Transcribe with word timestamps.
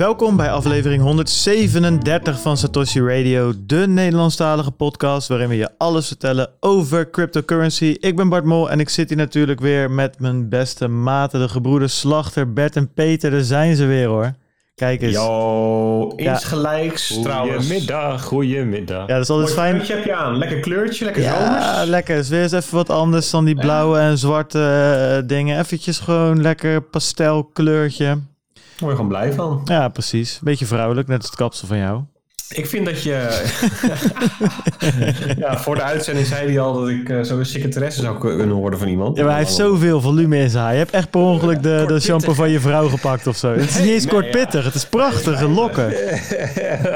Welkom 0.00 0.36
bij 0.36 0.50
aflevering 0.50 1.02
137 1.02 2.40
van 2.40 2.56
Satoshi 2.56 3.00
Radio, 3.00 3.52
de 3.66 3.86
Nederlandstalige 3.88 4.70
podcast 4.70 5.28
waarin 5.28 5.48
we 5.48 5.56
je 5.56 5.68
alles 5.78 6.06
vertellen 6.06 6.50
over 6.60 7.10
cryptocurrency. 7.10 7.96
Ik 7.98 8.16
ben 8.16 8.28
Bart 8.28 8.44
Mol 8.44 8.70
en 8.70 8.80
ik 8.80 8.88
zit 8.88 9.08
hier 9.08 9.18
natuurlijk 9.18 9.60
weer 9.60 9.90
met 9.90 10.20
mijn 10.20 10.48
beste 10.48 10.88
maten, 10.88 11.40
de 11.40 11.48
gebroeders 11.48 11.98
Slachter, 11.98 12.52
Bert 12.52 12.76
en 12.76 12.92
Peter. 12.92 13.30
Daar 13.30 13.40
zijn 13.40 13.76
ze 13.76 13.86
weer 13.86 14.06
hoor. 14.06 14.32
Kijk 14.74 15.02
eens. 15.02 15.14
Yo, 15.14 16.08
insgelijks 16.16 17.08
Ja. 17.08 17.22
trouwens. 17.22 17.66
Goedemiddag, 17.66 18.22
goedemiddag. 18.22 19.06
Ja, 19.06 19.14
dat 19.14 19.22
is 19.22 19.30
altijd 19.30 19.52
fijn. 19.52 19.72
kleurtje 19.72 19.94
heb 19.94 20.04
je 20.04 20.14
aan. 20.14 20.38
Lekker 20.38 20.60
kleurtje, 20.60 21.04
lekker 21.04 21.22
Ja, 21.22 21.72
zomers. 21.72 21.88
lekker. 21.88 22.14
Het 22.14 22.24
is 22.24 22.30
weer 22.30 22.42
eens 22.42 22.52
even 22.52 22.74
wat 22.74 22.90
anders 22.90 23.30
dan 23.30 23.44
die 23.44 23.56
blauwe 23.56 23.98
en 23.98 24.18
zwarte 24.18 24.60
eh, 24.60 25.28
dingen. 25.28 25.58
Eventjes 25.58 25.98
gewoon 25.98 26.40
lekker 26.40 26.82
pastelkleurtje. 26.82 28.18
Daar 28.80 28.88
word 28.88 29.00
je 29.00 29.04
gewoon 29.04 29.08
blij 29.08 29.32
van. 29.32 29.60
Ja, 29.64 29.88
precies. 29.88 30.38
Beetje 30.42 30.66
vrouwelijk, 30.66 31.08
net 31.08 31.18
als 31.18 31.26
het 31.26 31.36
kapsel 31.36 31.66
van 31.68 31.78
jou. 31.78 32.00
Ik 32.54 32.66
vind 32.66 32.86
dat 32.86 33.02
je... 33.02 33.48
ja, 35.38 35.58
voor 35.58 35.74
de 35.74 35.82
uitzending 35.82 36.26
zei 36.26 36.46
hij 36.46 36.60
al 36.60 36.72
dat 36.74 36.88
ik 36.88 37.08
eh, 37.08 37.22
zo'n 37.22 37.44
secretaresse 37.44 38.00
zou 38.00 38.18
kunnen 38.18 38.52
worden 38.56 38.78
van 38.78 38.88
iemand. 38.88 39.16
Ja, 39.16 39.22
maar 39.22 39.32
hij 39.32 39.40
heeft 39.42 39.54
zoveel 39.54 40.00
volume 40.00 40.36
in 40.38 40.50
zijn 40.50 40.62
haar. 40.64 40.72
Je 40.72 40.78
hebt 40.78 40.90
echt 40.90 41.10
per 41.10 41.20
ongeluk 41.20 41.62
de, 41.62 41.84
de 41.86 42.00
shampoo 42.00 42.32
van 42.32 42.50
je 42.50 42.60
vrouw 42.60 42.88
gepakt 42.88 43.26
of 43.26 43.36
zo. 43.36 43.52
Het 43.52 43.68
is 43.70 43.78
niet 43.78 43.88
eens 43.88 44.04
nee, 44.04 44.12
kortpittig. 44.12 44.64
Het 44.64 44.74
is 44.74 44.86
prachtige 44.86 45.48
lokken. 45.48 45.94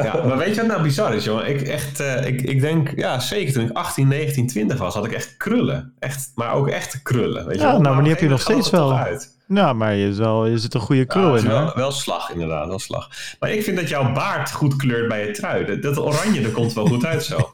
Ja, 0.02 0.20
maar 0.26 0.38
weet 0.38 0.54
je 0.54 0.60
wat 0.60 0.66
nou 0.70 0.82
bizar 0.82 1.14
is, 1.14 1.24
jongen? 1.24 1.48
Ik, 1.48 1.62
echt, 1.62 2.00
eh, 2.00 2.26
ik, 2.26 2.42
ik 2.42 2.60
denk, 2.60 2.92
ja, 2.96 3.20
zeker 3.20 3.52
toen 3.52 3.64
ik 3.64 3.70
18, 3.76 4.08
19, 4.08 4.46
20 4.46 4.78
was, 4.78 4.94
had 4.94 5.04
ik 5.04 5.12
echt 5.12 5.34
krullen. 5.36 5.92
Echt, 5.98 6.30
maar 6.34 6.52
ook 6.52 6.68
echte 6.68 7.02
krullen. 7.02 7.46
Weet 7.46 7.56
je 7.56 7.62
Ja, 7.62 7.70
wel? 7.70 7.80
nou, 7.80 7.94
maar 7.94 8.02
die 8.02 8.12
heb 8.12 8.20
je 8.20 8.26
een 8.26 8.32
nog 8.32 8.40
steeds 8.40 8.70
wel. 8.70 8.96
uit. 8.98 9.32
Nou, 9.46 9.74
maar 9.74 9.94
je, 9.94 10.12
wel, 10.12 10.46
je 10.46 10.58
zit 10.58 10.74
een 10.74 10.80
goede 10.80 11.04
krul 11.04 11.36
Ja, 11.36 11.42
in 11.42 11.48
wel, 11.48 11.72
wel 11.74 11.92
slag, 11.92 12.30
inderdaad. 12.30 12.66
Wel 12.66 12.78
slag. 12.78 13.08
Maar 13.40 13.50
ik 13.50 13.62
vind 13.62 13.76
dat 13.76 13.88
jouw 13.88 14.12
baard 14.12 14.52
goed 14.52 14.76
kleurt 14.76 15.08
bij 15.08 15.26
je 15.26 15.32
trui. 15.32 15.64
Dat, 15.64 15.82
dat 15.82 15.98
oranje, 15.98 16.42
dat 16.42 16.52
komt 16.52 16.72
wel 16.72 16.86
goed 16.86 17.04
uit 17.04 17.24
zo. 17.24 17.52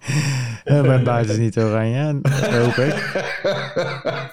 Mijn 0.64 1.04
baard 1.04 1.28
is 1.28 1.36
niet 1.36 1.58
oranje, 1.58 2.20
hoop 2.50 2.74
ik. 2.74 3.24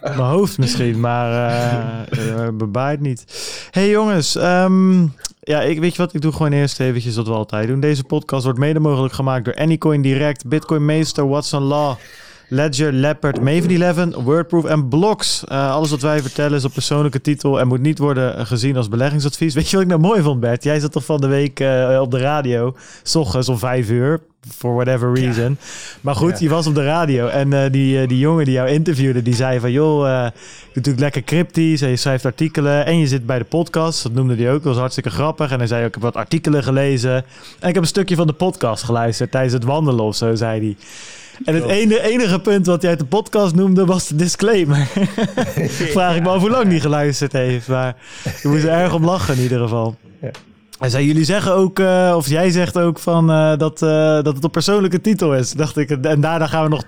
Mijn 0.02 0.18
hoofd 0.18 0.58
misschien, 0.58 1.00
maar 1.00 1.52
eh, 2.10 2.50
mijn 2.58 2.72
baard 2.72 3.00
niet. 3.00 3.24
hey, 3.72 3.90
jongens, 3.90 4.36
ehm, 4.36 5.02
ja, 5.40 5.62
ik, 5.62 5.80
weet 5.80 5.96
je 5.96 6.02
wat? 6.02 6.14
Ik 6.14 6.22
doe 6.22 6.32
gewoon 6.32 6.52
eerst 6.52 6.80
eventjes 6.80 7.16
wat 7.16 7.28
we 7.28 7.34
altijd 7.34 7.68
doen. 7.68 7.80
Deze 7.80 8.04
podcast 8.04 8.44
wordt 8.44 8.60
mede 8.60 8.80
mogelijk 8.80 9.14
gemaakt 9.14 9.46
door 9.46 9.56
Anycoin 9.56 10.02
Direct, 10.02 10.48
Bitcoin 10.48 10.86
Meester, 10.86 11.28
Watson 11.28 11.64
Law, 11.64 11.96
Ledger, 12.50 12.94
Leopard, 12.94 13.42
Maven 13.42 13.82
11, 13.82 14.24
Wordproof 14.24 14.66
en 14.66 14.88
Blocks. 14.88 15.44
Eh, 15.46 15.72
alles 15.72 15.90
wat 15.90 16.02
wij 16.02 16.22
vertellen 16.22 16.58
is 16.58 16.66
op 16.66 16.74
persoonlijke 16.74 17.22
titel 17.22 17.60
en 17.60 17.68
moet 17.68 17.82
niet 17.82 17.98
worden 17.98 18.38
eh, 18.38 18.46
gezien 18.46 18.78
als 18.78 18.90
beleggingsadvies. 18.90 19.54
Weet 19.56 19.70
je 19.70 19.76
wat 19.76 19.86
ik 19.86 19.92
nou 19.92 20.02
mooi 20.02 20.22
vond, 20.22 20.40
Bert? 20.40 20.64
Jij 20.64 20.80
zat 20.80 20.92
toch 20.92 21.06
van 21.06 21.22
de 21.22 21.28
week 21.28 21.60
eh, 21.60 22.00
op 22.02 22.12
de 22.12 22.20
radio, 22.20 22.76
s 23.04 23.16
ochtends 23.16 23.50
om 23.50 23.58
vijf 23.58 23.90
uur, 23.90 24.22
for 24.56 24.74
whatever 24.74 25.14
reason. 25.14 25.58
Maar 26.02 26.16
goed, 26.16 26.40
je 26.40 26.50
was 26.50 26.68
op 26.68 26.76
de 26.76 26.84
radio 26.84 27.28
en 27.28 27.72
die, 27.72 28.08
die 28.08 28.20
jongen 28.20 28.46
die 28.46 28.54
jou 28.54 28.70
interviewde, 28.70 29.22
die 29.22 29.36
zei 29.36 29.60
van... 29.60 29.72
joh, 29.72 30.08
eh, 30.08 30.24
je 30.24 30.32
doet 30.64 30.76
natuurlijk 30.76 31.00
lekker 31.00 31.24
cryptisch 31.24 31.82
en 31.82 31.90
je 31.90 31.96
schrijft 31.96 32.26
artikelen 32.26 32.86
en 32.86 33.00
je 33.00 33.08
zit 33.08 33.26
bij 33.26 33.38
de 33.38 33.46
podcast. 33.46 34.04
Dat 34.04 34.12
noemde 34.12 34.36
hij 34.36 34.48
ook, 34.52 34.64
dat 34.64 34.72
was 34.72 34.78
hartstikke 34.78 35.10
grappig. 35.10 35.52
En 35.52 35.58
hij 35.58 35.68
zei 35.68 35.82
ook, 35.82 35.88
ik 35.88 35.94
heb 35.94 36.04
wat 36.04 36.16
artikelen 36.16 36.64
gelezen 36.64 37.16
en 37.60 37.68
ik 37.68 37.74
heb 37.74 37.84
een 37.84 37.88
stukje 37.88 38.16
van 38.16 38.28
de 38.28 38.34
podcast 38.34 38.84
geluisterd 38.84 39.32
tijdens 39.32 39.54
het 39.54 39.64
wandelen 39.64 40.04
of 40.04 40.16
zo, 40.16 40.36
zei 40.36 40.60
hij. 40.60 40.76
En 41.46 41.56
het 41.56 41.66
ene, 41.66 42.02
enige 42.02 42.40
punt 42.40 42.66
wat 42.66 42.82
hij 42.82 42.92
uit 42.92 43.00
de 43.00 43.06
podcast 43.06 43.56
noemde 43.56 43.86
was 43.86 44.08
de 44.08 44.16
disclaimer. 44.16 44.88
Vraag 45.96 46.16
ik 46.16 46.24
me 46.24 46.30
af 46.30 46.42
hoe 46.42 46.50
lang 46.50 46.70
die 46.70 46.80
geluisterd 46.80 47.32
heeft. 47.32 47.68
Maar 47.68 47.96
je 48.42 48.48
moest 48.48 48.64
er 48.64 48.70
erg 48.70 48.94
om 48.94 49.06
lachen 49.06 49.36
in 49.36 49.42
ieder 49.42 49.60
geval. 49.60 49.96
En 50.80 50.90
zei, 50.90 51.06
jullie 51.06 51.24
zeggen 51.24 51.54
ook, 51.54 51.80
eh, 51.80 52.14
of 52.16 52.28
jij 52.30 52.52
zegt 52.52 52.78
ook 52.78 53.00
van 53.00 53.32
eh, 53.32 53.58
dat, 53.58 53.82
eh, 53.82 53.90
dat 54.22 54.36
het 54.36 54.44
op 54.44 54.52
persoonlijke 54.52 55.02
titel 55.02 55.36
is. 55.36 55.52
Dacht 55.52 55.78
ik, 55.78 55.90
en 55.90 56.22
daarna 56.22 56.48
gaan 56.48 56.64
we 56.64 56.70
nog 56.70 56.84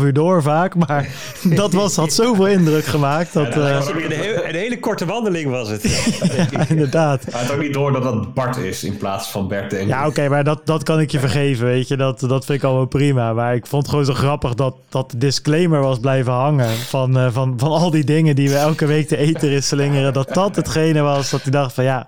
2,5 0.00 0.04
uur 0.04 0.12
door 0.12 0.42
vaak. 0.42 0.74
Maar 0.74 1.08
dat 1.42 1.72
was, 1.72 1.96
had 1.96 2.12
zoveel 2.12 2.46
indruk 2.46 2.84
gemaakt. 2.84 3.32
Dat, 3.32 3.46
eh, 3.56 3.82
Sorry, 3.82 4.04
een, 4.04 4.10
heel- 4.10 4.44
een 4.44 4.54
hele 4.54 4.80
korte 4.80 5.04
wandeling 5.06 5.50
was 5.50 5.68
het. 5.68 5.82
ja, 6.50 6.68
inderdaad. 6.68 7.24
Hij 7.30 7.40
had 7.42 7.52
ook 7.52 7.60
niet 7.62 7.72
door 7.72 7.92
dat 7.92 8.02
dat 8.02 8.34
Bart 8.34 8.56
is 8.56 8.84
in 8.84 8.96
plaats 8.96 9.28
van 9.30 9.48
Bert. 9.48 9.70
Denk 9.70 9.82
ik. 9.82 9.88
Ja, 9.88 10.06
oké, 10.06 10.28
maar 10.28 10.44
dat, 10.44 10.66
dat 10.66 10.82
kan 10.82 11.00
ik 11.00 11.10
je 11.10 11.18
vergeven, 11.18 11.66
weet 11.66 11.88
je. 11.88 11.96
Dat, 11.96 12.20
dat 12.20 12.44
vind 12.44 12.58
ik 12.58 12.64
allemaal 12.64 12.86
prima. 12.86 13.32
Maar 13.32 13.54
ik 13.54 13.66
vond 13.66 13.82
het 13.82 13.90
gewoon 13.90 14.06
zo 14.06 14.14
grappig 14.14 14.54
dat, 14.54 14.74
dat 14.88 15.10
de 15.10 15.18
disclaimer 15.18 15.80
was 15.80 15.98
blijven 15.98 16.32
hangen. 16.32 16.70
Van, 16.70 17.18
eh, 17.18 17.26
van, 17.32 17.54
van 17.56 17.70
al 17.70 17.90
die 17.90 18.04
dingen 18.04 18.34
die 18.36 18.48
we 18.48 18.56
elke 18.56 18.86
week 18.86 19.08
de 19.08 19.16
eten 19.16 19.50
in 19.50 19.62
slingeren. 19.62 20.12
Dat 20.12 20.34
dat 20.34 20.56
hetgene 20.56 21.00
was 21.00 21.30
dat 21.30 21.42
hij 21.42 21.50
dacht 21.50 21.74
van 21.74 21.84
ja, 21.84 22.06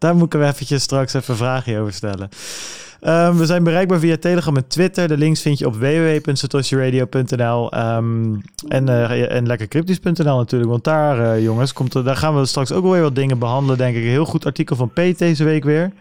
daar 0.00 0.14
moet 0.16 0.26
ik 0.26 0.32
hem 0.32 0.42
eventjes 0.42 0.82
straks 0.82 1.14
even 1.14 1.30
een 1.30 1.36
vraagje 1.36 1.78
over 1.78 1.92
stellen. 1.92 2.28
Ehm, 3.00 3.36
we 3.36 3.46
zijn 3.46 3.64
bereikbaar 3.64 3.98
via 3.98 4.16
Telegram 4.16 4.56
en 4.56 4.68
Twitter. 4.68 5.08
De 5.08 5.16
links 5.16 5.42
vind 5.42 5.58
je 5.58 5.66
op 5.66 5.74
www.satoshiradio.nl 5.74 7.72
ehm, 7.72 8.34
en, 8.68 8.88
eh, 8.88 9.34
en 9.34 9.46
lekkercryptisch.nl 9.46 10.36
natuurlijk. 10.36 10.70
Want 10.70 10.84
daar, 10.84 11.32
eh, 11.32 11.42
jongens, 11.42 11.72
komt, 11.72 11.92
daar 11.92 12.16
gaan 12.16 12.38
we 12.38 12.46
straks 12.46 12.72
ook 12.72 12.84
weer 12.84 13.02
wat 13.02 13.14
dingen 13.14 13.38
behandelen, 13.38 13.78
denk 13.78 13.96
ik. 13.96 14.02
Een 14.02 14.08
heel 14.08 14.24
goed 14.24 14.46
artikel 14.46 14.76
van 14.76 14.92
Peet 14.92 15.18
deze 15.18 15.44
week 15.44 15.64
weer. 15.64 15.92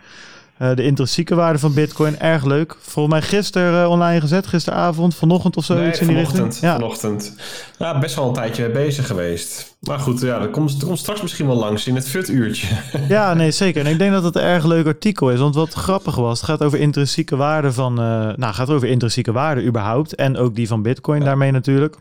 Eh, 0.59 0.75
de 0.75 0.83
intrinsieke 0.83 1.35
waarde 1.35 1.59
van 1.59 1.73
Bitcoin, 1.73 2.19
erg 2.19 2.43
leuk. 2.45 2.75
Volgens 2.79 3.15
mij 3.15 3.23
gisteren 3.23 3.83
eh, 3.83 3.89
online 3.89 4.21
gezet, 4.21 4.47
gisteravond, 4.47 5.15
vanochtend 5.15 5.57
of 5.57 5.65
zo. 5.65 5.75
Nee, 5.75 5.87
iets 5.87 5.99
in 5.99 6.07
die 6.07 6.15
vanochtend. 6.15 6.45
richting. 6.45 6.71
Ja. 6.71 6.75
vanochtend. 6.75 7.35
Ja, 7.77 7.99
best 7.99 8.15
wel 8.15 8.27
een 8.27 8.33
tijdje 8.33 8.69
bezig 8.69 9.07
geweest. 9.07 9.77
Maar 9.79 9.99
goed, 9.99 10.21
ja, 10.21 10.39
dat 10.39 10.49
komt, 10.49 10.79
dat 10.79 10.85
komt 10.85 10.99
straks 10.99 11.21
misschien 11.21 11.47
wel 11.47 11.55
langs 11.55 11.87
in 11.87 11.95
het 11.95 12.09
FUT-uurtje. 12.09 12.67
ja, 13.07 13.33
nee, 13.33 13.51
zeker. 13.51 13.85
En 13.85 13.91
ik 13.91 13.97
denk 13.97 14.11
dat 14.11 14.23
het 14.23 14.35
een 14.35 14.41
erg 14.41 14.65
leuk 14.65 14.85
artikel 14.85 15.31
is. 15.31 15.39
Want 15.39 15.55
wat 15.55 15.73
grappig 15.73 16.15
was, 16.15 16.41
het 16.41 16.49
gaat 16.49 16.63
over 16.63 16.79
intrinsieke 16.79 17.35
waarde 17.35 17.71
van... 17.71 17.99
eh, 17.99 18.29
nou, 18.35 18.53
gaat 18.53 18.69
over 18.69 18.87
intrinsieke 18.87 19.31
waarde 19.31 19.63
überhaupt. 19.63 20.15
En 20.15 20.37
ook 20.37 20.55
die 20.55 20.67
van 20.67 20.81
Bitcoin 20.81 21.23
daarmee 21.23 21.51
natuurlijk. 21.51 21.95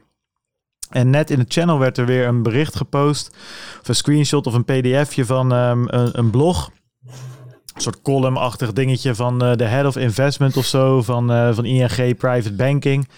En 0.91 1.11
net 1.11 1.31
in 1.31 1.39
het 1.39 1.53
channel 1.53 1.79
werd 1.79 1.99
er 1.99 2.07
weer 2.07 2.27
een 2.27 2.43
bericht 2.43 2.77
gepost. 2.77 3.31
Of 3.81 3.89
een 3.89 3.95
screenshot 3.95 4.47
of 4.47 4.55
een 4.55 4.65
pdfje 4.65 5.25
van 5.25 5.53
ehm, 5.53 5.85
een, 5.87 6.19
een 6.19 6.31
blog. 6.31 6.71
Soort 7.81 8.03
column-achtig 8.03 8.73
dingetje 8.73 9.15
van 9.15 9.43
eh, 9.43 9.57
de 9.57 9.65
head 9.65 9.87
of 9.87 9.97
investment 9.97 10.57
of 10.57 10.65
zo. 10.65 11.03
Van, 11.03 11.33
eh, 11.33 11.55
van 11.55 11.65
ING 11.65 12.17
Private 12.17 12.53
Banking. 12.53 13.09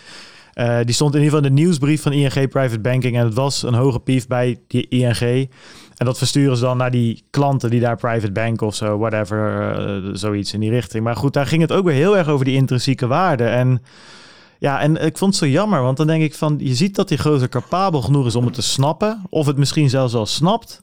Eh, 0.52 0.78
die 0.84 0.94
stond 0.94 1.14
in 1.14 1.20
ieder 1.22 1.36
geval 1.36 1.50
in 1.50 1.54
de 1.56 1.62
nieuwsbrief 1.62 2.02
van 2.02 2.12
ING 2.12 2.48
Private 2.48 2.80
Banking. 2.80 3.16
En 3.16 3.24
het 3.24 3.34
was 3.34 3.62
een 3.62 3.74
hoge 3.74 4.00
pief 4.00 4.26
bij 4.26 4.60
die 4.66 4.88
ING. 4.88 5.50
En 5.96 6.06
dat 6.06 6.18
versturen 6.18 6.56
ze 6.56 6.62
dan 6.62 6.76
naar 6.76 6.90
die 6.90 7.22
klanten 7.30 7.70
die 7.70 7.80
daar 7.80 7.96
private 7.96 8.32
banken 8.32 8.66
of 8.66 8.74
zo, 8.74 8.98
whatever, 8.98 10.18
zoiets 10.18 10.52
in 10.52 10.60
die 10.60 10.70
richting. 10.70 11.04
Maar 11.04 11.16
goed, 11.16 11.32
daar 11.32 11.46
ging 11.46 11.62
het 11.62 11.72
ook 11.72 11.84
weer 11.84 11.94
heel 11.94 12.16
erg 12.16 12.28
over 12.28 12.44
die 12.44 12.54
intrinsieke 12.54 13.06
waarde. 13.06 13.44
En 13.44 13.82
ja, 14.58 14.80
en 14.80 14.96
ik 14.96 15.18
vond 15.18 15.34
het 15.34 15.42
zo 15.42 15.50
jammer, 15.50 15.82
want 15.82 15.96
dan 15.96 16.06
denk 16.06 16.22
ik 16.22 16.34
van, 16.34 16.54
je 16.58 16.74
ziet 16.74 16.94
dat 16.94 17.08
die 17.08 17.18
gozer 17.18 17.48
capabel 17.48 18.02
genoeg 18.02 18.26
is 18.26 18.36
om 18.36 18.44
het 18.44 18.54
te 18.54 18.62
snappen. 18.62 19.22
Of 19.28 19.46
het 19.46 19.56
misschien 19.56 19.90
zelfs 19.90 20.12
wel 20.12 20.26
snapt, 20.26 20.80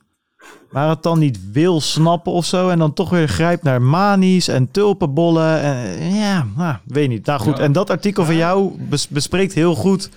maar 0.70 0.90
het 0.90 1.04
dan 1.04 1.20
niet 1.20 1.40
wil 1.52 1.82
snappen 1.82 2.32
of 2.32 2.46
zo. 2.46 2.70
En 2.70 2.80
dan 2.80 2.94
toch 2.94 3.10
weer 3.10 3.28
grijpt 3.28 3.64
naar 3.64 3.82
manies 3.82 4.48
en 4.48 4.72
tulpenbollen. 4.72 5.62
En, 5.62 6.14
ja, 6.14 6.48
nou, 6.56 6.76
weet 6.86 7.10
niet. 7.10 7.26
Nou 7.26 7.40
goed, 7.40 7.58
Ja. 7.58 7.64
en 7.64 7.72
dat 7.72 7.90
artikel 7.90 8.26
van 8.26 8.36
jou 8.36 8.72
bes- 8.80 9.08
bespreekt 9.08 9.54
heel 9.54 9.76
goed 9.76 10.10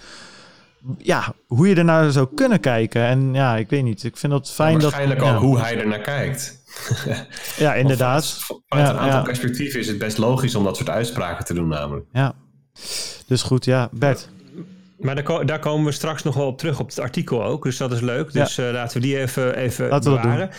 ja, 0.98 1.34
hoe 1.46 1.68
je 1.68 1.74
ernaar 1.74 2.10
zou 2.10 2.28
kunnen 2.34 2.60
kijken. 2.60 3.02
En 3.02 3.34
ja, 3.34 3.56
ik 3.56 3.70
weet 3.70 3.82
niet. 3.82 4.04
Ik 4.04 4.16
vind 4.16 4.32
dat 4.32 4.50
fijn 4.50 4.72
dat... 4.72 4.82
Waarschijnlijk 4.82 5.20
ja. 5.20 5.34
al 5.34 5.40
hoe 5.40 5.58
hij 5.58 5.78
er 5.78 5.86
naar 5.86 6.00
kijkt. 6.00 6.58
Ja, 7.56 7.74
inderdaad. 7.74 8.46
Ja, 8.68 8.78
een 8.78 8.86
aantal 8.86 9.06
ja. 9.06 9.22
perspectieven 9.22 9.80
is 9.80 9.86
het 9.86 9.98
best 9.98 10.18
logisch 10.18 10.54
om 10.54 10.64
dat 10.64 10.76
soort 10.76 10.88
uitspraken 10.88 11.44
te 11.44 11.54
doen 11.54 11.68
namelijk. 11.68 12.06
Ja. 12.12 12.34
Dus 13.26 13.42
goed, 13.42 13.64
ja. 13.64 13.88
Bert. 13.92 14.28
Maar 15.00 15.14
daar, 15.14 15.24
ko- 15.24 15.44
daar 15.44 15.58
komen 15.58 15.86
we 15.86 15.92
straks 15.92 16.22
nog 16.22 16.34
wel 16.34 16.46
op 16.46 16.58
terug 16.58 16.80
op 16.80 16.88
het 16.88 16.98
artikel 16.98 17.44
ook. 17.44 17.62
Dus 17.62 17.76
dat 17.76 17.92
is 17.92 18.00
leuk. 18.00 18.32
Dus 18.32 18.58
eh, 18.58 18.70
laten 18.72 19.00
we 19.00 19.06
die 19.06 19.18
even, 19.18 19.56
even 19.56 19.88
Laten 19.88 20.10
we 20.10 20.16
dat 20.16 20.22
bewaren. 20.24 20.50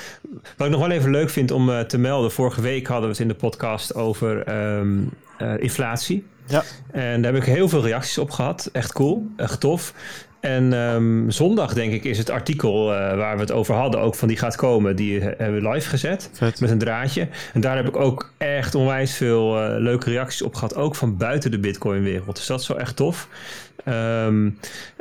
Wat 0.58 0.68
ik 0.68 0.74
nog 0.74 0.82
wel 0.88 0.92
even 0.92 1.12
leuk 1.12 1.30
vind 1.30 1.52
om 1.52 1.70
eh, 1.70 1.80
te 1.80 1.98
melden. 1.98 2.32
Vorige 2.32 2.62
week 2.62 2.88
hadden 2.88 3.06
we 3.06 3.12
het 3.12 3.22
in 3.22 3.28
de 3.28 3.34
podcast 3.34 3.96
over 3.96 4.44
ehm, 4.44 4.98
eh, 5.38 5.54
inflatie. 5.60 6.26
Ja. 6.46 6.64
En 6.92 7.22
daar 7.22 7.34
heb 7.34 7.42
ik 7.42 7.48
heel 7.50 7.70
veel 7.70 7.82
reacties 7.82 8.18
op 8.18 8.32
gehad. 8.32 8.70
Echt 8.74 8.94
cool, 8.94 9.28
echt 9.38 9.60
tof. 9.60 9.94
En 10.42 10.74
ehm, 10.74 11.30
zondag, 11.30 11.74
denk 11.74 11.94
ik, 11.94 12.04
is 12.04 12.18
het 12.18 12.30
artikel 12.30 12.94
eh, 12.94 13.16
waar 13.16 13.36
we 13.36 13.42
het 13.42 13.52
over 13.52 13.76
hadden, 13.76 14.02
ook 14.02 14.16
van 14.16 14.28
die 14.28 14.38
gaat 14.38 14.56
komen, 14.56 14.96
die 14.96 15.20
eh, 15.20 15.26
hebben 15.38 15.62
we 15.62 15.70
live 15.70 15.90
gezet 15.90 16.30
Vet. 16.34 16.60
met 16.60 16.70
een 16.70 16.78
draadje. 16.78 17.28
En 17.54 17.62
daar 17.62 17.76
heb 17.76 17.88
ik 17.88 17.96
ook 17.96 18.32
echt 18.38 18.76
onwijs 18.76 19.16
veel 19.16 19.60
eh, 19.60 19.80
leuke 19.80 20.10
reacties 20.10 20.42
op 20.42 20.54
gehad, 20.54 20.76
ook 20.76 20.96
van 20.96 21.18
buiten 21.18 21.52
de 21.52 21.60
Bitcoin-wereld. 21.60 22.36
Dus 22.36 22.46
dat 22.46 22.60
is 22.60 22.68
wel 22.68 22.80
echt 22.80 22.96
tof. 22.96 23.28
Ehm, 23.84 24.50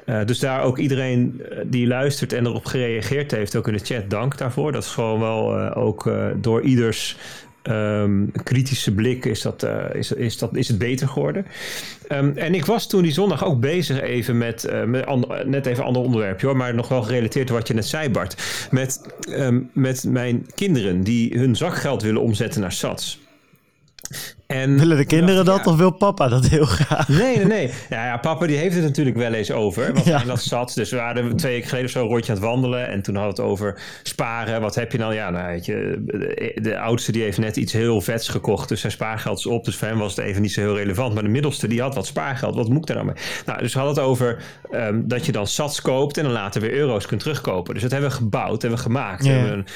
eh, 0.04 0.24
dus 0.24 0.38
daar 0.38 0.62
ook 0.62 0.78
iedereen 0.78 1.42
die 1.64 1.86
luistert 1.86 2.32
en 2.32 2.46
erop 2.46 2.64
gereageerd 2.64 3.30
heeft, 3.30 3.56
ook 3.56 3.68
in 3.68 3.72
de 3.72 3.84
chat, 3.84 4.10
dank 4.10 4.38
daarvoor. 4.38 4.72
Dat 4.72 4.82
is 4.82 4.90
gewoon 4.90 5.20
wel 5.20 5.74
ook 5.74 6.10
door 6.36 6.62
ieders 6.62 7.16
ehm, 7.62 8.26
kritische 8.44 8.94
blik 8.94 9.24
is, 9.24 9.42
dat, 9.42 9.62
eh, 9.62 9.84
is, 9.92 10.12
is, 10.12 10.38
dat, 10.38 10.56
is 10.56 10.68
het 10.68 10.78
beter 10.78 11.08
geworden. 11.08 11.46
Ehm, 12.08 12.32
en 12.34 12.54
ik 12.54 12.64
was 12.64 12.88
toen 12.88 13.02
die 13.02 13.12
zondag 13.12 13.44
ook 13.44 13.60
bezig 13.60 14.00
even 14.00 14.38
met, 14.38 14.64
eh, 14.64 14.82
net 15.44 15.66
even 15.66 15.78
een 15.78 15.86
ander 15.86 16.02
onderwerp, 16.02 16.40
hoor, 16.40 16.56
maar 16.56 16.74
nog 16.74 16.88
wel 16.88 17.02
gerelateerd 17.02 17.46
tot 17.46 17.56
wat 17.56 17.68
je 17.68 17.74
net 17.74 17.86
zei, 17.86 18.10
Bart. 18.10 18.68
Met, 18.70 19.00
ehm, 19.20 19.60
met 19.72 20.04
mijn 20.04 20.46
kinderen 20.54 21.02
die 21.02 21.38
hun 21.38 21.56
zakgeld 21.56 22.02
willen 22.02 22.22
omzetten 22.22 22.60
naar 22.60 22.72
sats. 22.72 23.20
En 24.50 24.78
Willen 24.78 24.96
de 24.96 25.04
kinderen 25.04 25.44
dat 25.44 25.66
of 25.66 25.76
wil 25.76 25.90
papa 25.90 26.28
dat 26.28 26.46
heel 26.46 26.64
graag? 26.64 27.08
Nee, 27.08 27.36
nee, 27.36 27.46
nee. 27.46 27.70
Ja, 27.90 28.04
ja, 28.04 28.16
papa 28.16 28.46
die 28.46 28.56
heeft 28.56 28.74
het 28.74 28.84
natuurlijk 28.84 29.16
wel 29.16 29.32
eens 29.32 29.50
over. 29.50 29.92
Want 29.92 30.04
ja. 30.04 30.24
dat 30.24 30.42
zat. 30.42 30.72
Dus 30.74 30.90
we 30.90 30.96
waren 30.96 31.36
twee 31.36 31.52
weken 31.52 31.68
geleden 31.68 31.90
zo 31.90 32.02
een 32.02 32.08
rondje 32.08 32.32
aan 32.32 32.38
het 32.38 32.46
wandelen. 32.46 32.88
En 32.88 33.02
toen 33.02 33.14
hadden 33.14 33.34
we 33.34 33.42
het 33.42 33.50
over 33.50 33.80
sparen. 34.02 34.60
Wat 34.60 34.74
heb 34.74 34.92
je 34.92 34.98
dan? 34.98 35.14
Ja, 35.14 35.30
nou 35.30 35.46
weet 35.46 35.66
je, 35.66 36.02
de, 36.62 36.78
oudste 36.78 37.12
die 37.12 37.22
heeft 37.22 37.38
net 37.38 37.56
iets 37.56 37.72
heel 37.72 38.00
vets 38.00 38.28
gekocht. 38.28 38.68
Dus 38.68 38.80
zijn 38.80 38.92
spaargeld 38.92 39.38
is 39.38 39.46
op. 39.46 39.64
Dus 39.64 39.76
voor 39.76 39.88
hem 39.88 39.98
was 39.98 40.16
het 40.16 40.24
even 40.24 40.42
niet 40.42 40.52
zo 40.52 40.60
heel 40.60 40.76
relevant. 40.76 41.14
Maar 41.14 41.22
de 41.22 41.28
middelste 41.28 41.68
die 41.68 41.80
had 41.80 41.94
wat 41.94 42.06
spaargeld. 42.06 42.54
Wat 42.54 42.68
moet 42.68 42.78
ik 42.78 42.86
daar 42.86 42.96
dan 42.96 43.06
mee? 43.06 43.14
Nou, 43.46 43.58
dus 43.60 43.72
we 43.72 43.78
hadden 43.78 43.96
het 43.96 44.06
over 44.06 44.42
um, 44.72 45.08
dat 45.08 45.26
je 45.26 45.32
dan 45.32 45.46
sats 45.46 45.80
koopt. 45.80 46.16
En 46.16 46.24
dan 46.24 46.32
later 46.32 46.60
weer 46.60 46.72
euro's 46.72 47.06
kunt 47.06 47.20
terugkopen. 47.20 47.74
Dus 47.74 47.82
dat 47.82 47.92
hebben 47.92 48.10
we 48.10 48.16
gebouwd. 48.16 48.62
Hebben 48.62 48.78
we 48.78 48.84
gemaakt. 48.84 49.26
Een, 49.26 49.66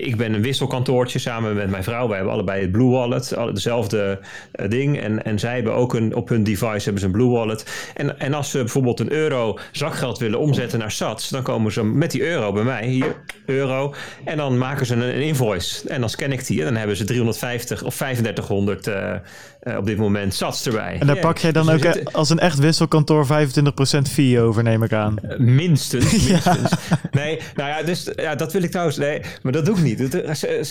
ik 0.00 0.16
ben 0.16 0.32
een 0.32 0.42
wisselkantoortje 0.42 1.18
samen 1.18 1.54
met 1.54 1.70
mijn 1.70 1.84
vrouw. 1.84 2.06
Wij 2.06 2.16
hebben 2.16 2.34
allebei 2.34 2.60
het 2.60 2.72
Blue 2.72 2.90
Wallet. 2.90 3.36
Dezelfde 3.52 3.87
hetzelfde 3.90 4.26
eh, 4.52 4.70
ding. 4.70 5.00
En, 5.00 5.24
en 5.24 5.38
zij 5.38 5.54
hebben 5.54 5.74
ook 5.74 5.94
een, 5.94 6.14
op 6.14 6.28
hun 6.28 6.44
device 6.44 6.84
hebben 6.84 6.98
ze 6.98 7.06
een 7.06 7.12
Blue 7.12 7.28
Wallet. 7.28 7.90
En, 7.94 8.20
en 8.20 8.34
als 8.34 8.50
ze 8.50 8.58
bijvoorbeeld 8.58 9.00
een 9.00 9.12
euro 9.12 9.58
zakgeld 9.72 10.18
willen 10.18 10.38
omzetten 10.38 10.78
naar 10.78 10.92
sats, 10.92 11.28
dan 11.28 11.42
komen 11.42 11.72
ze 11.72 11.84
met 11.84 12.10
die 12.10 12.22
euro 12.22 12.52
bij 12.52 12.64
mij, 12.64 12.86
hier, 12.86 13.16
euro. 13.46 13.94
En 14.24 14.36
dan 14.36 14.58
maken 14.58 14.86
ze 14.86 14.94
een, 14.94 15.00
een 15.00 15.22
invoice. 15.22 15.88
En 15.88 16.00
dan 16.00 16.10
scan 16.10 16.32
ik 16.32 16.46
die. 16.46 16.58
En 16.58 16.64
dan 16.64 16.76
hebben 16.76 16.96
ze 16.96 17.04
350 17.04 17.82
of 17.82 17.96
3500 17.96 18.86
uh, 18.86 19.14
uh, 19.62 19.76
op 19.76 19.86
dit 19.86 19.96
moment 19.96 20.34
sats 20.34 20.66
erbij. 20.66 20.96
En 21.00 21.06
daar 21.06 21.18
pak 21.18 21.38
jij 21.38 21.52
dan 21.52 21.66
dus 21.66 21.86
ook 21.86 22.12
als 22.12 22.30
een 22.30 22.38
echt 22.38 22.58
wisselkantoor 22.58 23.26
25% 23.26 23.30
fee 24.10 24.40
over, 24.40 24.62
neem 24.62 24.82
ik 24.82 24.92
aan. 24.92 25.16
Uh, 25.22 25.38
minstens, 25.38 26.12
minstens. 26.28 26.72
Nee, 27.10 27.38
nou 27.54 27.68
ja, 27.68 27.82
dus, 27.82 28.08
ja, 28.16 28.34
dat 28.34 28.52
wil 28.52 28.62
ik 28.62 28.70
trouwens. 28.70 28.96
Nee, 28.96 29.20
maar 29.42 29.52
dat 29.52 29.64
doe 29.64 29.76
ik 29.76 29.82
niet. 29.82 30.20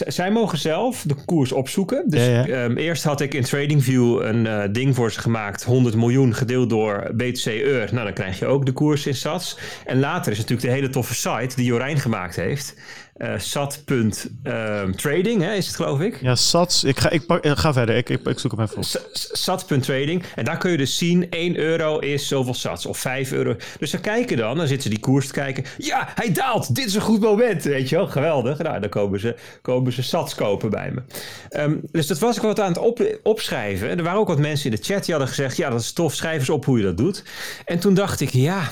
Zij 0.08 0.32
mogen 0.32 0.58
zelf 0.58 1.04
de 1.08 1.16
koers 1.26 1.52
opzoeken. 1.52 2.04
Dus 2.08 2.26
ja, 2.26 2.46
ja. 2.46 2.64
Um, 2.64 2.78
eerst 2.78 3.04
had 3.08 3.22
ik 3.22 3.34
in 3.34 3.44
TradingView 3.44 4.22
een 4.22 4.46
uh, 4.46 4.64
ding 4.72 4.96
voor 4.96 5.12
ze 5.12 5.20
gemaakt. 5.20 5.64
100 5.64 5.96
miljoen 5.96 6.34
gedeeld 6.34 6.70
door 6.70 7.12
BTC 7.14 7.46
Eur. 7.46 7.90
Nou, 7.92 8.06
dan 8.06 8.14
krijg 8.14 8.40
je 8.40 8.46
ook 8.46 8.66
de 8.66 8.72
koers 8.72 9.08
in 9.08 9.16
sats. 9.16 9.58
En 9.86 10.00
later 10.00 10.32
is 10.32 10.38
natuurlijk 10.38 10.68
de 10.68 10.74
hele 10.74 10.90
toffe 10.90 11.16
site 11.16 11.56
die 11.56 11.66
Jorijn 11.66 12.00
gemaakt 12.00 12.36
heeft 12.36 12.76
uh, 13.18 13.34
sat.trading, 13.38 15.44
is 15.44 15.68
het 15.68 15.76
geloof 15.76 16.00
ik? 16.00 16.22
Ja, 16.22 16.36
sats. 16.36 16.84
Ik 16.84 17.00
ga, 17.00 17.10
ik 17.10 17.26
pak, 17.26 17.48
ga 17.48 17.74
verder, 17.74 17.96
ik, 17.96 18.10
ik, 18.10 18.26
ik 18.26 18.40
zoek 18.40 18.52
hem 18.52 18.62
even 18.62 18.78
op. 18.78 18.84
Sat.trading. 19.12 20.24
En 20.36 20.46
daar 20.46 20.58
kun 20.58 20.72
je 20.72 20.78
dus 20.78 20.98
zien, 20.98 21.30
1 21.30 21.58
euro 21.58 22.00
is 22.00 22.28
zoveel 22.28 22.54
sats. 22.54 22.86
Of 22.86 22.98
5 22.98 23.32
euro. 23.32 23.56
Dus 23.80 23.90
ze 23.90 24.00
kijken 24.00 24.38
dan, 24.38 24.58
dan 24.58 24.68
zitten 24.68 24.84
ze 24.84 24.90
die 24.90 25.00
koers 25.00 25.28
te 25.28 25.34
kijken. 25.34 25.64
Ja, 25.78 26.08
hij 26.16 26.34
daalt. 26.34 26.76
Dit 26.76 26.86
is 26.86 26.96
een 26.96 27.02
goed 27.02 27.22
moment. 27.22 27.64
Weet 27.64 27.90
je 27.90 27.96
wel, 27.96 28.08
geweldig. 28.08 28.58
Nou, 28.58 28.80
dan 28.80 28.90
komen 28.90 29.20
ze, 29.20 29.36
komen 29.62 29.94
ze 29.94 30.04
sats 30.04 30.36
kopen 30.36 30.70
bij 30.70 30.92
me. 30.92 31.02
Um, 31.62 31.82
dus 31.92 32.08
dat 32.08 32.20
was 32.20 32.36
ik 32.36 32.42
wat 32.42 32.60
aan 32.60 32.68
het 32.68 32.78
op, 32.78 33.20
opschrijven. 33.24 33.90
En 33.90 33.98
er 33.98 34.04
waren 34.04 34.20
ook 34.20 34.28
wat 34.28 34.40
mensen 34.40 34.72
in 34.72 34.76
de 34.76 34.84
chat 34.84 35.06
die 35.06 35.14
hadden 35.14 35.34
gezegd... 35.34 35.58
ja, 35.58 35.70
dat 35.70 35.82
is 35.82 35.92
tof, 35.92 36.14
schrijf 36.14 36.40
eens 36.40 36.50
op 36.50 36.66
hoe 36.66 36.78
je 36.78 36.84
dat 36.84 36.98
doet. 36.98 37.24
En 37.66 37.80
toen 37.80 37.94
dacht 37.94 38.22
ik, 38.22 38.30
ja... 38.30 38.72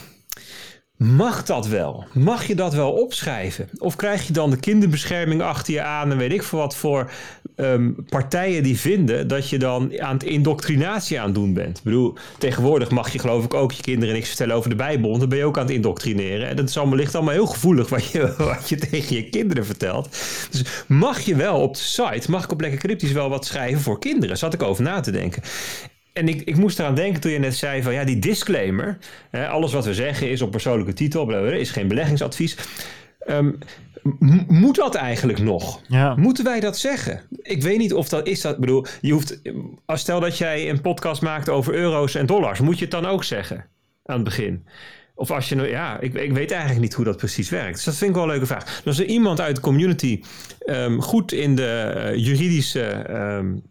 Mag 0.97 1.43
dat 1.43 1.67
wel? 1.67 2.05
Mag 2.13 2.47
je 2.47 2.55
dat 2.55 2.73
wel 2.73 2.91
opschrijven? 2.91 3.69
Of 3.77 3.95
krijg 3.95 4.27
je 4.27 4.33
dan 4.33 4.49
de 4.49 4.59
kinderbescherming 4.59 5.41
achter 5.41 5.73
je 5.73 5.81
aan 5.81 6.11
en 6.11 6.17
weet 6.17 6.31
ik 6.31 6.43
voor 6.43 6.59
wat 6.59 6.75
voor 6.75 7.11
um, 7.55 7.95
partijen 8.09 8.63
die 8.63 8.79
vinden 8.79 9.27
dat 9.27 9.49
je 9.49 9.59
dan 9.59 10.01
aan 10.01 10.13
het 10.13 10.23
indoctrinatie 10.23 11.19
aan 11.19 11.33
doen 11.33 11.53
bent? 11.53 11.77
Ik 11.77 11.83
bedoel, 11.83 12.13
tegenwoordig 12.37 12.91
mag 12.91 13.09
je 13.09 13.19
geloof 13.19 13.43
ik 13.43 13.53
ook 13.53 13.71
je 13.71 13.81
kinderen 13.81 14.13
niks 14.13 14.27
vertellen 14.27 14.55
over 14.55 14.69
de 14.69 14.75
Bijbel, 14.75 15.17
dan 15.17 15.29
ben 15.29 15.37
je 15.37 15.45
ook 15.45 15.57
aan 15.57 15.65
het 15.65 15.75
indoctrineren. 15.75 16.47
En 16.47 16.55
dat 16.55 16.69
is 16.69 16.77
allemaal, 16.77 16.97
ligt 16.97 17.15
allemaal 17.15 17.33
heel 17.33 17.45
gevoelig 17.45 17.89
wat 17.89 18.11
je, 18.11 18.33
wat 18.37 18.69
je 18.69 18.75
tegen 18.75 19.15
je 19.15 19.29
kinderen 19.29 19.65
vertelt. 19.65 20.09
Dus 20.51 20.63
mag 20.87 21.19
je 21.19 21.35
wel 21.35 21.61
op 21.61 21.73
de 21.73 21.79
site, 21.79 22.31
mag 22.31 22.43
ik 22.43 22.51
op 22.51 22.61
Lekker 22.61 22.79
Cryptisch 22.79 23.11
wel 23.11 23.29
wat 23.29 23.45
schrijven 23.45 23.81
voor 23.81 23.99
kinderen? 23.99 24.37
Zat 24.37 24.53
ik 24.53 24.63
over 24.63 24.83
na 24.83 24.99
te 24.99 25.11
denken 25.11 25.41
en 26.15 26.27
ik, 26.27 26.41
ik 26.41 26.55
moest 26.57 26.79
eraan 26.79 26.95
denken 26.95 27.21
toen 27.21 27.31
je 27.31 27.39
net 27.39 27.55
zei 27.55 27.83
van 27.83 27.93
ja, 27.93 28.03
die 28.03 28.19
disclaimer. 28.19 28.97
Hè, 29.29 29.47
alles 29.47 29.73
wat 29.73 29.85
we 29.85 29.93
zeggen 29.93 30.29
is 30.29 30.41
op 30.41 30.51
persoonlijke 30.51 30.93
titel, 30.93 31.45
is 31.45 31.71
geen 31.71 31.87
beleggingsadvies. 31.87 32.57
Um, 33.29 33.57
moet 34.47 34.75
dat 34.75 34.95
eigenlijk 34.95 35.39
nog? 35.39 35.81
Ja. 35.87 36.15
Moeten 36.15 36.43
wij 36.43 36.59
dat 36.59 36.77
zeggen? 36.77 37.21
Ik 37.41 37.61
weet 37.61 37.77
niet 37.77 37.93
of 37.93 38.09
dat 38.09 38.27
is 38.27 38.41
dat. 38.41 38.57
bedoel, 38.57 38.85
je 39.01 39.11
hoeft. 39.11 39.41
Als 39.85 40.01
stel 40.01 40.19
dat 40.19 40.37
jij 40.37 40.69
een 40.69 40.81
podcast 40.81 41.21
maakt 41.21 41.49
over 41.49 41.73
euro's 41.73 42.15
en 42.15 42.25
dollars, 42.25 42.59
moet 42.59 42.77
je 42.77 42.81
het 42.81 42.93
dan 42.93 43.05
ook 43.05 43.23
zeggen 43.23 43.65
aan 44.05 44.15
het 44.15 44.23
begin? 44.23 44.65
Of 45.15 45.31
als 45.31 45.49
je, 45.49 45.55
ja, 45.55 45.99
ik, 45.99 46.13
ik 46.13 46.31
weet 46.31 46.51
eigenlijk 46.51 46.81
niet 46.81 46.93
hoe 46.93 47.05
dat 47.05 47.17
precies 47.17 47.49
werkt. 47.49 47.75
Dus 47.75 47.83
dat 47.83 47.95
vind 47.95 48.09
ik 48.09 48.15
wel 48.15 48.25
een 48.25 48.31
leuke 48.31 48.45
vraag. 48.45 48.63
Dus 48.63 48.85
als 48.85 48.99
er 48.99 49.05
iemand 49.05 49.41
uit 49.41 49.55
de 49.55 49.61
community 49.61 50.21
um, 50.65 51.01
goed 51.01 51.31
in 51.31 51.55
de 51.55 51.93
uh, 51.95 52.25
juridische 52.25 53.05
um, 53.09 53.63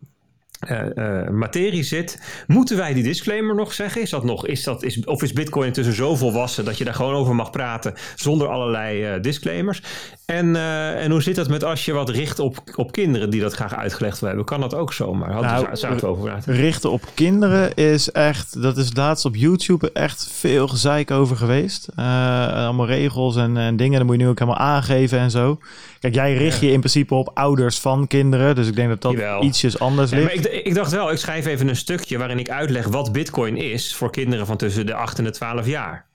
uh, 0.70 1.28
materie 1.28 1.82
zit. 1.82 2.20
Moeten 2.46 2.76
wij 2.76 2.94
die 2.94 3.02
disclaimer 3.02 3.54
nog 3.54 3.72
zeggen? 3.72 4.02
Is 4.02 4.10
dat 4.10 4.24
nog? 4.24 4.46
Is 4.46 4.62
dat, 4.62 4.82
is, 4.82 5.04
of 5.04 5.22
is 5.22 5.32
Bitcoin 5.32 5.66
intussen 5.66 5.94
zo 5.94 6.16
volwassen 6.16 6.64
dat 6.64 6.78
je 6.78 6.84
daar 6.84 6.94
gewoon 6.94 7.14
over 7.14 7.34
mag 7.34 7.50
praten 7.50 7.94
zonder 8.14 8.48
allerlei 8.48 9.14
uh, 9.14 9.22
disclaimers? 9.22 9.82
En, 10.26 10.56
en 10.96 11.10
hoe 11.10 11.22
zit 11.22 11.36
dat 11.36 11.48
met 11.48 11.64
als 11.64 11.84
je 11.84 11.92
wat 11.92 12.08
richt 12.08 12.38
op, 12.38 12.58
op 12.76 12.92
kinderen 12.92 13.30
die 13.30 13.40
dat 13.40 13.52
graag 13.52 13.74
uitgelegd 13.74 14.18
wil 14.18 14.28
hebben? 14.28 14.46
Kan 14.46 14.60
dat 14.60 14.74
ook 14.74 14.92
zomaar? 14.92 15.32
Hadden 15.32 15.50
nou, 15.50 15.76
zou 15.76 15.94
het 15.94 16.04
over 16.04 16.24
praten? 16.24 16.54
Richten 16.54 16.90
op 16.90 17.02
kinderen 17.14 17.74
is 17.74 18.10
echt, 18.10 18.62
dat 18.62 18.76
is 18.76 18.90
laatst 18.94 19.24
op 19.24 19.36
YouTube 19.36 19.90
echt 19.92 20.28
veel 20.32 20.68
gezeik 20.68 21.10
over 21.10 21.36
geweest. 21.36 21.88
allemaal 21.96 22.86
regels 22.86 23.36
en, 23.36 23.56
en 23.56 23.76
dingen, 23.76 23.98
dat 23.98 24.06
moet 24.06 24.16
je 24.16 24.22
nu 24.22 24.28
ook 24.28 24.38
helemaal 24.38 24.60
aangeven 24.60 25.18
en 25.18 25.30
zo. 25.30 25.58
Kijk, 26.00 26.14
jij 26.14 26.34
richt 26.34 26.60
je 26.60 26.70
in 26.70 26.78
principe 26.78 27.14
op 27.14 27.30
ouders 27.34 27.78
van 27.78 28.06
kinderen. 28.06 28.54
Dus 28.54 28.68
ik 28.68 28.76
denk 28.76 28.88
dat 28.88 29.02
dat 29.02 29.12
Jawel. 29.12 29.42
ietsjes 29.42 29.78
anders 29.78 30.10
ligt. 30.10 30.44
Ja, 30.44 30.53
ik, 30.62 30.74
dacht 30.74 30.90
wel, 30.90 31.10
ik 31.10 31.18
schrijf 31.18 31.46
even 31.46 31.68
een 31.68 31.76
stukje 31.76 32.18
waarin 32.18 32.38
ik 32.38 32.50
uitleg 32.50 32.86
wat 32.86 33.12
bitcoin 33.12 33.56
is 33.56 33.94
voor 33.94 34.10
kinderen 34.10 34.46
van 34.46 34.56
tussen 34.56 34.86
de 34.86 34.94
8 34.94 35.18
en 35.18 35.24
de 35.24 35.30
12 35.30 35.66
jaar. 35.66 36.06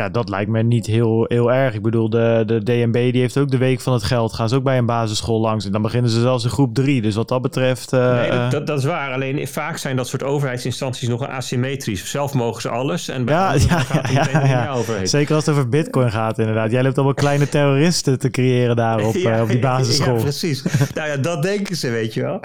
Ja, 0.00 0.08
dat 0.08 0.28
lijkt 0.28 0.50
me 0.50 0.62
niet 0.62 0.86
heel, 0.86 1.24
heel 1.28 1.52
erg. 1.52 1.74
Ik 1.74 1.82
bedoel, 1.82 2.10
de, 2.10 2.42
de 2.46 2.62
DNB 2.62 3.12
die 3.12 3.20
heeft 3.20 3.38
ook 3.38 3.50
de 3.50 3.56
week 3.56 3.80
van 3.80 3.92
het 3.92 4.02
geld. 4.02 4.32
Gaan 4.32 4.48
ze 4.48 4.56
ook 4.56 4.62
bij 4.62 4.78
een 4.78 4.86
basisschool 4.86 5.40
langs. 5.40 5.64
En 5.64 5.72
dan 5.72 5.82
beginnen 5.82 6.10
ze 6.10 6.20
zelfs 6.20 6.44
in 6.44 6.50
groep 6.50 6.74
drie. 6.74 7.02
Dus 7.02 7.14
wat 7.14 7.28
dat 7.28 7.42
betreft... 7.42 7.92
Uh, 7.92 8.14
nee, 8.14 8.30
dat, 8.30 8.50
dat, 8.50 8.66
dat, 8.66 8.78
is 8.78 8.84
waar. 8.84 9.12
Alleen 9.12 9.48
vaak 9.48 9.76
zijn 9.76 9.96
dat 9.96 10.08
soort 10.08 10.22
overheidsinstanties 10.22 11.08
nog 11.08 11.28
asymmetrisch. 11.28 12.10
Zelf 12.10 12.34
mogen 12.34 12.62
ze 12.62 12.68
alles. 12.68 13.08
En 13.08 13.24
bij 13.24 13.34
ja, 13.34 13.52
ja, 13.52 13.84
ja, 14.12 14.28
ja, 14.32 14.44
ja. 14.44 15.06
Zeker 15.06 15.34
als 15.34 15.46
het 15.46 15.54
over 15.54 15.68
bitcoin 15.68 16.10
gaat 16.10 16.38
inderdaad. 16.38 16.70
Jij 16.70 16.82
loopt 16.82 16.96
allemaal 16.96 17.14
kleine 17.14 17.48
terroristen 17.58 18.18
te 18.18 18.30
creëren 18.30 18.76
daarop 18.76 19.14
uh, 19.14 19.40
op 19.42 19.48
die 19.48 19.58
basisschool. 19.58 20.14
Ja, 20.14 20.20
precies. 20.20 20.62
nou 20.94 21.08
ja, 21.08 21.16
dat 21.16 21.42
denken 21.42 21.76
ze, 21.76 21.90
weet 21.90 22.14
je 22.14 22.22
wel. 22.22 22.40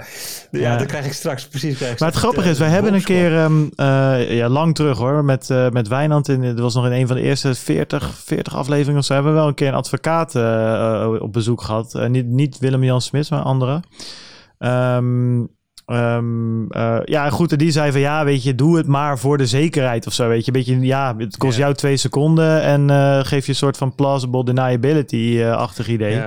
Ja, 0.50 0.76
dan 0.76 0.86
krijg 0.86 1.06
ik 1.06 1.12
straks 1.12 1.46
precies... 1.46 1.76
Krijg 1.76 1.98
maar 1.98 2.08
het 2.08 2.18
grappige 2.18 2.50
is, 2.50 2.58
wij 2.58 2.68
hebben 2.68 2.94
een 2.94 3.04
keer... 3.04 3.42
Um, 3.42 3.70
ja, 4.28 4.48
lang 4.48 4.74
terug 4.74 4.98
hoor. 4.98 5.24
Met, 5.24 5.48
met 5.72 5.88
Wijnand. 5.88 6.28
In, 6.28 6.42
dat 6.42 6.58
was 6.58 6.74
nog 6.74 6.86
in 6.86 6.92
een 6.92 7.06
van 7.06 7.16
de 7.16 7.22
eerste 7.22 7.45
40, 7.54 8.14
40 8.14 8.56
afleveringen 8.56 9.00
of 9.00 9.04
zo 9.04 9.14
hebben 9.14 9.32
we 9.32 9.38
wel 9.38 9.48
een 9.48 9.54
keer 9.54 9.68
een 9.68 9.74
advocaat 9.74 10.34
uh, 10.34 11.16
op 11.18 11.32
bezoek 11.32 11.62
gehad. 11.62 11.94
Uh, 11.94 12.06
niet, 12.06 12.26
niet 12.26 12.58
Willem-Jan 12.58 13.00
Smits, 13.00 13.30
maar 13.30 13.42
andere. 13.42 13.80
Um, 14.58 15.48
um, 15.86 16.66
uh, 16.72 16.98
ja, 17.04 17.30
goed. 17.30 17.52
En 17.52 17.58
die 17.58 17.70
zei 17.70 17.92
van 17.92 18.00
ja, 18.00 18.24
weet 18.24 18.42
je, 18.42 18.54
doe 18.54 18.76
het 18.76 18.86
maar 18.86 19.18
voor 19.18 19.38
de 19.38 19.46
zekerheid 19.46 20.06
of 20.06 20.12
zo. 20.12 20.28
Weet 20.28 20.44
je, 20.44 20.50
beetje, 20.50 20.80
ja, 20.80 21.14
het 21.18 21.36
kost 21.36 21.58
jou 21.58 21.74
twee 21.74 21.96
seconden 21.96 22.62
en 22.62 22.90
geef 23.26 23.44
je 23.44 23.52
een 23.52 23.58
soort 23.58 23.76
van 23.76 23.94
plausible 23.94 24.44
deniability-achtig 24.44 25.88
idee. 25.88 26.22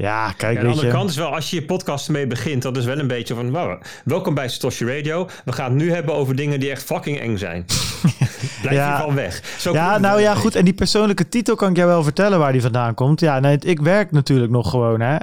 Ja, 0.00 0.32
kijk, 0.36 0.58
aan 0.58 0.64
de 0.64 0.70
andere 0.70 0.90
kant 0.90 1.10
is 1.10 1.16
wel, 1.16 1.34
als 1.34 1.50
je 1.50 1.56
je 1.56 1.62
podcast 1.62 2.08
mee 2.08 2.26
begint, 2.26 2.62
dat 2.62 2.76
is 2.76 2.84
wel 2.84 2.98
een 2.98 3.06
beetje 3.06 3.34
van, 3.34 3.50
wow, 3.50 3.82
welkom 4.04 4.34
bij 4.34 4.48
Satoshi 4.48 4.84
Radio. 4.84 5.28
We 5.44 5.52
gaan 5.52 5.64
het 5.64 5.82
nu 5.82 5.92
hebben 5.92 6.14
over 6.14 6.36
dingen 6.36 6.60
die 6.60 6.70
echt 6.70 6.82
fucking 6.82 7.20
eng 7.20 7.36
zijn. 7.36 7.64
Blijf 8.62 8.76
ja. 8.76 8.96
hiervan 8.96 9.14
weg. 9.14 9.42
Zo 9.58 9.72
ja, 9.72 9.98
nou 9.98 10.20
ja, 10.20 10.34
goed. 10.34 10.54
En 10.54 10.64
die 10.64 10.74
persoonlijke 10.74 11.28
titel 11.28 11.56
kan 11.56 11.70
ik 11.70 11.76
jou 11.76 11.88
wel 11.88 12.02
vertellen 12.02 12.38
waar 12.38 12.52
die 12.52 12.62
vandaan 12.62 12.94
komt. 12.94 13.20
Ja, 13.20 13.40
nee, 13.40 13.58
ik 13.58 13.80
werk 13.80 14.10
natuurlijk 14.10 14.50
nog 14.50 14.70
gewoon, 14.70 15.00
hè. 15.00 15.14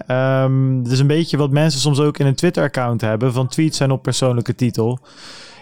Um, 0.43 0.79
het 0.83 0.91
is 0.91 0.99
een 0.99 1.07
beetje 1.07 1.37
wat 1.37 1.51
mensen 1.51 1.79
soms 1.79 1.99
ook 1.99 2.17
in 2.17 2.25
een 2.25 2.35
Twitter-account 2.35 3.01
hebben, 3.01 3.33
van 3.33 3.47
tweets 3.47 3.77
zijn 3.77 3.91
op 3.91 4.03
persoonlijke 4.03 4.55
titel. 4.55 4.99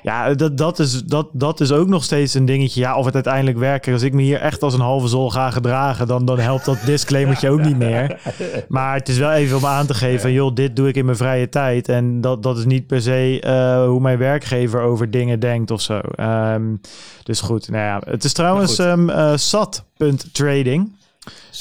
Ja, 0.06 0.34
dat, 0.34 0.58
dat, 0.58 0.80
is, 0.80 1.04
dat, 1.04 1.28
dat 1.32 1.60
is 1.60 1.72
ook 1.72 1.88
nog 1.88 2.04
steeds 2.04 2.34
een 2.34 2.46
dingetje. 2.46 2.82
Ja, 2.82 2.98
of 2.98 3.06
het 3.06 3.14
uiteindelijk 3.14 3.58
werkt. 3.58 3.88
Als 3.88 4.02
ik 4.02 4.14
me 4.14 4.22
hier 4.22 4.40
echt 4.40 4.64
als 4.64 4.74
een 4.74 4.80
halve 4.80 5.08
zol 5.08 5.32
ga 5.32 5.52
gedragen, 5.52 6.08
dan, 6.08 6.26
dan 6.26 6.40
helpt 6.40 6.66
dat 6.66 6.78
disclaimertje 6.86 7.50
ook 7.50 7.62
niet 7.62 7.78
meer. 7.78 8.20
Maar 8.68 8.96
het 8.96 9.10
is 9.10 9.18
wel 9.18 9.32
even 9.32 9.58
om 9.58 9.66
aan 9.66 9.86
te 9.86 9.94
geven, 9.94 10.32
joh, 10.32 10.56
dit 10.56 10.76
doe 10.76 10.88
ik 10.88 10.96
in 10.96 11.06
mijn 11.06 11.18
vrije 11.18 11.50
tijd. 11.50 11.90
En 11.90 12.22
dat, 12.22 12.44
dat 12.44 12.58
is 12.58 12.66
niet 12.66 12.88
per 12.88 13.02
se 13.02 13.44
uh, 13.46 13.88
hoe 13.88 14.00
mijn 14.00 14.18
werkgever 14.18 14.82
over 14.82 15.12
dingen 15.12 15.40
denkt 15.40 15.72
of 15.72 15.82
zo. 15.82 16.02
Um, 16.20 16.82
dus 17.24 17.42
goed, 17.42 17.70
nou 17.70 17.84
ja. 17.84 18.12
Het 18.12 18.24
is 18.24 18.34
trouwens 18.34 18.78
um, 18.78 19.10
uh, 19.10 19.32
sat.trading. 19.36 20.96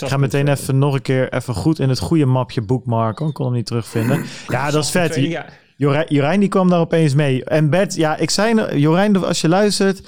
Ik 0.00 0.08
ga 0.08 0.16
meteen 0.16 0.48
even 0.48 0.78
nog 0.78 0.94
een 0.94 1.02
keer 1.02 1.32
even 1.32 1.54
goed 1.54 1.78
in 1.78 1.88
het 1.88 1.98
goede 1.98 2.26
mapje 2.26 2.62
boekmarken. 2.62 3.26
Ik 3.26 3.34
kon 3.34 3.46
hem 3.46 3.54
niet 3.54 3.66
terugvinden. 3.66 4.24
Ja, 4.48 4.70
dat 4.70 4.84
is 4.84 4.90
vet. 4.90 5.14
Ja. 5.14 5.46
Jorijn, 5.76 6.06
Jorijn 6.08 6.40
die 6.40 6.48
kwam 6.48 6.68
daar 6.70 6.80
opeens 6.80 7.14
mee. 7.14 7.44
En 7.44 7.70
Bert, 7.70 7.94
ja, 7.94 8.16
ik 8.16 8.30
zei, 8.30 8.78
Jorijn, 8.78 9.24
als 9.24 9.40
je 9.40 9.48
luistert, 9.48 10.02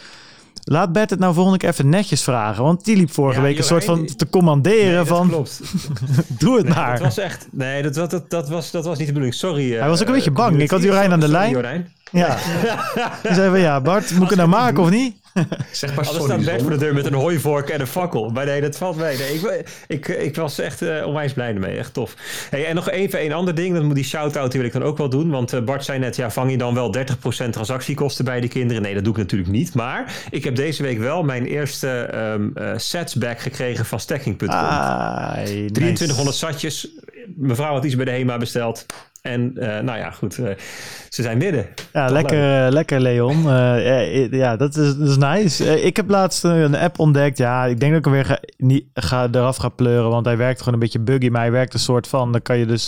laat 0.64 0.92
Bert 0.92 1.10
het 1.10 1.18
nou 1.18 1.34
volgende 1.34 1.58
keer 1.58 1.68
even 1.68 1.88
netjes 1.88 2.22
vragen. 2.22 2.62
Want 2.64 2.84
die 2.84 2.96
liep 2.96 3.10
vorige 3.12 3.38
Ja, 3.40 3.44
week 3.46 3.58
een 3.58 3.64
soort 3.64 3.84
van 3.84 4.06
te 4.16 4.28
commanderen 4.28 4.84
Nee, 4.86 4.94
dat 4.94 5.06
van, 5.06 5.28
klopt. 5.28 5.60
doe 6.38 6.56
het 6.56 6.64
Nee, 6.66 6.74
maar. 6.74 6.92
dat 6.92 7.00
was 7.02 7.18
echt. 7.18 7.48
Nee, 7.52 7.82
dat, 7.82 7.94
dat, 7.94 8.10
dat, 8.10 8.30
dat, 8.30 8.48
was, 8.48 8.70
dat 8.70 8.84
was 8.84 8.98
niet 8.98 9.06
de 9.06 9.12
bedoeling. 9.12 9.34
Sorry. 9.40 9.72
eh, 9.72 9.80
Hij 9.80 9.88
was 9.88 10.00
ook 10.00 10.06
een 10.08 10.14
beetje 10.14 10.30
eh, 10.30 10.36
bang. 10.36 10.60
Ik 10.60 10.70
had 10.70 10.82
Jorijn 10.82 11.12
aan 11.12 11.20
de 11.20 11.26
Sorry, 11.26 11.40
lijn. 11.40 11.50
Jorijn. 11.52 11.92
Ja. 12.10 12.36
Die 13.22 13.34
zei 13.34 13.50
van, 13.50 13.60
ja, 13.60 13.80
Bart, 13.80 14.10
moet 14.10 14.22
ik 14.22 14.28
het 14.28 14.38
nou 14.38 14.48
maken 14.48 14.82
of 14.82 14.90
niet? 14.90 15.16
Zeg 15.72 15.94
maar 15.94 16.04
sorry. 16.04 16.24
staat 16.24 16.44
Bert 16.44 16.50
Zon. 16.50 16.60
voor 16.60 16.70
de 16.70 16.84
deur 16.84 16.94
met 16.94 17.06
een 17.06 17.14
hooivork 17.14 17.68
en 17.68 17.80
een 17.80 17.86
fakkel. 17.86 18.30
Maar 18.30 18.46
nee, 18.46 18.60
dat 18.60 18.76
valt 18.76 18.96
mee. 18.96 19.16
Nee, 19.16 19.34
ik, 19.34 19.66
ik, 19.86 20.08
ik 20.08 20.36
was 20.36 20.58
echt 20.58 20.82
eh, 20.82 21.06
onwijs 21.06 21.32
blij 21.32 21.54
ermee. 21.54 21.76
Echt 21.76 21.94
tof. 21.94 22.14
Hey, 22.50 22.66
en 22.66 22.74
nog 22.74 22.90
even 22.90 23.24
een 23.24 23.32
ander 23.32 23.54
ding. 23.54 23.74
Dat 23.74 23.82
moet 23.82 23.94
die 23.94 24.04
shout-out 24.04 24.50
die 24.50 24.60
wil 24.60 24.68
ik 24.68 24.74
dan 24.74 24.84
ook 24.84 24.98
wel 24.98 25.08
doen. 25.08 25.30
Want 25.30 25.52
eh, 25.52 25.60
Bart 25.60 25.84
zei 25.84 25.98
net, 25.98 26.16
ja, 26.16 26.30
vang 26.30 26.50
je 26.50 26.56
dan 26.56 26.74
wel 26.74 26.94
30% 26.96 27.00
transactiekosten 27.50 28.24
bij 28.24 28.40
die 28.40 28.50
kinderen? 28.50 28.82
Nee, 28.82 28.94
dat 28.94 29.04
doe 29.04 29.12
ik 29.12 29.18
natuurlijk 29.18 29.50
niet. 29.50 29.74
Maar 29.74 30.14
ik 30.30 30.44
heb 30.44 30.56
deze 30.56 30.82
week 30.82 30.98
wel 30.98 31.22
mijn 31.22 31.46
eerste 31.46 31.88
ehm 31.88 32.48
eh, 32.54 32.72
sets 32.76 33.14
back 33.14 33.38
gekregen 33.40 33.84
van 33.84 34.00
stacking.com. 34.00 34.48
Ah, 34.48 35.36
nice. 35.36 35.52
2300 35.72 36.36
satjes. 36.36 36.88
Mevrouw 37.36 37.72
had 37.72 37.84
iets 37.84 37.96
bij 37.96 38.04
de 38.04 38.10
HEMA 38.10 38.36
besteld. 38.36 38.86
En 39.26 39.56
eh, 39.56 39.82
nou 39.82 39.98
ja, 39.98 40.10
goed. 40.10 40.38
eh, 40.38 40.56
ze 41.08 41.22
zijn 41.22 41.38
binnen. 41.38 41.66
Ja, 41.92 42.08
lekker, 42.08 42.64
eh, 42.66 42.72
lekker 42.72 43.00
Leon. 43.00 43.42
Ja, 44.30 44.56
dat 44.56 44.76
is, 44.76 44.96
dat 44.96 45.08
is 45.08 45.16
nice. 45.16 45.82
Ik 45.82 45.96
heb 45.96 46.08
laatst 46.08 46.44
een 46.44 46.76
app 46.76 46.98
ontdekt. 46.98 47.38
Ja, 47.38 47.64
ik 47.64 47.80
denk 47.80 47.90
dat 47.90 47.98
ik 47.98 48.04
hem 48.04 48.14
weer 48.14 48.24
ga, 48.24 48.38
niet, 48.56 48.84
ga, 48.94 49.28
eraf 49.32 49.56
ga 49.56 49.68
pleuren. 49.68 50.10
Want 50.10 50.26
hij 50.26 50.36
werkt 50.36 50.58
gewoon 50.58 50.74
een 50.74 50.80
beetje 50.80 51.00
buggy. 51.00 51.28
Maar 51.28 51.40
hij 51.40 51.50
werkt 51.50 51.74
een 51.74 51.80
soort 51.80 52.08
van... 52.08 52.32
Dan 52.32 52.42
kan 52.42 52.58
je 52.58 52.66
dus... 52.66 52.86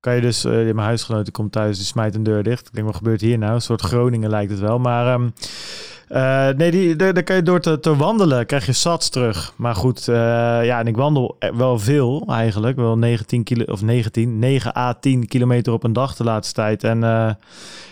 kan 0.00 0.14
je 0.14 0.20
dus... 0.20 0.42
mijn 0.44 0.78
huisgenoot 0.78 1.24
die 1.24 1.32
komt 1.32 1.52
thuis, 1.52 1.76
die 1.76 1.86
smijt 1.86 2.14
een 2.14 2.22
deur 2.22 2.42
dicht. 2.42 2.66
Ik 2.66 2.74
denk, 2.74 2.86
wat 2.86 2.96
gebeurt 2.96 3.20
hier 3.20 3.38
nou? 3.38 3.52
Een 3.54 3.60
soort 3.60 3.82
Groningen 3.82 4.30
lijkt 4.30 4.50
het 4.50 4.60
wel. 4.60 4.78
Maar... 4.78 5.06
ehm, 5.06 5.28
eh, 6.08 6.48
nee, 6.48 6.70
die, 6.70 6.96
daar, 6.96 7.22
kan 7.22 7.36
je 7.36 7.42
door 7.42 7.60
te, 7.60 7.80
te 7.80 7.96
wandelen, 7.96 8.46
krijg 8.46 8.66
je 8.66 8.72
sats 8.72 9.08
terug. 9.08 9.52
Maar 9.56 9.74
goed, 9.74 10.08
eh, 10.08 10.14
ja, 10.62 10.78
en 10.78 10.86
ik 10.86 10.96
wandel 10.96 11.36
wel 11.54 11.78
veel 11.78 12.24
eigenlijk. 12.28 12.76
Wel 12.76 12.98
19 12.98 13.44
kilo, 13.44 13.64
of 13.64 13.82
19, 13.82 14.38
9 14.38 14.76
à 14.76 14.92
10 14.92 15.26
kilometer 15.26 15.72
op 15.72 15.84
een 15.84 15.92
dag 15.92 16.16
de 16.16 16.24
laatste 16.24 16.54
tijd. 16.54 16.84
En 16.84 17.04
eh, 17.04 17.30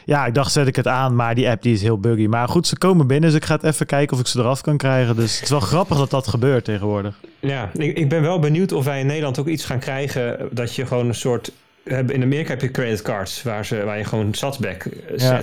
ja, 0.05 0.27
ik 0.27 0.35
dacht, 0.35 0.53
zet 0.53 0.67
ik 0.67 0.77
het 0.77 0.87
aan, 0.87 1.15
maar 1.15 1.35
die 1.35 1.49
app 1.49 1.63
die 1.63 1.75
is 1.75 1.83
heel 1.83 1.99
buggy. 1.99 2.27
Maar 2.27 2.49
goed, 2.49 2.67
ze 2.67 2.79
komen 2.79 3.07
binnen, 3.07 3.31
dus 3.31 3.39
ik 3.39 3.45
ga 3.45 3.55
het 3.55 3.65
even 3.65 3.87
kijken 3.87 4.15
of 4.15 4.21
ik 4.21 4.27
ze 4.27 4.39
eraf 4.39 4.61
kan 4.61 4.77
krijgen. 4.77 5.17
Dus 5.17 5.35
het 5.35 5.43
is 5.43 5.51
wel 5.51 5.61
grappig 5.61 5.99
dat 5.99 6.11
dat 6.11 6.27
gebeurt 6.27 6.65
tegenwoordig. 6.65 7.21
Ja, 7.41 7.71
ik, 7.73 7.97
ik 7.97 8.09
ben 8.09 8.23
wel 8.23 8.39
benieuwd 8.39 8.73
of 8.73 8.85
wij 8.85 9.01
in 9.01 9.07
Nederland 9.07 9.39
ook 9.39 9.49
iets 9.49 9.65
gaan 9.65 9.79
krijgen 9.79 10.49
dat 10.51 10.75
je 10.75 10.87
gewoon 10.87 11.09
een 11.09 11.15
soort. 11.15 11.53
In 11.85 12.23
Amerika 12.23 12.51
heb 12.51 12.61
je 12.61 12.71
creditcards 12.71 13.43
waar, 13.43 13.65
ze, 13.65 13.85
waar 13.85 13.99
je 13.99 14.05
gewoon 14.05 14.35
satsback 14.35 14.85
eh, 14.85 15.19
Ja. 15.19 15.41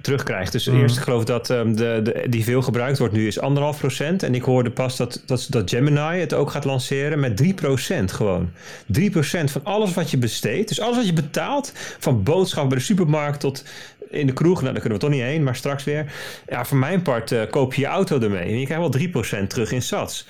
Terugkrijgt. 0.00 0.52
Dus 0.52 0.66
Mhm. 0.66 0.80
eerst, 0.80 0.96
ik 0.96 1.02
geloof 1.02 1.24
dat 1.24 1.50
ehm, 1.50 1.74
de, 1.74 2.00
de, 2.02 2.26
die 2.28 2.44
veel 2.44 2.62
gebruikt 2.62 2.98
wordt 2.98 3.14
nu 3.14 3.26
is 3.26 3.40
anderhalf 3.40 3.78
procent. 3.78 4.22
En 4.22 4.34
ik 4.34 4.42
hoorde 4.42 4.70
pas 4.70 4.96
dat, 4.96 5.22
dat, 5.26 5.46
dat 5.50 5.70
Gemini 5.70 6.20
het 6.20 6.34
ook 6.34 6.50
gaat 6.50 6.64
lanceren 6.64 7.20
met 7.20 7.36
3 7.36 7.54
procent 7.54 8.12
gewoon. 8.12 8.50
3 8.86 9.10
procent 9.10 9.50
van 9.50 9.64
alles 9.64 9.94
wat 9.94 10.10
je 10.10 10.18
besteedt. 10.18 10.68
Dus 10.68 10.80
alles 10.80 10.96
wat 10.96 11.06
je 11.06 11.12
betaalt, 11.12 11.72
van 11.98 12.22
boodschap 12.22 12.68
bij 12.68 12.78
de 12.78 12.84
supermarkt 12.84 13.40
tot 13.40 13.64
in 14.10 14.26
de 14.26 14.32
kroeg. 14.32 14.60
Nou, 14.60 14.72
daar 14.72 14.80
kunnen 14.80 14.98
we 14.98 15.04
toch 15.04 15.14
niet 15.14 15.24
heen, 15.24 15.42
maar 15.42 15.56
straks 15.56 15.84
weer. 15.84 16.12
Ja, 16.48 16.64
voor 16.64 16.78
mijn 16.78 17.02
part 17.02 17.32
eh, 17.32 17.40
koop 17.50 17.74
je 17.74 17.80
je 17.80 17.86
auto 17.86 18.20
ermee. 18.20 18.42
En 18.42 18.58
je 18.58 18.64
krijgt 18.64 18.82
wel 18.82 18.90
3 18.90 19.08
procent 19.08 19.50
terug 19.50 19.72
in 19.72 19.82
sats. 19.82 20.26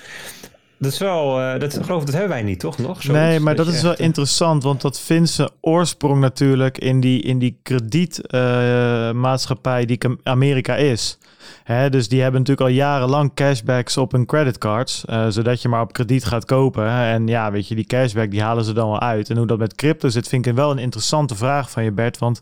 Dat 0.79 0.93
is 0.93 0.99
wel, 0.99 1.41
eh, 1.41 1.61
dat, 1.61 1.77
ik 1.77 1.85
geloof 1.85 2.05
dat 2.05 2.15
hebben 2.15 2.31
wij 2.31 2.43
niet, 2.43 2.61
toch? 2.61 2.79
Nog? 2.79 3.03
Zoiets 3.03 3.25
nee, 3.25 3.41
maar 3.41 3.55
dat 3.55 3.67
is 3.67 3.83
wel 3.83 3.95
eh, 3.95 4.05
interessant, 4.05 4.63
want 4.63 4.81
dat 4.81 5.01
vindt 5.01 5.31
zijn 5.31 5.49
oorsprong 5.61 6.21
natuurlijk 6.21 6.79
in 6.79 7.01
die, 7.01 7.23
in 7.23 7.39
die 7.39 7.59
kredietmaatschappij 7.63 9.85
die 9.85 10.05
Am- 10.05 10.19
Amerika 10.23 10.77
is. 10.77 11.19
Hè, 11.65 11.91
dus 11.91 12.09
die 12.09 12.23
hebben 12.23 12.41
natuurlijk 12.41 12.69
al 12.69 12.75
jarenlang 12.75 13.35
cashbacks 13.35 13.97
op 13.97 14.13
hun 14.13 14.27
creditcards, 14.27 15.05
eh, 15.05 15.27
zodat 15.29 15.63
je 15.63 15.69
maar 15.69 15.81
op 15.81 15.93
krediet 15.93 16.25
gaat 16.25 16.45
kopen. 16.45 16.89
En 16.89 17.27
ja, 17.27 17.51
weet 17.51 17.69
je, 17.69 17.75
die 17.75 17.87
cashback 17.87 18.31
die 18.31 18.43
halen 18.43 18.65
ze 18.65 18.73
dan 18.73 18.89
wel 18.89 19.01
uit. 19.01 19.31
En 19.31 19.37
hoe 19.37 19.47
dat 19.47 19.59
met 19.59 19.75
crypto 19.75 20.09
zit, 20.09 20.29
vind 20.29 20.47
ik 20.47 20.55
wel 20.55 20.71
een 20.71 20.79
interessante 20.79 21.35
vraag 21.35 21.71
van 21.71 21.85
je, 21.85 21.93
Bert. 21.93 22.19
Want 22.19 22.41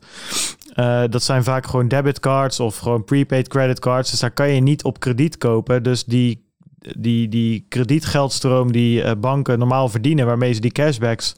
eh, 0.74 1.02
dat 1.10 1.22
zijn 1.22 1.44
vaak 1.44 1.66
gewoon 1.66 1.88
debitcards 1.88 2.60
of 2.60 2.78
gewoon 2.78 3.04
prepaid 3.04 3.48
creditcards. 3.48 4.10
Dus 4.10 4.20
daar 4.20 4.30
kan 4.30 4.50
je 4.50 4.60
niet 4.60 4.84
op 4.84 5.00
krediet 5.00 5.38
kopen. 5.38 5.82
Dus 5.82 6.04
die 6.04 6.43
die, 6.96 7.28
die 7.28 7.66
kredietgeldstroom 7.68 8.72
die 8.72 9.02
eh, 9.02 9.12
banken 9.20 9.58
normaal 9.58 9.88
verdienen, 9.88 10.26
waarmee 10.26 10.52
ze 10.52 10.60
die 10.60 10.72
cashbacks 10.72 11.34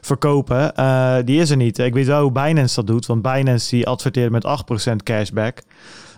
verkopen, 0.00 0.74
eh, 0.74 1.16
die 1.24 1.40
is 1.40 1.50
er 1.50 1.56
niet. 1.56 1.78
Ik 1.78 1.94
weet 1.94 2.06
wel 2.06 2.22
hoe 2.22 2.32
Binance 2.32 2.74
dat 2.74 2.86
doet, 2.86 3.06
want 3.06 3.22
Binance 3.22 3.76
die 3.76 3.86
adverteert 3.86 4.30
met 4.30 4.44
8% 4.44 5.02
cashback. 5.02 5.62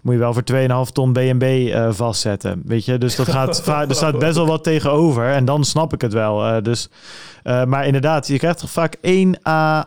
Moet 0.03 0.15
je 0.15 0.21
wel 0.21 0.33
voor 0.33 0.45
2,5 0.87 0.93
ton 0.93 1.13
BNB 1.13 1.43
eh, 1.43 1.93
vastzetten. 1.93 2.63
Weet 2.65 2.85
je, 2.85 2.99
dus 2.99 3.17
dat 3.17 3.29
gaat, 3.37 3.67
er 3.67 3.95
staat 3.95 4.19
best 4.19 4.37
wel 4.37 4.47
wat 4.47 4.65
tegenover. 4.65 5.29
En 5.29 5.45
dan 5.45 5.65
snap 5.65 5.93
ik 5.93 6.01
het 6.01 6.13
wel. 6.13 6.63
Dus, 6.63 6.89
maar 7.43 7.87
inderdaad, 7.87 8.27
je 8.27 8.39
krijgt 8.39 8.59
toch 8.59 8.71
vaak 8.71 8.97
1 9.01 9.47
à 9.49 9.85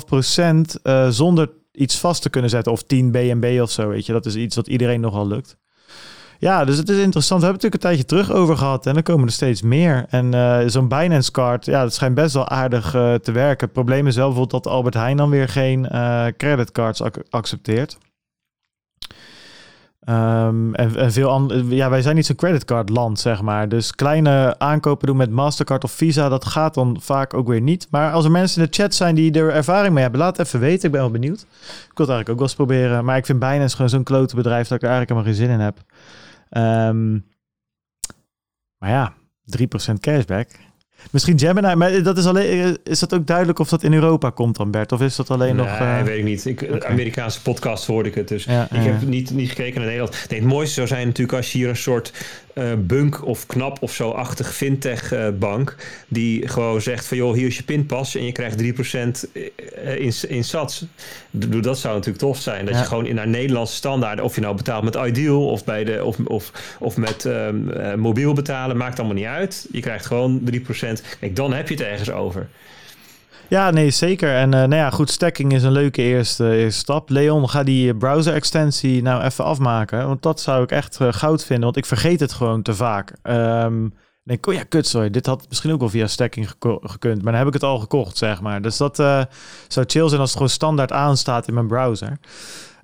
1,5 0.00 0.04
procent 0.06 0.78
eh, 0.82 1.08
zonder 1.08 1.50
iets 1.72 1.98
vast 1.98 2.22
te 2.22 2.30
kunnen 2.30 2.50
zetten. 2.50 2.72
Of 2.72 2.82
10 2.82 3.10
BNB 3.10 3.58
of 3.62 3.70
zo. 3.70 3.88
Weet 3.88 4.06
je, 4.06 4.12
dat 4.12 4.26
is 4.26 4.34
iets 4.34 4.56
wat 4.56 4.66
iedereen 4.66 5.00
nogal 5.00 5.26
lukt. 5.26 5.56
Ja, 6.40 6.64
dus 6.64 6.76
het 6.76 6.88
is 6.88 6.98
interessant. 6.98 7.40
We 7.40 7.46
hebben 7.46 7.62
het 7.68 7.72
natuurlijk 7.72 8.02
een 8.02 8.08
tijdje 8.08 8.26
terug 8.26 8.42
over 8.42 8.56
gehad 8.56 8.86
en 8.86 8.94
dan 8.94 9.02
komen 9.02 9.26
er 9.26 9.32
steeds 9.32 9.62
meer. 9.62 10.06
En 10.08 10.34
eh, 10.34 10.58
zo'n 10.66 10.88
Binance 10.88 11.30
card, 11.30 11.64
ja, 11.64 11.82
dat 11.82 11.94
schijnt 11.94 12.14
best 12.14 12.34
wel 12.34 12.48
aardig 12.48 12.94
eh, 12.94 13.14
te 13.14 13.32
werken. 13.32 13.64
Het 13.64 13.72
probleem 13.72 14.06
is 14.06 14.16
wel 14.16 14.26
bijvoorbeeld 14.26 14.64
dat 14.64 14.72
Albert 14.72 14.94
Heijn 14.94 15.16
dan 15.16 15.30
weer 15.30 15.48
geen 15.48 15.88
eh 15.88 16.26
creditcards 16.36 17.02
ac- 17.02 17.22
accepteert. 17.30 17.98
Ehm, 20.00 20.74
en, 20.74 20.96
en 20.96 21.12
veel 21.12 21.30
andere, 21.30 21.74
ja, 21.74 21.90
wij 21.90 22.02
zijn 22.02 22.14
niet 22.16 22.26
zo'n 22.26 22.36
creditcard 22.36 22.88
land, 22.88 23.20
zeg 23.20 23.42
maar. 23.42 23.68
Dus 23.68 23.94
kleine 23.94 24.54
aankopen 24.58 25.06
doen 25.06 25.16
met 25.16 25.30
Mastercard 25.30 25.84
of 25.84 25.90
Visa, 25.92 26.28
dat 26.28 26.44
gaat 26.44 26.74
dan 26.74 26.96
vaak 27.00 27.34
ook 27.34 27.48
weer 27.48 27.60
niet. 27.60 27.86
Maar 27.90 28.12
als 28.12 28.24
er 28.24 28.30
mensen 28.30 28.62
in 28.62 28.68
de 28.70 28.76
chat 28.82 28.94
zijn 28.94 29.14
die 29.14 29.32
er 29.32 29.50
ervaring 29.52 29.92
mee 29.94 30.02
hebben, 30.02 30.20
laat 30.20 30.36
het 30.36 30.46
even 30.46 30.60
weten. 30.60 30.84
Ik 30.86 30.92
ben 30.92 31.00
wel 31.00 31.10
benieuwd. 31.10 31.40
Ik 31.40 31.46
wil 31.96 32.06
het 32.06 32.08
eigenlijk 32.14 32.28
ook 32.28 32.36
wel 32.38 32.46
eens 32.46 32.54
proberen. 32.54 33.04
Maar 33.04 33.16
ik 33.16 33.26
vind 33.26 33.38
Binance 33.38 33.74
gewoon 33.76 33.90
zo'n 33.90 34.02
klote 34.02 34.36
bedrijf 34.36 34.68
dat 34.68 34.76
ik 34.76 34.82
er 34.82 34.88
eigenlijk 34.90 35.10
helemaal 35.10 35.34
geen 35.34 35.46
zin 35.46 35.54
in 35.54 35.64
heb. 35.64 35.78
Ehm, 36.50 37.12
maar 38.78 38.90
ja, 38.90 39.12
3% 39.44 40.00
cashback. 40.00 40.48
Misschien 41.10 41.38
Gemini, 41.38 41.74
maar 41.74 42.02
dat 42.02 42.18
is, 42.18 42.26
alleen, 42.26 42.78
is 42.84 42.98
dat 42.98 43.14
ook 43.14 43.26
duidelijk 43.26 43.58
of 43.58 43.68
dat 43.68 43.82
in 43.82 43.92
Europa 43.92 44.30
komt 44.30 44.56
dan, 44.56 44.70
Bert? 44.70 44.92
Of 44.92 45.00
is 45.00 45.16
dat 45.16 45.30
alleen 45.30 45.56
nee, 45.56 45.64
nog... 45.64 45.78
eh, 45.78 46.02
weet 46.02 46.18
ik 46.18 46.24
niet. 46.24 46.44
Ik, 46.44 46.62
oké. 46.62 46.86
Amerikaanse 46.86 47.42
podcast 47.42 47.86
hoorde 47.86 48.08
ik 48.08 48.14
het. 48.14 48.28
Dus 48.28 48.44
Ja, 48.44 48.62
ik 48.62 48.70
ja. 48.70 48.78
heb 48.80 49.02
niet, 49.02 49.30
niet 49.30 49.48
gekeken 49.48 49.74
naar 49.74 49.84
Nederland. 49.84 50.26
Nee, 50.28 50.40
het 50.40 50.48
mooiste 50.48 50.74
zou 50.74 50.86
zijn 50.86 51.06
natuurlijk 51.06 51.36
als 51.36 51.52
je 51.52 51.58
hier 51.58 51.68
een 51.68 51.76
soort 51.76 52.12
eh, 52.58 52.72
bunk 52.78 53.24
of 53.24 53.46
knap 53.46 53.76
of 53.80 53.92
zo-achtig 53.92 54.54
fintech 54.54 55.12
eh, 55.12 55.28
bank. 55.38 55.76
Die 56.08 56.48
gewoon 56.48 56.80
zegt 56.80 57.06
van 57.06 57.16
joh, 57.16 57.34
hier 57.34 57.46
is 57.46 57.56
je 57.56 57.62
pinpas 57.62 58.14
en 58.14 58.24
je 58.24 58.32
krijgt 58.32 58.62
3% 58.62 59.30
eh, 59.32 59.98
in, 59.98 60.12
in 60.28 60.44
sats. 60.44 60.84
Doe, 61.30 61.60
dat 61.62 61.78
zou 61.78 61.94
natuurlijk 61.94 62.24
tof 62.24 62.38
zijn. 62.38 62.64
Dat 62.64 62.74
Ja. 62.74 62.80
je 62.80 62.86
gewoon 62.86 63.06
in 63.06 63.14
naar 63.14 63.28
Nederlandse 63.28 63.74
standaarden, 63.74 64.24
of 64.24 64.34
je 64.34 64.40
nou 64.40 64.56
betaalt 64.56 64.84
met 64.84 64.94
Ideal 64.94 65.46
of, 65.48 65.64
bij 65.64 65.84
de, 65.84 66.04
of, 66.04 66.18
of, 66.24 66.52
of 66.78 66.96
met 66.96 67.28
mobiel 67.96 68.32
betalen, 68.32 68.76
maakt 68.76 68.98
allemaal 68.98 69.16
niet 69.16 69.26
uit. 69.26 69.66
Je 69.72 69.80
krijgt 69.80 70.06
gewoon 70.06 70.40
3%. 70.52 70.56
Kijk, 71.20 71.36
dan 71.36 71.52
heb 71.52 71.68
je 71.68 71.74
het 71.74 71.82
ergens 71.84 72.10
over. 72.10 72.48
Ja, 73.48 73.70
nee, 73.70 73.90
zeker. 73.90 74.34
En 74.34 74.54
eh, 74.54 74.60
nou 74.60 74.74
ja, 74.74 74.90
goed, 74.90 75.10
stacking 75.10 75.52
is 75.52 75.62
een 75.62 75.72
leuke 75.72 76.02
eerste, 76.02 76.56
eerste 76.56 76.80
stap. 76.80 77.10
Leon, 77.10 77.48
ga 77.48 77.62
die 77.62 77.94
browser-extensie 77.94 79.02
nou 79.02 79.22
even 79.22 79.44
afmaken. 79.44 80.06
Want 80.06 80.22
dat 80.22 80.40
zou 80.40 80.62
ik 80.62 80.70
echt 80.70 81.00
eh, 81.00 81.08
goud 81.10 81.44
vinden, 81.44 81.64
want 81.64 81.76
ik 81.76 81.86
vergeet 81.86 82.20
het 82.20 82.32
gewoon 82.32 82.62
te 82.62 82.74
vaak. 82.74 83.12
Ehm 83.22 83.86
ik 84.28 84.34
denk, 84.34 84.46
oh 84.46 84.54
ja, 84.54 84.68
kut, 84.68 84.86
sorry, 84.86 85.10
dit 85.10 85.26
had 85.26 85.46
misschien 85.48 85.72
ook 85.72 85.80
wel 85.80 85.88
via 85.88 86.06
stacking 86.06 86.50
gekund. 86.82 87.22
Maar 87.22 87.32
dan 87.32 87.40
heb 87.40 87.46
ik 87.46 87.52
het 87.52 87.62
al 87.62 87.78
gekocht, 87.78 88.16
zeg 88.16 88.40
maar. 88.40 88.62
Dus 88.62 88.76
dat 88.76 88.98
eh, 88.98 89.22
zou 89.68 89.86
chill 89.88 90.08
zijn 90.08 90.20
als 90.20 90.28
het 90.28 90.38
gewoon 90.38 90.48
standaard 90.48 90.92
aanstaat 90.92 91.48
in 91.48 91.54
mijn 91.54 91.66
browser. 91.66 92.18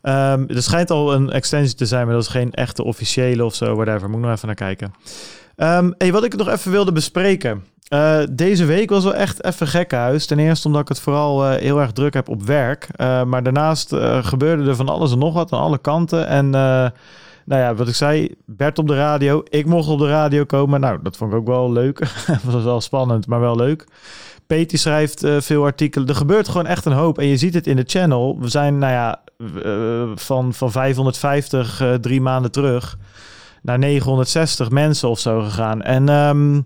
Ehm 0.02 0.44
er 0.49 0.62
schijnt 0.62 0.90
al 0.90 1.14
een 1.14 1.30
extensie 1.30 1.76
te 1.76 1.87
zijn, 1.87 2.04
maar 2.04 2.14
dat 2.14 2.23
is 2.23 2.28
geen 2.28 2.52
echte 2.52 2.85
officiële 2.85 3.44
of 3.44 3.54
zo, 3.54 3.75
whatever. 3.75 4.09
Moet 4.09 4.18
ik 4.18 4.25
nog 4.25 4.35
even 4.35 4.47
naar 4.47 4.56
kijken. 4.56 4.92
Ehm 5.56 5.92
hey, 5.99 6.12
wat 6.12 6.25
ik 6.25 6.37
nog 6.37 6.49
even 6.49 6.71
wilde 6.71 6.92
bespreken. 6.92 7.64
Eh, 7.94 8.20
deze 8.30 8.64
week 8.64 8.90
was 8.90 9.04
wel 9.04 9.14
echt 9.14 9.44
even 9.44 9.66
gekkenhuis. 9.66 10.26
Ten 10.26 10.38
eerste 10.38 10.66
omdat 10.66 10.82
ik 10.82 10.88
het 10.88 11.00
vooral 11.00 11.44
eh, 11.44 11.60
heel 11.60 11.80
erg 11.80 11.92
druk 11.92 12.14
heb 12.14 12.28
op 12.28 12.42
werk. 12.42 12.88
Eh, 12.96 13.24
maar 13.24 13.42
daarnaast 13.42 13.94
gebeurde 14.20 14.68
er 14.68 14.76
van 14.76 14.88
alles 14.88 15.12
en 15.12 15.18
nog 15.18 15.34
wat 15.34 15.52
aan 15.52 15.60
alle 15.60 15.78
kanten. 15.78 16.26
En 16.26 16.50
nou 17.46 17.62
ja, 17.62 17.74
wat 17.74 17.88
ik 17.88 17.94
zei, 17.94 18.34
Bert 18.44 18.78
op 18.78 18.88
de 18.88 18.94
radio. 18.94 19.42
Ik 19.48 19.66
mocht 19.66 19.88
op 19.88 19.98
de 19.98 20.08
radio 20.08 20.44
komen. 20.44 20.80
Nou, 20.80 20.98
dat 21.02 21.16
vond 21.16 21.32
ik 21.32 21.38
ook 21.38 21.46
wel 21.46 21.72
leuk. 21.72 21.98
dat 22.42 22.52
was 22.52 22.64
wel 22.64 22.80
spannend, 22.80 23.26
maar 23.26 23.40
wel 23.40 23.56
leuk. 23.56 23.86
Peti 24.46 24.76
schrijft 24.76 25.26
veel 25.38 25.64
artikelen. 25.64 26.08
Er 26.08 26.14
gebeurt 26.14 26.48
gewoon 26.48 26.66
echt 26.66 26.84
een 26.84 26.92
hoop. 26.92 27.18
En 27.18 27.26
je 27.26 27.36
ziet 27.36 27.54
het 27.54 27.66
in 27.66 27.76
de 27.76 27.84
channel. 27.86 28.38
We 28.40 28.48
zijn, 28.48 28.78
nou 28.78 28.92
ja, 28.92 29.20
van, 30.14 30.54
van 30.54 30.72
550 30.72 31.80
eh, 31.80 31.94
drie 31.94 32.20
maanden 32.20 32.50
terug 32.50 32.98
naar 33.64 33.78
960 33.78 34.71
mensen 34.71 35.09
of 35.09 35.18
zo 35.18 35.40
gegaan. 35.40 35.83
En 35.83 36.09
ehm, 36.09 36.61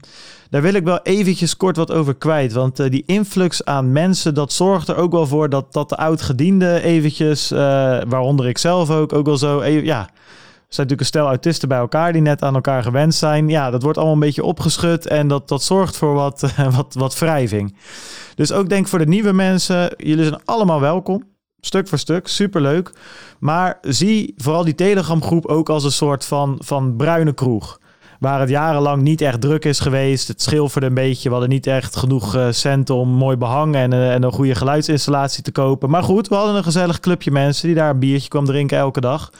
daar 0.51 0.63
wil 0.63 0.75
ik 0.75 0.85
wel 0.85 1.01
eventjes 1.03 1.57
kort 1.57 1.77
wat 1.77 1.93
over 1.93 2.15
kwijt. 2.15 2.53
Want 2.53 2.81
eh, 2.81 2.91
die 2.91 3.03
influx 3.07 3.65
aan 3.65 3.93
mensen, 3.93 4.35
dat 4.35 4.53
zorgt 4.53 4.89
er 4.89 4.97
ook 4.97 5.13
wel 5.13 5.27
voor 5.27 5.49
dat, 5.49 5.73
dat 5.73 5.89
de 5.89 5.97
oud-gedienden 5.97 6.83
eventjes, 6.83 7.53
uh, 7.53 7.59
waaronder 8.09 8.49
ik 8.49 8.59
zelf 8.59 8.91
ook, 8.91 9.13
ook 9.13 9.27
wel 9.27 9.37
zo, 9.37 9.61
even, 9.61 9.85
ja... 9.85 10.09
Er 10.69 10.75
zijn 10.75 10.87
natuurlijk 10.87 11.01
een 11.01 11.21
stel 11.21 11.33
autisten 11.33 11.69
bij 11.69 11.79
elkaar 11.79 12.13
die 12.13 12.23
net 12.23 12.43
aan 12.43 12.55
elkaar 12.55 12.83
gewend 12.83 13.15
zijn. 13.15 13.49
Ja, 13.49 13.71
dat 13.71 13.83
wordt 13.83 13.97
allemaal 13.99 14.15
een 14.15 14.21
beetje 14.21 14.45
opgeschud 14.45 15.07
en 15.07 15.29
dat, 15.29 15.49
dat 15.49 15.63
zorgt 15.63 15.97
voor 15.97 16.15
wat, 16.15 16.53
wat, 16.77 16.95
wat 16.95 17.19
wrijving. 17.19 17.77
Dus 18.35 18.53
ook 18.53 18.69
denk 18.69 18.89
voor 18.89 18.99
de 18.99 19.07
nieuwe 19.07 19.33
mensen, 19.33 19.95
jullie 19.97 20.25
zijn 20.25 20.41
allemaal 20.45 20.81
welkom. 20.81 21.25
Stuk 21.61 21.89
voor 21.89 21.99
stuk, 21.99 22.29
superleuk. 22.29 22.93
Maar 23.39 23.79
zie 23.81 24.35
vooral 24.37 24.65
die 24.65 24.75
Telegram 24.75 25.23
groep 25.23 25.47
ook 25.47 25.69
als 25.69 25.85
een 25.85 25.93
soort 25.93 26.25
van, 26.25 26.57
van 26.61 26.97
bruine 26.97 27.33
kroeg 27.33 27.79
waar 28.19 28.41
het 28.41 28.49
jarenlang 28.49 29.03
niet 29.03 29.21
echt 29.21 29.41
druk 29.41 29.65
is 29.65 29.81
geweest. 29.81 30.29
Het 30.29 30.43
schilferde 30.43 30.87
een 30.87 30.95
beetje. 30.95 31.29
We 31.29 31.35
hadden 31.35 31.49
niet 31.49 31.67
echt 31.67 31.97
genoeg 31.97 32.37
uh, 32.37 32.47
centen 32.51 32.95
om 32.95 33.09
mooi 33.09 33.37
behang 33.37 33.75
en, 33.75 33.93
uh, 33.93 34.15
en, 34.15 34.23
een 34.23 34.33
goede 34.33 34.55
geluidsinstallatie 34.55 35.43
te 35.43 35.53
kopen. 35.53 35.91
Maar 35.91 36.03
goed, 36.03 36.29
we 36.29 36.35
hadden 36.35 36.55
een 36.55 36.63
gezellig 36.63 37.01
clubje 37.01 37.31
mensen 37.31 37.67
die 37.67 37.77
daar 37.77 37.91
een 37.91 37.99
biertje 37.99 38.29
kwam 38.29 38.45
drinken 38.45 38.79
elke 38.79 39.01
dag. 39.01 39.31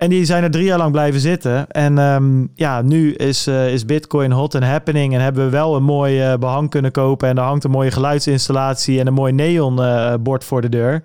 En 0.00 0.08
die 0.08 0.24
zijn 0.24 0.42
er 0.42 0.50
drie 0.50 0.64
jaar 0.64 0.78
lang 0.78 0.92
blijven 0.92 1.20
zitten. 1.20 1.66
En 1.68 1.98
um, 1.98 2.50
ja, 2.54 2.82
nu 2.82 3.14
is, 3.14 3.48
uh, 3.48 3.72
is 3.72 3.84
Bitcoin 3.84 4.30
hot 4.30 4.54
and 4.54 4.64
happening. 4.64 5.14
En 5.14 5.20
hebben 5.20 5.44
we 5.44 5.50
wel 5.50 5.76
een 5.76 5.82
mooi 5.82 6.36
behang 6.38 6.70
kunnen 6.70 6.90
kopen. 6.90 7.28
En 7.28 7.36
er 7.36 7.42
hangt 7.42 7.64
een 7.64 7.70
mooie 7.70 7.90
geluidsinstallatie 7.90 9.00
en 9.00 9.06
een 9.06 9.14
mooi 9.14 9.32
neonbord 9.32 10.44
voor 10.44 10.60
de 10.60 10.68
deur. 10.68 11.02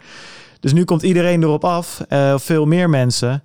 Dus 0.59 0.73
nu 0.73 0.83
komt 0.83 1.03
iedereen 1.03 1.43
erop 1.43 1.63
af. 1.63 2.01
veel 2.35 2.65
meer 2.65 2.89
mensen. 2.89 3.43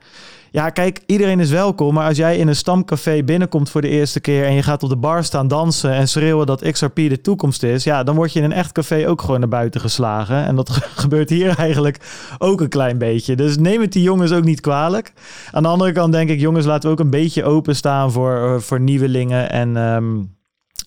Ja, 0.52 0.70
kijk, 0.70 1.00
iedereen 1.06 1.40
is 1.40 1.50
welkom. 1.50 1.94
Maar 1.94 2.08
als 2.08 2.16
jij 2.16 2.36
in 2.36 2.48
een 2.48 2.56
stamcafé 2.56 3.22
binnenkomt 3.22 3.70
voor 3.70 3.80
de 3.80 3.88
eerste 3.88 4.20
keer 4.20 4.44
en 4.44 4.54
je 4.54 4.62
gaat 4.62 4.82
op 4.82 4.88
de 4.88 4.96
bar 4.96 5.24
staan 5.24 5.48
dansen 5.48 5.92
en 5.92 6.08
schreeuwen 6.08 6.46
dat 6.46 6.70
XRP 6.70 6.94
de 6.94 7.20
toekomst 7.20 7.62
is, 7.62 7.84
ja, 7.84 8.02
dan 8.02 8.14
word 8.14 8.32
je 8.32 8.38
in 8.38 8.44
een 8.44 8.52
echt 8.52 8.72
café 8.72 9.08
ook 9.08 9.20
gewoon 9.20 9.40
naar 9.40 9.48
buiten 9.48 9.80
geslagen. 9.80 10.44
En 10.44 10.56
dat 10.56 10.70
gebeurt 11.04 11.30
hier 11.30 11.58
eigenlijk 11.58 11.98
ook 12.38 12.60
een 12.60 12.68
klein 12.68 12.98
beetje. 12.98 13.36
Dus 13.36 13.58
neem 13.58 13.80
het 13.80 13.92
die 13.92 14.02
jongens 14.02 14.32
ook 14.32 14.44
niet 14.44 14.60
kwalijk. 14.60 15.12
Aan 15.50 15.62
de 15.62 15.68
andere 15.68 15.92
kant 15.92 16.12
denk 16.12 16.30
ik, 16.30 16.40
jongens, 16.40 16.66
laten 16.66 16.88
we 16.88 16.94
ook 16.94 17.00
een 17.00 17.10
beetje 17.10 17.44
openstaan 17.44 18.12
voor, 18.12 18.62
voor 18.62 18.80
nieuwelingen 18.80 19.50
en. 19.50 19.76
Um, 19.76 20.38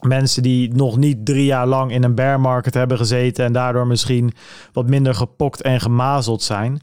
mensen 0.08 0.44
die 0.44 0.74
nog 0.74 0.98
niet 0.98 1.26
drie 1.26 1.46
jaar 1.46 1.68
lang 1.68 1.92
in 1.92 2.04
een 2.04 2.16
bear 2.16 2.40
market 2.40 2.74
hebben 2.74 2.98
gezeten 2.98 3.46
en 3.46 3.54
daardoor 3.54 3.88
misschien 3.88 4.34
wat 4.74 4.90
minder 4.90 5.16
gepokt 5.16 5.62
en 5.62 5.80
gemazeld 5.80 6.42
zijn. 6.42 6.82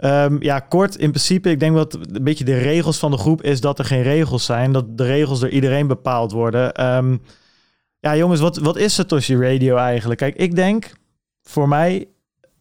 Um, 0.00 0.42
ja, 0.42 0.58
kort 0.58 0.96
in 0.96 1.10
principe, 1.10 1.50
ik 1.50 1.60
denk 1.60 1.74
dat 1.74 1.94
een 1.94 2.24
beetje 2.24 2.44
de 2.44 2.58
regels 2.58 2.98
van 2.98 3.10
de 3.10 3.18
groep 3.18 3.42
is 3.42 3.60
dat 3.60 3.78
er 3.78 3.84
geen 3.84 4.02
regels 4.02 4.44
zijn. 4.44 4.72
Dat 4.72 4.98
de 4.98 5.04
regels 5.04 5.40
door 5.40 5.48
iedereen 5.48 5.86
bepaald 5.86 6.32
worden. 6.32 6.94
Um, 6.96 7.20
ja, 8.00 8.16
jongens, 8.16 8.40
wat, 8.40 8.56
wat 8.56 8.76
is 8.76 8.94
Satoshi 8.94 9.36
Radio 9.36 9.76
eigenlijk? 9.76 10.20
Kijk, 10.20 10.36
ik 10.36 10.54
denk, 10.54 10.92
voor 11.42 11.68
mij 11.68 12.08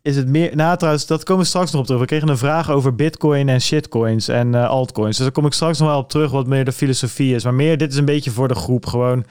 is 0.02 0.16
het 0.16 0.28
meer... 0.28 0.56
Nou, 0.56 0.78
trouwens, 0.78 1.06
dat 1.06 1.24
komen 1.24 1.44
we 1.44 1.50
straks 1.50 1.72
nog 1.72 1.80
op 1.80 1.86
terug. 1.86 2.02
We 2.02 2.08
kregen 2.08 2.30
een 2.30 2.38
vraag 2.38 2.72
over 2.72 2.96
bitcoin 2.96 3.50
en 3.50 3.62
shitcoins 3.62 4.28
en 4.28 4.54
uh, 4.54 4.70
altcoins. 4.70 5.16
Dus 5.16 5.26
daar 5.26 5.36
kom 5.36 5.46
ik 5.46 5.54
straks 5.54 5.80
nog 5.80 5.88
wel 5.88 6.00
op 6.00 6.10
terug 6.10 6.32
wat 6.32 6.48
meer 6.48 6.66
de 6.66 6.72
filosofie 6.72 7.36
is. 7.36 7.44
Maar 7.44 7.54
meer, 7.54 7.78
dit 7.78 7.92
is 7.92 7.98
een 7.98 8.06
beetje 8.06 8.32
voor 8.32 8.48
de 8.48 8.56
groep. 8.56 8.86
Gewoon, 8.86 9.26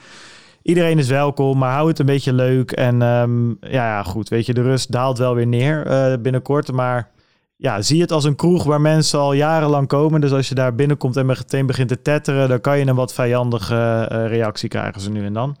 iedereen 0.61 0.97
is 0.97 1.07
welkom, 1.07 1.57
maar 1.57 1.73
hou 1.73 1.87
het 1.87 1.99
een 1.99 2.05
beetje 2.05 2.33
leuk. 2.33 2.71
En 2.71 3.01
um, 3.01 3.57
ja, 3.61 4.03
goed, 4.03 4.29
weet 4.29 4.45
je, 4.45 4.53
de 4.53 4.61
rust 4.61 4.91
daalt 4.91 5.17
wel 5.17 5.35
weer 5.35 5.47
neer 5.47 5.87
uh, 5.87 6.13
binnenkort. 6.21 6.71
Maar 6.71 7.09
ja, 7.57 7.81
zie 7.81 8.01
het 8.01 8.11
als 8.11 8.23
een 8.23 8.35
kroeg 8.35 8.63
waar 8.63 8.81
mensen 8.81 9.19
al 9.19 9.33
jarenlang 9.33 9.87
komen. 9.87 10.21
Dus 10.21 10.31
als 10.31 10.49
je 10.49 10.55
daar 10.55 10.75
binnenkomt 10.75 11.17
en 11.17 11.25
meteen 11.25 11.65
begint 11.65 11.89
te 11.89 12.01
tetteren, 12.01 12.49
dan 12.49 12.61
kan 12.61 12.79
je 12.79 12.85
een 12.85 12.95
wat 12.95 13.13
vijandige 13.13 14.09
uh, 14.11 14.27
reactie 14.27 14.69
krijgen 14.69 15.01
ze 15.01 15.09
nu 15.09 15.25
en 15.25 15.33
dan. 15.33 15.57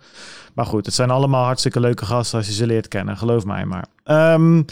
Maar 0.53 0.65
goed, 0.65 0.85
het 0.85 0.95
zijn 0.95 1.09
allemaal 1.09 1.43
hartstikke 1.43 1.79
leuke 1.79 2.05
gasten 2.05 2.37
als 2.37 2.47
je 2.47 2.53
ze 2.53 2.65
leert 2.65 2.87
kennen, 2.87 3.17
geloof 3.17 3.45
mij 3.45 3.65
maar. 3.65 3.85
Um, 4.33 4.65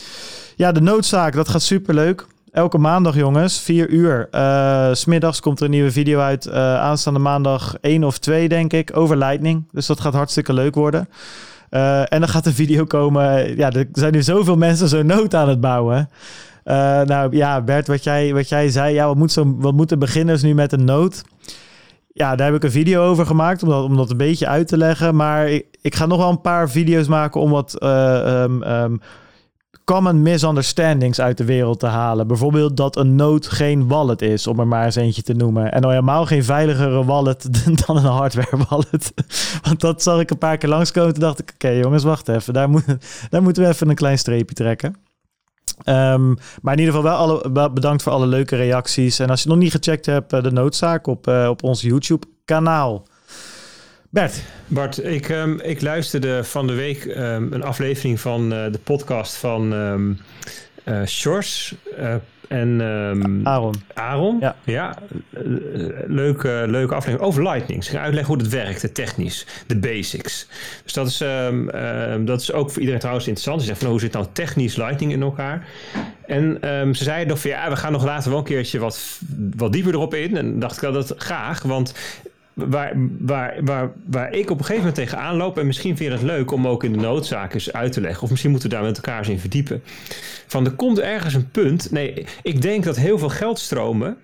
ja, 0.56 0.72
de 0.72 0.82
noodzaak, 0.82 1.34
dat 1.34 1.50
gaat 1.50 1.62
superleuk. 1.62 2.26
Elke 2.52 2.78
maandag, 2.78 3.16
jongens, 3.16 3.60
4 3.60 3.90
uur. 3.90 4.28
Uh, 4.32 4.94
smiddags 4.94 5.40
komt 5.40 5.60
er 5.60 5.66
een 5.66 5.72
nieuwe 5.72 5.92
video 5.92 6.20
uit. 6.20 6.46
Uh, 6.46 6.54
aanstaande 6.76 7.20
maandag 7.20 7.76
1 7.82 8.04
of 8.04 8.18
2, 8.18 8.50
denk 8.50 8.74
ik, 8.74 8.98
over 8.98 9.18
Lightning. 9.18 9.68
Dus 9.72 9.86
dat 9.86 10.00
gaat 10.00 10.14
hartstikke 10.14 10.54
leuk 10.54 10.76
worden. 10.76 11.10
En 12.10 12.20
dan 12.20 12.28
gaat 12.28 12.46
een 12.46 12.54
video 12.54 12.86
komen. 12.86 13.56
Ja, 13.58 13.72
er 13.72 13.88
zijn 13.92 14.12
nu 14.12 14.22
zoveel 14.22 14.58
mensen 14.58 14.88
zo 14.88 15.04
nood 15.04 15.34
aan 15.34 15.50
het 15.50 15.62
bouwen. 15.62 16.10
Uh, 16.66 17.02
nou 17.02 17.36
ja, 17.36 17.62
Bert, 17.62 17.88
wat 17.88 18.04
jij, 18.04 18.34
wat 18.34 18.50
jij 18.50 18.70
zei, 18.70 18.94
ja, 18.94 19.08
wat, 19.08 19.16
moet 19.16 19.32
zo, 19.32 19.56
wat 19.58 19.74
moeten 19.74 20.00
beginners 20.00 20.42
nu 20.42 20.54
met 20.54 20.72
een 20.72 20.84
nood? 20.84 21.24
Ja, 22.08 22.36
daar 22.36 22.48
heb 22.48 22.56
ik 22.56 22.64
een 22.64 22.72
video 22.72 23.04
over 23.04 23.26
gemaakt 23.26 23.64
om 23.64 23.96
dat, 23.96 24.10
een 24.10 24.18
beetje 24.18 24.48
uit 24.48 24.68
te 24.68 24.78
leggen. 24.78 25.16
Maar 25.16 25.50
ik, 25.50 25.66
ik 25.82 25.96
ga 25.96 26.06
nog 26.06 26.18
wel 26.18 26.30
een 26.30 26.42
paar 26.42 26.70
video's 26.70 27.08
maken 27.08 27.42
om 27.42 27.52
wat 27.52 27.76
uh, 27.80 28.44
um, 28.44 28.64
um, 28.64 29.00
common 29.84 30.22
misunderstandings 30.22 31.22
uit 31.22 31.38
de 31.38 31.46
wereld 31.46 31.80
te 31.80 31.86
halen. 31.86 32.28
Bijvoorbeeld 32.28 32.78
dat 32.78 32.96
een 32.96 33.16
nood 33.16 33.48
geen 33.48 33.88
wallet 33.88 34.22
is, 34.22 34.48
om 34.48 34.60
er 34.60 34.68
maar 34.68 34.86
eens 34.86 34.96
eentje 34.96 35.22
te 35.22 35.34
noemen. 35.34 35.72
En 35.72 35.84
al 35.84 35.90
helemaal 35.90 36.26
geen 36.26 36.44
veiligere 36.44 37.06
wallet 37.06 37.50
dan 37.86 37.98
een 37.98 38.04
hardware 38.04 38.58
wallet. 38.70 39.14
Want 39.68 39.80
dat 39.80 40.04
zag 40.04 40.20
ik 40.20 40.30
een 40.30 40.38
paar 40.38 40.58
keer 40.58 40.70
langskomen. 40.70 41.14
Toen 41.14 41.22
dacht 41.22 41.40
ik, 41.40 41.52
oké 41.54 41.70
jongens, 41.70 42.04
wacht 42.04 42.28
even. 42.28 42.54
Daar, 42.54 42.70
daar 43.30 43.44
moeten 43.44 43.64
we 43.64 43.70
even 43.70 43.90
een 43.90 43.96
klein 43.96 44.18
streepje 44.18 44.56
trekken. 44.56 44.96
Um, 45.86 46.38
maar 46.62 46.74
in 46.74 46.80
ieder 46.80 46.96
geval 46.96 47.52
wel, 47.54 47.72
bedankt 47.72 48.04
voor 48.04 48.12
alle 48.12 48.28
leuke 48.28 48.56
reacties. 48.56 49.20
En 49.20 49.30
als 49.30 49.44
je 49.44 49.50
nog 49.50 49.58
niet 49.58 49.72
gecheckt 49.72 50.06
hebt, 50.06 50.30
de 50.30 50.52
noodzaak 50.52 51.08
op, 51.08 51.28
uh, 51.28 51.48
op 51.50 51.64
ons 51.64 51.82
YouTube 51.82 52.26
kanaal. 52.46 53.08
Bert. 54.10 54.44
Bart, 54.68 55.04
ik, 55.04 55.30
um, 55.30 55.60
ik 55.60 55.82
luisterde 55.82 56.44
van 56.44 56.68
de 56.68 56.74
week 56.74 57.06
um, 57.06 57.54
een 57.54 57.64
aflevering 57.64 58.20
van 58.20 58.54
uh, 58.54 58.72
de 58.72 58.80
podcast 58.84 59.36
van 59.36 59.74
uh, 60.86 61.06
Shores. 61.06 61.76
En 62.48 62.80
um, 62.82 63.48
Aaron. 63.48 63.74
Aaron, 63.94 64.38
ja. 64.40 64.56
ja 64.64 64.98
leuke, 66.08 66.64
leuke 66.68 66.96
aflevering 66.96 67.28
over 67.28 67.44
Lightning. 67.44 67.84
Ze 67.84 67.92
gaan 67.92 68.02
uitleggen 68.04 68.34
hoe 68.34 68.44
het 68.44 68.52
werkt, 68.52 68.94
technisch, 68.94 69.46
de 69.68 69.78
basics. 69.78 70.48
Dus 70.84 70.94
dat 70.94 71.08
is, 71.08 71.22
um, 71.22 72.26
dat 72.26 72.42
is 72.42 72.52
ook 72.52 72.70
voor 72.70 72.80
iedereen 72.80 73.00
trouwens 73.00 73.28
interessant. 73.28 73.62
Ze 73.62 73.68
zeggen 73.68 73.86
van 73.86 73.96
hoe 73.96 74.04
zit 74.04 74.14
nou 74.14 74.26
technisch 74.34 74.76
Lightning 74.76 75.12
in 75.12 75.22
elkaar? 75.22 75.68
En 76.26 76.58
ze 76.96 77.04
zeiden 77.04 77.28
nog 77.28 77.40
van 77.40 77.50
ja, 77.50 77.70
we 77.70 77.76
gaan 77.76 77.92
nog 77.92 78.06
later 78.06 78.30
wel 78.30 78.40
een 78.40 78.46
keertje 78.46 78.80
wat, 78.80 79.20
wat 79.56 79.74
dieper 79.74 79.94
erop 79.94 80.14
in. 80.14 80.38
En 80.38 80.60
dacht 80.60 80.82
ik 80.82 80.94
dat 80.94 81.14
graag, 81.18 81.62
want 81.62 81.94
waar, 82.56 82.94
waar, 83.20 83.64
waar, 83.64 83.92
waar 84.06 84.34
ik 84.34 84.50
op 84.50 84.58
een 84.60 84.66
gegeven 84.66 84.88
moment 84.88 84.96
tegenaan 84.96 85.36
loop, 85.36 85.58
en 85.58 85.66
misschien 85.66 85.98
vind 85.98 86.10
je 86.10 86.18
het 86.18 86.26
leuk 86.26 86.52
om 86.52 86.68
ook 86.68 86.84
in 86.84 86.92
de 86.92 87.00
noodzaak 87.00 87.54
eens 87.54 87.74
uit 87.74 87.92
te 87.92 88.02
leggen, 88.02 88.24
of 88.24 88.30
misschien 88.30 88.52
moeten 88.52 88.70
we 88.70 88.76
daar 88.76 88.84
met 88.84 88.96
elkaar 88.96 89.18
eens 89.18 89.30
in 89.30 89.40
verdiepen. 89.40 89.84
Van 90.48 90.66
er 90.66 90.72
komt 90.72 91.00
ergens 91.00 91.34
een 91.34 91.50
punt. 91.52 91.92
Nee, 91.92 92.26
ik 92.44 92.62
denk 92.62 92.84
dat 92.84 92.96
heel 92.96 93.18
veel 93.18 93.30
geldstromen 93.30 94.18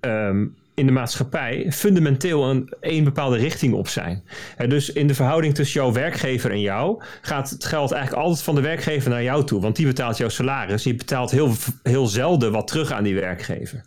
um, 0.00 0.54
in 0.74 0.86
de 0.86 0.92
maatschappij 0.92 1.66
fundamenteel 1.72 2.50
een, 2.50 2.72
een 2.80 3.04
bepaalde 3.04 3.36
richting 3.36 3.74
op 3.74 3.88
zijn. 3.88 4.22
He, 4.56 4.66
dus 4.66 4.92
in 4.92 5.06
de 5.06 5.14
verhouding 5.14 5.54
tussen 5.54 5.80
jouw 5.80 5.92
werkgever 5.92 6.50
en 6.50 6.60
jou 6.60 7.02
gaat 7.22 7.50
het 7.50 7.64
geld 7.64 7.92
eigenlijk 7.92 8.22
altijd 8.22 8.42
van 8.42 8.54
de 8.54 8.60
werkgever 8.60 9.10
naar 9.10 9.22
jou 9.22 9.44
toe. 9.44 9.60
Want 9.60 9.76
die 9.76 9.86
betaalt 9.86 10.16
jouw 10.16 10.28
salaris. 10.28 10.84
Je 10.84 10.94
betaalt 10.94 11.30
heel, 11.30 11.52
heel 11.82 12.06
zelden 12.06 12.52
wat 12.52 12.66
terug 12.66 12.92
aan 12.92 13.04
die 13.04 13.14
werkgever. 13.14 13.84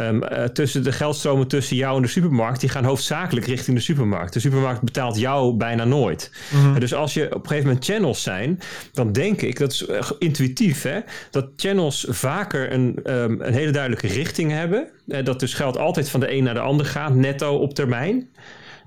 Um, 0.00 0.22
uh, 0.22 0.44
tussen 0.44 0.82
de 0.84 0.92
geldstromen 0.92 1.48
tussen 1.48 1.76
jou 1.76 1.96
en 1.96 2.02
de 2.02 2.08
supermarkt, 2.08 2.60
die 2.60 2.68
gaan 2.68 2.84
hoofdzakelijk 2.84 3.46
richting 3.46 3.76
de 3.76 3.82
supermarkt. 3.82 4.32
De 4.32 4.40
supermarkt 4.40 4.82
betaalt 4.82 5.18
jou 5.18 5.56
bijna 5.56 5.84
nooit. 5.84 6.30
Mm-hmm. 6.50 6.80
Dus 6.80 6.94
als 6.94 7.14
je 7.14 7.24
op 7.26 7.42
een 7.42 7.48
gegeven 7.48 7.66
moment 7.66 7.84
channels 7.84 8.22
zijn, 8.22 8.60
dan 8.92 9.12
denk 9.12 9.42
ik, 9.42 9.58
dat 9.58 9.72
is 9.72 9.88
uh, 9.88 10.10
intuïtief, 10.18 10.82
hè, 10.82 11.00
dat 11.30 11.48
channels 11.56 12.06
vaker 12.08 12.72
een, 12.72 13.00
um, 13.06 13.40
een 13.40 13.54
hele 13.54 13.70
duidelijke 13.70 14.06
richting 14.06 14.50
hebben. 14.50 14.88
Uh, 15.06 15.24
dat 15.24 15.40
dus 15.40 15.54
geld 15.54 15.78
altijd 15.78 16.10
van 16.10 16.20
de 16.20 16.32
een 16.32 16.44
naar 16.44 16.54
de 16.54 16.60
ander 16.60 16.86
gaat, 16.86 17.14
netto 17.14 17.56
op 17.56 17.74
termijn. 17.74 18.28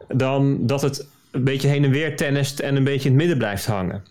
Dan 0.07 0.67
dat 0.67 0.81
het 0.81 1.07
een 1.31 1.43
beetje 1.43 1.67
heen 1.67 1.83
en 1.83 1.91
weer 1.91 2.15
tennist 2.15 2.59
en 2.59 2.75
een 2.75 2.83
beetje 2.83 3.09
in 3.09 3.15
het 3.15 3.19
midden 3.19 3.37
blijft 3.37 3.65
hangen. 3.65 4.03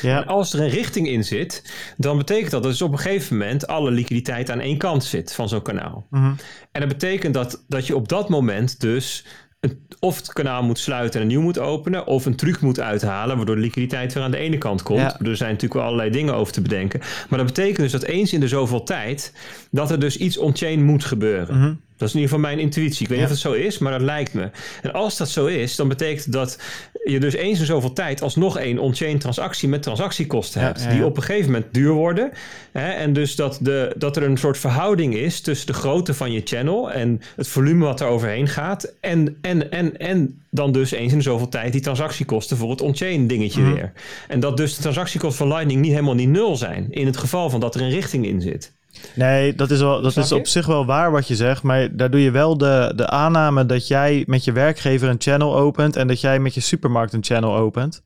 Ja. 0.00 0.22
En 0.22 0.26
als 0.26 0.52
er 0.52 0.60
een 0.60 0.68
richting 0.68 1.08
in 1.08 1.24
zit, 1.24 1.72
dan 1.96 2.16
betekent 2.16 2.50
dat 2.50 2.62
dat 2.62 2.70
dus 2.72 2.82
op 2.82 2.92
een 2.92 2.98
gegeven 2.98 3.36
moment 3.36 3.66
alle 3.66 3.90
liquiditeit 3.90 4.50
aan 4.50 4.60
één 4.60 4.78
kant 4.78 5.04
zit 5.04 5.34
van 5.34 5.48
zo'n 5.48 5.62
kanaal. 5.62 6.06
Mm-hmm. 6.10 6.36
En 6.72 6.80
dat 6.80 6.88
betekent 6.88 7.34
dat, 7.34 7.64
dat 7.68 7.86
je 7.86 7.96
op 7.96 8.08
dat 8.08 8.28
moment 8.28 8.80
dus 8.80 9.24
een, 9.62 9.78
of 9.98 10.16
het 10.16 10.32
kanaal 10.32 10.62
moet 10.62 10.78
sluiten 10.78 11.14
en 11.14 11.20
een 11.20 11.32
nieuw 11.32 11.40
moet 11.40 11.58
openen, 11.58 12.06
of 12.06 12.26
een 12.26 12.36
truc 12.36 12.60
moet 12.60 12.80
uithalen, 12.80 13.36
waardoor 13.36 13.54
de 13.54 13.60
liquiditeit 13.60 14.12
weer 14.12 14.22
aan 14.22 14.30
de 14.30 14.36
ene 14.36 14.58
kant 14.58 14.82
komt. 14.82 15.00
Ja. 15.00 15.18
Er 15.20 15.36
zijn 15.36 15.50
natuurlijk 15.50 15.80
wel 15.80 15.82
allerlei 15.82 16.10
dingen 16.10 16.34
over 16.34 16.52
te 16.52 16.60
bedenken. 16.60 17.00
Maar 17.28 17.38
dat 17.38 17.46
betekent 17.46 17.76
dus 17.76 17.92
dat 17.92 18.02
eens 18.02 18.32
in 18.32 18.40
de 18.40 18.48
zoveel 18.48 18.82
tijd, 18.82 19.32
dat 19.70 19.90
er 19.90 20.00
dus 20.00 20.16
iets 20.16 20.38
on-chain 20.38 20.84
moet 20.84 21.04
gebeuren. 21.04 21.54
Mm-hmm. 21.54 21.80
Dat 22.02 22.10
is 22.10 22.16
in 22.16 22.20
ieder 22.22 22.36
geval 22.36 22.50
mijn 22.54 22.64
intuïtie. 22.64 23.02
Ik 23.02 23.08
weet 23.08 23.18
niet 23.18 23.28
Ja. 23.28 23.34
of 23.34 23.42
het 23.42 23.52
zo 23.52 23.66
is, 23.66 23.78
maar 23.78 23.92
dat 23.92 24.00
lijkt 24.00 24.34
me. 24.34 24.50
En 24.82 24.92
als 24.92 25.16
dat 25.16 25.28
zo 25.28 25.46
is, 25.46 25.76
dan 25.76 25.88
betekent 25.88 26.32
dat 26.32 26.58
je 27.04 27.20
dus 27.20 27.34
eens 27.34 27.58
in 27.60 27.66
zoveel 27.66 27.92
tijd 27.92 28.22
alsnog 28.22 28.58
één 28.58 28.78
on-chain 28.78 29.18
transactie 29.18 29.68
met 29.68 29.82
transactiekosten 29.82 30.60
Ja, 30.60 30.66
hebt. 30.66 30.82
ja, 30.82 30.90
Die 30.90 31.04
op 31.04 31.16
een 31.16 31.22
gegeven 31.22 31.52
moment 31.52 31.74
duur 31.74 31.92
worden. 31.92 32.30
Hè? 32.72 32.90
En 32.90 33.12
dus 33.12 33.36
dat, 33.36 33.58
de, 33.60 33.94
dat 33.96 34.16
er 34.16 34.22
een 34.22 34.36
soort 34.36 34.58
verhouding 34.58 35.14
is 35.14 35.40
tussen 35.40 35.66
de 35.66 35.72
grootte 35.72 36.14
van 36.14 36.32
je 36.32 36.40
channel 36.44 36.92
en 36.92 37.20
het 37.36 37.48
volume 37.48 37.84
wat 37.84 38.00
er 38.00 38.06
overheen 38.06 38.48
gaat. 38.48 38.94
En, 39.00 39.36
en, 39.40 39.70
en, 39.70 39.96
en 39.98 40.42
dan 40.50 40.72
dus 40.72 40.90
eens 40.90 41.12
in 41.12 41.22
zoveel 41.22 41.48
tijd 41.48 41.72
die 41.72 41.80
transactiekosten 41.80 42.56
voor 42.56 42.70
het 42.70 42.80
on-chain 42.80 43.26
dingetje 43.26 43.60
Mhm. 43.60 43.72
weer. 43.74 43.92
En 44.28 44.40
dat 44.40 44.56
dus 44.56 44.74
de 44.76 44.82
transactiekosten 44.82 45.38
van 45.46 45.48
Lightning 45.56 45.80
niet 45.80 45.90
helemaal 45.90 46.14
niet 46.14 46.28
nul 46.28 46.56
zijn. 46.56 46.86
In 46.90 47.06
het 47.06 47.16
geval 47.16 47.50
van 47.50 47.60
dat 47.60 47.74
er 47.74 47.80
een 47.80 47.90
richting 47.90 48.26
in 48.26 48.40
zit. 48.40 48.72
Nee, 49.14 49.54
dat 49.54 49.70
is, 49.70 49.80
wel, 49.80 50.02
dat 50.02 50.16
is 50.16 50.32
op 50.32 50.46
zich 50.46 50.66
wel 50.66 50.86
waar 50.86 51.10
wat 51.10 51.28
je 51.28 51.36
zegt. 51.36 51.62
Maar 51.62 51.96
daar 51.96 52.10
doe 52.10 52.22
je 52.22 52.30
wel 52.30 52.58
de, 52.58 52.92
de 52.96 53.08
aanname 53.08 53.66
dat 53.66 53.88
jij 53.88 54.24
met 54.26 54.44
je 54.44 54.52
werkgever 54.52 55.08
een 55.08 55.20
channel 55.20 55.56
opent. 55.56 55.96
En 55.96 56.08
dat 56.08 56.20
jij 56.20 56.38
met 56.38 56.54
je 56.54 56.60
supermarkt 56.60 57.12
een 57.12 57.24
channel 57.24 57.56
opent. 57.56 58.02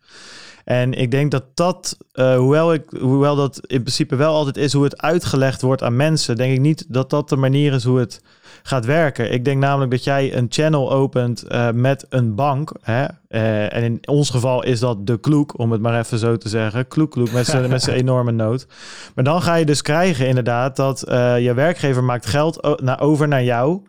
En 0.65 0.93
ik 0.93 1.11
denk 1.11 1.31
dat 1.31 1.45
dat, 1.55 1.97
eh, 2.13 2.37
hoewel, 2.37 2.73
ik, 2.73 2.85
hoewel 3.01 3.37
dat 3.37 3.61
in 3.67 3.81
principe 3.81 4.17
wel 4.17 4.35
altijd 4.35 4.57
is 4.57 4.73
hoe 4.73 4.85
het 4.85 5.03
uitgelegd 5.03 5.63
wordt 5.63 5.83
aan 5.83 5.97
mensen, 5.97 6.37
denk 6.37 6.53
ik 6.53 6.61
niet 6.61 6.85
dat 6.89 7.11
dat 7.11 7.29
de 7.29 7.37
manier 7.37 7.73
is 7.73 7.85
hoe 7.85 7.99
het 7.99 8.23
gaat 8.67 8.85
werken. 8.85 9.33
Ik 9.33 9.45
denk 9.45 9.61
namelijk 9.61 9.91
dat 9.91 10.05
jij 10.05 10.37
een 10.37 10.47
channel 10.49 10.93
opent 10.93 11.43
eh, 11.43 11.71
met 11.71 12.07
een 12.09 12.35
bank. 12.35 12.73
Hè? 12.83 13.07
Eh, 13.29 13.75
en 13.75 13.83
in 13.83 13.99
ons 14.05 14.31
geval 14.31 14.65
is 14.65 14.81
dat 14.81 15.07
de 15.07 15.21
kloek, 15.21 15.59
om 15.59 15.73
het 15.73 15.81
maar 15.81 15.99
even 15.99 16.19
zo 16.19 16.37
te 16.37 16.49
zeggen. 16.49 16.89
Kloek, 16.89 17.11
kloek, 17.11 17.33
met 17.33 17.47
zijn 17.47 17.71
met 17.71 17.83
zijn 17.83 17.97
enorme 18.07 18.33
nood. 18.33 18.67
Maar 19.15 19.25
dan 19.25 19.43
ga 19.43 19.55
je 19.55 19.65
dus 19.65 19.83
krijgen 19.83 20.27
inderdaad 20.27 20.77
dat 20.77 21.03
eh, 21.03 21.39
je 21.39 21.55
werkgever 21.55 22.05
maakt 22.05 22.27
geld 22.27 22.81
naar, 22.83 23.01
over 23.01 23.29
naar 23.29 23.45
jou. 23.45 23.81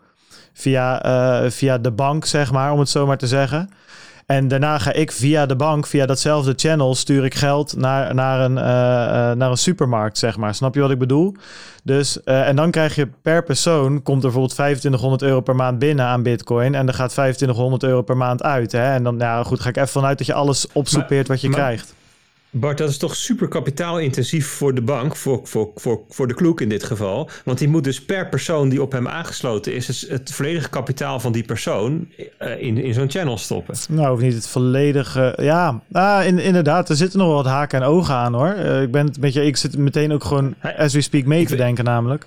Via, 0.52 1.50
via 1.50 1.78
de 1.78 1.90
bank, 1.90 2.24
zeg 2.24 2.52
maar, 2.52 2.72
om 2.72 2.78
het 2.78 2.88
zo 2.88 3.06
maar 3.06 3.18
te 3.18 3.26
zeggen. 3.26 3.70
En 4.28 4.48
daarna 4.48 4.78
ga 4.78 4.92
ik 4.92 5.12
via 5.12 5.46
de 5.46 5.56
bank, 5.56 5.86
via 5.86 6.06
datzelfde 6.06 6.52
channel, 6.56 6.94
stuur 6.94 7.24
ik 7.24 7.34
geld 7.34 7.76
naar, 7.76 8.14
naar, 8.14 8.40
een, 8.40 8.58
eh, 8.58 9.30
eh, 9.30 9.36
naar 9.36 9.50
een 9.50 9.56
supermarkt, 9.56 10.18
zeg 10.18 10.36
maar. 10.36 10.54
Snap 10.54 10.74
je 10.74 10.80
wat 10.80 10.90
ik 10.90 10.98
bedoel? 10.98 11.34
Dus, 11.84 12.22
eh, 12.22 12.48
en 12.48 12.56
dan 12.56 12.70
krijg 12.70 12.94
je 12.94 13.08
per 13.22 13.42
persoon, 13.42 14.02
komt 14.02 14.16
er 14.16 14.22
bijvoorbeeld 14.22 14.54
2500 14.54 15.22
euro 15.22 15.40
per 15.40 15.56
maand 15.56 15.78
binnen 15.78 16.04
aan 16.04 16.22
bitcoin. 16.22 16.74
En 16.74 16.88
er 16.88 16.94
gaat 16.94 17.10
2500 17.10 17.82
euro 17.82 18.02
per 18.02 18.16
maand 18.16 18.42
uit. 18.42 18.72
Hè? 18.72 18.92
En 18.92 19.02
dan, 19.02 19.16
nou 19.16 19.44
goed, 19.44 19.60
ga 19.60 19.68
ik 19.68 19.76
even 19.76 19.88
vanuit 19.88 20.18
dat 20.18 20.26
je 20.26 20.34
alles 20.34 20.66
opsoepeert 20.72 21.28
wat 21.28 21.40
je 21.40 21.48
maar- 21.48 21.58
krijgt. 21.58 21.94
Bart, 22.50 22.78
dat 22.78 22.88
is 22.88 22.98
toch 22.98 23.16
super 23.16 23.48
kapitaalintensief 23.48 24.46
voor 24.46 24.74
de 24.74 24.82
bank, 24.82 25.16
voor, 25.16 25.40
voor, 25.44 25.70
voor, 25.74 26.00
voor 26.08 26.28
de 26.28 26.34
kloek 26.34 26.60
in 26.60 26.68
dit 26.68 26.84
geval. 26.84 27.30
Want 27.44 27.58
die 27.58 27.68
moet 27.68 27.84
dus 27.84 28.04
per 28.04 28.28
persoon 28.28 28.68
die 28.68 28.82
op 28.82 28.92
hem 28.92 29.08
aangesloten 29.08 29.74
is, 29.74 29.86
het, 29.86 30.04
het 30.08 30.32
volledige 30.32 30.68
kapitaal 30.68 31.20
van 31.20 31.32
die 31.32 31.42
persoon 31.42 32.08
eh, 32.38 32.62
in, 32.62 32.78
in 32.78 32.94
zo'n 32.94 33.10
channel 33.10 33.38
stoppen. 33.38 33.74
Nou, 33.88 34.12
of 34.12 34.20
niet 34.20 34.34
het 34.34 34.48
volledige. 34.48 35.38
Ja, 35.40 35.80
ah, 35.92 36.26
in, 36.26 36.38
inderdaad, 36.38 36.88
er 36.88 36.96
zitten 36.96 37.18
nog 37.18 37.28
wel 37.28 37.36
wat 37.36 37.52
haken 37.52 37.80
en 37.80 37.86
ogen 37.86 38.14
aan 38.14 38.34
hoor. 38.34 38.52
Eh, 38.52 38.82
ik 38.82 38.90
ben 38.90 39.06
het 39.06 39.20
met 39.20 39.32
je, 39.32 39.44
ik 39.44 39.56
zit 39.56 39.76
meteen 39.76 40.12
ook 40.12 40.24
gewoon 40.24 40.54
as 40.76 40.94
we 40.94 41.00
speak 41.00 41.24
mee 41.24 41.46
te 41.46 41.56
denken, 41.56 41.84
namelijk. 41.84 42.26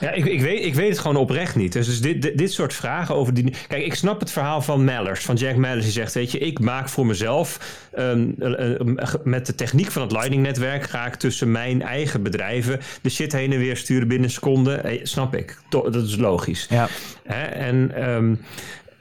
Ja, 0.00 0.10
ik, 0.10 0.24
ik, 0.24 0.40
weet, 0.40 0.64
ik 0.64 0.74
weet 0.74 0.88
het 0.88 0.98
gewoon 0.98 1.16
oprecht 1.16 1.56
niet. 1.56 1.72
Dus, 1.72 1.86
dus 1.86 2.00
dit, 2.00 2.22
dit, 2.22 2.38
dit 2.38 2.52
soort 2.52 2.74
vragen 2.74 3.14
over 3.14 3.34
die. 3.34 3.52
Kijk, 3.68 3.84
ik 3.84 3.94
snap 3.94 4.20
het 4.20 4.30
verhaal 4.30 4.62
van 4.62 4.84
Mallers, 4.84 5.24
van 5.24 5.34
Jack 5.34 5.56
Mallers, 5.56 5.82
die 5.84 5.92
zegt: 5.92 6.14
Weet 6.14 6.32
je, 6.32 6.38
ik 6.38 6.58
maak 6.58 6.88
voor 6.88 7.06
mezelf. 7.06 7.58
ehm, 7.92 8.26
eh, 8.38 8.74
eh, 8.74 8.80
met 9.24 9.46
de 9.46 9.54
techniek 9.54 9.90
van 9.90 10.02
het 10.02 10.12
Lightning-netwerk 10.12 10.82
ga 10.82 11.06
ik 11.06 11.14
tussen 11.14 11.50
mijn 11.52 11.82
eigen 11.82 12.22
bedrijven 12.22 12.80
de 13.02 13.10
shit 13.10 13.32
heen 13.32 13.52
en 13.52 13.58
weer 13.58 13.76
sturen 13.76 14.08
binnen 14.08 14.26
een 14.26 14.32
seconde. 14.34 14.74
Eh, 14.74 15.00
snap 15.02 15.34
ik. 15.34 15.58
To- 15.68 15.90
dat 15.90 16.04
is 16.04 16.16
logisch. 16.16 16.66
Ja. 16.70 16.88
Hè? 17.24 17.42
En 17.44 17.94
ehm, 17.94 18.34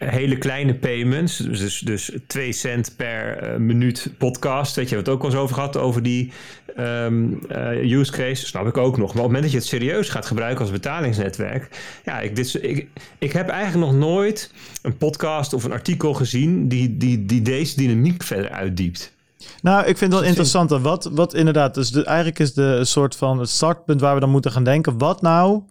hele 0.10 0.38
kleine 0.38 0.76
payments, 0.76 1.38
dus, 1.38 1.60
dus, 1.60 1.80
dus 1.80 2.12
2 2.28 2.52
cent 2.52 2.94
per 2.96 3.38
eh, 3.38 3.58
minuut 3.58 4.10
podcast. 4.18 4.76
Weet 4.76 4.90
je, 4.90 4.96
we 4.96 5.02
het 5.02 5.10
ook 5.10 5.22
wel 5.22 5.32
eens 5.32 5.40
over 5.40 5.56
gehad, 5.56 5.78
over 5.78 6.04
die 6.04 6.32
ehm, 6.76 7.34
eh, 7.50 7.92
use 7.92 8.12
case. 8.12 8.46
Snap 8.46 8.68
ik 8.68 8.78
ook 8.78 8.98
nog. 8.98 9.14
Maar 9.14 9.24
op 9.24 9.32
het 9.32 9.32
moment 9.32 9.44
dat 9.44 9.52
je 9.52 9.58
het 9.58 9.68
serieus 9.68 10.10
gaat 10.10 10.26
gebruiken 10.26 10.62
als 10.62 10.72
betalingsnetwerk. 10.72 11.70
Ja, 12.06 12.20
ik, 12.20 12.36
dit, 12.36 12.64
ik, 12.64 12.88
ik 13.18 13.32
heb 13.32 13.50
eigenlijk 13.50 13.92
nog 13.92 14.00
nooit 14.00 14.52
een 14.82 14.98
podcast 14.98 15.54
of 15.54 15.64
een 15.64 15.72
artikel 15.72 16.14
gezien 16.14 16.68
die, 16.68 16.98
die, 16.98 17.26
die 17.26 17.42
deze 17.42 17.76
dynamiek 17.76 18.24
verder 18.24 18.52
uitdiept. 18.52 19.14
Nou, 19.62 19.80
ik 19.80 19.98
vind 19.98 20.12
het 20.12 20.20
wel 20.20 20.30
interessant. 20.30 20.70
hè. 20.70 20.80
Wat, 20.80 21.10
wat 21.14 21.34
inderdaad, 21.34 21.74
dus 21.74 21.92
de, 21.92 22.06
eigenlijk 22.06 22.40
is 22.40 22.54
de 22.54 22.86
soort 22.86 23.16
van 23.16 23.40
het 23.40 23.50
startpunt 23.50 24.02
waar 24.02 24.14
we 24.14 24.20
dan 24.20 24.30
moeten 24.30 24.52
gaan 24.52 24.64
denken. 24.64 24.98
Wat 24.98 25.22
nou, 25.22 25.62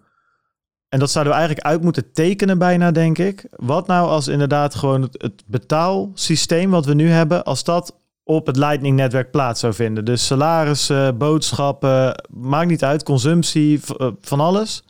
en 0.92 0.98
dat 0.98 1.11
zouden 1.11 1.33
we 1.33 1.38
eigenlijk 1.38 1.68
uit 1.68 1.83
moeten 1.83 2.12
tekenen 2.12 2.59
bijna, 2.59 2.90
denk 2.90 3.18
ik. 3.18 3.46
Wat 3.50 3.87
nou 3.87 4.09
als 4.09 4.28
inderdaad 4.28 4.74
gewoon 4.74 5.02
het, 5.02 5.42
betaalsysteem 5.46 6.70
wat 6.70 6.87
we 6.87 6.94
nu 6.94 7.09
hebben, 7.09 7.44
als 7.44 7.64
dat 7.64 7.96
op 8.24 8.46
het 8.46 8.57
Lightning-netwerk 8.57 9.31
plaats 9.31 9.61
zou 9.61 9.74
vinden. 9.74 10.05
Dus 10.05 10.26
salarissen, 10.26 11.18
boodschappen, 11.18 12.24
maakt 12.31 12.68
niet 12.68 12.85
uit, 12.85 13.02
consumptie, 13.02 13.81
eh, 13.98 14.09
van 14.20 14.40
alles. 14.40 14.85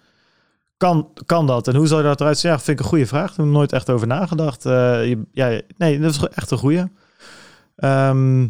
Kan, 0.77 1.13
kan 1.27 1.47
dat? 1.47 1.69
En 1.69 1.75
hoe 1.77 1.87
zou 1.87 2.03
dat 2.03 2.21
eruit 2.21 2.39
zien? 2.39 2.51
Ja, 2.51 2.59
vind 2.59 2.79
ik 2.79 2.85
een 2.85 2.91
goede 2.91 3.07
vraag. 3.07 3.29
Daar 3.29 3.37
heb 3.37 3.47
ik 3.47 3.53
nooit 3.53 3.73
echt 3.73 3.91
over 3.91 4.07
nagedacht. 4.07 4.67
Eh, 4.67 5.11
ja, 5.33 5.61
nee, 5.77 6.01
dat 6.01 6.11
is 6.11 6.23
echt 6.23 6.51
een 6.51 6.59
goede. 6.59 6.91
Ehm, 7.77 8.47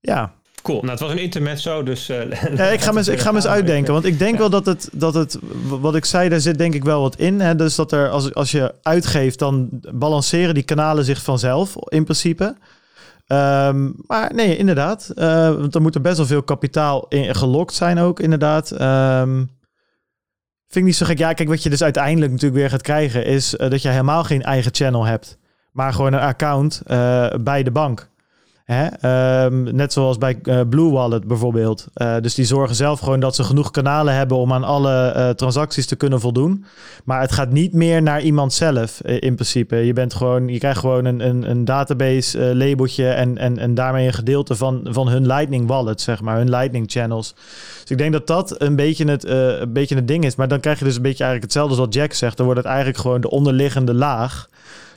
ja. 0.00 0.34
Cool. 0.62 0.78
Nou, 0.78 0.90
het 0.90 1.00
was 1.00 1.10
een 1.10 1.18
intermezzo, 1.18 1.82
dus... 1.82 2.08
eh, 2.08 2.30
ja, 2.56 2.64
ik 2.64 2.80
ga 2.80 2.90
me 2.92 2.98
eens, 2.98 3.08
ik 3.08 3.18
ga 3.18 3.30
me 3.30 3.36
eens 3.36 3.46
uitdenken. 3.46 3.92
Want 3.92 4.04
ik 4.04 4.18
denk 4.18 4.32
Ja. 4.32 4.38
wel 4.38 4.50
dat 4.50 4.66
het, 4.66 4.88
dat 4.92 5.14
het, 5.14 5.38
wat 5.68 5.94
ik 5.96 6.04
zei, 6.04 6.28
daar 6.28 6.40
zit 6.40 6.58
denk 6.58 6.74
ik 6.74 6.84
wel 6.84 7.00
wat 7.00 7.16
in. 7.16 7.40
Hè? 7.40 7.54
Dus 7.54 7.74
dat 7.74 7.92
er, 7.92 8.08
als, 8.08 8.34
als 8.34 8.50
je 8.50 8.74
uitgeeft, 8.82 9.38
dan 9.38 9.68
balanceren 9.92 10.54
die 10.54 10.62
kanalen 10.62 11.04
zich 11.04 11.22
vanzelf 11.22 11.74
in 11.88 12.04
principe. 12.04 12.56
Ehm, 13.26 13.90
maar 14.06 14.34
nee, 14.34 14.56
inderdaad. 14.56 15.12
Eh, 15.14 15.54
want 15.54 15.74
er 15.74 15.80
moet 15.82 15.94
er 15.94 16.00
best 16.00 16.16
wel 16.16 16.26
veel 16.26 16.42
kapitaal 16.42 17.06
in 17.08 17.34
gelokt 17.34 17.74
zijn 17.74 17.98
ook, 17.98 18.20
inderdaad. 18.20 18.70
Ehm, 18.70 19.36
vind 19.36 19.48
ik 20.74 20.82
niet 20.84 20.96
zo 20.96 21.06
gek. 21.06 21.18
Ja, 21.18 21.32
kijk, 21.32 21.48
wat 21.48 21.62
je 21.62 21.70
dus 21.70 21.82
uiteindelijk 21.82 22.32
natuurlijk 22.32 22.60
weer 22.60 22.70
gaat 22.70 22.82
krijgen... 22.82 23.24
is 23.24 23.56
eh, 23.56 23.70
dat 23.70 23.82
je 23.82 23.88
helemaal 23.88 24.24
geen 24.24 24.42
eigen 24.42 24.74
channel 24.74 25.04
hebt. 25.04 25.38
Maar 25.72 25.92
gewoon 25.92 26.12
een 26.12 26.20
account 26.20 26.82
eh, 26.86 27.26
bij 27.40 27.62
de 27.62 27.70
bank. 27.70 28.08
Hè? 28.72 28.86
Ehm, 28.86 29.76
net 29.76 29.92
zoals 29.92 30.18
bij 30.18 30.38
eh, 30.42 30.60
Blue 30.68 30.90
Wallet 30.90 31.26
bijvoorbeeld. 31.26 31.86
Eh, 31.94 32.16
dus 32.20 32.34
die 32.34 32.44
zorgen 32.44 32.76
zelf 32.76 33.00
gewoon 33.00 33.20
dat 33.20 33.34
ze 33.34 33.44
genoeg 33.44 33.70
kanalen 33.70 34.14
hebben 34.14 34.36
om 34.36 34.52
aan 34.52 34.64
alle 34.64 35.08
eh, 35.08 35.30
transacties 35.30 35.86
te 35.86 35.96
kunnen 35.96 36.20
voldoen. 36.20 36.64
Maar 37.04 37.20
het 37.20 37.32
gaat 37.32 37.50
niet 37.50 37.72
meer 37.72 38.02
naar 38.02 38.22
iemand 38.22 38.52
zelf 38.52 39.00
in 39.00 39.34
principe. 39.34 39.76
Je, 39.76 39.92
bent 39.92 40.14
gewoon, 40.14 40.48
je 40.48 40.58
krijgt 40.58 40.78
gewoon 40.78 41.04
een, 41.04 41.28
een, 41.28 41.50
een 41.50 41.64
database 41.64 42.56
labeltje 42.56 43.08
en, 43.08 43.38
en, 43.38 43.58
en 43.58 43.74
daarmee 43.74 44.06
een 44.06 44.12
gedeelte 44.12 44.56
van, 44.56 44.86
van 44.90 45.08
hun 45.08 45.26
Lightning 45.26 45.66
wallet, 45.66 46.00
zeg 46.00 46.20
maar, 46.20 46.36
hun 46.36 46.50
Lightning 46.50 46.90
channels. 46.90 47.34
Dus 47.80 47.90
ik 47.90 47.98
denk 47.98 48.12
dat 48.12 48.26
dat 48.26 48.62
een 48.62 48.76
beetje, 48.76 49.04
het, 49.04 49.28
een 49.28 49.72
beetje 49.72 49.94
het 49.94 50.08
ding 50.08 50.24
is. 50.24 50.36
Maar 50.36 50.48
dan 50.48 50.60
krijg 50.60 50.78
je 50.78 50.84
dus 50.84 50.96
een 50.96 51.02
beetje 51.02 51.24
eigenlijk 51.24 51.52
hetzelfde 51.52 51.76
als 51.76 51.86
wat 51.86 51.94
Jack 51.94 52.12
zegt. 52.12 52.36
Dan 52.36 52.46
wordt 52.46 52.60
het 52.60 52.70
eigenlijk 52.70 52.98
gewoon 52.98 53.20
de 53.20 53.30
onderliggende 53.30 53.94
laag 53.94 54.48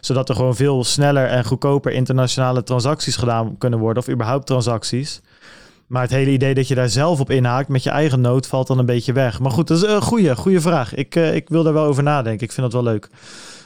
zodat 0.01 0.29
er 0.29 0.35
gewoon 0.35 0.55
veel 0.55 0.83
sneller 0.83 1.27
en 1.27 1.45
goedkoper 1.45 1.91
internationale 1.91 2.63
transacties 2.63 3.15
gedaan 3.15 3.57
kunnen 3.57 3.79
worden. 3.79 4.03
Of 4.03 4.09
überhaupt 4.09 4.45
transacties. 4.45 5.21
Maar 5.87 6.01
het 6.01 6.11
hele 6.11 6.31
idee 6.31 6.53
dat 6.53 6.67
je 6.67 6.75
daar 6.75 6.89
zelf 6.89 7.19
op 7.19 7.29
inhaakt 7.29 7.67
met 7.67 7.83
je 7.83 7.89
eigen 7.89 8.21
nood 8.21 8.47
valt 8.47 8.67
dan 8.67 8.79
een 8.79 8.85
beetje 8.85 9.13
weg. 9.13 9.39
Maar 9.39 9.51
goed, 9.51 9.67
dat 9.67 9.77
is 9.77 9.89
een 9.89 10.01
goede, 10.01 10.35
goede 10.35 10.61
vraag. 10.61 10.95
Ik, 10.95 11.15
eh, 11.15 11.35
ik 11.35 11.49
wil 11.49 11.63
daar 11.63 11.73
wel 11.73 11.85
over 11.85 12.03
nadenken. 12.03 12.47
Ik 12.47 12.51
vind 12.51 12.71
dat 12.71 12.83
wel 12.83 12.91
leuk. 12.91 13.09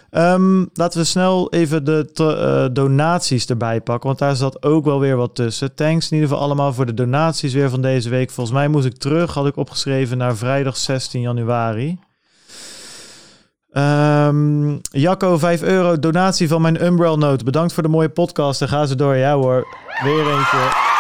Ehm, 0.10 0.66
laten 0.74 1.00
we 1.00 1.06
snel 1.06 1.52
even 1.52 1.86
de 1.86 2.10
eh, 2.16 2.74
donaties 2.74 3.46
erbij 3.46 3.82
pakken. 3.82 4.08
Want 4.08 4.20
daar 4.20 4.36
zat 4.36 4.64
ook 4.64 4.86
wel 4.86 5.00
weer 5.00 5.16
wat 5.16 5.36
tussen. 5.36 5.76
Thanks 5.76 6.06
in 6.10 6.14
ieder 6.14 6.30
geval 6.30 6.44
allemaal 6.44 6.74
voor 6.74 6.86
de 6.86 6.94
donaties 6.94 7.54
weer 7.54 7.70
van 7.70 7.82
deze 7.82 8.10
week. 8.10 8.32
Volgens 8.32 8.56
mij 8.56 8.68
moest 8.68 8.86
ik 8.86 8.98
terug, 8.98 9.34
had 9.34 9.48
ik 9.48 9.58
opgeschreven, 9.58 10.18
naar 10.18 10.36
vrijdag 10.36 10.78
16 10.78 11.22
januari. 11.22 11.98
Ehm, 13.76 14.78
Jacco, 14.82 15.38
5 15.38 15.62
euro 15.62 16.00
donatie 16.00 16.48
van 16.48 16.62
mijn 16.62 16.86
Umbrel 16.86 17.18
Note. 17.18 17.44
Bedankt 17.44 17.74
voor 17.74 17.84
de 17.84 17.90
mooie 17.90 18.10
podcast. 18.10 18.62
En 18.62 18.68
ga 18.68 18.86
ze 18.86 18.96
door. 18.96 19.16
Ja 19.16 19.36
hoor, 19.36 19.68
weer 20.04 20.28
eentje. 20.28 20.95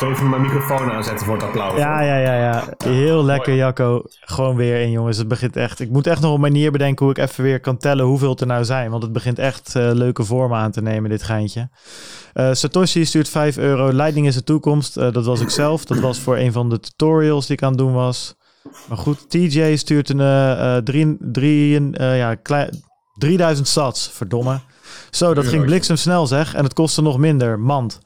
Dus 0.00 0.08
even 0.08 0.28
mijn 0.28 0.42
microfoon 0.42 0.90
aanzetten 0.90 1.26
voor 1.26 1.34
het 1.34 1.44
applaus. 1.44 1.78
Ja, 1.78 2.00
ja, 2.00 2.16
ja, 2.16 2.34
ja. 2.34 2.74
Heel 2.84 3.24
lekker, 3.24 3.54
Jacco. 3.54 4.02
Gewoon 4.20 4.56
weer 4.56 4.80
in, 4.80 4.90
jongens. 4.90 5.18
Het 5.18 5.28
begint 5.28 5.56
echt. 5.56 5.80
Ik 5.80 5.90
moet 5.90 6.06
echt 6.06 6.20
nog 6.20 6.34
een 6.34 6.40
manier 6.40 6.70
bedenken 6.72 7.04
hoe 7.06 7.14
ik 7.14 7.20
even 7.28 7.44
weer 7.44 7.60
kan 7.60 7.76
tellen 7.76 8.04
hoeveel 8.04 8.30
het 8.30 8.40
er 8.40 8.46
nou 8.46 8.64
zijn. 8.64 8.90
Want 8.90 9.02
het 9.02 9.12
begint 9.12 9.38
echt 9.38 9.74
eh, 9.76 9.90
leuke 9.92 10.24
vormen 10.24 10.58
aan 10.58 10.70
te 10.70 10.82
nemen, 10.82 11.10
dit 11.10 11.22
geintje. 11.22 11.68
Eh, 12.32 12.48
Satoshi 12.52 13.04
stuurt 13.04 13.28
5 13.28 13.56
euro. 13.56 13.92
Lightning 13.92 14.26
is 14.26 14.34
de 14.34 14.44
toekomst. 14.44 14.96
Eh, 14.96 15.12
dat 15.12 15.24
was 15.24 15.40
ik 15.40 15.50
zelf. 15.50 15.84
Dat 15.84 15.98
was 15.98 16.18
voor 16.18 16.36
een 16.36 16.52
van 16.52 16.68
de 16.70 16.80
tutorials 16.80 17.46
die 17.46 17.56
ik 17.56 17.62
aan 17.62 17.68
het 17.68 17.78
doen 17.78 17.92
was. 17.92 18.34
Maar 18.88 18.98
goed, 18.98 19.30
TJ 19.30 19.76
stuurt 19.76 20.08
een 20.08 20.84
drie, 20.84 21.16
drie, 21.20 21.90
ja, 21.98 22.34
klei- 22.34 22.70
3000 23.14 23.68
sats. 23.68 24.10
Verdomme. 24.12 24.60
Zo, 25.10 25.26
dat 25.34 25.44
ging 25.44 25.54
Euro's. 25.54 25.68
bliksemsnel 25.70 26.26
zeg. 26.26 26.54
En 26.54 26.64
het 26.64 26.72
kostte 26.72 27.02
nog 27.02 27.18
minder. 27.18 27.58
Mand. 27.60 28.00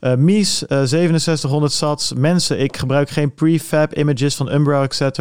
Uh, 0.00 0.14
Mies, 0.14 0.62
uh, 0.68 0.82
6700 0.84 1.72
sats. 1.72 2.12
Mensen, 2.12 2.60
ik 2.60 2.76
gebruik 2.76 3.10
geen 3.10 3.34
prefab 3.34 3.94
images 3.94 4.36
van 4.36 4.52
Umbrella, 4.52 4.82
etc. 4.82 5.18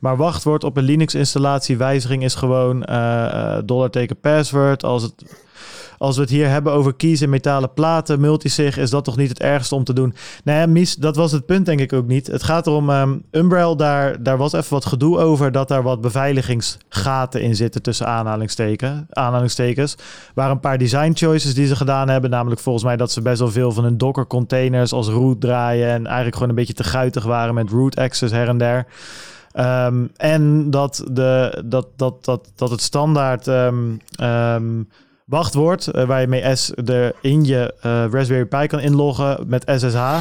Maar 0.00 0.16
wachtwoord 0.16 0.64
op 0.64 0.76
een 0.76 0.84
Linux-installatie 0.84 1.76
wijziging 1.76 2.24
is 2.24 2.34
gewoon 2.34 2.86
uh, 2.90 3.58
dollarteken 3.64 4.20
password. 4.20 4.84
Als 4.84 5.02
het 5.02 5.43
als 6.04 6.16
we 6.16 6.22
het 6.22 6.30
hier 6.30 6.48
hebben 6.48 6.72
over 6.72 6.94
kiezen, 6.94 7.28
metalen 7.28 7.72
platen, 7.72 8.20
multisig, 8.20 8.78
is 8.78 8.90
dat 8.90 9.04
toch 9.04 9.16
niet 9.16 9.28
het 9.28 9.40
ergste 9.40 9.74
om 9.74 9.84
te 9.84 9.92
doen? 9.92 10.14
Nee, 10.44 10.56
nou 10.56 10.68
Mies, 10.68 10.94
dat 10.94 11.16
was 11.16 11.32
het 11.32 11.46
punt 11.46 11.66
denk 11.66 11.80
ik 11.80 11.92
ook 11.92 12.06
niet. 12.06 12.26
Het 12.26 12.42
gaat 12.42 12.66
erom, 12.66 12.90
um, 12.90 13.22
Umbrel, 13.30 13.76
daar, 13.76 14.22
daar 14.22 14.36
was 14.36 14.52
even 14.52 14.72
wat 14.72 14.84
gedoe 14.84 15.18
over 15.18 15.52
dat 15.52 15.68
daar 15.68 15.82
wat 15.82 16.00
beveiligingsgaten 16.00 17.42
in 17.42 17.56
zitten 17.56 17.82
tussen 17.82 18.06
aanhalingstekens. 18.06 19.02
aanhalingstekens. 19.10 19.96
Waar 20.34 20.50
een 20.50 20.60
paar 20.60 20.78
design 20.78 21.12
choices 21.14 21.54
die 21.54 21.66
ze 21.66 21.76
gedaan 21.76 22.08
hebben, 22.08 22.30
namelijk 22.30 22.60
volgens 22.60 22.84
mij 22.84 22.96
dat 22.96 23.12
ze 23.12 23.22
best 23.22 23.38
wel 23.38 23.50
veel 23.50 23.72
van 23.72 23.84
hun 23.84 23.98
Docker 23.98 24.26
containers 24.26 24.92
als 24.92 25.08
root 25.08 25.40
draaien 25.40 25.88
en 25.88 26.04
eigenlijk 26.04 26.34
gewoon 26.34 26.48
een 26.48 26.54
beetje 26.54 26.74
te 26.74 26.84
guitig 26.84 27.24
waren 27.24 27.54
met 27.54 27.70
root 27.70 27.96
access 27.96 28.32
her 28.32 28.48
en 28.48 28.58
der. 28.58 28.86
Um, 29.58 30.10
en 30.16 30.70
dat, 30.70 31.04
de, 31.10 31.62
dat, 31.64 31.86
dat, 31.96 32.24
dat, 32.24 32.52
dat 32.54 32.70
het 32.70 32.80
standaard 32.80 33.46
um, 33.46 34.00
wachtwoord 35.24 35.86
uh, 35.86 36.04
waar 36.04 36.20
je 36.20 36.26
mee 36.26 36.56
S 36.56 36.72
de 36.74 37.14
in 37.20 37.44
je 37.44 37.74
uh, 37.76 38.04
Raspberry 38.10 38.44
Pi 38.44 38.66
kan 38.66 38.80
inloggen 38.80 39.44
met 39.46 39.62
SSH. 39.66 40.18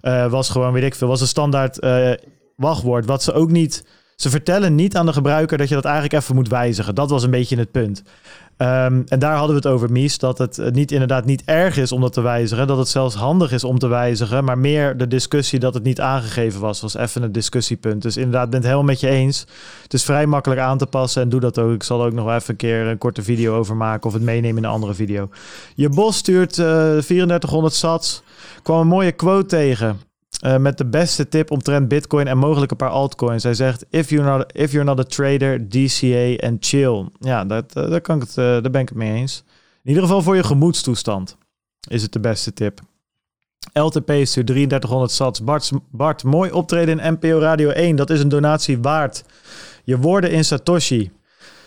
Eh, 0.00 0.30
was 0.30 0.50
gewoon, 0.50 0.72
weet 0.72 0.82
ik 0.82 0.94
veel, 0.94 1.08
was 1.08 1.20
een 1.20 1.26
standaard 1.26 1.78
wachtwoord. 2.56 3.06
Wat 3.06 3.22
ze 3.22 3.32
ook 3.32 3.50
niet. 3.50 3.84
Ze 4.16 4.30
vertellen 4.30 4.74
niet 4.74 4.96
aan 4.96 5.06
de 5.06 5.12
gebruiker 5.12 5.58
dat 5.58 5.68
je 5.68 5.74
dat 5.74 5.84
eigenlijk 5.84 6.14
even 6.14 6.34
moet 6.34 6.48
wijzigen. 6.48 6.94
Dat 6.94 7.10
was 7.10 7.22
een 7.22 7.30
beetje 7.30 7.58
het 7.58 7.70
punt. 7.70 8.02
Um, 8.58 9.04
en 9.08 9.18
daar 9.18 9.36
hadden 9.36 9.56
we 9.56 9.68
het 9.68 9.74
over, 9.74 9.92
Mies. 9.92 10.18
Dat 10.18 10.38
het 10.38 10.70
niet, 10.72 10.92
inderdaad 10.92 11.24
niet 11.24 11.42
erg 11.44 11.76
is 11.76 11.92
om 11.92 12.00
dat 12.00 12.12
te 12.12 12.20
wijzigen. 12.20 12.66
Dat 12.66 12.78
het 12.78 12.88
zelfs 12.88 13.14
handig 13.14 13.52
is 13.52 13.64
om 13.64 13.78
te 13.78 13.86
wijzigen. 13.86 14.44
Maar 14.44 14.58
meer 14.58 14.96
de 14.96 15.08
discussie 15.08 15.58
dat 15.58 15.74
het 15.74 15.82
niet 15.82 16.00
aangegeven 16.00 16.60
was, 16.60 16.80
was 16.80 16.94
even 16.96 17.22
een 17.22 17.32
discussiepunt. 17.32 18.02
Dus 18.02 18.16
inderdaad, 18.16 18.50
ben 18.50 18.58
het 18.58 18.64
helemaal 18.64 18.86
met 18.86 19.00
je 19.00 19.08
eens. 19.08 19.46
Het 19.82 19.94
is 19.94 20.04
vrij 20.04 20.26
makkelijk 20.26 20.60
aan 20.60 20.78
te 20.78 20.86
passen 20.86 21.22
en 21.22 21.28
doe 21.28 21.40
dat 21.40 21.58
ook. 21.58 21.72
Ik 21.72 21.82
zal 21.82 22.04
ook 22.04 22.12
nog 22.12 22.34
even 22.34 22.50
een 22.50 22.56
keer 22.56 22.86
een 22.86 22.98
korte 22.98 23.22
video 23.22 23.56
over 23.56 23.76
maken 23.76 24.06
of 24.06 24.12
het 24.12 24.22
meenemen 24.22 24.56
in 24.56 24.64
een 24.64 24.70
andere 24.70 24.94
video. 24.94 25.28
Je 25.74 25.88
bos 25.88 26.16
stuurt 26.16 26.58
uh, 26.58 26.66
3400 26.66 27.74
sats. 27.74 28.22
Kwam 28.62 28.80
een 28.80 28.86
mooie 28.86 29.12
quote 29.12 29.46
tegen. 29.46 30.00
Uh, 30.44 30.56
met 30.56 30.78
de 30.78 30.86
beste 30.86 31.28
tip 31.28 31.50
omtrent 31.50 31.88
Bitcoin 31.88 32.26
en 32.26 32.38
mogelijk 32.38 32.70
een 32.70 32.76
paar 32.76 32.90
altcoins. 32.90 33.42
Hij 33.42 33.54
zegt: 33.54 33.86
If 33.90 34.10
you're 34.10 34.36
not, 34.36 34.52
if 34.52 34.72
you're 34.72 34.86
not 34.86 34.98
a 34.98 35.02
trader, 35.02 35.68
DCA 35.68 36.36
en 36.36 36.56
chill. 36.60 37.08
Ja, 37.18 37.44
dat, 37.44 37.76
uh, 37.76 37.90
daar, 37.90 38.00
kan 38.00 38.16
ik 38.16 38.22
het, 38.22 38.36
uh, 38.36 38.44
daar 38.44 38.70
ben 38.70 38.80
ik 38.80 38.88
het 38.88 38.98
mee 38.98 39.14
eens. 39.14 39.44
In 39.82 39.88
ieder 39.88 40.02
geval 40.02 40.22
voor 40.22 40.36
je 40.36 40.44
gemoedstoestand 40.44 41.36
is 41.88 42.02
het 42.02 42.12
de 42.12 42.20
beste 42.20 42.52
tip. 42.52 42.80
LTP 43.72 44.12
stuurt 44.22 44.46
3300 44.46 45.10
sats. 45.10 45.44
Bart, 45.44 45.70
Bart, 45.90 46.24
mooi 46.24 46.50
optreden 46.50 47.00
in 47.00 47.12
NPO 47.12 47.38
Radio 47.38 47.68
1. 47.68 47.96
Dat 47.96 48.10
is 48.10 48.20
een 48.20 48.28
donatie 48.28 48.78
waard. 48.78 49.24
Je 49.84 49.98
woorden 49.98 50.30
in 50.30 50.44
Satoshi. 50.44 51.10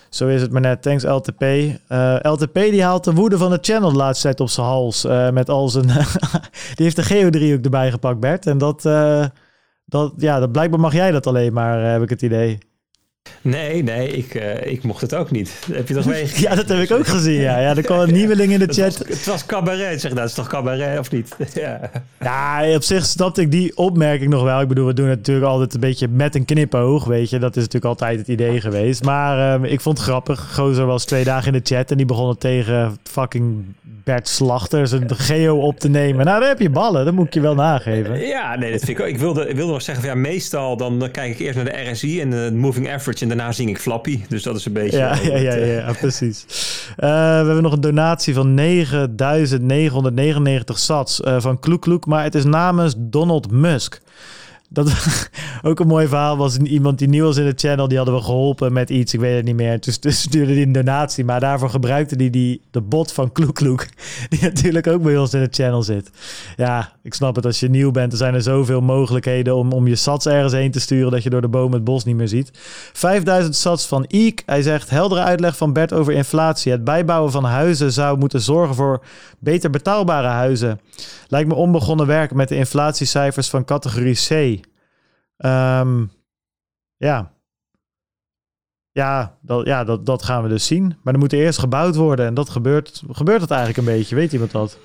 Zo 0.10 0.28
is 0.28 0.42
het 0.42 0.52
maar 0.52 0.62
net. 0.62 0.82
Thanks 0.82 1.04
LTP. 1.04 1.42
Uh, 1.42 2.16
LTP 2.22 2.54
die 2.54 2.84
haalt 2.84 3.04
de 3.04 3.14
woede 3.14 3.38
van 3.38 3.52
de 3.52 3.58
channel 3.62 3.92
de 3.92 3.98
laatste 3.98 4.24
tijd 4.24 4.40
op 4.40 4.50
zijn 4.50 4.68
hals. 4.68 5.06
Uh, 5.06 5.30
met 5.30 5.50
al 5.50 5.70
zijn... 5.70 5.88
die 6.76 6.86
heeft 6.86 6.96
de 6.96 7.04
geodriehoek 7.04 7.64
erbij 7.64 7.92
gepakt, 7.92 8.20
Bert. 8.20 8.46
En 8.46 8.58
dat, 8.58 8.86
uh, 8.86 9.26
dat, 9.86 10.14
ja, 10.18 10.40
dat 10.40 10.52
blijkbaar 10.52 10.80
mag 10.80 10.94
jij 10.94 11.12
dat 11.12 11.28
alleen 11.28 11.54
maar, 11.54 11.92
heb 11.92 12.02
ik 12.02 12.10
het 12.10 12.22
idee. 12.22 12.58
Nee, 13.42 13.84
nee, 13.84 14.08
ik, 14.08 14.34
uh, 14.34 14.66
ik 14.66 14.84
mocht 14.84 15.02
het 15.02 15.16
ook 15.16 15.32
niet. 15.32 15.52
Heb 15.72 15.88
je 15.88 15.94
dat 15.94 16.06
meegekregen? 16.16 16.50
ja, 16.50 16.56
dat 16.56 16.70
heb 16.70 16.80
ik 16.80 16.92
ook 16.92 17.08
gezien, 17.08 17.42
ja. 17.42 17.60
ja 17.60 17.76
er 17.76 17.82
kwam 17.82 18.00
een 18.00 18.14
nieuweling 18.20 18.52
in 18.52 18.60
de 18.60 18.74
chat. 18.74 18.98
Het 18.98 19.08
was, 19.08 19.18
het 19.18 19.26
was 19.26 19.46
cabaret, 19.46 20.02
zeg 20.02 20.14
dat 20.14 20.28
is 20.28 20.34
toch 20.34 20.48
cabaret 20.48 21.00
of 21.00 21.12
niet? 21.12 21.36
ja. 21.54 21.92
ja, 22.20 22.76
op 22.76 22.84
zich 22.84 23.06
snapte 23.06 23.42
ik 23.42 23.52
die 23.52 23.78
opmerking 23.78 24.30
nog 24.30 24.44
wel. 24.44 24.62
Ik 24.62 24.68
bedoel, 24.68 24.86
we 24.86 24.94
doen 24.94 25.08
het 25.08 25.18
natuurlijk 25.18 25.48
altijd 25.48 25.74
een 25.74 25.80
beetje 25.80 26.08
met 26.08 26.36
een 26.36 26.46
knipoog, 26.46 27.06
weet 27.06 27.30
je. 27.30 27.40
Dat 27.40 27.56
is 27.56 27.64
natuurlijk 27.64 27.86
altijd 27.86 28.20
het 28.20 28.28
idee 28.28 28.62
geweest. 28.62 29.04
Maar 29.04 29.54
um, 29.54 29.64
ik 29.64 29.82
vond 29.82 29.98
het 29.98 30.08
grappig. 30.08 30.54
Gozer 30.54 30.86
was 30.86 31.06
twee 31.06 31.24
dagen 31.24 31.54
in 31.54 31.62
de 31.64 31.76
chat 31.76 31.92
en 31.92 31.98
die 31.98 32.06
begonnen 32.06 32.38
tegen 32.38 32.98
fucking 33.04 33.66
Bert 34.04 34.28
Slachter 34.28 34.88
zijn 34.88 35.16
geo 35.16 35.58
op 35.58 35.80
te 35.80 35.90
nemen. 35.90 36.26
Nou, 36.26 36.40
dan 36.40 36.48
heb 36.48 36.60
je 36.60 36.70
ballen. 36.70 37.06
Dat 37.06 37.14
moet 37.14 37.26
ik 37.26 37.34
je 37.34 37.42
wel 37.42 37.56
nageven. 37.56 38.20
Ja, 38.20 38.56
nee, 38.56 38.72
dat 38.72 38.84
vind 38.84 38.98
ik 38.98 39.06
ook. 39.06 39.12
Ik 39.12 39.18
wilde, 39.18 39.48
ik 39.48 39.56
wilde 39.56 39.72
nog 39.72 39.82
zeggen, 39.82 40.04
van, 40.04 40.14
ja, 40.14 40.20
meestal 40.20 40.78
dan, 40.78 41.00
dan 41.00 41.12
kijk 41.12 41.32
ik 41.32 41.40
eerst 41.40 41.56
naar 41.56 41.66
de 41.66 41.90
RSI 41.92 42.22
en 42.22 42.30
de 42.30 42.52
moving 42.54 42.90
average 42.90 43.09
en 43.22 43.28
daarna 43.28 43.52
zing 43.52 43.70
ik 43.70 43.80
Flappy. 43.80 44.20
Dus 44.30 44.44
dat 44.44 44.56
is 44.56 44.66
een 44.66 44.74
beetje... 44.74 44.98
Ja, 44.98 45.16
ja, 45.16 45.38
ja, 45.38 45.54
ja, 45.54 45.92
precies. 45.92 46.46
Uh, 46.50 46.56
we 46.96 47.46
hebben 47.46 47.64
nog 47.64 47.74
een 47.74 47.82
donatie 47.82 48.34
van 48.34 48.54
9999 48.54 50.80
sats 50.80 51.20
van 51.38 51.60
Kloek 51.60 51.82
Kloek, 51.82 52.06
maar 52.06 52.24
het 52.24 52.36
is 52.36 52.44
namens 52.44 52.94
Donald 52.98 53.52
Musk. 53.52 54.02
Dat 54.72 54.92
ook 55.62 55.80
een 55.80 55.88
mooi 55.88 56.08
verhaal 56.08 56.38
was 56.38 56.58
iemand 56.58 56.98
die 56.98 57.08
nieuw 57.08 57.26
was 57.26 57.38
in 57.38 57.46
de 57.46 57.54
channel. 57.56 57.88
Die 57.88 57.98
hadden 57.98 58.16
we 58.16 58.22
geholpen 58.22 58.74
met 58.74 58.90
iets. 58.90 59.14
Ik 59.14 59.20
weet 59.20 59.36
het 59.36 59.46
niet 59.46 59.56
meer. 59.56 59.80
Dus, 59.80 60.00
dus 60.00 60.22
stuurde 60.28 60.54
hij 60.54 60.62
een 60.62 60.72
donatie. 60.72 61.26
Maar 61.26 61.40
daarvoor 61.40 61.70
gebruikte 61.70 62.16
hij 62.16 62.30
die, 62.30 62.62
de 62.72 62.82
bot 62.82 63.14
van 63.14 63.32
Kloek 63.32 63.60
Die 64.30 64.42
natuurlijk 64.42 64.88
ook 64.88 65.02
bij 65.02 65.18
ons 65.18 65.34
in 65.34 65.44
de 65.44 65.48
channel 65.52 65.84
zit. 65.84 66.10
Ja, 66.58 66.94
ik 67.04 67.14
snap 67.14 67.36
het. 67.36 67.46
Als 67.46 67.60
je 67.60 67.70
nieuw 67.70 67.92
bent, 67.92 68.12
er 68.12 68.18
zijn 68.18 68.34
er 68.34 68.42
zoveel 68.42 68.82
mogelijkheden 68.82 69.56
om, 69.56 69.72
om 69.72 69.88
je 69.88 69.96
sats 69.96 70.26
ergens 70.26 70.54
heen 70.54 70.72
te 70.72 70.80
sturen. 70.80 71.12
Dat 71.12 71.24
je 71.24 71.30
door 71.30 71.42
de 71.42 71.48
bomen 71.48 71.74
het 71.74 71.84
bos 71.84 72.04
niet 72.04 72.16
meer 72.16 72.28
ziet. 72.28 72.52
5000 72.94 73.56
sats 73.56 73.86
van 73.86 74.06
Eek. 74.08 74.44
Hij 74.46 74.62
zegt 74.62 74.90
heldere 74.90 75.22
uitleg 75.22 75.58
van 75.58 75.74
Bert 75.74 75.94
over 75.94 76.14
inflatie. 76.14 76.72
Het 76.72 76.84
bijbouwen 76.84 77.32
van 77.32 77.44
huizen 77.44 77.92
zou 77.92 78.18
moeten 78.18 78.42
zorgen 78.42 78.76
voor 78.76 79.02
beter 79.40 79.70
betaalbare 79.70 80.28
huizen. 80.28 80.80
Lijkt 81.28 81.48
me 81.48 81.54
onbegonnen 81.56 82.08
werk 82.08 82.34
met 82.34 82.48
de 82.48 82.56
inflatiecijfers 82.56 83.50
van 83.50 83.66
categorie 83.66 84.16
C. 84.16 84.59
Um, 85.46 86.12
ja. 86.98 87.34
Ja, 88.92 89.38
dat, 89.42 89.66
ja 89.66 89.84
dat, 89.84 90.06
dat 90.06 90.24
gaan 90.24 90.44
we 90.44 90.50
dus 90.50 90.66
zien. 90.66 90.96
Maar 91.04 91.14
er 91.14 91.20
moet 91.20 91.34
eerst 91.34 91.60
gebouwd 91.60 91.96
worden. 91.96 92.26
En 92.26 92.34
dat 92.34 92.50
gebeurt, 92.50 93.04
gebeurt 93.10 93.40
dat 93.40 93.52
eigenlijk 93.52 93.80
een 93.80 93.94
beetje. 93.96 94.16
Weet 94.16 94.34
iemand 94.34 94.52
dat? 94.52 94.80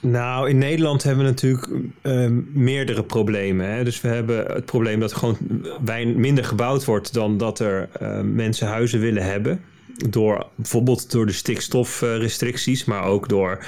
Nou, 0.00 0.48
in 0.48 0.58
Nederland 0.58 1.02
hebben 1.02 1.24
we 1.24 1.30
natuurlijk 1.30 1.68
um, 2.02 2.50
meerdere 2.52 3.02
problemen. 3.02 3.70
Hè? 3.70 3.84
Dus 3.84 4.00
we 4.00 4.08
hebben 4.08 4.46
het 4.46 4.64
probleem 4.64 5.00
dat 5.00 5.12
gewoon 5.12 5.36
weinig, 5.84 6.16
minder 6.16 6.44
gebouwd 6.44 6.84
wordt 6.84 7.14
dan 7.14 7.38
dat 7.38 7.58
er 7.58 7.88
uh, 8.02 8.20
mensen 8.20 8.66
huizen 8.66 9.00
willen 9.00 9.24
hebben. 9.24 9.60
Door 10.10 10.46
bijvoorbeeld 10.54 11.10
door 11.10 11.26
de 11.26 11.32
stikstofrestricties, 11.32 12.84
maar 12.84 13.04
ook 13.04 13.28
door 13.28 13.66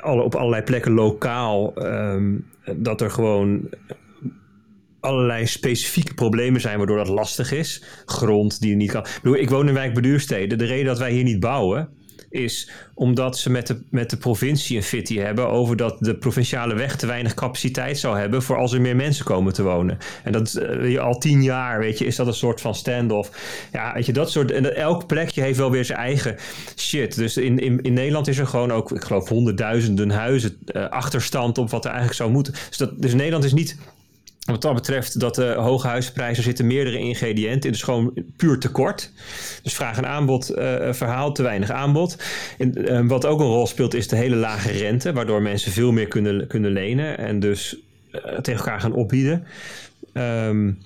alle, 0.00 0.22
op 0.22 0.34
allerlei 0.34 0.62
plekken 0.62 0.92
lokaal 0.92 1.74
dat 2.76 3.00
er 3.00 3.10
gewoon 3.10 3.68
allerlei 5.06 5.46
specifieke 5.46 6.14
problemen 6.14 6.60
zijn 6.60 6.78
waardoor 6.78 6.96
dat 6.96 7.08
lastig 7.08 7.52
is. 7.52 7.82
Grond 8.06 8.60
die 8.60 8.70
je 8.70 8.76
niet 8.76 8.90
kan. 8.90 9.06
Ik, 9.22 9.34
ik 9.34 9.50
woon 9.50 9.68
in 9.68 9.74
wijk 9.74 9.94
Beduursteden. 9.94 10.58
De 10.58 10.64
reden 10.64 10.86
dat 10.86 10.98
wij 10.98 11.12
hier 11.12 11.24
niet 11.24 11.40
bouwen 11.40 11.88
is 12.30 12.70
omdat 12.94 13.38
ze 13.38 13.50
met 13.50 13.66
de, 13.66 13.82
met 13.90 14.10
de 14.10 14.16
provincie 14.16 14.76
een 14.76 14.82
fitty 14.82 15.18
hebben 15.18 15.48
over 15.48 15.76
dat 15.76 15.96
de 16.00 16.16
provinciale 16.16 16.74
weg 16.74 16.96
te 16.96 17.06
weinig 17.06 17.34
capaciteit 17.34 17.98
zou 17.98 18.18
hebben 18.18 18.42
voor 18.42 18.56
als 18.56 18.72
er 18.72 18.80
meer 18.80 18.96
mensen 18.96 19.24
komen 19.24 19.52
te 19.52 19.62
wonen. 19.62 19.98
En 20.24 20.32
dat 20.32 20.60
uh, 20.80 21.00
al 21.00 21.18
tien 21.18 21.42
jaar, 21.42 21.78
weet 21.78 21.98
je, 21.98 22.06
is 22.06 22.16
dat 22.16 22.26
een 22.26 22.34
soort 22.34 22.60
van 22.60 22.74
standoff. 22.74 23.30
Ja, 23.72 23.92
weet 23.94 24.06
je, 24.06 24.12
dat 24.12 24.30
soort. 24.30 24.50
En 24.50 24.76
elk 24.76 25.06
plekje 25.06 25.42
heeft 25.42 25.58
wel 25.58 25.70
weer 25.70 25.84
zijn 25.84 25.98
eigen 25.98 26.36
shit. 26.76 27.16
Dus 27.16 27.36
in, 27.36 27.58
in, 27.58 27.80
in 27.80 27.92
Nederland 27.92 28.28
is 28.28 28.38
er 28.38 28.46
gewoon 28.46 28.72
ook, 28.72 28.92
ik 28.92 29.04
geloof, 29.04 29.28
honderdduizenden 29.28 30.10
huizen 30.10 30.58
uh, 30.66 30.88
achterstand 30.88 31.58
op 31.58 31.70
wat 31.70 31.84
er 31.84 31.90
eigenlijk 31.90 32.18
zou 32.18 32.30
moeten. 32.30 32.52
Dus, 32.68 32.76
dat, 32.76 33.02
dus 33.02 33.14
Nederland 33.14 33.44
is 33.44 33.52
niet 33.52 33.76
wat 34.46 34.62
dat 34.62 34.74
betreft, 34.74 35.20
dat 35.20 35.34
de 35.34 35.54
hoge 35.58 35.86
huisprijzen 35.86 36.42
zitten 36.42 36.66
meerdere 36.66 36.98
ingrediënten. 36.98 37.68
Het 37.68 37.78
is 37.78 37.82
gewoon 37.82 38.12
puur 38.36 38.58
tekort. 38.58 39.12
Dus 39.62 39.74
vraag 39.74 39.96
en 39.96 40.06
aanbod 40.06 40.50
uh, 40.50 40.92
verhaal, 40.92 41.32
te 41.32 41.42
weinig 41.42 41.70
aanbod. 41.70 42.16
En, 42.58 42.92
uh, 42.92 43.08
wat 43.08 43.26
ook 43.26 43.40
een 43.40 43.46
rol 43.46 43.66
speelt 43.66 43.94
is 43.94 44.08
de 44.08 44.16
hele 44.16 44.36
lage 44.36 44.70
rente, 44.70 45.12
waardoor 45.12 45.42
mensen 45.42 45.72
veel 45.72 45.92
meer 45.92 46.08
kunnen, 46.08 46.46
kunnen 46.46 46.72
lenen 46.72 47.18
en 47.18 47.40
dus 47.40 47.76
uh, 48.12 48.20
tegen 48.20 48.64
elkaar 48.64 48.80
gaan 48.80 48.94
opbieden. 48.94 49.46
Um, 50.12 50.78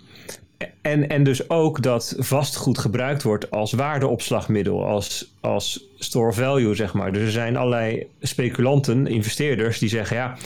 en, 0.83 1.09
en 1.09 1.25
dus 1.25 1.51
ook 1.51 1.83
dat 1.83 2.15
vastgoed 2.19 2.79
gebruikt 2.79 3.23
wordt 3.23 3.51
als 3.51 3.73
waardeopslagmiddel, 3.73 4.87
als, 4.87 5.33
als 5.41 5.85
store 6.03 6.33
value, 6.33 6.75
zeg 6.75 6.93
maar. 6.93 7.13
Dus 7.13 7.23
er 7.23 7.31
zijn 7.31 7.57
allerlei 7.57 8.07
speculanten, 8.21 9.07
investeerders, 9.07 9.79
die 9.79 9.89
zeggen: 9.89 10.17
ja, 10.17 10.37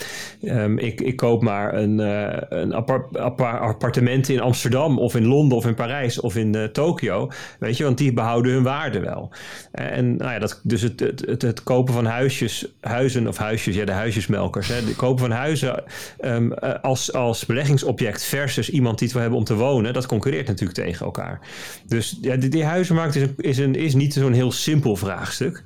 um, 0.42 0.78
ik, 0.78 1.00
ik 1.00 1.16
koop 1.16 1.42
maar 1.42 1.74
een, 1.74 1.98
uh, 1.98 2.36
een 2.48 2.72
appart, 2.72 3.16
appartement 3.40 4.28
in 4.28 4.40
Amsterdam 4.40 4.98
of 4.98 5.14
in 5.14 5.26
Londen 5.26 5.56
of 5.56 5.66
in 5.66 5.74
Parijs 5.74 6.20
of 6.20 6.36
in 6.36 6.56
uh, 6.56 6.64
Tokio. 6.64 7.30
Weet 7.58 7.76
je, 7.76 7.84
want 7.84 7.98
die 7.98 8.12
behouden 8.12 8.52
hun 8.52 8.62
waarde 8.62 9.00
wel. 9.00 9.30
En 9.72 10.16
nou 10.16 10.32
ja, 10.32 10.38
dat, 10.38 10.60
dus 10.62 10.82
het, 10.82 11.00
het, 11.00 11.42
het, 11.42 11.62
kopen 11.62 11.94
van 11.94 12.04
huisjes, 12.04 12.72
huizen 12.80 13.28
of 13.28 13.36
huisjes, 13.36 13.74
ja, 13.74 13.84
de 13.84 13.92
huisjesmelkers. 13.92 14.68
Hè, 14.68 14.74
het 14.74 14.96
kopen 14.96 15.18
van 15.18 15.30
huizen 15.30 15.82
um, 16.20 16.52
als, 16.82 17.12
als 17.12 17.46
beleggingsobject 17.46 18.24
versus 18.24 18.70
iemand 18.70 18.98
die 18.98 19.06
het 19.06 19.12
wil 19.12 19.22
hebben 19.22 19.40
om 19.40 19.46
te 19.46 19.54
wonen, 19.54 19.92
dat 19.92 20.06
concurreert 20.06 20.46
natuurlijk 20.46 20.78
tegen 20.78 21.04
elkaar. 21.04 21.40
Dus 21.86 22.18
ja, 22.20 22.36
die, 22.36 22.64
huizenmarkt 22.64 23.14
is, 23.14 23.26
is, 23.36 23.58
een, 23.58 23.74
is 23.74 23.94
niet 23.94 24.12
zo'n 24.12 24.32
heel 24.32 24.52
simpel 24.52 24.96
vraagstuk 24.96 25.43
vraagstuk. 25.44 25.62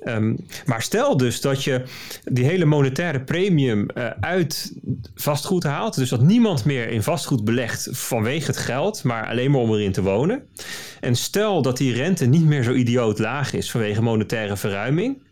Ehm, 0.00 0.34
maar 0.66 0.82
stel 0.82 1.16
dus 1.16 1.40
dat 1.40 1.64
je 1.64 1.82
die 2.24 2.44
hele 2.44 2.64
monetaire 2.64 3.20
premium 3.20 3.86
uh, 3.94 4.10
uit 4.20 4.72
vastgoed 5.14 5.62
haalt. 5.62 5.94
Dus 5.94 6.08
dat 6.08 6.22
niemand 6.22 6.64
meer 6.64 6.88
in 6.88 7.02
vastgoed 7.02 7.44
belegt 7.44 7.88
vanwege 7.90 8.46
het 8.46 8.56
geld, 8.56 9.02
maar 9.02 9.28
alleen 9.28 9.50
maar 9.50 9.60
om 9.60 9.72
erin 9.72 9.92
te 9.92 10.02
wonen. 10.02 10.42
En 11.00 11.16
stel 11.16 11.62
dat 11.62 11.76
die 11.76 11.92
rente 11.92 12.26
niet 12.26 12.44
meer 12.44 12.62
zo 12.62 12.72
idioot 12.72 13.18
laag 13.18 13.52
is 13.52 13.70
vanwege 13.70 14.02
monetaire 14.02 14.56
verruiming. 14.56 15.26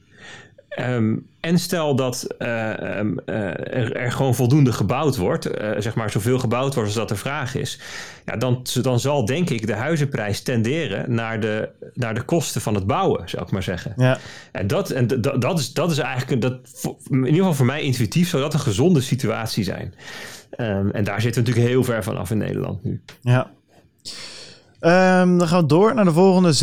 Ehm, 0.77 1.17
en 1.41 1.59
stel 1.59 1.97
dat 1.97 2.27
uh, 2.39 2.49
er, 2.49 3.97
er, 3.97 4.12
gewoon 4.12 4.35
voldoende 4.35 4.73
gebouwd 4.73 5.17
wordt, 5.17 5.61
uh, 5.61 5.71
zeg 5.79 5.95
maar 5.95 6.11
zoveel 6.11 6.39
gebouwd 6.39 6.75
wordt 6.75 6.89
als 6.89 6.99
dat 6.99 7.09
de 7.09 7.17
vraag 7.17 7.55
is, 7.55 7.81
ja, 8.25 8.37
dan, 8.37 8.67
dan 8.83 9.01
zal 9.01 9.25
denk 9.25 9.51
ik 9.51 9.67
de 9.67 9.75
huizenprijs 9.75 10.43
tenderen 10.43 11.15
naar 11.15 11.41
de, 11.41 11.69
naar 11.95 12.15
de 12.15 12.23
kosten 12.23 12.61
van 12.61 12.75
het 12.75 12.87
bouwen, 12.87 13.29
zou 13.29 13.43
ik 13.43 13.51
maar 13.51 13.62
zeggen. 13.62 13.93
Ja. 13.97 14.19
En, 14.53 14.67
dat, 14.67 14.91
en 14.91 15.07
dat, 15.07 15.41
dat, 15.41 15.59
is, 15.59 15.73
dat 15.73 15.91
is 15.91 15.99
eigenlijk, 15.99 16.43
dat, 16.43 16.59
in 17.11 17.17
ieder 17.19 17.35
geval 17.35 17.55
voor 17.55 17.67
mij 17.67 17.83
intuïtief, 17.83 18.29
zou 18.29 18.43
dat 18.43 18.55
een 18.55 18.61
gezonde 18.61 19.01
situatie 19.01 19.65
zijn. 19.65 19.95
Um, 20.59 20.91
en 20.91 21.05
daar 21.05 21.21
zitten 21.21 21.43
we 21.43 21.49
natuurlijk 21.49 21.75
heel 21.75 21.85
ver 21.85 22.03
van 22.05 22.17
af 22.17 22.31
in 22.31 22.39
Nederland 22.39 22.85
nu. 22.85 23.03
Ja. 23.21 23.51
Um, 24.81 25.39
dan 25.39 25.49
gaan 25.49 25.61
we 25.61 25.67
door 25.67 25.95
naar 25.95 26.05
de 26.05 26.12
volgende 26.12 26.55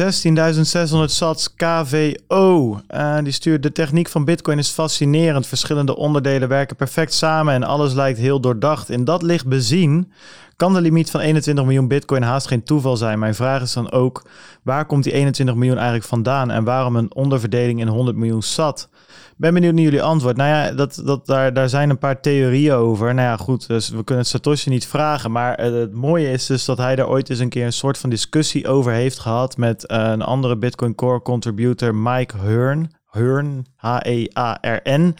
16.600 0.99 1.03
sats 1.05 1.55
KVO. 1.55 2.79
Uh, 2.91 3.17
die 3.23 3.31
stuurt 3.31 3.63
de 3.63 3.71
techniek 3.71 4.09
van 4.09 4.25
Bitcoin 4.25 4.57
is 4.57 4.69
fascinerend. 4.69 5.47
Verschillende 5.47 5.95
onderdelen 5.95 6.49
werken 6.49 6.75
perfect 6.75 7.13
samen 7.13 7.53
en 7.53 7.63
alles 7.63 7.93
lijkt 7.93 8.19
heel 8.19 8.39
doordacht. 8.39 8.89
In 8.89 9.03
dat 9.03 9.21
licht 9.21 9.47
bezien 9.47 10.11
kan 10.55 10.73
de 10.73 10.81
limiet 10.81 11.11
van 11.11 11.19
21 11.19 11.63
miljoen 11.63 11.87
Bitcoin 11.87 12.21
haast 12.21 12.47
geen 12.47 12.63
toeval 12.63 12.97
zijn. 12.97 13.19
Mijn 13.19 13.35
vraag 13.35 13.61
is 13.61 13.73
dan 13.73 13.91
ook: 13.91 14.25
waar 14.63 14.85
komt 14.85 15.03
die 15.03 15.13
21 15.13 15.55
miljoen 15.55 15.77
eigenlijk 15.77 16.07
vandaan 16.07 16.51
en 16.51 16.63
waarom 16.63 16.95
een 16.95 17.15
onderverdeling 17.15 17.79
in 17.79 17.87
100 17.87 18.17
miljoen 18.17 18.41
sat? 18.41 18.89
Ben 19.37 19.53
benieuwd 19.53 19.73
naar 19.73 19.83
jullie 19.83 20.01
antwoord. 20.01 20.37
Nou 20.37 20.49
ja, 20.49 20.71
dat, 20.71 21.01
dat, 21.05 21.25
daar, 21.25 21.53
daar 21.53 21.69
zijn 21.69 21.89
een 21.89 21.97
paar 21.97 22.21
theorieën 22.21 22.73
over. 22.73 23.13
Nou 23.13 23.27
ja, 23.27 23.37
goed, 23.37 23.67
dus 23.67 23.89
we 23.89 24.03
kunnen 24.03 24.23
het 24.23 24.33
Satoshi 24.33 24.69
niet 24.69 24.87
vragen. 24.87 25.31
Maar 25.31 25.65
uh, 25.65 25.79
het 25.79 25.93
mooie 25.93 26.31
is 26.31 26.45
dus 26.45 26.65
dat 26.65 26.77
hij 26.77 26.95
daar 26.95 27.09
ooit 27.09 27.29
eens 27.29 27.39
een 27.39 27.49
keer 27.49 27.65
een 27.65 27.73
soort 27.73 27.97
van 27.97 28.09
discussie 28.09 28.67
over 28.67 28.91
heeft 28.91 29.19
gehad 29.19 29.57
met 29.57 29.83
uh, 29.91 29.97
een 30.11 30.21
andere 30.21 30.57
Bitcoin 30.57 30.95
Core 30.95 31.21
contributor, 31.21 31.95
Mike 31.95 32.37
Hearn. 32.37 32.91
Hearn, 33.13 33.65
H-E-A-R-N. 33.75 35.15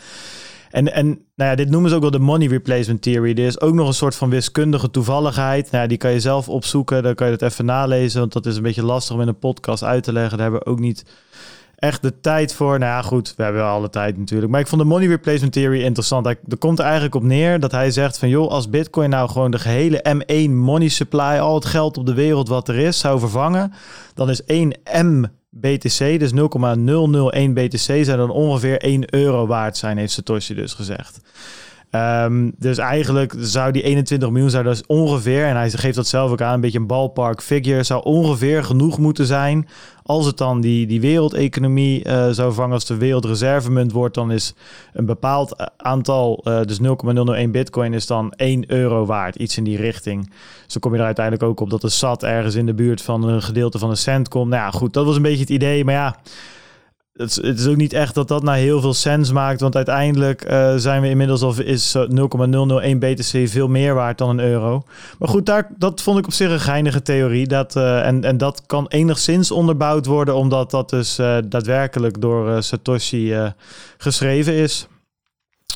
En, 0.69 0.93
en 0.93 1.07
nou 1.35 1.49
ja, 1.49 1.55
dit 1.55 1.69
noemen 1.69 1.89
ze 1.89 1.95
ook 1.95 2.01
wel 2.01 2.11
de 2.11 2.19
money 2.19 2.47
replacement 2.47 3.01
theory. 3.01 3.31
Er 3.31 3.45
is 3.45 3.61
ook 3.61 3.73
nog 3.73 3.87
een 3.87 3.93
soort 3.93 4.15
van 4.15 4.29
wiskundige 4.29 4.89
toevalligheid. 4.89 5.71
Nou 5.71 5.87
die 5.87 5.97
kan 5.97 6.11
je 6.11 6.19
zelf 6.19 6.49
opzoeken. 6.49 7.03
Dan 7.03 7.15
kan 7.15 7.27
je 7.27 7.33
het 7.33 7.41
even 7.41 7.65
nalezen. 7.65 8.19
Want 8.19 8.33
dat 8.33 8.45
is 8.45 8.55
een 8.55 8.63
beetje 8.63 8.83
lastig 8.83 9.15
om 9.15 9.21
in 9.21 9.27
een 9.27 9.39
podcast 9.39 9.83
uit 9.83 10.03
te 10.03 10.13
leggen. 10.13 10.37
Daar 10.37 10.49
hebben 10.49 10.63
we 10.65 10.71
ook 10.71 10.79
niet 10.79 11.05
echt 11.83 12.01
de 12.01 12.19
tijd 12.19 12.53
voor. 12.53 12.79
Nou 12.79 13.03
goed, 13.03 13.33
we 13.37 13.43
hebben 13.43 13.63
alle 13.63 13.89
tijd 13.89 14.17
natuurlijk. 14.17 14.51
Maar 14.51 14.59
ik 14.59 14.67
vond 14.67 14.81
de 14.81 14.87
money 14.87 15.07
replacement 15.07 15.53
theory 15.53 15.81
interessant. 15.81 16.25
Er 16.25 16.37
komt 16.59 16.79
er 16.79 16.83
eigenlijk 16.85 17.15
op 17.15 17.23
neer 17.23 17.59
dat 17.59 17.71
hij 17.71 17.91
zegt 17.91 18.17
van... 18.17 18.29
joh, 18.29 18.49
als 18.49 18.69
bitcoin 18.69 19.09
nou 19.09 19.29
gewoon 19.29 19.51
de 19.51 19.59
gehele 19.59 20.05
M1 20.17 20.49
money 20.49 20.87
supply... 20.87 21.37
al 21.39 21.55
het 21.55 21.65
geld 21.65 21.97
op 21.97 22.05
de 22.05 22.13
wereld 22.13 22.47
wat 22.47 22.67
er 22.67 22.75
is, 22.75 22.99
zou 22.99 23.19
vervangen... 23.19 23.73
dan 24.13 24.29
is 24.29 24.43
1 24.43 24.73
M 24.91 25.23
BTC, 25.49 26.19
dus 26.19 26.31
0,001 26.31 27.53
BTC... 27.53 27.77
zou 27.77 28.17
dan 28.17 28.29
ongeveer 28.29 28.81
1 28.81 29.15
euro 29.15 29.47
waard 29.47 29.77
zijn, 29.77 29.97
heeft 29.97 30.13
Satoshi 30.13 30.53
dus 30.53 30.73
gezegd. 30.73 31.19
Um, 31.95 32.53
dus 32.57 32.77
eigenlijk 32.77 33.33
zou 33.39 33.71
die 33.71 33.81
21 33.81 34.29
miljoen 34.29 34.49
zou 34.49 34.63
dus 34.63 34.85
ongeveer, 34.85 35.45
en 35.45 35.55
hij 35.55 35.69
geeft 35.69 35.95
dat 35.95 36.07
zelf 36.07 36.31
ook 36.31 36.41
aan, 36.41 36.53
een 36.53 36.61
beetje 36.61 36.79
een 36.79 36.87
ballpark 36.87 37.41
figure, 37.41 37.83
zou 37.83 38.03
ongeveer 38.03 38.63
genoeg 38.63 38.97
moeten 38.97 39.25
zijn. 39.25 39.67
Als 40.03 40.25
het 40.25 40.37
dan 40.37 40.61
die, 40.61 40.87
die 40.87 41.01
wereldeconomie 41.01 42.07
uh, 42.07 42.29
zou 42.29 42.53
vangen, 42.53 42.73
als 42.73 42.85
de 42.85 42.97
wereldreservemunt 42.97 43.91
wordt, 43.91 44.15
dan 44.15 44.31
is 44.31 44.53
een 44.93 45.05
bepaald 45.05 45.55
eh, 45.55 45.65
aantal, 45.77 46.41
uh, 46.43 46.61
dus 46.61 46.79
0,001 46.79 47.51
bitcoin 47.51 47.93
is 47.93 48.07
dan 48.07 48.31
1 48.31 48.63
euro 48.71 49.05
waard, 49.05 49.35
iets 49.35 49.57
in 49.57 49.63
die 49.63 49.77
richting. 49.77 50.31
Zo 50.67 50.79
kom 50.79 50.93
je 50.93 50.99
er 50.99 51.05
uiteindelijk 51.05 51.45
ook 51.45 51.59
op 51.59 51.69
dat 51.69 51.81
de 51.81 51.89
SAT 51.89 52.23
ergens 52.23 52.55
in 52.55 52.65
de 52.65 52.73
buurt 52.73 53.01
van 53.01 53.23
een 53.23 53.41
gedeelte 53.41 53.79
van 53.79 53.89
een 53.89 53.97
cent 53.97 54.27
komt. 54.27 54.49
Nou 54.49 54.61
ja, 54.61 54.71
goed, 54.71 54.93
dat 54.93 55.05
was 55.05 55.15
een 55.15 55.21
beetje 55.21 55.39
het 55.39 55.49
idee, 55.49 55.85
maar 55.85 55.93
ja 55.93 56.15
het 57.13 57.29
is, 57.29 57.35
het 57.35 57.59
is, 57.59 57.67
ook 57.67 57.75
niet 57.75 57.93
echt 57.93 58.15
dat 58.15 58.27
dat 58.27 58.43
nou 58.43 58.57
heel 58.57 58.81
veel 58.81 58.93
sens 58.93 59.31
maakt. 59.31 59.61
Want 59.61 59.75
uiteindelijk 59.75 60.51
uh, 60.51 60.73
zijn 60.75 61.01
we 61.01 61.09
inmiddels 61.09 61.41
al 61.41 61.61
is 61.61 61.95
0,001 62.07 62.99
BTC 62.99 63.47
veel 63.49 63.67
meer 63.67 63.93
waard 63.93 64.17
dan 64.17 64.29
een 64.29 64.39
euro. 64.39 64.83
Maar 65.19 65.29
goed, 65.29 65.45
daar, 65.45 65.69
dat 65.77 66.01
vond 66.01 66.19
ik 66.19 66.25
op 66.25 66.33
zich 66.33 66.51
een 66.51 66.59
geinige 66.59 67.01
theorie. 67.01 67.47
Dat, 67.47 67.75
uh, 67.75 68.07
en, 68.07 68.23
en 68.23 68.37
dat 68.37 68.63
kan 68.65 68.87
enigszins 68.87 69.51
onderbouwd 69.51 70.05
worden, 70.05 70.35
omdat 70.35 70.71
dat 70.71 70.89
dus 70.89 71.15
daadwerkelijk 71.45 72.21
door 72.21 72.63
Satoshi 72.63 73.51
geschreven 73.97 74.53
is. 74.53 74.87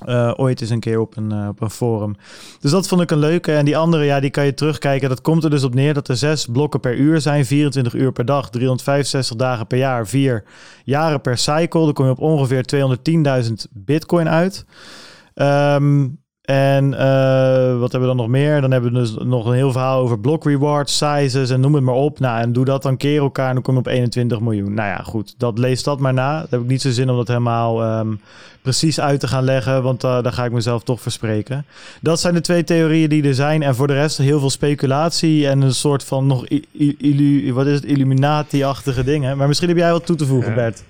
Uh, 0.06 0.34
ooit 0.36 0.62
eens 0.62 0.70
een 0.70 0.80
keer 0.80 1.00
op 1.00 1.18
een, 1.18 1.34
uh, 1.34 1.48
op 1.48 1.62
een 1.62 1.70
forum. 1.70 2.16
Dus 2.60 2.72
dat 2.72 2.88
vond 2.88 3.02
ik 3.02 3.12
een 3.12 3.20
leuke. 3.20 3.54
En 3.54 3.66
die 3.66 3.78
andere, 3.78 4.04
ja, 4.04 4.20
die 4.20 4.30
kan 4.30 4.46
je 4.46 4.54
terugkijken. 4.54 5.10
Dat 5.10 5.22
komt 5.22 5.44
er 5.44 5.50
dus 5.50 5.64
op 5.64 5.74
neer 5.74 5.94
dat 5.94 6.08
er 6.08 6.18
zes 6.18 6.46
blokken 6.46 6.80
per 6.80 6.96
uur 6.96 7.22
zijn. 7.22 7.46
24 7.46 7.94
uur 7.94 8.12
per 8.12 8.26
dag, 8.26 8.50
365 8.50 9.38
dagen 9.38 9.68
per 9.68 9.78
jaar, 9.78 10.08
vier 10.08 10.44
jaren 10.84 11.22
per 11.22 11.38
cycle. 11.38 11.84
Dan 11.84 11.94
kom 11.94 12.06
je 12.06 12.12
op 12.12 12.20
ongeveer 12.20 12.66
210.000 13.46 13.54
bitcoin 13.72 14.30
uit. 14.30 14.66
Um, 15.36 16.20
en 16.48 16.86
uh, 16.92 17.80
wat 17.80 17.92
hebben 17.92 18.00
we 18.02 18.06
dan 18.06 18.16
nog 18.16 18.28
meer? 18.28 18.62
Dan 18.62 18.72
hebben 18.72 18.94
we 18.94 19.00
dus 19.00 19.16
nog 19.24 19.46
een 19.46 19.54
heel 19.54 19.72
verhaal 19.72 20.02
over 20.02 20.20
block 20.20 20.46
rewards, 20.46 20.98
sizes 20.98 21.50
en 21.50 21.60
noem 21.60 21.74
het 21.74 21.84
maar 21.84 21.96
op. 21.96 22.20
Nou, 22.20 22.42
en 22.42 22.54
doe 22.54 22.66
dat 22.66 22.82
dan 22.82 22.98
keer 22.98 23.22
elkaar 23.22 23.48
en 23.48 23.54
dan 23.54 23.64
kom 23.64 23.74
je 23.74 23.80
op 23.80 23.88
21 23.88 24.40
miljoen. 24.40 24.74
Nou 24.74 24.90
ja, 24.90 24.98
goed. 24.98 25.36
Dat 25.38 25.58
lees 25.58 25.84
dat 25.84 26.00
maar 26.00 26.14
na. 26.14 26.42
Dat 26.42 26.50
heb 26.50 26.62
ik 26.62 26.68
niet 26.68 26.82
zo 26.82 26.90
zin 26.90 27.10
om 27.10 27.16
dat 27.16 27.28
helemaal 27.28 28.00
um, 28.00 28.22
precies 28.62 29.00
uit 29.00 29.20
te 29.20 29.28
gaan 29.28 29.44
leggen, 29.44 29.84
want 29.84 30.04
uh, 30.04 30.22
daar 30.22 30.34
ga 30.34 30.46
ik 30.46 30.52
mezelf 30.52 30.84
toch 30.84 31.02
verspreken. 31.02 31.66
Dat 32.02 32.20
zijn 32.20 32.34
de 32.34 32.42
twee 32.42 32.64
theorieën 32.64 33.10
die 33.10 33.24
er 33.24 33.36
zijn. 33.36 33.64
En 33.64 33.76
voor 33.76 33.88
de 33.88 33.94
rest 33.94 34.18
heel 34.18 34.40
veel 34.40 34.50
speculatie 34.50 35.48
en 35.48 35.62
een 35.62 35.74
soort 35.74 36.04
van 36.04 36.28
nog 36.28 36.40
wat 37.54 37.66
is 37.66 37.76
het, 37.76 37.86
Illuminati-achtige 37.86 39.04
dingen. 39.04 39.38
Maar 39.38 39.48
misschien 39.48 39.70
heb 39.70 39.78
jij 39.78 39.92
wat 39.92 40.06
toe 40.06 40.16
te 40.16 40.26
voegen, 40.26 40.54
Bert. 40.54 40.84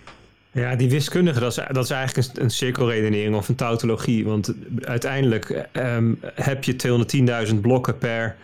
Ja, 0.57 0.75
die 0.75 0.89
wiskundige, 0.89 1.39
dat 1.39 1.57
is, 1.57 1.63
dat 1.71 1.83
is 1.83 1.89
eigenlijk 1.89 2.27
een, 2.27 2.43
een 2.43 2.49
cirkelredenering 2.49 3.35
of 3.35 3.49
een 3.49 3.55
tautologie. 3.55 4.25
Want 4.25 4.53
uiteindelijk 4.81 5.67
um, 5.73 6.19
heb 6.35 6.63
je 6.63 7.45
210.000 7.49 7.55
blokken 7.61 7.97
per, 7.97 8.35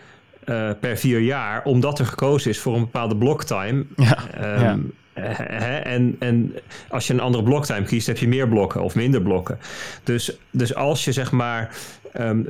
uh, 0.44 0.70
per 0.80 0.96
vier 0.96 1.20
jaar, 1.20 1.64
omdat 1.64 1.98
er 1.98 2.06
gekozen 2.06 2.50
is 2.50 2.58
voor 2.58 2.74
een 2.74 2.80
bepaalde 2.80 3.16
bloktime. 3.16 3.84
Ja, 3.96 4.18
um, 4.56 4.60
ja. 4.60 4.78
En, 5.14 6.16
en 6.18 6.54
als 6.88 7.06
je 7.06 7.12
een 7.12 7.20
andere 7.20 7.44
bloktime 7.44 7.86
kiest, 7.86 8.06
heb 8.06 8.18
je 8.18 8.28
meer 8.28 8.48
blokken 8.48 8.82
of 8.82 8.94
minder 8.94 9.22
blokken. 9.22 9.58
Dus, 10.04 10.36
dus 10.50 10.74
als 10.74 11.04
je 11.04 11.12
zeg 11.12 11.32
maar 11.32 11.76
Um, 12.20 12.46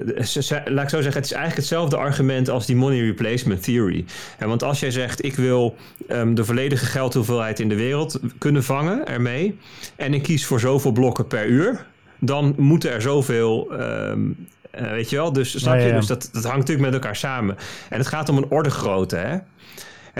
laat 0.65 0.85
ik 0.85 0.89
zo 0.89 1.01
zeggen, 1.01 1.21
het 1.21 1.25
is 1.25 1.33
eigenlijk 1.33 1.57
hetzelfde 1.57 1.97
argument 1.97 2.49
als 2.49 2.67
die 2.67 2.77
money 2.77 3.01
replacement 3.01 3.63
theory. 3.63 4.05
En 4.39 4.49
want 4.49 4.63
als 4.63 4.81
jij 4.81 4.91
zegt, 4.91 5.25
ik 5.25 5.35
wil 5.35 5.77
um, 6.09 6.35
de 6.35 6.45
volledige 6.45 6.85
geldhoeveelheid 6.85 7.61
in 7.61 7.69
de 7.69 7.75
wereld 7.75 8.21
kunnen 8.39 8.65
vangen 8.65 9.07
ermee, 9.07 9.59
en 9.97 10.15
ik 10.15 10.23
kies 10.23 10.47
voor 10.47 10.61
zoveel 10.61 10.93
blokken 10.93 11.27
per 11.27 11.47
uur, 11.47 11.87
dan 12.19 12.55
moeten 12.57 12.93
er 12.93 13.03
zoveel 13.03 13.73
um, 13.81 14.47
uh, 14.81 14.91
weet 14.91 15.11
je 15.11 15.17
wel, 15.17 15.33
dus 15.33 15.59
snap 15.59 15.79
je? 15.79 15.93
Dus 15.93 16.07
dat, 16.07 16.29
dat 16.33 16.43
hangt 16.43 16.59
natuurlijk 16.59 16.87
met 16.87 16.95
elkaar 16.95 17.17
samen. 17.17 17.57
En 17.89 17.99
het 17.99 18.07
gaat 18.07 18.29
om 18.29 18.37
een 18.37 18.51
orde 18.51 18.71
grootte, 18.71 19.17
hè? 19.17 19.37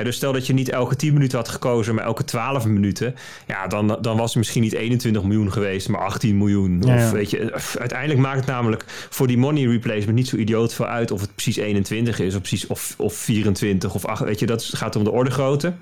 Dus 0.03 0.17
stel 0.17 0.33
dat 0.33 0.47
je 0.47 0.53
niet 0.53 0.69
elke 0.69 0.97
10 0.97 1.13
minuten 1.13 1.39
had 1.39 1.49
gekozen, 1.49 1.95
maar 1.95 2.05
elke 2.05 2.25
12 2.25 2.67
minuten. 2.67 3.15
Ja, 3.47 3.67
dan, 3.67 3.99
dan 4.01 4.17
was 4.17 4.29
het 4.29 4.37
misschien 4.37 4.63
niet 4.63 4.73
21 4.73 5.23
miljoen 5.23 5.53
geweest, 5.53 5.89
maar 5.89 6.01
18 6.01 6.39
miljoen. 6.39 6.83
Of, 6.83 6.89
ja, 6.89 7.13
Weet 7.13 7.31
je, 7.31 7.53
uiteindelijk 7.79 8.21
maakt 8.21 8.37
het 8.37 8.47
namelijk 8.47 8.85
voor 9.11 9.27
die 9.27 9.39
money 9.39 9.67
replacement 9.67 10.17
niet 10.17 10.29
zo 10.29 10.37
idioot 10.37 10.75
veel 10.75 10.87
uit 10.87 11.11
of 11.11 11.21
het 11.21 11.35
precies 11.35 11.57
21 11.57 12.19
is, 12.19 12.35
of 12.35 12.41
precies 12.41 12.67
of, 12.67 12.95
of 12.99 13.15
24 13.15 13.95
of 13.95 14.05
8. 14.05 14.25
Weet 14.25 14.39
je, 14.39 14.47
dat 14.47 14.65
gaat 14.65 14.97
om 14.97 15.05
de 15.05 15.11
orde 15.11 15.31
grootte. 15.31 15.73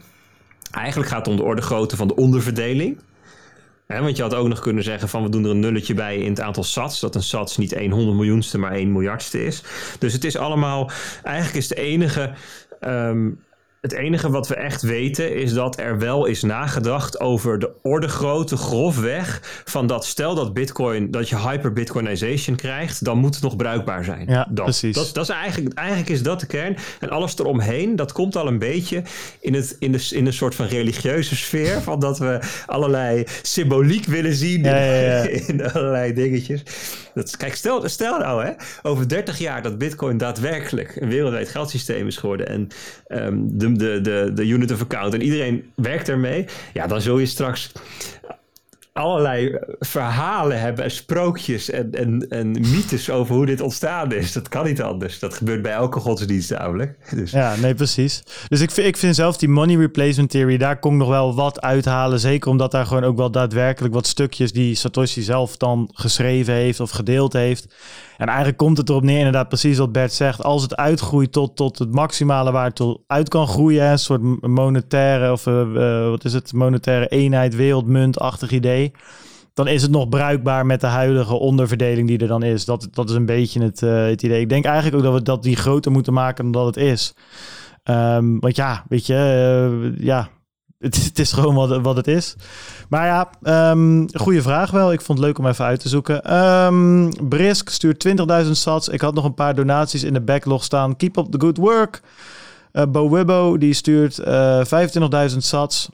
Eigenlijk 0.70 1.11
gaat 1.11 1.18
het 1.18 1.29
om 1.29 1.37
de 1.37 1.42
orde 1.42 1.62
grootte 1.62 1.96
van 1.96 2.09
de 2.09 2.16
onderverdeling. 2.16 2.98
want 3.87 4.16
je 4.16 4.22
had 4.22 4.35
ook 4.35 4.48
nog 4.48 4.61
kunnen 4.61 4.85
zeggen 4.85 5.09
van 5.09 5.22
we 5.22 5.29
doen 5.29 5.44
er 5.44 5.51
een 5.51 5.61
nulletje 5.61 5.94
bij 5.94 6.16
in 6.16 6.31
het 6.31 6.40
aantal 6.40 6.64
sats. 6.64 7.01
Dat 7.01 7.14
een 7.14 7.22
sats 7.22 7.57
niet 7.57 7.75
100 7.75 8.16
miljoenste, 8.16 8.59
maar 8.59 8.72
1 8.72 8.92
miljardste 8.92 9.44
is. 9.44 9.62
Dus 9.98 10.12
het 10.12 10.25
is 10.25 10.37
allemaal, 10.37 10.90
eigenlijk 11.22 11.57
is 11.57 11.68
de 11.68 11.75
enige 11.75 12.33
um, 12.81 13.40
het 13.83 13.92
enige 13.92 14.31
wat 14.31 14.49
we 14.49 14.55
echt 14.55 14.83
weten 14.83 15.35
is 15.35 15.53
dat 15.53 15.79
er 15.79 15.99
wel 15.99 16.27
is 16.27 16.42
nagedacht 16.42 17.21
over 17.21 17.59
de 17.59 17.71
ordegrootte 17.83 18.57
grofweg 18.57 19.62
van 19.64 19.87
dat 19.87 20.05
stel 20.05 20.35
dat 20.35 20.53
Bitcoin, 20.53 21.11
dat 21.11 21.29
je 21.29 21.38
hyper-Bitcoinization 21.38 22.57
krijgt, 22.57 23.05
dan 23.05 23.18
moet 23.18 23.35
het 23.35 23.42
nog 23.42 23.57
bruikbaar 23.57 24.05
zijn. 24.05 24.27
Ja, 24.29 24.49
dat, 24.51 24.64
precies. 24.64 24.95
Dat, 24.95 25.11
dat, 25.12 25.29
is 25.29 25.35
eigenlijk, 25.35 25.75
eigenlijk 25.75 26.09
is 26.09 26.23
dat 26.23 26.40
de 26.40 26.47
kern. 26.47 26.77
En 27.01 27.11
alles 27.11 27.38
eromheen, 27.38 27.97
dat 27.97 28.12
komt 28.12 28.37
al 28.37 28.47
een 28.47 28.59
beetje 28.59 29.03
in, 29.40 29.55
het, 29.55 29.77
in, 29.79 29.92
de, 29.92 30.09
in 30.11 30.27
een 30.27 30.33
soort 30.33 30.55
van 30.55 30.66
religieuze 30.66 31.37
sfeer, 31.37 31.81
van 31.81 32.01
dat 32.01 32.18
we 32.18 32.38
allerlei 32.66 33.25
symboliek 33.43 34.05
willen 34.05 34.35
zien 34.35 34.62
ja, 34.62 34.76
ja, 34.76 35.01
ja. 35.01 35.22
in 35.47 35.72
allerlei 35.72 36.12
dingetjes. 36.12 36.62
Dat, 37.14 37.37
kijk, 37.37 37.55
stel, 37.55 37.89
stel 37.89 38.18
nou 38.18 38.45
hè, 38.45 38.53
over 38.83 39.09
30 39.09 39.39
jaar 39.39 39.62
dat 39.62 39.78
Bitcoin 39.78 40.18
daadwerkelijk 40.18 40.97
een 40.97 41.09
wereldwijd 41.09 41.49
geldsysteem 41.49 42.07
is 42.07 42.16
geworden 42.16 42.49
en 42.49 42.68
um, 43.09 43.59
de, 43.59 43.72
de, 43.75 44.01
de, 44.01 44.31
de 44.35 44.47
unit 44.47 44.73
of 44.73 44.81
account 44.81 45.14
en 45.14 45.23
iedereen 45.23 45.70
werkt 45.75 46.09
ermee, 46.09 46.45
ja, 46.73 46.87
dan 46.87 47.01
zul 47.01 47.18
je 47.18 47.27
straks 47.27 47.73
allerlei 48.93 49.59
verhalen 49.81 50.61
hebben 50.61 50.85
en 50.85 50.91
sprookjes 50.91 51.70
en, 51.70 51.93
en, 51.93 52.27
en 52.29 52.51
mythes 52.51 53.11
over 53.11 53.35
hoe 53.35 53.47
dit 53.47 53.61
ontstaan 53.61 54.12
is. 54.12 54.33
Dat 54.33 54.49
kan 54.49 54.64
niet 54.64 54.83
anders. 54.83 55.18
Dat 55.18 55.35
gebeurt 55.35 55.62
bij 55.62 55.73
elke 55.73 56.01
godsdienst 56.01 56.51
namelijk. 56.51 56.97
Dus. 57.14 57.31
Ja, 57.31 57.57
nee, 57.57 57.75
precies. 57.75 58.23
Dus 58.49 58.61
ik 58.61 58.70
vind, 58.70 58.87
ik 58.87 58.97
vind 58.97 59.14
zelf 59.14 59.37
die 59.37 59.49
money 59.49 59.77
replacement 59.77 60.31
theory, 60.31 60.57
daar 60.57 60.79
kon 60.79 60.93
ik 60.93 60.99
nog 60.99 61.09
wel 61.09 61.35
wat 61.35 61.61
uithalen. 61.61 62.20
Zeker 62.20 62.51
omdat 62.51 62.70
daar 62.70 62.87
gewoon 62.87 63.05
ook 63.05 63.16
wel 63.16 63.31
daadwerkelijk 63.31 63.95
wat 63.95 64.07
stukjes 64.07 64.53
die 64.53 64.75
Satoshi 64.75 65.23
zelf 65.23 65.57
dan 65.57 65.91
geschreven 65.93 66.55
heeft 66.55 66.81
of 66.81 66.91
gedeeld 66.91 67.33
heeft. 67.33 67.75
En 68.17 68.27
eigenlijk 68.27 68.57
komt 68.59 68.77
het 68.77 68.89
erop 68.89 69.03
neer, 69.03 69.19
inderdaad, 69.19 69.49
precies 69.49 69.79
wat 69.79 69.93
Bert 69.93 70.13
zegt. 70.13 70.43
Als 70.43 70.63
het 70.63 70.77
uitgroeit 70.77 71.33
tot, 71.33 71.57
tot 71.57 71.79
het 71.79 71.95
maximale 71.95 72.53
waar 72.53 72.67
het 72.75 72.99
uit 73.07 73.29
kan 73.29 73.47
groeien, 73.47 73.91
een 73.91 73.99
soort 73.99 74.47
monetaire 74.47 75.33
of 75.33 75.47
uh, 75.47 76.09
wat 76.09 76.25
is 76.25 76.33
het, 76.33 76.53
monetaire 76.53 77.09
eenheid, 77.09 77.55
wereldmuntachtig 77.57 78.51
idee. 78.51 78.93
Dan 79.55 79.69
is 79.69 79.83
het 79.83 79.91
nog 79.91 80.09
bruikbaar 80.09 80.67
met 80.67 80.81
de 80.81 80.87
huidige 80.87 81.35
onderverdeling 81.35 82.09
die 82.09 82.19
er 82.19 82.27
dan 82.27 82.43
is. 82.43 82.65
Dat, 82.65 82.89
dat 82.91 83.11
is 83.11 83.17
een 83.17 83.27
beetje 83.27 83.63
het, 83.63 83.83
uh, 83.83 84.05
het 84.05 84.23
idee. 84.23 84.41
Ik 84.41 84.49
denk 84.49 84.65
eigenlijk 84.65 84.97
ook 84.97 85.03
dat 85.03 85.13
we 85.13 85.23
dat 85.23 85.43
die 85.43 85.57
groter 85.57 85.93
moeten 85.93 86.13
maken 86.13 86.45
dan 86.45 86.53
dat 86.53 86.75
het 86.75 86.85
is. 86.85 87.15
Um, 87.85 88.41
want 88.41 88.57
ja, 88.57 88.85
weet 88.89 89.07
je, 89.07 89.95
ja, 89.99 90.29
het, 90.83 91.05
het, 91.05 91.18
is 91.18 91.33
gewoon 91.33 91.83
wat, 91.83 91.97
het 91.97 92.07
is. 92.07 92.35
Maar 92.89 93.07
ja, 93.07 93.30
um, 93.70 94.07
goede 94.12 94.43
vraag 94.43 94.70
wel. 94.70 94.93
Ik 94.93 95.01
vond 95.01 95.18
het 95.18 95.26
leuk 95.26 95.39
om 95.39 95.47
even 95.47 95.64
uit 95.64 95.80
te 95.80 95.89
zoeken. 95.89 96.37
Um, 96.37 97.28
Brisk 97.28 97.68
stuurt 97.68 98.09
20.000 98.45 98.51
sats. 98.51 98.89
Ik 98.89 99.01
had 99.01 99.14
nog 99.14 99.24
een 99.24 99.35
paar 99.35 99.55
donaties 99.55 100.03
in 100.03 100.12
de 100.12 100.20
backlog 100.20 100.64
staan. 100.64 100.97
Keep 100.97 101.16
up 101.16 101.30
the 101.30 101.41
good 101.41 101.57
work. 101.57 102.01
Uh, 102.72 102.83
Bo 102.89 103.11
Wibbo, 103.11 103.59
die 103.59 103.74
stuurt 103.74 104.18
uh, 104.18 104.64
25.000 105.30 105.37
sats. 105.37 105.89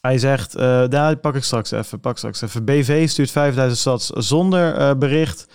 Hij 0.00 0.18
zegt, 0.18 0.56
uh, 0.56 0.62
daar 0.88 1.16
pak 1.16 1.34
ik 1.34 1.44
straks 1.44 1.70
even, 1.70 2.00
pak 2.00 2.18
straks 2.18 2.40
even. 2.40 2.64
BV 2.64 3.08
stuurt 3.08 3.30
5000 3.30 3.80
sats 3.80 4.06
zonder 4.06 4.98
bericht. 4.98 5.46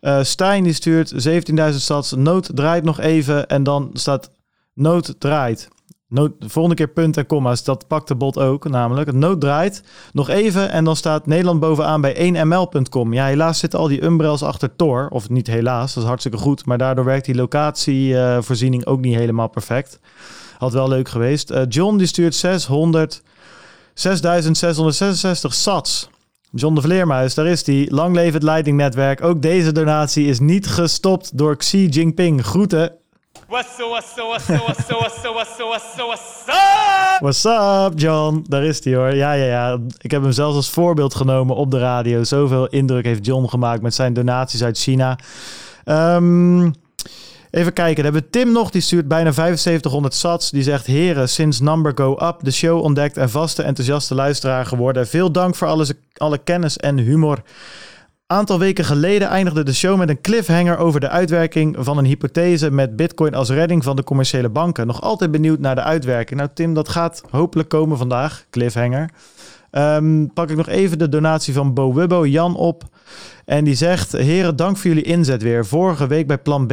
Uh, 0.00 0.22
Stijn 0.22 0.64
die 0.64 0.72
stuurt 0.72 1.28
17.000 1.28 1.74
sats. 1.74 2.12
Nood 2.12 2.50
draait 2.54 2.84
nog 2.84 3.00
even 3.00 3.46
en 3.48 3.62
dan 3.62 3.90
staat 3.92 4.30
nood 4.74 5.14
draait. 5.18 5.68
De 6.12 6.32
volgende 6.38 6.76
keer 6.76 6.88
punt 6.88 7.16
en 7.16 7.26
komma's, 7.26 7.64
dat 7.64 7.86
pakt 7.86 8.08
de 8.08 8.14
bot 8.14 8.38
ook 8.38 8.68
namelijk. 8.68 9.06
Het 9.06 9.16
nood 9.16 9.40
draait 9.40 9.82
nog 10.12 10.28
even 10.28 10.70
en 10.70 10.84
dan 10.84 10.96
staat 10.96 11.26
Nederland 11.26 11.60
bovenaan 11.60 12.00
bij 12.00 12.32
1ml.com. 12.32 13.12
Ja, 13.12 13.26
helaas 13.26 13.58
zitten 13.58 13.78
al 13.78 13.88
die 13.88 14.04
umbrels 14.04 14.42
achter 14.42 14.76
Tor. 14.76 15.08
Of 15.10 15.28
niet 15.28 15.46
helaas, 15.46 15.94
dat 15.94 16.02
is 16.02 16.08
hartstikke 16.08 16.38
goed. 16.38 16.66
Maar 16.66 16.78
daardoor 16.78 17.04
werkt 17.04 17.24
die 17.24 17.34
locatievoorziening 17.34 18.86
ook 18.86 19.00
niet 19.00 19.14
helemaal 19.14 19.48
perfect. 19.48 19.98
Had 20.58 20.72
wel 20.72 20.88
leuk 20.88 21.08
geweest. 21.08 21.50
Uh, 21.50 21.62
John 21.68 21.96
die 21.96 22.06
stuurt 22.06 22.34
600... 22.34 23.22
6666 23.94 25.54
sats. 25.54 26.08
John 26.52 26.74
de 26.74 26.80
Vleermuis, 26.80 27.34
daar 27.34 27.46
is 27.46 27.64
die. 27.64 27.94
Lang 27.94 28.14
leven 28.14 28.34
het 28.34 28.42
leidingnetwerk. 28.42 29.24
Ook 29.24 29.42
deze 29.42 29.72
donatie 29.72 30.26
is 30.26 30.40
niet 30.40 30.66
gestopt 30.66 31.38
door 31.38 31.56
Xi 31.56 31.86
Jinping. 31.86 32.44
Groeten. 32.46 32.99
What's 37.20 37.44
up, 37.44 37.92
John? 38.00 38.44
Daar 38.48 38.64
is 38.64 38.84
hij 38.84 38.94
hoor. 38.94 39.14
Ja, 39.14 39.32
ja, 39.32 39.44
ja. 39.44 39.78
Ik 39.98 40.10
heb 40.10 40.22
hem 40.22 40.32
zelfs 40.32 40.56
als 40.56 40.70
voorbeeld 40.70 41.14
genomen 41.14 41.56
op 41.56 41.70
de 41.70 41.78
radio. 41.78 42.24
Zoveel 42.24 42.66
indruk 42.66 43.04
heeft 43.04 43.26
John 43.26 43.46
gemaakt 43.46 43.82
met 43.82 43.94
zijn 43.94 44.12
donaties 44.12 44.62
uit 44.62 44.78
China. 44.78 45.18
Um, 45.84 46.74
Even 47.50 47.72
kijken, 47.72 47.94
dan 47.94 48.12
hebben 48.12 48.22
we 48.22 48.30
Tim 48.30 48.52
nog, 48.52 48.70
die 48.70 48.80
stuurt 48.80 49.08
bijna 49.08 49.32
7500 49.32 50.14
sats. 50.14 50.50
Die 50.50 50.62
zegt, 50.62 50.86
heren, 50.86 51.28
sinds 51.28 51.60
Number 51.60 51.92
Go 51.94 52.16
Up 52.22 52.36
de 52.42 52.50
show 52.50 52.82
ontdekt 52.82 53.16
en 53.16 53.30
vaste 53.30 53.62
enthousiaste 53.62 54.14
luisteraar 54.14 54.66
geworden. 54.66 55.08
Veel 55.08 55.32
dank 55.32 55.54
voor 55.54 55.68
alles, 55.68 55.92
alle 56.16 56.38
kennis 56.38 56.76
en 56.76 56.98
humor. 56.98 57.42
Aantal 58.30 58.58
weken 58.58 58.84
geleden 58.84 59.28
eindigde 59.28 59.62
de 59.62 59.74
show 59.74 59.98
met 59.98 60.08
een 60.08 60.20
cliffhanger 60.20 60.78
over 60.78 61.00
de 61.00 61.08
uitwerking 61.08 61.76
van 61.78 61.98
een 61.98 62.04
hypothese 62.04 62.70
met 62.70 62.96
bitcoin 62.96 63.34
als 63.34 63.50
redding 63.50 63.84
van 63.84 63.96
de 63.96 64.04
commerciële 64.04 64.48
banken. 64.48 64.86
Nog 64.86 65.00
altijd 65.00 65.30
benieuwd 65.30 65.58
naar 65.58 65.74
de 65.74 65.82
uitwerking. 65.82 66.38
Nou 66.40 66.50
Tim, 66.54 66.74
dat 66.74 66.88
gaat 66.88 67.22
hopelijk 67.30 67.68
komen 67.68 67.96
vandaag, 67.98 68.46
cliffhanger. 68.50 69.10
Um, 69.70 70.32
pak 70.32 70.50
ik 70.50 70.56
nog 70.56 70.68
even 70.68 70.98
de 70.98 71.08
donatie 71.08 71.54
van 71.54 71.74
Bo 71.74 71.94
Wubbo, 71.94 72.26
Jan 72.26 72.56
op. 72.56 72.84
En 73.44 73.64
die 73.64 73.74
zegt, 73.74 74.12
heren, 74.12 74.56
dank 74.56 74.76
voor 74.76 74.90
jullie 74.90 75.04
inzet 75.04 75.42
weer. 75.42 75.66
Vorige 75.66 76.06
week 76.06 76.26
bij 76.26 76.38
Plan 76.38 76.66
B 76.66 76.72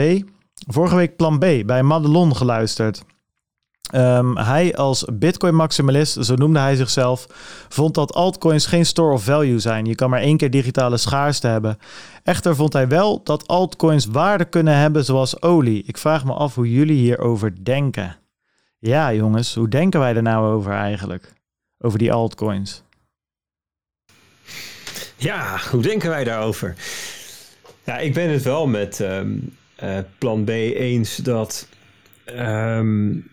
Vorige 0.67 0.95
week 0.95 1.15
plan 1.15 1.39
B 1.39 1.45
bij 1.65 1.83
Madelon 1.83 2.35
geluisterd. 2.35 3.03
Um, 3.95 4.37
hij 4.37 4.75
als 4.75 5.05
Bitcoin-maximalist, 5.13 6.25
zo 6.25 6.35
noemde 6.35 6.59
hij 6.59 6.75
zichzelf, 6.75 7.27
vond 7.69 7.93
dat 7.93 8.13
altcoins 8.13 8.65
geen 8.65 8.85
store 8.85 9.13
of 9.13 9.23
value 9.23 9.59
zijn. 9.59 9.85
Je 9.85 9.95
kan 9.95 10.09
maar 10.09 10.21
één 10.21 10.37
keer 10.37 10.51
digitale 10.51 10.97
schaarste 10.97 11.47
hebben. 11.47 11.77
Echter 12.23 12.55
vond 12.55 12.73
hij 12.73 12.87
wel 12.87 13.23
dat 13.23 13.47
altcoins 13.47 14.05
waarde 14.05 14.45
kunnen 14.45 14.77
hebben 14.77 15.05
zoals 15.05 15.41
olie. 15.41 15.83
Ik 15.85 15.97
vraag 15.97 16.25
me 16.25 16.33
af 16.33 16.55
hoe 16.55 16.71
jullie 16.71 16.97
hierover 16.97 17.63
denken. 17.63 18.15
Ja, 18.79 19.13
jongens, 19.13 19.55
hoe 19.55 19.67
denken 19.67 19.99
wij 19.99 20.15
er 20.15 20.21
nou 20.21 20.53
over 20.53 20.71
eigenlijk? 20.71 21.33
Over 21.79 21.99
die 21.99 22.13
altcoins. 22.13 22.83
Ja, 25.15 25.59
hoe 25.71 25.81
denken 25.81 26.09
wij 26.09 26.23
daarover? 26.23 26.75
Ja, 27.83 27.97
ik 27.97 28.13
ben 28.13 28.29
het 28.29 28.43
wel 28.43 28.67
met. 28.67 28.99
Um 28.99 29.55
uh, 29.83 29.97
plan 30.17 30.43
B 30.43 30.49
eens 30.49 31.15
dat 31.15 31.67
um, 32.39 33.29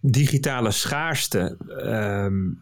digitale 0.00 0.70
schaarste 0.70 1.56
um, 1.68 2.60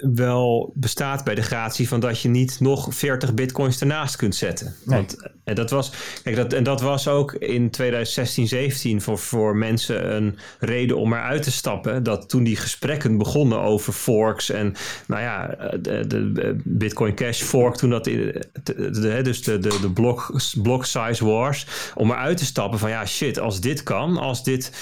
wel 0.00 0.72
bestaat 0.74 1.24
bij 1.24 1.34
de 1.34 1.42
gratie 1.42 1.88
van 1.88 2.00
dat 2.00 2.20
je 2.20 2.28
niet 2.28 2.60
nog 2.60 2.94
40 2.94 3.34
bitcoins 3.34 3.80
ernaast 3.80 4.16
kunt 4.16 4.34
zetten. 4.34 4.74
Nee. 4.84 4.98
Want 4.98 5.16
en 5.22 5.32
eh, 5.44 5.54
dat 5.54 5.70
was, 5.70 5.92
kijk, 6.22 6.36
dat, 6.36 6.52
en 6.52 6.64
dat 6.64 6.80
was 6.80 7.08
ook 7.08 7.32
in 7.32 7.70
2016, 7.70 8.48
17 8.48 9.00
voor, 9.00 9.18
voor 9.18 9.56
mensen 9.56 10.14
een 10.14 10.38
reden 10.58 10.96
om 10.96 11.12
eruit 11.12 11.42
te 11.42 11.52
stappen. 11.52 12.02
Dat 12.02 12.28
toen 12.28 12.44
die 12.44 12.56
gesprekken 12.56 13.18
begonnen 13.18 13.60
over 13.60 13.92
forks 13.92 14.50
en 14.50 14.74
nou 15.06 15.22
ja, 15.22 15.50
eh, 15.50 15.78
de, 15.80 16.06
de 16.06 16.56
Bitcoin 16.64 17.14
Cash 17.14 17.42
fork, 17.42 17.76
toen 17.76 17.90
dat, 17.90 18.04
de, 18.04 18.48
de, 18.62 19.20
dus 19.22 19.42
de, 19.42 19.58
de, 19.58 19.78
de 19.80 19.90
block, 19.90 20.40
block 20.62 20.84
size 20.84 21.24
wars, 21.24 21.66
om 21.94 22.10
eruit 22.10 22.36
te 22.36 22.44
stappen 22.44 22.78
van 22.78 22.90
ja, 22.90 23.06
shit, 23.06 23.38
als 23.38 23.60
dit 23.60 23.82
kan, 23.82 24.16
als 24.16 24.44
dit 24.44 24.72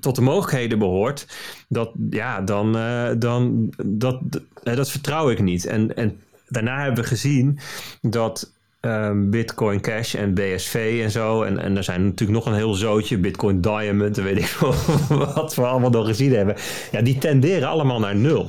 tot 0.00 0.14
de 0.14 0.20
mogelijkheden 0.20 0.78
behoort, 0.78 1.26
dat, 1.68 1.90
ja, 2.10 2.40
dan, 2.40 2.76
uh, 2.76 3.08
dan 3.18 3.72
dat, 3.84 4.20
uh, 4.64 4.76
dat 4.76 4.90
vertrouw 4.90 5.30
ik 5.30 5.42
niet. 5.42 5.66
En, 5.66 5.96
en 5.96 6.20
daarna 6.48 6.82
hebben 6.82 7.02
we 7.02 7.08
gezien 7.08 7.58
dat 8.00 8.52
um, 8.80 9.30
Bitcoin 9.30 9.80
Cash 9.80 10.14
en 10.14 10.34
BSV 10.34 11.00
en 11.02 11.10
zo, 11.10 11.42
en, 11.42 11.58
en 11.58 11.76
er 11.76 11.84
zijn 11.84 12.04
natuurlijk 12.04 12.38
nog 12.38 12.46
een 12.46 12.58
heel 12.58 12.74
zootje, 12.74 13.18
Bitcoin 13.18 13.60
Diamond, 13.60 14.18
en 14.18 14.24
weet 14.24 14.38
ik 14.38 14.50
wat 15.34 15.54
we 15.54 15.66
allemaal 15.66 15.90
nog 15.90 16.06
gezien 16.06 16.34
hebben, 16.34 16.56
ja, 16.92 17.02
die 17.02 17.18
tenderen 17.18 17.68
allemaal 17.68 17.98
naar 17.98 18.16
nul 18.16 18.48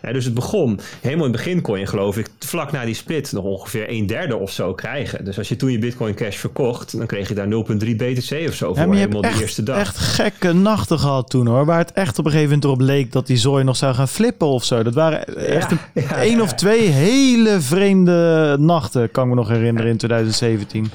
dus 0.00 0.24
het 0.24 0.34
begon, 0.34 0.80
helemaal 1.00 1.26
in 1.26 1.32
het 1.32 1.42
begin 1.42 1.60
kon 1.60 1.78
je 1.78 1.86
geloof 1.86 2.16
ik 2.16 2.28
vlak 2.38 2.72
na 2.72 2.84
die 2.84 2.94
split 2.94 3.32
nog 3.32 3.44
ongeveer 3.44 3.84
een 3.88 4.06
derde 4.06 4.36
of 4.36 4.50
zo 4.50 4.74
krijgen. 4.74 5.24
Dus 5.24 5.38
als 5.38 5.48
je 5.48 5.56
toen 5.56 5.70
je 5.70 5.78
Bitcoin 5.78 6.14
Cash 6.14 6.36
verkocht, 6.36 6.98
dan 6.98 7.06
kreeg 7.06 7.28
je 7.28 7.34
daar 7.34 7.46
0,3 7.46 7.50
BTC 7.96 8.48
of 8.48 8.54
zo 8.54 8.74
voor 8.74 8.94
helemaal 8.94 9.20
de 9.20 9.40
eerste 9.40 9.62
dag. 9.62 9.78
echt 9.78 9.96
gekke 9.96 10.52
nachten 10.52 10.98
gehad 10.98 11.30
toen 11.30 11.46
hoor, 11.46 11.64
waar 11.64 11.78
het 11.78 11.92
echt 11.92 12.18
op 12.18 12.24
een 12.24 12.30
gegeven 12.30 12.54
moment 12.54 12.64
erop 12.64 12.80
leek 12.80 13.12
dat 13.12 13.26
die 13.26 13.36
zooi 13.36 13.64
nog 13.64 13.76
zou 13.76 13.94
gaan 13.94 14.08
flippen 14.08 14.46
of 14.46 14.64
zo. 14.64 14.82
Dat 14.82 14.94
waren 14.94 15.36
echt 15.36 15.70
een, 15.70 15.78
ja, 16.02 16.22
één 16.22 16.40
of 16.40 16.54
twee 16.54 16.88
hele 16.88 17.60
vreemde 17.60 18.56
nachten, 18.58 19.10
kan 19.10 19.24
ik 19.24 19.30
me 19.30 19.36
nog 19.36 19.48
herinneren 19.48 19.90
in 19.90 19.96
2017. 19.96 20.90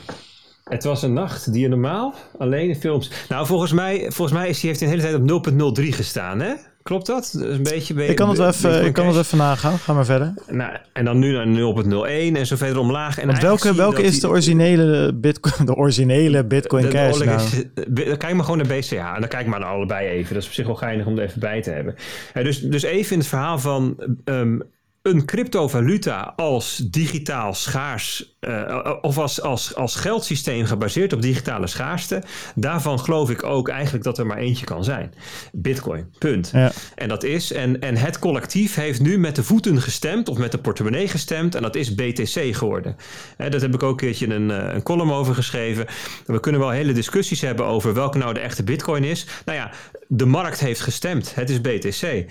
Het 0.63 0.83
was 0.83 1.01
een 1.01 1.13
nacht 1.13 1.53
die 1.53 1.61
je 1.61 1.67
normaal 1.67 2.13
alleen 2.37 2.69
in 2.69 2.75
films. 2.75 3.11
Nou, 3.29 3.45
volgens 3.45 3.71
mij, 3.71 3.99
volgens 3.99 4.37
mij 4.37 4.49
is 4.49 4.59
die 4.59 4.69
heeft 4.69 4.81
de 4.81 4.85
hele 4.85 5.01
tijd 5.01 5.47
op 5.47 5.79
0.03 5.79 5.85
gestaan, 5.89 6.39
hè? 6.39 6.53
Klopt 6.89 7.05
dat? 7.05 7.29
dat 7.33 7.49
is 7.49 7.57
een 7.57 7.63
beetje, 7.63 8.05
ik 8.05 8.15
kan 8.15 8.29
het 8.29 8.37
wel 8.37 8.47
even, 8.47 8.85
ik 8.85 8.93
kan 8.93 9.07
het 9.07 9.17
even 9.17 9.37
nagaan. 9.37 9.77
Ga 9.77 9.93
maar 9.93 10.05
verder. 10.05 10.33
Nou, 10.49 10.77
en 10.93 11.05
dan 11.05 11.19
nu 11.19 11.31
naar 11.31 11.45
0.01 11.85 12.37
en 12.37 12.45
zo 12.45 12.55
verder 12.55 12.77
omlaag. 12.77 13.17
En 13.17 13.41
welke, 13.41 13.75
welke 13.75 14.01
is 14.01 14.19
de 14.19 14.29
originele 14.29 15.13
Bitcoin, 15.13 15.65
de 15.65 15.75
originele 15.75 16.45
Bitcoin 16.45 16.83
de, 16.83 16.89
Cash 16.89 17.17
de, 17.17 17.25
nou? 17.25 18.17
kijk 18.17 18.33
maar 18.33 18.43
gewoon 18.43 18.67
naar 18.67 18.77
BCA 18.77 19.13
en 19.13 19.19
dan 19.19 19.29
kijk 19.29 19.47
maar 19.47 19.59
naar 19.59 19.69
allebei 19.69 20.07
even. 20.07 20.33
Dat 20.33 20.43
is 20.43 20.49
op 20.49 20.55
zich 20.55 20.65
wel 20.65 20.75
geinig 20.75 21.05
om 21.05 21.17
er 21.17 21.23
even 21.23 21.39
bij 21.39 21.61
te 21.61 21.69
hebben. 21.69 21.95
dus, 22.33 22.61
dus 22.61 22.83
even 22.83 23.11
in 23.11 23.19
het 23.19 23.27
verhaal 23.27 23.59
van 23.59 23.97
um, 24.25 24.63
een 25.05 25.25
cryptovaluta 25.25 26.33
als 26.35 26.77
digitaal 26.77 27.53
schaars 27.53 28.37
uh, 28.41 28.93
of 29.01 29.17
als, 29.17 29.41
als, 29.41 29.75
als 29.75 29.95
geldsysteem 29.95 30.65
gebaseerd 30.65 31.13
op 31.13 31.21
digitale 31.21 31.67
schaarste, 31.67 32.23
daarvan 32.55 32.99
geloof 32.99 33.29
ik 33.29 33.43
ook 33.43 33.69
eigenlijk 33.69 34.03
dat 34.03 34.17
er 34.17 34.25
maar 34.25 34.37
eentje 34.37 34.65
kan 34.65 34.83
zijn. 34.83 35.13
Bitcoin, 35.51 36.13
punt. 36.19 36.49
Ja. 36.53 36.71
En 36.95 37.07
dat 37.07 37.23
is, 37.23 37.51
en, 37.51 37.81
en 37.81 37.97
het 37.97 38.19
collectief 38.19 38.75
heeft 38.75 39.01
nu 39.01 39.17
met 39.17 39.35
de 39.35 39.43
voeten 39.43 39.81
gestemd 39.81 40.29
of 40.29 40.37
met 40.37 40.51
de 40.51 40.57
portemonnee 40.57 41.07
gestemd 41.07 41.55
en 41.55 41.61
dat 41.61 41.75
is 41.75 41.95
BTC 41.95 42.55
geworden. 42.55 42.95
Dat 43.37 43.61
heb 43.61 43.73
ik 43.73 43.83
ook 43.83 43.91
een 43.91 44.07
keertje 44.07 44.33
een, 44.33 44.49
een 44.49 44.83
column 44.83 45.11
over 45.11 45.35
geschreven. 45.35 45.85
We 46.25 46.39
kunnen 46.39 46.61
wel 46.61 46.69
hele 46.69 46.93
discussies 46.93 47.41
hebben 47.41 47.65
over 47.65 47.93
welke 47.93 48.17
nou 48.17 48.33
de 48.33 48.39
echte 48.39 48.63
Bitcoin 48.63 49.03
is. 49.03 49.25
Nou 49.45 49.57
ja, 49.57 49.71
de 50.07 50.25
markt 50.25 50.59
heeft 50.59 50.81
gestemd. 50.81 51.35
Het 51.35 51.49
is 51.49 51.61
BTC. 51.61 52.25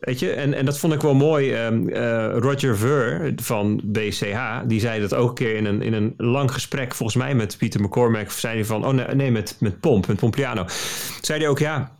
Weet 0.00 0.18
je, 0.18 0.32
en, 0.32 0.54
en 0.54 0.64
dat 0.64 0.78
vond 0.78 0.92
ik 0.92 1.00
wel 1.00 1.14
mooi. 1.14 1.64
Um, 1.64 1.90
Roger 2.38 2.76
Ver 2.76 3.32
van 3.36 3.80
BCH, 3.84 4.60
die 4.66 4.80
zei 4.80 5.00
dat 5.00 5.14
ook 5.14 5.28
een 5.28 5.34
keer 5.34 5.56
in 5.56 5.64
een, 5.64 5.82
in 5.82 5.92
een 5.92 6.14
lang 6.16 6.52
gesprek, 6.52 6.94
volgens 6.94 7.18
mij 7.18 7.34
met 7.34 7.56
Pieter 7.58 7.80
McCormack, 7.80 8.30
zei 8.30 8.54
hij 8.54 8.64
van, 8.64 8.86
oh 8.86 8.92
nee, 8.92 9.06
nee 9.06 9.30
met, 9.30 9.56
met 9.60 9.80
Pomp, 9.80 10.06
met 10.06 10.16
Pompliano. 10.16 10.64
Zei 11.20 11.38
hij 11.40 11.48
ook, 11.48 11.58
ja, 11.58 11.96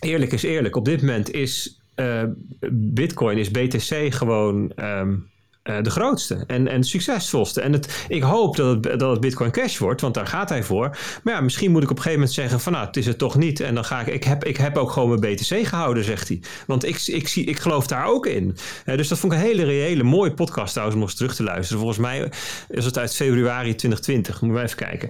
eerlijk 0.00 0.32
is 0.32 0.42
eerlijk. 0.42 0.76
Op 0.76 0.84
dit 0.84 1.00
moment 1.00 1.32
is 1.32 1.80
uh, 1.96 2.22
Bitcoin, 2.70 3.38
is 3.38 3.50
BTC 3.50 4.14
gewoon 4.14 4.72
um, 4.76 5.30
uh, 5.68 5.82
de 5.82 5.90
grootste 5.90 6.44
en, 6.46 6.68
en 6.68 6.84
succesvolste. 6.84 7.60
En 7.60 7.72
het, 7.72 8.04
ik 8.08 8.22
hoop 8.22 8.56
dat 8.56 8.84
het, 8.84 9.00
dat 9.00 9.10
het 9.10 9.20
Bitcoin 9.20 9.50
Cash 9.50 9.78
wordt, 9.78 10.00
want 10.00 10.14
daar 10.14 10.26
gaat 10.26 10.48
hij 10.48 10.62
voor. 10.62 10.96
Maar 11.22 11.34
ja, 11.34 11.40
misschien 11.40 11.70
moet 11.70 11.82
ik 11.82 11.90
op 11.90 11.96
een 11.96 12.02
gegeven 12.02 12.20
moment 12.20 12.38
zeggen 12.38 12.60
van 12.60 12.72
nou, 12.72 12.86
het 12.86 12.96
is 12.96 13.06
het 13.06 13.18
toch 13.18 13.36
niet. 13.36 13.60
En 13.60 13.74
dan 13.74 13.84
ga 13.84 14.00
ik, 14.00 14.06
ik 14.06 14.24
heb, 14.24 14.44
ik 14.44 14.56
heb 14.56 14.76
ook 14.76 14.90
gewoon 14.90 15.08
mijn 15.08 15.34
BTC 15.34 15.66
gehouden, 15.66 16.04
zegt 16.04 16.28
hij. 16.28 16.40
Want 16.66 16.84
ik, 16.84 17.06
ik, 17.06 17.28
zie, 17.28 17.44
ik 17.44 17.58
geloof 17.58 17.86
daar 17.86 18.06
ook 18.06 18.26
in. 18.26 18.56
Uh, 18.86 18.96
dus 18.96 19.08
dat 19.08 19.18
vond 19.18 19.32
ik 19.32 19.38
een 19.38 19.44
hele 19.44 19.64
reële, 19.64 20.02
mooie 20.02 20.34
podcast 20.34 20.72
trouwens 20.72 20.98
om 20.98 21.04
eens 21.04 21.14
terug 21.14 21.34
te 21.34 21.42
luisteren. 21.42 21.78
Volgens 21.78 22.00
mij 22.00 22.30
is 22.68 22.84
het 22.84 22.98
uit 22.98 23.14
februari 23.14 23.74
2020. 23.74 24.40
Moeten 24.40 24.58
we 24.60 24.66
even 24.66 24.86
kijken. 24.86 25.08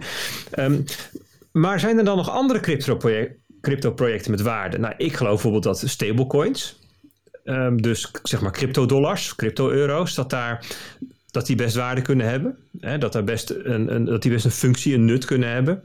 Um, 0.59 0.85
maar 1.53 1.81
zijn 1.81 1.99
er 1.99 2.05
dan 2.05 2.17
nog 2.17 2.31
andere 2.31 2.61
crypto-projecten? 2.61 3.47
crypto-projecten 3.61 4.31
met 4.31 4.41
waarde. 4.41 4.79
Nou, 4.79 4.95
ik 4.97 5.17
geloof 5.17 5.33
bijvoorbeeld 5.33 5.63
dat 5.63 5.83
stablecoins, 5.87 6.79
um, 7.49 7.83
dus 7.83 8.11
zeg 8.23 8.41
maar 8.41 8.53
crypto-dollars, 8.53 9.35
crypto-euro's, 9.35 10.15
dat 10.15 10.31
daar 10.31 10.67
dat 11.31 11.47
die 11.47 11.57
best 11.57 11.77
waarde 11.77 12.03
kunnen 12.03 12.29
hebben. 12.29 12.57
Hè? 12.81 12.99
Dat, 12.99 13.13
daar 13.13 13.25
best 13.25 13.51
een, 13.51 13.95
een, 13.95 14.05
dat 14.05 14.23
die 14.23 14.33
best 14.33 14.45
een 14.45 14.51
functie, 14.51 14.95
een 14.95 15.05
nut 15.05 15.25
kunnen 15.25 15.49
hebben. 15.49 15.83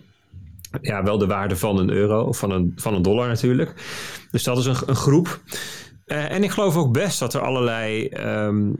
Ja, 0.81 1.03
wel 1.03 1.17
de 1.17 1.27
waarde 1.27 1.55
van 1.55 1.77
een 1.77 1.89
euro 1.89 2.23
of 2.23 2.37
van 2.37 2.51
een, 2.51 2.73
van 2.75 2.93
een 2.93 3.01
dollar 3.01 3.27
natuurlijk. 3.27 3.73
Dus 4.31 4.43
dat 4.43 4.57
is 4.57 4.65
een, 4.65 4.75
een 4.85 4.95
groep. 4.95 5.41
Uh, 6.07 6.31
en 6.31 6.43
ik 6.43 6.51
geloof 6.51 6.75
ook 6.75 6.93
best 6.93 7.19
dat 7.19 7.33
er 7.33 7.41
allerlei 7.41 8.09
um, 8.09 8.75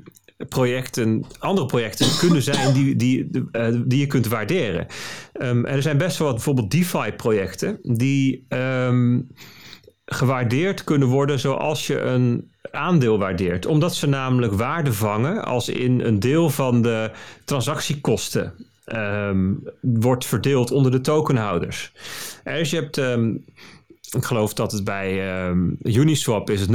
projecten, 0.50 1.26
andere 1.40 1.68
projecten 1.68 2.18
kunnen 2.20 2.42
zijn 2.42 2.74
die, 2.74 2.96
die, 2.96 3.30
uh, 3.52 3.68
die 3.86 4.00
je 4.00 4.08
kunt 4.08 4.28
waarderen. 4.28 4.88
Um, 5.42 5.66
er 5.66 5.82
zijn 5.82 5.98
best 5.98 6.18
wel 6.18 6.28
wat 6.28 6.36
bijvoorbeeld 6.36 6.72
DeFi-projecten 6.72 7.80
die 7.82 8.46
gewaardeerd 10.06 10.84
kunnen 10.84 11.08
worden 11.08 11.40
zoals 11.40 11.88
je 11.88 12.00
een 12.00 12.52
aandeel 12.72 13.18
waardeert. 13.18 13.66
Omdat 13.66 13.96
ze 13.96 14.08
namelijk 14.08 14.54
waarde 14.54 14.94
vangen 14.94 15.46
als 15.46 15.70
in 15.70 16.02
een 16.02 16.20
deel 16.20 16.50
van 16.50 16.82
de 16.82 17.12
transactiekosten 17.46 18.54
um, 18.86 19.64
wordt 19.82 20.26
verdeeld 20.26 20.72
onder 20.72 20.92
de 20.92 21.02
tokenhouders. 21.02 21.92
Dus 22.44 22.70
je 22.70 22.76
hebt 22.76 22.98
ik 24.12 24.24
geloof 24.24 24.54
dat 24.54 24.72
het 24.72 24.84
bij 24.84 25.46
um, 25.48 25.78
Uniswap 25.84 26.50
is 26.50 26.60
het 26.62 26.70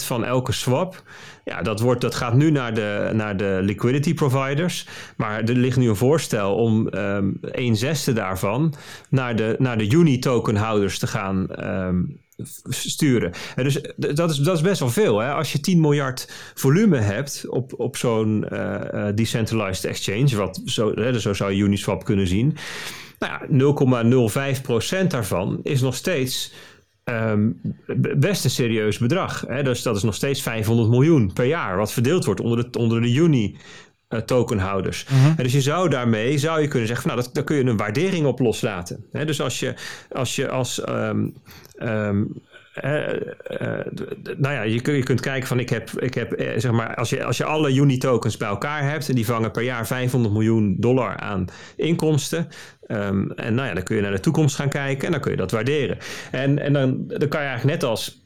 0,3% 0.00 0.04
van 0.06 0.24
elke 0.24 0.52
swap. 0.52 1.02
Ja, 1.44 1.62
dat, 1.62 1.80
wordt, 1.80 2.00
dat 2.00 2.14
gaat 2.14 2.34
nu 2.34 2.50
naar 2.50 2.74
de, 2.74 3.10
naar 3.12 3.36
de 3.36 3.58
liquidity 3.62 4.14
providers. 4.14 4.86
Maar 5.16 5.42
er 5.42 5.54
ligt 5.54 5.76
nu 5.76 5.88
een 5.88 5.96
voorstel 5.96 6.54
om 6.54 6.88
um, 6.94 7.40
zesde 7.72 8.12
daarvan 8.12 8.74
naar 9.08 9.36
de, 9.36 9.56
naar 9.58 9.78
de 9.78 9.92
Uni-tokenhouders 9.92 10.98
te 10.98 11.06
gaan 11.06 11.66
um, 11.66 12.18
sturen. 12.68 13.32
En 13.56 13.64
dus 13.64 13.80
dat 13.96 14.30
is, 14.30 14.36
dat 14.36 14.56
is 14.56 14.62
best 14.62 14.80
wel 14.80 14.90
veel. 14.90 15.18
Hè? 15.18 15.32
Als 15.32 15.52
je 15.52 15.60
10 15.60 15.80
miljard 15.80 16.32
volume 16.54 16.98
hebt 16.98 17.44
op, 17.48 17.72
op 17.76 17.96
zo'n 17.96 18.46
uh, 18.52 18.80
uh, 18.94 19.06
decentralized 19.14 19.84
exchange, 19.84 20.36
wat 20.36 20.60
zo, 20.64 20.92
hè, 20.94 21.20
zo 21.20 21.34
zou 21.34 21.52
Uniswap 21.52 22.04
kunnen 22.04 22.26
zien. 22.26 22.56
Nou 23.18 23.32
ja, 23.32 25.02
0,05% 25.02 25.06
daarvan 25.06 25.60
is 25.62 25.80
nog 25.80 25.94
steeds 25.94 26.52
um, 27.04 27.60
best 28.16 28.44
een 28.44 28.50
serieus 28.50 28.98
bedrag. 28.98 29.44
Hè? 29.48 29.62
Dus 29.62 29.82
dat 29.82 29.96
is 29.96 30.02
nog 30.02 30.14
steeds 30.14 30.42
500 30.42 30.88
miljoen 30.88 31.32
per 31.32 31.44
jaar, 31.44 31.76
wat 31.76 31.92
verdeeld 31.92 32.24
wordt 32.24 32.40
onder 32.40 32.70
de, 32.70 32.78
onder 32.78 33.00
de 33.00 33.12
juni. 33.12 33.56
Uh, 34.08 34.20
tokenhouders. 34.20 35.06
-huh. 35.08 35.26
en 35.26 35.42
dus 35.42 35.52
je 35.52 35.60
zou 35.60 35.88
daarmee 35.88 36.38
zou 36.38 36.60
je 36.60 36.68
kunnen 36.68 36.88
zeggen, 36.88 37.06
van, 37.06 37.14
nou, 37.14 37.24
dat, 37.24 37.34
daar 37.34 37.44
kun 37.44 37.56
je 37.56 37.64
een 37.64 37.76
waardering 37.76 38.26
op 38.26 38.38
loslaten. 38.38 39.04
Dus 39.12 39.40
als 39.40 39.60
je 39.60 39.74
als, 40.10 40.36
je 40.36 40.48
als 40.48 40.88
um, 40.88 41.34
um, 41.82 42.42
uh, 42.82 43.12
uh, 43.60 43.68
nou 44.36 44.54
ja, 44.54 44.62
je, 44.62 44.80
kun, 44.80 44.94
je 44.94 45.02
kunt 45.02 45.20
kijken 45.20 45.48
van 45.48 45.58
ik 45.58 45.68
heb, 45.68 45.90
ik 45.90 46.14
heb 46.14 46.34
zeg 46.56 46.72
maar, 46.72 46.94
als 46.94 47.10
je, 47.10 47.24
als 47.24 47.36
je 47.36 47.44
alle 47.44 47.74
uni-tokens 47.74 48.36
bij 48.36 48.48
elkaar 48.48 48.90
hebt 48.90 49.08
en 49.08 49.14
die 49.14 49.26
vangen 49.26 49.50
per 49.50 49.62
jaar 49.62 49.86
500 49.86 50.34
miljoen 50.34 50.76
dollar 50.78 51.16
aan 51.16 51.44
inkomsten. 51.76 52.48
Um, 52.88 53.30
en 53.30 53.54
nou 53.54 53.68
ja, 53.68 53.74
dan 53.74 53.82
kun 53.82 53.96
je 53.96 54.02
naar 54.02 54.10
de 54.10 54.20
toekomst 54.20 54.56
gaan 54.56 54.68
kijken 54.68 55.06
en 55.06 55.12
dan 55.12 55.20
kun 55.20 55.30
je 55.30 55.36
dat 55.36 55.50
waarderen. 55.50 55.98
En, 56.30 56.58
en 56.58 56.72
dan, 56.72 57.04
dan 57.06 57.28
kan 57.28 57.40
je 57.40 57.46
eigenlijk 57.46 57.80
net 57.80 57.90
als 57.90 58.23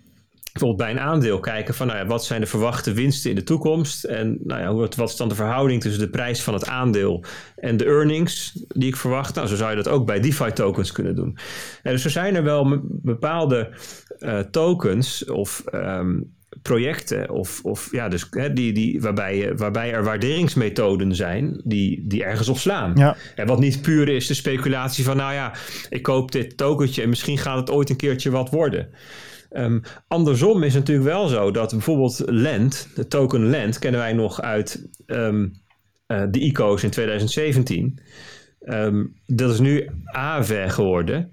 bijvoorbeeld 0.59 0.89
bij 0.89 0.91
een 0.91 1.11
aandeel 1.11 1.41
kijken 1.41 1.75
van 1.75 1.87
nou 1.87 1.99
ja, 1.99 2.07
wat 2.07 2.25
zijn 2.25 2.41
de 2.41 2.47
verwachte 2.47 2.93
winsten 2.93 3.31
in 3.31 3.37
de 3.37 3.43
toekomst 3.43 4.05
en 4.05 4.39
nou 4.45 4.61
ja, 4.61 4.75
wat, 4.75 4.95
wat 4.95 5.09
is 5.09 5.17
dan 5.17 5.29
de 5.29 5.35
verhouding 5.35 5.81
tussen 5.83 6.01
de 6.01 6.11
prijs 6.11 6.43
van 6.43 6.55
het 6.55 6.67
aandeel 6.67 7.25
en 7.57 7.77
de 7.77 7.85
earnings 7.85 8.65
die 8.69 8.89
ik 8.89 8.97
verwacht. 8.97 9.35
Nou, 9.35 9.49
zo 9.49 9.57
zou 9.57 9.71
je 9.71 9.77
dat 9.77 9.89
ook 9.89 10.07
bij 10.07 10.21
DeFi 10.21 10.53
tokens 10.53 10.93
kunnen 10.93 11.15
doen. 11.15 11.39
En 11.83 11.93
dus 11.93 12.05
er 12.05 12.11
zijn 12.11 12.35
er 12.35 12.43
wel 12.43 12.81
bepaalde 12.83 13.71
uh, 14.19 14.39
tokens 14.39 15.25
of 15.25 15.65
um, 15.73 16.37
projecten 16.63 17.31
of, 17.31 17.61
of 17.63 17.89
ja, 17.93 18.09
dus, 18.09 18.27
hè, 18.31 18.53
die, 18.53 18.73
die, 18.73 19.01
waarbij, 19.01 19.53
waarbij 19.57 19.93
er 19.93 20.05
waarderingsmethoden 20.05 21.15
zijn 21.15 21.61
die, 21.65 22.05
die 22.07 22.25
ergens 22.25 22.49
op 22.49 22.59
slaan. 22.59 22.93
Ja. 22.95 23.17
En 23.35 23.47
wat 23.47 23.59
niet 23.59 23.83
puur 23.83 24.09
is 24.09 24.27
de 24.27 24.35
speculatie 24.35 25.05
van 25.05 25.17
nou 25.17 25.33
ja, 25.33 25.53
ik 25.91 26.03
koop 26.03 26.33
dit 26.33 26.57
tokentje 26.57 27.03
en 27.03 27.09
misschien 27.09 27.39
gaat 27.39 27.59
het 27.59 27.71
ooit 27.71 27.91
een 27.91 27.97
keertje 27.97 28.31
wat 28.31 28.51
worden. 28.51 28.89
Um, 29.51 29.83
andersom 30.09 30.63
is 30.63 30.75
natuurlijk 30.75 31.09
wel 31.09 31.29
zo 31.29 31.51
dat 31.51 31.71
bijvoorbeeld 31.71 32.23
Lend, 32.27 32.89
de 32.95 33.07
token 33.07 33.51
Lend, 33.51 33.79
kennen 33.79 34.01
wij 34.01 34.13
nog 34.13 34.41
uit 34.41 34.89
um, 35.07 35.53
uh, 36.07 36.23
de 36.31 36.39
ICO's 36.39 36.83
in 36.83 36.91
2017. 36.91 37.99
Um, 38.61 39.15
dat 39.27 39.53
is 39.53 39.61
nu 39.61 39.91
AVE 40.05 40.65
geworden. 40.69 41.33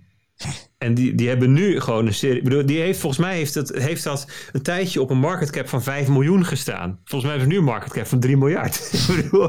En 0.85 0.93
die, 0.93 1.15
die 1.15 1.27
hebben 1.27 1.53
nu 1.53 1.79
gewoon 1.79 2.05
een 2.05 2.13
serie. 2.13 2.41
bedoel, 2.41 2.65
die 2.65 2.79
heeft 2.79 2.99
volgens 2.99 3.21
mij 3.21 3.35
heeft, 3.35 3.53
het, 3.53 3.77
heeft 3.77 4.03
dat 4.03 4.27
een 4.51 4.61
tijdje 4.61 5.01
op 5.01 5.09
een 5.09 5.17
market 5.17 5.49
cap 5.49 5.67
van 5.67 5.83
5 5.83 6.07
miljoen 6.07 6.45
gestaan. 6.45 6.99
Volgens 7.03 7.23
mij 7.23 7.31
hebben 7.31 7.41
ze 7.41 7.53
nu 7.53 7.57
een 7.57 7.73
market 7.73 7.93
cap 7.93 8.05
van 8.05 8.19
3 8.19 8.37
miljard. 8.37 9.07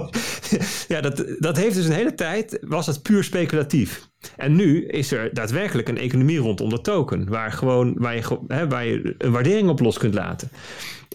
ja, 0.88 1.00
dat, 1.00 1.24
dat 1.38 1.56
heeft 1.56 1.74
dus 1.74 1.86
een 1.86 1.92
hele 1.92 2.14
tijd. 2.14 2.58
was 2.60 2.86
dat 2.86 3.02
puur 3.02 3.24
speculatief. 3.24 4.08
En 4.36 4.56
nu 4.56 4.86
is 4.86 5.12
er 5.12 5.34
daadwerkelijk 5.34 5.88
een 5.88 5.98
economie 5.98 6.38
rondom 6.38 6.68
de 6.68 6.80
token. 6.80 7.28
Waar, 7.28 7.52
gewoon, 7.52 7.94
waar, 7.96 8.14
je, 8.14 8.38
hè, 8.48 8.68
waar 8.68 8.86
je 8.86 9.14
een 9.18 9.30
waardering 9.30 9.68
op 9.68 9.80
los 9.80 9.98
kunt 9.98 10.14
laten. 10.14 10.50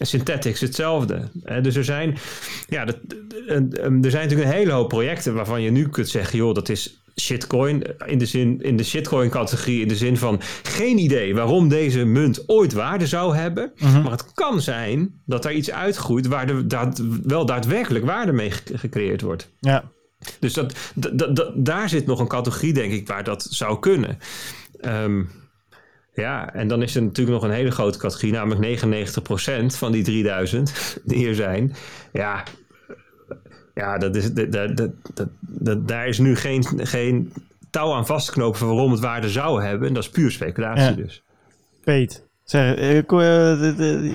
En 0.02 0.08
Synthetics 0.08 0.60
hetzelfde. 0.60 1.30
Dus 1.62 1.76
er 1.76 1.84
zijn, 1.84 2.18
ja, 2.68 2.86
dat, 2.86 2.97
er 3.47 4.12
zijn 4.12 4.24
natuurlijk 4.24 4.49
een 4.49 4.56
hele 4.56 4.72
hoop 4.72 4.89
projecten 4.89 5.34
waarvan 5.34 5.62
je 5.62 5.72
nu 5.72 5.89
kunt 5.89 6.10
zeggen: 6.10 6.38
joh, 6.38 6.54
dat 6.54 6.70
is 6.70 7.04
shitcoin 7.20 7.84
in 8.06 8.18
de 8.18 8.26
zin 8.26 8.62
in 8.62 8.78
de 8.78 8.84
shitcoin 8.84 9.30
categorie 9.30 9.82
in 9.82 9.88
de 9.88 9.95
zin 9.95 10.18
van 10.18 10.41
geen 10.64 10.97
idee 10.97 11.36
waarom 11.36 11.70
deze 11.70 12.06
munt 12.06 12.49
ooit 12.49 12.74
waarde 12.74 13.08
zou 13.08 13.36
hebben, 13.36 13.72
uh 13.76 13.93
-huh. 13.93 14.04
maar 14.04 14.12
het 14.12 14.34
kan 14.34 14.62
zijn 14.62 15.22
dat 15.26 15.45
er 15.45 15.52
iets 15.52 15.72
uitgroeit 15.72 16.28
waar 16.28 16.49
er 16.49 16.68
daad, 16.68 17.02
wel 17.24 17.45
daadwerkelijk 17.45 18.06
waarde 18.06 18.32
mee 18.32 18.52
gecreëerd 18.74 19.22
wordt. 19.22 19.49
Ja. 19.60 19.84
Dus 20.39 20.54
dat, 20.54 21.52
daar 21.56 21.89
zit 21.89 22.06
nog 22.06 22.20
een 22.20 22.28
categorie 22.28 22.74
denk 22.74 22.91
ik 22.91 23.08
waar 23.08 23.24
dat 23.24 23.47
zou 23.49 23.80
kunnen. 23.80 24.18
Um, 24.86 25.30
ja, 26.14 26.53
en 26.53 26.68
dan 26.68 26.82
is 26.82 26.95
er 26.95 27.01
natuurlijk 27.01 27.41
nog 27.41 27.49
een 27.49 27.55
hele 27.55 27.72
grote 27.72 27.97
categorie, 27.97 28.34
namelijk 28.34 28.82
99% 28.82 29.78
van 29.78 29.91
die 29.91 30.03
3000 30.03 30.74
die 31.03 31.28
er 31.28 31.36
zijn. 31.36 31.76
Ja, 32.12 32.43
ja, 33.74 33.97
dat 33.97 34.16
is, 34.16 34.34
dat, 34.34 34.51
dat, 34.51 34.78
dat, 35.14 35.30
dat, 35.39 35.88
daar 35.88 36.07
is 36.07 36.20
nu 36.20 36.36
geen, 36.36 36.66
geen 36.78 37.34
touw 37.70 37.93
aan 37.93 38.05
vastknopen 38.05 38.59
van 38.59 38.68
waarom 38.68 38.91
het 38.91 38.99
waarde 38.99 39.30
zou 39.30 39.64
hebben. 39.64 39.88
En 39.88 39.93
dat 39.93 40.03
is 40.03 40.09
puur 40.09 40.32
speculatie 40.32 40.84
ja. 40.84 40.91
dus. 40.91 41.24
Peet, 41.84 42.28
zeg, 42.43 42.76
ik, 42.76 43.12
uh, 43.12 44.14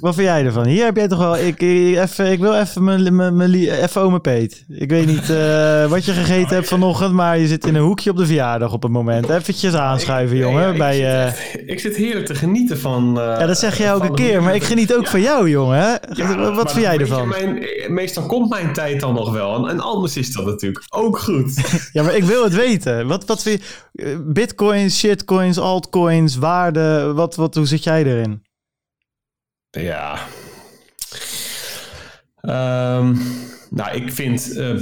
wat 0.00 0.14
vind 0.14 0.26
jij 0.26 0.44
ervan? 0.44 0.66
Hier 0.66 0.84
heb 0.84 0.96
jij 0.96 1.08
toch 1.08 1.18
wel... 1.18 1.36
Ik, 1.36 1.60
ik, 1.60 1.96
even, 1.96 2.32
ik 2.32 2.38
wil 2.38 2.54
even 2.54 2.84
mijn, 2.84 3.16
mijn, 3.16 3.36
mijn, 3.36 3.54
even 3.54 4.00
ome 4.00 4.20
Peet. 4.20 4.64
Ik 4.68 4.90
weet 4.90 5.06
niet 5.06 5.30
uh, 5.30 5.86
wat 5.86 6.04
je 6.04 6.12
gegeten 6.12 6.54
hebt 6.54 6.68
vanochtend, 6.68 7.12
maar 7.12 7.38
je 7.38 7.46
zit 7.46 7.66
in 7.66 7.74
een 7.74 7.82
hoekje 7.82 8.10
op 8.10 8.16
de 8.16 8.26
verjaardag 8.26 8.72
op 8.72 8.82
het 8.82 8.92
moment. 8.92 9.28
Eventjes 9.28 9.74
aanschuiven, 9.74 10.36
jongen. 10.36 10.62
Ja, 10.62 10.70
ik, 10.70 10.78
bij, 10.78 11.26
uh... 11.26 11.32
zit, 11.32 11.62
ik 11.66 11.80
zit 11.80 11.96
heerlijk 11.96 12.26
te 12.26 12.34
genieten 12.34 12.78
van... 12.78 13.08
Uh, 13.18 13.24
ja, 13.24 13.46
dat 13.46 13.58
zeg 13.58 13.78
je 13.78 13.84
elke 13.84 14.14
keer, 14.14 14.42
maar 14.42 14.54
ik 14.54 14.64
geniet 14.64 14.94
ook 14.94 15.06
van 15.06 15.20
jou, 15.20 15.50
jongen. 15.50 16.00
Wat 16.54 16.72
vind 16.72 16.84
jij 16.84 16.98
ervan? 16.98 17.28
Mijn, 17.28 17.66
meestal 17.88 18.26
komt 18.26 18.48
mijn 18.48 18.72
tijd 18.72 19.00
dan 19.00 19.14
nog 19.14 19.32
wel. 19.32 19.56
En, 19.56 19.70
en 19.70 19.80
anders 19.80 20.16
is 20.16 20.32
dat 20.32 20.46
natuurlijk 20.46 20.84
ook 20.88 21.18
goed. 21.18 21.52
ja, 21.92 22.02
maar 22.02 22.16
ik 22.16 22.24
wil 22.24 22.44
het 22.44 22.54
weten. 22.54 23.06
Wat, 23.06 23.24
wat 23.24 23.42
vind 23.42 23.62
je... 23.92 24.22
Bitcoins, 24.26 24.98
shitcoins, 24.98 25.58
altcoins, 25.58 26.36
waarde. 26.36 27.12
Wat, 27.14 27.36
wat, 27.36 27.54
hoe 27.54 27.66
zit 27.66 27.84
jij 27.84 28.04
erin? 28.04 28.43
Ja. 29.74 30.18
Um, 32.42 33.18
nou, 33.70 33.90
ik 33.92 34.12
vind. 34.12 34.56
Uh, 34.56 34.80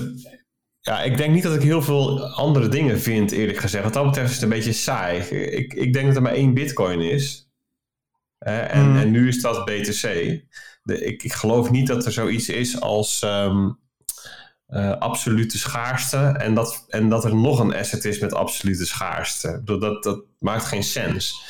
ja, 0.80 1.02
ik 1.02 1.16
denk 1.16 1.34
niet 1.34 1.42
dat 1.42 1.54
ik 1.54 1.62
heel 1.62 1.82
veel 1.82 2.26
andere 2.26 2.68
dingen 2.68 3.00
vind, 3.00 3.30
eerlijk 3.32 3.58
gezegd. 3.58 3.84
Wat 3.84 3.92
dat 3.92 4.04
betreft 4.04 4.28
is 4.28 4.34
het 4.34 4.42
een 4.42 4.48
beetje 4.48 4.72
saai. 4.72 5.18
Ik, 5.20 5.74
ik 5.74 5.92
denk 5.92 6.06
dat 6.06 6.16
er 6.16 6.22
maar 6.22 6.32
één 6.32 6.54
Bitcoin 6.54 7.00
is. 7.00 7.50
Eh, 8.38 8.74
en, 8.74 8.88
Mm. 8.90 8.96
en 8.96 9.10
nu 9.10 9.28
is 9.28 9.40
dat 9.40 9.64
BTC. 9.64 10.02
De, 10.82 11.04
ik, 11.04 11.22
ik 11.22 11.32
geloof 11.32 11.70
niet 11.70 11.86
dat 11.86 12.06
er 12.06 12.12
zoiets 12.12 12.48
is 12.48 12.80
als 12.80 13.22
ehm, 13.22 13.70
eh, 14.66 14.98
absolute 14.98 15.58
schaarste 15.58 16.16
en 16.16 16.54
dat, 16.54 16.84
en 16.88 17.08
dat 17.08 17.24
er 17.24 17.34
nog 17.36 17.58
een 17.58 17.74
asset 17.74 18.04
is 18.04 18.18
met 18.18 18.34
absolute 18.34 18.86
schaarste. 18.86 19.60
Bedoel, 19.64 19.78
Dat, 19.78 20.02
dat 20.02 20.24
maakt 20.38 20.64
geen 20.64 20.82
sens. 20.82 21.44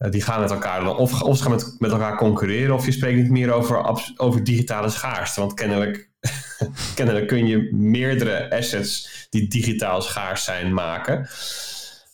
Eh, 0.00 0.10
die 0.10 0.22
gaan 0.22 0.40
met 0.40 0.50
elkaar 0.50 0.84
dan, 0.84 0.96
of, 0.96 1.22
of 1.22 1.36
ze 1.36 1.42
gaan 1.42 1.52
met, 1.52 1.76
met 1.78 1.90
elkaar 1.90 2.16
concurreren, 2.16 2.74
of 2.74 2.84
je 2.84 2.92
spreekt 2.92 3.18
niet 3.22 3.30
meer 3.30 3.52
over, 3.52 4.02
over 4.16 4.44
digitale 4.44 4.90
schaarste. 4.90 5.40
Want 5.40 5.54
kennelijk, 5.54 6.10
kennelijk 6.94 7.26
kun 7.26 7.46
je 7.46 7.68
meerdere 7.72 8.50
assets 8.50 9.26
die 9.30 9.48
digitaal 9.48 10.02
schaars 10.02 10.44
zijn 10.44 10.74
maken. 10.74 11.28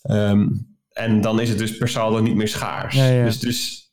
Ehm, 0.02 0.48
en 0.92 1.20
dan 1.20 1.40
is 1.40 1.48
het 1.48 1.58
dus 1.58 1.76
per 1.76 1.88
saldo 1.88 2.20
niet 2.20 2.34
meer 2.34 2.48
schaars. 2.48 2.94
Ja, 2.94 3.06
ja. 3.06 3.24
Dus, 3.24 3.38
dus 3.38 3.90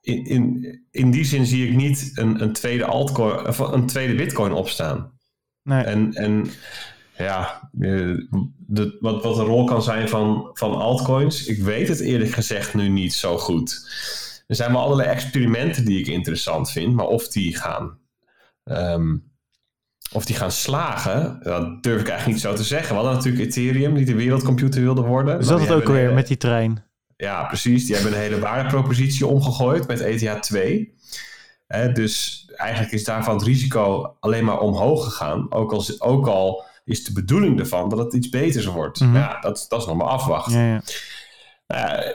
in, 0.00 0.24
in, 0.24 0.84
in 0.90 1.10
die 1.10 1.24
zin 1.24 1.46
zie 1.46 1.68
ik 1.68 1.74
niet 1.74 2.12
een, 2.14 2.42
een 2.42 2.52
tweede 2.52 2.84
altcoin, 2.84 3.46
of 3.46 3.58
een 3.58 3.86
tweede 3.86 4.14
bitcoin 4.14 4.52
opstaan. 4.52 5.18
Nee. 5.62 5.82
En, 5.82 6.12
en 6.12 6.50
ja, 7.16 7.68
eh, 7.80 8.14
de, 8.66 8.96
wat, 9.00 9.22
wat 9.22 9.36
de 9.36 9.42
rol 9.42 9.64
kan 9.64 9.82
zijn 9.82 10.08
van, 10.08 10.50
van 10.52 10.74
altcoins, 10.74 11.46
ik 11.46 11.62
weet 11.62 11.88
het 11.88 12.00
eerlijk 12.00 12.30
gezegd 12.32 12.74
nu 12.74 12.88
niet 12.88 13.14
zo 13.14 13.38
goed. 13.38 13.88
Er 14.46 14.56
zijn 14.56 14.72
wel 14.72 14.80
allerlei 14.80 15.08
experimenten 15.08 15.84
die 15.84 15.98
ik 15.98 16.06
interessant 16.06 16.70
vind, 16.70 16.94
maar 16.94 17.06
of 17.06 17.28
die 17.28 17.56
gaan, 17.56 17.98
ehm, 18.64 19.16
of 20.12 20.24
die 20.24 20.36
gaan 20.36 20.50
slagen, 20.50 21.40
dat 21.42 21.82
durf 21.82 22.00
ik 22.00 22.08
eigenlijk 22.08 22.38
niet 22.38 22.46
zo 22.50 22.54
te 22.54 22.62
zeggen. 22.64 22.88
We 22.88 22.94
hadden 22.94 23.14
natuurlijk 23.14 23.44
Ethereum, 23.44 23.94
die 23.94 24.04
de 24.04 24.14
wereldcomputer 24.14 24.80
wilde 24.82 25.02
worden. 25.02 25.38
Is 25.38 25.46
dat 25.46 25.60
het 25.60 25.72
ook 25.72 25.88
een- 25.88 26.14
met 26.14 26.26
die 26.26 26.36
trein? 26.36 26.84
ja, 27.16 27.44
precies. 27.44 27.86
Die 27.86 27.94
hebben 27.94 28.12
een 28.12 28.18
hele 28.18 28.38
waardepropositie 28.38 29.26
omgegooid 29.26 29.86
met 29.86 30.00
ETH 30.00 30.42
2. 30.42 30.94
Hè, 31.66 31.92
dus 31.92 32.44
eigenlijk 32.56 32.92
is 32.92 33.04
daarvan 33.04 33.34
het 33.34 33.42
risico 33.46 34.16
alleen 34.20 34.44
maar 34.44 34.60
omhoog 34.60 35.04
gegaan. 35.04 35.52
Ook 35.52 35.72
al, 35.72 35.84
ook 35.98 36.26
al 36.26 36.64
is 36.84 37.04
de 37.04 37.12
bedoeling 37.12 37.58
ervan 37.58 37.88
dat 37.88 37.98
het 37.98 38.14
iets 38.14 38.28
beters 38.28 38.66
wordt. 38.66 39.00
Mhm. 39.00 39.16
Ja, 39.16 39.40
dat, 39.40 39.66
dat 39.68 39.80
is 39.80 39.86
nog 39.86 39.96
maar 39.96 40.06
afwachten. 40.06 40.58
Ja, 40.58 40.82
ja. 41.66 42.04
Uh, 42.04 42.12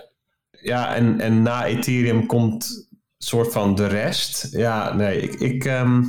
ja, 0.61 0.95
en, 0.95 1.19
en 1.19 1.41
na 1.41 1.65
Ethereum 1.65 2.25
komt 2.25 2.89
soort 3.17 3.51
van 3.51 3.75
de 3.75 3.87
rest. 3.87 4.47
Ja, 4.51 4.93
nee, 4.93 5.21
ik. 5.21 5.39
ik 5.39 5.65
ehm, 5.65 6.03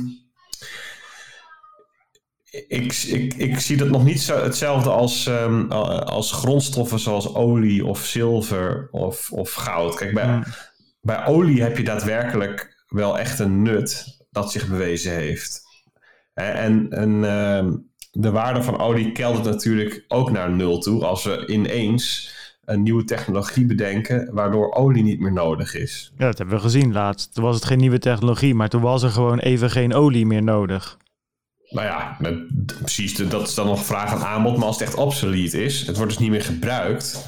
ik, 2.51 2.93
ik, 2.93 3.33
ik 3.33 3.59
zie 3.59 3.77
dat 3.77 3.89
nog 3.89 4.03
niet 4.03 4.21
zo 4.21 4.43
hetzelfde 4.43 4.89
als, 4.89 5.27
ehm, 5.27 5.71
als 5.71 6.31
grondstoffen 6.31 6.99
zoals 6.99 7.33
olie 7.35 7.85
of 7.85 8.05
zilver 8.05 8.87
of, 8.91 9.31
of 9.31 9.53
goud. 9.53 9.95
Kijk, 9.95 10.13
bij, 10.13 10.43
bij 11.01 11.25
olie 11.25 11.61
heb 11.61 11.77
je 11.77 11.83
daadwerkelijk 11.83 12.83
wel 12.87 13.19
echt 13.19 13.39
een 13.39 13.61
nut 13.61 14.17
dat 14.29 14.51
zich 14.51 14.67
bewezen 14.67 15.13
heeft. 15.13 15.61
En, 16.33 16.89
en 16.89 17.23
ehm, 17.23 17.73
de 18.11 18.31
waarde 18.31 18.63
van 18.63 18.79
olie 18.79 19.11
keldert 19.11 19.45
natuurlijk 19.45 20.05
ook 20.07 20.31
naar 20.31 20.51
nul 20.51 20.79
toe 20.79 21.05
als 21.05 21.23
we 21.23 21.47
ineens 21.47 22.33
een 22.65 22.83
nieuwe 22.83 23.03
technologie 23.03 23.65
bedenken 23.65 24.29
waardoor 24.33 24.73
olie 24.73 25.03
niet 25.03 25.19
meer 25.19 25.31
nodig 25.33 25.75
is. 25.75 26.11
Ja, 26.17 26.25
dat 26.25 26.37
hebben 26.37 26.55
we 26.55 26.61
gezien 26.61 26.91
laatst. 26.93 27.33
Toen 27.33 27.43
was 27.43 27.55
het 27.55 27.65
geen 27.65 27.77
nieuwe 27.79 27.99
technologie, 27.99 28.55
maar 28.55 28.69
toen 28.69 28.81
was 28.81 29.03
er 29.03 29.09
gewoon 29.09 29.39
even 29.39 29.69
geen 29.69 29.93
olie 29.93 30.25
meer 30.25 30.43
nodig. 30.43 30.97
Nou 31.69 31.85
ja, 31.87 32.15
met- 32.19 32.77
precies, 32.79 33.15
dat 33.15 33.47
is 33.47 33.53
dan 33.53 33.65
nog 33.65 33.85
vraag 33.85 34.11
aan 34.13 34.23
aanbod, 34.23 34.57
maar 34.57 34.65
als 34.67 34.79
het 34.79 34.87
echt 34.87 34.97
obsolete 34.97 35.63
is, 35.63 35.87
het 35.87 35.95
wordt 35.97 36.11
dus 36.11 36.21
niet 36.21 36.29
meer 36.29 36.43
gebruikt. 36.43 37.25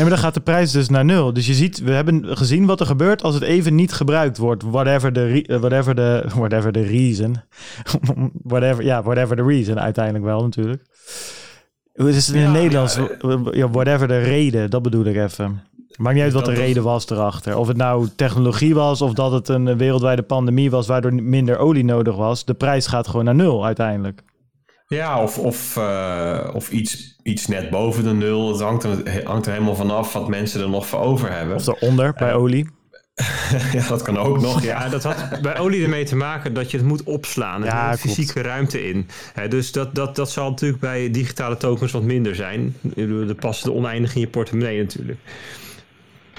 Maar 0.00 0.08
dan 0.10 0.18
gaat 0.18 0.34
de 0.34 0.40
prijs 0.40 0.70
dus 0.72 0.88
naar 0.88 1.04
nul. 1.04 1.32
Dus 1.32 1.46
je 1.46 1.54
ziet, 1.54 1.82
we 1.82 1.90
hebben 1.92 2.36
gezien 2.36 2.66
wat 2.66 2.80
er 2.80 2.86
gebeurt 2.86 3.22
als 3.22 3.34
het 3.34 3.42
even 3.42 3.74
niet 3.74 3.92
gebruikt 3.92 4.38
wordt. 4.38 4.62
Whatever 4.62 5.12
the, 5.12 5.42
eh, 5.46 5.58
whatever 5.58 5.94
the, 5.94 6.24
whatever 6.34 6.72
the 6.72 6.82
reason. 6.82 7.36
whatever, 8.42 8.84
ja, 8.84 9.02
whatever 9.02 9.36
the 9.36 9.42
reason 9.42 9.80
uiteindelijk 9.80 10.24
wel 10.24 10.42
natuurlijk. 10.42 10.82
Hoe 11.94 12.08
is 12.08 12.26
het 12.26 12.34
in 12.34 12.40
Ja, 12.40 12.46
het 12.46 12.56
Nederlands? 12.56 12.94
ja, 12.94 13.38
Ja, 13.50 13.70
whatever 13.70 14.08
de 14.08 14.18
reden, 14.18 14.70
dat 14.70 14.82
bedoel 14.82 15.04
ik 15.04 15.16
even. 15.16 15.62
Maakt 15.96 16.14
niet 16.14 16.24
uit 16.24 16.32
wat 16.32 16.44
de 16.44 16.52
reden 16.52 16.82
was 16.82 17.10
erachter. 17.10 17.56
Of 17.56 17.68
het 17.68 17.76
nou 17.76 18.08
technologie 18.16 18.74
was 18.74 19.02
of 19.02 19.12
dat 19.12 19.32
het 19.32 19.48
een 19.48 19.76
wereldwijde 19.76 20.22
pandemie 20.22 20.70
was 20.70 20.86
waardoor 20.86 21.14
minder 21.14 21.58
olie 21.58 21.84
nodig 21.84 22.16
was. 22.16 22.44
De 22.44 22.54
prijs 22.54 22.86
gaat 22.86 23.08
gewoon 23.08 23.24
naar 23.24 23.34
nul 23.34 23.64
uiteindelijk. 23.64 24.22
Ja, 24.94 25.22
of, 25.22 25.38
of, 25.38 25.76
eh, 25.76 26.48
of 26.52 26.70
iets, 26.70 27.16
iets 27.22 27.46
net 27.46 27.70
boven 27.70 28.04
de 28.04 28.12
nul. 28.12 28.52
Het 28.52 28.60
hangt 28.60 28.84
er, 28.84 29.22
hangt 29.24 29.46
er 29.46 29.52
helemaal 29.52 29.74
vanaf 29.74 30.12
wat 30.12 30.28
mensen 30.28 30.60
er 30.60 30.68
nog 30.68 30.86
voor 30.86 30.98
over 30.98 31.32
hebben. 31.32 31.56
Of 31.56 31.66
eronder 31.66 32.14
bij 32.18 32.34
olie. 32.34 32.68
ja, 33.72 33.88
dat 33.88 34.02
kan 34.02 34.18
ook 34.18 34.40
nog, 34.40 34.62
ja. 34.62 34.84
Ja, 34.84 34.88
dat 34.98 35.02
had 35.02 35.40
bij 35.42 35.58
olie 35.58 35.82
ermee 35.82 36.04
te 36.04 36.16
maken 36.16 36.54
dat 36.54 36.70
je 36.70 36.76
het 36.76 36.86
moet 36.86 37.02
opslaan. 37.02 37.60
Er 37.62 37.66
Ja, 37.66 37.88
moet 37.88 38.00
klopt. 38.00 38.16
fysieke 38.16 38.42
ruimte 38.42 38.88
in. 38.88 39.08
Hè, 39.32 39.48
dus 39.48 39.72
dat, 39.72 39.94
dat, 39.94 40.16
dat 40.16 40.30
zal 40.30 40.50
natuurlijk 40.50 40.80
bij 40.80 41.10
digitale 41.10 41.56
tokens 41.56 41.92
wat 41.92 42.02
minder 42.02 42.34
zijn. 42.34 42.76
Er 42.96 43.34
past 43.34 43.64
de 43.64 43.72
oneindig 43.72 44.14
in 44.14 44.20
je 44.20 44.28
portemonnee 44.28 44.78
natuurlijk. 44.78 45.18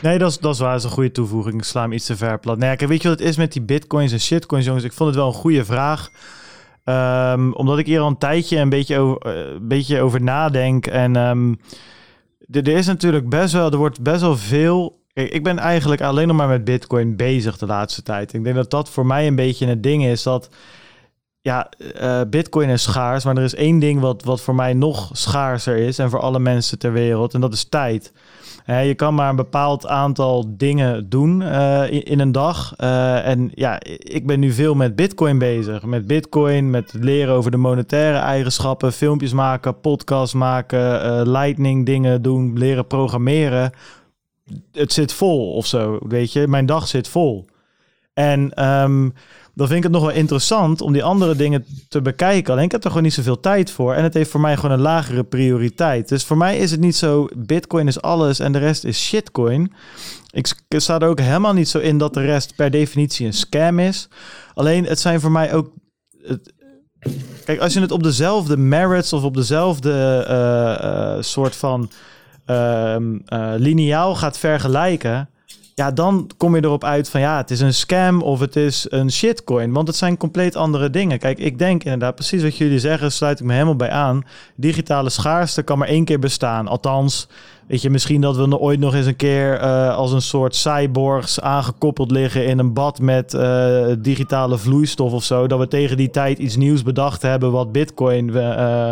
Nee, 0.02 0.18
dat 0.18 0.32
is, 0.32 0.38
dat 0.38 0.54
is 0.54 0.60
waar. 0.60 0.72
Dat 0.72 0.80
is 0.80 0.86
een 0.86 0.91
goede 0.91 1.12
toevoeging. 1.12 1.56
Ik 1.58 1.64
sla 1.64 1.82
hem 1.82 1.91
iets 1.91 2.06
te 2.06 2.18
ver 2.18 2.39
plat. 2.39 2.58
Nee, 2.58 2.76
kijk, 2.76 2.89
weet 2.89 3.02
je 3.02 3.08
wat 3.10 3.20
het 3.20 3.28
is 3.28 3.38
met 3.38 3.54
die 3.54 3.62
bitcoins 3.62 4.12
en 4.12 4.20
shitcoins, 4.22 4.66
jongens? 4.66 4.84
Ik 4.84 4.93
vond 4.93 5.10
het 5.10 5.18
wel 5.18 5.28
een 5.28 5.34
goede 5.34 5.66
vraag. 5.66 6.10
Ehm, 6.84 7.52
omdat 7.52 7.80
ik 7.80 7.86
hier 7.86 8.00
al 8.00 8.08
een 8.08 8.18
tijdje 8.18 8.58
een 8.58 8.70
beetje 8.70 8.98
over, 8.98 9.22
eh, 9.22 9.52
een 9.54 9.68
beetje 9.68 10.02
over 10.02 10.22
nadenk. 10.22 10.88
En 10.88 11.16
ehm, 11.16 11.54
er 12.52 12.68
is 12.68 12.86
natuurlijk 12.86 13.30
best 13.30 13.54
wel, 13.54 13.72
er 13.72 13.78
wordt 13.78 14.02
best 14.02 14.22
wel 14.22 14.38
veel. 14.38 15.00
Ik 15.14 15.44
ben 15.44 15.58
eigenlijk 15.58 16.02
alleen 16.02 16.28
nog 16.28 16.38
maar 16.38 16.48
met 16.48 16.64
bitcoin 16.64 17.16
bezig 17.16 17.58
de 17.58 17.66
laatste 17.66 18.04
tijd. 18.04 18.34
Ik 18.34 18.44
denk 18.44 18.56
dat 18.56 18.70
dat 18.70 18.90
voor 18.90 19.06
mij 19.06 19.28
een 19.28 19.36
beetje 19.36 19.68
het 19.68 19.84
ding 19.84 20.06
is 20.06 20.24
dat. 20.24 20.50
Ja, 21.42 21.70
eh, 21.96 22.22
bitcoin 22.30 22.70
is 22.70 22.84
schaars, 22.84 23.24
maar 23.26 23.38
er 23.38 23.44
is 23.44 23.56
één 23.56 23.80
ding 23.80 24.00
wat, 24.00 24.24
wat 24.24 24.42
voor 24.42 24.56
mij 24.56 24.74
nog 24.74 25.10
schaarser 25.14 25.78
is 25.78 26.00
en 26.00 26.10
voor 26.10 26.20
alle 26.20 26.40
mensen 26.40 26.80
ter 26.80 26.92
wereld, 26.92 27.34
en 27.34 27.42
dat 27.42 27.54
is 27.54 27.64
tijd. 27.64 28.14
Je 28.66 28.93
kan 28.95 29.16
maar 29.16 29.30
een 29.30 29.36
bepaald 29.36 29.88
aantal 29.88 30.45
dingen 30.57 31.09
doen 31.09 31.41
eh, 31.41 31.91
in, 31.91 32.03
in 32.03 32.20
een 32.20 32.32
dag. 32.32 32.74
Eh, 32.78 33.28
en 33.28 33.51
ja, 33.53 33.80
ik 33.97 34.26
ben 34.26 34.39
nu 34.39 34.51
veel 34.51 34.76
met 34.76 34.95
Bitcoin 34.95 35.38
bezig. 35.38 35.84
Met 35.84 36.07
Bitcoin, 36.07 36.70
met 36.70 36.93
leren 36.99 37.34
over 37.34 37.51
de 37.51 37.57
monetaire 37.57 38.18
eigenschappen, 38.18 38.93
filmpjes 38.93 39.34
maken, 39.34 39.80
podcasts 39.80 40.34
maken, 40.36 41.03
eh, 41.03 41.22
Lightning 41.24 41.86
dingen 41.86 42.22
doen, 42.22 42.57
leren 42.57 42.88
programmeren. 42.88 43.72
Het 44.72 44.93
zit 44.93 45.14
vol 45.14 45.53
of 45.53 45.66
zo, 45.66 45.99
weet 46.07 46.34
je. 46.34 46.47
Mijn 46.47 46.66
dag 46.66 46.88
zit 46.88 47.07
vol. 47.07 47.45
En 48.14 48.53
ehm, 48.53 49.09
dan 49.54 49.68
vind 49.68 49.78
ik 49.78 49.84
het 49.84 49.91
nog 49.91 50.02
wel 50.02 50.12
interessant 50.12 50.82
om 50.82 50.93
die 50.93 51.04
andere 51.04 51.36
dingen 51.36 51.66
te 51.89 52.02
bekijken. 52.02 52.54
Alleen 52.54 52.66
ik 52.66 52.72
heb 52.72 52.84
er 52.84 52.89
gewoon 52.89 53.04
niet 53.04 53.14
zoveel 53.14 53.39
tijd 53.39 53.72
voor. 53.72 53.93
En 53.93 54.04
het 54.04 54.14
heeft 54.14 54.30
voor 54.30 54.39
mij 54.39 54.56
gewoon 54.56 54.72
een 54.72 54.82
lagere 54.82 55.24
prioriteit. 55.24 56.10
Dus 56.10 56.24
voor 56.24 56.38
mij 56.38 56.58
is 56.58 56.72
het 56.72 56.80
niet 56.80 56.95
zo, 56.95 57.28
bitcoin 57.38 57.88
is 57.88 58.02
alles 58.02 58.39
en 58.39 58.52
de 58.52 58.60
rest 58.60 58.84
is 58.84 59.04
shitcoin. 59.08 59.74
Ik 60.32 60.56
sta 60.68 60.99
er 60.99 61.08
ook 61.08 61.20
helemaal 61.20 61.54
niet 61.54 61.70
zo 61.70 61.78
in 61.78 61.97
dat 61.97 62.14
de 62.14 62.22
rest 62.22 62.56
per 62.56 62.72
definitie 62.72 63.26
een 63.26 63.34
scam 63.34 63.80
is. 63.80 64.08
Alleen 64.54 64.86
het 64.86 64.99
zijn 64.99 65.20
voor 65.20 65.32
mij 65.32 65.54
ook... 65.54 65.72
Kijk, 67.45 67.60
als 67.60 67.74
je 67.74 67.82
het 67.82 67.91
op 67.91 68.04
dezelfde 68.04 68.58
merits 68.58 69.14
of 69.14 69.24
op 69.24 69.36
dezelfde 69.36 70.26
eh, 70.28 71.16
eh, 71.16 71.22
soort 71.22 71.56
van 71.56 71.91
ehm, 72.45 73.18
eh, 73.26 73.54
lineaal 73.58 74.16
gaat 74.16 74.38
vergelijken... 74.38 75.30
Ja, 75.76 75.92
dan 75.92 76.30
kom 76.38 76.56
je 76.56 76.64
erop 76.64 76.84
uit 76.84 77.10
van 77.10 77.20
ja, 77.22 77.38
het 77.38 77.52
is 77.52 77.60
een 77.60 77.74
scam 77.74 78.22
of 78.22 78.40
het 78.40 78.56
is 78.56 78.86
een 78.90 79.12
shitcoin. 79.12 79.74
Want 79.74 79.88
het 79.88 79.98
zijn 79.98 80.18
compleet 80.18 80.56
andere 80.56 80.90
dingen. 80.90 81.20
Kijk, 81.20 81.40
ik 81.40 81.58
denk 81.58 81.84
inderdaad, 81.84 82.16
precies 82.16 82.44
wat 82.44 82.58
jullie 82.58 82.80
zeggen, 82.80 83.12
sluit 83.12 83.40
ik 83.40 83.46
me 83.46 83.54
helemaal 83.54 83.76
bij 83.76 83.90
aan. 83.90 84.24
Digitale 84.56 85.10
schaarste 85.10 85.64
kan 85.64 85.78
maar 85.78 85.88
één 85.88 86.06
keer 86.06 86.20
bestaan. 86.20 86.68
Althans, 86.68 87.28
weet 87.68 87.82
je, 87.82 87.90
misschien 87.90 88.22
dat 88.22 88.36
we 88.36 88.60
ooit 88.60 88.80
nog 88.80 88.94
eens 88.94 89.06
een 89.06 89.16
keer 89.16 89.60
eh, 89.60 89.96
als 89.96 90.12
een 90.12 90.22
soort 90.22 90.56
cyborgs 90.56 91.42
aangekoppeld 91.42 92.12
liggen 92.12 92.46
in 92.46 92.60
een 92.60 92.74
bad 92.74 93.00
met 93.00 93.34
eh, 93.34 93.86
digitale 94.00 94.58
vloeistof 94.58 95.12
of 95.12 95.24
zo. 95.24 95.48
Dat 95.48 95.60
we 95.60 95.68
tegen 95.68 95.98
die 95.98 96.10
tijd 96.10 96.38
iets 96.38 96.56
nieuws 96.56 96.84
bedacht 96.84 97.22
hebben 97.22 97.52
wat 97.52 97.72
bitcoin 97.72 98.36
eh, 98.36 98.92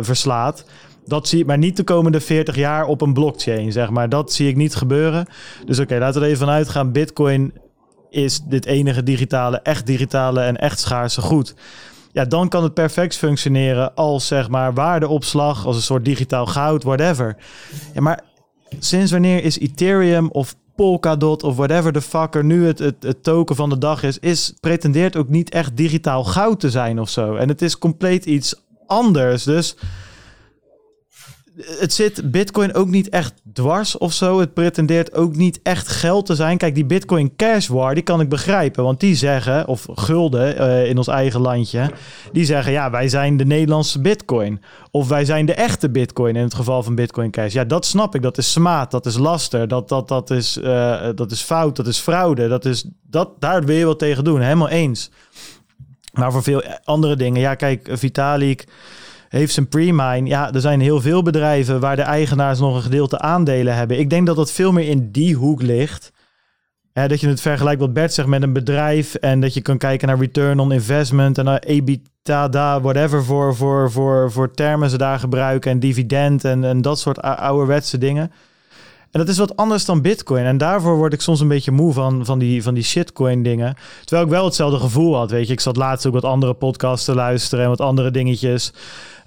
verslaat. 0.00 0.64
Dat 1.08 1.28
zie 1.28 1.40
ik 1.40 1.46
maar 1.46 1.58
niet 1.58 1.76
de 1.76 1.84
komende 1.84 2.20
40 2.20 2.56
jaar 2.56 2.86
op 2.86 3.00
een 3.00 3.12
blockchain, 3.12 3.72
zeg 3.72 3.90
maar. 3.90 4.08
Dat 4.08 4.32
zie 4.32 4.48
ik 4.48 4.56
niet 4.56 4.74
gebeuren. 4.74 5.26
Dus 5.64 5.78
oké, 5.78 5.98
laten 5.98 6.20
we 6.20 6.26
er 6.26 6.32
even 6.32 6.46
vanuit 6.46 6.68
gaan. 6.68 6.92
Bitcoin 6.92 7.52
is 8.10 8.40
dit 8.40 8.66
enige 8.66 9.02
digitale, 9.02 9.60
echt 9.60 9.86
digitale 9.86 10.40
en 10.40 10.56
echt 10.56 10.78
schaarse 10.78 11.20
goed. 11.20 11.54
Ja, 12.12 12.24
dan 12.24 12.48
kan 12.48 12.62
het 12.62 12.74
perfect 12.74 13.16
functioneren 13.16 13.94
als 13.94 14.26
zeg 14.26 14.48
maar 14.48 14.74
waardeopslag, 14.74 15.66
als 15.66 15.76
een 15.76 15.82
soort 15.82 16.04
digitaal 16.04 16.46
goud, 16.46 16.82
whatever. 16.82 17.36
Ja, 17.94 18.00
maar 18.00 18.20
sinds 18.78 19.10
wanneer 19.10 19.44
is 19.44 19.58
Ethereum 19.58 20.28
of 20.30 20.54
Polkadot 20.76 21.42
of 21.42 21.56
whatever 21.56 21.92
the 21.92 22.00
fuck 22.00 22.34
er 22.34 22.44
nu 22.44 22.66
het, 22.66 22.78
het, 22.78 23.02
het 23.02 23.22
token 23.22 23.56
van 23.56 23.68
de 23.68 23.78
dag 23.78 24.02
is, 24.02 24.18
is, 24.18 24.54
pretendeert 24.60 25.16
ook 25.16 25.28
niet 25.28 25.50
echt 25.50 25.76
digitaal 25.76 26.24
goud 26.24 26.60
te 26.60 26.70
zijn 26.70 27.00
of 27.00 27.08
zo. 27.08 27.34
En 27.34 27.48
het 27.48 27.62
is 27.62 27.78
compleet 27.78 28.24
iets 28.24 28.54
anders. 28.86 29.44
Dus 29.44 29.76
het 31.60 31.92
zit 31.92 32.30
Bitcoin 32.30 32.74
ook 32.74 32.88
niet 32.88 33.08
echt 33.08 33.34
dwars 33.52 33.98
of 33.98 34.12
zo. 34.12 34.40
Het 34.40 34.54
pretendeert 34.54 35.14
ook 35.14 35.36
niet 35.36 35.60
echt 35.62 35.88
geld 35.88 36.26
te 36.26 36.34
zijn. 36.34 36.58
Kijk, 36.58 36.74
die 36.74 36.84
Bitcoin 36.84 37.36
Cash 37.36 37.66
War, 37.66 37.94
die 37.94 38.02
kan 38.02 38.20
ik 38.20 38.28
begrijpen. 38.28 38.84
Want 38.84 39.00
die 39.00 39.14
zeggen, 39.14 39.66
of 39.66 39.86
gulden 39.94 40.60
uh, 40.60 40.88
in 40.88 40.96
ons 40.96 41.06
eigen 41.06 41.40
landje, 41.40 41.90
die 42.32 42.44
zeggen 42.44 42.72
ja, 42.72 42.90
wij 42.90 43.08
zijn 43.08 43.36
de 43.36 43.44
Nederlandse 43.44 44.00
Bitcoin. 44.00 44.62
Of 44.90 45.08
wij 45.08 45.24
zijn 45.24 45.46
de 45.46 45.54
echte 45.54 45.90
Bitcoin 45.90 46.36
in 46.36 46.42
het 46.42 46.54
geval 46.54 46.82
van 46.82 46.94
Bitcoin 46.94 47.30
Cash. 47.30 47.52
Ja, 47.52 47.64
dat 47.64 47.86
snap 47.86 48.14
ik. 48.14 48.22
Dat 48.22 48.38
is 48.38 48.52
smaad, 48.52 48.90
dat 48.90 49.06
is 49.06 49.16
laster, 49.16 49.68
dat, 49.68 49.88
dat, 49.88 50.08
dat, 50.08 50.30
is, 50.30 50.56
uh, 50.56 51.08
dat 51.14 51.30
is 51.30 51.40
fout, 51.40 51.76
dat 51.76 51.86
is 51.86 51.98
fraude. 51.98 52.48
Dat 52.48 52.64
is, 52.64 52.86
dat, 53.02 53.40
daar 53.40 53.64
wil 53.64 53.76
je 53.76 53.84
wat 53.84 53.98
tegen 53.98 54.24
doen, 54.24 54.40
helemaal 54.40 54.68
eens. 54.68 55.10
Maar 56.12 56.32
voor 56.32 56.42
veel 56.42 56.62
andere 56.84 57.16
dingen, 57.16 57.40
ja, 57.40 57.54
kijk, 57.54 57.88
Vitalik 57.92 58.66
heeft 59.28 59.52
zijn 59.52 59.68
pre-mine. 59.68 60.28
Ja, 60.28 60.52
er 60.52 60.60
zijn 60.60 60.80
heel 60.80 61.00
veel 61.00 61.22
bedrijven 61.22 61.80
waar 61.80 61.96
de 61.96 62.02
eigenaars 62.02 62.58
nog 62.58 62.74
een 62.76 62.82
gedeelte 62.82 63.18
aandelen 63.18 63.74
hebben. 63.74 63.98
Ik 63.98 64.10
denk 64.10 64.26
dat 64.26 64.36
dat 64.36 64.52
veel 64.52 64.72
meer 64.72 64.88
in 64.88 65.10
die 65.10 65.34
hoek 65.34 65.62
ligt. 65.62 66.12
dat 66.92 67.20
je 67.20 67.28
het 67.28 67.40
vergelijkt 67.40 67.80
wat 67.80 67.92
Bert 67.92 68.14
zegt 68.14 68.28
met 68.28 68.42
een 68.42 68.52
bedrijf 68.52 69.14
en 69.14 69.40
dat 69.40 69.54
je 69.54 69.60
kan 69.60 69.78
kijken 69.78 70.08
naar 70.08 70.18
return 70.18 70.58
on 70.58 70.72
investment 70.72 71.38
en 71.38 71.44
naar 71.44 71.58
EBITDA, 71.58 72.80
whatever 72.80 73.24
voor, 73.24 73.56
voor, 73.56 73.90
voor, 73.90 74.32
voor 74.32 74.50
termen 74.50 74.90
ze 74.90 74.98
daar 74.98 75.18
gebruiken 75.18 75.70
en 75.70 75.80
dividend 75.80 76.44
en, 76.44 76.64
en 76.64 76.82
dat 76.82 76.98
soort 76.98 77.22
ouderwetse 77.22 77.98
dingen. 77.98 78.30
En 79.10 79.20
dat 79.20 79.28
is 79.28 79.38
wat 79.38 79.56
anders 79.56 79.84
dan 79.84 80.02
Bitcoin. 80.02 80.44
En 80.44 80.58
daarvoor 80.58 80.96
word 80.96 81.12
ik 81.12 81.20
soms 81.20 81.40
een 81.40 81.48
beetje 81.48 81.70
moe 81.70 81.92
van, 81.92 82.24
van, 82.24 82.38
die, 82.38 82.62
van 82.62 82.74
die 82.74 82.82
shitcoin 82.82 83.42
dingen. 83.42 83.76
Terwijl 84.04 84.24
ik 84.24 84.32
wel 84.32 84.44
hetzelfde 84.44 84.78
gevoel 84.78 85.16
had. 85.16 85.30
Weet 85.30 85.46
je, 85.46 85.52
ik 85.52 85.60
zat 85.60 85.76
laatst 85.76 86.06
ook 86.06 86.12
wat 86.12 86.24
andere 86.24 86.54
podcasts 86.54 87.04
te 87.04 87.14
luisteren 87.14 87.64
en 87.64 87.70
wat 87.70 87.80
andere 87.80 88.10
dingetjes. 88.10 88.72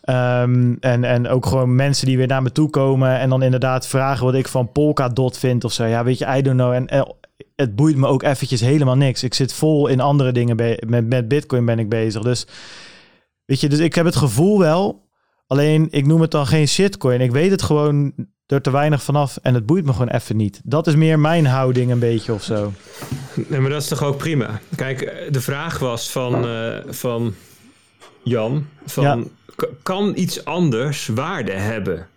Um, 0.09 0.77
en, 0.79 1.03
en 1.03 1.27
ook 1.27 1.45
gewoon 1.45 1.75
mensen 1.75 2.07
die 2.07 2.17
weer 2.17 2.27
naar 2.27 2.41
me 2.41 2.51
toe 2.51 2.69
komen 2.69 3.19
en 3.19 3.29
dan 3.29 3.43
inderdaad 3.43 3.87
vragen 3.87 4.25
wat 4.25 4.35
ik 4.35 4.47
van 4.47 4.71
Polkadot 4.71 5.37
vind 5.37 5.63
of 5.63 5.73
zo. 5.73 5.85
Ja, 5.85 6.03
weet 6.03 6.17
je, 6.17 6.35
I 6.37 6.41
don't 6.41 6.57
know. 6.57 6.73
En, 6.73 7.15
het 7.55 7.75
boeit 7.75 7.95
me 7.95 8.07
ook 8.07 8.23
eventjes 8.23 8.61
helemaal 8.61 8.97
niks. 8.97 9.23
Ik 9.23 9.33
zit 9.33 9.53
vol 9.53 9.87
in 9.87 9.99
andere 9.99 10.31
dingen. 10.31 10.55
Met, 10.85 11.07
met 11.07 11.27
Bitcoin 11.27 11.65
ben 11.65 11.79
ik 11.79 11.89
bezig. 11.89 12.21
Dus 12.21 12.45
weet 13.45 13.59
je, 13.59 13.69
dus 13.69 13.79
ik 13.79 13.95
heb 13.95 14.05
het 14.05 14.15
gevoel 14.15 14.59
wel. 14.59 15.09
Alleen 15.47 15.87
ik 15.91 16.05
noem 16.05 16.21
het 16.21 16.31
dan 16.31 16.47
geen 16.47 16.67
shitcoin. 16.67 17.21
Ik 17.21 17.31
weet 17.31 17.51
het 17.51 17.61
gewoon 17.61 18.13
er 18.45 18.61
te 18.61 18.71
weinig 18.71 19.03
vanaf 19.03 19.37
en 19.41 19.53
het 19.53 19.65
boeit 19.65 19.85
me 19.85 19.91
gewoon 19.91 20.07
even 20.09 20.37
niet. 20.37 20.61
Dat 20.63 20.87
is 20.87 20.95
meer 20.95 21.19
mijn 21.19 21.45
houding 21.45 21.91
een 21.91 21.99
beetje 21.99 22.33
of 22.33 22.43
zo. 22.43 22.73
Nee, 23.47 23.59
maar 23.59 23.69
dat 23.69 23.81
is 23.81 23.87
toch 23.87 24.03
ook 24.03 24.17
prima. 24.17 24.59
Kijk, 24.75 25.27
de 25.31 25.41
vraag 25.41 25.79
was 25.79 26.11
van, 26.11 26.45
uh, 26.45 26.75
van 26.87 27.33
Jan, 28.23 28.67
van 28.85 29.29
kan 29.83 30.13
iets 30.15 30.45
anders 30.45 31.07
waarde 31.07 31.51
hebben? 31.51 32.07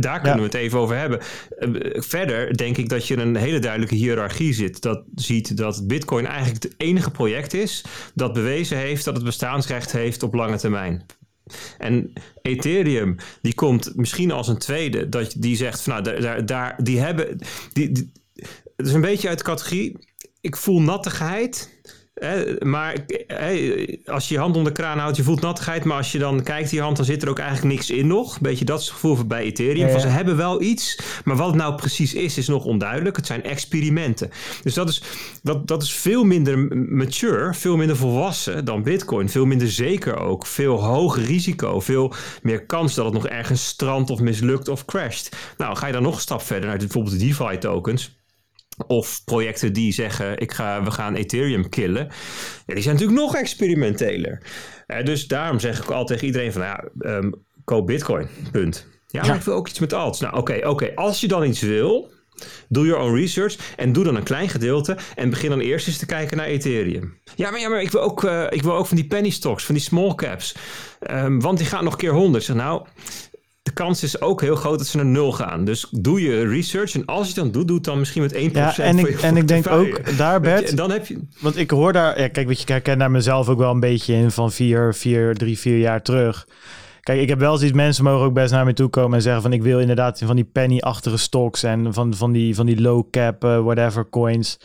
Daar 0.00 0.20
kunnen 0.20 0.38
we 0.38 0.44
het 0.44 0.54
even 0.54 0.78
over 0.78 0.96
hebben. 0.96 1.20
Eh, 1.58 1.68
verder 2.02 2.56
denk 2.56 2.76
ik 2.76 2.88
dat 2.88 3.06
je 3.06 3.16
een 3.16 3.36
hele 3.36 3.58
duidelijke 3.58 3.94
hiërarchie 3.94 4.52
zit. 4.52 4.82
Dat 4.82 5.02
ziet 5.14 5.56
dat 5.56 5.86
Bitcoin 5.86 6.26
eigenlijk 6.26 6.62
het 6.62 6.74
enige 6.76 7.10
project 7.10 7.54
is 7.54 7.84
dat 8.14 8.32
bewezen 8.32 8.78
heeft 8.78 9.04
dat 9.04 9.14
het 9.14 9.24
bestaansrecht 9.24 9.92
heeft 9.92 10.22
op 10.22 10.34
lange 10.34 10.58
termijn. 10.58 11.06
En 11.78 12.12
Ethereum, 12.42 13.16
die 13.42 13.54
komt 13.54 13.96
misschien 13.96 14.30
als 14.30 14.48
een 14.48 14.58
tweede, 14.58 15.08
dat 15.08 15.34
die 15.36 15.56
zegt 15.56 15.80
van 15.80 16.02
nou, 16.02 16.20
daar, 16.20 16.46
daar 16.46 16.76
die 16.82 16.98
hebben. 16.98 17.38
Die, 17.72 17.92
die, 17.92 18.12
het 18.76 18.86
is 18.86 18.92
een 18.92 19.00
beetje 19.00 19.28
uit 19.28 19.38
de 19.38 19.44
categorie. 19.44 19.96
Ik 20.40 20.56
voel 20.56 20.80
nattigheid 20.80 21.77
maar 22.58 22.96
als 24.06 24.28
je 24.28 24.34
je 24.34 24.40
hand 24.40 24.56
onder 24.56 24.74
de 24.74 24.80
kraan 24.80 24.98
houdt, 24.98 25.16
je 25.16 25.22
voelt 25.22 25.40
nattigheid. 25.40 25.84
Maar 25.84 25.96
als 25.96 26.12
je 26.12 26.18
dan 26.18 26.42
kijkt 26.42 26.70
die 26.70 26.80
hand, 26.80 26.96
dan 26.96 27.04
zit 27.04 27.22
er 27.22 27.28
ook 27.28 27.38
eigenlijk 27.38 27.74
niks 27.74 27.90
in 27.90 28.06
nog. 28.06 28.40
Beetje 28.40 28.64
dat 28.64 28.80
is 28.80 28.84
het 28.84 28.94
gevoel 28.94 29.26
bij 29.26 29.42
Ethereum. 29.42 29.90
Van, 29.90 30.00
ze 30.00 30.06
hebben 30.06 30.36
wel 30.36 30.62
iets, 30.62 31.00
maar 31.24 31.36
wat 31.36 31.46
het 31.46 31.56
nou 31.56 31.74
precies 31.74 32.14
is, 32.14 32.38
is 32.38 32.48
nog 32.48 32.64
onduidelijk. 32.64 33.16
Het 33.16 33.26
zijn 33.26 33.42
experimenten. 33.42 34.30
Dus 34.62 34.74
dat 34.74 34.88
is, 34.88 35.02
dat, 35.42 35.66
dat 35.66 35.82
is 35.82 35.92
veel 35.92 36.24
minder 36.24 36.58
mature, 36.88 37.54
veel 37.54 37.76
minder 37.76 37.96
volwassen 37.96 38.64
dan 38.64 38.82
Bitcoin. 38.82 39.28
Veel 39.28 39.46
minder 39.46 39.70
zeker 39.70 40.18
ook. 40.18 40.46
Veel 40.46 40.84
hoger 40.84 41.22
risico. 41.22 41.80
Veel 41.80 42.12
meer 42.42 42.66
kans 42.66 42.94
dat 42.94 43.04
het 43.04 43.14
nog 43.14 43.26
ergens 43.26 43.66
strandt 43.66 44.10
of 44.10 44.20
mislukt 44.20 44.68
of 44.68 44.84
crasht. 44.84 45.36
Nou, 45.56 45.76
ga 45.76 45.86
je 45.86 45.92
dan 45.92 46.02
nog 46.02 46.14
een 46.14 46.20
stap 46.20 46.42
verder 46.42 46.68
naar 46.68 46.78
bijvoorbeeld 46.78 47.20
de 47.20 47.26
DeFi 47.26 47.58
tokens 47.58 48.17
of 48.86 49.24
projecten 49.24 49.72
die 49.72 49.92
zeggen, 49.92 50.38
ik 50.38 50.52
ga, 50.52 50.82
we 50.82 50.90
gaan 50.90 51.14
Ethereum 51.14 51.68
killen. 51.68 52.08
Ja, 52.66 52.74
die 52.74 52.82
zijn 52.82 52.94
natuurlijk 52.94 53.20
nog 53.20 53.36
experimenteler. 53.36 54.42
Uh, 54.86 55.04
dus 55.04 55.26
daarom 55.26 55.60
zeg 55.60 55.82
ik 55.82 55.90
al 55.90 56.04
tegen 56.04 56.26
iedereen 56.26 56.52
van, 56.52 56.62
ja, 56.62 56.84
um, 57.00 57.34
koop 57.64 57.86
bitcoin, 57.86 58.28
punt. 58.52 58.86
Ja, 59.06 59.26
maar 59.26 59.36
ik 59.36 59.42
wil 59.42 59.54
ook 59.54 59.68
iets 59.68 59.78
met 59.78 59.92
alts. 59.92 60.20
Nou, 60.20 60.36
oké, 60.36 60.68
oké. 60.68 60.94
Als 60.94 61.20
je 61.20 61.28
dan 61.28 61.44
iets 61.44 61.60
wil, 61.60 62.10
doe 62.68 62.86
your 62.86 63.02
own 63.02 63.14
research 63.14 63.56
en 63.76 63.92
doe 63.92 64.04
dan 64.04 64.16
een 64.16 64.22
klein 64.22 64.48
gedeelte 64.48 64.96
en 65.14 65.30
begin 65.30 65.50
dan 65.50 65.60
eerst 65.60 65.86
eens 65.86 65.98
te 65.98 66.06
kijken 66.06 66.36
naar 66.36 66.46
Ethereum. 66.46 67.18
Ja, 67.36 67.50
maar, 67.50 67.60
ja, 67.60 67.68
maar 67.68 67.82
ik, 67.82 67.90
wil 67.90 68.00
ook, 68.00 68.24
uh, 68.24 68.46
ik 68.50 68.62
wil 68.62 68.74
ook 68.74 68.86
van 68.86 68.96
die 68.96 69.06
penny 69.06 69.30
stocks, 69.30 69.64
van 69.64 69.74
die 69.74 69.84
small 69.84 70.14
caps. 70.14 70.54
Um, 71.10 71.40
want 71.40 71.58
die 71.58 71.66
gaan 71.66 71.84
nog 71.84 71.96
keer 71.96 72.12
100. 72.12 72.44
Zeg, 72.44 72.56
nou, 72.56 72.86
kans 73.78 74.02
is 74.02 74.20
ook 74.20 74.40
heel 74.40 74.56
groot 74.56 74.78
dat 74.78 74.86
ze 74.86 74.96
naar 74.96 75.06
nul 75.06 75.32
gaan. 75.32 75.64
Dus 75.64 75.86
doe 75.90 76.22
je 76.22 76.48
research 76.48 76.94
en 76.94 77.04
als 77.04 77.20
je 77.20 77.26
het 77.26 77.42
dan 77.42 77.50
doet, 77.50 77.66
doe 77.66 77.76
het 77.76 77.84
dan 77.84 77.98
misschien 77.98 78.22
met 78.22 78.34
1% 78.34 78.36
ja, 78.52 78.78
en 78.78 78.98
ik, 78.98 79.20
en 79.20 79.36
ik 79.36 79.48
denk 79.48 79.70
ook 79.70 80.16
daar, 80.16 80.40
Bert, 80.40 80.76
dan 80.76 80.90
heb 80.90 81.06
je... 81.06 81.18
want 81.40 81.56
ik 81.56 81.70
hoor 81.70 81.92
daar, 81.92 82.20
ja, 82.20 82.28
kijk, 82.28 82.46
weet 82.46 82.56
je, 82.56 82.62
ik 82.62 82.68
herken 82.68 82.98
daar 82.98 83.10
mezelf 83.10 83.48
ook 83.48 83.58
wel 83.58 83.70
een 83.70 83.80
beetje 83.80 84.14
in 84.14 84.30
van 84.30 84.52
vier, 84.52 84.94
vier, 84.94 85.34
drie, 85.34 85.58
vier 85.58 85.78
jaar 85.78 86.02
terug. 86.02 86.46
Kijk, 87.08 87.20
ik 87.20 87.28
heb 87.28 87.38
wel 87.38 87.56
zoiets, 87.56 87.76
mensen 87.76 88.04
mogen 88.04 88.26
ook 88.26 88.32
best 88.32 88.52
naar 88.52 88.64
me 88.64 88.72
toe 88.72 88.88
komen 88.88 89.16
en 89.16 89.22
zeggen 89.22 89.42
van 89.42 89.52
ik 89.52 89.62
wil 89.62 89.80
inderdaad 89.80 90.22
van 90.24 90.36
die 90.36 90.48
penny-achtige 90.52 91.16
stocks 91.16 91.62
en 91.62 91.94
van, 91.94 92.14
van, 92.14 92.32
die, 92.32 92.54
van 92.54 92.66
die 92.66 92.80
low 92.80 93.04
cap, 93.10 93.44
uh, 93.44 93.60
whatever 93.60 94.08
coins. 94.10 94.58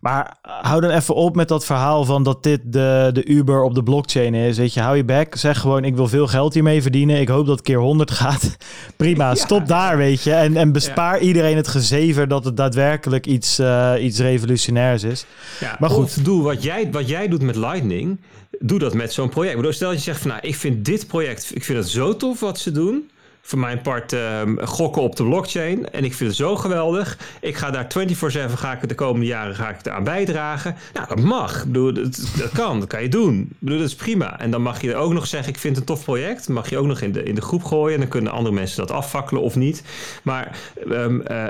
Maar 0.00 0.36
hou 0.42 0.80
dan 0.80 0.90
even 0.90 1.14
op 1.14 1.36
met 1.36 1.48
dat 1.48 1.64
verhaal 1.64 2.04
van 2.04 2.22
dat 2.22 2.42
dit 2.42 2.60
de, 2.64 3.10
de 3.12 3.24
Uber 3.24 3.62
op 3.62 3.74
de 3.74 3.82
blockchain 3.82 4.34
is. 4.34 4.58
Weet 4.58 4.74
je, 4.74 4.80
hou 4.80 4.96
je 4.96 5.04
back. 5.04 5.34
Zeg 5.34 5.58
gewoon, 5.58 5.84
ik 5.84 5.96
wil 5.96 6.08
veel 6.08 6.26
geld 6.26 6.54
hiermee 6.54 6.82
verdienen. 6.82 7.20
Ik 7.20 7.28
hoop 7.28 7.46
dat 7.46 7.56
het 7.56 7.66
keer 7.66 7.78
100 7.78 8.10
gaat. 8.10 8.56
Prima, 8.96 9.34
stop 9.34 9.66
daar, 9.66 9.96
weet 9.96 10.22
je. 10.22 10.32
En, 10.32 10.56
en 10.56 10.72
bespaar 10.72 11.18
iedereen 11.18 11.56
het 11.56 11.68
gezever 11.68 12.28
dat 12.28 12.44
het 12.44 12.56
daadwerkelijk 12.56 13.26
iets, 13.26 13.60
uh, 13.60 13.92
iets 14.00 14.18
revolutionairs 14.18 15.02
is. 15.02 15.26
Ja, 15.60 15.76
maar 15.78 15.90
goed. 15.90 16.24
doe 16.24 16.42
wat 16.42 16.62
jij, 16.62 16.90
wat 16.90 17.08
jij 17.08 17.28
doet 17.28 17.42
met 17.42 17.56
Lightning. 17.56 18.18
Doe 18.58 18.78
dat 18.78 18.94
met 18.94 19.12
zo'n 19.12 19.28
project. 19.28 19.60
Maar 19.60 19.74
stel 19.74 19.88
dat 19.88 19.98
je 19.98 20.04
zegt 20.04 20.20
van, 20.20 20.30
nou, 20.30 20.40
ik 20.42 20.54
vind 20.54 20.84
dit 20.84 21.06
project, 21.06 21.50
ik 21.54 21.64
vind 21.64 21.78
het 21.78 21.88
zo 21.88 22.16
tof 22.16 22.40
wat 22.40 22.58
ze 22.58 22.70
doen 22.70 23.10
voor 23.46 23.58
mijn 23.58 23.80
part 23.80 24.12
ehm, 24.12 24.56
gokken 24.64 25.02
op 25.02 25.16
de 25.16 25.24
blockchain. 25.24 25.90
En 25.90 26.04
ik 26.04 26.14
vind 26.14 26.30
het 26.30 26.38
zo 26.38 26.56
geweldig. 26.56 27.18
Ik 27.40 27.56
ga 27.56 27.70
daar 27.70 27.86
24-7 27.86 28.52
ga 28.54 28.72
ik 28.72 28.88
de 28.88 28.94
komende 28.94 29.26
jaren 29.26 29.54
ga 29.54 29.68
ik 29.68 29.76
eraan 29.82 30.04
bijdragen. 30.04 30.76
Nou, 30.92 31.06
dat 31.08 31.20
mag. 31.20 31.58
Ik 31.58 31.64
bedoel, 31.64 31.92
dat, 31.92 32.32
dat, 32.36 32.50
kan. 32.52 32.80
Dat 32.80 32.88
kan 32.88 33.02
je 33.02 33.08
doen. 33.08 33.40
Ik 33.40 33.56
bedoel, 33.58 33.78
dat 33.78 33.88
is 33.88 33.94
prima. 33.94 34.40
En 34.40 34.50
dan 34.50 34.62
mag 34.62 34.80
je 34.80 34.96
ook 34.96 35.12
nog 35.12 35.26
zeggen, 35.26 35.52
ik 35.52 35.58
vind 35.58 35.76
het 35.76 35.88
een 35.88 35.94
tof 35.94 36.04
project. 36.04 36.48
mag 36.48 36.70
je 36.70 36.78
ook 36.78 36.86
nog 36.86 37.00
in 37.00 37.12
de, 37.12 37.22
in 37.22 37.34
de 37.34 37.40
groep 37.40 37.64
gooien. 37.64 37.94
En 37.94 38.00
dan 38.00 38.08
kunnen 38.08 38.32
andere 38.32 38.54
mensen 38.54 38.76
dat 38.76 38.90
afvakkelen 38.90 39.42
of 39.42 39.56
niet. 39.56 39.82
Maar, 40.22 40.58
um, 40.88 41.22
uh, 41.30 41.44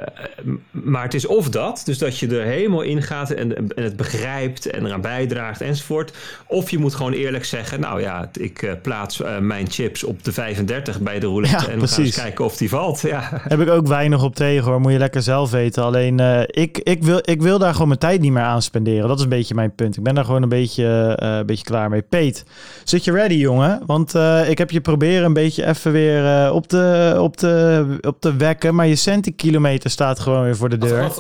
maar 0.71 1.03
het 1.03 1.15
is 1.15 1.27
of 1.27 1.49
dat. 1.49 1.83
Dus 1.85 1.99
dat 1.99 2.19
je 2.19 2.29
er 2.29 2.45
helemaal 2.45 2.83
in 2.83 3.03
gaat 3.03 3.31
en, 3.31 3.57
en 3.57 3.83
het 3.83 3.97
begrijpt 3.97 4.67
en 4.67 4.87
eraan 4.87 5.01
bijdraagt 5.01 5.61
enzovoort. 5.61 6.13
Of 6.47 6.71
je 6.71 6.79
moet 6.79 6.95
gewoon 6.95 7.13
eerlijk 7.13 7.45
zeggen, 7.45 7.81
nou 7.81 8.01
ja, 8.01 8.31
ik 8.33 8.63
uh, 8.63 8.73
plaats 8.83 9.21
uh, 9.21 9.39
mijn 9.39 9.71
chips 9.71 10.05
op 10.05 10.25
de 10.25 10.33
35 10.33 11.01
bij 11.01 11.21
de 11.21 11.27
roulette. 11.27 11.71
en 11.71 11.84
Precies. 11.93 12.15
kijken 12.15 12.45
of 12.45 12.57
die 12.57 12.69
valt. 12.69 13.01
Ja. 13.01 13.29
Heb 13.49 13.61
ik 13.61 13.69
ook 13.69 13.87
weinig 13.87 14.23
op 14.23 14.35
tegen 14.35 14.65
hoor. 14.65 14.81
Moet 14.81 14.93
je 14.93 14.99
lekker 14.99 15.23
zelf 15.23 15.51
weten. 15.51 15.83
Alleen 15.83 16.21
uh, 16.21 16.41
ik, 16.47 16.79
ik, 16.79 17.03
wil, 17.03 17.21
ik 17.23 17.43
wil 17.43 17.59
daar 17.59 17.73
gewoon 17.73 17.89
mijn 17.89 18.01
tijd 18.01 18.21
niet 18.21 18.33
meer 18.33 18.43
aan 18.43 18.63
spenderen. 18.63 19.09
Dat 19.09 19.17
is 19.17 19.23
een 19.23 19.29
beetje 19.29 19.55
mijn 19.55 19.75
punt. 19.75 19.97
Ik 19.97 20.03
ben 20.03 20.15
daar 20.15 20.25
gewoon 20.25 20.43
een 20.43 20.49
beetje, 20.49 21.17
uh, 21.23 21.37
een 21.37 21.47
beetje 21.47 21.65
klaar 21.65 21.91
mee. 21.91 22.03
Peet, 22.03 22.45
zit 22.85 23.05
je 23.05 23.13
ready 23.13 23.35
jongen? 23.35 23.83
Want 23.87 24.15
uh, 24.15 24.51
ik 24.51 24.59
heb 24.59 24.71
je 24.71 24.81
proberen 24.81 25.25
een 25.25 25.33
beetje 25.33 25.67
even 25.67 25.93
weer 25.93 26.53
op, 26.53 26.69
de, 26.69 27.17
op, 27.19 27.37
de, 27.37 27.87
op 28.01 28.21
te 28.21 28.37
wekken. 28.37 28.75
Maar 28.75 28.87
je 28.87 28.97
centikilometer 28.97 29.91
staat 29.91 30.21
gewoon 30.21 30.45
weer 30.45 30.57
voor 30.57 30.69
de 30.69 30.79
deur. 30.79 31.13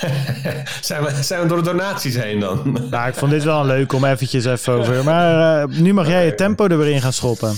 zijn, 0.80 1.04
we, 1.04 1.22
zijn 1.22 1.42
we 1.42 1.48
door 1.48 1.56
de 1.56 1.64
donaties 1.64 2.16
heen 2.16 2.40
dan? 2.40 2.78
Nou, 2.90 3.08
ik 3.08 3.14
vond 3.14 3.30
dit 3.30 3.44
wel 3.44 3.64
leuk 3.64 3.92
om 3.92 4.04
eventjes 4.04 4.44
even 4.44 4.72
over. 4.72 5.04
Maar 5.12 5.68
nu 5.68 5.92
mag 5.92 6.08
jij 6.08 6.24
je 6.24 6.34
tempo 6.34 6.66
er 6.66 6.78
weer 6.78 6.92
in 6.92 7.00
gaan 7.00 7.12
schoppen. 7.12 7.54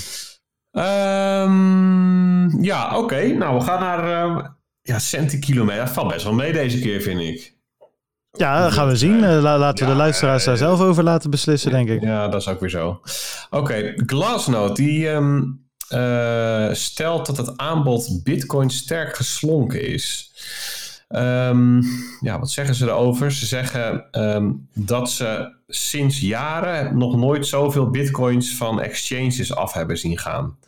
Um, 0.77 2.63
ja, 2.63 2.99
oké. 2.99 3.27
Nou, 3.27 3.59
we 3.59 3.65
gaan 3.65 3.81
naar 3.81 4.35
uh, 4.37 4.45
ja, 4.83 4.99
centikilometer. 4.99 5.85
Dat 5.85 5.95
valt 5.95 6.13
best 6.13 6.25
wel 6.25 6.35
mee 6.35 6.53
deze 6.53 6.81
keer, 6.81 7.01
vind 7.01 7.21
ik. 7.21 7.57
Ja, 8.31 8.63
dat 8.63 8.73
gaan 8.73 8.89
we 8.89 8.97
zien. 8.97 9.19
Uh, 9.19 9.43
laten 9.43 9.87
we 9.87 9.93
de 9.93 9.97
luisteraars 9.97 10.45
daar 10.45 10.57
zelf 10.57 10.81
over 10.81 11.05
laten 11.05 11.31
beslissen, 11.31 11.71
denk 11.71 11.89
ik. 11.89 12.03
Ja, 12.03 12.29
dat 12.29 12.41
is 12.41 12.49
ook 12.49 12.61
weer 12.61 12.71
zo. 12.71 12.89
Oké, 13.51 13.63
okay. 13.63 13.93
Glassnode 14.07 14.75
die 14.75 15.09
um, 15.09 15.67
uh, 15.95 16.73
stelt 16.73 17.27
dat 17.27 17.37
het 17.37 17.57
aanbod 17.57 18.21
Bitcoin 18.23 18.71
sterk 18.71 19.17
geslonken 19.17 19.87
is. 19.87 20.33
Um, 21.09 21.83
ja, 22.21 22.39
wat 22.39 22.51
zeggen 22.51 22.75
ze 22.75 22.87
erover? 22.87 23.33
Ze 23.33 23.47
zeggen 23.47 24.05
um, 24.13 24.69
dat 24.75 25.11
ze 25.11 25.54
sinds 25.67 26.21
jaren 26.21 26.99
nog 26.99 27.17
nooit 27.17 27.47
zoveel 27.47 27.91
bitcoins 27.91 28.57
van 28.57 28.81
exchanges 28.81 29.55
af 29.55 29.73
hebben 29.73 29.99
zien 29.99 30.19
gaan. 30.19 30.59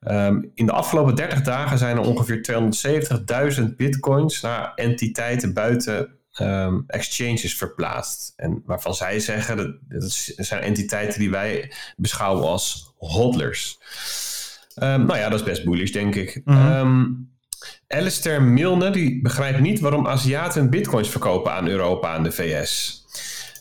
Ehm, 0.00 0.42
in 0.54 0.66
de 0.66 0.72
afgelopen 0.72 1.14
30 1.14 1.42
dagen 1.42 1.78
zijn 1.78 1.96
er 1.96 2.02
ongeveer 2.02 2.42
270.000 2.42 3.76
bitcoins 3.76 4.40
naar 4.40 4.72
entiteiten 4.74 5.54
buiten 5.54 6.16
ehm, 6.32 6.80
exchanges 6.86 7.56
verplaatst. 7.56 8.32
En 8.36 8.62
waarvan 8.66 8.94
zij 8.94 9.20
zeggen 9.20 9.56
dat, 9.56 9.76
dat 9.88 10.12
zijn 10.36 10.62
entiteiten 10.62 11.18
die 11.18 11.30
wij 11.30 11.72
beschouwen 11.96 12.44
als 12.44 12.94
hodlers. 12.96 13.78
Um, 14.82 15.06
nou 15.06 15.18
ja, 15.18 15.28
dat 15.28 15.40
is 15.40 15.46
best 15.46 15.64
bullish, 15.64 15.90
denk 15.90 16.14
ik. 16.14 16.40
Mm 16.44 17.36
Alistair 17.88 18.42
Milne 18.42 18.90
die 18.90 19.22
begrijpt 19.22 19.60
niet 19.60 19.80
waarom 19.80 20.06
Aziaten 20.06 20.70
bitcoins 20.70 21.08
verkopen 21.08 21.52
aan 21.52 21.68
Europa 21.68 22.14
en 22.14 22.22
de 22.22 22.32
VS. 22.32 22.97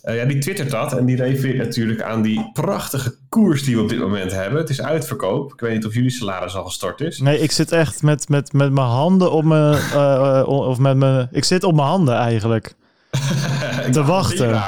Uh, 0.08 0.16
ja, 0.16 0.26
die 0.26 0.38
twittert 0.38 0.72
dat 0.72 0.98
en 0.98 1.06
die 1.06 1.16
refereert 1.16 1.58
natuurlijk 1.58 2.02
aan 2.02 2.22
die 2.22 2.50
prachtige 2.54 3.16
koers 3.30 3.64
die 3.64 3.76
we 3.76 3.82
op 3.82 3.90
dit 3.90 4.00
moment 4.00 4.32
hebben. 4.32 4.60
Het 4.60 4.70
is 4.70 4.82
uitverkoop. 4.82 5.54
Ik 5.54 5.60
weet 5.60 5.74
niet 5.74 5.86
of 5.86 5.94
jullie 5.94 6.10
salaris 6.10 6.56
al 6.56 6.64
gestort 6.64 7.02
is. 7.02 7.20
Nee, 7.20 7.40
ik 7.40 7.52
zit 7.52 7.72
echt 7.72 8.04
met, 8.04 8.30
met, 8.30 8.54
met 8.54 8.72
mijn 8.72 8.88
handen 8.88 9.32
op 9.32 9.44
mijn... 9.44 9.80
Uh, 9.94 10.44
of 10.46 10.78
met 10.78 10.98
mijn... 10.98 11.28
Ik 11.32 11.44
zit 11.44 11.64
op 11.64 11.76
mijn 11.76 11.88
handen 11.88 12.16
eigenlijk. 12.16 12.74
te 13.92 14.04
wachten. 14.04 14.62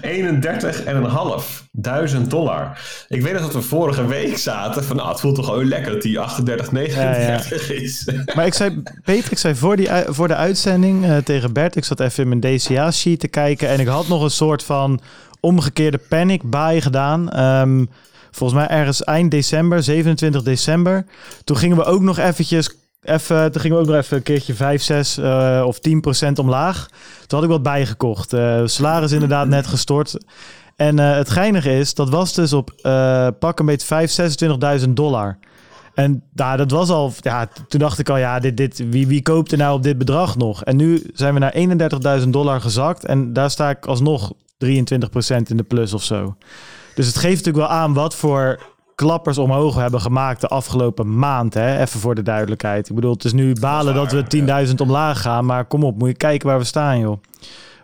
31,5 0.00 1.66
duizend 1.72 2.30
dollar. 2.30 2.78
Ik 3.08 3.22
weet 3.22 3.32
nog 3.32 3.42
dat 3.42 3.52
we 3.52 3.62
vorige 3.62 4.06
week 4.06 4.38
zaten 4.38 4.84
van 4.84 4.96
nou, 4.96 5.08
het 5.08 5.20
voelt 5.20 5.34
toch 5.34 5.44
gewoon 5.44 5.68
lekker 5.68 5.92
dat 5.92 6.02
die 6.02 6.20
38, 6.20 6.72
39 6.72 7.70
is. 7.70 8.10
maar 8.34 8.46
ik 8.46 8.54
zei, 8.54 8.82
Peter, 9.04 9.32
ik 9.32 9.38
zei 9.38 9.54
voor, 9.54 9.76
die, 9.76 9.88
voor 10.06 10.28
de 10.28 10.34
uitzending 10.34 11.04
uh, 11.04 11.16
tegen 11.16 11.52
Bert, 11.52 11.76
ik 11.76 11.84
zat 11.84 12.00
even 12.00 12.22
in 12.22 12.38
mijn 12.38 12.56
DCA-sheet 12.56 13.20
te 13.20 13.28
kijken 13.28 13.68
en 13.68 13.80
ik 13.80 13.86
had 13.86 14.08
nog 14.08 14.22
een 14.22 14.30
soort 14.30 14.62
van 14.62 15.00
omgekeerde 15.40 16.00
panic 16.08 16.42
buy 16.50 16.80
gedaan. 16.80 17.40
Um, 17.40 17.88
volgens 18.30 18.60
mij 18.60 18.68
ergens 18.68 19.04
eind 19.04 19.30
december, 19.30 19.82
27 19.82 20.42
december. 20.42 21.06
Toen 21.44 21.56
gingen 21.56 21.76
we 21.76 21.84
ook 21.84 22.02
nog 22.02 22.18
eventjes 22.18 22.70
Even, 23.06 23.52
toen 23.52 23.60
gingen 23.60 23.76
we 23.76 23.82
ook 23.82 23.88
nog 23.88 23.96
even 23.96 24.16
een 24.16 24.22
keertje 24.22 24.54
5, 24.54 24.82
6 24.82 25.18
uh, 25.18 25.62
of 25.66 25.78
10 25.78 26.00
procent 26.00 26.38
omlaag. 26.38 26.86
Toen 27.26 27.38
had 27.38 27.42
ik 27.42 27.54
wat 27.54 27.62
bijgekocht. 27.62 28.32
Uh, 28.32 28.60
salaris 28.64 29.12
inderdaad 29.12 29.48
net 29.48 29.66
gestort. 29.66 30.16
En 30.76 30.98
uh, 30.98 31.14
het 31.14 31.30
geinige 31.30 31.78
is, 31.78 31.94
dat 31.94 32.08
was 32.08 32.34
dus 32.34 32.52
op 32.52 32.72
uh, 32.82 33.28
pak 33.38 33.58
een 33.58 33.66
beetje 33.66 33.86
5, 33.86 34.38
26.000 34.84 34.88
dollar. 34.88 35.38
En 35.94 36.22
nou, 36.32 36.56
dat 36.56 36.70
was 36.70 36.90
al, 36.90 37.12
ja, 37.20 37.48
toen 37.68 37.80
dacht 37.80 37.98
ik 37.98 38.08
al, 38.08 38.16
ja, 38.16 38.38
dit, 38.38 38.56
dit, 38.56 38.82
wie, 38.90 39.06
wie 39.06 39.22
koopt 39.22 39.52
er 39.52 39.58
nou 39.58 39.76
op 39.76 39.82
dit 39.82 39.98
bedrag 39.98 40.36
nog? 40.36 40.64
En 40.64 40.76
nu 40.76 41.02
zijn 41.12 41.34
we 41.34 41.40
naar 41.40 42.20
31.000 42.20 42.28
dollar 42.28 42.60
gezakt 42.60 43.04
en 43.04 43.32
daar 43.32 43.50
sta 43.50 43.70
ik 43.70 43.86
alsnog 43.86 44.32
23% 44.32 44.36
in 45.44 45.56
de 45.56 45.62
plus 45.68 45.92
of 45.92 46.02
zo. 46.02 46.36
Dus 46.94 47.06
het 47.06 47.16
geeft 47.16 47.36
natuurlijk 47.36 47.68
wel 47.68 47.76
aan 47.78 47.94
wat 47.94 48.14
voor 48.14 48.60
klappers 48.96 49.38
omhoog 49.38 49.74
hebben 49.74 50.00
gemaakt 50.00 50.40
de 50.40 50.48
afgelopen 50.48 51.18
maand. 51.18 51.54
Hè? 51.54 51.80
Even 51.80 52.00
voor 52.00 52.14
de 52.14 52.22
duidelijkheid. 52.22 52.88
Ik 52.88 52.94
bedoel, 52.94 53.12
het 53.12 53.24
is 53.24 53.32
nu 53.32 53.52
balen 53.60 53.94
dat, 53.94 54.10
dat 54.10 54.32
we 54.32 54.66
10.000 54.68 54.74
omlaag 54.76 55.20
gaan. 55.20 55.44
Maar 55.44 55.64
kom 55.64 55.84
op, 55.84 55.98
moet 55.98 56.08
je 56.08 56.14
kijken 56.14 56.48
waar 56.48 56.58
we 56.58 56.64
staan, 56.64 56.98
joh. 56.98 57.18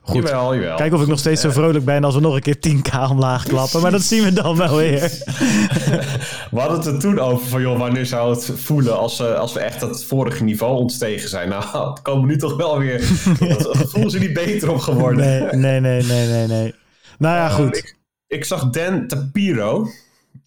Goed. 0.05 0.29
Jawel, 0.29 0.55
jawel. 0.55 0.77
Kijk 0.77 0.93
of 0.93 1.03
ik 1.03 1.07
nog 1.07 1.19
steeds 1.19 1.41
zo 1.41 1.51
vrolijk 1.51 1.85
ben 1.85 2.05
als 2.05 2.15
we 2.15 2.21
nog 2.21 2.35
een 2.35 2.41
keer 2.41 2.57
10k 2.57 3.11
omlaag 3.11 3.45
klappen. 3.45 3.81
Maar 3.81 3.91
dat 3.91 4.03
zien 4.03 4.23
we 4.23 4.33
dan 4.33 4.57
wel 4.57 4.77
weer. 4.77 5.01
we 6.51 6.61
hadden 6.61 6.77
het 6.77 6.87
er 6.87 6.99
toen 6.99 7.19
over 7.19 7.47
van, 7.47 7.61
joh, 7.61 7.79
wanneer 7.79 8.07
zou 8.07 8.35
het 8.35 8.53
voelen 8.55 8.99
als, 8.99 9.21
uh, 9.21 9.35
als 9.35 9.53
we 9.53 9.61
echt 9.61 9.81
het 9.81 10.05
vorige 10.05 10.45
niveau 10.45 10.77
ontstegen 10.77 11.29
zijn? 11.29 11.49
Nou, 11.49 11.65
het 11.91 12.03
komen 12.03 12.29
nu 12.29 12.37
toch 12.37 12.57
wel 12.57 12.79
weer... 12.79 13.01
voelen 13.93 14.11
ze 14.11 14.19
niet 14.19 14.33
beter 14.33 14.71
op 14.71 14.79
geworden. 14.79 15.25
Nee, 15.25 15.41
nee, 15.41 15.81
nee, 15.81 16.03
nee, 16.03 16.27
nee. 16.27 16.47
nee. 16.47 16.75
Nou 17.19 17.37
ja, 17.37 17.49
goed. 17.49 17.77
ik, 17.77 17.97
ik, 18.27 18.45
zag 18.45 18.71
Dan 18.71 19.07
Tapiro, 19.07 19.89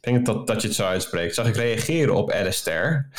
denk 0.05 0.25
dat, 0.25 0.47
dat 0.47 0.61
je 0.61 0.67
het 0.67 0.77
zo 0.77 0.85
uitspreekt, 0.85 1.35
zag 1.35 1.47
ik 1.47 1.55
reageren 1.55 2.15
op 2.15 2.31
Alistair. 2.31 3.09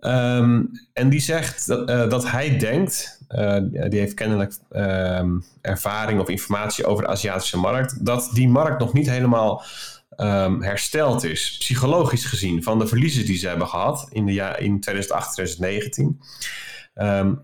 Um, 0.00 0.70
en 0.92 1.08
die 1.08 1.20
zegt 1.20 1.66
dat, 1.66 1.90
uh, 1.90 2.08
dat 2.08 2.30
hij 2.30 2.58
denkt, 2.58 3.20
uh, 3.28 3.56
die 3.88 3.98
heeft 3.98 4.14
kennelijk 4.14 4.54
um, 4.70 5.44
ervaring 5.60 6.20
of 6.20 6.28
informatie 6.28 6.86
over 6.86 7.04
de 7.04 7.10
Aziatische 7.10 7.58
markt, 7.58 8.04
dat 8.06 8.30
die 8.32 8.48
markt 8.48 8.80
nog 8.80 8.92
niet 8.92 9.10
helemaal 9.10 9.62
um, 10.16 10.62
hersteld 10.62 11.24
is, 11.24 11.56
psychologisch 11.58 12.24
gezien, 12.24 12.62
van 12.62 12.78
de 12.78 12.86
verliezen 12.86 13.24
die 13.24 13.38
ze 13.38 13.48
hebben 13.48 13.68
gehad 13.68 14.06
in, 14.10 14.26
de 14.26 14.32
ja 14.32 14.56
in 14.56 14.80
2008, 14.80 15.32
2019. 15.32 16.20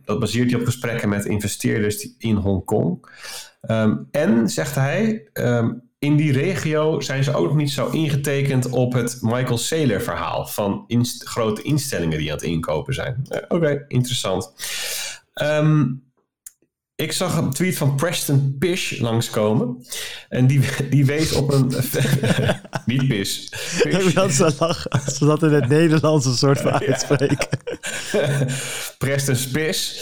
dat 0.05 0.19
baseert 0.19 0.51
hij 0.51 0.61
op 0.61 0.67
gesprekken 0.67 1.09
met 1.09 1.25
investeerders 1.25 2.09
in 2.19 2.37
Hongkong. 2.37 3.07
en, 4.11 4.49
zegt 4.49 4.75
hij, 4.75 5.29
in 6.01 6.17
die 6.17 6.33
regio 6.33 7.01
zijn 7.01 7.25
ze 7.25 7.35
ook 7.35 7.47
nog 7.47 7.57
niet 7.57 7.71
zo 7.71 7.89
ingetekend 7.89 8.71
op 8.71 8.93
het 8.93 9.19
Michael 9.21 9.59
Saylor 9.59 10.01
verhaal 10.01 10.47
van 10.47 10.85
inst 10.87 11.29
grote 11.29 11.63
instellingen 11.63 12.19
die 12.19 12.31
aan 12.31 12.37
het 12.37 12.47
inkopen 12.47 12.95
zijn. 12.95 13.27
Uh, 13.29 13.39
Oké, 13.43 13.55
okay, 13.55 13.85
interessant. 13.89 14.53
Um, 15.43 16.03
ik 16.97 17.13
zag 17.13 17.37
een 17.37 17.51
tweet 17.51 17.77
van 17.77 17.95
Preston 17.95 18.57
Pish 18.59 19.01
langskomen. 19.01 19.87
En 20.29 20.47
die, 20.47 20.61
die 20.91 21.07
wees 21.07 21.33
op 21.33 21.53
een... 21.53 21.73
niet 22.87 23.09
Pish. 23.09 23.47
Ik 23.83 24.15
had 24.15 24.33
zo 24.33 24.49
lachen 24.59 24.91
als 24.91 25.17
ze 25.17 25.25
dat 25.25 25.43
in 25.43 25.53
het 25.53 25.69
Nederlands 25.69 26.27
een 26.27 26.37
soort 26.37 26.61
van 26.61 26.73
uitspreken. 26.73 27.49
Preston 28.99 29.37
Pish. 29.53 29.93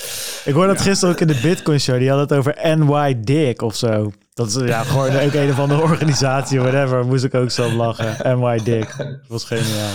Ik 0.44 0.54
hoorde 0.54 0.72
dat 0.72 0.82
gisteren 0.82 1.14
ook 1.14 1.20
in 1.20 1.26
de 1.26 1.40
Bitcoin 1.42 1.80
Show. 1.80 1.98
Die 1.98 2.10
had 2.10 2.30
het 2.30 2.38
over 2.38 2.78
NY 2.78 3.20
Dick 3.20 3.62
of 3.62 3.76
zo. 3.76 4.12
Dat 4.38 4.46
is 4.46 4.68
ja, 4.68 4.82
gewoon 4.82 5.16
ook 5.16 5.32
een 5.32 5.50
of 5.50 5.58
andere 5.58 5.82
organisatie, 5.82 6.60
whatever. 6.60 7.06
Moest 7.06 7.24
ik 7.24 7.34
ook 7.34 7.50
zo 7.50 7.72
lachen. 7.72 8.38
NY 8.40 8.58
Dick. 8.62 8.96
Dat 8.96 9.16
was 9.28 9.44
geniaal. 9.44 9.90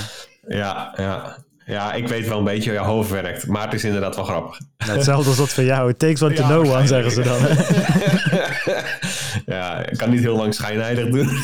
Ja, 0.47 0.93
ja. 0.95 1.37
Ja, 1.65 1.93
ik 1.93 2.07
weet 2.07 2.27
wel 2.27 2.37
een 2.37 2.43
beetje 2.43 2.69
hoe 2.69 2.79
jouw 2.79 2.89
hoofd 2.89 3.09
werkt. 3.09 3.47
Maar 3.47 3.63
het 3.63 3.73
is 3.73 3.83
inderdaad 3.83 4.15
wel 4.15 4.25
grappig. 4.25 4.59
Nou, 4.77 4.91
hetzelfde 4.91 5.29
als 5.29 5.37
dat 5.37 5.53
van 5.53 5.63
jou. 5.63 5.89
It 5.89 5.99
takes 5.99 6.21
one 6.21 6.33
to 6.33 6.43
know 6.43 6.71
one, 6.71 6.87
zeggen 6.87 7.11
ze 7.11 7.21
dan. 7.21 7.41
ja, 9.55 9.85
ik 9.85 9.97
kan 9.97 10.09
niet 10.09 10.19
heel 10.19 10.35
lang 10.35 10.53
schijnheilig 10.53 11.09
doen. 11.09 11.27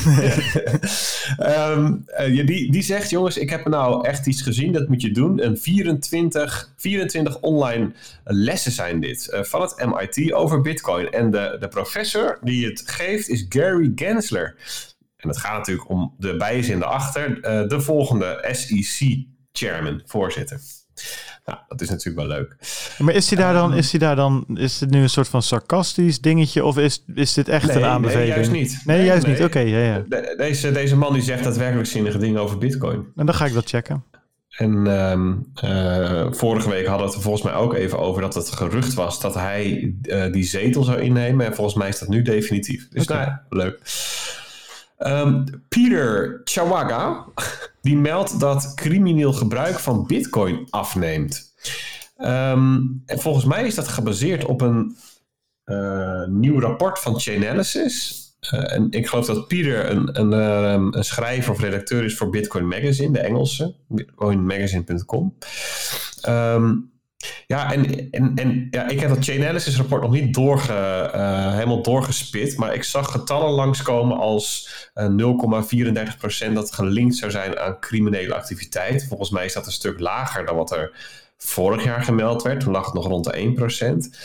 um, 1.76 2.04
uh, 2.20 2.46
die, 2.46 2.72
die 2.72 2.82
zegt, 2.82 3.10
jongens, 3.10 3.36
ik 3.36 3.50
heb 3.50 3.68
nou 3.68 4.06
echt 4.06 4.26
iets 4.26 4.42
gezien. 4.42 4.72
Dat 4.72 4.88
moet 4.88 5.02
je 5.02 5.10
doen. 5.10 5.44
Een 5.44 5.58
24, 5.58 6.72
24 6.76 7.40
online 7.40 7.92
lessen 8.24 8.72
zijn 8.72 9.00
dit. 9.00 9.30
Uh, 9.34 9.42
van 9.42 9.60
het 9.60 9.86
MIT 9.86 10.32
over 10.32 10.60
bitcoin. 10.60 11.10
En 11.10 11.30
de, 11.30 11.56
de 11.60 11.68
professor 11.68 12.38
die 12.42 12.66
het 12.66 12.82
geeft 12.86 13.28
is 13.28 13.46
Gary 13.48 13.92
Gensler. 13.94 14.56
En 15.16 15.28
het 15.28 15.38
gaat 15.38 15.56
natuurlijk 15.56 15.88
om 15.88 16.14
de 16.18 16.36
bijzin 16.36 16.82
achter. 16.82 17.28
Uh, 17.28 17.68
de 17.68 17.80
volgende 17.80 18.48
SEC 18.50 19.28
chairman, 19.66 20.02
voorzitter. 20.06 20.60
Nou, 21.44 21.58
dat 21.68 21.80
is 21.80 21.88
natuurlijk 21.88 22.28
wel 22.28 22.36
leuk. 22.38 22.56
Maar 22.98 23.14
is 23.14 23.30
hij 23.30 23.38
daar 23.38 23.52
dan, 23.54 23.74
is 23.74 23.90
hij 23.90 24.00
daar 24.00 24.16
dan, 24.16 24.46
is 24.54 24.78
dit 24.78 24.90
nu 24.90 25.02
een 25.02 25.10
soort 25.10 25.28
van 25.28 25.42
sarcastisch 25.42 26.20
dingetje 26.20 26.64
of 26.64 26.78
is, 26.78 27.04
is 27.14 27.34
dit 27.34 27.48
echt 27.48 27.74
een 27.74 27.84
aanbeveling? 27.84 28.28
Nee, 28.28 28.36
juist 28.36 28.50
niet. 28.50 28.82
Nee, 28.84 29.04
juist 29.04 29.26
niet. 29.26 29.42
Oké, 29.42 29.58
ja, 29.58 29.78
ja. 29.78 30.04
deze, 30.36 30.72
deze 30.72 30.96
man 30.96 31.12
die 31.12 31.22
zegt 31.22 31.44
daadwerkelijk 31.44 31.88
zinnige 31.88 32.18
dingen 32.18 32.40
over 32.40 32.58
bitcoin. 32.58 32.96
En 32.96 33.12
nou, 33.14 33.26
dan 33.26 33.34
ga 33.34 33.44
ik 33.44 33.52
dat 33.52 33.68
checken. 33.68 34.04
En 34.50 34.86
um, 34.86 35.52
uh, 35.64 36.26
vorige 36.30 36.68
week 36.68 36.86
hadden 36.86 37.06
we 37.06 37.12
het 37.12 37.14
er 37.14 37.22
volgens 37.22 37.44
mij 37.44 37.54
ook 37.54 37.74
even 37.74 37.98
over 37.98 38.22
dat 38.22 38.34
het 38.34 38.50
gerucht 38.50 38.94
was 38.94 39.20
dat 39.20 39.34
hij 39.34 39.94
uh, 40.02 40.32
die 40.32 40.44
zetel 40.44 40.84
zou 40.84 41.00
innemen. 41.00 41.46
En 41.46 41.54
volgens 41.54 41.76
mij 41.76 41.88
is 41.88 41.98
dat 41.98 42.08
nu 42.08 42.22
definitief. 42.22 42.88
Dus 42.88 43.02
okay. 43.02 43.24
nou, 43.24 43.38
leuk. 43.48 43.80
Um, 45.06 45.44
Peter 45.68 46.40
Chawaga, 46.44 47.24
die 47.80 47.96
meldt 47.96 48.40
dat 48.40 48.74
crimineel 48.74 49.32
gebruik 49.32 49.78
van 49.78 50.06
bitcoin 50.06 50.66
afneemt. 50.70 51.54
Um, 52.18 53.02
en 53.06 53.18
volgens 53.18 53.44
mij 53.44 53.66
is 53.66 53.74
dat 53.74 53.88
gebaseerd 53.88 54.44
op 54.44 54.60
een 54.60 54.96
uh, 55.64 56.26
nieuw 56.26 56.60
rapport 56.60 56.98
van 56.98 57.20
Chainalysis. 57.20 58.18
Uh, 58.54 58.72
en 58.74 58.86
ik 58.90 59.08
geloof 59.08 59.26
dat 59.26 59.48
Peter 59.48 59.90
een, 59.90 60.20
een, 60.20 60.32
um, 60.32 60.94
een, 60.94 61.04
schrijver 61.04 61.52
of 61.52 61.60
redacteur 61.60 62.04
is 62.04 62.16
voor 62.16 62.30
Bitcoin 62.30 62.68
Magazine, 62.68 63.12
de 63.12 63.18
Engelse, 63.18 63.74
bitcoinmagazine.com. 63.88 65.36
Um, 66.28 66.89
ja, 67.46 67.72
en, 67.72 68.10
en, 68.10 68.32
en 68.34 68.68
ja, 68.70 68.88
ik 68.88 69.00
heb 69.00 69.08
dat 69.08 69.24
Chainalysis 69.24 69.76
rapport 69.76 70.02
nog 70.02 70.10
niet 70.10 70.34
doorge, 70.34 70.72
uh, 70.72 71.52
helemaal 71.52 71.82
doorgespit, 71.82 72.56
maar 72.56 72.74
ik 72.74 72.84
zag 72.84 73.10
getallen 73.10 73.50
langskomen 73.50 74.18
als 74.18 74.70
uh, 74.94 76.46
0,34% 76.48 76.52
dat 76.52 76.72
gelinkt 76.72 77.16
zou 77.16 77.30
zijn 77.30 77.58
aan 77.58 77.80
criminele 77.80 78.34
activiteit. 78.34 79.06
Volgens 79.08 79.30
mij 79.30 79.44
is 79.44 79.52
dat 79.52 79.66
een 79.66 79.72
stuk 79.72 80.00
lager 80.00 80.46
dan 80.46 80.56
wat 80.56 80.72
er 80.72 80.92
vorig 81.36 81.84
jaar 81.84 82.02
gemeld 82.02 82.42
werd. 82.42 82.60
Toen 82.60 82.72
lag 82.72 82.84
het 82.84 82.94
nog 82.94 83.06
rond 83.06 83.24
de 83.24 84.10
1%. 84.12 84.16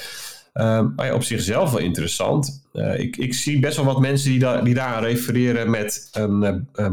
Uh, 0.60 0.86
maar 0.96 1.06
ja, 1.06 1.14
op 1.14 1.24
zichzelf 1.24 1.72
wel 1.72 1.80
interessant. 1.80 2.64
Uh, 2.74 3.00
ik, 3.00 3.18
ik 3.18 3.34
zie 3.34 3.60
best 3.60 3.76
wel 3.76 3.86
wat 3.86 4.00
mensen 4.00 4.30
die, 4.30 4.40
da 4.40 4.62
die 4.62 4.74
daar 4.74 5.04
refereren 5.04 5.70
met 5.70 6.10
een, 6.12 6.68
uh, 6.76 6.88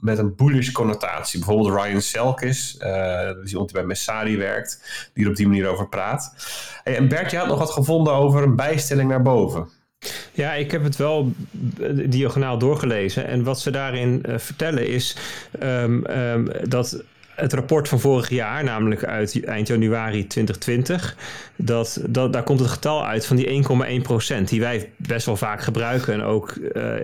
met 0.00 0.18
een 0.18 0.34
bullish 0.36 0.70
connotatie. 0.70 1.38
Bijvoorbeeld 1.38 1.82
Ryan 1.82 2.00
Selkis, 2.00 2.78
iemand 3.44 3.68
die 3.68 3.72
bij 3.72 3.84
Messari 3.84 4.36
werkt, 4.36 4.80
die 5.14 5.24
er 5.24 5.30
op 5.30 5.36
die 5.36 5.48
manier 5.48 5.68
over 5.68 5.88
praat. 5.88 6.34
En 6.84 7.08
Bert, 7.08 7.30
je 7.30 7.36
had 7.36 7.46
nog 7.46 7.58
wat 7.58 7.70
gevonden 7.70 8.12
over 8.12 8.42
een 8.42 8.56
bijstelling 8.56 9.08
naar 9.08 9.22
boven. 9.22 9.68
Ja, 10.32 10.52
ik 10.52 10.70
heb 10.70 10.82
het 10.82 10.96
wel 10.96 11.32
diagonaal 12.06 12.58
doorgelezen. 12.58 13.26
En 13.26 13.44
wat 13.44 13.60
ze 13.60 13.70
daarin 13.70 14.24
vertellen 14.36 14.88
is 14.88 15.16
um, 15.62 16.06
um, 16.06 16.48
dat 16.68 17.04
het 17.40 17.52
rapport 17.52 17.88
van 17.88 18.00
vorig 18.00 18.28
jaar, 18.28 18.64
namelijk 18.64 19.04
uit 19.04 19.44
eind 19.44 19.68
januari 19.68 20.26
2020, 20.26 21.16
dat, 21.56 22.02
dat, 22.08 22.32
daar 22.32 22.42
komt 22.42 22.60
het 22.60 22.68
getal 22.68 23.06
uit 23.06 23.26
van 23.26 23.36
die 23.36 23.64
1,1%, 24.38 24.42
die 24.44 24.60
wij 24.60 24.90
best 24.96 25.26
wel 25.26 25.36
vaak 25.36 25.60
gebruiken 25.60 26.14
en 26.14 26.22
ook 26.22 26.54
uh, 26.54 26.94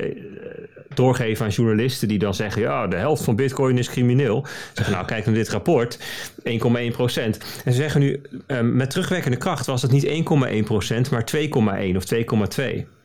doorgeven 0.95 1.45
aan 1.45 1.51
journalisten 1.51 2.09
die 2.09 2.19
dan 2.19 2.35
zeggen, 2.35 2.63
ja, 2.63 2.87
de 2.87 2.97
helft 2.97 3.25
van 3.25 3.37
bitcoin 3.37 3.79
is 3.79 3.89
crimineel. 3.89 4.47
Zeggen, 4.73 4.95
nou, 4.95 5.07
kijk 5.07 5.27
naar 5.27 5.35
dit 5.35 5.49
rapport, 5.49 5.99
1,1%. 5.99 6.03
En 6.45 7.37
ze 7.65 7.73
zeggen 7.73 8.01
nu, 8.01 8.21
uh, 8.47 8.61
met 8.61 8.91
terugwerkende 8.91 9.37
kracht 9.37 9.67
was 9.67 9.83
het 9.83 9.91
niet 9.91 10.07
1,1%, 10.07 11.11
maar 11.11 11.25
2,1 11.37 11.97
of 11.97 12.05
2,2. 12.61 12.96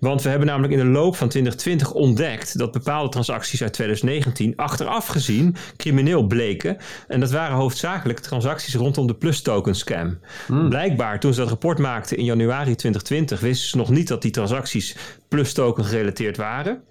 Want 0.00 0.22
we 0.22 0.28
hebben 0.28 0.46
namelijk 0.48 0.72
in 0.72 0.78
de 0.78 0.84
loop 0.84 1.16
van 1.16 1.28
2020 1.28 1.92
ontdekt 1.92 2.58
dat 2.58 2.72
bepaalde 2.72 3.08
transacties 3.08 3.62
uit 3.62 3.72
2019 3.72 4.56
achteraf 4.56 5.06
gezien 5.06 5.56
crimineel 5.76 6.26
bleken. 6.26 6.76
En 7.08 7.20
dat 7.20 7.30
waren 7.30 7.56
hoofdzakelijk 7.56 8.18
transacties 8.18 8.74
rondom 8.74 9.06
de 9.06 9.14
plus 9.14 9.42
token 9.42 9.74
scam. 9.74 10.18
Hmm. 10.46 10.68
Blijkbaar 10.68 11.20
toen 11.20 11.34
ze 11.34 11.40
dat 11.40 11.48
rapport 11.48 11.78
maakten 11.78 12.16
in 12.16 12.24
januari 12.24 12.74
2020 12.74 13.40
wisten 13.40 13.68
ze 13.68 13.76
nog 13.76 13.90
niet 13.90 14.08
dat 14.08 14.22
die 14.22 14.30
transacties 14.30 14.96
plus 15.28 15.52
token 15.52 15.84
gerelateerd 15.84 16.36
waren. 16.36 16.82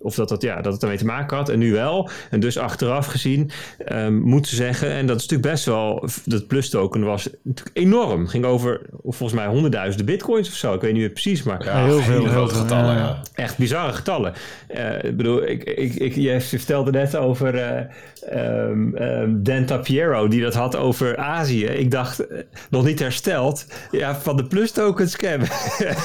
Of 0.00 0.14
dat, 0.14 0.28
dat, 0.28 0.42
ja, 0.42 0.60
dat 0.60 0.72
het 0.72 0.82
ermee 0.82 0.98
te 0.98 1.04
maken 1.04 1.36
had 1.36 1.48
en 1.48 1.58
nu 1.58 1.72
wel. 1.72 2.10
En 2.30 2.40
dus 2.40 2.58
achteraf 2.58 3.06
gezien 3.06 3.50
um, 3.92 4.20
moeten 4.20 4.56
zeggen, 4.56 4.90
en 4.90 5.06
dat 5.06 5.16
is 5.16 5.22
natuurlijk 5.22 5.50
best 5.50 5.64
wel, 5.64 6.08
dat 6.24 6.46
plus 6.46 6.70
token 6.70 7.04
was 7.04 7.28
natuurlijk 7.42 7.76
enorm. 7.76 8.26
Ging 8.26 8.44
over 8.44 8.80
volgens 9.02 9.32
mij 9.32 9.46
honderdduizenden 9.46 10.06
bitcoins 10.06 10.48
of 10.48 10.54
zo. 10.54 10.74
Ik 10.74 10.80
weet 10.80 10.92
niet 10.92 11.00
meer 11.00 11.10
precies, 11.10 11.42
maar 11.42 11.64
ja, 11.64 11.84
heel 11.84 12.00
veel 12.00 12.24
grote 12.24 12.54
getallen. 12.54 12.96
Ja. 12.96 13.20
Echt 13.34 13.58
bizarre 13.58 13.92
getallen. 13.92 14.34
Uh, 14.74 15.02
ik 15.02 15.16
bedoel, 15.16 15.42
ik, 15.42 15.64
ik, 15.64 15.94
ik, 15.94 16.14
je 16.14 16.40
vertelde 16.40 16.90
net 16.90 17.16
over 17.16 17.54
uh, 17.54 18.68
um, 18.70 18.96
um, 18.96 19.42
Dan 19.42 19.64
Tapiero, 19.64 20.28
die 20.28 20.42
dat 20.42 20.54
had 20.54 20.76
over 20.76 21.16
Azië. 21.16 21.64
Ik 21.64 21.90
dacht, 21.90 22.20
uh, 22.30 22.38
nog 22.70 22.84
niet 22.84 22.98
hersteld, 22.98 23.66
ja, 23.90 24.14
van 24.14 24.36
de 24.36 24.44
plus 24.44 24.70
token 24.70 25.08
scam. 25.08 25.40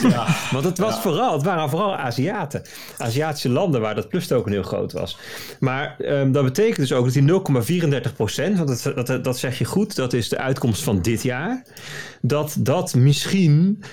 ja. 0.02 0.26
Want 0.52 0.66
het 0.66 0.78
was 0.78 1.00
vooral, 1.00 1.34
het 1.34 1.44
waren 1.44 1.70
vooral 1.70 1.96
Aziaten. 1.96 2.62
Aziatische 2.98 3.50
landen 3.50 3.82
waar 3.84 3.96
dat 3.96 4.10
plustoken 4.10 4.52
heel 4.52 4.64
groot 4.64 4.92
was. 4.92 5.18
Maar 5.60 5.96
um, 6.00 6.32
dat 6.32 6.44
betekent 6.44 6.78
dus 6.78 6.94
ook 6.94 7.14
dat 7.14 7.14
die 7.14 8.10
0,34 8.10 8.16
procent, 8.16 8.58
want 8.58 8.84
dat, 8.84 9.08
dat, 9.08 9.24
dat 9.24 9.38
zeg 9.38 9.58
je 9.58 9.66
goed, 9.66 9.96
dat 9.96 10.14
is 10.14 10.30
de 10.30 10.38
uitkomst 10.38 10.84
van 10.84 11.02
dit 11.02 11.24
jaar, 11.24 11.66
dat 12.22 12.56
dat 12.60 12.96
misschien 12.96 13.84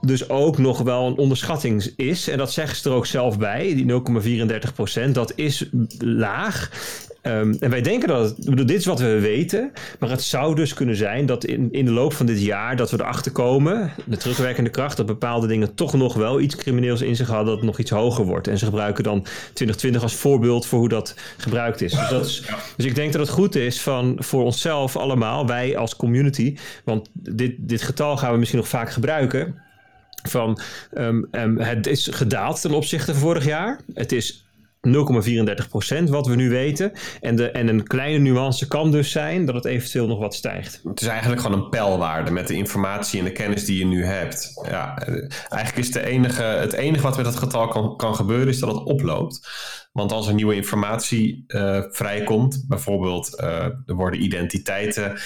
dus 0.00 0.28
ook 0.28 0.58
nog 0.58 0.78
wel 0.82 1.06
een 1.06 1.16
onderschatting 1.16 1.92
is. 1.96 2.28
En 2.28 2.38
dat 2.38 2.52
zeggen 2.52 2.76
ze 2.76 2.88
er 2.88 2.94
ook 2.94 3.06
zelf 3.06 3.38
bij, 3.38 3.74
die 3.74 3.86
0,34 4.68 4.74
procent. 4.74 5.14
Dat 5.14 5.32
is 5.34 5.68
laag. 5.98 6.70
Um, 7.26 7.56
en 7.60 7.70
wij 7.70 7.82
denken 7.82 8.08
dat 8.08 8.36
het, 8.36 8.44
bedoel, 8.44 8.66
dit 8.66 8.78
is 8.78 8.86
wat 8.86 9.00
we 9.00 9.20
weten, 9.20 9.72
maar 9.98 10.10
het 10.10 10.22
zou 10.22 10.54
dus 10.54 10.74
kunnen 10.74 10.96
zijn 10.96 11.26
dat 11.26 11.44
in, 11.44 11.68
in 11.72 11.84
de 11.84 11.90
loop 11.90 12.12
van 12.12 12.26
dit 12.26 12.40
jaar 12.40 12.76
dat 12.76 12.90
we 12.90 13.00
erachter 13.00 13.32
komen, 13.32 13.92
de 14.04 14.16
terugwerkende 14.16 14.70
kracht, 14.70 14.96
dat 14.96 15.06
bepaalde 15.06 15.46
dingen 15.46 15.74
toch 15.74 15.94
nog 15.94 16.14
wel 16.14 16.40
iets 16.40 16.56
crimineels 16.56 17.00
in 17.00 17.16
zich 17.16 17.28
hadden, 17.28 17.46
dat 17.46 17.56
het 17.56 17.64
nog 17.64 17.78
iets 17.78 17.90
hoger 17.90 18.24
wordt. 18.24 18.48
En 18.48 18.58
ze 18.58 18.64
gebruiken 18.64 19.04
dan 19.04 19.22
2020 19.22 20.02
als 20.02 20.14
voorbeeld 20.14 20.66
voor 20.66 20.78
hoe 20.78 20.88
dat 20.88 21.14
gebruikt 21.36 21.80
is. 21.80 21.92
Dus, 21.92 22.08
dat 22.08 22.26
is, 22.26 22.42
dus 22.76 22.86
ik 22.86 22.94
denk 22.94 23.12
dat 23.12 23.20
het 23.20 23.30
goed 23.30 23.54
is 23.54 23.80
van, 23.80 24.16
voor 24.18 24.44
onszelf 24.44 24.96
allemaal, 24.96 25.46
wij 25.46 25.76
als 25.76 25.96
community, 25.96 26.56
want 26.84 27.08
dit, 27.12 27.54
dit 27.58 27.82
getal 27.82 28.16
gaan 28.16 28.32
we 28.32 28.38
misschien 28.38 28.60
nog 28.60 28.68
vaak 28.68 28.90
gebruiken. 28.90 29.62
Van 30.28 30.60
um, 30.94 31.28
um, 31.30 31.58
het 31.58 31.86
is 31.86 32.08
gedaald 32.12 32.60
ten 32.60 32.72
opzichte 32.72 33.12
van 33.12 33.20
vorig 33.20 33.44
jaar. 33.44 33.80
Het 33.94 34.12
is 34.12 34.44
0,34% 34.86 36.10
wat 36.10 36.26
we 36.26 36.34
nu 36.34 36.50
weten. 36.50 36.92
En, 37.20 37.36
de, 37.36 37.50
en 37.50 37.68
een 37.68 37.86
kleine 37.86 38.18
nuance 38.18 38.68
kan 38.68 38.90
dus 38.90 39.10
zijn 39.10 39.44
dat 39.44 39.54
het 39.54 39.64
eventueel 39.64 40.06
nog 40.06 40.18
wat 40.18 40.34
stijgt. 40.34 40.80
Het 40.84 41.00
is 41.00 41.06
eigenlijk 41.06 41.40
gewoon 41.40 41.58
een 41.58 41.68
pijlwaarde 41.68 42.30
met 42.30 42.48
de 42.48 42.54
informatie 42.54 43.18
en 43.18 43.24
de 43.24 43.32
kennis 43.32 43.64
die 43.64 43.78
je 43.78 43.86
nu 43.86 44.04
hebt. 44.04 44.52
Ja, 44.68 44.98
eigenlijk 45.48 45.76
is 45.76 45.92
de 45.92 46.06
enige, 46.06 46.42
het 46.42 46.72
enige 46.72 47.02
wat 47.02 47.16
met 47.16 47.24
dat 47.24 47.36
getal 47.36 47.68
kan, 47.68 47.96
kan 47.96 48.14
gebeuren 48.14 48.48
is 48.48 48.58
dat 48.58 48.74
het 48.74 48.84
oploopt. 48.84 49.48
Want 49.92 50.12
als 50.12 50.26
er 50.26 50.34
nieuwe 50.34 50.54
informatie 50.54 51.44
uh, 51.46 51.82
vrijkomt, 51.90 52.64
bijvoorbeeld 52.68 53.40
uh, 53.40 53.64
er 53.64 53.94
worden 53.94 54.22
identiteiten 54.22 55.18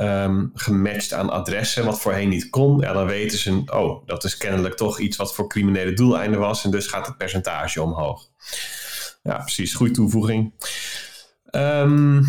um, 0.00 0.50
gematcht 0.54 1.12
aan 1.12 1.30
adressen, 1.30 1.84
wat 1.84 2.00
voorheen 2.00 2.28
niet 2.28 2.50
kon, 2.50 2.80
dan 2.80 3.06
weten 3.06 3.38
ze, 3.38 3.62
oh, 3.66 4.06
dat 4.06 4.24
is 4.24 4.36
kennelijk 4.36 4.74
toch 4.74 4.98
iets 4.98 5.16
wat 5.16 5.34
voor 5.34 5.48
criminele 5.48 5.92
doeleinden 5.92 6.40
was 6.40 6.64
en 6.64 6.70
dus 6.70 6.86
gaat 6.86 7.06
het 7.06 7.16
percentage 7.16 7.82
omhoog. 7.82 8.28
Ja, 9.26 9.36
precies. 9.36 9.74
Goede 9.74 9.92
toevoeging. 9.92 10.54
Um, 11.50 12.20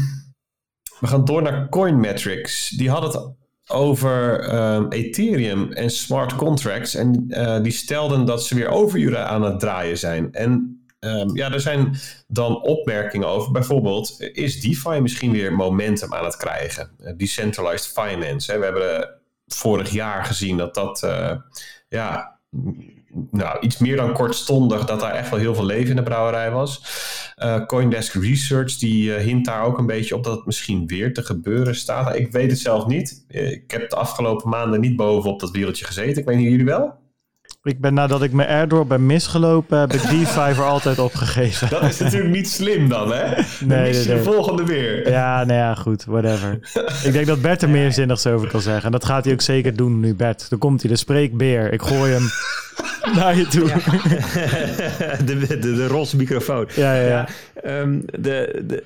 we 0.99 1.07
gaan 1.07 1.25
door 1.25 1.41
naar 1.41 1.69
Coinmetrics. 1.69 2.69
Die 2.69 2.89
had 2.89 3.13
het 3.13 3.35
over 3.67 4.53
um, 4.55 4.91
Ethereum 4.91 5.71
en 5.71 5.89
smart 5.89 6.35
contracts. 6.35 6.95
En 6.95 7.25
uh, 7.27 7.61
die 7.61 7.71
stelden 7.71 8.25
dat 8.25 8.43
ze 8.43 8.55
weer 8.55 8.69
overuren 8.69 9.27
aan 9.27 9.43
het 9.43 9.59
draaien 9.59 9.97
zijn. 9.97 10.33
En 10.33 10.81
um, 10.99 11.35
ja, 11.35 11.51
er 11.51 11.61
zijn 11.61 11.97
dan 12.27 12.61
opmerkingen 12.61 13.27
over. 13.27 13.51
Bijvoorbeeld, 13.51 14.15
is 14.19 14.61
DeFi 14.61 14.99
misschien 14.99 15.31
weer 15.31 15.53
momentum 15.53 16.13
aan 16.13 16.25
het 16.25 16.37
krijgen? 16.37 16.91
Uh, 16.99 17.11
decentralized 17.17 17.87
finance. 17.87 18.51
Hè? 18.51 18.57
We 18.57 18.65
hebben 18.65 19.09
vorig 19.45 19.89
jaar 19.89 20.25
gezien 20.25 20.57
dat 20.57 20.73
dat 20.73 21.07
ja, 21.89 22.39
nou, 23.31 23.59
iets 23.59 23.77
meer 23.77 23.95
dan 23.95 24.13
kortstondig 24.13 24.85
dat 24.85 24.99
daar 24.99 25.13
echt 25.13 25.29
wel 25.29 25.39
heel 25.39 25.55
veel 25.55 25.65
leven 25.65 25.89
in 25.89 25.95
de 25.95 26.03
brouwerij 26.03 26.51
was. 26.51 26.81
Uh, 27.43 27.65
Coindesk 27.65 28.13
Research 28.13 28.77
die 28.77 29.09
uh, 29.09 29.15
hint 29.15 29.45
daar 29.45 29.63
ook 29.63 29.77
een 29.77 29.85
beetje 29.85 30.15
op 30.15 30.23
dat 30.23 30.35
het 30.35 30.45
misschien 30.45 30.87
weer 30.87 31.13
te 31.13 31.23
gebeuren 31.23 31.75
staat. 31.75 32.15
Ik 32.15 32.31
weet 32.31 32.49
het 32.49 32.59
zelf 32.59 32.85
niet. 32.85 33.25
Ik 33.27 33.71
heb 33.71 33.89
de 33.89 33.95
afgelopen 33.95 34.49
maanden 34.49 34.79
niet 34.79 34.95
bovenop 34.95 35.39
dat 35.39 35.51
wereldje 35.51 35.85
gezeten. 35.85 36.21
Ik 36.21 36.27
weet 36.27 36.37
niet, 36.37 36.49
jullie 36.49 36.65
wel? 36.65 37.05
Ik 37.63 37.81
ben 37.81 37.93
nadat 37.93 38.23
ik 38.23 38.31
mijn 38.31 38.49
airdrop 38.49 38.89
ben 38.89 39.05
misgelopen, 39.05 39.79
heb 39.79 39.93
ik 39.93 40.01
DeFi 40.11 40.53
voor 40.53 40.65
altijd 40.65 40.99
opgegeven. 40.99 41.69
Dat 41.69 41.83
is 41.83 41.99
natuurlijk 41.99 42.33
niet 42.33 42.49
slim 42.49 42.89
dan, 42.89 43.11
hè? 43.13 43.41
Nee. 43.65 44.03
de 44.03 44.23
volgende 44.23 44.63
weer. 44.63 45.09
Ja, 45.09 45.43
nou 45.43 45.59
ja, 45.59 45.75
goed, 45.75 46.05
whatever. 46.05 46.59
ik 47.03 47.13
denk 47.13 47.25
dat 47.25 47.41
Bert 47.41 47.61
er 47.61 47.69
meer 47.69 47.91
zinnigs 47.91 48.27
over 48.27 48.47
kan 48.47 48.61
zeggen. 48.61 48.85
En 48.85 48.91
dat 48.91 49.05
gaat 49.05 49.23
hij 49.23 49.33
ook 49.33 49.41
zeker 49.41 49.75
doen 49.75 49.99
nu, 49.99 50.15
Bert. 50.15 50.49
Dan 50.49 50.59
komt 50.59 50.81
hij, 50.81 50.91
de 50.91 50.97
spreekbeer. 50.97 51.73
Ik 51.73 51.81
gooi 51.81 52.11
hem 52.11 52.23
naar 53.15 53.37
je 53.37 53.47
toe. 53.47 53.67
Ja. 53.67 53.75
de, 55.25 55.47
de, 55.47 55.59
de 55.59 55.87
roze 55.87 56.15
microfoon. 56.15 56.67
Ja, 56.75 56.95
ja, 56.95 57.07
ja. 57.07 57.27
Um, 57.81 58.05
de, 58.19 58.63
de, 58.67 58.83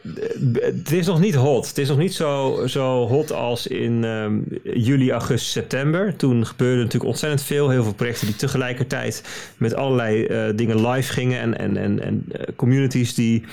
het 0.62 0.92
is 0.92 1.06
nog 1.06 1.20
niet 1.20 1.36
hot. 1.36 1.68
Het 1.68 1.78
is 1.78 1.88
nog 1.88 1.98
niet 1.98 2.14
zo, 2.14 2.62
zo 2.68 3.08
hot 3.08 3.32
als 3.32 3.68
in 3.68 4.04
um, 4.04 4.46
juli, 4.64 5.12
augustus, 5.12 5.52
september. 5.52 6.16
Toen 6.16 6.46
gebeurde 6.46 6.78
natuurlijk 6.78 7.12
ontzettend 7.12 7.44
veel. 7.44 7.70
Heel 7.70 7.84
veel 7.84 7.94
projecten 7.94 8.28
die 8.28 8.36
tegelijkertijd 8.36 9.24
met 9.58 9.76
allerlei 9.76 10.28
uh, 10.28 10.56
dingen 10.56 10.88
live 10.90 11.14
gingen. 11.14 11.40
En, 11.40 11.58
en, 11.58 11.78
en, 11.78 12.04
en 12.04 12.26
uh, 12.32 12.42
communities 12.56 13.14
die 13.14 13.44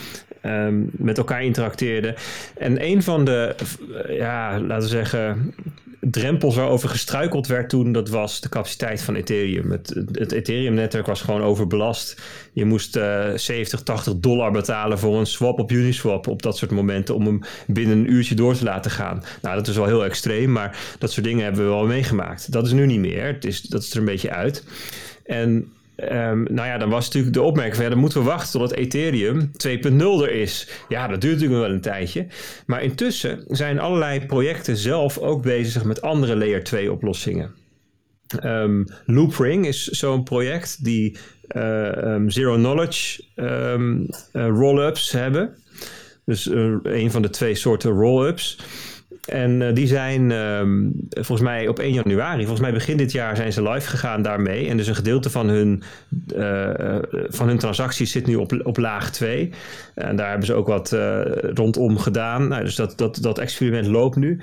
um, 0.43 0.91
met 0.93 1.19
elkaar 1.19 1.43
interacteerden. 1.43 2.15
En 2.59 2.85
een 2.85 3.03
van 3.03 3.25
de, 3.25 3.55
uh, 4.09 4.17
ja, 4.17 4.61
laten 4.61 4.89
we 4.89 4.95
zeggen, 4.95 5.55
drempels 6.01 6.57
waarover 6.57 6.89
gestruikeld 6.89 7.47
werd 7.47 7.69
toen, 7.69 7.93
dat 7.93 8.09
was 8.09 8.41
de 8.41 8.49
capaciteit 8.49 9.03
van 9.03 9.15
Ethereum. 9.15 9.71
Het, 9.71 10.33
Ethereum-netwerk 10.33 11.07
was 11.07 11.21
gewoon 11.21 11.43
overbelast. 11.43 12.23
Je 12.53 12.65
moest 12.65 12.97
uh, 12.97 13.27
70, 13.35 13.83
80 13.83 14.15
dollar 14.17 14.51
betalen 14.51 14.99
voor 14.99 15.19
een 15.19 15.27
swap 15.27 15.59
op 15.59 15.71
Uniswap 15.71 16.27
op 16.27 16.43
dat 16.43 16.57
soort 16.57 16.71
momenten 16.71 17.15
om 17.15 17.27
hem 17.27 17.41
binnen 17.67 17.99
een 17.99 18.13
uurtje 18.13 18.35
door 18.35 18.55
te 18.55 18.65
laten 18.65 18.91
gaan. 18.91 19.23
Nou, 19.43 19.57
dat 19.57 19.69
is 19.69 19.77
wel 19.77 19.87
heel 19.87 20.05
extreem, 20.05 20.53
maar 20.53 20.79
dat 20.99 21.13
soort 21.13 21.27
dingen 21.27 21.45
hebben 21.45 21.63
we 21.63 21.71
wel 21.71 21.87
meegemaakt. 21.87 22.53
Dat 22.53 22.67
is 22.67 22.73
nu 22.73 22.87
niet 22.87 23.01
meer. 23.01 23.27
Het 23.27 23.45
is, 23.45 23.61
dat 23.61 23.83
is 23.83 23.91
er 23.91 23.99
een 23.99 24.05
beetje 24.05 24.31
uit. 24.31 24.65
En 25.25 25.73
Um, 26.03 26.47
nou 26.51 26.69
ja, 26.69 26.79
dan 26.79 26.91
was 26.91 27.05
natuurlijk 27.05 27.35
de 27.35 27.43
opmerking 27.43 27.77
van 27.77 27.91
ja, 27.91 27.97
moeten 27.97 28.19
we 28.19 28.25
wachten 28.25 28.61
totdat 28.61 28.79
Ethereum 28.79 29.51
2.0 29.67 29.99
er 30.23 30.31
is. 30.31 30.69
Ja, 30.89 31.09
dat 31.09 31.21
duurt 31.21 31.35
natuurlijk 31.35 31.61
wel 31.61 31.71
een 31.71 31.81
tijdje. 31.81 32.27
Maar 32.67 32.83
intussen 32.83 33.45
zijn 33.49 33.79
allerlei 33.79 34.27
projecten 34.27 34.77
zelf 34.77 35.19
ook 35.19 35.43
bezig 35.43 35.85
met 35.85 36.03
andere 36.03 36.37
layer 36.37 36.65
2 36.65 36.93
oplossingen. 36.93 37.55
Um, 38.45 38.87
Loopring 39.07 39.67
is 39.67 39.85
zo'n 39.85 40.23
project 40.23 40.85
die 40.85 41.17
uh, 41.57 41.87
um, 41.87 42.31
zero 42.31 42.55
knowledge 42.55 43.25
uh, 43.37 43.77
roll-ups 44.33 45.13
hebben. 45.13 45.55
Dus 46.25 46.47
uh, 46.47 46.77
een 46.83 47.11
van 47.11 47.23
de 47.23 47.31
twee 47.31 47.55
soorten 47.55 47.91
roll-ups. 47.91 48.59
En 49.29 49.61
uh, 49.61 49.75
die 49.75 49.87
zijn 49.87 50.31
um, 50.31 50.93
volgens 51.11 51.41
mij 51.41 51.69
op 51.69 51.79
1 51.79 51.93
januari, 51.93 52.39
volgens 52.39 52.61
mij 52.61 52.73
begin 52.73 52.97
dit 52.97 53.13
jaar 53.13 53.37
zijn 53.37 53.53
ze 53.53 53.63
live 53.63 53.89
gegaan 53.89 54.23
daarmee. 54.23 54.69
En 54.69 54.77
dus 54.77 54.87
een 54.87 54.95
gedeelte 54.95 55.31
van 55.31 55.49
hun, 55.49 55.83
uh, 56.37 56.99
van 57.29 57.49
hun 57.49 57.59
transacties 57.59 58.13
zit 58.13 58.27
nu 58.27 58.35
op, 58.35 58.61
op 58.63 58.77
laag 58.77 59.11
2. 59.11 59.51
En 59.95 60.17
daar 60.17 60.29
hebben 60.29 60.47
ze 60.47 60.55
ook 60.55 60.67
wat 60.67 60.97
rondom 61.55 61.99
gedaan. 61.99 62.49
Nou, 62.49 62.65
dus 62.65 62.75
dat, 62.75 62.99
dat, 62.99 63.19
dat 63.21 63.39
experiment 63.39 63.87
loopt 63.87 64.17
nu. 64.17 64.41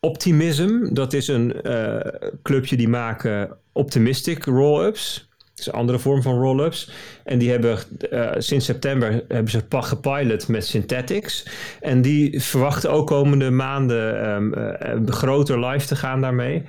Optimism, 0.00 0.94
dat 0.94 1.12
is 1.12 1.28
een 1.28 1.54
clubje 2.42 2.76
die 2.76 2.88
maken 2.88 3.56
optimistic 3.72 4.44
roll-ups. 4.44 5.27
Is 5.58 5.66
een 5.66 5.72
andere 5.72 5.98
vorm 5.98 6.22
van 6.22 6.38
roll-ups. 6.38 6.90
En 7.24 7.38
die 7.38 7.50
hebben 7.50 7.78
uh, 8.10 8.30
sinds 8.38 8.64
september 8.64 9.24
hebben 9.28 9.50
ze 9.50 9.62
gepilot 9.70 10.48
met 10.48 10.66
Synthetics. 10.66 11.46
En 11.80 12.02
die 12.02 12.42
verwachten 12.42 12.90
ook 12.90 13.06
komende 13.06 13.50
maanden 13.50 14.30
um, 14.30 15.10
groter 15.10 15.66
live 15.66 15.86
te 15.86 15.96
gaan 15.96 16.20
daarmee. 16.20 16.64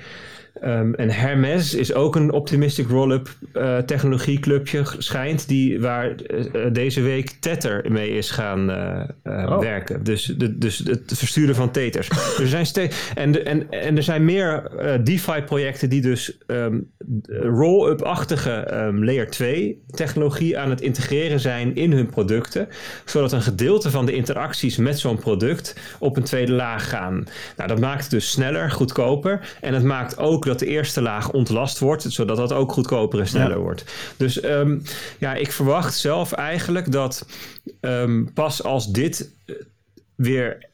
Um, 0.66 0.96
en 0.96 1.10
Hermes 1.10 1.74
is 1.74 1.94
ook 1.94 2.16
een 2.16 2.32
optimistic 2.32 2.88
roll-up 2.88 3.30
uh, 3.54 3.78
technologieclubje 3.78 4.84
schijnt, 4.98 5.48
die, 5.48 5.82
waar 5.82 6.16
uh, 6.28 6.66
deze 6.72 7.02
week 7.02 7.30
Tether 7.30 7.86
mee 7.92 8.10
is 8.10 8.32
gaan 8.32 8.70
uh, 8.70 9.04
oh. 9.24 9.60
werken. 9.60 10.04
Dus, 10.04 10.34
de, 10.38 10.58
dus 10.58 10.78
het 10.78 11.12
versturen 11.16 11.56
van 11.56 11.72
teters. 11.72 12.10
er 12.40 12.48
zijn 12.48 12.68
en, 13.16 13.46
en, 13.46 13.70
en 13.70 13.98
er 13.98 14.04
zijn 14.04 14.26
meer 14.26 14.72
DeFi-projecten 15.04 15.90
die 15.90 16.02
dus 16.02 16.38
um, 16.48 16.92
roll-up-achtige 17.28 18.74
um, 18.74 19.06
layer 19.06 19.30
2 19.30 19.84
technologie 19.92 20.58
aan 20.58 20.70
het 20.70 20.82
integreren 20.82 21.40
zijn 21.40 21.76
in 21.76 21.92
hun 21.92 22.10
producten, 22.10 22.68
zodat 23.06 23.32
een 23.32 23.42
gedeelte 23.42 23.92
van 23.92 24.06
de 24.06 24.14
interacties 24.14 24.78
met 24.78 25.00
zo'n 25.00 25.18
product 25.18 25.76
op 26.00 26.18
een 26.18 26.24
tweede 26.24 26.52
laag 26.52 26.90
gaan. 26.90 27.28
Nou, 27.58 27.70
dat 27.70 27.80
maakt 27.80 28.02
het 28.02 28.12
dus 28.12 28.32
sneller, 28.32 28.72
goedkoper 28.72 29.58
en 29.62 29.74
het 29.74 29.84
maakt 29.84 30.18
ook 30.18 30.46
dat 30.50 30.60
de 30.60 30.66
eerste 30.66 31.02
laag 31.02 31.32
ontlast 31.32 31.80
wordt, 31.80 32.06
zodat 32.08 32.38
dat 32.38 32.54
ook 32.54 32.72
goedkoper 32.72 33.20
en 33.20 33.28
sneller 33.28 33.60
wordt. 33.60 33.84
Dus 34.18 34.44
um, 34.44 34.82
ja, 35.20 35.34
ik 35.36 35.52
verwacht 35.52 35.98
zelf 35.98 36.32
eigenlijk 36.32 36.92
dat 36.92 37.26
um, 37.82 38.34
pas 38.34 38.64
als 38.64 38.92
dit 38.92 39.32
eh, 39.46 39.56
weer 40.16 40.68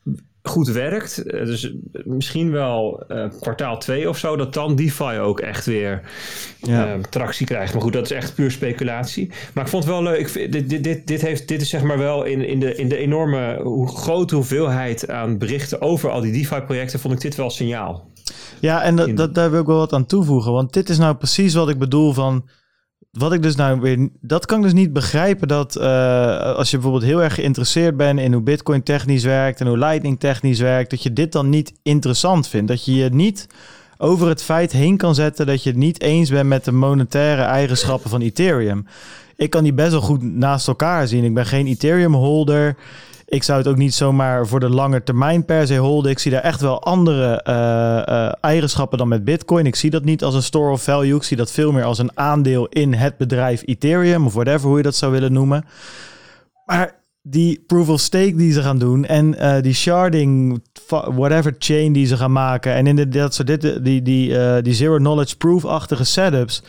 goed 0.47 0.67
werkt, 0.67 1.17
eh, 1.17 1.45
dus 1.45 1.73
misschien 1.91 2.51
wel 2.51 3.03
uh, 3.07 3.25
kwartaal 3.39 3.77
2 3.77 4.09
of 4.09 4.17
zo, 4.17 4.35
dat 4.35 4.53
dan 4.53 4.75
DeFi 4.75 5.19
ook 5.19 5.39
echt 5.39 5.65
weer 5.65 6.01
ja. 6.59 6.95
uh, 6.95 7.03
tractie 7.09 7.45
krijgt. 7.45 7.73
Maar 7.73 7.81
goed, 7.81 7.93
dat 7.93 8.05
is 8.05 8.11
echt 8.11 8.35
puur 8.35 8.51
speculatie. 8.51 9.31
Maar 9.53 9.63
ik 9.63 9.69
vond 9.69 9.83
het 9.83 9.93
wel 9.93 10.03
leuk. 10.03 10.19
Ik 10.19 10.51
dit, 10.51 10.69
dit, 10.69 10.83
dit, 10.83 11.07
dit, 11.07 11.21
heeft, 11.21 11.47
dit 11.47 11.61
is 11.61 11.69
zeg 11.69 11.83
maar 11.83 11.97
wel 11.97 12.23
in, 12.23 12.47
in, 12.47 12.59
de, 12.59 12.75
in 12.75 12.89
de 12.89 12.97
enorme 12.97 13.59
hoe, 13.63 13.87
grote 13.87 14.35
hoeveelheid 14.35 15.09
aan 15.09 15.37
berichten 15.37 15.81
over 15.81 16.09
al 16.09 16.21
die 16.21 16.31
DeFi-projecten, 16.31 16.99
vond 16.99 17.13
ik 17.13 17.21
dit 17.21 17.35
wel 17.35 17.49
signaal. 17.49 18.09
Ja, 18.59 18.83
en 18.83 18.95
dat, 18.95 19.17
dat, 19.17 19.35
daar 19.35 19.51
wil 19.51 19.61
ik 19.61 19.67
wel 19.67 19.77
wat 19.77 19.93
aan 19.93 20.05
toevoegen. 20.05 20.51
Want 20.51 20.73
dit 20.73 20.89
is 20.89 20.97
nou 20.97 21.15
precies 21.15 21.53
wat 21.53 21.69
ik 21.69 21.79
bedoel 21.79 22.13
van... 22.13 22.49
Wat 23.17 23.33
ik 23.33 23.41
dus 23.41 23.55
nou 23.55 23.79
weer... 23.79 24.09
Dat 24.21 24.45
kan 24.45 24.57
ik 24.57 24.63
dus 24.63 24.73
niet 24.73 24.93
begrijpen 24.93 25.47
dat 25.47 25.77
uh, 25.77 26.55
als 26.55 26.71
je 26.71 26.77
bijvoorbeeld 26.77 27.11
heel 27.11 27.23
erg 27.23 27.33
geïnteresseerd 27.33 27.97
bent 27.97 28.19
in 28.19 28.33
hoe 28.33 28.41
Bitcoin 28.41 28.83
technisch 28.83 29.23
werkt 29.23 29.59
en 29.59 29.67
hoe 29.67 29.77
Lightning 29.77 30.19
technisch 30.19 30.59
werkt, 30.59 30.89
dat 30.89 31.03
je 31.03 31.13
dit 31.13 31.31
dan 31.31 31.49
niet 31.49 31.73
interessant 31.83 32.47
vindt. 32.47 32.67
Dat 32.67 32.85
je 32.85 32.95
je 32.95 33.09
niet 33.09 33.47
over 33.97 34.27
het 34.27 34.43
feit 34.43 34.71
heen 34.71 34.97
kan 34.97 35.15
zetten 35.15 35.45
dat 35.45 35.63
je 35.63 35.69
het 35.69 35.77
niet 35.77 36.01
eens 36.01 36.29
bent 36.29 36.47
met 36.47 36.65
de 36.65 36.71
monetaire 36.71 37.41
eigenschappen 37.41 38.09
van 38.09 38.21
Ethereum. 38.21 38.85
Ik 39.35 39.49
kan 39.49 39.63
die 39.63 39.73
best 39.73 39.91
wel 39.91 40.01
goed 40.01 40.21
naast 40.21 40.67
elkaar 40.67 41.07
zien. 41.07 41.23
Ik 41.23 41.33
ben 41.33 41.45
geen 41.45 41.67
Ethereum 41.67 42.13
holder. 42.13 42.75
Ik 43.27 43.43
zou 43.43 43.57
het 43.57 43.67
ook 43.67 43.77
niet 43.77 43.93
zomaar 43.93 44.47
voor 44.47 44.59
de 44.59 44.69
lange 44.69 45.03
termijn 45.03 45.45
per 45.45 45.67
se 45.67 45.77
holden. 45.77 46.11
Ik 46.11 46.19
zie 46.19 46.31
daar 46.31 46.41
echt 46.41 46.61
wel 46.61 46.83
andere 46.83 47.43
uh, 47.47 48.15
uh, 48.15 48.31
eigenschappen 48.41 48.97
dan 48.97 49.07
met 49.07 49.23
Bitcoin. 49.23 49.65
Ik 49.65 49.75
zie 49.75 49.89
dat 49.89 50.03
niet 50.03 50.23
als 50.23 50.35
een 50.35 50.43
store 50.43 50.71
of 50.71 50.83
value. 50.83 51.15
Ik 51.15 51.23
zie 51.23 51.37
dat 51.37 51.51
veel 51.51 51.71
meer 51.71 51.83
als 51.83 51.99
een 51.99 52.17
aandeel 52.17 52.67
in 52.67 52.93
het 52.93 53.17
bedrijf 53.17 53.61
Ethereum 53.65 54.25
of 54.25 54.33
whatever 54.33 54.67
hoe 54.67 54.77
je 54.77 54.83
dat 54.83 54.95
zou 54.95 55.11
willen 55.11 55.33
noemen. 55.33 55.65
Maar 56.65 57.03
die 57.21 57.63
proof 57.67 57.89
of 57.89 57.99
stake 57.99 58.35
die 58.35 58.51
ze 58.51 58.61
gaan 58.61 58.79
doen 58.79 59.05
en 59.05 59.35
uh, 59.35 59.61
die 59.61 59.73
sharding, 59.73 60.61
whatever 60.89 61.55
chain 61.59 61.93
die 61.93 62.05
ze 62.05 62.17
gaan 62.17 62.31
maken 62.31 62.73
en 62.73 62.87
in 62.87 62.95
de, 62.95 63.07
dat 63.07 63.33
soort 63.33 63.47
dit, 63.47 63.61
die, 63.61 64.01
die, 64.01 64.61
die 64.61 64.73
zero 64.73 64.97
knowledge 64.97 65.37
proof-achtige 65.37 66.03
setups 66.03 66.63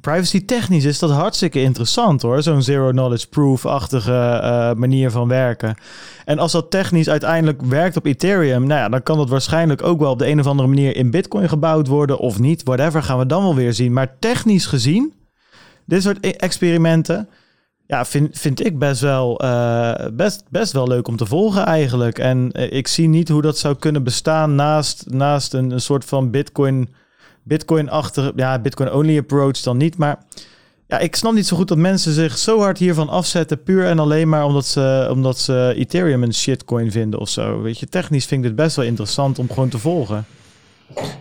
privacy 0.00 0.44
technisch 0.44 0.84
is 0.84 0.98
dat 0.98 1.10
hartstikke 1.10 1.60
interessant 1.60 2.22
hoor. 2.22 2.42
Zo'n 2.42 2.62
zero 2.62 2.90
knowledge 2.90 3.28
proof-achtige 3.28 4.40
uh, 4.42 4.72
manier 4.72 5.10
van 5.10 5.28
werken. 5.28 5.74
En 6.24 6.38
als 6.38 6.52
dat 6.52 6.70
technisch 6.70 7.08
uiteindelijk 7.08 7.62
werkt 7.62 7.96
op 7.96 8.06
Ethereum, 8.06 8.66
nou 8.66 8.80
ja, 8.80 8.88
dan 8.88 9.02
kan 9.02 9.16
dat 9.16 9.28
waarschijnlijk 9.28 9.82
ook 9.82 10.00
wel 10.00 10.10
op 10.10 10.18
de 10.18 10.28
een 10.28 10.40
of 10.40 10.46
andere 10.46 10.68
manier 10.68 10.96
in 10.96 11.10
Bitcoin 11.10 11.48
gebouwd 11.48 11.86
worden 11.86 12.18
of 12.18 12.38
niet. 12.38 12.62
Whatever 12.62 13.02
gaan 13.02 13.18
we 13.18 13.26
dan 13.26 13.42
wel 13.42 13.54
weer 13.54 13.72
zien. 13.72 13.92
Maar 13.92 14.16
technisch 14.18 14.66
gezien, 14.66 15.12
dit 15.86 16.02
soort 16.02 16.18
e- 16.20 16.30
experimenten, 16.30 17.28
ja, 17.86 18.04
vind, 18.04 18.38
vind 18.38 18.64
ik 18.66 18.78
best 18.78 19.00
wel, 19.00 19.44
uh, 19.44 19.94
best, 20.12 20.44
best 20.48 20.72
wel 20.72 20.88
leuk 20.88 21.08
om 21.08 21.16
te 21.16 21.26
volgen 21.26 21.64
eigenlijk. 21.64 22.18
En 22.18 22.50
uh, 22.52 22.72
ik 22.72 22.88
zie 22.88 23.08
niet 23.08 23.28
hoe 23.28 23.42
dat 23.42 23.58
zou 23.58 23.76
kunnen 23.76 24.02
bestaan 24.04 24.54
naast, 24.54 25.04
naast 25.08 25.54
een, 25.54 25.70
een 25.70 25.80
soort 25.80 26.04
van 26.04 26.30
Bitcoin 26.30 26.88
Bitcoin-achtige, 27.42 28.32
ja, 28.36 28.58
Bitcoin-only 28.58 29.18
approach 29.18 29.60
dan 29.60 29.76
niet. 29.76 29.96
Maar 29.96 30.18
ja, 30.86 30.98
ik 30.98 31.16
snap 31.16 31.32
niet 31.32 31.46
zo 31.46 31.56
goed 31.56 31.68
dat 31.68 31.78
mensen 31.78 32.12
zich 32.12 32.38
zo 32.38 32.58
hard 32.58 32.78
hiervan 32.78 33.08
afzetten, 33.08 33.62
puur 33.62 33.86
en 33.86 33.98
alleen 33.98 34.28
maar 34.28 34.44
omdat 34.44 34.66
ze, 34.66 35.08
omdat 35.10 35.38
ze 35.38 35.72
Ethereum 35.76 36.22
een 36.22 36.34
shitcoin 36.34 36.92
vinden 36.92 37.20
of 37.20 37.28
zo. 37.28 37.62
Weet 37.62 37.78
je, 37.78 37.86
technisch 37.86 38.26
vind 38.26 38.42
ik 38.42 38.48
dit 38.48 38.56
best 38.56 38.76
wel 38.76 38.84
interessant 38.84 39.38
om 39.38 39.48
gewoon 39.48 39.68
te 39.68 39.78
volgen. 39.78 40.24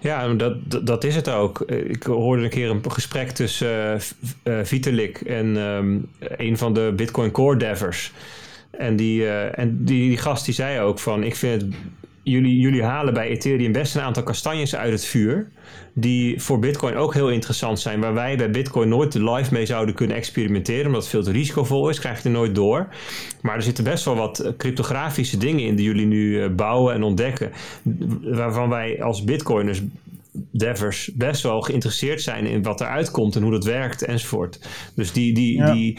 Ja, 0.01 0.33
dat, 0.33 0.55
dat 0.85 1.03
is 1.03 1.15
het 1.15 1.29
ook. 1.29 1.61
Ik 1.61 2.03
hoorde 2.03 2.43
een 2.43 2.49
keer 2.49 2.69
een 2.69 2.91
gesprek 2.91 3.29
tussen 3.31 4.01
uh, 4.43 4.59
Vitalik 4.63 5.21
en 5.21 5.57
um, 5.57 6.09
een 6.19 6.57
van 6.57 6.73
de 6.73 6.93
Bitcoin 6.95 7.31
Core 7.31 7.57
devers. 7.57 8.11
En 8.71 8.95
die, 8.95 9.21
uh, 9.21 9.59
en 9.59 9.83
die, 9.83 10.07
die 10.07 10.17
gast 10.17 10.45
die 10.45 10.53
zei 10.53 10.79
ook 10.79 10.99
van, 10.99 11.23
ik 11.23 11.35
vind 11.35 11.61
het 11.61 11.71
jullie, 12.29 12.59
jullie 12.59 12.83
halen 12.83 13.13
bij 13.13 13.27
Ethereum 13.27 13.71
best 13.71 13.95
een 13.95 14.01
aantal 14.01 14.23
kastanjes 14.23 14.75
uit 14.75 14.91
het 14.91 15.05
vuur. 15.05 15.47
Die 15.93 16.41
voor 16.41 16.59
Bitcoin 16.59 16.95
ook 16.95 17.13
heel 17.13 17.29
interessant 17.29 17.79
zijn. 17.79 17.99
Waar 17.99 18.13
wij 18.13 18.37
bij 18.37 18.51
Bitcoin 18.51 18.89
nooit 18.89 19.13
live 19.13 19.53
mee 19.53 19.65
zouden 19.65 19.95
kunnen 19.95 20.15
experimenteren. 20.15 20.85
Omdat 20.85 21.01
het 21.01 21.09
veel 21.09 21.23
te 21.23 21.31
risicovol 21.31 21.89
is. 21.89 21.99
Krijg 21.99 22.17
je 22.17 22.23
er 22.23 22.35
nooit 22.35 22.55
door. 22.55 22.87
Maar 23.41 23.55
er 23.55 23.61
zitten 23.61 23.83
best 23.83 24.05
wel 24.05 24.15
wat 24.15 24.53
cryptografische 24.57 25.37
dingen 25.37 25.65
in 25.65 25.75
die 25.75 25.85
jullie 25.85 26.05
nu 26.05 26.41
eh, 26.41 26.49
bouwen 26.49 26.93
en 26.93 27.03
ontdekken. 27.03 27.51
Waarvan 28.21 28.69
wij 28.69 29.03
als 29.03 29.23
Bitcoiners 29.23 29.81
devers 30.51 31.11
best 31.15 31.43
wel 31.43 31.61
geïnteresseerd 31.61 32.21
zijn 32.21 32.45
in 32.45 32.63
wat 32.63 32.81
eruit 32.81 33.11
komt 33.11 33.35
en 33.35 33.41
hoe 33.41 33.51
dat 33.51 33.63
werkt 33.63 34.01
enzovoort. 34.03 34.59
Dus 34.95 35.11
die, 35.11 35.33
die, 35.33 35.63
die 35.63 35.97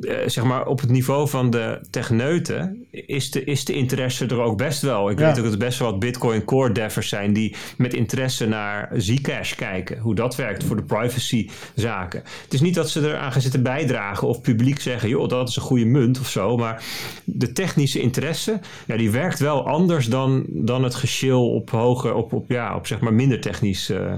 uh, 0.00 0.16
zeg 0.26 0.44
maar 0.44 0.66
op 0.66 0.80
het 0.80 0.90
niveau 0.90 1.28
van 1.28 1.50
de 1.50 1.80
techneuten 1.90 2.86
is 2.90 3.30
de, 3.30 3.44
is 3.44 3.64
de 3.64 3.72
interesse 3.72 4.26
er 4.26 4.40
ook 4.40 4.56
best 4.56 4.82
wel. 4.82 5.10
Ik 5.10 5.18
weet 5.18 5.38
ook 5.38 5.44
dat 5.44 5.52
er 5.52 5.58
best 5.58 5.78
wel 5.78 5.90
wat 5.90 6.00
Bitcoin 6.00 6.44
Core 6.44 6.72
devers 6.72 7.08
zijn 7.08 7.32
die 7.32 7.56
met 7.76 7.94
interesse 7.94 8.46
naar 8.46 8.90
Zcash 8.96 9.54
kijken. 9.54 9.98
Hoe 9.98 10.14
dat 10.14 10.36
werkt 10.36 10.64
voor 10.64 10.76
de 10.76 10.82
privacy 10.82 11.48
zaken. 11.74 12.22
Het 12.44 12.54
is 12.54 12.60
niet 12.60 12.74
dat 12.74 12.90
ze 12.90 13.00
eraan 13.00 13.32
gaan 13.32 13.40
zitten 13.40 13.62
bijdragen 13.62 14.28
of 14.28 14.40
publiek 14.40 14.80
zeggen, 14.80 15.08
joh, 15.08 15.28
dat 15.28 15.48
is 15.48 15.56
een 15.56 15.62
goede 15.62 15.84
munt 15.84 16.20
of 16.20 16.28
zo. 16.28 16.56
Maar 16.56 16.84
de 17.24 17.52
technische 17.52 18.00
interesse, 18.00 18.60
ja, 18.86 18.96
die 18.96 19.10
werkt 19.10 19.38
wel 19.38 19.66
anders 19.66 20.06
dan, 20.06 20.44
dan 20.48 20.84
het 20.84 20.94
geschil 20.94 21.50
op 21.50 21.70
hoger, 21.70 22.14
op, 22.14 22.32
op, 22.32 22.50
ja, 22.50 22.76
op 22.76 22.86
zeg 22.86 23.00
maar 23.00 23.14
minder 23.14 23.40
technisch 23.40 23.71
uh, 23.90 24.12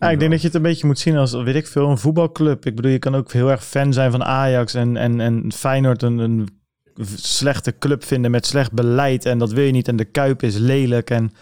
ja, 0.00 0.10
ik 0.10 0.18
denk 0.18 0.30
dat 0.30 0.40
je 0.40 0.46
het 0.46 0.56
een 0.56 0.62
beetje 0.62 0.86
moet 0.86 0.98
zien 0.98 1.16
als, 1.16 1.32
weet 1.32 1.54
ik 1.54 1.66
veel, 1.66 1.90
een 1.90 1.98
voetbalclub. 1.98 2.66
Ik 2.66 2.76
bedoel, 2.76 2.90
je 2.90 2.98
kan 2.98 3.16
ook 3.16 3.32
heel 3.32 3.50
erg 3.50 3.64
fan 3.64 3.92
zijn 3.92 4.10
van 4.10 4.24
Ajax 4.24 4.74
en, 4.74 4.96
en, 4.96 5.20
en 5.20 5.52
Feyenoord 5.52 6.02
een, 6.02 6.18
een 6.18 6.48
slechte 7.16 7.78
club 7.78 8.04
vinden 8.04 8.30
met 8.30 8.46
slecht 8.46 8.72
beleid. 8.72 9.24
En 9.24 9.38
dat 9.38 9.52
wil 9.52 9.64
je 9.64 9.72
niet. 9.72 9.88
En 9.88 9.96
de 9.96 10.04
Kuip 10.04 10.42
is 10.42 10.56
lelijk 10.56 11.10
en 11.10 11.32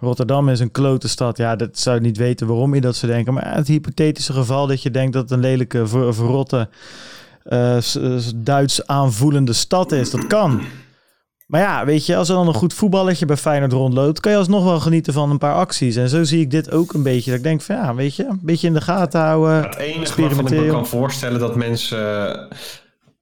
Rotterdam 0.00 0.48
is 0.48 0.60
een 0.60 0.70
klote 0.70 1.08
stad. 1.08 1.36
Ja, 1.36 1.56
dat 1.56 1.78
zou 1.78 1.96
je 1.96 2.02
niet 2.02 2.16
weten 2.16 2.46
waarom 2.46 2.74
je 2.74 2.80
dat 2.80 2.96
zou 2.96 3.12
denken. 3.12 3.34
Maar 3.34 3.54
het 3.54 3.68
hypothetische 3.68 4.32
geval 4.32 4.66
dat 4.66 4.82
je 4.82 4.90
denkt 4.90 5.12
dat 5.12 5.22
het 5.22 5.30
een 5.30 5.40
lelijke, 5.40 5.86
ver, 5.86 6.14
verrotte, 6.14 6.68
uh, 7.48 7.76
Duits 8.36 8.86
aanvoelende 8.86 9.52
stad 9.52 9.92
is, 9.92 10.10
dat 10.10 10.26
kan. 10.26 10.62
Maar 11.52 11.60
ja, 11.60 11.84
weet 11.84 12.06
je, 12.06 12.16
als 12.16 12.28
er 12.28 12.34
dan 12.34 12.48
een 12.48 12.54
goed 12.54 12.74
voetballetje 12.74 13.26
bij 13.26 13.36
Feyenoord 13.36 13.72
rondloopt, 13.72 14.20
kan 14.20 14.32
je 14.32 14.38
alsnog 14.38 14.64
wel 14.64 14.80
genieten 14.80 15.12
van 15.12 15.30
een 15.30 15.38
paar 15.38 15.54
acties. 15.54 15.96
En 15.96 16.08
zo 16.08 16.24
zie 16.24 16.40
ik 16.40 16.50
dit 16.50 16.70
ook 16.70 16.92
een 16.92 17.02
beetje. 17.02 17.30
Dat 17.30 17.38
ik 17.38 17.44
denk 17.44 17.60
van 17.60 17.76
ja, 17.76 17.94
weet 17.94 18.16
je, 18.16 18.24
een 18.24 18.40
beetje 18.42 18.66
in 18.66 18.72
de 18.72 18.80
gaten 18.80 19.20
houden. 19.20 19.62
Het 19.62 19.76
enige 19.76 20.20
waarvan 20.20 20.46
ik 20.46 20.60
me 20.60 20.66
kan 20.66 20.86
voorstellen 20.86 21.40
dat 21.40 21.56
mensen, 21.56 22.34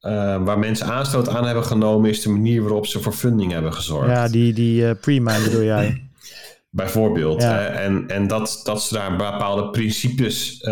uh, 0.01 0.43
waar 0.44 0.59
mensen 0.59 0.86
aanstoot 0.86 1.28
aan 1.28 1.44
hebben 1.44 1.65
genomen, 1.65 2.11
is 2.11 2.23
de 2.23 2.31
manier 2.31 2.62
waarop 2.62 2.86
ze 2.86 3.01
voor 3.01 3.12
funding 3.12 3.52
hebben 3.52 3.74
gezorgd. 3.74 4.11
Ja, 4.11 4.28
die, 4.28 4.52
die 4.52 4.82
uh, 4.82 4.90
pre-mine 5.01 5.44
bedoel 5.44 5.65
jij. 5.65 6.02
Bijvoorbeeld. 6.70 7.43
Ja. 7.43 7.66
en 7.66 8.05
en 8.09 8.27
dat, 8.27 8.61
dat 8.65 8.82
ze 8.82 8.94
daar 8.94 9.11
bepaalde 9.16 9.70
principes, 9.70 10.66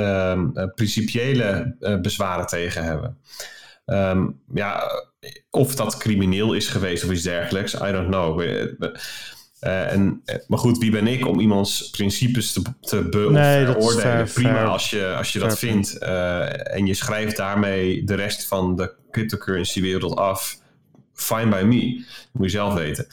principiële 0.74 1.76
bezwaren 2.02 2.46
tegen 2.46 2.84
hebben. 2.84 3.16
Um, 3.90 4.40
ja, 4.54 4.82
of 5.50 5.74
dat 5.74 5.96
crimineel 5.96 6.52
is 6.52 6.68
geweest 6.68 7.04
of 7.04 7.10
iets 7.10 7.22
dergelijks, 7.22 7.74
I 7.74 7.92
don't 7.92 8.08
know. 8.08 8.42
Uh, 8.42 9.92
en, 9.92 10.22
maar 10.46 10.58
goed, 10.58 10.78
wie 10.78 10.90
ben 10.90 11.06
ik 11.06 11.26
om 11.26 11.40
iemands 11.40 11.90
principes 11.90 12.52
te, 12.52 12.62
te 12.80 13.08
beoordelen? 13.08 13.76
Prima 14.34 14.64
als 14.64 14.90
je, 14.90 15.14
als 15.16 15.32
je 15.32 15.38
dat 15.38 15.58
vindt. 15.58 15.96
Uh, 16.02 16.74
en 16.74 16.86
je 16.86 16.94
schrijft 16.94 17.36
daarmee 17.36 18.04
de 18.04 18.14
rest 18.14 18.46
van 18.46 18.76
de 18.76 18.94
cryptocurrency 19.10 19.80
wereld 19.80 20.16
af. 20.16 20.58
fine 21.14 21.48
by 21.48 21.62
me. 21.64 21.94
Dat 21.96 22.06
moet 22.32 22.44
je 22.44 22.56
zelf 22.56 22.74
weten. 22.74 23.06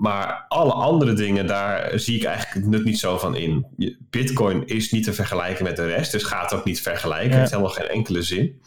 Maar 0.00 0.44
alle 0.48 0.72
andere 0.72 1.12
dingen, 1.12 1.46
daar 1.46 1.98
zie 1.98 2.16
ik 2.16 2.24
eigenlijk 2.24 2.54
het 2.54 2.66
nut 2.66 2.84
niet 2.84 2.98
zo 2.98 3.18
van 3.18 3.36
in. 3.36 3.66
Bitcoin 4.10 4.66
is 4.66 4.90
niet 4.90 5.04
te 5.04 5.12
vergelijken 5.12 5.64
met 5.64 5.76
de 5.76 5.86
rest, 5.86 6.12
dus 6.12 6.22
gaat 6.22 6.52
ook 6.54 6.64
niet 6.64 6.80
vergelijken. 6.80 7.30
Het 7.30 7.38
heeft 7.38 7.50
helemaal 7.50 7.72
geen 7.72 7.88
enkele 7.88 8.22
zin. 8.22 8.60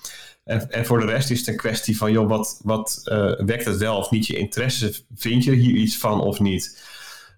En, 0.43 0.71
en, 0.71 0.85
voor 0.85 0.99
de 0.99 1.05
rest 1.05 1.29
is 1.29 1.39
het 1.39 1.47
een 1.47 1.57
kwestie 1.57 1.97
van, 1.97 2.11
joh, 2.11 2.27
wat, 2.27 2.59
wat 2.63 3.01
uh, 3.05 3.33
wekt 3.45 3.65
het 3.65 3.77
wel 3.77 3.97
of 3.97 4.11
niet 4.11 4.27
je 4.27 4.37
interesse? 4.37 4.93
Vind 5.15 5.43
je 5.43 5.51
hier 5.51 5.75
iets 5.75 5.97
van 5.97 6.21
of 6.21 6.39
niet? 6.39 6.81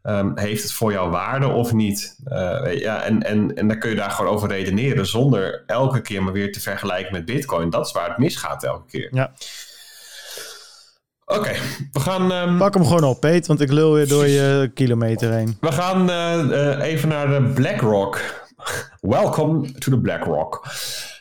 Um, 0.03 0.38
heeft 0.38 0.64
het 0.64 0.72
voor 0.72 0.91
jou 0.91 1.10
waarde 1.10 1.48
of 1.48 1.73
niet? 1.73 2.18
Uh, 2.26 2.80
ja, 2.80 3.03
en, 3.03 3.23
en, 3.23 3.56
en 3.56 3.68
dan 3.68 3.80
kun 3.80 3.90
je 3.90 3.95
daar 3.95 4.11
gewoon 4.11 4.32
over 4.32 4.49
redeneren 4.49 5.06
zonder 5.06 5.64
elke 5.65 6.02
keer 6.02 6.23
maar 6.23 6.34
weer 6.34 6.52
te 6.52 6.61
vergelijken 6.61 7.11
met 7.11 7.26
Bitcoin. 7.26 7.69
Dat 7.69 7.86
is 7.86 7.91
waar 7.91 8.10
het 8.10 8.18
misgaat 8.18 8.64
elke 8.64 8.86
keer. 8.88 9.10
Ja. 9.11 9.32
Oké, 11.26 11.52
we 11.91 11.99
gaan. 11.99 12.32
Um, 12.32 12.57
Pak 12.57 12.73
hem 12.73 12.86
gewoon 12.86 13.03
op, 13.03 13.19
Peet, 13.19 13.48
want 13.48 13.61
ik 13.61 13.72
lul 13.72 13.94
weer 13.94 14.07
door 14.07 14.27
je 14.27 14.69
kilometer 14.73 15.32
heen. 15.32 15.57
We 15.60 15.72
gaan 15.72 16.10
uh, 16.10 16.80
even 16.82 17.10
naar 17.10 17.27
de 17.27 17.52
BlackRock. 17.53 18.22
Welcome 19.02 19.72
to 19.72 19.91
the 19.91 19.99
BlackRock. 19.99 20.65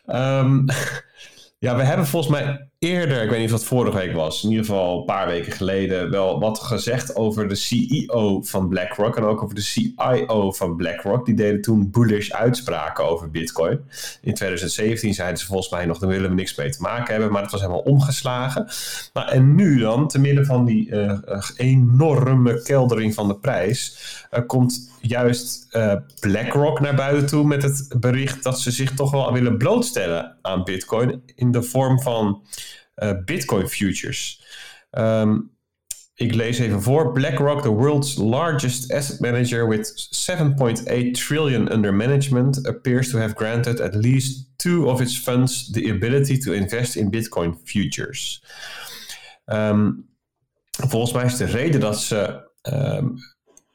Um, 0.06 0.64
ja, 1.64 1.76
we 1.76 1.82
hebben 1.82 2.06
volgens 2.06 2.32
mij 2.32 2.68
eerder, 2.84 3.22
ik 3.22 3.30
weet 3.30 3.38
niet 3.38 3.52
of 3.52 3.58
dat 3.58 3.68
vorige 3.68 3.96
week 3.96 4.12
was, 4.12 4.44
in 4.44 4.50
ieder 4.50 4.64
geval 4.64 4.98
een 4.98 5.04
paar 5.04 5.26
weken 5.26 5.52
geleden, 5.52 6.10
wel 6.10 6.40
wat 6.40 6.58
gezegd 6.58 7.16
over 7.16 7.48
de 7.48 7.54
CEO 7.54 8.42
van 8.42 8.68
BlackRock 8.68 9.16
en 9.16 9.24
ook 9.24 9.42
over 9.42 9.54
de 9.54 9.62
CIO 9.62 10.52
van 10.52 10.76
BlackRock. 10.76 11.26
Die 11.26 11.34
deden 11.34 11.60
toen 11.60 11.90
bullish 11.90 12.30
uitspraken 12.30 13.04
over 13.04 13.30
Bitcoin. 13.30 13.80
In 14.20 14.34
2017 14.34 15.14
zeiden 15.14 15.38
ze 15.38 15.46
volgens 15.46 15.70
mij 15.70 15.86
nog, 15.86 15.98
daar 15.98 16.10
willen 16.10 16.28
we 16.28 16.34
niks 16.34 16.54
mee 16.54 16.70
te 16.70 16.80
maken 16.80 17.12
hebben, 17.12 17.32
maar 17.32 17.42
het 17.42 17.50
was 17.50 17.60
helemaal 17.60 17.82
omgeslagen. 17.82 18.66
Nou, 19.12 19.30
en 19.30 19.54
nu 19.54 19.78
dan, 19.78 20.08
te 20.08 20.20
midden 20.20 20.46
van 20.46 20.64
die 20.64 20.88
uh, 20.88 21.18
enorme 21.56 22.62
keldering 22.62 23.14
van 23.14 23.28
de 23.28 23.36
prijs, 23.36 23.98
uh, 24.32 24.40
komt 24.46 24.92
juist 25.00 25.68
BlackRock 26.20 26.80
naar 26.80 26.94
buiten 26.94 27.26
toe 27.26 27.44
met 27.44 27.62
het 27.62 27.94
bericht 28.00 28.42
dat 28.42 28.60
ze 28.60 28.70
zich 28.70 28.94
toch 28.94 29.10
wel 29.10 29.32
willen 29.32 29.58
blootstellen 29.58 30.36
aan 30.42 30.64
Bitcoin 30.64 31.22
in 31.34 31.50
de 31.50 31.62
vorm 31.62 32.00
van 32.00 32.42
Bitcoin 33.24 33.68
futures. 33.68 34.42
Um, 34.90 35.52
ik 36.14 36.34
lees 36.34 36.58
even 36.58 36.82
voor. 36.82 37.12
BlackRock, 37.12 37.62
the 37.62 37.72
world's 37.72 38.16
largest 38.16 38.92
asset 38.92 39.20
manager 39.20 39.68
with 39.68 40.08
7.8 40.28 41.12
trillion 41.12 41.72
under 41.72 41.94
management, 41.94 42.66
appears 42.66 43.10
to 43.10 43.18
have 43.18 43.34
granted 43.34 43.80
at 43.80 43.94
least 43.94 44.48
two 44.56 44.86
of 44.86 45.00
its 45.00 45.18
funds 45.18 45.70
the 45.72 45.90
ability 45.90 46.38
to 46.38 46.52
invest 46.52 46.94
in 46.96 47.10
Bitcoin 47.10 47.60
futures. 47.64 48.44
Um, 49.46 50.08
volgens 50.88 51.12
mij 51.12 51.24
is 51.24 51.36
de 51.36 51.44
reden 51.44 51.80
dat 51.80 52.00
ze 52.00 52.50
um, 52.62 53.14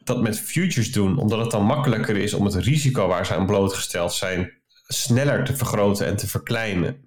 dat 0.03 0.21
met 0.21 0.39
futures 0.39 0.91
doen, 0.91 1.17
omdat 1.17 1.39
het 1.39 1.51
dan 1.51 1.65
makkelijker 1.65 2.17
is 2.17 2.33
om 2.33 2.45
het 2.45 2.55
risico 2.55 3.07
waar 3.07 3.25
ze 3.25 3.33
aan 3.33 3.45
blootgesteld 3.45 4.13
zijn 4.13 4.58
sneller 4.93 5.43
te 5.43 5.55
vergroten 5.55 6.05
en 6.05 6.15
te 6.15 6.27
verkleinen 6.27 7.05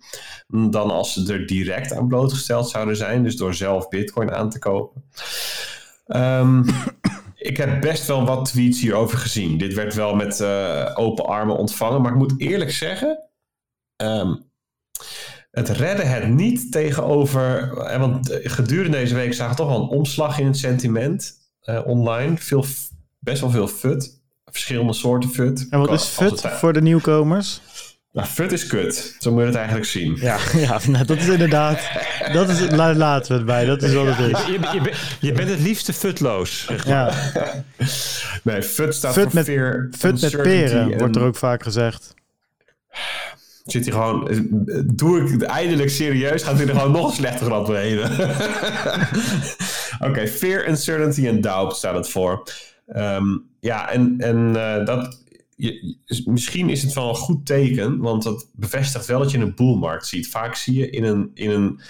dan 0.70 0.90
als 0.90 1.12
ze 1.12 1.32
er 1.32 1.46
direct 1.46 1.92
aan 1.92 2.08
blootgesteld 2.08 2.68
zouden 2.68 2.96
zijn, 2.96 3.22
dus 3.22 3.36
door 3.36 3.54
zelf 3.54 3.88
Bitcoin 3.88 4.32
aan 4.32 4.50
te 4.50 4.58
kopen. 4.58 5.04
Um, 6.06 6.64
ik 7.50 7.56
heb 7.56 7.80
best 7.80 8.06
wel 8.06 8.24
wat 8.24 8.44
tweets 8.44 8.80
hierover 8.80 9.18
gezien. 9.18 9.58
Dit 9.58 9.74
werd 9.74 9.94
wel 9.94 10.14
met 10.14 10.40
uh, 10.40 10.90
open 10.94 11.26
armen 11.26 11.56
ontvangen, 11.56 12.02
maar 12.02 12.12
ik 12.12 12.18
moet 12.18 12.40
eerlijk 12.40 12.72
zeggen, 12.72 13.28
um, 13.96 14.50
het 15.50 15.68
redde 15.68 16.02
het 16.02 16.28
niet 16.28 16.72
tegenover. 16.72 17.78
Eh, 17.78 17.98
want 17.98 18.38
gedurende 18.42 18.96
deze 18.96 19.14
week 19.14 19.34
zagen 19.34 19.56
we 19.56 19.62
toch 19.62 19.70
wel 19.70 19.82
een 19.82 19.98
omslag 19.98 20.38
in 20.38 20.46
het 20.46 20.58
sentiment 20.58 21.32
uh, 21.64 21.86
online. 21.86 22.36
Veel, 22.36 22.64
best 23.18 23.40
wel 23.40 23.50
veel 23.50 23.68
FUT. 23.68 24.20
Verschillende 24.44 24.92
soorten 24.92 25.30
FUT. 25.30 25.66
En 25.70 25.78
wat 25.78 25.92
is 25.92 26.04
FUT 26.04 26.40
voor 26.40 26.72
de 26.72 26.82
nieuwkomers? 26.82 27.60
Nou, 28.12 28.28
FUT 28.28 28.52
is 28.52 28.66
kut. 28.66 29.16
Zo 29.18 29.30
moet 29.30 29.40
je 29.40 29.46
het 29.46 29.54
eigenlijk 29.54 29.86
zien. 29.86 30.16
Ja, 30.20 30.38
ja 30.66 30.80
nou, 30.86 31.04
dat 31.04 31.16
is 31.16 31.28
inderdaad... 31.28 31.90
Dat 32.32 32.48
is, 32.48 32.70
laten 32.70 33.32
we 33.32 33.36
het 33.36 33.46
bij. 33.46 33.64
Dat 33.64 33.82
is 33.82 33.92
wat 33.92 34.06
het 34.06 34.18
is. 34.18 34.46
Je, 34.46 34.52
je, 34.52 34.80
je, 34.82 34.92
je 35.20 35.32
bent 35.32 35.48
het 35.48 35.60
liefste 35.60 35.92
futloos. 35.92 36.64
Zeg 36.64 36.86
maar. 36.86 37.32
Ja. 37.34 37.64
nee, 38.52 38.62
FUT 38.62 38.94
staat 38.94 39.12
Fut 39.12 39.24
voor 39.24 39.34
met, 39.34 39.44
fear, 39.44 39.88
Fut 39.98 40.20
met 40.20 40.42
peren, 40.42 40.98
wordt 40.98 41.16
er 41.16 41.22
ook 41.22 41.36
vaak 41.36 41.62
gezegd. 41.62 42.14
Zit 43.64 43.84
hij 43.84 43.92
gewoon... 43.92 44.28
Doe 44.94 45.20
ik 45.20 45.30
het 45.30 45.42
eindelijk 45.42 45.90
serieus, 45.90 46.42
gaat 46.42 46.56
hij 46.56 46.66
er 46.66 46.74
gewoon 46.74 46.92
nog 47.00 47.08
een 47.08 47.14
slechter 47.14 47.46
grap 47.46 47.66
doorheen. 47.66 47.98
Oké, 47.98 48.10
okay, 50.00 50.28
fear, 50.28 50.68
uncertainty 50.68 51.26
en 51.26 51.40
doubt 51.40 51.76
staat 51.76 51.94
het 51.94 52.08
voor. 52.08 52.42
Um, 52.96 53.44
ja, 53.60 53.90
en, 53.90 54.14
en 54.18 54.52
uh, 54.56 54.86
dat... 54.86 55.21
Je, 55.62 55.96
misschien 56.24 56.68
is 56.68 56.82
het 56.82 56.92
wel 56.92 57.08
een 57.08 57.14
goed 57.14 57.46
teken, 57.46 57.98
want 57.98 58.22
dat 58.22 58.50
bevestigt 58.52 59.06
wel 59.06 59.18
dat 59.18 59.30
je 59.30 59.38
een 59.38 59.54
boelmarkt 59.54 60.06
ziet. 60.06 60.28
Vaak 60.28 60.54
zie 60.54 60.78
je 60.78 60.90
in 60.90 61.04
een, 61.04 61.30
in 61.34 61.50
een, 61.50 61.80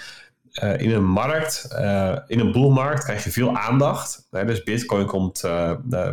uh, 0.63 0.79
in 0.79 0.91
een 0.91 1.05
markt, 1.05 1.67
uh, 1.71 2.17
in 2.27 2.39
een 2.39 2.51
boelmarkt 2.51 3.03
krijg 3.03 3.23
je 3.23 3.31
veel 3.31 3.57
aandacht. 3.57 4.27
Uh, 4.31 4.45
dus 4.45 4.63
Bitcoin 4.63 5.05
komt 5.05 5.41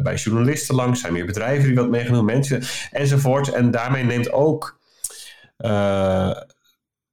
bij 0.03 0.15
journalisten 0.15 0.75
langs, 0.75 1.01
zijn 1.01 1.13
meer 1.13 1.27
bedrijven 1.27 1.67
die 1.67 1.77
wat 1.77 1.91
meegenomen, 1.91 2.25
mensen 2.25 2.63
enzovoort. 2.91 3.49
En 3.49 3.71
daarmee 3.71 4.05
neemt 4.05 4.33
ook 4.33 4.79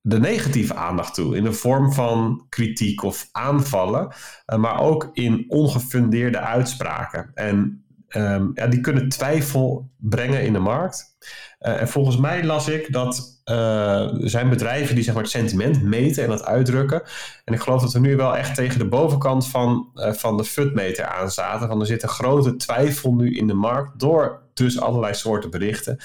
de 0.01 0.19
negatieve 0.19 0.73
aandacht 0.73 1.13
toe. 1.13 1.35
In 1.35 1.43
de 1.43 1.53
vorm 1.53 1.93
van 1.93 2.45
kritiek 2.49 3.03
of 3.03 3.29
aanvallen. 3.31 4.13
Maar 4.57 4.79
ook 4.79 5.09
in 5.13 5.45
ongefundeerde 5.47 6.39
uitspraken. 6.39 7.31
En 7.33 7.86
um, 8.15 8.51
ja, 8.53 8.67
die 8.67 8.81
kunnen 8.81 9.09
twijfel 9.09 9.89
brengen 9.97 10.43
in 10.43 10.53
de 10.53 10.59
markt. 10.59 11.15
Uh, 11.61 11.81
en 11.81 11.87
volgens 11.87 12.17
mij 12.17 12.43
las 12.43 12.67
ik 12.67 12.91
dat 12.91 13.41
er 13.43 14.29
zijn 14.29 14.49
bedrijven 14.49 14.95
die 14.95 15.03
zeg 15.03 15.13
maar, 15.13 15.23
het 15.23 15.31
sentiment 15.31 15.83
meten 15.83 16.23
en 16.23 16.29
dat 16.29 16.45
uitdrukken. 16.45 17.01
En 17.45 17.53
ik 17.53 17.59
geloof 17.59 17.81
dat 17.81 17.93
we 17.93 17.99
nu 17.99 18.15
wel 18.15 18.37
echt 18.37 18.55
tegen 18.55 18.79
de 18.79 18.87
bovenkant 18.87 19.47
van, 19.47 19.89
van 19.93 20.37
de 20.37 20.43
FUD-meter 20.43 21.05
aan 21.05 21.31
zaten. 21.31 21.67
Van 21.67 21.79
er 21.79 21.85
zit 21.85 22.03
een 22.03 22.09
grote 22.09 22.55
twijfel 22.55 23.13
nu 23.13 23.35
in 23.35 23.47
de 23.47 23.53
markt. 23.53 23.99
Door 23.99 24.41
dus 24.53 24.79
allerlei 24.79 25.13
soorten 25.13 25.49
berichten 25.49 25.97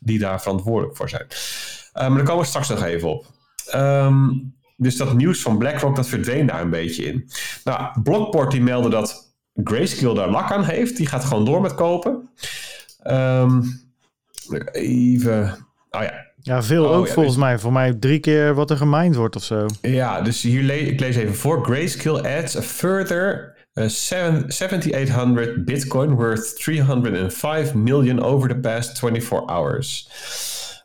die 0.00 0.18
daar 0.18 0.42
verantwoordelijk 0.42 0.96
voor 0.96 1.08
zijn. 1.08 1.26
maar 1.92 2.08
daar 2.10 2.22
komen 2.22 2.42
we 2.42 2.48
straks 2.48 2.68
nog 2.68 2.82
even 2.82 3.08
op. 3.08 3.26
Um, 3.74 4.54
dus 4.80 4.96
dat 4.96 5.14
nieuws 5.14 5.42
van 5.42 5.58
BlackRock, 5.58 5.96
dat 5.96 6.08
verdween 6.08 6.46
daar 6.46 6.60
een 6.60 6.70
beetje 6.70 7.04
in. 7.04 7.30
Nou, 7.64 8.00
Blockport 8.02 8.50
die 8.50 8.62
meldde 8.62 8.90
dat 8.90 9.29
Grayscale 9.64 10.14
daar 10.14 10.30
lak 10.30 10.52
aan 10.52 10.64
heeft. 10.64 10.96
Die 10.96 11.06
gaat 11.06 11.24
gewoon 11.24 11.44
door 11.44 11.60
met 11.60 11.74
kopen. 11.74 12.28
Um, 13.06 13.80
even... 14.72 15.66
Oh 15.90 16.02
ja. 16.02 16.28
Ja, 16.42 16.62
veel 16.62 16.84
Oh, 16.84 16.96
ook 16.96 17.06
ja, 17.06 17.12
volgens 17.12 17.34
dus- 17.34 17.44
mij. 17.44 17.58
Voor 17.58 17.72
mij 17.72 17.94
drie 17.94 18.18
keer 18.18 18.54
wat 18.54 18.70
er 18.70 18.76
gemined 18.76 19.16
wordt 19.16 19.36
of 19.36 19.42
zo. 19.42 19.66
Ja, 19.80 20.20
dus 20.20 20.42
hier 20.42 20.62
le 20.62 20.78
ik 20.78 21.00
lees 21.00 21.16
even 21.16 21.34
voor. 21.34 21.64
Grayscale 21.64 22.36
adds 22.36 22.56
a 22.56 22.62
further 22.62 23.56
uh, 23.74 23.88
seven- 23.88 24.52
7800 24.52 25.64
Bitcoin 25.64 26.14
worth 26.14 26.56
305 26.56 27.74
million 27.74 28.22
over 28.22 28.48
the 28.48 28.56
past 28.56 28.98
24 28.98 29.48
hours. 29.48 30.08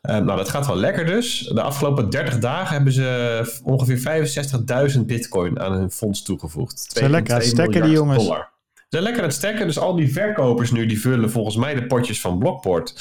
Uh, 0.02 0.12
nou, 0.12 0.38
dat 0.38 0.50
gaat 0.50 0.68
wel 0.68 0.76
lekker 0.76 1.06
dus. 1.06 1.52
De 1.54 1.62
afgelopen 1.62 2.10
30 2.10 2.40
dagen 2.40 2.76
hebben 2.76 2.94
ze 2.94 3.60
ongeveer 3.64 4.28
65.000 4.96 5.00
bitcoin 5.06 5.60
aan 5.60 5.72
hun 5.72 5.92
fonds 5.92 6.22
toegevoegd. 6.24 6.86
Zijn 6.90 7.12
lekker 7.12 7.34
aan 7.34 7.40
het 7.40 7.50
2,2 7.50 7.54
stekken, 7.54 7.82
die 7.82 7.92
jongens. 7.92 8.24
dollar. 8.24 8.54
Zijn 8.96 9.08
lekker 9.08 9.24
aan 9.24 9.30
het 9.30 9.38
stekken, 9.38 9.68
dus 9.68 9.80
al 9.80 9.96
die 9.96 10.12
verkopers 10.14 10.72
nu, 10.72 10.86
die 10.86 11.00
vullen 11.00 11.32
volgens 11.32 11.56
mij 11.56 11.74
de 11.74 11.86
potjes 11.86 12.22
van 12.22 12.40
Blockport. 12.40 12.96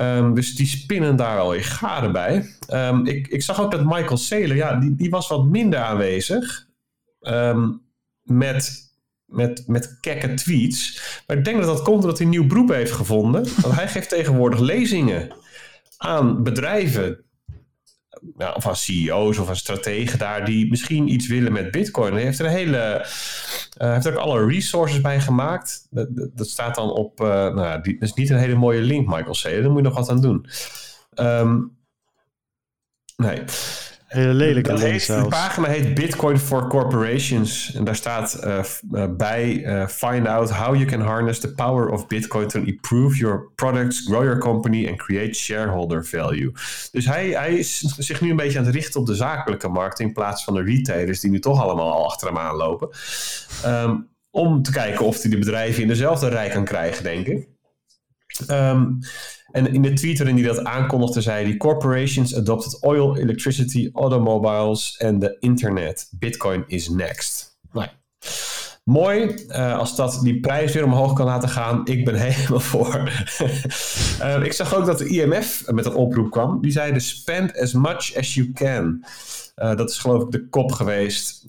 Um, 0.00 0.34
dus 0.34 0.54
die 0.54 0.66
spinnen 0.66 1.16
daar 1.16 1.38
alweer 1.38 1.64
garen 1.64 2.12
bij. 2.12 2.46
Um, 2.68 3.06
ik, 3.06 3.28
ik 3.28 3.42
zag 3.42 3.60
ook 3.60 3.70
dat 3.70 3.84
Michael 3.84 4.16
Saylor, 4.16 4.56
ja, 4.56 4.74
die, 4.74 4.94
die 4.94 5.10
was 5.10 5.28
wat 5.28 5.44
minder 5.44 5.78
aanwezig. 5.78 6.66
Um, 7.20 7.82
met, 8.22 8.92
met, 9.24 9.64
met 9.66 10.00
kekke 10.00 10.34
tweets. 10.34 11.00
Maar 11.26 11.36
ik 11.36 11.44
denk 11.44 11.56
dat 11.56 11.66
dat 11.66 11.82
komt 11.82 12.02
omdat 12.02 12.16
hij 12.16 12.26
een 12.26 12.32
nieuw 12.32 12.46
beroep 12.46 12.68
heeft 12.68 12.92
gevonden. 12.92 13.46
Want 13.60 13.74
hij 13.74 13.88
geeft 13.88 14.08
tegenwoordig 14.08 14.60
lezingen 14.60 15.32
aan 15.96 16.42
bedrijven. 16.42 17.24
Ja, 18.38 18.52
of 18.52 18.66
aan 18.66 18.76
CEO's 18.76 19.38
of 19.38 19.48
aan 19.48 19.56
strategen 19.56 20.18
daar 20.18 20.44
die 20.44 20.70
misschien 20.70 21.12
iets 21.12 21.26
willen 21.26 21.52
met 21.52 21.70
Bitcoin. 21.70 22.12
Hij 22.12 22.22
heeft 22.22 22.38
er 22.38 22.46
een 22.46 22.52
hele. 22.52 23.06
Uh, 23.78 23.92
heeft 23.92 24.08
ook 24.08 24.14
alle 24.14 24.46
resources 24.46 25.00
bij 25.00 25.20
gemaakt. 25.20 25.86
Dat, 25.90 26.08
dat, 26.34 26.48
staat 26.48 26.74
dan 26.74 26.90
op. 26.90 27.20
Uh, 27.20 27.26
nou, 27.28 27.82
die, 27.82 27.98
dat 27.98 28.08
is 28.08 28.14
niet 28.14 28.30
een 28.30 28.38
hele 28.38 28.54
mooie 28.54 28.80
link, 28.80 29.06
Michael 29.06 29.32
C. 29.32 29.42
Daar 29.42 29.70
moet 29.70 29.76
je 29.76 29.82
nog 29.82 29.94
wat 29.94 30.08
aan 30.08 30.20
doen. 30.20 30.46
Um, 31.14 31.76
nee. 33.16 33.44
Hele 34.12 34.34
lelijke 34.34 34.74
de 34.74 35.26
pagina 35.28 35.68
heet 35.68 35.94
Bitcoin 35.94 36.38
for 36.38 36.66
Corporations. 36.66 37.74
En 37.74 37.84
daar 37.84 37.96
staat 37.96 38.34
eh, 38.34 38.58
eh, 38.92 39.04
bij: 39.16 39.64
eh, 39.64 39.86
Find 39.86 40.26
out 40.26 40.50
how 40.50 40.74
you 40.74 40.84
can 40.84 41.00
harness 41.00 41.40
the 41.40 41.54
power 41.54 41.88
of 41.88 42.06
Bitcoin 42.06 42.48
to 42.48 42.60
improve 42.60 43.16
your 43.16 43.50
products, 43.54 44.00
grow 44.00 44.22
your 44.22 44.38
company 44.38 44.88
and 44.88 44.96
create 44.96 45.34
shareholder 45.34 46.06
value. 46.06 46.52
Dus 46.90 47.06
hij, 47.06 47.28
hij 47.28 47.54
is 47.54 47.78
zich 47.78 48.20
nu 48.20 48.30
een 48.30 48.36
beetje 48.36 48.58
aan 48.58 48.64
het 48.64 48.74
richten 48.74 49.00
op 49.00 49.06
de 49.06 49.14
zakelijke 49.14 49.68
markt 49.68 50.00
in 50.00 50.12
plaats 50.12 50.44
van 50.44 50.54
de 50.54 50.62
retailers 50.62 51.20
die 51.20 51.30
nu 51.30 51.38
toch 51.38 51.62
allemaal 51.62 51.92
al 51.92 52.06
achter 52.06 52.26
hem 52.28 52.38
aanlopen. 52.38 52.88
Ehm, 53.64 53.96
om 54.30 54.62
te 54.62 54.72
kijken 54.72 55.06
of 55.06 55.22
hij 55.22 55.30
de 55.30 55.38
bedrijven 55.38 55.82
in 55.82 55.88
dezelfde 55.88 56.28
rij 56.28 56.48
kan 56.48 56.64
krijgen, 56.64 57.02
denk 57.02 57.26
ik. 57.26 57.48
Ehm, 58.46 58.84
en 59.52 59.72
in 59.72 59.82
de 59.82 59.92
tweet 59.92 60.18
waarin 60.18 60.36
hij 60.36 60.46
dat 60.46 60.64
aankondigde, 60.64 61.20
zei 61.20 61.44
hij: 61.44 61.56
Corporations 61.56 62.36
adopted 62.36 62.82
oil, 62.82 63.16
electricity, 63.16 63.90
automobiles 63.92 64.96
en 64.96 65.18
de 65.18 65.36
internet. 65.40 66.08
Bitcoin 66.10 66.64
is 66.66 66.88
next. 66.88 67.58
Nou, 67.72 67.88
mooi 68.84 69.44
eh, 69.48 69.78
als 69.78 69.96
dat 69.96 70.20
die 70.22 70.40
prijs 70.40 70.72
weer 70.72 70.84
omhoog 70.84 71.12
kan 71.12 71.26
laten 71.26 71.48
gaan. 71.48 71.80
Ik 71.84 72.04
ben 72.04 72.14
helemaal 72.30 72.60
voor. 72.60 73.00
Eh, 74.18 74.42
ik 74.42 74.52
zag 74.52 74.74
ook 74.74 74.86
dat 74.86 74.98
de 74.98 75.08
IMF 75.08 75.62
met 75.70 75.86
een 75.86 75.94
oproep 75.94 76.30
kwam. 76.30 76.60
Die 76.60 76.72
zeiden: 76.72 77.00
Spend 77.00 77.58
as 77.58 77.72
much 77.72 78.16
as 78.16 78.34
you 78.34 78.52
can. 78.52 79.04
Eh, 79.54 79.76
dat 79.76 79.90
is 79.90 79.98
geloof 79.98 80.22
ik 80.22 80.30
de 80.30 80.48
kop 80.48 80.72
geweest 80.72 81.46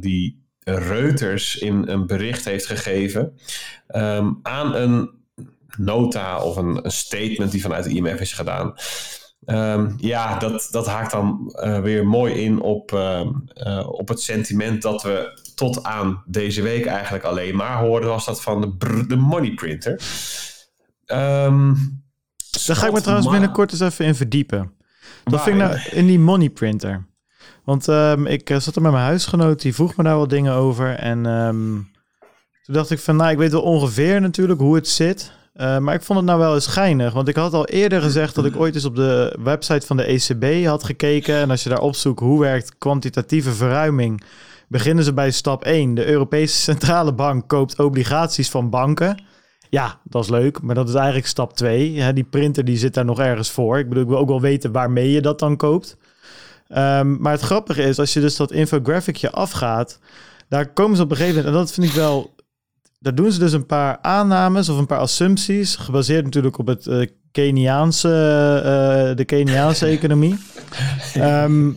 die 0.00 0.40
Reuters 0.64 1.58
in 1.58 1.88
een 1.88 2.06
bericht 2.06 2.44
heeft 2.44 2.66
gegeven 2.66 3.38
ehm, 3.86 4.30
aan 4.42 4.74
een 4.74 5.10
nota 5.78 6.42
of 6.42 6.56
een, 6.56 6.84
een 6.84 6.90
statement 6.90 7.50
die 7.50 7.62
vanuit 7.62 7.84
de 7.84 7.90
IMF 7.90 8.20
is 8.20 8.32
gedaan. 8.32 8.74
Ehm, 9.44 9.92
ja, 9.96 10.38
dat, 10.38 10.68
dat 10.70 10.86
haakt 10.86 11.10
dan 11.10 11.52
eh, 11.54 11.80
weer 11.80 12.06
mooi 12.06 12.34
in 12.34 12.60
op, 12.60 12.92
ehm, 12.92 13.28
eh, 13.54 13.88
op 13.88 14.08
het 14.08 14.20
sentiment 14.20 14.82
dat 14.82 15.02
we 15.02 15.40
tot 15.54 15.82
aan 15.82 16.22
deze 16.26 16.62
week 16.62 16.86
eigenlijk 16.86 17.24
alleen 17.24 17.56
maar 17.56 17.78
hoorden, 17.78 18.08
was 18.08 18.24
dat 18.24 18.42
van 18.42 18.60
de, 18.60 19.06
de 19.06 19.16
money 19.16 19.54
printer. 19.54 20.00
Ehm, 21.04 21.74
Daar 22.66 22.76
ga 22.76 22.86
ik 22.86 22.92
me 22.92 23.00
trouwens 23.00 23.30
binnenkort 23.30 23.72
eens 23.72 23.80
even 23.80 24.04
in 24.04 24.14
verdiepen. 24.14 24.72
Dat 25.24 25.42
vind 25.42 25.56
ik 25.56 25.62
nou 25.62 25.80
in 25.90 26.06
die 26.06 26.18
money 26.18 26.50
printer. 26.50 27.06
Want 27.64 27.88
ik 28.24 28.50
eh, 28.50 28.58
zat 28.58 28.76
er 28.76 28.82
met 28.82 28.92
mijn 28.92 29.04
huisgenoot, 29.04 29.62
die 29.62 29.74
vroeg 29.74 29.96
me 29.96 30.02
daar 30.04 30.16
wel 30.16 30.28
dingen 30.28 30.54
over. 30.54 30.94
En 30.94 31.22
toen 32.62 32.74
dacht 32.74 32.90
ik 32.90 32.98
van, 32.98 33.16
nou, 33.16 33.30
ik 33.30 33.38
weet 33.38 33.52
wel 33.52 33.62
ongeveer 33.62 34.20
natuurlijk 34.20 34.60
hoe 34.60 34.74
het 34.74 34.88
zit. 34.88 35.32
Eh, 35.52 35.78
maar 35.78 35.94
ik 35.94 36.02
vond 36.02 36.18
het 36.18 36.28
nou 36.28 36.40
wel 36.40 36.54
eens 36.54 36.64
schijnig. 36.64 37.12
Want 37.12 37.28
ik 37.28 37.36
had 37.36 37.54
al 37.54 37.66
eerder 37.66 38.02
gezegd 38.02 38.34
dat 38.34 38.44
ik 38.44 38.56
ooit 38.56 38.74
eens 38.74 38.84
op 38.84 38.96
de 38.96 39.38
website 39.42 39.86
van 39.86 39.96
de 39.96 40.04
ECB 40.04 40.66
had 40.66 40.84
gekeken. 40.84 41.34
En 41.34 41.50
als 41.50 41.62
je 41.62 41.68
daar 41.68 41.80
opzoekt 41.80 42.20
hoe 42.20 42.40
werkt 42.40 42.78
kwantitatieve 42.78 43.52
verruiming, 43.52 44.22
beginnen 44.68 45.04
ze 45.04 45.12
bij 45.12 45.30
stap 45.30 45.64
1. 45.64 45.94
De 45.94 46.06
Europese 46.06 46.56
Centrale 46.56 47.12
Bank 47.12 47.48
koopt 47.48 47.78
obligaties 47.78 48.50
van 48.50 48.70
banken. 48.70 49.22
Ja, 49.68 49.98
dat 50.04 50.22
is 50.22 50.30
leuk, 50.30 50.62
maar 50.62 50.74
dat 50.74 50.88
is 50.88 50.94
eigenlijk 50.94 51.26
stap 51.26 51.56
2. 51.56 52.12
Die 52.12 52.24
printer 52.24 52.64
die 52.64 52.76
zit 52.76 52.94
daar 52.94 53.04
nog 53.04 53.20
ergens 53.20 53.50
voor. 53.50 53.78
Ik 53.78 53.88
bedoel, 53.88 54.02
ik 54.02 54.08
wil 54.08 54.18
ook 54.18 54.28
wel 54.28 54.40
weten 54.40 54.72
waarmee 54.72 55.10
je 55.10 55.20
dat 55.20 55.38
dan 55.38 55.56
koopt. 55.56 55.96
Ehm, 56.68 57.16
maar 57.20 57.32
het 57.32 57.40
grappige 57.40 57.82
is, 57.82 57.98
als 57.98 58.12
je 58.12 58.20
dus 58.20 58.36
dat 58.36 58.52
infographicje 58.52 59.30
afgaat, 59.30 59.98
daar 60.48 60.72
komen 60.72 60.96
ze 60.96 61.02
op 61.02 61.10
een 61.10 61.16
gegeven 61.16 61.36
moment, 61.36 61.54
en 61.54 61.60
dat 61.60 61.72
vind 61.72 61.86
ik 61.86 61.92
wel, 61.92 62.34
daar 63.02 63.14
doen 63.14 63.32
ze 63.32 63.38
dus 63.38 63.52
een 63.52 63.66
paar 63.66 63.98
aannames 64.00 64.68
of 64.68 64.78
een 64.78 64.86
paar 64.86 64.98
assumpties, 64.98 65.76
gebaseerd 65.76 66.24
natuurlijk 66.24 66.58
op 66.58 66.66
het 66.66 66.86
eh, 66.86 67.06
Keniaanse, 67.30 68.08
eh, 68.08 69.16
de 69.16 69.24
Keniaanse 69.24 69.86
economie. 69.96 70.38
Ehm, 71.14 71.70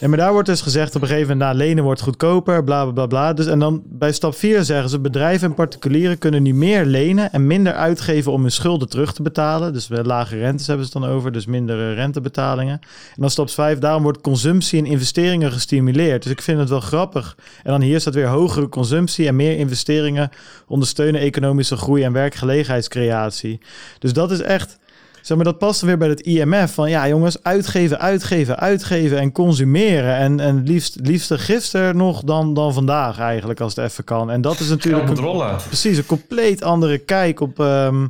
ja, 0.00 0.08
maar 0.08 0.18
daar 0.18 0.32
wordt 0.32 0.48
dus 0.48 0.60
gezegd 0.60 0.94
op 0.94 1.02
een 1.02 1.08
gegeven 1.08 1.28
moment, 1.28 1.46
nou, 1.46 1.68
lenen 1.68 1.84
wordt 1.84 2.00
goedkoper, 2.00 2.64
bla 2.64 2.82
bla 2.82 2.92
bla 2.92 3.06
bla. 3.06 3.32
Dus, 3.32 3.46
en 3.46 3.58
dan 3.58 3.82
bij 3.86 4.12
stap 4.12 4.34
4 4.34 4.64
zeggen 4.64 4.88
ze, 4.88 5.00
bedrijven 5.00 5.48
en 5.48 5.54
particulieren 5.54 6.18
kunnen 6.18 6.42
nu 6.42 6.54
meer 6.54 6.84
lenen 6.84 7.32
en 7.32 7.46
minder 7.46 7.72
uitgeven 7.72 8.32
om 8.32 8.40
hun 8.40 8.50
schulden 8.50 8.88
terug 8.88 9.12
te 9.12 9.22
betalen. 9.22 9.72
Dus 9.72 9.88
lage 9.88 10.38
rentes 10.38 10.66
hebben 10.66 10.86
ze 10.86 10.92
het 10.92 11.02
dan 11.02 11.12
over, 11.12 11.32
dus 11.32 11.46
mindere 11.46 11.94
rentebetalingen. 11.94 12.80
En 13.14 13.20
dan 13.20 13.30
stap 13.30 13.50
5, 13.50 13.78
daarom 13.78 14.02
wordt 14.02 14.20
consumptie 14.20 14.78
en 14.78 14.86
investeringen 14.86 15.52
gestimuleerd. 15.52 16.22
Dus 16.22 16.32
ik 16.32 16.42
vind 16.42 16.58
het 16.58 16.68
wel 16.68 16.80
grappig. 16.80 17.36
En 17.62 17.70
dan 17.70 17.80
hier 17.80 18.00
staat 18.00 18.14
weer 18.14 18.28
hogere 18.28 18.68
consumptie 18.68 19.26
en 19.26 19.36
meer 19.36 19.58
investeringen 19.58 20.30
ondersteunen 20.66 21.20
economische 21.20 21.76
groei 21.76 22.02
en 22.02 22.12
werkgelegenheidscreatie. 22.12 23.60
Dus 23.98 24.12
dat 24.12 24.30
is 24.30 24.40
echt... 24.40 24.78
Zeg 25.22 25.36
maar, 25.36 25.46
dat 25.46 25.58
past 25.58 25.80
weer 25.80 25.98
bij 25.98 26.08
het 26.08 26.20
IMF. 26.20 26.74
Van 26.74 26.90
ja, 26.90 27.08
jongens, 27.08 27.42
uitgeven, 27.42 28.00
uitgeven, 28.00 28.58
uitgeven 28.58 29.18
en 29.18 29.32
consumeren. 29.32 30.16
En, 30.16 30.40
en 30.40 30.62
liefst, 30.62 30.98
liefst 31.02 31.34
gisteren 31.34 31.96
nog 31.96 32.22
dan, 32.22 32.54
dan 32.54 32.72
vandaag 32.72 33.18
eigenlijk, 33.18 33.60
als 33.60 33.74
het 33.74 33.84
even 33.84 34.04
kan. 34.04 34.30
En 34.30 34.40
dat 34.40 34.60
is 34.60 34.68
natuurlijk 34.68 35.08
een, 35.08 35.56
precies 35.66 35.96
een 35.96 36.06
compleet 36.06 36.62
andere 36.62 36.98
kijk 36.98 37.40
op, 37.40 37.60
ehm, 37.60 38.06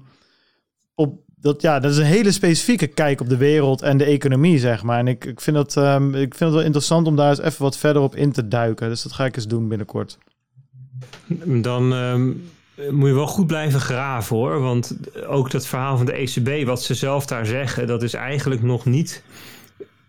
op 0.94 1.18
dat. 1.36 1.62
Ja, 1.62 1.80
dat 1.80 1.90
is 1.90 1.96
een 1.96 2.04
hele 2.04 2.32
specifieke 2.32 2.86
kijk 2.86 3.20
op 3.20 3.28
de 3.28 3.36
wereld 3.36 3.82
en 3.82 3.96
de 3.96 4.04
economie, 4.04 4.58
zeg 4.58 4.82
maar. 4.82 4.98
En 4.98 5.08
ik, 5.08 5.24
ik, 5.24 5.40
vind 5.40 5.56
dat, 5.56 5.76
ehm, 5.76 6.08
ik 6.08 6.34
vind 6.34 6.38
het 6.38 6.52
wel 6.52 6.62
interessant 6.62 7.06
om 7.06 7.16
daar 7.16 7.30
eens 7.30 7.40
even 7.40 7.62
wat 7.62 7.76
verder 7.76 8.02
op 8.02 8.16
in 8.16 8.32
te 8.32 8.48
duiken. 8.48 8.88
Dus 8.88 9.02
dat 9.02 9.12
ga 9.12 9.24
ik 9.24 9.36
eens 9.36 9.46
doen 9.46 9.68
binnenkort. 9.68 10.18
Dan 11.44 11.92
ehm, 11.92 12.30
moet 12.90 13.08
je 13.08 13.14
wel 13.14 13.26
goed 13.26 13.46
blijven 13.46 13.80
graven 13.80 14.36
hoor. 14.36 14.60
Want 14.60 14.96
ook 15.26 15.50
dat 15.50 15.66
verhaal 15.66 15.96
van 15.96 16.06
de 16.06 16.12
ECB, 16.12 16.66
wat 16.66 16.82
ze 16.82 16.94
zelf 16.94 17.26
daar 17.26 17.46
zeggen, 17.46 17.86
dat 17.86 18.02
is 18.02 18.14
eigenlijk 18.14 18.62
nog 18.62 18.84
niet 18.84 19.22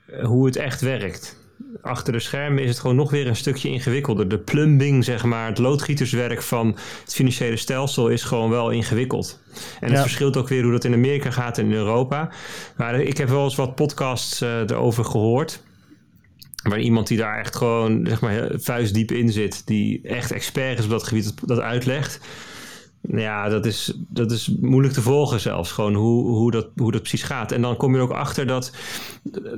eh, 0.05 0.25
hoe 0.25 0.45
het 0.45 0.55
echt 0.55 0.81
werkt. 0.81 1.39
Achter 1.81 2.13
de 2.13 2.19
schermen 2.19 2.63
is 2.63 2.69
het 2.69 2.79
gewoon 2.79 2.95
nog 2.95 3.11
weer 3.11 3.27
een 3.27 3.35
stukje 3.35 3.69
ingewikkelder. 3.69 4.27
De 4.27 4.37
plumbing, 4.37 5.03
zeg 5.03 5.23
maar, 5.23 5.47
het 5.47 5.57
loodgieterswerk 5.57 6.41
van 6.41 6.67
het 7.03 7.13
financiële 7.13 7.55
stelsel 7.55 8.09
is 8.09 8.23
gewoon 8.23 8.49
wel 8.49 8.69
ingewikkeld. 8.69 9.41
En 9.79 9.91
het 9.91 10.01
verschilt 10.01 10.37
ook 10.37 10.47
weer 10.47 10.63
hoe 10.63 10.71
dat 10.71 10.83
in 10.83 10.93
Amerika 10.93 11.31
gaat 11.31 11.57
en 11.57 11.65
in 11.65 11.73
Europa. 11.73 12.29
Maar 12.75 12.99
ik 12.99 13.17
heb 13.17 13.29
wel 13.29 13.43
eens 13.43 13.55
wat 13.55 13.75
podcasts 13.75 14.41
eh, 14.41 14.59
erover 14.59 15.05
gehoord. 15.05 15.63
Waar 16.63 16.79
iemand 16.79 17.07
die 17.07 17.17
daar 17.17 17.39
echt 17.39 17.55
gewoon 17.55 18.05
zeg 18.07 18.21
maar, 18.21 18.49
vuistdiep 18.53 19.11
in 19.11 19.31
zit, 19.31 19.67
die 19.67 20.01
echt 20.03 20.31
expert 20.31 20.79
is 20.79 20.85
op 20.85 20.91
dat 20.91 21.03
gebied, 21.03 21.23
dat, 21.23 21.47
dat 21.47 21.59
uitlegt. 21.59 22.19
Ja, 23.01 23.49
dat 23.49 23.65
is, 23.65 23.93
dat 23.97 24.31
is 24.31 24.55
moeilijk 24.59 24.93
te 24.93 25.01
volgen 25.01 25.39
zelfs, 25.39 25.71
gewoon 25.71 25.93
hoe, 25.93 26.27
hoe, 26.27 26.51
dat, 26.51 26.67
hoe 26.75 26.91
dat 26.91 27.01
precies 27.01 27.23
gaat. 27.23 27.51
En 27.51 27.61
dan 27.61 27.77
kom 27.77 27.91
je 27.91 27.97
er 27.97 28.03
ook 28.03 28.11
achter 28.11 28.47
dat 28.47 28.71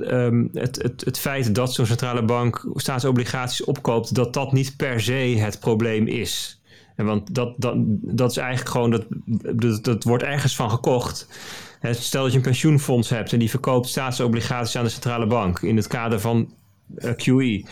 ehm, 0.02 0.46
het, 0.52 0.82
het, 0.82 1.04
het 1.04 1.18
feit 1.18 1.54
dat 1.54 1.74
zo'n 1.74 1.86
centrale 1.86 2.22
bank 2.22 2.68
staatsobligaties 2.74 3.64
opkoopt, 3.64 4.14
dat 4.14 4.32
dat 4.32 4.52
niet 4.52 4.76
per 4.76 5.00
se 5.00 5.12
het 5.38 5.60
probleem 5.60 6.06
is. 6.06 6.60
En 6.96 7.06
want 7.06 7.34
dat, 7.34 7.54
dat, 7.56 7.74
dat 8.00 8.30
is 8.30 8.36
eigenlijk 8.36 8.70
gewoon, 8.70 8.90
dat, 8.90 9.04
dat, 9.60 9.84
dat 9.84 10.04
wordt 10.04 10.24
ergens 10.24 10.56
van 10.56 10.70
gekocht. 10.70 11.28
Stel 11.90 12.22
dat 12.22 12.32
je 12.32 12.38
een 12.38 12.44
pensioenfonds 12.44 13.08
hebt 13.08 13.32
en 13.32 13.38
die 13.38 13.50
verkoopt 13.50 13.88
staatsobligaties 13.88 14.76
aan 14.76 14.84
de 14.84 14.90
centrale 14.90 15.26
bank 15.26 15.60
in 15.60 15.76
het 15.76 15.86
kader 15.86 16.20
van 16.20 16.54
eh, 16.96 17.10
QE. 17.10 17.64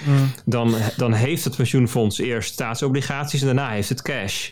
Dan, 0.45 0.75
dan 0.97 1.13
heeft 1.13 1.45
het 1.45 1.57
pensioenfonds 1.57 2.19
eerst 2.19 2.53
staatsobligaties 2.53 3.41
en 3.41 3.47
daarna 3.47 3.71
heeft 3.71 3.89
het 3.89 4.03
cash. 4.03 4.51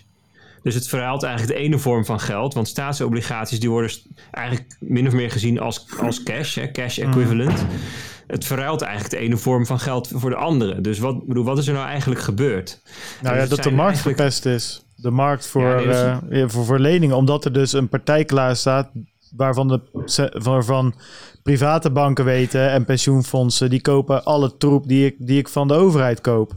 Dus 0.62 0.74
het 0.74 0.88
verhaalt 0.88 1.22
eigenlijk 1.22 1.56
de 1.56 1.64
ene 1.64 1.78
vorm 1.78 2.04
van 2.04 2.20
geld. 2.20 2.54
Want 2.54 2.68
staatsobligaties 2.68 3.60
die 3.60 3.70
worden 3.70 3.90
eigenlijk 4.30 4.76
min 4.80 5.06
of 5.06 5.12
meer 5.12 5.30
gezien 5.30 5.60
als, 5.60 5.86
als 6.00 6.22
cash, 6.22 6.54
hè, 6.54 6.70
cash 6.70 6.98
equivalent. 6.98 7.66
Het 8.26 8.44
verruilt 8.44 8.82
eigenlijk 8.82 9.14
de 9.14 9.20
ene 9.20 9.36
vorm 9.36 9.66
van 9.66 9.78
geld 9.80 10.10
voor 10.14 10.30
de 10.30 10.36
andere. 10.36 10.80
Dus 10.80 10.98
wat, 10.98 11.26
bedoel, 11.26 11.44
wat 11.44 11.58
is 11.58 11.66
er 11.66 11.74
nou 11.74 11.86
eigenlijk 11.86 12.20
gebeurd? 12.20 12.80
Nou 12.82 12.94
Dus 13.20 13.30
ja, 13.32 13.34
het 13.40 13.50
dat 13.50 13.62
de 13.62 13.70
markt 13.70 13.92
eigenlijk- 13.92 14.16
verpest 14.16 14.46
is. 14.46 14.84
De 14.96 15.10
markt 15.10 15.46
voor, 15.46 15.62
Ja, 15.68 15.74
nee, 15.76 15.86
dus- 15.86 15.96
eh, 16.00 16.18
ja, 16.30 16.48
voor, 16.48 16.64
voor 16.64 16.78
leningen. 16.78 17.16
Omdat 17.16 17.44
er 17.44 17.52
dus 17.52 17.72
een 17.72 17.88
partij 17.88 18.24
klaar 18.24 18.56
staat 18.56 18.90
waarvan, 19.36 19.68
de, 19.68 19.80
waarvan 20.42 20.94
private 21.42 21.90
banken 21.90 22.24
weten 22.24 22.70
en 22.70 22.84
pensioenfondsen... 22.84 23.70
die 23.70 23.80
kopen 23.80 24.24
alle 24.24 24.56
troep 24.56 24.88
die 24.88 25.06
ik, 25.06 25.14
die 25.18 25.38
ik 25.38 25.48
van 25.48 25.68
de 25.68 25.74
overheid 25.74 26.20
koop. 26.20 26.52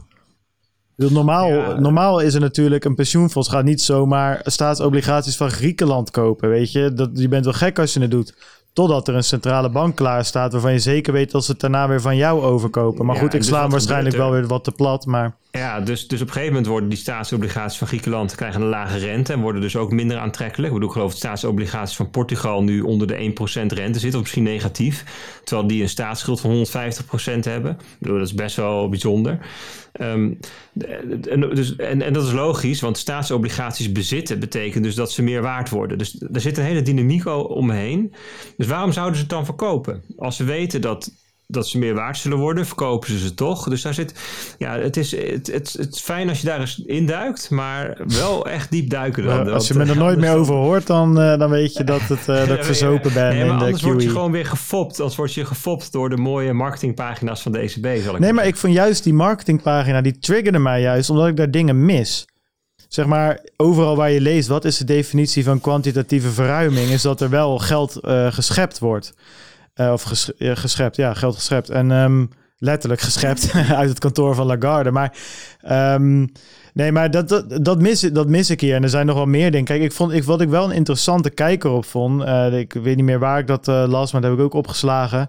Bedoel, 0.96 1.12
Normaal, 1.14 1.48
Ja. 1.48 1.80
normaal 1.80 2.20
is 2.20 2.34
er 2.34 2.40
natuurlijk 2.40 2.84
een 2.84 2.94
pensioenfonds 2.94 3.48
gaat 3.48 3.64
niet 3.64 3.82
zomaar 3.82 4.40
staatsobligaties 4.44 5.36
van 5.36 5.50
Griekenland 5.50 6.10
kopen, 6.10 6.48
weet 6.48 6.72
je. 6.72 6.92
Dat, 6.92 7.10
je 7.12 7.28
bent 7.28 7.44
wel 7.44 7.54
gek 7.54 7.78
als 7.78 7.92
je 7.94 8.00
het 8.00 8.10
doet. 8.10 8.34
Totdat 8.72 9.08
er 9.08 9.14
een 9.14 9.24
centrale 9.24 9.70
bank 9.70 9.96
klaar 9.96 10.24
staat 10.24 10.52
waarvan 10.52 10.72
je 10.72 10.78
zeker 10.78 11.12
weet 11.12 11.30
dat 11.30 11.44
ze 11.44 11.50
het 11.50 11.60
daarna 11.60 11.88
weer 11.88 12.00
van 12.00 12.16
jou 12.16 12.42
overkopen. 12.42 13.06
Maar 13.06 13.14
Ja, 13.14 13.20
goed, 13.22 13.34
ik 13.34 13.40
dus 13.40 13.48
sla 13.48 13.60
hem 13.60 13.70
waarschijnlijk 13.70 14.16
wel 14.16 14.26
er? 14.26 14.32
weer 14.40 14.46
wat 14.46 14.64
te 14.64 14.72
plat, 14.72 15.06
maar... 15.06 15.36
Ja, 15.58 15.80
dus, 15.80 16.08
dus 16.08 16.20
op 16.20 16.26
een 16.26 16.32
gegeven 16.32 16.52
moment 16.52 16.70
worden 16.70 16.88
die 16.88 16.98
staatsobligaties 16.98 17.78
van 17.78 17.86
Griekenland 17.86 18.34
krijgen 18.34 18.60
een 18.60 18.68
lage 18.68 18.98
rente 18.98 19.32
en 19.32 19.40
worden 19.40 19.60
dus 19.60 19.76
ook 19.76 19.92
minder 19.92 20.18
aantrekkelijk. 20.18 20.68
Ik 20.68 20.74
bedoel, 20.74 20.88
ik 20.88 20.94
geloof 20.94 21.10
dat 21.10 21.18
staatsobligaties 21.18 21.96
van 21.96 22.10
Portugal 22.10 22.62
nu 22.62 22.80
onder 22.80 23.06
de 23.06 23.32
1% 23.62 23.66
rente 23.66 23.98
zitten, 23.98 24.14
of 24.14 24.20
misschien 24.20 24.42
negatief. 24.42 25.04
Terwijl 25.44 25.68
die 25.68 25.82
een 25.82 25.88
staatsschuld 25.88 26.40
van 26.40 26.66
150% 26.66 27.40
hebben. 27.40 27.78
Ik 28.00 28.06
dat 28.06 28.20
is 28.20 28.34
best 28.34 28.56
wel 28.56 28.88
bijzonder. 28.88 29.38
Ehm, 29.92 30.32
en, 31.28 31.40
dus, 31.54 31.76
en, 31.76 32.12
dat 32.12 32.26
is 32.26 32.32
logisch, 32.32 32.80
want 32.80 32.98
staatsobligaties 32.98 33.92
bezitten 33.92 34.40
betekent 34.40 34.84
dus 34.84 34.94
dat 34.94 35.12
ze 35.12 35.22
meer 35.22 35.42
waard 35.42 35.68
worden. 35.68 35.98
Dus 35.98 36.22
er 36.32 36.40
zit 36.40 36.58
een 36.58 36.64
hele 36.64 36.82
dynamiek 36.82 37.26
omheen. 37.26 38.14
Dus 38.56 38.66
waarom 38.66 38.92
zouden 38.92 39.16
ze 39.16 39.20
het 39.20 39.30
dan 39.30 39.44
verkopen? 39.44 40.02
Als 40.16 40.36
ze 40.36 40.44
weten 40.44 40.80
dat 40.80 41.23
dat 41.46 41.68
ze 41.68 41.78
meer 41.78 41.94
waard 41.94 42.16
zullen 42.16 42.38
worden, 42.38 42.66
verkopen 42.66 43.08
ze 43.08 43.18
ze 43.18 43.34
toch. 43.34 43.68
Dus 43.68 43.82
daar 43.82 43.94
zit, 43.94 44.14
ja, 44.58 44.78
het 44.78 44.96
is, 44.96 45.10
het, 45.10 45.46
het, 45.46 45.72
het 45.72 45.94
is 45.94 46.00
fijn 46.00 46.28
als 46.28 46.40
je 46.40 46.46
daar 46.46 46.60
eens 46.60 46.82
induikt, 46.86 47.50
maar 47.50 48.00
wel 48.06 48.46
echt 48.46 48.70
diep 48.70 48.90
duiken 48.90 49.24
dan. 49.24 49.52
als 49.52 49.68
je 49.68 49.74
me 49.74 49.84
er 49.84 49.96
nooit 49.96 50.18
meer 50.24 50.34
over 50.34 50.54
hoort, 50.54 50.86
dan, 50.86 51.20
uh, 51.20 51.38
dan 51.38 51.50
weet 51.50 51.74
je 51.76 51.84
dat, 51.84 52.00
het, 52.00 52.20
uh, 52.28 52.46
dat 52.46 52.58
ik 52.58 52.64
verzopen 52.64 53.12
ben 53.12 53.28
nee, 53.28 53.40
in 53.40 53.46
de 53.46 53.52
anders 53.52 53.82
QE. 53.82 53.86
word 53.86 54.02
je 54.02 54.08
gewoon 54.08 54.32
weer 54.32 54.46
gefopt. 54.46 54.98
Anders 54.98 55.16
word 55.16 55.34
je 55.34 55.44
gefopt 55.44 55.92
door 55.92 56.10
de 56.10 56.16
mooie 56.16 56.52
marketingpagina's 56.52 57.42
van 57.42 57.52
de 57.52 57.58
ECB. 57.58 58.02
Zal 58.02 58.14
ik 58.14 58.20
nee, 58.20 58.32
maar 58.32 58.46
ik 58.46 58.56
vond 58.56 58.72
juist 58.72 59.04
die 59.04 59.14
marketingpagina, 59.14 60.00
die 60.00 60.18
triggerde 60.18 60.58
mij 60.58 60.80
juist, 60.80 61.10
omdat 61.10 61.28
ik 61.28 61.36
daar 61.36 61.50
dingen 61.50 61.84
mis. 61.84 62.26
Zeg 62.88 63.06
maar, 63.06 63.40
overal 63.56 63.96
waar 63.96 64.10
je 64.10 64.20
leest, 64.20 64.48
wat 64.48 64.64
is 64.64 64.76
de 64.76 64.84
definitie 64.84 65.44
van 65.44 65.60
kwantitatieve 65.60 66.30
verruiming, 66.30 66.88
is 66.88 67.02
dat 67.02 67.20
er 67.20 67.30
wel 67.30 67.58
geld 67.58 67.98
uh, 68.02 68.32
geschept 68.32 68.78
wordt. 68.78 69.14
Uh, 69.80 69.92
of 69.92 70.30
ja, 70.36 70.54
geschept, 70.54 70.96
ja, 70.96 71.14
geld 71.14 71.34
geschept. 71.34 71.70
En 71.70 71.90
um, 71.90 72.30
letterlijk 72.58 73.00
geschept 73.00 73.52
uit 73.80 73.88
het 73.88 73.98
kantoor 73.98 74.34
van 74.34 74.46
Lagarde. 74.46 74.90
Maar 74.90 75.16
um, 75.70 76.32
nee, 76.72 76.92
maar 76.92 77.10
dat, 77.10 77.28
dat, 77.28 77.64
dat, 77.64 77.80
mis, 77.80 78.00
dat 78.00 78.28
mis 78.28 78.50
ik 78.50 78.60
hier. 78.60 78.74
En 78.74 78.82
er 78.82 78.88
zijn 78.88 79.06
nog 79.06 79.16
wel 79.16 79.26
meer 79.26 79.50
dingen. 79.50 79.66
Kijk, 79.66 79.82
ik 79.82 79.92
vond, 79.92 80.12
ik, 80.12 80.24
wat 80.24 80.40
ik 80.40 80.48
wel 80.48 80.64
een 80.64 80.76
interessante 80.76 81.30
kijker 81.30 81.70
op 81.70 81.84
vond. 81.84 82.22
Uh, 82.22 82.58
ik 82.58 82.72
weet 82.72 82.96
niet 82.96 83.04
meer 83.04 83.18
waar 83.18 83.38
ik 83.38 83.46
dat 83.46 83.68
uh, 83.68 83.84
las, 83.86 84.12
maar 84.12 84.20
dat 84.20 84.30
heb 84.30 84.38
ik 84.38 84.44
ook 84.44 84.54
opgeslagen. 84.54 85.28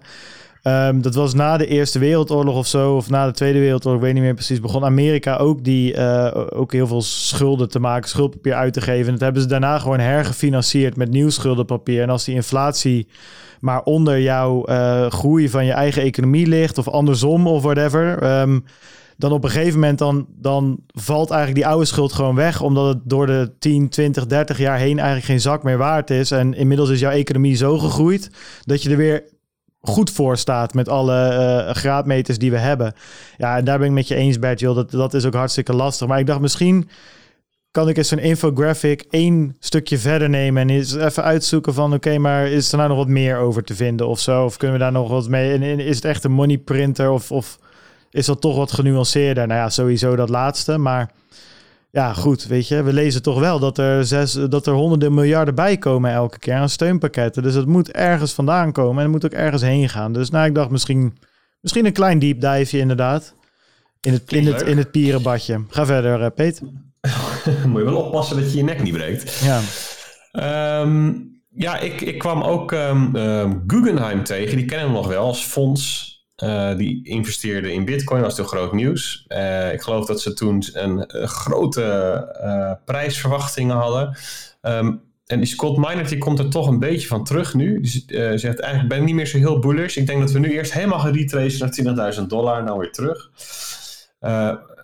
Um, 0.66 1.02
dat 1.02 1.14
was 1.14 1.34
na 1.34 1.56
de 1.56 1.66
Eerste 1.66 1.98
Wereldoorlog 1.98 2.56
of 2.56 2.66
zo, 2.66 2.96
of 2.96 3.10
na 3.10 3.26
de 3.26 3.32
Tweede 3.32 3.58
Wereldoorlog, 3.58 4.00
ik 4.00 4.04
weet 4.04 4.14
niet 4.14 4.22
meer 4.22 4.34
precies, 4.34 4.60
begon 4.60 4.84
Amerika 4.84 5.36
ook, 5.36 5.64
die, 5.64 5.94
uh, 5.94 6.30
ook 6.54 6.72
heel 6.72 6.86
veel 6.86 7.02
schulden 7.02 7.68
te 7.68 7.78
maken, 7.78 8.08
schuldpapier 8.08 8.54
uit 8.54 8.72
te 8.72 8.80
geven. 8.80 9.06
En 9.06 9.12
dat 9.12 9.20
hebben 9.20 9.42
ze 9.42 9.48
daarna 9.48 9.78
gewoon 9.78 9.98
hergefinancierd 10.00 10.96
met 10.96 11.10
nieuw 11.10 11.30
schuldenpapier. 11.30 12.02
En 12.02 12.10
als 12.10 12.24
die 12.24 12.34
inflatie 12.34 13.06
maar 13.60 13.82
onder 13.82 14.20
jouw 14.20 14.68
uh, 14.68 15.06
groei 15.10 15.48
van 15.48 15.64
je 15.64 15.72
eigen 15.72 16.02
economie 16.02 16.46
ligt, 16.46 16.78
of 16.78 16.88
andersom, 16.88 17.46
of 17.46 17.62
whatever. 17.62 18.40
Um, 18.40 18.64
dan 19.16 19.32
op 19.32 19.44
een 19.44 19.50
gegeven 19.50 19.80
moment 19.80 19.98
dan, 19.98 20.26
dan 20.38 20.78
valt 20.86 21.30
eigenlijk 21.30 21.60
die 21.60 21.70
oude 21.70 21.86
schuld 21.86 22.12
gewoon 22.12 22.34
weg. 22.34 22.60
Omdat 22.60 22.94
het 22.94 22.98
door 23.04 23.26
de 23.26 23.52
10, 23.58 23.88
20, 23.88 24.26
30 24.26 24.58
jaar 24.58 24.78
heen 24.78 24.96
eigenlijk 24.96 25.26
geen 25.26 25.40
zak 25.40 25.62
meer 25.62 25.78
waard 25.78 26.10
is. 26.10 26.30
En 26.30 26.54
inmiddels 26.54 26.90
is 26.90 27.00
jouw 27.00 27.10
economie 27.10 27.56
zo 27.56 27.78
gegroeid 27.78 28.30
dat 28.64 28.82
je 28.82 28.90
er 28.90 28.96
weer 28.96 29.22
goed 29.86 30.10
voor 30.10 30.36
staat 30.36 30.74
met 30.74 30.88
alle 30.88 31.32
uh, 31.66 31.74
graadmeters 31.74 32.38
die 32.38 32.50
we 32.50 32.58
hebben. 32.58 32.94
Ja, 33.36 33.56
en 33.56 33.64
daar 33.64 33.78
ben 33.78 33.86
ik 33.86 33.92
met 33.92 34.08
je 34.08 34.14
eens, 34.14 34.38
Bert, 34.38 34.60
joh, 34.60 34.74
dat, 34.74 34.90
dat 34.90 35.14
is 35.14 35.24
ook 35.24 35.34
hartstikke 35.34 35.74
lastig. 35.74 36.08
Maar 36.08 36.18
ik 36.18 36.26
dacht 36.26 36.40
misschien 36.40 36.88
kan 37.70 37.88
ik 37.88 37.96
eens 37.96 38.08
zo'n 38.08 38.18
infographic 38.18 39.04
één 39.10 39.56
stukje 39.58 39.98
verder 39.98 40.28
nemen 40.28 40.62
en 40.62 40.70
eens 40.70 40.94
even 40.94 41.22
uitzoeken 41.22 41.74
van 41.74 41.94
oké, 41.94 42.18
maar 42.18 42.46
is 42.46 42.72
er 42.72 42.76
nou 42.76 42.88
nog 42.88 42.98
wat 42.98 43.08
meer 43.08 43.36
over 43.36 43.64
te 43.64 43.74
vinden 43.74 44.08
of 44.08 44.20
zo? 44.20 44.44
Of 44.44 44.56
kunnen 44.56 44.76
we 44.76 44.82
daar 44.82 44.92
nog 44.92 45.08
wat 45.08 45.28
mee? 45.28 45.52
En 45.52 45.62
is 45.62 45.96
het 45.96 46.04
echt 46.04 46.24
een 46.24 46.32
money 46.32 46.58
printer 46.58 47.10
of, 47.10 47.32
of 47.32 47.58
is 48.10 48.26
dat 48.26 48.40
toch 48.40 48.56
wat 48.56 48.72
genuanceerder? 48.72 49.46
Nou 49.46 49.60
ja, 49.60 49.68
sowieso 49.68 50.16
dat 50.16 50.28
laatste, 50.28 50.78
maar 50.78 51.10
ja, 51.96 52.12
goed, 52.12 52.46
weet 52.46 52.68
je, 52.68 52.82
we 52.82 52.92
lezen 52.92 53.22
toch 53.22 53.38
wel 53.38 53.58
dat 53.58 53.78
er, 53.78 54.04
zes, 54.04 54.32
dat 54.32 54.66
er 54.66 54.72
honderden 54.72 55.14
miljarden 55.14 55.54
bij 55.54 55.76
komen 55.76 56.10
elke 56.10 56.38
keer 56.38 56.54
aan 56.54 56.68
steunpakketten. 56.68 57.42
Dus 57.42 57.54
het 57.54 57.66
moet 57.66 57.90
ergens 57.90 58.32
vandaan 58.32 58.72
komen 58.72 58.96
en 58.96 59.02
het 59.02 59.12
moet 59.12 59.24
ook 59.24 59.38
ergens 59.38 59.62
heen 59.62 59.88
gaan. 59.88 60.12
Dus 60.12 60.30
nou, 60.30 60.46
ik 60.46 60.54
dacht 60.54 60.70
misschien, 60.70 61.18
misschien 61.60 61.86
een 61.86 61.92
klein 61.92 62.18
deep 62.18 62.40
diveje 62.40 62.78
inderdaad. 62.78 63.34
In 64.00 64.12
het, 64.12 64.32
in 64.32 64.46
het, 64.46 64.62
in 64.62 64.78
het 64.78 64.90
pierenbadje. 64.90 65.64
Ga 65.68 65.86
verder, 65.86 66.20
uh, 66.20 66.26
Peet. 66.34 66.60
moet 67.66 67.80
je 67.80 67.84
wel 67.84 68.02
oppassen 68.02 68.36
dat 68.36 68.50
je 68.52 68.56
je 68.56 68.64
nek 68.64 68.82
niet 68.82 68.92
breekt. 68.92 69.44
Ja. 69.44 69.60
Um, 70.80 71.40
ja, 71.50 71.78
ik, 71.78 72.00
ik 72.00 72.18
kwam 72.18 72.42
ook 72.42 72.72
um, 72.72 73.16
um, 73.16 73.64
Guggenheim 73.66 74.24
tegen. 74.24 74.56
Die 74.56 74.66
kennen 74.66 74.86
we 74.86 74.92
nog 74.92 75.06
wel 75.06 75.24
als 75.24 75.44
fonds. 75.44 76.14
Uh, 76.44 76.76
die 76.76 77.00
investeerde 77.04 77.72
in 77.72 77.84
Bitcoin, 77.84 78.20
dat 78.20 78.28
was 78.28 78.36
toen 78.36 78.58
groot 78.58 78.72
nieuws. 78.72 79.24
Uh, 79.28 79.72
ik 79.72 79.80
geloof 79.80 80.06
dat 80.06 80.20
ze 80.20 80.32
toen 80.32 80.64
een, 80.72 81.04
een 81.06 81.28
grote 81.28 82.80
prijsverwachtingen 82.84 83.76
hadden. 83.76 84.16
Um, 84.62 85.00
en 85.26 85.38
die 85.38 85.48
Scott 85.48 85.76
Minert 85.76 86.08
die 86.08 86.18
komt 86.18 86.38
er 86.38 86.50
toch 86.50 86.68
een 86.68 86.78
beetje 86.78 87.06
van 87.06 87.24
terug 87.24 87.54
nu. 87.54 87.80
Die 87.80 88.04
zegt 88.38 88.60
eigenlijk 88.60 88.88
ben 88.88 88.98
ik 88.98 89.04
niet 89.04 89.14
meer 89.14 89.26
zo 89.26 89.38
heel 89.38 89.58
bullish. 89.58 89.96
Ik 89.96 90.06
denk 90.06 90.20
dat 90.20 90.30
we 90.30 90.38
nu 90.38 90.52
eerst 90.52 90.72
helemaal 90.72 90.98
gaan 90.98 91.12
retracen 91.12 91.94
naar 91.94 92.14
20.000 92.14 92.22
dollar, 92.26 92.64
nou 92.64 92.78
weer 92.78 92.92
terug. 92.92 93.30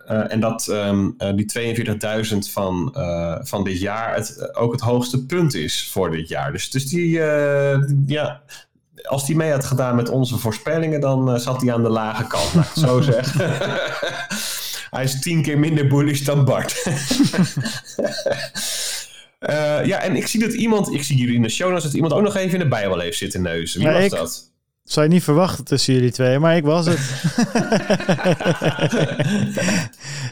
En 0.05 0.39
dat 0.39 0.67
uh, 0.69 1.07
die 1.35 1.85
42.000 2.33 2.37
van, 2.51 2.95
van 3.41 3.63
dit 3.63 3.79
jaar 3.79 4.15
het, 4.15 4.55
ook 4.55 4.71
het 4.71 4.81
hoogste 4.81 5.25
punt 5.25 5.53
is 5.53 5.89
voor 5.91 6.11
dit 6.11 6.27
jaar. 6.27 6.51
Dus, 6.51 6.69
dus 6.69 6.85
die, 6.85 7.09
ja, 8.05 8.41
als 9.03 9.25
die 9.25 9.35
mee 9.35 9.51
had 9.51 9.65
gedaan 9.65 9.95
met 9.95 10.09
onze 10.09 10.37
voorspellingen, 10.37 11.01
dan 11.01 11.39
zat 11.39 11.61
hij 11.61 11.73
aan 11.73 11.83
de 11.83 11.89
lage 11.89 12.27
kant, 12.27 12.53
laat 12.53 12.65
ik 12.65 12.69
het 12.73 12.83
zo 12.83 13.01
zeggen. 13.01 13.51
hij 14.95 15.03
is 15.03 15.19
tien 15.19 15.41
keer 15.41 15.59
minder 15.59 15.87
bullish 15.87 16.21
dan 16.21 16.45
Bart. 16.45 16.83
Uh, 19.39 19.85
ja, 19.91 19.99
en 20.01 20.15
ik 20.15 20.27
zie 20.27 20.39
dat 20.39 20.53
iemand, 20.53 20.93
ik 20.93 21.03
zie 21.03 21.15
hier 21.15 21.33
in 21.33 21.41
de 21.41 21.49
show 21.49 21.67
notes 21.69 21.83
dat 21.83 21.93
iemand 21.93 22.13
ook 22.13 22.21
nog 22.21 22.35
even 22.35 22.53
in 22.53 22.59
de 22.59 22.67
Bijbel 22.67 22.99
heeft 22.99 23.17
zitten 23.17 23.41
neuzen. 23.41 23.79
Wie 23.79 23.89
Ja, 23.89 23.93
was 23.95 24.03
ik- 24.03 24.11
dat? 24.11 24.51
Zou 24.83 25.05
je 25.07 25.13
niet 25.13 25.23
verwachten 25.23 25.65
tussen 25.65 25.93
jullie 25.93 26.11
twee, 26.11 26.39
maar 26.39 26.55
ik 26.55 26.63
was 26.63 26.85
het. 26.85 26.99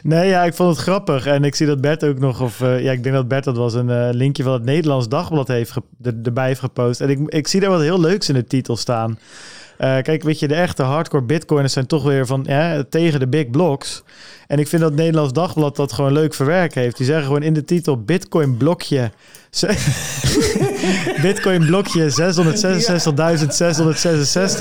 nee, 0.02 0.28
ja, 0.28 0.44
ik 0.44 0.54
vond 0.54 0.70
het 0.70 0.78
grappig. 0.78 1.26
En 1.26 1.44
ik 1.44 1.54
zie 1.54 1.66
dat 1.66 1.80
Bert 1.80 2.04
ook 2.04 2.18
nog, 2.18 2.40
of 2.40 2.60
eh, 2.60 2.82
ja, 2.82 2.92
ik 2.92 3.02
denk 3.02 3.14
dat 3.14 3.28
Bert 3.28 3.44
dat 3.44 3.56
was 3.56 3.74
een 3.74 3.90
eh, 3.90 4.08
linkje 4.12 4.42
van 4.42 4.52
het 4.52 4.64
Nederlands 4.64 5.08
Dagblad 5.08 5.48
heeft 5.48 5.70
ge- 5.70 5.82
er- 6.02 6.14
erbij 6.22 6.46
heeft 6.46 6.60
gepost. 6.60 7.00
En 7.00 7.10
ik, 7.10 7.18
ik 7.28 7.48
zie 7.48 7.60
daar 7.60 7.70
wat 7.70 7.80
heel 7.80 8.00
leuks 8.00 8.28
in 8.28 8.34
de 8.34 8.44
titel 8.44 8.76
staan. 8.76 9.18
Eh, 9.82 10.02
kijk, 10.02 10.22
weet 10.22 10.38
je, 10.38 10.48
de 10.48 10.54
echte 10.54 10.82
hardcore 10.82 11.22
bitcoiners 11.22 11.72
zijn 11.72 11.86
toch 11.86 12.02
weer 12.02 12.26
van 12.26 12.44
ja, 12.48 12.84
tegen 12.88 13.20
de 13.20 13.28
big 13.28 13.50
blocks. 13.50 14.02
En 14.46 14.58
ik 14.58 14.68
vind 14.68 14.82
dat 14.82 14.94
Nederlands 14.94 15.32
Dagblad 15.32 15.76
dat 15.76 15.92
gewoon 15.92 16.12
leuk 16.12 16.34
verwerkt 16.34 16.74
heeft. 16.74 16.96
Die 16.96 17.06
zeggen 17.06 17.24
gewoon 17.24 17.42
in 17.42 17.52
de 17.52 17.64
titel 17.64 18.02
Bitcoin 18.02 18.56
blokje. 18.56 19.10
Bitcoin 21.22 21.66
blokje 21.66 22.10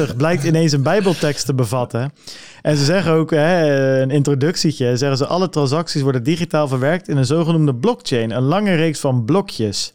666.666 0.10 0.16
blijkt 0.18 0.44
ineens 0.44 0.72
een 0.72 0.84
bijbeltekst 0.84 1.46
te 1.46 1.54
bevatten. 1.54 2.14
En 2.62 2.78
ze 2.78 2.86
zeggen 2.86 3.12
ook, 3.12 3.32
hè, 3.32 4.02
een 4.02 4.12
introductietje, 4.12 4.98
zeggen 4.98 5.18
ze 5.18 5.26
alle 5.26 5.50
transacties 5.50 6.02
worden 6.02 6.24
digitaal 6.24 6.68
verwerkt 6.68 7.08
in 7.08 7.18
een 7.18 7.26
zogenoemde 7.26 7.76
blockchain. 7.76 8.32
Een 8.32 8.44
lange 8.44 8.76
reeks 8.76 9.00
van 9.00 9.26
blokjes. 9.26 9.92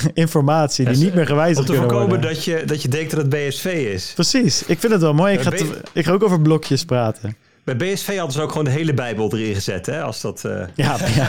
Informatie 0.14 0.84
die 0.84 0.96
niet 0.96 1.12
meer 1.14 1.20
Om 1.20 1.26
gewijzigd 1.26 1.66
te 1.66 1.72
kunnen 1.72 1.90
voorkomen 1.90 2.08
worden. 2.14 2.34
dat 2.34 2.44
je, 2.44 2.62
dat 2.66 2.82
je 2.82 2.88
denkt 2.88 3.10
dat 3.10 3.20
het 3.20 3.28
BSV 3.28 3.64
is. 3.94 4.12
Precies, 4.14 4.62
ik 4.66 4.78
vind 4.80 4.92
het 4.92 5.02
wel 5.02 5.14
mooi. 5.14 5.34
Ik 5.34 5.40
ga, 5.40 5.50
te- 5.50 5.80
ik 5.92 6.04
ga 6.04 6.12
ook 6.12 6.22
over 6.24 6.40
blokjes 6.40 6.84
praten. 6.84 7.36
Bij 7.64 7.76
BSV 7.76 8.16
hadden 8.16 8.32
ze 8.32 8.40
ook 8.42 8.48
gewoon 8.50 8.64
de 8.64 8.70
hele 8.70 8.94
Bijbel 8.94 9.32
erin 9.36 9.54
gezet, 9.54 9.86
hè? 9.86 10.02
Als 10.02 10.20
dat... 10.20 10.44
eh, 10.44 10.52
Ja, 10.74 10.96
ja. 11.14 11.28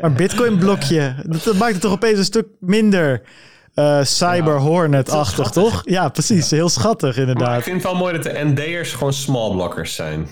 maar 0.00 0.12
Bitcoin 0.12 0.58
blokje, 0.58 1.14
dat, 1.26 1.42
dat 1.44 1.56
maakt 1.56 1.72
het 1.72 1.80
toch 1.80 1.92
opeens 1.92 2.18
een 2.18 2.24
stuk 2.24 2.46
minder 2.60 3.22
eh 3.74 3.98
cyber 4.02 4.58
hornet-achtig, 4.58 5.50
toch? 5.50 5.82
Ja, 5.84 6.08
precies. 6.08 6.50
Heel 6.50 6.68
schattig 6.68 7.16
Maar 7.16 7.24
ik 7.24 7.28
inderdaad. 7.28 7.62
vind 7.62 7.74
het 7.76 7.84
wel 7.84 7.94
mooi 8.00 8.12
dat 8.14 8.22
de 8.22 8.40
ND'ers 8.44 8.92
gewoon 8.92 9.12
small 9.12 9.50
blockers 9.50 9.94
zijn. 9.94 10.28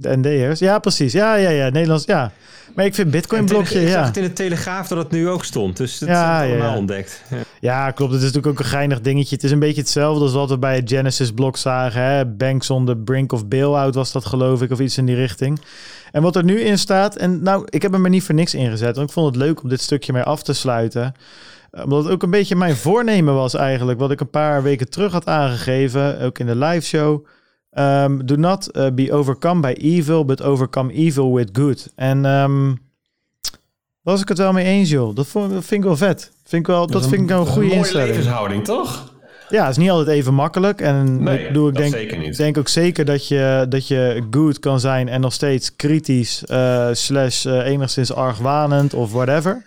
De 0.00 0.16
ND'ers. 0.16 0.58
Ja, 0.58 0.78
precies. 0.78 1.12
Ja, 1.12 1.34
ja, 1.34 1.48
ja. 1.50 1.68
Nederlands, 1.68 2.04
ja. 2.04 2.32
Maar 2.74 2.84
ik 2.84 2.94
vind 2.94 3.10
Bitcoin 3.10 3.44
blokje, 3.44 3.80
Ik 3.80 3.88
zag 3.88 4.00
ja. 4.00 4.06
het 4.06 4.16
in 4.16 4.22
de 4.22 4.32
Telegraaf 4.32 4.88
dat 4.88 4.98
het 4.98 5.10
nu 5.10 5.28
ook 5.28 5.44
stond. 5.44 5.76
Dus 5.76 5.98
dat 5.98 6.08
Ja, 6.08 6.42
is 6.42 6.46
ja, 6.46 6.52
allemaal 6.52 6.72
ja. 6.72 6.78
ontdekt. 6.78 7.22
Ja. 7.30 7.36
Ja, 7.60 7.90
klopt. 7.90 8.12
Het 8.12 8.20
is 8.22 8.26
natuurlijk 8.26 8.58
ook 8.58 8.64
een 8.64 8.70
geinig 8.70 9.00
dingetje. 9.00 9.34
Het 9.34 9.44
is 9.44 9.50
een 9.50 9.58
beetje 9.58 9.80
hetzelfde 9.80 10.22
als 10.22 10.32
wat 10.32 10.48
we 10.48 10.58
bij 10.58 10.76
het 10.76 10.88
Genesis 10.88 11.32
blok 11.32 11.56
zagen. 11.56 12.02
Hè? 12.02 12.26
Banks 12.26 12.70
on 12.70 12.86
the 12.86 12.96
brink 12.96 13.32
of 13.32 13.46
bailout 13.46 13.94
was 13.94 14.12
dat 14.12 14.26
geloof 14.26 14.62
ik, 14.62 14.70
of 14.70 14.80
iets 14.80 14.98
in 14.98 15.04
die 15.06 15.14
richting. 15.16 15.60
En 16.12 16.22
wat 16.22 16.36
er 16.36 16.44
nu 16.44 16.60
in 16.60 16.78
staat, 16.78 17.16
en 17.16 17.42
nou, 17.42 17.66
ik 17.68 17.82
heb 17.82 17.92
hem 17.92 18.04
er 18.04 18.10
niet 18.10 18.22
voor 18.22 18.34
niks 18.34 18.54
ingezet. 18.54 18.96
Want 18.96 19.08
ik 19.08 19.14
vond 19.14 19.26
het 19.26 19.36
leuk 19.44 19.62
om 19.62 19.68
dit 19.68 19.80
stukje 19.80 20.12
mee 20.12 20.22
af 20.22 20.42
te 20.42 20.52
sluiten. 20.52 21.14
Omdat 21.84 22.04
het 22.04 22.12
ook 22.12 22.22
een 22.22 22.30
beetje 22.30 22.56
mijn 22.56 22.76
voornemen 22.76 23.34
was 23.34 23.54
eigenlijk. 23.54 23.98
Wat 23.98 24.10
ik 24.10 24.20
een 24.20 24.30
paar 24.30 24.62
weken 24.62 24.90
terug 24.90 25.12
had 25.12 25.26
aangegeven, 25.26 26.20
ook 26.20 26.38
in 26.38 26.46
de 26.46 26.56
live 26.56 26.86
show. 26.86 27.26
Ehm, 27.70 28.18
do 28.24 28.36
not 28.36 28.68
uh, 28.76 28.86
be 28.94 29.12
overcome 29.12 29.60
by 29.60 29.72
evil, 29.80 30.24
but 30.24 30.42
overcome 30.42 30.92
evil 30.92 31.34
with 31.34 31.48
good. 31.52 31.92
En 31.94 32.24
ehm 32.24 32.72
was 34.02 34.20
ik 34.20 34.28
het 34.28 34.38
wel 34.38 34.52
mee 34.52 34.64
eens, 34.64 34.90
joh. 34.90 35.14
Dat, 35.14 35.26
vond, 35.26 35.52
dat 35.52 35.64
vind 35.64 35.80
ik 35.80 35.86
wel 35.86 35.96
vet. 35.96 36.32
Vind 36.44 36.62
ik 36.62 36.66
wel, 36.66 36.86
dat, 36.86 37.08
vind 37.08 37.22
ik 37.22 37.28
nou 37.28 37.40
een 37.40 37.46
goede 37.46 37.66
mooie 37.66 37.78
instelling. 37.78 38.08
levenshouding, 38.08 38.64
toch? 38.64 39.12
Ja, 39.48 39.62
het 39.62 39.70
is 39.70 39.76
niet 39.76 39.90
altijd 39.90 40.16
even 40.16 40.34
makkelijk. 40.34 40.80
En 40.80 41.22
Nee, 41.22 41.38
ik, 41.38 41.46
bedoel, 41.46 41.68
ik 41.68 41.74
dat 41.74 41.82
denk, 41.82 41.94
zeker 41.94 42.18
niet. 42.18 42.36
denk 42.36 42.58
ook 42.58 42.68
zeker 42.68 43.04
dat 43.04 43.28
je, 43.28 43.66
dat 43.68 43.88
je 43.88 44.22
good 44.30 44.58
kan 44.58 44.80
zijn 44.80 45.08
en 45.08 45.20
nog 45.20 45.32
steeds 45.32 45.76
kritisch, 45.76 46.44
eh, 46.44 46.88
slash 46.92 47.46
eh, 47.46 47.66
enigszins 47.66 48.12
argwanend 48.12 48.94
of 48.94 49.12
whatever. 49.12 49.62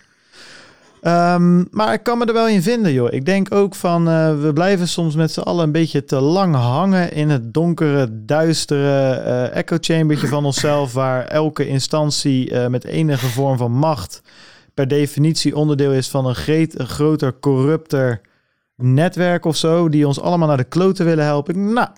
Ehm, 1.04 1.64
maar 1.70 1.92
ik 1.92 2.02
kan 2.02 2.18
me 2.18 2.24
er 2.24 2.32
wel 2.32 2.48
in 2.48 2.62
vinden, 2.62 2.92
joh. 2.92 3.12
Ik 3.12 3.24
denk 3.24 3.54
ook 3.54 3.74
van, 3.74 4.08
eh, 4.08 4.40
we 4.40 4.52
blijven 4.52 4.88
soms 4.88 5.14
met 5.14 5.32
z'n 5.32 5.40
allen 5.40 5.64
een 5.64 5.72
beetje 5.72 6.04
te 6.04 6.20
lang 6.20 6.54
hangen 6.54 7.12
in 7.12 7.30
het 7.30 7.54
donkere, 7.54 8.24
duistere 8.24 9.10
eh 9.10 9.56
echo 9.56 9.76
chambertje 9.80 10.26
van 10.26 10.44
onszelf, 10.44 10.92
waar 10.92 11.24
elke 11.24 11.66
instantie 11.66 12.50
eh, 12.50 12.66
met 12.66 12.84
enige 12.84 13.26
vorm 13.26 13.56
van 13.56 13.72
macht 13.72 14.22
per 14.74 14.88
definitie 14.88 15.56
onderdeel 15.56 15.92
is 15.92 16.08
van 16.08 16.26
een, 16.26 16.34
greet, 16.34 16.78
een 16.78 16.88
groter, 16.88 17.38
corrupter, 17.38 18.20
netwerk 18.76 19.44
of 19.44 19.56
zo, 19.56 19.88
die 19.88 20.06
ons 20.06 20.20
allemaal 20.20 20.48
naar 20.48 20.56
de 20.56 20.64
kloten 20.64 21.04
willen 21.04 21.24
helpen. 21.24 21.72
Nou, 21.72 21.88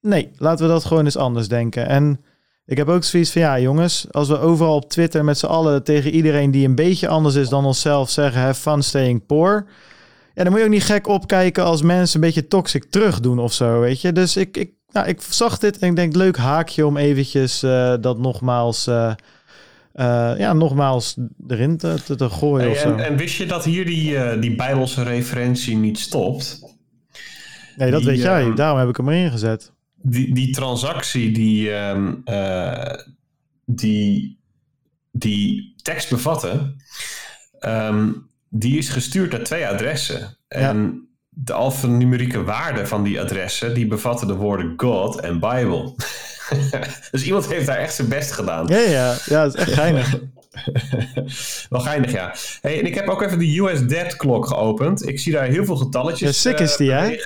nee, 0.00 0.30
laten 0.36 0.66
we 0.66 0.72
dat 0.72 0.84
gewoon 0.84 1.04
eens 1.04 1.16
anders 1.16 1.48
denken. 1.48 1.88
En 1.88 2.20
ik 2.66 2.76
heb 2.76 2.88
ook 2.88 3.04
zoiets 3.04 3.30
van, 3.30 3.42
ja 3.42 3.60
jongens, 3.60 4.06
als 4.10 4.28
we 4.28 4.38
overal 4.38 4.74
op 4.74 4.90
Twitter 4.90 5.24
met 5.24 5.38
z'n 5.38 5.46
allen 5.46 5.84
tegen 5.84 6.10
iedereen 6.10 6.50
die 6.50 6.66
een 6.66 6.74
beetje 6.74 7.08
anders 7.08 7.34
is 7.34 7.48
dan 7.48 7.64
onszelf 7.64 8.10
zeggen, 8.10 8.40
have 8.40 8.60
fun 8.60 8.82
staying 8.82 9.26
poor. 9.26 9.66
Ja, 10.34 10.42
dan 10.42 10.52
moet 10.52 10.60
je 10.60 10.66
ook 10.66 10.72
niet 10.72 10.84
gek 10.84 11.06
opkijken 11.08 11.64
als 11.64 11.82
mensen 11.82 12.14
een 12.14 12.26
beetje 12.26 12.48
toxic 12.48 12.84
terug 12.84 13.20
doen 13.20 13.38
of 13.38 13.52
zo, 13.52 13.80
weet 13.80 14.00
je. 14.00 14.12
Dus 14.12 14.36
ik, 14.36 14.56
ik, 14.56 14.70
nou, 14.92 15.06
ik 15.06 15.20
zag 15.28 15.58
dit 15.58 15.78
en 15.78 15.88
ik 15.88 15.96
denk, 15.96 16.16
leuk 16.16 16.36
haakje 16.36 16.86
om 16.86 16.96
eventjes 16.96 17.62
uh, 17.62 17.94
dat 18.00 18.18
nogmaals... 18.18 18.86
Uh, 18.86 19.12
uh, 19.94 20.32
ja, 20.38 20.52
nogmaals 20.52 21.16
erin 21.48 21.76
te, 21.76 21.94
te, 22.04 22.14
te 22.14 22.30
gooien. 22.30 22.70
Hey, 22.70 22.82
en, 22.82 23.00
en, 23.00 23.16
wist 23.16 23.36
je 23.36 23.46
dat 23.46 23.64
hier 23.64 23.84
die, 23.84 24.38
die 24.38 24.54
Bijbelse 24.54 25.02
referentie 25.02 25.76
niet 25.76 25.98
stopt? 25.98 26.60
Nee, 27.76 27.90
dat 27.90 28.00
die, 28.00 28.08
weet 28.08 28.22
jij. 28.22 28.54
Daarom 28.54 28.78
heb 28.78 28.88
ik 28.88 28.96
hem 28.96 29.08
erin 29.08 29.30
gezet. 29.30 29.72
Die, 30.08 30.34
die 30.34 30.50
transactie 30.50 31.32
die, 31.32 31.70
um, 31.70 32.22
uh, 32.24 32.92
die, 33.64 34.38
die 35.10 35.74
tekst 35.82 36.10
bevatte, 36.10 36.74
um, 37.60 38.30
die 38.48 38.78
is 38.78 38.88
gestuurd 38.88 39.32
naar 39.32 39.42
twee 39.42 39.66
adressen. 39.66 40.36
En 40.48 40.76
ja. 40.76 40.92
de 41.28 41.52
alfanumerieke 41.52 42.44
waarden 42.44 42.88
van 42.88 43.02
die 43.02 43.20
adressen, 43.20 43.74
die 43.74 43.86
bevatten 43.86 44.26
de 44.26 44.34
woorden 44.34 44.74
God 44.76 45.20
en 45.20 45.40
Bible. 45.40 45.94
dus 47.10 47.22
iemand 47.24 47.48
heeft 47.48 47.66
daar 47.66 47.78
echt 47.78 47.94
zijn 47.94 48.08
best 48.08 48.32
gedaan. 48.32 48.66
Ja, 48.66 48.78
ja, 48.78 49.16
ja, 49.24 49.42
dat 49.42 49.54
is 49.54 49.60
echt 49.60 49.72
geinig. 49.72 50.18
Wel 51.70 51.80
geinig, 51.80 52.12
ja. 52.12 52.34
Hey, 52.60 52.78
en 52.78 52.86
ik 52.86 52.94
heb 52.94 53.08
ook 53.08 53.22
even 53.22 53.38
de 53.38 53.58
US 53.58 53.86
Debt 53.86 54.16
Clock 54.16 54.46
geopend. 54.46 55.08
Ik 55.08 55.18
zie 55.18 55.32
daar 55.32 55.46
heel 55.46 55.64
veel 55.64 55.76
getalletjes. 55.76 56.42
Ja, 56.42 56.50
sick 56.50 56.58
is 56.58 56.76
die, 56.76 56.90
uh, 56.90 57.00
hè? 57.00 57.16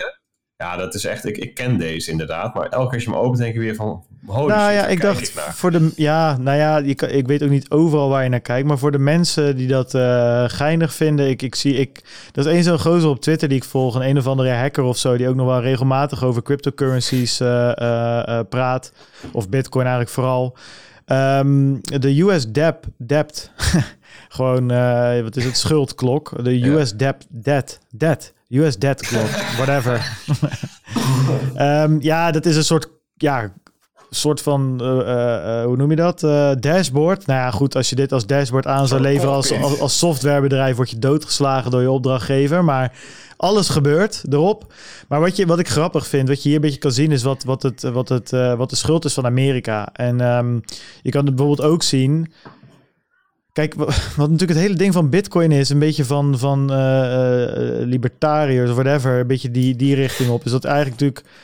Ja, 0.61 0.77
dat 0.77 0.95
is 0.95 1.05
echt... 1.05 1.24
Ik, 1.27 1.37
ik 1.39 1.55
ken 1.55 1.78
deze 1.78 2.11
inderdaad. 2.11 2.55
Maar 2.55 2.69
elke 2.69 2.85
keer 2.85 2.95
als 2.95 3.05
je 3.05 3.11
hem 3.11 3.19
opent, 3.19 3.39
denk 3.39 3.55
ik 3.55 3.61
weer 3.61 3.74
van... 3.74 4.05
Holy 4.27 4.49
nou 4.55 4.70
shit, 4.73 4.81
ja, 4.81 4.87
ik 4.87 5.01
dacht 5.01 5.20
ik 5.20 5.28
voor 5.53 5.70
de... 5.70 5.93
Ja, 5.97 6.37
nou 6.39 6.57
ja, 6.57 6.95
kan- 6.95 7.09
ik 7.09 7.27
weet 7.27 7.43
ook 7.43 7.51
niet 7.51 7.70
overal 7.70 8.09
waar 8.09 8.23
je 8.23 8.28
naar 8.28 8.41
kijkt. 8.41 8.69
Maar 8.69 8.78
voor 8.78 8.93
de 8.93 8.99
mensen 8.99 9.57
die 9.57 9.69
dat 9.69 9.95
eh, 9.95 10.45
geinig 10.47 10.95
vinden... 10.95 11.28
Ik, 11.28 11.43
ik 11.43 11.55
zie... 11.55 11.74
Ik, 11.74 12.05
dat 12.32 12.47
is 12.47 12.53
één 12.53 12.62
zo'n 12.62 12.78
gozer 12.81 13.11
op 13.11 13.20
Twitter 13.20 13.49
die 13.49 13.57
ik 13.57 13.65
volg. 13.65 13.95
Een 13.95 14.09
een 14.09 14.19
of 14.19 14.27
andere 14.27 14.51
hacker 14.51 14.85
of 14.85 14.97
zo... 14.97 15.16
die 15.16 15.28
ook 15.28 15.35
nog 15.35 15.47
wel 15.47 15.61
regelmatig 15.61 16.24
over 16.24 16.43
cryptocurrencies 16.43 17.41
eh, 17.41 17.70
eh, 17.78 18.47
praat. 18.49 18.93
Of 19.32 19.49
bitcoin 19.49 19.85
eigenlijk 19.87 20.15
vooral. 20.15 20.57
Ehm, 21.05 21.74
de 21.81 22.20
US 22.20 22.49
debt... 22.53 22.87
debt 22.97 23.51
gewoon, 24.28 24.66
wat 25.23 25.37
is 25.37 25.45
het? 25.45 25.57
Schuldklok. 25.57 26.45
De 26.45 26.59
Ja. 26.59 26.66
US 26.66 26.93
debt... 26.93 27.27
debt... 27.31 27.78
debt... 27.91 28.32
US 28.51 28.79
debt 28.79 29.03
clock, 29.03 29.31
whatever. 29.57 29.99
Ehm, 31.55 31.97
ja, 32.01 32.31
dat 32.31 32.47
is 32.47 32.57
een 32.57 32.65
soort, 32.65 32.89
ja, 33.15 33.53
soort 34.11 34.43
van, 34.43 34.81
eh, 34.81 35.01
eh, 35.01 35.61
eh, 35.61 35.65
hoe 35.65 35.77
noem 35.77 35.91
je 35.91 35.97
dat? 35.97 36.21
Dashboard. 36.63 37.27
Nou 37.27 37.41
ja, 37.41 37.51
goed, 37.51 37.77
als 37.77 37.91
je 37.91 37.97
dit 37.97 38.13
als 38.13 38.27
dashboard 38.27 38.67
aan 38.67 38.89
zou 38.89 39.01
leveren 39.01 39.35
als, 39.35 39.61
als, 39.61 39.81
als 39.81 39.99
softwarebedrijf, 39.99 40.77
word 40.77 40.91
je 40.91 40.99
doodgeslagen 40.99 41.71
door 41.71 41.81
je 41.81 41.91
opdrachtgever. 41.91 42.65
Maar 42.65 42.93
alles 43.37 43.69
gebeurt 43.69 44.23
erop. 44.31 44.73
Maar 45.09 45.21
wat, 45.21 45.37
je, 45.37 45.47
wat 45.47 45.59
ik 45.59 45.69
grappig 45.69 46.07
vind, 46.07 46.29
wat 46.29 46.43
je 46.43 46.49
hier 46.49 46.57
een 46.57 46.65
beetje 46.65 46.79
kan 46.79 46.93
zien, 46.93 47.13
is 47.13 47.23
wat, 47.23 47.45
wat, 47.45 47.63
het, 47.63 47.83
wat, 47.83 48.09
het, 48.09 48.31
wat 48.31 48.71
de 48.71 48.77
schuld 48.77 49.05
is 49.05 49.15
van 49.15 49.27
Amerika. 49.27 49.89
En 49.93 50.21
ehm, 50.21 50.59
je 51.03 51.11
kan 51.11 51.27
het 51.27 51.35
bijvoorbeeld 51.35 51.69
ook 51.69 51.83
zien. 51.83 52.33
Kijk, 53.53 53.75
wa- 53.75 53.85
wat 54.17 54.31
natuurlijk 54.31 54.59
het 54.59 54.67
hele 54.69 54.75
ding 54.75 54.93
van 54.93 55.11
Bitcoin 55.11 55.53
is, 55.53 55.69
een 55.69 55.79
beetje 55.79 56.05
van, 56.05 56.39
van 56.39 56.73
eh, 56.73 57.43
eh, 57.43 57.87
libertariërs 57.87 58.71
of 58.71 58.77
whatever, 58.77 59.21
een 59.21 59.27
beetje 59.27 59.51
die, 59.51 59.77
die 59.77 59.95
richting 59.95 60.31
op. 60.31 60.45
Is 60.45 60.51
dat 60.51 60.65
eigenlijk 60.65 61.01
natuurlijk 61.01 61.35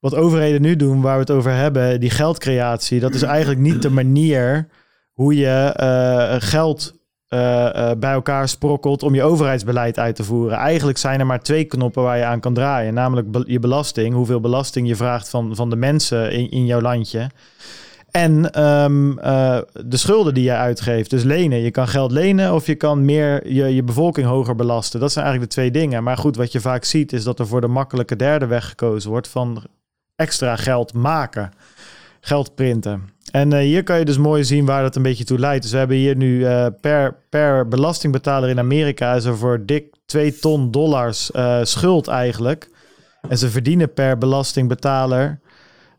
wat 0.00 0.14
overheden 0.14 0.62
nu 0.62 0.76
doen, 0.76 1.00
waar 1.00 1.14
we 1.14 1.20
het 1.20 1.30
over 1.30 1.52
hebben, 1.52 2.00
die 2.00 2.10
geldcreatie, 2.10 3.00
dat 3.00 3.14
is 3.14 3.22
eigenlijk 3.22 3.60
niet 3.60 3.82
de 3.82 3.90
manier 3.90 4.68
hoe 5.12 5.36
je 5.36 5.72
eh, 5.76 6.36
geld 6.38 7.00
bij 7.98 8.12
elkaar 8.12 8.48
sprokkelt 8.48 9.02
om 9.02 9.14
je 9.14 9.22
overheidsbeleid 9.22 9.98
uit 9.98 10.16
te 10.16 10.24
voeren. 10.24 10.56
Eigenlijk 10.58 10.98
zijn 10.98 11.20
er 11.20 11.26
maar 11.26 11.42
twee 11.42 11.64
knoppen 11.64 12.02
waar 12.02 12.18
je 12.18 12.24
aan 12.24 12.40
kan 12.40 12.54
draaien, 12.54 12.94
namelijk 12.94 13.28
je 13.46 13.58
belasting, 13.58 14.14
hoeveel 14.14 14.40
belasting 14.40 14.88
je 14.88 14.96
vraagt 14.96 15.28
van, 15.28 15.56
van 15.56 15.70
de 15.70 15.76
mensen 15.76 16.32
in, 16.32 16.50
in 16.50 16.66
jouw 16.66 16.80
landje. 16.80 17.30
En 18.12 18.50
ehm, 18.50 19.18
eh, 19.18 19.58
de 19.84 19.96
schulden 19.96 20.34
die 20.34 20.44
je 20.44 20.54
uitgeeft. 20.54 21.10
Dus 21.10 21.22
lenen. 21.22 21.58
Je 21.58 21.70
kan 21.70 21.88
geld 21.88 22.10
lenen 22.10 22.54
of 22.54 22.66
je 22.66 22.74
kan 22.74 23.04
meer 23.04 23.52
je, 23.52 23.74
je 23.74 23.82
bevolking 23.82 24.26
hoger 24.26 24.54
belasten. 24.54 25.00
Dat 25.00 25.12
zijn 25.12 25.24
eigenlijk 25.24 25.54
de 25.54 25.60
twee 25.60 25.70
dingen. 25.70 26.02
Maar 26.02 26.16
goed, 26.16 26.36
wat 26.36 26.52
je 26.52 26.60
vaak 26.60 26.84
ziet 26.84 27.12
is 27.12 27.24
dat 27.24 27.38
er 27.38 27.46
voor 27.46 27.60
de 27.60 27.66
makkelijke 27.68 28.16
derde 28.16 28.46
weg 28.46 28.68
gekozen 28.68 29.10
wordt 29.10 29.28
van 29.28 29.62
extra 30.16 30.56
geld 30.56 30.94
maken. 30.94 31.50
Geld 32.20 32.54
printen. 32.54 33.10
En 33.30 33.52
eh, 33.52 33.58
hier 33.58 33.82
kan 33.82 33.98
je 33.98 34.04
dus 34.04 34.18
mooi 34.18 34.44
zien 34.44 34.64
waar 34.64 34.82
dat 34.82 34.96
een 34.96 35.02
beetje 35.02 35.24
toe 35.24 35.38
leidt. 35.38 35.62
Dus 35.62 35.72
we 35.72 35.78
hebben 35.78 35.96
hier 35.96 36.16
nu 36.16 36.44
eh, 36.44 36.66
per, 36.80 37.16
per 37.28 37.68
belastingbetaler 37.68 38.48
in 38.48 38.58
Amerika 38.58 39.14
is 39.14 39.24
er 39.24 39.36
voor 39.36 39.66
dik 39.66 39.94
2 40.06 40.38
ton 40.38 40.70
dollars 40.70 41.30
schuld 41.62 42.08
eigenlijk. 42.08 42.70
En 43.28 43.38
ze 43.38 43.48
verdienen 43.50 43.92
per 43.92 44.18
belastingbetaler. 44.18 45.40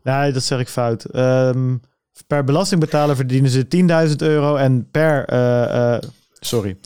Nee, 0.02 0.32
dat 0.32 0.42
zeg 0.42 0.60
ik 0.60 0.68
fout. 0.68 1.04
Ehm, 1.04 1.74
per 2.26 2.44
belastingbetaler 2.44 3.16
verdienen 3.16 3.50
ze 3.50 3.66
10.000 4.08 4.16
euro 4.16 4.56
en 4.56 4.88
per. 4.90 5.24
eh, 5.24 5.94
eh, 5.94 6.02
sorry. 6.40 6.76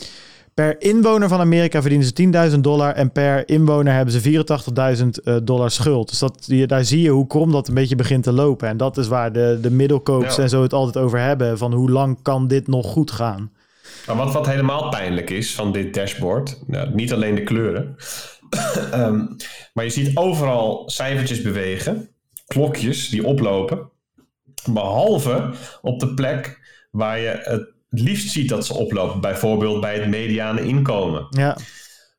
Per 0.55 0.81
inwoner 0.81 1.29
van 1.29 1.41
Amerika 1.41 1.81
verdienen 1.81 2.07
ze 2.07 2.51
10.000 2.53 2.61
dollar 2.61 2.95
en 2.95 3.13
per 3.13 3.49
inwoner 3.49 3.93
hebben 3.95 4.15
ze 4.15 4.45
84.000 5.01 5.07
eh, 5.25 5.37
dollar 5.43 5.71
schuld. 5.71 6.09
Dus 6.09 6.19
dat, 6.19 6.49
daar 6.67 6.85
zie 6.85 7.01
je 7.03 7.11
hoe 7.11 7.27
krom 7.27 7.53
dat 7.53 7.69
een 7.69 7.75
beetje 7.75 7.97
begint 7.97 8.23
te 8.23 8.33
lopen. 8.33 8.69
En 8.69 8.77
dat 8.77 8.97
is 8.97 9.09
waar 9.09 9.33
de, 9.33 9.59
de 9.63 9.71
middelkoops 9.71 10.37
Ja. 10.37 10.43
en 10.43 10.49
zo 10.49 10.63
het 10.63 10.73
altijd 10.73 11.05
over 11.05 11.21
hebben. 11.21 11.59
Van 11.59 11.73
hoe 11.73 11.91
lang 11.91 12.23
kan 12.23 12.49
dit 12.49 12.67
nog 12.67 12.87
goed 12.87 13.11
gaan? 13.11 13.53
Maar 14.07 14.17
wat, 14.17 14.33
wat 14.33 14.47
helemaal 14.47 14.89
pijnlijk 14.89 15.31
is 15.31 15.55
van 15.55 15.73
dit 15.73 15.95
dashboard, 15.95 16.63
nou, 16.67 16.95
niet 16.95 17.13
alleen 17.13 17.35
de 17.35 17.43
kleuren, 17.43 17.97
Ehm, 18.91 19.25
maar 19.73 19.85
je 19.85 19.91
ziet 19.91 20.17
overal 20.17 20.83
cijfertjes 20.87 21.43
bewegen, 21.43 22.09
klokjes 22.47 23.09
die 23.09 23.25
oplopen, 23.27 23.91
behalve 24.73 25.51
op 25.82 26.01
de 26.01 26.15
plek 26.15 26.59
waar 26.90 27.19
je 27.19 27.40
het 27.43 27.77
liefst 27.90 28.31
ziet 28.31 28.49
dat 28.49 28.66
ze 28.66 28.74
oplopen, 28.74 29.20
bijvoorbeeld 29.20 29.81
bij 29.81 29.99
het 29.99 30.09
mediane 30.09 30.65
inkomen 30.65 31.27
Ja, 31.31 31.57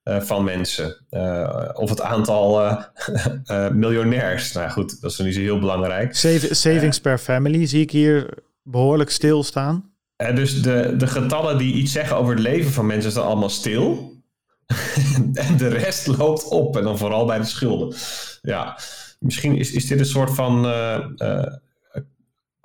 eh, 0.04 0.22
van 0.22 0.44
mensen. 0.44 1.06
Eh, 1.10 1.70
of 1.74 1.90
het 1.90 2.02
aantal 2.02 2.62
eh, 2.64 3.70
miljonairs. 3.84 4.52
Nou 4.52 4.70
goed, 4.70 5.02
dat 5.02 5.12
is 5.12 5.18
niet 5.18 5.34
zo 5.34 5.40
heel 5.40 5.60
belangrijk. 5.60 6.16
Save- 6.16 6.56
savings 6.56 7.00
per 7.00 7.18
family 7.18 7.66
zie 7.66 7.82
ik 7.82 7.92
hier 7.92 8.30
behoorlijk 8.64 9.10
stilstaan. 9.10 9.92
En 10.16 10.36
dus 10.36 10.62
de, 10.62 10.94
de 10.98 11.08
getallen 11.08 11.58
die 11.58 11.74
iets 11.74 11.92
zeggen 11.92 12.18
over 12.18 12.34
het 12.34 12.44
leven 12.44 12.72
van 12.72 12.86
mensen 12.86 13.12
staan 13.12 13.26
allemaal 13.26 13.50
stil. 13.50 14.18
en 15.34 15.58
de 15.58 15.68
rest 15.68 16.08
loopt 16.08 16.48
op. 16.48 16.78
En 16.78 16.84
dan 16.84 16.98
vooral 16.98 17.26
bij 17.26 17.38
de 17.38 17.44
schulden. 17.44 17.98
Ja, 18.42 18.80
misschien 19.20 19.58
is, 19.58 19.72
is 19.72 19.88
dit 19.88 20.00
een 20.00 20.06
soort 20.06 20.36
van 20.36 20.66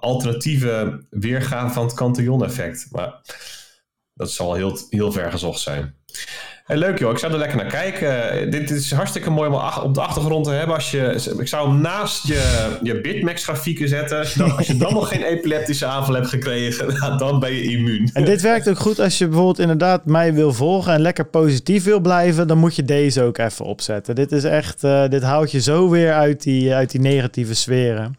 alternatieve 0.05 1.05
weergave 1.11 1.75
van 1.75 1.85
het 1.85 1.95
Cantillon-effect. 1.95 2.89
Maar 2.91 3.21
dat 4.15 4.31
zal 4.31 4.55
heel, 4.55 4.79
heel 4.91 5.13
ver 5.13 5.31
gezocht 5.31 5.61
zijn. 5.61 5.95
Leuk 6.67 6.99
joh, 6.99 7.13
ik 7.13 7.19
zou 7.19 7.33
er 7.33 7.39
lekker 7.39 7.57
naar 7.57 7.67
kijken. 7.67 8.51
Dit 8.51 8.71
is 8.71 8.93
hartstikke 8.93 9.31
mooi 9.31 9.51
om 9.51 9.55
op 9.83 9.95
de 9.95 10.01
achtergrond 10.01 10.45
te 10.45 10.51
hebben. 10.51 10.75
Als 10.75 10.91
je, 10.91 11.33
ik 11.39 11.49
zou 11.49 11.69
hem 11.69 11.81
naast 11.81 12.27
je, 12.27 12.69
je 12.83 13.01
Bitmax 13.01 13.45
grafieken 13.45 13.89
zetten. 13.89 14.19
Als 14.19 14.67
je, 14.67 14.77
dan, 14.77 14.93
nog 14.93 15.09
geen 15.09 15.23
epileptische 15.23 15.87
aanval 15.87 16.15
hebt 16.15 16.29
gekregen, 16.29 16.87
nou, 17.01 17.19
dan 17.19 17.41
ben 17.41 17.53
je 17.53 17.63
immuun. 17.63 18.11
En 18.13 18.25
dit 18.25 18.41
werkt 18.41 18.69
ook 18.69 18.79
goed 18.79 18.99
als 18.99 19.19
je 19.19 19.27
bijvoorbeeld 19.27 19.59
inderdaad 19.59 20.05
mij 20.05 20.35
wil 20.35 20.53
volgen 20.53 20.93
en 20.93 21.01
lekker 21.01 21.25
positief 21.27 21.85
wil 21.85 22.01
blijven, 22.01 22.47
dan 22.47 22.59
moet 22.59 22.77
je 22.77 22.85
deze 22.85 23.23
ook 23.23 23.39
even 23.39 23.65
opzetten. 23.65 24.15
Dit 24.15 24.33
is 24.33 24.45
echt, 24.45 24.85
eh, 24.85 25.09
dit 25.09 25.23
houdt 25.23 25.51
je 25.51 25.61
zo 25.61 25.91
weer 25.91 26.13
uit 26.13 26.43
die, 26.43 26.75
uit 26.75 26.91
die 26.91 27.01
negatieve 27.01 27.55
sferen. 27.55 28.17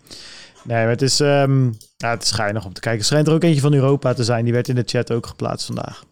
Nee, 0.66 0.82
maar 0.82 0.90
het 0.90 1.02
is, 1.02 1.20
ehm, 1.20 1.66
ja, 1.98 2.10
het 2.10 2.24
is 2.24 2.28
schijnig 2.28 2.66
om 2.66 2.74
te 2.74 2.82
kijken. 2.82 3.00
Er 3.00 3.06
schijnt 3.06 3.28
er 3.28 3.34
ook 3.34 3.44
eentje 3.44 3.62
van 3.62 3.74
Europa 3.74 4.14
te 4.14 4.24
zijn, 4.24 4.44
die 4.44 4.54
werd 4.54 4.68
in 4.68 4.76
de 4.76 4.84
chat 4.86 5.12
ook 5.12 5.28
geplaatst 5.28 5.66
vandaag. 5.66 6.04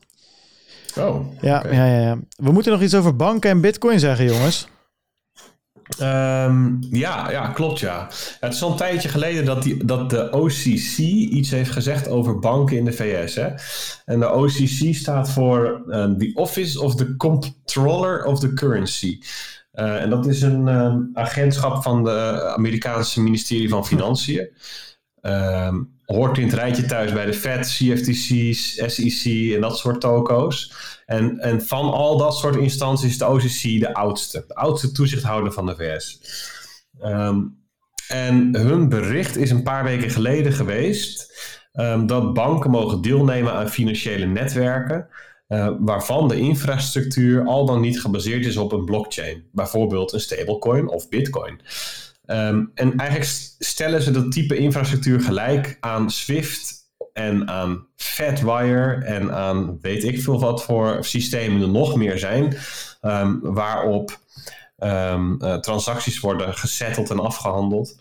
Oh, 0.98 1.26
Ja, 1.42 1.64
ja, 1.72 1.86
ja, 1.86 2.00
ja. 2.00 2.18
We 2.36 2.52
moeten 2.52 2.72
nog 2.72 2.82
iets 2.82 2.96
over 2.96 3.16
banken 3.16 3.50
en 3.50 3.62
bitcoin 3.62 4.00
zeggen, 4.00 4.26
jongens. 4.26 4.68
Ehm, 6.00 6.72
ja, 6.90 7.32
ja, 7.32 7.48
klopt 7.48 7.80
ja. 7.80 8.08
Het 8.40 8.54
is 8.54 8.64
al 8.64 8.72
een 8.72 8.78
tijdje 8.78 9.10
geleden 9.10 9.46
dat, 9.46 9.64
die, 9.64 9.86
dat 9.86 10.10
de 10.10 10.32
OCC 10.32 10.98
iets 10.98 11.52
heeft 11.52 11.72
gezegd 11.72 12.08
over 12.08 12.40
banken 12.40 12.78
in 12.78 12.86
de 12.86 12.92
VS. 12.92 13.36
Hè? 13.36 13.50
En 14.06 14.20
de 14.20 14.32
OCC 14.32 14.96
staat 14.96 15.32
voor 15.32 15.84
eh, 15.90 16.04
The 16.04 16.32
Office 16.34 16.82
of 16.82 16.96
the 16.96 17.16
Comptroller 17.16 18.26
of 18.26 18.40
the 18.40 18.54
Currency. 18.54 19.20
Eh, 19.74 20.02
en 20.02 20.10
dat 20.10 20.28
is 20.28 20.42
een 20.42 20.68
ehm, 20.68 21.00
agentschap 21.14 21.84
van 21.84 22.04
de 22.04 22.52
Amerikaanse 22.56 23.22
ministerie 23.22 23.70
van 23.70 23.86
Financiën. 23.86 24.50
Ehm, 25.22 25.82
hoort 26.06 26.38
in 26.38 26.44
het 26.44 26.54
rijtje 26.54 26.86
thuis 26.86 27.14
bij 27.14 27.26
de 27.26 27.34
Fed, 27.34 27.68
CFTC's, 27.68 28.82
SEC 28.86 29.54
en 29.54 29.62
dat 29.62 29.78
soort 29.78 30.02
toko's. 30.02 30.74
En, 31.06 31.40
en 31.40 31.66
van 31.66 31.92
al 31.92 32.18
dat 32.18 32.38
soort 32.38 32.56
instanties 32.56 33.10
is 33.10 33.18
de 33.18 33.28
OCC 33.28 33.80
de 33.80 33.94
oudste. 33.94 34.44
De 34.48 34.56
oudste 34.56 34.92
toezichthouder 34.92 35.52
van 35.52 35.66
de 35.66 35.76
VS. 35.76 36.20
Ehm, 37.00 37.40
en 38.08 38.56
hun 38.56 38.90
bericht 38.90 39.38
is 39.38 39.52
een 39.52 39.64
paar 39.64 39.84
weken 39.84 40.10
geleden 40.10 40.54
geweest 40.54 41.32
dat 42.06 42.34
banken 42.34 42.70
mogen 42.72 43.02
deelnemen 43.02 43.54
aan 43.54 43.70
financiële 43.70 44.26
netwerken. 44.26 45.08
Uh, 45.54 45.70
waarvan 45.80 46.28
de 46.28 46.40
infrastructuur 46.40 47.46
al 47.46 47.66
dan 47.66 47.82
niet 47.82 48.02
gebaseerd 48.02 48.46
is 48.46 48.58
op 48.58 48.72
een 48.72 48.86
blockchain. 48.86 49.44
Bijvoorbeeld 49.52 50.14
een 50.14 50.20
stablecoin 50.20 50.90
of 50.90 51.10
bitcoin. 51.10 51.60
Um, 52.26 52.72
en 52.74 52.98
eigenlijk 52.98 53.30
stellen 53.60 54.02
ze 54.02 54.12
dat 54.12 54.32
type 54.32 54.58
infrastructuur 54.58 55.22
gelijk 55.22 55.78
aan 55.80 56.12
Swift 56.12 56.82
en 57.14 57.48
aan 57.48 57.88
Fedwire 57.96 59.06
en 59.06 59.34
aan 59.34 59.78
weet 59.82 60.04
ik 60.04 60.22
veel 60.22 60.40
wat 60.40 60.64
voor 60.64 60.98
systemen 61.06 61.62
er 61.62 61.70
nog 61.70 61.96
meer 61.96 62.18
zijn, 62.18 62.58
um, 63.02 63.40
waarop 63.42 64.20
um, 64.78 65.44
uh, 65.44 65.56
transacties 65.56 66.20
worden 66.20 66.54
gesetteld 66.54 67.10
en 67.10 67.20
afgehandeld. 67.20 67.96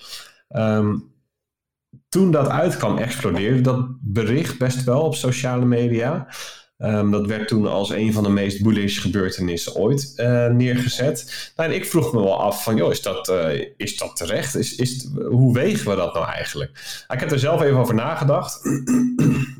toen 2.08 2.30
dat 2.30 2.48
uitkwam, 2.48 2.98
explodeerde 2.98 3.60
dat 3.60 3.86
bericht 4.00 4.58
best 4.58 4.84
wel 4.84 5.02
op 5.02 5.14
sociale 5.14 5.64
media. 5.64 6.28
Um, 6.78 7.10
dat 7.10 7.26
werd 7.26 7.48
toen 7.48 7.66
als 7.66 7.90
een 7.90 8.12
van 8.12 8.22
de 8.22 8.28
meest 8.28 8.62
bullish 8.62 9.00
gebeurtenissen 9.00 9.74
ooit 9.74 10.12
uh, 10.16 10.46
neergezet. 10.46 11.52
Nou, 11.56 11.70
en 11.70 11.76
ik 11.76 11.86
vroeg 11.86 12.12
me 12.12 12.22
wel 12.22 12.40
af 12.40 12.62
van, 12.62 12.76
joh, 12.76 12.90
is 12.90 13.02
dat, 13.02 13.28
uh, 13.28 13.64
is 13.76 13.96
dat 13.96 14.16
terecht? 14.16 14.54
Is, 14.54 14.74
is, 14.74 15.08
hoe 15.28 15.54
wegen 15.54 15.90
we 15.90 15.96
dat 15.96 16.14
nou 16.14 16.26
eigenlijk? 16.26 16.72
Nou, 16.72 17.14
ik 17.14 17.20
heb 17.20 17.30
er 17.30 17.38
zelf 17.38 17.62
even 17.62 17.78
over 17.78 17.94
nagedacht. 17.94 18.64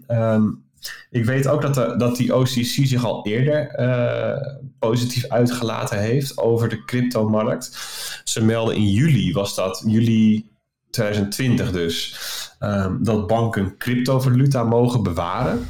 um, 0.09 0.65
ik 1.11 1.25
weet 1.25 1.49
ook 1.49 1.63
dat, 1.63 1.75
de, 1.75 1.95
dat 1.97 2.17
die 2.17 2.35
OCC 2.37 2.67
zich 2.67 3.05
al 3.05 3.27
eerder 3.27 3.79
uh, 3.79 4.57
positief 4.79 5.29
uitgelaten 5.29 5.99
heeft 5.99 6.39
over 6.39 6.69
de 6.69 6.85
cryptomarkt. 6.85 7.79
Ze 8.25 8.45
melden 8.45 8.77
in 8.77 8.91
juli, 8.91 9.33
was 9.33 9.55
dat 9.55 9.83
juli 9.87 10.51
2020 10.91 11.71
dus, 11.73 12.17
um, 12.61 13.05
dat 13.05 13.27
banken 13.27 13.77
cryptovaluta 13.79 14.65
mogen 14.65 15.03
bewaren. 15.03 15.69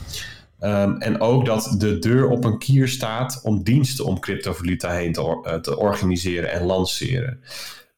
Um, 0.65 0.97
en 0.97 1.21
ook 1.21 1.47
dat 1.47 1.75
de 1.79 1.99
deur 1.99 2.29
op 2.29 2.45
een 2.45 2.59
kier 2.59 2.89
staat 2.89 3.41
om 3.43 3.63
diensten 3.63 4.05
om 4.05 4.21
cryptovaluta 4.21 4.91
heen 4.91 5.13
te, 5.13 5.23
or 5.23 5.61
te 5.61 5.79
organiseren 5.79 6.53
en 6.53 6.63
lanceren. 6.63 7.41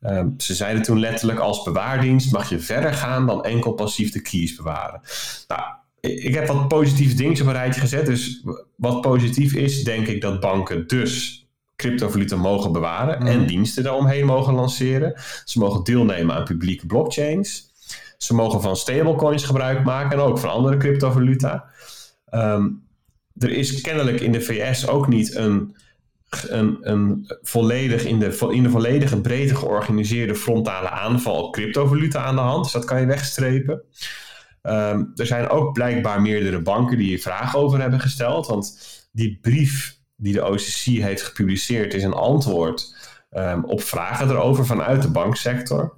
Um, 0.01 0.35
ze 0.39 0.55
zeiden 0.55 0.83
toen 0.83 1.01
letterlijk 1.01 1.39
als 1.39 1.63
bewaardienst 1.63 2.33
mag 2.33 2.49
je 2.49 2.59
verder 2.59 2.93
gaan 2.93 3.27
dan 3.27 3.45
enkel 3.45 3.73
passief 3.73 4.13
de 4.13 4.23
keys 4.23 4.57
bewaren. 4.57 5.01
Nou, 5.49 5.63
ik 6.01 6.35
heb 6.35 6.47
wat 6.47 6.69
positieve 6.69 7.15
dingen 7.15 7.41
op 7.41 7.47
een 7.47 7.53
rijtje 7.53 7.81
gezet. 7.81 8.07
Dus 8.07 8.45
wat 8.77 9.01
positief 9.01 9.55
is, 9.55 9.85
denk 9.85 10.07
ik 10.07 10.21
dat 10.21 10.41
banken 10.41 10.87
dus 10.87 11.47
cryptovaluta 11.77 12.37
mogen 12.37 12.73
bewaren 12.73 13.21
mm. 13.21 13.27
en 13.27 13.47
diensten 13.47 13.83
daaromheen 13.83 14.27
mogen 14.27 14.55
lanceren. 14.55 15.15
Ze 15.45 15.59
mogen 15.59 15.85
deelnemen 15.85 16.35
aan 16.35 16.45
publieke 16.45 16.87
blockchains. 16.87 17.73
Ze 18.19 18.35
mogen 18.35 18.61
van 18.61 18.77
stablecoins 18.77 19.45
gebruik 19.45 19.85
maken 19.85 20.19
en 20.19 20.25
ook 20.25 20.39
van 20.39 20.51
andere 20.51 20.77
cryptovaluta. 20.77 21.73
Um, 22.35 22.83
er 23.39 23.51
is 23.51 23.81
kennelijk 23.81 24.21
in 24.21 24.33
de 24.33 24.41
VS 24.41 24.89
ook 24.89 25.09
niet 25.09 25.35
een, 25.35 25.77
een, 26.49 26.79
een 26.81 27.27
volledig 27.43 28.05
in 28.05 28.19
de, 28.19 28.49
in 28.51 28.71
volledige 28.71 29.21
breedte 29.21 29.55
georganiseerde 29.55 30.35
frontale 30.35 30.91
aanval 30.91 31.51
cryptovaluta 31.51 32.25
aan 32.25 32.35
de 32.35 32.41
hand. 32.41 32.63
Dus 32.63 32.73
dat 32.73 32.85
kan 32.85 33.01
je 33.01 33.07
wegstrepen. 33.07 33.83
Um, 34.63 35.13
er 35.15 35.27
zijn 35.27 35.49
ook 35.49 35.73
blijkbaar 35.73 36.23
meerdere 36.23 36.61
banken 36.61 36.97
die 36.97 37.07
hier 37.07 37.21
vragen 37.21 37.59
over 37.59 37.81
hebben 37.81 38.01
gesteld. 38.01 38.47
Want 38.47 38.79
die 39.13 39.39
brief 39.41 39.99
die 40.17 40.33
de 40.33 40.45
OCC 40.45 40.81
heeft 40.85 41.23
gepubliceerd 41.23 41.95
is 41.95 42.03
een 42.03 42.13
antwoord 42.13 42.97
um, 43.31 43.65
op 43.65 43.83
vragen 43.83 44.31
erover 44.31 44.67
vanuit 44.67 45.03
de 45.03 45.11
banksector. 45.11 45.95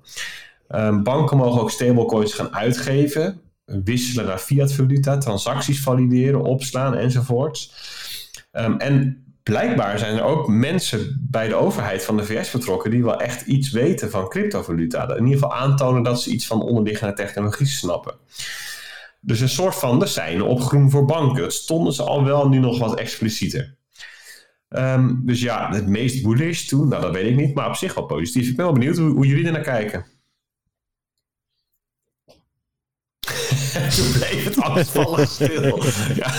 Banken 1.03 1.37
mogen 1.37 1.61
ook 1.61 1.71
stablecoins 1.71 2.35
gaan 2.35 2.55
uitgeven 2.55 3.41
wisselen 3.66 4.26
naar 4.26 4.38
fiat 4.38 4.72
valuta, 4.72 5.18
transacties 5.18 5.80
valideren, 5.80 6.43
opslaan 6.43 6.94
enzovoorts. 6.94 7.74
Um, 8.52 8.78
en 8.78 9.24
blijkbaar 9.43 9.98
zijn 9.98 10.16
er 10.16 10.22
ook 10.22 10.48
mensen 10.48 11.26
bij 11.30 11.48
de 11.48 11.55
overheid 11.55 12.05
van 12.05 12.16
de 12.16 12.24
VS 12.24 12.51
betrokken 12.51 12.90
die 12.90 13.05
wel 13.05 13.20
echt 13.20 13.47
iets 13.47 13.70
weten 13.70 14.10
van 14.10 14.28
cryptovaluta. 14.28 15.09
In 15.09 15.24
ieder 15.24 15.38
geval 15.38 15.55
aantonen 15.55 16.02
dat 16.02 16.22
ze 16.22 16.30
iets 16.30 16.47
van 16.47 16.62
onderliggende 16.62 17.14
technologie 17.14 17.66
snappen. 17.66 18.14
Dus 19.20 19.40
een 19.40 19.48
soort 19.48 19.74
van 19.74 19.98
de 19.98 20.06
zijn 20.06 20.43
op 20.43 20.60
voor 20.88 21.05
banken. 21.05 21.52
Stonden 21.52 21.93
ze 21.93 22.02
al 22.02 22.24
wel 22.24 22.48
nu 22.48 22.59
nog 22.59 22.78
wat 22.78 22.98
explicieter. 22.98 23.76
Um, 24.68 25.22
dus 25.24 25.40
ja, 25.40 25.70
het 25.72 25.86
meest 25.86 26.22
bullish 26.22 26.66
toen, 26.66 26.88
nou 26.88 27.02
dat 27.02 27.12
weet 27.12 27.30
ik 27.30 27.36
niet, 27.36 27.55
maar 27.55 27.68
op 27.68 27.74
zich 27.74 27.94
wel 27.94 28.06
positief. 28.06 28.48
Ik 28.48 28.56
ben 28.56 28.64
wel 28.64 28.74
benieuwd 28.74 28.97
hoe, 28.97 29.10
hoe 29.10 29.26
jullie 29.26 29.47
er 29.47 29.52
naar 29.52 29.60
kijken. 29.60 30.06
Toen 33.97 34.12
bleef 34.12 34.44
het 34.44 34.61
angstvallig 34.61 35.31
stil. 35.31 35.82
ja. 36.20 36.32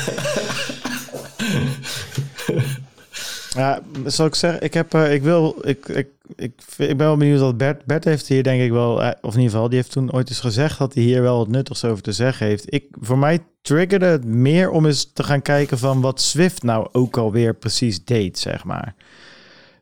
Ja, 3.57 3.81
zal 4.05 4.26
ik 4.26 4.35
zeggen, 4.35 4.61
ik 4.61 4.73
heb, 4.73 4.95
uh, 4.95 5.14
ik 5.14 5.22
wil, 5.22 5.55
ik, 5.61 5.88
ik, 5.88 6.07
ik, 6.35 6.53
ik 6.77 6.97
ben 6.97 6.97
wel 6.97 7.18
benieuwd 7.18 7.39
wat 7.39 7.57
Bert, 7.57 7.85
Bert 7.85 8.03
heeft 8.03 8.27
hier 8.27 8.43
denk 8.43 8.61
ik 8.61 8.72
wel, 8.72 9.01
uh, 9.01 9.11
of 9.22 9.34
in 9.34 9.39
ieder 9.39 9.53
geval, 9.53 9.69
die 9.69 9.77
heeft 9.77 9.91
toen 9.91 10.14
ooit 10.14 10.30
eens 10.30 10.39
gezegd 10.39 10.77
dat 10.77 10.93
hij 10.93 11.03
hier 11.03 11.22
wel 11.22 11.38
wat 11.38 11.47
nuttigs 11.47 11.85
over 11.85 12.03
te 12.03 12.11
zeggen 12.11 12.47
heeft. 12.47 12.73
Ik, 12.73 12.85
voor 13.01 13.18
mij 13.18 13.39
triggerde 13.61 14.05
het 14.05 14.26
meer 14.26 14.69
om 14.69 14.85
eens 14.85 15.11
te 15.14 15.23
gaan 15.23 15.41
kijken 15.41 15.77
van 15.77 16.01
wat 16.01 16.22
Swift 16.22 16.64
nou 16.64 16.88
ook 16.91 17.18
alweer 17.18 17.53
precies 17.53 18.05
deed, 18.05 18.39
zeg 18.39 18.64
maar. 18.64 18.95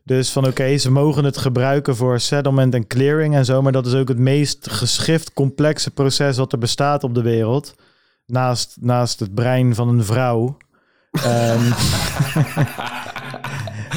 Dus 0.06 0.32
van 0.32 0.46
oké, 0.46 0.78
ze 0.78 0.90
mogen 0.90 1.24
het 1.24 1.36
gebruiken 1.36 1.96
voor 1.96 2.20
settlement 2.20 2.74
en 2.74 2.86
clearing 2.86 3.34
en 3.34 3.44
zo, 3.44 3.62
maar 3.62 3.72
dat 3.72 3.86
is 3.86 3.94
ook 3.94 4.08
het 4.08 4.18
meest 4.18 4.70
geschift 4.70 5.32
complexe 5.32 5.90
proces 5.90 6.36
wat 6.36 6.52
er 6.52 6.58
bestaat 6.58 7.04
op 7.04 7.14
de 7.14 7.22
wereld. 7.22 7.74
Naast, 8.26 8.76
naast 8.80 9.20
het 9.20 9.34
brein 9.34 9.74
van 9.74 9.88
een 9.88 10.04
vrouw. 10.04 10.56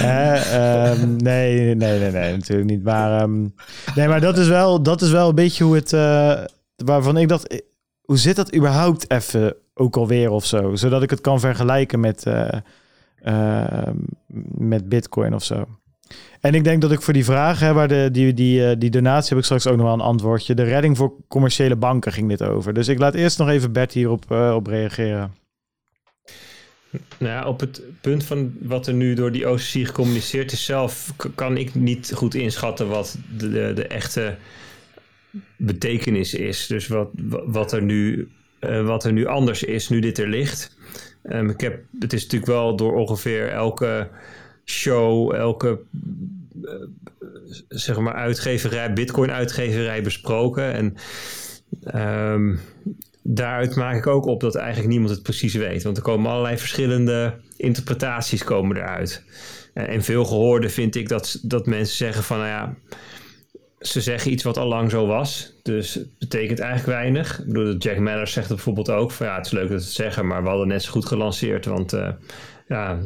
uh, 0.01 0.91
um, 0.91 1.15
nee, 1.15 1.75
nee, 1.75 1.99
nee, 1.99 2.11
nee, 2.11 2.31
natuurlijk 2.31 2.69
niet. 2.69 2.83
Maar, 2.83 3.21
um, 3.21 3.53
nee, 3.95 4.07
maar 4.07 4.21
dat 4.21 4.37
is, 4.37 4.47
wel, 4.47 4.83
dat 4.83 5.01
is 5.01 5.11
wel 5.11 5.29
een 5.29 5.35
beetje 5.35 5.63
hoe 5.63 5.75
het. 5.75 5.93
Uh, 5.93 6.43
waarvan 6.75 7.17
ik 7.17 7.27
dacht, 7.27 7.63
hoe 8.01 8.17
zit 8.17 8.35
dat 8.35 8.55
überhaupt 8.55 9.11
even 9.11 9.55
ook 9.73 9.97
alweer 9.97 10.29
of 10.29 10.45
zo? 10.45 10.75
Zodat 10.75 11.03
ik 11.03 11.09
het 11.09 11.21
kan 11.21 11.39
vergelijken 11.39 11.99
met, 11.99 12.25
uh, 12.25 13.87
met 14.57 14.89
Bitcoin 14.89 15.33
of 15.33 15.43
zo. 15.43 15.65
En 16.39 16.53
ik 16.53 16.63
denk 16.63 16.81
dat 16.81 16.91
ik 16.91 17.01
voor 17.01 17.13
die 17.13 17.25
vraag, 17.25 17.59
hè, 17.59 17.73
waar 17.73 17.87
de, 17.87 18.09
die, 18.11 18.33
die, 18.33 18.65
eh, 18.65 18.75
die 18.77 18.89
donatie, 18.89 19.29
heb 19.29 19.37
ik 19.37 19.43
straks 19.43 19.67
ook 19.67 19.75
nog 19.75 19.85
wel 19.85 19.93
een 19.93 19.99
antwoordje. 19.99 20.53
De 20.53 20.63
redding 20.63 20.97
voor 20.97 21.13
commerciële 21.27 21.75
banken 21.75 22.11
ging 22.11 22.29
dit 22.29 22.43
over. 22.43 22.73
Dus 22.73 22.87
ik 22.87 22.99
laat 22.99 23.13
eerst 23.13 23.37
nog 23.37 23.49
even 23.49 23.71
Bert 23.71 23.93
hierop 23.93 24.25
uh, 24.31 24.53
op 24.55 24.67
reageren. 24.67 25.33
Nou 27.17 27.47
op 27.47 27.59
het 27.59 27.81
punt 28.01 28.23
van 28.23 28.53
wat 28.61 28.87
er 28.87 28.93
nu 28.93 29.13
door 29.13 29.31
die 29.31 29.49
OCC 29.49 29.61
gecommuniceerd 29.61 30.51
is 30.51 30.65
zelf, 30.65 31.13
kan 31.35 31.57
ik 31.57 31.75
niet 31.75 32.11
goed 32.15 32.35
inschatten 32.35 32.87
wat 32.87 33.17
de, 33.37 33.73
de, 33.73 33.87
echte 33.87 34.35
betekenis 35.57 36.33
is. 36.33 36.67
Dus 36.67 36.87
wat, 36.87 37.09
wat, 37.45 37.71
er 37.71 37.81
nu, 37.81 38.29
uh, 38.59 38.85
wat 38.85 39.03
er 39.03 39.11
nu 39.11 39.25
anders 39.25 39.63
is, 39.63 39.89
nu 39.89 39.99
dit 39.99 40.17
er 40.17 40.27
ligt. 40.27 40.77
Um, 41.23 41.49
ik 41.49 41.61
heb, 41.61 41.83
het 41.99 42.13
is 42.13 42.23
natuurlijk 42.23 42.51
wel 42.51 42.75
door 42.75 42.93
ongeveer 42.93 43.49
elke 43.49 44.09
show, 44.69 45.33
elke 45.33 45.79
uh, 46.61 46.71
zeg 47.67 47.99
maar 47.99 48.13
uitgeverij, 48.13 48.93
bitcoin 48.93 49.31
uitgeverij 49.31 50.01
besproken. 50.01 50.73
En 50.73 50.95
um, 52.33 52.59
daaruit 53.23 53.75
maak 53.75 53.95
ik 53.95 54.07
ook 54.07 54.25
op 54.25 54.41
dat 54.41 54.55
eigenlijk 54.55 54.89
niemand 54.89 55.11
het 55.11 55.23
precies 55.23 55.53
weet. 55.53 55.83
Want 55.83 55.97
er 55.97 56.03
komen 56.03 56.31
allerlei 56.31 56.57
verschillende 56.57 57.33
interpretaties 57.57 58.43
komen 58.43 58.77
eruit. 58.77 59.23
En, 59.73 60.03
veel 60.03 60.25
gehoorde 60.25 60.69
vind 60.69 60.95
ik 60.95 61.09
dat, 61.09 61.39
dat 61.41 61.65
mensen 61.65 61.97
zeggen 61.97 62.23
van 62.23 62.37
nou 62.37 62.49
ja, 62.49 62.75
ze 63.79 64.01
zeggen 64.01 64.31
iets 64.31 64.43
wat 64.43 64.57
al 64.57 64.67
lang 64.67 64.91
zo 64.91 65.07
was. 65.07 65.53
Dus 65.63 65.93
het 65.93 66.17
betekent 66.19 66.59
eigenlijk 66.59 66.99
weinig. 66.99 67.39
Ik 67.39 67.45
bedoel, 67.45 67.75
Jack 67.75 67.99
Mallers 67.99 68.33
zegt 68.33 68.47
bijvoorbeeld 68.47 68.89
ook. 68.89 69.11
Van, 69.11 69.25
ja, 69.25 69.35
het 69.35 69.45
is 69.45 69.51
leuk 69.51 69.69
dat 69.69 69.79
ze 69.79 69.85
het 69.85 69.95
zeggen, 69.95 70.27
maar 70.27 70.43
we 70.43 70.49
hadden 70.49 70.67
net 70.67 70.83
zo 70.83 70.91
goed 70.91 71.05
gelanceerd. 71.05 71.65
Want 71.65 71.93
uh, 71.93 72.09
ja, 72.67 72.99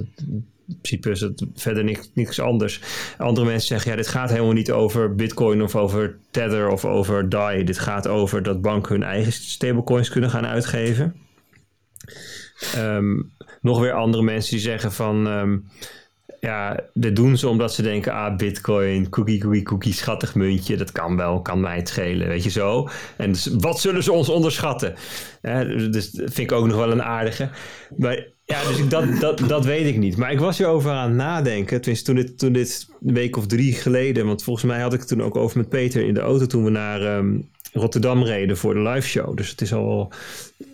in 0.68 0.77
principe 0.81 1.10
is 1.10 1.22
het 1.22 1.45
verder 1.56 1.98
niks, 2.14 2.40
anders. 2.40 2.81
Andere 3.18 3.48
mensen 3.48 3.68
zeggen, 3.68 3.91
ja, 3.91 3.98
dit 3.98 4.07
gaat 4.07 4.30
helemaal 4.30 4.53
niet 4.53 4.72
over 4.72 5.15
Bitcoin 5.15 5.61
of 5.61 5.76
over 5.76 6.18
Tether 6.31 6.69
of 6.69 6.85
over 6.85 7.30
DAI. 7.30 7.64
Dit 7.64 7.80
gaat 7.80 8.07
over 8.07 8.44
dat 8.44 8.61
banken 8.61 8.91
hun 8.91 9.03
eigen 9.03 9.31
stablecoins 9.31 10.10
kunnen 10.10 10.30
gaan 10.30 10.45
uitgeven. 10.45 11.15
Um, 12.77 13.31
nog 13.61 13.80
weer 13.80 13.94
andere 13.94 14.23
mensen 14.23 14.52
die 14.52 14.60
zeggen 14.60 14.91
van, 14.91 15.27
um, 15.27 15.65
ja, 16.40 16.80
dit 16.94 17.15
doen 17.15 17.38
ze 17.38 17.48
omdat 17.48 17.73
ze 17.73 17.81
denken, 17.81 18.14
ah, 18.14 18.35
bitcoin, 18.35 19.10
cookie, 19.10 19.40
cookie, 19.40 19.64
cookie, 19.64 19.94
schattig 19.94 20.35
muntje, 20.35 20.77
dat 20.77 20.91
kan 20.91 21.18
wel, 21.18 21.41
kan 21.41 21.60
mij 21.60 21.76
het 21.76 21.90
schelen, 21.90 22.27
weet 22.27 22.44
je 22.44 22.49
zo. 22.49 22.90
En 23.18 23.31
dus, 23.31 23.48
wat 23.60 23.80
zullen 23.80 24.03
ze 24.03 24.11
ons 24.11 24.30
onderschatten? 24.30 24.95
dus 25.91 26.11
dat 26.11 26.34
vind 26.34 26.52
ik 26.52 26.52
ook 26.52 26.68
nog 26.68 26.77
wel 26.77 26.91
een 26.91 27.03
aardige. 27.03 27.49
Maar 27.98 28.32
ja, 28.53 28.67
dus 28.67 28.77
ik, 28.77 28.89
dat, 28.89 29.19
dat, 29.19 29.39
dat 29.47 29.65
weet 29.65 29.85
ik 29.85 29.97
niet. 29.97 30.17
Maar 30.17 30.31
ik 30.31 30.39
was 30.39 30.57
hierover 30.57 30.91
aan 30.91 31.07
het 31.07 31.17
nadenken, 31.17 31.81
tenminste 31.81 32.05
toen 32.05 32.15
dit, 32.21 32.39
toen 32.39 32.53
dit 32.53 32.88
een 33.05 33.13
week 33.13 33.38
of 33.38 33.47
drie 33.47 33.73
geleden, 33.73 34.25
want 34.25 34.43
volgens 34.43 34.65
mij 34.65 34.81
had 34.81 34.93
ik 34.93 34.99
het 34.99 35.07
toen 35.07 35.23
ook 35.23 35.35
over 35.35 35.57
met 35.57 35.69
Peter 35.69 36.05
in 36.05 36.13
de 36.13 36.19
auto 36.19 36.45
toen 36.45 36.63
we 36.63 36.69
naar 36.69 37.01
ehm, 37.01 37.39
Rotterdam 37.73 38.23
reden 38.23 38.57
voor 38.57 38.73
de 38.73 38.80
live 38.80 39.07
show. 39.07 39.38
Dus 39.38 39.49
het 39.49 39.61
is 39.61 39.73
al 39.73 40.11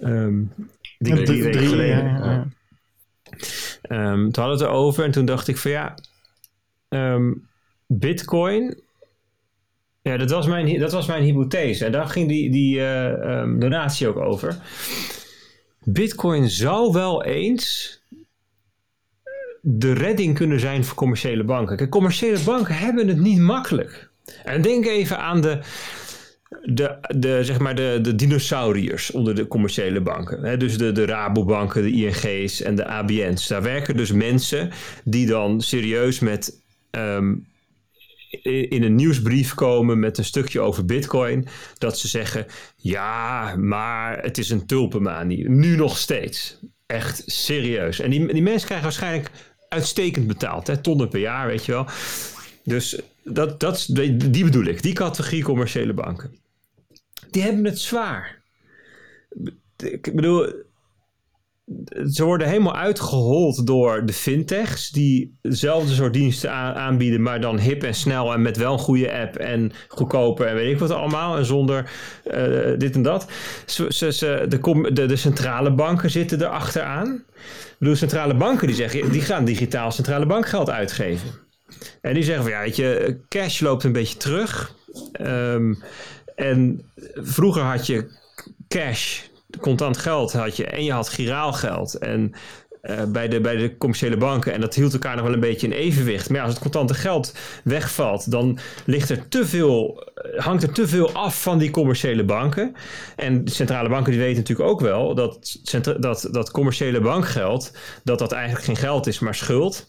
um, 0.04 0.52
drie, 0.98 1.24
drie 1.24 1.44
weken 1.44 1.68
geleden. 1.68 2.04
Ja, 2.04 2.48
Um, 3.90 4.32
toen 4.32 4.44
hadden 4.44 4.58
we 4.58 4.64
het 4.64 4.74
erover 4.74 5.04
en 5.04 5.12
toen 5.12 5.26
dacht 5.26 5.48
ik 5.48 5.58
van 5.58 5.72
ja, 5.72 5.96
Bitcoin, 7.88 8.80
ja, 10.02 10.18
dat 10.18 10.30
was 10.30 10.48
mijn, 10.48 10.80
dat 10.80 10.92
was 10.92 11.08
mijn 11.08 11.24
hypothese. 11.24 11.86
En 11.86 11.92
daar 11.92 12.08
ging 12.08 12.28
die, 12.28 12.52
die 12.52 12.78
uh, 12.78 13.06
um, 13.06 13.60
donatie 13.60 14.08
ook 14.08 14.18
over. 14.18 14.58
Bitcoin 15.94 16.50
zou 16.50 16.92
wel 16.92 17.24
eens 17.24 17.98
de 19.62 19.94
redding 19.94 20.36
kunnen 20.36 20.60
zijn 20.60 20.84
voor 20.84 20.96
commerciële 20.96 21.44
banken. 21.44 21.90
Commerciële 21.90 22.40
banken 22.40 22.76
hebben 22.76 23.08
het 23.08 23.20
niet 23.20 23.40
makkelijk. 23.40 24.10
En 24.44 24.62
denk 24.62 24.86
even 24.86 25.20
aan 25.20 25.42
de, 25.42 25.60
de, 26.64 26.98
de, 27.18 27.44
zeg 27.44 27.60
maar 27.60 27.76
de, 27.76 28.00
de 28.02 28.16
dinosauriërs 28.16 29.12
onder 29.12 29.36
de 29.36 29.48
commerciële 29.48 30.02
banken. 30.02 30.60
Dus 30.60 30.78
de, 30.78 30.92
de 30.92 31.06
Rabobanken, 31.06 31.82
de 31.84 31.92
ING's 31.92 32.62
en 32.62 32.76
de 32.76 32.86
ABN's. 32.86 33.48
Daar 33.48 33.62
werken 33.62 33.98
dus 33.98 34.12
mensen 34.12 34.70
die 35.04 35.28
dan 35.28 35.62
serieus 35.62 36.20
met 36.20 36.62
um, 36.92 37.48
in 38.70 38.84
een 38.84 38.96
nieuwsbrief 38.96 39.54
komen 39.54 40.00
met 40.00 40.18
een 40.18 40.26
stukje 40.26 40.60
over 40.60 40.86
bitcoin. 40.86 41.48
Dat 41.78 42.00
ze 42.00 42.08
zeggen, 42.08 42.46
ja, 42.76 43.56
maar 43.56 44.22
het 44.22 44.38
is 44.38 44.50
een 44.50 44.66
tulpenmanie. 44.66 45.50
Nu 45.50 45.76
nog 45.76 45.98
steeds. 45.98 46.60
Echt 46.86 47.24
serieus. 47.26 48.00
En 48.00 48.10
die, 48.10 48.34
die 48.34 48.42
mensen 48.42 48.66
krijgen 48.66 48.88
waarschijnlijk 48.88 49.32
uitstekend 49.70 50.28
betaald. 50.28 50.68
Hè? 50.68 50.78
Tonnen 50.78 51.10
per 51.10 51.20
jaar, 51.20 51.48
weet 51.48 51.66
je 51.66 51.72
wel. 51.72 51.86
Dus 52.64 53.02
dat, 53.24 53.60
dat, 53.60 53.88
die 54.32 54.44
bedoel 54.44 54.66
ik. 54.66 54.82
Die 54.82 54.94
categorie 54.94 55.44
commerciële 55.44 55.94
banken. 55.94 56.38
Die 57.30 57.42
hebben 57.42 57.66
het 57.66 57.80
zwaar. 57.80 58.42
Ik 59.78 60.16
bedoel, 60.16 60.54
ze 62.12 62.24
worden 62.24 62.48
helemaal 62.48 62.76
uitgehold 62.76 63.68
door 63.68 64.06
de 64.06 64.14
fintechs 64.14 64.90
die 64.90 65.38
dezelfde 65.42 65.94
soort 65.94 66.14
diensten 66.14 66.52
aanbieden, 66.52 67.22
maar 67.22 67.42
dan 67.42 67.60
hip 67.60 67.84
en 67.84 67.94
snel 67.94 68.34
en 68.34 68.42
met 68.42 68.58
wel 68.58 68.74
een 68.74 68.80
goede 68.80 69.14
app 69.14 69.36
en 69.36 69.72
goedkoper 69.88 70.48
en 70.48 70.56
weet 70.56 70.72
ik 70.72 70.80
wat 70.80 70.92
allemaal 70.92 71.38
en 71.38 71.46
zonder 71.46 71.92
uh, 72.26 72.78
dit 72.78 72.96
en 72.96 73.02
dat. 73.02 73.28
Ze, 73.66 74.14
ze, 74.14 74.46
de, 74.48 75.06
de, 75.08 75.16
centrale 75.16 75.74
banken 75.74 76.10
zitten 76.10 76.42
er 76.42 76.48
achteraan. 76.48 77.24
Ik 77.36 77.76
bedoel, 77.80 77.96
centrale 77.96 78.36
banken 78.36 78.68
die 78.68 78.76
zeggen, 78.76 79.12
die 79.12 79.22
gaan 79.22 79.46
digitaal 79.46 79.92
centrale 79.92 80.26
bankgeld 80.26 80.70
uitgeven. 80.70 81.30
En 82.02 82.14
die 82.14 82.24
zeggen 82.24 82.44
van 82.44 82.54
ja, 82.54 82.62
weet 82.62 82.76
je, 82.76 83.20
cash 83.28 83.60
loopt 83.60 83.84
een 83.84 83.92
beetje 83.92 84.18
terug. 84.18 84.76
Um, 85.22 85.84
en 86.36 86.82
vroeger 87.14 87.62
had 87.62 87.88
je 87.88 88.18
cash, 88.68 89.22
contant 89.60 89.98
geld 89.98 90.34
had 90.34 90.58
je 90.58 90.66
en 90.66 90.84
je 90.84 90.92
had 90.92 91.10
giraal 91.10 91.54
geld. 91.54 91.94
En 91.94 92.34
uh, 92.82 93.04
bij, 93.04 93.28
de, 93.28 93.42
bij 93.42 93.56
de 93.56 93.78
commerciële 93.78 94.18
banken. 94.18 94.54
En 94.54 94.62
dat 94.62 94.76
hield 94.76 94.94
elkaar 94.94 95.16
nog 95.16 95.26
wel 95.26 95.34
een 95.34 95.40
beetje 95.40 95.68
in 95.68 95.74
evenwicht. 95.74 96.30
Maar 96.30 96.42
als 96.42 96.50
het 96.52 96.62
contante 96.62 96.94
geld 96.94 97.34
wegvalt, 97.64 98.32
dan 98.32 98.60
ligt 98.86 99.10
er 99.10 99.28
te 99.28 99.46
veel, 99.46 100.04
eh, 100.16 100.44
hangt 100.44 100.64
er 100.64 100.72
te 100.72 100.88
veel 100.88 101.12
af 101.12 101.42
van 101.42 101.58
die 101.58 101.72
commerciële 101.72 102.24
banken. 102.24 102.76
En 103.16 103.46
de 103.46 103.52
centrale 103.52 103.90
banken 103.90 104.12
die 104.12 104.22
weten 104.22 104.38
natuurlijk 104.38 104.70
ook 104.70 104.82
wel 104.82 105.16
dat, 105.16 105.60
dat, 106.00 106.28
dat 106.32 106.52
commerciële 106.52 107.02
bankgeld, 107.02 107.72
dat 108.04 108.20
dat 108.20 108.32
eigenlijk 108.32 108.66
geen 108.66 108.78
geld 108.78 109.08
is, 109.08 109.20
maar 109.20 109.36
schuld. 109.36 109.88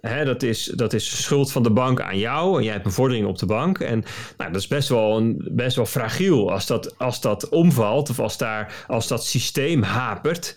Hè, 0.00 0.24
dat, 0.24 0.42
is, 0.42 0.64
dat 0.64 0.92
is 0.92 1.22
schuld 1.22 1.52
van 1.52 1.62
de 1.62 1.70
bank 1.70 2.00
aan 2.00 2.18
jou 2.18 2.58
en 2.58 2.64
jij 2.64 2.72
hebt 2.72 2.86
een 2.86 2.92
vordering 2.92 3.26
op 3.26 3.38
de 3.38 3.46
bank. 3.46 3.78
En 3.78 4.04
nou, 4.36 4.52
dat 4.52 4.60
is 4.60 4.66
best 4.66 4.88
wel, 4.88 5.16
een, 5.16 5.48
best 5.50 5.76
wel 5.76 5.86
fragiel 5.86 6.52
als 6.52 6.66
dat, 6.66 6.98
als 6.98 7.20
dat 7.20 7.48
omvalt 7.48 8.10
of 8.10 8.18
als, 8.18 8.38
daar, 8.38 8.84
als 8.86 9.08
dat 9.08 9.24
systeem 9.24 9.82
hapert. 9.82 10.56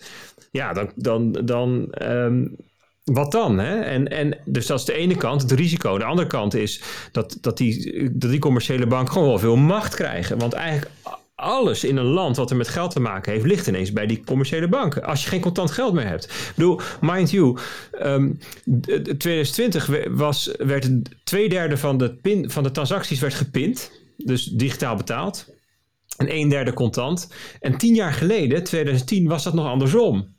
Ja, 0.50 0.72
dan, 0.72 0.90
dan, 0.96 1.32
dan 1.32 1.94
um, 2.02 2.56
wat 3.04 3.32
dan? 3.32 3.58
Hè? 3.58 3.80
En, 3.80 4.08
en, 4.08 4.38
dus 4.44 4.66
dat 4.66 4.78
is 4.78 4.84
de 4.84 4.92
ene 4.92 5.16
kant, 5.16 5.42
het 5.42 5.52
risico. 5.52 5.98
De 5.98 6.04
andere 6.04 6.28
kant 6.28 6.54
is 6.54 6.82
dat, 7.12 7.38
dat, 7.40 7.56
die, 7.56 8.10
dat 8.12 8.30
die 8.30 8.40
commerciële 8.40 8.86
bank 8.86 9.10
gewoon 9.10 9.28
wel 9.28 9.38
veel 9.38 9.56
macht 9.56 9.94
krijgen. 9.94 10.38
Want 10.38 10.52
eigenlijk 10.52 10.90
alles 11.44 11.84
in 11.84 11.96
een 11.96 12.04
land 12.04 12.36
wat 12.36 12.50
er 12.50 12.56
met 12.56 12.68
geld 12.68 12.90
te 12.90 13.00
maken 13.00 13.32
heeft, 13.32 13.44
ligt 13.44 13.66
ineens 13.66 13.92
bij 13.92 14.06
die 14.06 14.24
commerciële 14.24 14.68
banken. 14.68 15.04
Als 15.04 15.22
je 15.22 15.28
geen 15.28 15.40
contant 15.40 15.70
geld 15.70 15.94
meer 15.94 16.06
hebt. 16.06 16.24
Ik 16.24 16.52
bedoel, 16.54 16.80
mind 17.00 17.30
you, 17.30 17.58
um, 18.02 18.38
2020 19.18 19.90
was, 20.10 20.50
werd 20.58 20.90
twee 21.24 21.48
derde 21.48 21.76
van 21.76 21.98
de, 21.98 22.14
pin, 22.14 22.50
van 22.50 22.62
de 22.62 22.70
transacties 22.70 23.20
werd 23.20 23.34
gepind. 23.34 23.90
Dus 24.16 24.44
digitaal 24.44 24.96
betaald. 24.96 25.52
En 26.16 26.34
een 26.34 26.48
derde 26.48 26.72
contant. 26.72 27.32
En 27.60 27.78
tien 27.78 27.94
jaar 27.94 28.12
geleden, 28.12 28.64
2010, 28.64 29.28
was 29.28 29.44
dat 29.44 29.54
nog 29.54 29.66
andersom 29.66 30.33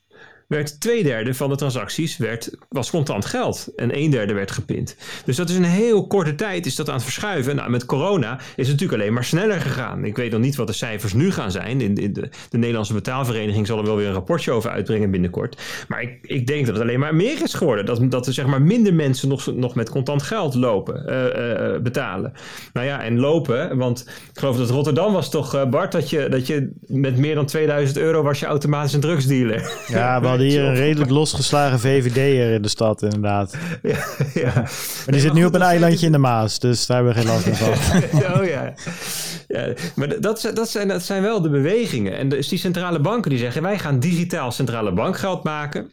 werd 0.47 0.79
twee 0.79 1.03
derde 1.03 1.33
van 1.33 1.49
de 1.49 1.55
transacties 1.55 2.17
werd, 2.17 2.51
was 2.69 2.89
contant 2.89 3.25
geld. 3.25 3.71
En 3.75 3.97
een 3.97 4.09
derde 4.09 4.33
werd 4.33 4.51
gepind. 4.51 4.95
Dus 5.25 5.35
dat 5.35 5.49
is 5.49 5.55
een 5.55 5.63
heel 5.63 6.07
korte 6.07 6.35
tijd 6.35 6.65
is 6.65 6.75
dat 6.75 6.87
aan 6.87 6.93
het 6.93 7.03
verschuiven. 7.03 7.55
Nou, 7.55 7.69
met 7.69 7.85
corona 7.85 8.35
is 8.35 8.67
het 8.67 8.67
natuurlijk 8.67 9.01
alleen 9.01 9.13
maar 9.13 9.23
sneller 9.23 9.61
gegaan. 9.61 10.05
Ik 10.05 10.15
weet 10.15 10.31
nog 10.31 10.41
niet 10.41 10.55
wat 10.55 10.67
de 10.67 10.73
cijfers 10.73 11.13
nu 11.13 11.31
gaan 11.31 11.51
zijn. 11.51 11.81
In, 11.81 11.97
in 11.97 12.13
de, 12.13 12.29
de, 12.49 12.57
Nederlandse 12.57 12.93
betaalvereniging 12.93 13.67
zal 13.67 13.77
er 13.77 13.85
wel 13.85 13.95
weer 13.95 14.07
een 14.07 14.13
rapportje 14.13 14.51
over 14.51 14.69
uitbrengen 14.69 15.11
binnenkort. 15.11 15.61
Maar 15.87 16.01
ik, 16.01 16.17
ik 16.21 16.47
denk 16.47 16.65
dat 16.65 16.75
het 16.75 16.83
alleen 16.83 16.99
maar 16.99 17.15
meer 17.15 17.43
is 17.43 17.53
geworden. 17.53 17.85
Dat, 17.85 18.11
dat 18.11 18.27
er 18.27 18.33
zeg 18.33 18.45
maar 18.45 18.61
minder 18.61 18.93
mensen 18.93 19.29
nog, 19.29 19.55
nog 19.55 19.75
met 19.75 19.89
contant 19.89 20.21
geld 20.21 20.55
lopen, 20.55 21.03
uh, 21.07 21.73
uh, 21.73 21.81
betalen. 21.81 22.33
Nou 22.73 22.87
ja, 22.87 23.03
en 23.03 23.19
lopen, 23.19 23.77
want 23.77 24.05
ik 24.33 24.39
geloof 24.39 24.57
dat 24.57 24.69
Rotterdam 24.69 25.13
was 25.13 25.29
toch, 25.29 25.69
Bart, 25.69 25.91
dat 25.91 26.09
je, 26.09 26.29
dat 26.29 26.47
je 26.47 26.71
met 26.87 27.17
meer 27.17 27.35
dan 27.35 27.45
2000 27.45 27.97
euro 27.97 28.23
was 28.23 28.39
je 28.39 28.45
automatisch 28.45 28.93
een 28.93 28.99
drugsdealer. 28.99 29.71
Ja, 29.87 30.19
hadden 30.35 30.53
hier 30.53 30.69
een 30.69 30.75
redelijk 30.75 31.11
losgeslagen 31.11 31.79
VVD'er 31.79 32.53
in 32.53 32.61
de 32.61 32.67
stad, 32.67 33.01
inderdaad. 33.01 33.55
Ja, 33.81 34.05
ja. 34.33 34.53
Maar 34.53 35.05
die 35.05 35.19
zit 35.19 35.33
nu 35.33 35.45
op 35.45 35.53
een 35.53 35.61
eilandje 35.61 36.05
in 36.05 36.11
de 36.11 36.17
Maas, 36.17 36.59
dus 36.59 36.85
daar 36.85 36.97
hebben 36.97 37.13
we 37.15 37.19
geen 37.21 37.29
last 37.29 37.45
meer 37.45 37.55
van. 37.55 37.73
oh 38.41 38.45
ja. 38.45 38.73
ja. 39.47 39.73
Maar 39.95 40.19
dat, 40.21 40.51
dat, 40.53 40.69
zijn, 40.69 40.87
dat 40.87 41.03
zijn 41.03 41.21
wel 41.21 41.41
de 41.41 41.49
bewegingen. 41.49 42.17
En 42.17 42.29
dus 42.29 42.47
die 42.47 42.59
centrale 42.59 42.99
banken 42.99 43.29
die 43.29 43.39
zeggen, 43.39 43.61
wij 43.61 43.79
gaan 43.79 43.99
digitaal 43.99 44.51
centrale 44.51 44.93
bankgeld 44.93 45.43
maken. 45.43 45.91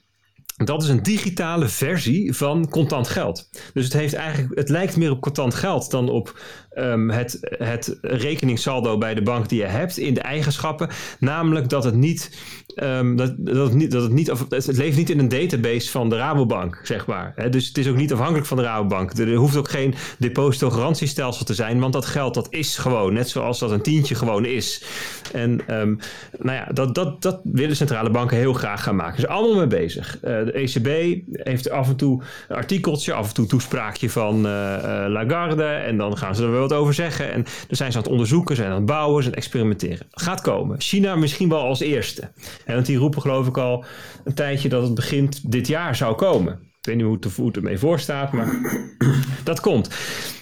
Dat 0.56 0.82
is 0.82 0.88
een 0.88 1.02
digitale 1.02 1.68
versie 1.68 2.34
van 2.34 2.68
contant 2.68 3.08
geld. 3.08 3.48
Dus 3.72 3.84
het, 3.84 3.92
heeft 3.92 4.14
eigenlijk, 4.14 4.58
het 4.58 4.68
lijkt 4.68 4.96
meer 4.96 5.10
op 5.10 5.20
contant 5.20 5.54
geld 5.54 5.90
dan 5.90 6.08
op 6.08 6.40
um, 6.74 7.10
het, 7.10 7.38
het 7.58 7.98
rekeningssaldo 8.00 8.98
bij 8.98 9.14
de 9.14 9.22
bank 9.22 9.48
die 9.48 9.58
je 9.58 9.66
hebt 9.66 9.96
in 9.96 10.14
de 10.14 10.20
eigenschappen. 10.20 10.88
Namelijk 11.18 11.68
dat 11.68 11.84
het 11.84 11.94
niet 11.94 12.30
Um, 12.76 13.16
dat, 13.16 13.34
dat, 13.38 13.66
het 13.66 13.74
niet, 13.74 13.90
dat 13.90 14.02
het, 14.02 14.12
niet, 14.12 14.32
het 14.48 14.76
leeft 14.76 14.96
niet 14.96 15.10
in 15.10 15.18
een 15.18 15.28
database 15.28 15.90
van 15.90 16.08
de 16.08 16.16
Rabobank, 16.16 16.80
zeg 16.82 17.06
maar. 17.06 17.50
Dus 17.50 17.68
het 17.68 17.78
is 17.78 17.88
ook 17.88 17.96
niet 17.96 18.12
afhankelijk 18.12 18.46
van 18.46 18.56
de 18.56 18.62
Rabobank. 18.62 19.12
Er, 19.12 19.34
hoeft 19.34 19.56
ook 19.56 19.70
geen 19.70 19.94
depositogarantiestelsel 20.18 21.44
te 21.44 21.54
zijn, 21.54 21.80
want 21.80 21.92
dat 21.92 22.06
geld 22.06 22.34
dat 22.34 22.46
is 22.50 22.78
gewoon, 22.78 23.12
net 23.12 23.28
zoals 23.28 23.58
dat 23.58 23.70
een 23.70 23.82
tientje 23.82 24.14
gewoon 24.14 24.44
is. 24.44 24.84
En 25.32 25.80
um, 25.80 25.98
nou 26.38 26.56
ja, 26.56 26.64
dat, 26.72 26.94
dat, 26.94 27.22
dat 27.22 27.40
willen 27.44 27.76
centrale 27.76 28.10
banken 28.10 28.36
heel 28.36 28.52
graag 28.52 28.82
gaan 28.82 28.96
maken. 28.96 29.14
Ze 29.14 29.20
zijn 29.20 29.32
allemaal 29.32 29.58
mee 29.58 29.66
bezig. 29.66 30.16
Uh, 30.16 30.44
de 30.44 30.52
ECB 30.52 31.20
heeft 31.32 31.70
af 31.70 31.88
en 31.88 31.96
toe 31.96 32.22
een 32.48 32.56
artikeltje, 32.56 33.12
af 33.12 33.28
en 33.28 33.34
toe 33.34 33.46
toespraakje 33.46 34.10
van 34.10 34.46
uh, 34.46 34.52
uh, 34.52 35.04
Lagarde. 35.08 35.64
En 35.64 35.96
dan 35.96 36.16
gaan 36.16 36.34
ze 36.34 36.42
er 36.42 36.50
wel 36.50 36.61
wat 36.68 36.78
over 36.78 36.94
zeggen. 36.94 37.32
En 37.32 37.42
dan 37.42 37.76
zijn 37.76 37.92
ze 37.92 37.96
aan 37.96 38.02
het 38.02 38.12
onderzoeken, 38.12 38.56
zijn 38.56 38.70
aan 38.70 38.76
het 38.76 38.86
bouwen, 38.86 39.22
zijn 39.22 39.34
experimenteren. 39.34 40.06
Gaat 40.10 40.40
komen. 40.40 40.80
China 40.80 41.16
misschien 41.16 41.48
wel 41.48 41.62
als 41.62 41.80
eerste. 41.80 42.32
En 42.64 42.74
want 42.74 42.86
die 42.86 42.96
roepen 42.96 43.20
geloof 43.20 43.46
ik 43.46 43.58
al 43.58 43.84
een 44.24 44.34
tijdje 44.34 44.68
dat 44.68 44.82
het 44.82 44.94
begint 44.94 45.50
dit 45.52 45.66
jaar 45.66 45.96
zou 45.96 46.14
komen. 46.14 46.52
Ik 46.52 46.88
weet 46.88 46.96
niet 46.96 47.04
hoe 47.04 47.14
het, 47.14 47.36
hoe 47.36 47.46
het 47.46 47.56
ermee 47.56 47.78
voor 47.78 48.00
staat, 48.00 48.32
maar 48.32 48.60
dat 49.44 49.60
komt. 49.60 49.90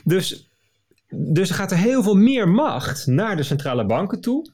Dus, 0.05 0.51
dus 1.09 1.49
er 1.49 1.55
gaat 1.55 1.71
er 1.71 1.77
heel 1.77 2.03
veel 2.03 2.17
meer 2.17 2.49
macht 2.49 3.07
naar 3.07 3.37
de 3.37 3.43
centrale 3.43 3.87
banken 3.87 4.21
toe. 4.21 4.53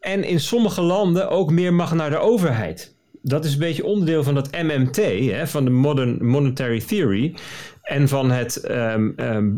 En 0.00 0.24
in 0.24 0.40
sommige 0.40 0.82
landen 0.82 1.28
ook 1.30 1.50
meer 1.50 1.74
macht 1.74 1.94
naar 1.94 2.10
de 2.10 2.18
overheid. 2.18 2.95
Dat 3.28 3.44
is 3.44 3.52
een 3.52 3.58
beetje 3.58 3.84
onderdeel 3.84 4.24
van 4.24 4.34
dat 4.34 4.50
MMT, 4.50 4.96
hè, 5.30 5.46
van 5.46 5.64
de 5.64 5.70
Modern 5.70 6.26
Monetary 6.26 6.80
Theory. 6.80 7.34
En 7.82 8.08
van 8.08 8.30
het, 8.30 8.70
um, 8.70 9.14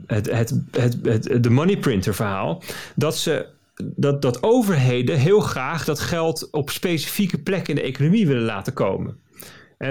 het, 0.06 0.30
het, 0.30 0.62
het, 0.70 0.98
het, 1.02 1.42
de 1.42 1.50
money 1.50 1.76
printer 1.76 2.14
verhaal. 2.14 2.62
Dat 2.94 3.16
ze 3.16 3.46
dat, 3.84 4.22
dat 4.22 4.42
overheden 4.42 5.18
heel 5.18 5.40
graag 5.40 5.84
dat 5.84 6.00
geld 6.00 6.48
op 6.50 6.70
specifieke 6.70 7.38
plekken 7.38 7.74
in 7.74 7.80
de 7.80 7.88
economie 7.88 8.26
willen 8.26 8.42
laten 8.42 8.72
komen. 8.72 9.18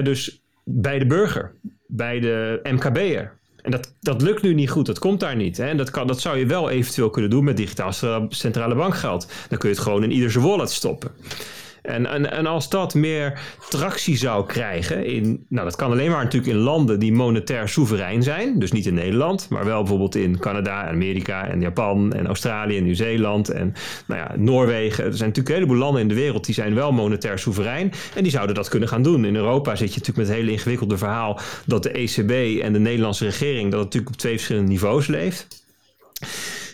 dus 0.04 0.42
bij 0.64 1.00
de 1.00 1.06
burger, 1.06 1.56
bij 1.88 2.20
de 2.20 2.60
MKB'er. 2.64 3.38
En 3.62 3.72
dat, 3.72 3.96
dat 4.00 4.22
lukt 4.22 4.42
nu 4.42 4.54
niet 4.54 4.70
goed, 4.70 4.86
dat 4.86 5.00
komt 5.00 5.20
daar 5.20 5.36
niet. 5.36 5.58
Hè? 5.58 5.66
En 5.66 5.78
dat, 5.78 5.90
kan, 5.90 6.08
dat 6.08 6.22
zou 6.22 6.38
je 6.38 6.46
wel 6.46 6.70
eventueel 6.70 7.10
kunnen 7.10 7.30
doen 7.30 7.44
met 7.44 7.58
digitaal 7.58 7.92
centrale 8.30 8.76
bankgeld. 8.76 9.32
Dan 9.50 9.58
kun 9.58 9.70
je 9.70 9.76
het 9.76 9.84
gewoon 9.84 10.04
in 10.04 10.12
ieder 10.12 10.32
zijn 10.32 10.44
wallet 10.44 10.72
stoppen. 10.72 11.12
En, 11.88 12.06
en, 12.06 12.32
en 12.32 12.46
als 12.46 12.70
dat 12.70 12.94
meer 12.94 13.40
tractie 13.70 14.18
zou 14.18 14.46
krijgen, 14.46 15.06
in, 15.06 15.46
nou 15.50 15.66
dat 15.66 15.76
kan 15.76 15.92
alleen 15.92 16.12
maar 16.12 16.24
natuurlijk 16.24 16.54
in 16.54 16.60
landen 16.60 17.00
die 17.00 17.14
monetair 17.14 17.70
soeverein 17.70 18.24
zijn, 18.24 18.60
dus 18.60 18.72
niet 18.72 18.86
in 18.86 18.94
Nederland, 18.94 19.50
maar 19.50 19.66
wel 19.66 19.80
bijvoorbeeld 19.80 20.16
in 20.16 20.40
Canada, 20.40 20.88
Amerika 20.88 21.48
en 21.48 21.62
Japan 21.62 22.14
en 22.14 22.28
Australië 22.28 22.78
en 22.78 22.84
Nieuw-Zeeland 22.84 23.50
en 23.50 23.74
nou 24.08 24.22
ja, 24.22 24.34
Noorwegen. 24.38 25.04
Er 25.04 25.14
zijn 25.14 25.30
natuurlijk 25.30 25.56
een 25.56 25.62
heleboel 25.62 25.78
landen 25.78 26.02
in 26.02 26.08
de 26.08 26.14
wereld 26.14 26.46
die 26.46 26.56
zijn 26.56 26.74
wel 26.76 26.92
monetair 26.92 27.40
soeverein 27.40 27.92
en 28.16 28.24
die 28.24 28.32
zouden 28.32 28.56
dat 28.56 28.70
kunnen 28.70 28.90
gaan 28.90 29.04
doen. 29.04 29.26
In 29.26 29.36
Europa 29.36 29.76
zit 29.76 29.94
je 29.94 30.00
natuurlijk 30.00 30.18
met 30.18 30.28
het 30.28 30.36
hele 30.36 30.52
ingewikkelde 30.52 30.98
verhaal 30.98 31.40
dat 31.66 31.84
de 31.84 31.92
ECB 31.92 32.62
en 32.62 32.74
de 32.74 32.80
Nederlandse 32.80 33.26
regering 33.26 33.72
dat 33.72 33.84
natuurlijk 33.84 34.12
op 34.12 34.18
twee 34.18 34.34
verschillende 34.34 34.72
niveaus 34.72 35.08
leeft. 35.08 35.48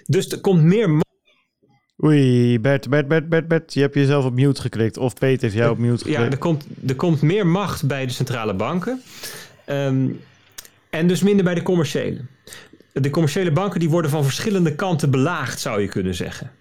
Dus 0.05 0.29
er 0.29 0.41
komt 0.41 0.63
meer 0.63 1.02
Oei, 2.03 2.59
Bert, 2.59 2.89
Bert, 2.89 3.07
Bert, 3.07 3.29
Bert, 3.29 3.47
Bert, 3.47 3.73
je 3.73 3.79
hebt 3.79 3.95
jezelf 3.95 4.25
op 4.25 4.33
mute 4.33 4.61
geklikt. 4.61 4.97
Of 4.97 5.13
Peter 5.13 5.41
heeft 5.41 5.53
jou 5.53 5.71
op 5.71 5.77
mute 5.77 5.97
geklikt. 5.97 6.19
Ja, 6.19 6.29
er 6.29 6.37
komt, 6.37 6.65
er 6.87 6.95
komt 6.95 7.21
meer 7.21 7.47
macht 7.47 7.87
bij 7.87 8.05
de 8.05 8.11
centrale 8.11 8.53
banken. 8.53 9.01
Ehm, 9.65 10.09
en 10.89 11.07
dus 11.07 11.21
minder 11.21 11.43
bij 11.43 11.53
de 11.53 11.61
commerciële. 11.61 12.25
De 12.93 13.09
commerciële 13.09 13.51
banken 13.51 13.79
die 13.79 13.89
worden 13.89 14.11
van 14.11 14.23
verschillende 14.23 14.75
kanten 14.75 15.11
belaagd, 15.11 15.59
zou 15.59 15.81
je 15.81 15.87
kunnen 15.87 16.15
zeggen. 16.15 16.51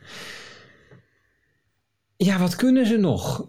Ja, 2.16 2.38
wat 2.38 2.56
kunnen 2.56 2.86
ze 2.86 2.96
nog? 2.96 3.48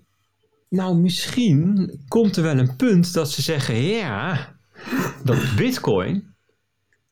Nou, 0.70 0.96
misschien 0.96 1.92
komt 2.08 2.36
er 2.38 2.44
wel 2.44 2.58
een 2.58 2.76
punt 2.76 3.14
dat 3.14 3.32
ze 3.32 3.42
zeggen: 3.42 3.76
ja, 3.76 4.56
dat 5.24 5.56
Bitcoin, 5.56 6.36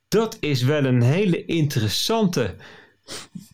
dat 0.08 0.38
is 0.40 0.64
wel 0.64 0.86
een 0.86 1.02
hele 1.02 1.46
interessante 1.46 2.56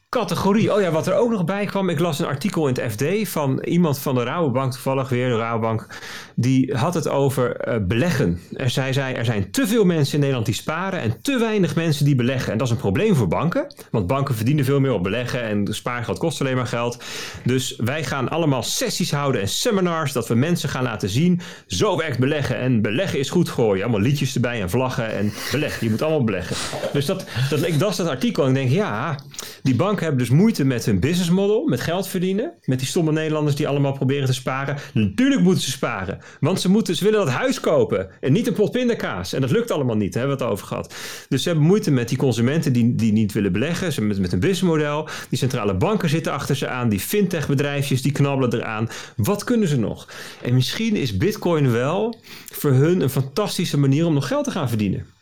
categorie. 0.10 0.74
Oh 0.74 0.82
ja, 0.82 0.92
wat 0.92 1.08
er 1.08 1.16
ook 1.16 1.30
nog 1.30 1.46
bij 1.46 1.66
kwam. 1.66 1.90
Ik 1.90 2.00
las 2.00 2.20
een 2.20 2.26
artikel 2.26 2.68
in 2.68 2.74
het 2.74 2.92
FD 2.92 3.30
van 3.30 3.64
iemand 3.64 4.00
van 4.00 4.16
de 4.16 4.24
Rabobank, 4.24 4.72
toevallig 4.72 5.10
weer 5.10 5.30
de 5.30 5.38
Rabobank. 5.38 5.88
Die 6.36 6.76
had 6.76 6.94
het 6.94 7.08
over 7.08 7.68
uh, 7.68 7.76
beleggen. 7.88 8.40
Er, 8.54 8.70
zij 8.70 8.94
zei, 8.94 9.14
er 9.14 9.26
zijn 9.26 9.52
te 9.52 9.68
veel 9.68 9.86
mensen 9.86 10.14
in 10.14 10.20
Nederland 10.20 10.46
die 10.46 10.56
sparen 10.56 11.00
en 11.00 11.22
te 11.22 11.38
weinig 11.38 11.76
mensen 11.76 12.06
die 12.06 12.16
beleggen. 12.16 12.52
En 12.52 12.58
dat 12.58 12.68
is 12.68 12.74
een 12.74 12.80
probleem 12.80 13.16
voor 13.16 13.28
banken. 13.28 13.76
Want 13.92 14.08
banken 14.08 14.36
verdienen 14.36 14.66
veel 14.66 14.80
meer 14.80 14.94
op 14.94 15.04
beleggen 15.04 15.42
en 15.42 15.68
spaargeld 15.74 16.18
kost 16.18 16.42
alleen 16.42 16.56
maar 16.56 16.68
geld. 16.68 17.04
Dus 17.44 17.76
wij 17.78 18.04
gaan 18.04 18.30
allemaal 18.30 18.64
sessies 18.64 19.12
houden 19.12 19.42
en 19.42 19.48
seminars 19.50 20.12
dat 20.12 20.28
we 20.28 20.36
mensen 20.36 20.70
gaan 20.70 20.84
laten 20.84 21.10
zien. 21.10 21.42
Zo 21.66 21.98
werkt 21.98 22.20
beleggen. 22.20 22.58
En 22.58 22.82
beleggen 22.82 23.20
is 23.20 23.30
goed 23.30 23.50
gooien. 23.50 23.84
Allemaal 23.84 24.02
liedjes 24.02 24.36
erbij 24.36 24.62
en 24.62 24.70
vlaggen 24.70 25.12
en 25.12 25.34
beleggen. 25.52 25.84
Je 25.86 25.90
moet 25.90 26.02
allemaal 26.02 26.24
beleggen. 26.24 26.56
Dus 26.94 27.06
dat, 27.06 27.26
dat, 27.50 27.68
ik 27.68 27.80
las 27.80 27.98
dat 27.98 28.08
artikel 28.08 28.44
en 28.44 28.50
ik 28.50 28.56
denk, 28.56 28.70
ja, 28.70 29.20
die 29.64 29.76
banken 29.98 30.16
hebben 30.16 30.36
dus 30.36 30.44
moeite 30.44 30.66
met 30.66 30.86
hun 30.86 31.00
business 31.00 31.30
model, 31.30 31.66
met 31.68 31.82
geld 31.82 32.08
verdienen. 32.08 32.54
Met 32.64 32.80
die 32.80 32.88
stomme 32.88 33.12
Nederlanders 33.12 33.56
die 33.56 33.68
allemaal 33.68 33.92
proberen 33.92 34.26
te 34.26 34.34
sparen. 34.34 34.78
Natuurlijk 34.94 35.42
moeten 35.42 35.64
ze 35.64 35.72
sparen. 35.72 36.20
Want 36.40 36.62
ze, 36.62 36.70
moeten, 36.70 36.96
ze 36.96 37.04
willen 37.04 37.20
dat 37.20 37.30
huis 37.30 37.60
kopen 37.60 38.10
en 38.20 38.32
niet 38.32 38.48
een 38.48 38.54
pot 38.54 38.72
pindakaas. 38.72 39.34
En 39.34 39.42
dat 39.42 39.52
lukt 39.52 39.72
allemaal 39.72 39.96
niet, 39.96 40.14
daar 40.14 40.22
hebben 40.22 40.38
we 40.38 40.44
het 40.44 40.54
over 40.54 40.68
gehad. 40.68 40.94
Dus 41.30 41.44
ze 41.44 41.50
hebben 41.50 41.68
moeite 41.68 41.92
met 41.92 42.10
die 42.10 42.18
consumenten 42.18 42.74
die, 42.74 42.96
die 42.96 43.12
niet 43.12 43.34
willen 43.34 43.52
beleggen. 43.52 43.94
Ze 43.94 44.02
met, 44.02 44.20
met 44.20 44.34
een 44.34 44.40
businessmodel. 44.40 45.08
Die 45.30 45.38
centrale 45.38 45.74
banken 45.74 46.10
zitten 46.10 46.32
achter 46.32 46.56
ze 46.56 46.68
aan. 46.68 46.90
Die 46.90 47.00
fintech 47.00 47.48
bedrijfjes 47.48 48.02
die 48.02 48.12
knabbelen 48.12 48.54
eraan. 48.54 48.90
Wat 49.16 49.44
kunnen 49.44 49.68
ze 49.68 49.78
nog? 49.78 50.08
En 50.42 50.54
misschien 50.54 50.96
is 50.96 51.18
bitcoin 51.18 51.72
wel 51.72 52.20
voor 52.52 52.72
hun 52.72 53.02
een 53.02 53.10
fantastische 53.10 53.78
manier 53.78 54.06
om 54.06 54.14
nog 54.14 54.28
geld 54.28 54.44
te 54.44 54.52
gaan 54.52 54.70
verdienen. 54.70 55.17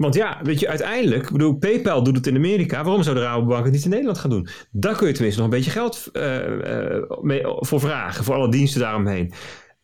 Want 0.00 0.14
ja, 0.14 0.40
weet 0.42 0.60
je, 0.60 0.68
uiteindelijk, 0.68 1.22
ik 1.22 1.32
bedoel, 1.32 1.54
PayPal 1.54 2.02
doet 2.02 2.16
het 2.16 2.26
in 2.26 2.36
Amerika. 2.36 2.84
Waarom 2.84 3.02
zou 3.02 3.16
de 3.16 3.22
Rabobank 3.22 3.64
het 3.64 3.72
niet 3.72 3.84
in 3.84 3.90
Nederland 3.90 4.18
gaan 4.18 4.30
doen? 4.30 4.48
Daar 4.70 4.96
kun 4.96 5.06
je 5.06 5.12
tenminste 5.12 5.40
nog 5.40 5.50
een 5.50 5.56
beetje 5.56 5.70
geld 5.70 6.08
uh, 6.12 6.46
uh, 6.46 7.20
mee, 7.20 7.42
voor 7.44 7.80
vragen, 7.80 8.24
voor 8.24 8.34
alle 8.34 8.50
diensten 8.50 8.80
daaromheen. 8.80 9.32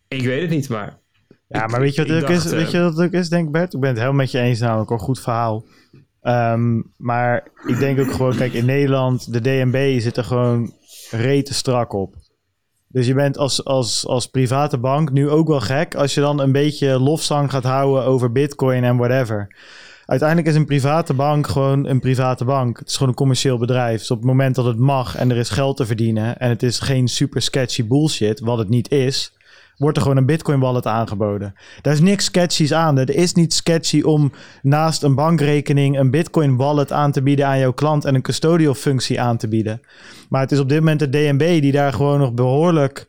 Ik 0.09 0.25
weet 0.25 0.41
het 0.41 0.51
niet, 0.51 0.69
maar. 0.69 0.99
Ja, 1.49 1.67
maar 1.67 1.81
weet 1.81 1.95
je 1.95 2.07
wat 2.07 2.21
het 2.21 2.31
is? 2.31 2.45
weet 2.45 2.71
je 2.71 2.81
wat 2.81 2.97
het 2.97 3.13
is, 3.13 3.29
denk 3.29 3.51
Bert? 3.51 3.75
Ik 3.75 3.81
ben 3.81 3.89
het 3.89 3.99
helemaal 3.99 4.21
met 4.21 4.31
je 4.31 4.39
eens, 4.39 4.61
namelijk 4.61 4.91
een 4.91 4.99
goed 4.99 5.21
verhaal. 5.21 5.65
Um, 6.23 6.93
maar 6.97 7.49
ik 7.67 7.79
denk 7.79 7.99
ook 8.01 8.13
gewoon, 8.13 8.37
kijk, 8.37 8.53
in 8.53 8.67
Nederland, 8.67 9.33
de 9.33 9.41
DNB 9.41 10.01
zit 10.01 10.17
er 10.17 10.25
gewoon 10.25 10.73
rete 11.11 11.55
strak 11.55 11.93
op. 11.93 12.15
Dus 12.89 13.07
je 13.07 13.15
bent 13.15 13.39
als, 13.39 13.65
als, 13.65 14.07
als 14.07 14.27
private 14.27 14.79
bank 14.79 15.11
nu 15.13 15.29
ook 15.29 15.49
wel 15.49 15.61
gek 15.61 15.95
als 15.95 16.15
je 16.15 16.21
dan 16.21 16.41
een 16.41 16.53
beetje 16.53 17.01
lofzang 17.01 17.51
gaat 17.51 17.65
houden 17.65 18.05
over 18.05 18.33
Bitcoin 18.33 18.85
en 18.85 18.97
whatever 18.97 19.49
uiteindelijk 20.07 20.49
is 20.49 20.55
een 20.55 20.67
private 20.67 21.15
bank 21.15 21.47
gewoon 21.47 21.87
een 21.87 22.01
private 22.01 22.45
bank. 22.45 22.79
Het 22.79 22.89
is 22.89 22.95
gewoon 22.95 23.09
een 23.09 23.15
commercieel 23.15 23.59
bedrijf. 23.59 23.99
Dus 23.99 24.11
op 24.11 24.17
het 24.17 24.27
moment 24.27 24.55
dat 24.55 24.65
het 24.65 24.79
mag 24.79 25.17
en 25.17 25.31
er 25.31 25.37
is 25.37 25.51
geld 25.51 25.77
te 25.77 25.87
verdienen 25.87 26.39
en 26.39 26.49
het 26.49 26.63
is 26.63 26.79
geen 26.79 27.09
super 27.09 27.43
sketchy 27.43 27.87
bullshit, 27.87 28.41
wat 28.41 28.59
het 28.59 28.69
niet 28.69 28.91
is, 28.91 29.33
wordt 29.77 29.97
er 29.97 30.03
gewoon 30.03 30.17
een 30.17 30.27
Bitcoin 30.27 30.61
wallet 30.61 30.87
aangeboden. 30.87 31.55
Daar 31.83 31.93
is 31.93 32.01
niks 32.01 32.25
sketchy's 32.25 32.73
aan. 32.73 32.97
Het 32.97 33.11
is 33.11 33.33
niet 33.33 33.55
sketchy 33.55 34.03
om 34.03 34.33
naast 34.63 35.03
een 35.03 35.15
bankrekening 35.15 35.99
een 35.99 36.11
Bitcoin 36.11 36.57
wallet 36.57 36.93
aan 36.93 37.13
te 37.13 37.23
bieden 37.23 37.47
aan 37.47 37.59
jouw 37.59 37.73
klant 37.73 38.05
en 38.05 38.15
een 38.15 38.23
custodial 38.23 38.75
functie 38.75 39.21
aan 39.21 39.37
te 39.37 39.49
bieden. 39.49 39.81
Maar 40.29 40.41
het 40.41 40.53
is 40.53 40.59
op 40.59 40.69
dit 40.69 40.79
moment 40.79 41.01
de 41.01 41.09
DNB 41.09 41.61
die 41.61 41.73
daar 41.73 41.93
gewoon 41.93 42.19
nog 42.19 42.33
behoorlijk 42.33 43.07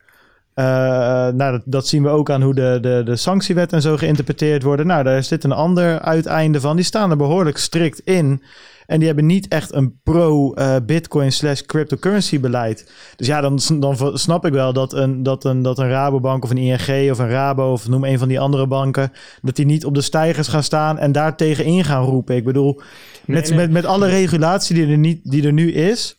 uh, 0.60 0.66
nou, 0.66 1.52
dat, 1.52 1.62
dat, 1.66 1.88
zien 1.88 2.04
we 2.04 2.10
ook 2.10 2.30
aan 2.30 2.42
hoe 2.42 2.54
de, 2.54 2.78
de, 2.82 3.02
de 3.06 3.16
sanctiewet 3.16 3.74
en 3.74 3.82
zo 3.82 3.98
geïnterpreteerd 3.98 4.64
worden. 4.64 4.88
Nou, 4.88 5.04
daar 5.04 5.24
zit 5.24 5.44
een 5.44 5.52
ander 5.52 6.00
uiteinde 6.00 6.62
van. 6.62 6.76
Die 6.76 6.86
staan 6.86 7.12
er 7.12 7.18
behoorlijk 7.18 7.58
strikt 7.58 8.00
in. 8.00 8.44
En 8.86 8.98
die 8.98 9.08
hebben 9.08 9.26
niet 9.26 9.48
echt 9.48 9.74
een 9.74 10.00
pro-Bitcoin 10.04 11.26
uh, 11.26 11.32
slash 11.32 11.62
cryptocurrency 11.62 12.40
beleid. 12.40 12.92
Dus 13.16 13.28
ja, 13.28 13.42
dan, 13.42 13.60
dan 13.80 14.18
snap 14.18 14.46
ik 14.46 14.54
wel 14.54 14.74
dat 14.74 14.94
een, 14.94 15.24
dat, 15.24 15.46
een, 15.46 15.62
dat 15.62 15.80
een 15.80 15.90
Rabobank 15.90 16.44
of 16.44 16.50
een 16.50 16.58
ING 16.58 17.12
of 17.12 17.20
een 17.20 17.30
Rabo 17.30 17.72
of 17.72 17.88
noem 17.88 18.04
een 18.04 18.20
van 18.20 18.28
die 18.28 18.40
andere 18.40 18.68
banken... 18.68 19.12
dat 19.42 19.56
die 19.56 19.66
niet 19.66 19.86
op 19.86 19.94
de 19.94 20.02
stijgers 20.02 20.48
gaan 20.48 20.64
staan 20.64 20.98
en 20.98 21.12
daar 21.12 21.36
tegenin 21.36 21.84
gaan 21.84 22.04
roepen. 22.04 22.36
Ik 22.36 22.44
bedoel, 22.44 22.82
met, 23.26 23.56
Met, 23.56 23.72
met 23.72 23.86
alle 23.86 24.08
regulatie 24.08 24.76
die 24.76 24.88
er, 24.88 24.98
niet, 24.98 25.20
die 25.24 25.46
er 25.46 25.54
nu 25.54 25.72
is... 25.72 26.17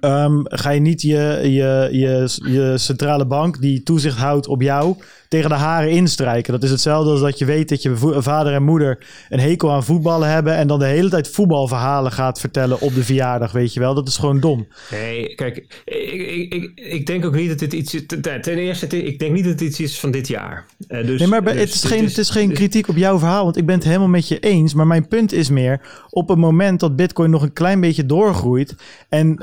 Um, 0.00 0.42
ga 0.44 0.70
je 0.70 0.80
niet 0.80 1.02
je, 1.02 1.40
je, 1.42 1.88
je, 1.90 2.38
je 2.50 2.78
centrale 2.78 3.26
bank 3.26 3.60
die 3.60 3.82
toezicht 3.82 4.16
houdt 4.16 4.46
op 4.46 4.62
jou 4.62 4.96
tegen 5.30 5.48
de 5.50 5.56
haren 5.56 5.90
instrijken. 5.90 6.52
Dat 6.52 6.62
is 6.62 6.70
hetzelfde 6.70 7.10
als 7.10 7.20
dat 7.20 7.38
je 7.38 7.44
weet 7.44 7.68
dat 7.68 7.82
je 7.82 7.96
vader 8.16 8.52
en 8.52 8.62
moeder 8.62 8.98
een 9.28 9.40
hekel 9.40 9.72
aan 9.72 9.84
voetballen 9.84 10.28
hebben 10.28 10.56
en 10.56 10.66
dan 10.66 10.78
de 10.78 10.84
hele 10.84 11.08
tijd 11.08 11.28
voetbalverhalen 11.28 12.12
gaat 12.12 12.40
vertellen 12.40 12.80
op 12.80 12.94
de 12.94 13.04
verjaardag, 13.04 13.52
weet 13.52 13.74
je 13.74 13.80
wel. 13.80 13.94
Dat 13.94 14.08
is 14.08 14.16
gewoon 14.16 14.40
dom. 14.40 14.66
Nee, 14.90 15.34
kijk, 15.34 15.56
ik, 15.84 16.52
ik, 16.52 16.72
ik, 16.74 17.06
denk 17.06 17.24
ook 17.24 17.34
niet 17.34 17.48
dat 17.48 17.58
dit 17.58 17.72
iets 17.72 17.94
is. 17.94 18.02
Ten 18.20 18.42
eerste, 18.42 18.86
ik 18.86 19.18
denk 19.18 19.32
niet 19.32 19.44
dat 19.44 19.58
dit 19.58 19.68
iets 19.68 19.80
is 19.80 20.00
van 20.00 20.10
dit 20.10 20.28
jaar. 20.28 20.66
Uh, 20.88 21.06
dus, 21.06 21.20
nee, 21.20 21.28
maar 21.28 21.44
dus, 21.44 21.52
het 21.52 21.74
is 21.74 21.84
geen, 21.84 22.04
het 22.04 22.18
is 22.18 22.30
geen 22.30 22.52
kritiek 22.52 22.88
op 22.88 22.96
jouw 22.96 23.18
verhaal, 23.18 23.44
want 23.44 23.56
ik 23.56 23.66
ben 23.66 23.74
het 23.74 23.84
helemaal 23.84 24.08
met 24.08 24.28
je 24.28 24.38
eens. 24.38 24.74
Maar 24.74 24.86
mijn 24.86 25.08
punt 25.08 25.32
is 25.32 25.50
meer, 25.50 25.80
op 26.08 26.28
het 26.28 26.38
moment 26.38 26.80
dat 26.80 26.96
Bitcoin 26.96 27.30
nog 27.30 27.42
een 27.42 27.52
klein 27.52 27.80
beetje 27.80 28.06
doorgroeit 28.06 28.74
en 29.08 29.28
uh, 29.30 29.38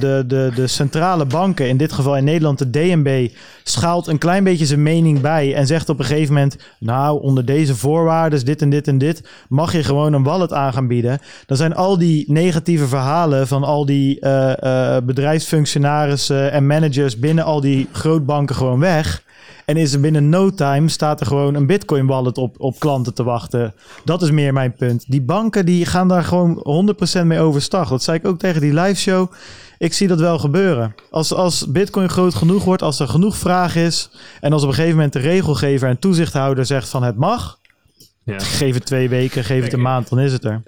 de, 0.00 0.24
de, 0.26 0.50
de 0.54 0.66
centrale 0.66 1.24
banken, 1.24 1.68
in 1.68 1.76
dit 1.76 1.92
geval 1.92 2.16
in 2.16 2.24
Nederland 2.24 2.58
de 2.58 2.70
DNB, 2.70 3.28
schaalt 3.62 4.06
een 4.06 4.18
klein 4.18 4.44
beetje 4.44 4.66
zijn 4.66 4.82
mening 4.82 5.20
bij 5.20 5.28
en 5.38 5.66
zegt 5.66 5.88
op 5.88 5.98
een 5.98 6.04
gegeven 6.04 6.34
moment: 6.34 6.56
Nou, 6.78 7.22
onder 7.22 7.44
deze 7.44 7.76
voorwaarden, 7.76 8.44
dit 8.44 8.62
en 8.62 8.70
dit 8.70 8.88
en 8.88 8.98
dit, 8.98 9.28
mag 9.48 9.72
je 9.72 9.84
gewoon 9.84 10.12
een 10.12 10.22
wallet 10.22 10.52
aan 10.52 10.72
gaan 10.72 10.88
bieden. 10.88 11.18
Dan 11.46 11.56
zijn 11.56 11.74
al 11.74 11.98
die 11.98 12.32
negatieve 12.32 12.86
verhalen 12.86 13.46
van 13.48 13.64
al 13.64 13.86
die 13.86 14.16
uh, 14.20 14.52
uh, 14.62 14.96
bedrijfsfunctionarissen 15.02 16.52
en 16.52 16.66
managers 16.66 17.18
binnen 17.18 17.44
al 17.44 17.60
die 17.60 17.88
grootbanken 17.92 18.56
gewoon 18.56 18.80
weg. 18.80 19.22
En 19.70 19.76
is 19.76 19.92
er 19.92 20.00
binnen 20.00 20.28
no 20.28 20.50
time 20.50 20.88
staat 20.88 21.20
er 21.20 21.26
gewoon 21.26 21.54
een 21.54 21.66
Bitcoin 21.66 22.06
wallet 22.06 22.38
op, 22.38 22.54
op 22.58 22.78
klanten 22.78 23.14
te 23.14 23.22
wachten. 23.22 23.74
Dat 24.04 24.22
is 24.22 24.30
meer 24.30 24.52
mijn 24.52 24.74
punt. 24.74 25.04
Die 25.08 25.22
banken 25.22 25.66
die 25.66 25.86
gaan 25.86 26.08
daar 26.08 26.24
gewoon 26.24 26.64
100% 27.22 27.24
mee 27.24 27.40
overstag. 27.40 27.88
Dat 27.88 28.02
zei 28.02 28.18
ik 28.18 28.26
ook 28.26 28.38
tegen 28.38 28.60
die 28.60 28.74
live 28.74 29.00
show. 29.00 29.32
Ik 29.80 29.92
zie 29.92 30.08
dat 30.08 30.20
wel 30.20 30.38
gebeuren. 30.38 30.94
Als, 31.10 31.32
als 31.32 31.70
Bitcoin 31.70 32.08
groot 32.08 32.34
genoeg 32.34 32.64
wordt, 32.64 32.82
als 32.82 33.00
er 33.00 33.08
genoeg 33.08 33.36
vraag 33.36 33.76
is. 33.76 34.10
En 34.40 34.52
als 34.52 34.62
op 34.62 34.68
een 34.68 34.74
gegeven 34.74 34.96
moment 34.96 35.12
de 35.12 35.18
regelgever 35.18 35.88
en 35.88 35.98
toezichthouder 35.98 36.66
zegt 36.66 36.88
van 36.88 37.02
het 37.02 37.16
mag. 37.16 37.58
Ja. 38.24 38.38
Geef 38.38 38.74
het 38.74 38.86
twee 38.86 39.08
weken, 39.08 39.44
geef 39.44 39.62
het 39.62 39.72
een 39.72 39.80
maand, 39.80 40.08
dan 40.08 40.18
is 40.18 40.32
het 40.32 40.44
er. 40.44 40.62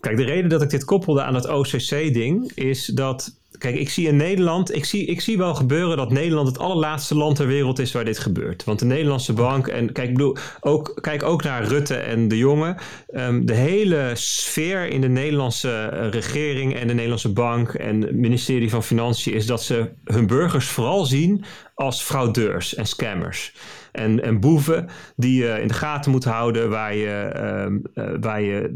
Kijk, 0.00 0.16
de 0.16 0.24
reden 0.24 0.50
dat 0.50 0.62
ik 0.62 0.70
dit 0.70 0.84
koppelde 0.84 1.22
aan 1.22 1.34
het 1.34 1.48
OCC-ding 1.48 2.52
is 2.54 2.86
dat 2.86 3.34
Kijk, 3.58 3.74
ik 3.74 3.90
zie 3.90 4.06
in 4.06 4.16
Nederland, 4.16 4.74
ik 4.74 4.84
zie, 4.84 5.06
ik 5.06 5.20
zie 5.20 5.38
wel 5.38 5.54
gebeuren 5.54 5.96
dat 5.96 6.10
Nederland 6.10 6.48
het 6.48 6.58
allerlaatste 6.58 7.14
land 7.14 7.36
ter 7.36 7.46
wereld 7.46 7.78
is 7.78 7.92
waar 7.92 8.04
dit 8.04 8.18
gebeurt. 8.18 8.64
Want 8.64 8.78
de 8.78 8.84
Nederlandse 8.84 9.32
bank, 9.32 9.66
en 9.66 9.92
kijk, 9.92 10.08
ik 10.08 10.14
bedoel, 10.14 10.36
ook, 10.60 10.98
kijk 11.00 11.22
ook 11.22 11.42
naar 11.42 11.64
Rutte 11.64 11.94
en 11.94 12.28
de 12.28 12.38
Jonge. 12.38 12.76
Ehm, 13.08 13.44
de 13.44 13.54
hele 13.54 14.10
sfeer 14.14 14.86
in 14.86 15.00
de 15.00 15.08
Nederlandse 15.08 15.70
eh, 15.70 16.08
regering 16.10 16.74
en 16.76 16.86
de 16.86 16.94
Nederlandse 16.94 17.32
bank 17.32 17.74
en 17.74 18.00
het 18.00 18.14
ministerie 18.14 18.70
van 18.70 18.82
Financiën 18.82 19.32
is 19.32 19.46
dat 19.46 19.62
ze 19.62 19.90
hun 20.04 20.26
burgers 20.26 20.66
vooral 20.66 21.04
zien 21.04 21.44
als 21.74 22.02
fraudeurs 22.02 22.74
en 22.74 22.86
scammers. 22.86 23.52
En, 23.96 24.22
en 24.22 24.40
boeven 24.40 24.86
die 25.16 25.42
je 25.42 25.60
in 25.60 25.68
de 25.68 25.74
gaten 25.74 26.10
moet 26.10 26.24
houden, 26.24 26.70
waar 26.70 26.94
je, 26.94 27.30
ehm, 27.34 27.76
eh, 27.94 28.04
waar 28.20 28.42
je 28.42 28.74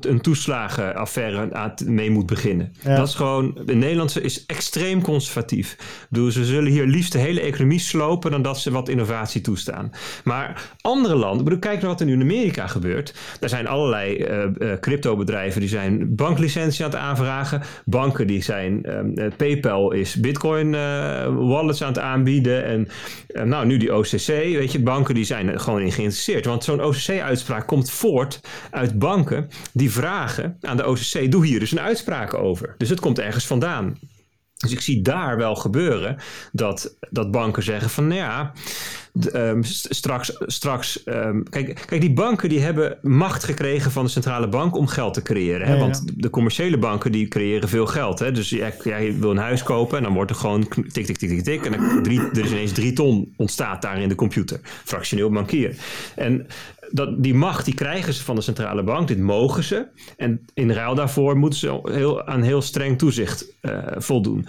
een 0.00 0.20
toeslagenaffaire 0.20 1.54
aan 1.54 1.74
mee 1.84 2.10
moet 2.10 2.26
beginnen. 2.26 2.72
Dat 2.82 3.08
is 3.08 3.14
gewoon, 3.14 3.58
de 3.66 3.74
Nederlandse 3.74 4.20
is 4.20 4.46
extreem 4.46 5.02
conservatief. 5.02 5.76
Dus 6.10 6.34
ze 6.34 6.44
zullen 6.44 6.72
hier 6.72 6.86
liefst 6.86 7.12
de 7.12 7.18
hele 7.18 7.40
economie 7.40 7.78
slopen 7.78 8.30
dan 8.30 8.42
dat 8.42 8.58
ze 8.58 8.70
wat 8.70 8.88
innovatie 8.88 9.40
toestaan. 9.40 9.90
Maar 10.24 10.70
andere 10.80 11.14
landen, 11.14 11.44
bedoel, 11.44 11.58
kijk 11.58 11.80
naar 11.80 11.90
wat 11.90 12.00
er 12.00 12.06
nu 12.06 12.12
in 12.12 12.20
Amerika 12.20 12.66
gebeurt. 12.66 13.14
Daar 13.40 13.48
zijn 13.48 13.66
allerlei 13.66 14.26
uh, 14.58 14.72
cryptobedrijven 14.80 15.60
die 15.60 15.68
zijn 15.68 16.14
banklicentie 16.14 16.84
aan 16.84 16.90
het 16.90 17.00
aanvragen. 17.00 17.62
Banken 17.84 18.26
die 18.26 18.42
zijn, 18.42 18.84
ehm, 18.84 19.30
PayPal 19.36 19.92
is 19.92 20.14
bitcoin 20.14 20.70
wallets 21.34 21.82
aan 21.82 21.88
het 21.88 21.98
aanbieden. 21.98 22.64
En 22.64 22.88
nou, 23.48 23.66
nu 23.66 23.76
die 23.76 23.94
OCC, 23.94 24.26
weet 24.52 24.72
je, 24.72 24.80
banken 24.80 25.14
die 25.14 25.24
zijn 25.24 25.48
er 25.48 25.60
gewoon 25.60 25.80
in 25.80 25.92
geïnteresseerd. 25.92 26.44
Want 26.44 26.64
zo'n 26.64 26.84
OCC-uitspraak 26.84 27.66
komt 27.66 27.90
voort 27.90 28.40
uit 28.70 28.98
banken 28.98 29.48
die 29.72 29.90
vragen 29.90 30.56
aan 30.60 30.76
de 30.76 30.86
OCC, 30.86 31.30
doe 31.30 31.46
hier 31.46 31.60
dus 31.60 31.72
een 31.72 31.80
uitspraak 31.80 32.34
over. 32.34 32.74
Dus 32.78 32.88
het 32.88 33.00
komt 33.00 33.18
ergens 33.18 33.46
vandaan. 33.46 33.98
Dus 34.64 34.72
ik 34.72 34.80
zie 34.80 35.02
daar 35.02 35.36
wel 35.36 35.54
gebeuren 35.54 36.16
dat, 36.52 36.96
dat 37.10 37.30
banken 37.30 37.62
zeggen 37.62 37.90
van 37.90 38.06
nou 38.06 38.20
ja, 38.20 38.52
um, 39.34 39.62
straks, 39.64 40.32
straks 40.38 41.06
um, 41.06 41.48
kijk, 41.50 41.82
kijk, 41.86 42.00
die 42.00 42.12
banken 42.12 42.48
die 42.48 42.60
hebben 42.60 42.98
macht 43.02 43.44
gekregen 43.44 43.90
van 43.90 44.04
de 44.04 44.10
centrale 44.10 44.48
bank 44.48 44.76
om 44.76 44.86
geld 44.86 45.14
te 45.14 45.22
creëren. 45.22 45.66
Hè? 45.66 45.78
Want 45.78 46.22
de 46.22 46.30
commerciële 46.30 46.78
banken 46.78 47.12
die 47.12 47.28
creëren 47.28 47.68
veel 47.68 47.86
geld. 47.86 48.18
Hè? 48.18 48.32
Dus 48.32 48.50
jij, 48.50 48.74
jij, 48.84 49.18
wil 49.18 49.30
een 49.30 49.36
huis 49.36 49.62
kopen 49.62 49.96
en 49.96 50.02
dan 50.02 50.12
wordt 50.12 50.30
er 50.30 50.36
gewoon 50.36 50.68
tik, 50.68 51.06
tik, 51.06 51.16
tik, 51.16 51.28
tik, 51.28 51.42
tik. 51.42 51.64
En 51.64 51.72
dan 51.72 52.02
drie, 52.02 52.20
er 52.20 52.44
is 52.44 52.50
ineens 52.50 52.72
drie 52.72 52.92
ton 52.92 53.34
ontstaat 53.36 53.82
daar 53.82 54.00
in 54.00 54.08
de 54.08 54.14
computer. 54.14 54.60
Fractioneel 54.84 55.30
bankieren. 55.30 55.76
En 56.16 56.46
dat, 56.90 57.22
die 57.22 57.34
macht 57.34 57.64
die 57.64 57.74
krijgen 57.74 58.12
ze 58.12 58.24
van 58.24 58.34
de 58.34 58.40
centrale 58.40 58.82
bank, 58.82 59.08
dit 59.08 59.18
mogen 59.18 59.64
ze. 59.64 59.86
En 60.16 60.44
in 60.54 60.70
ruil 60.70 60.94
daarvoor 60.94 61.36
moeten 61.36 61.58
ze 61.58 61.80
heel, 61.82 62.26
aan 62.26 62.42
heel 62.42 62.62
streng 62.62 62.98
toezicht 62.98 63.54
uh, 63.62 63.78
voldoen. 63.96 64.46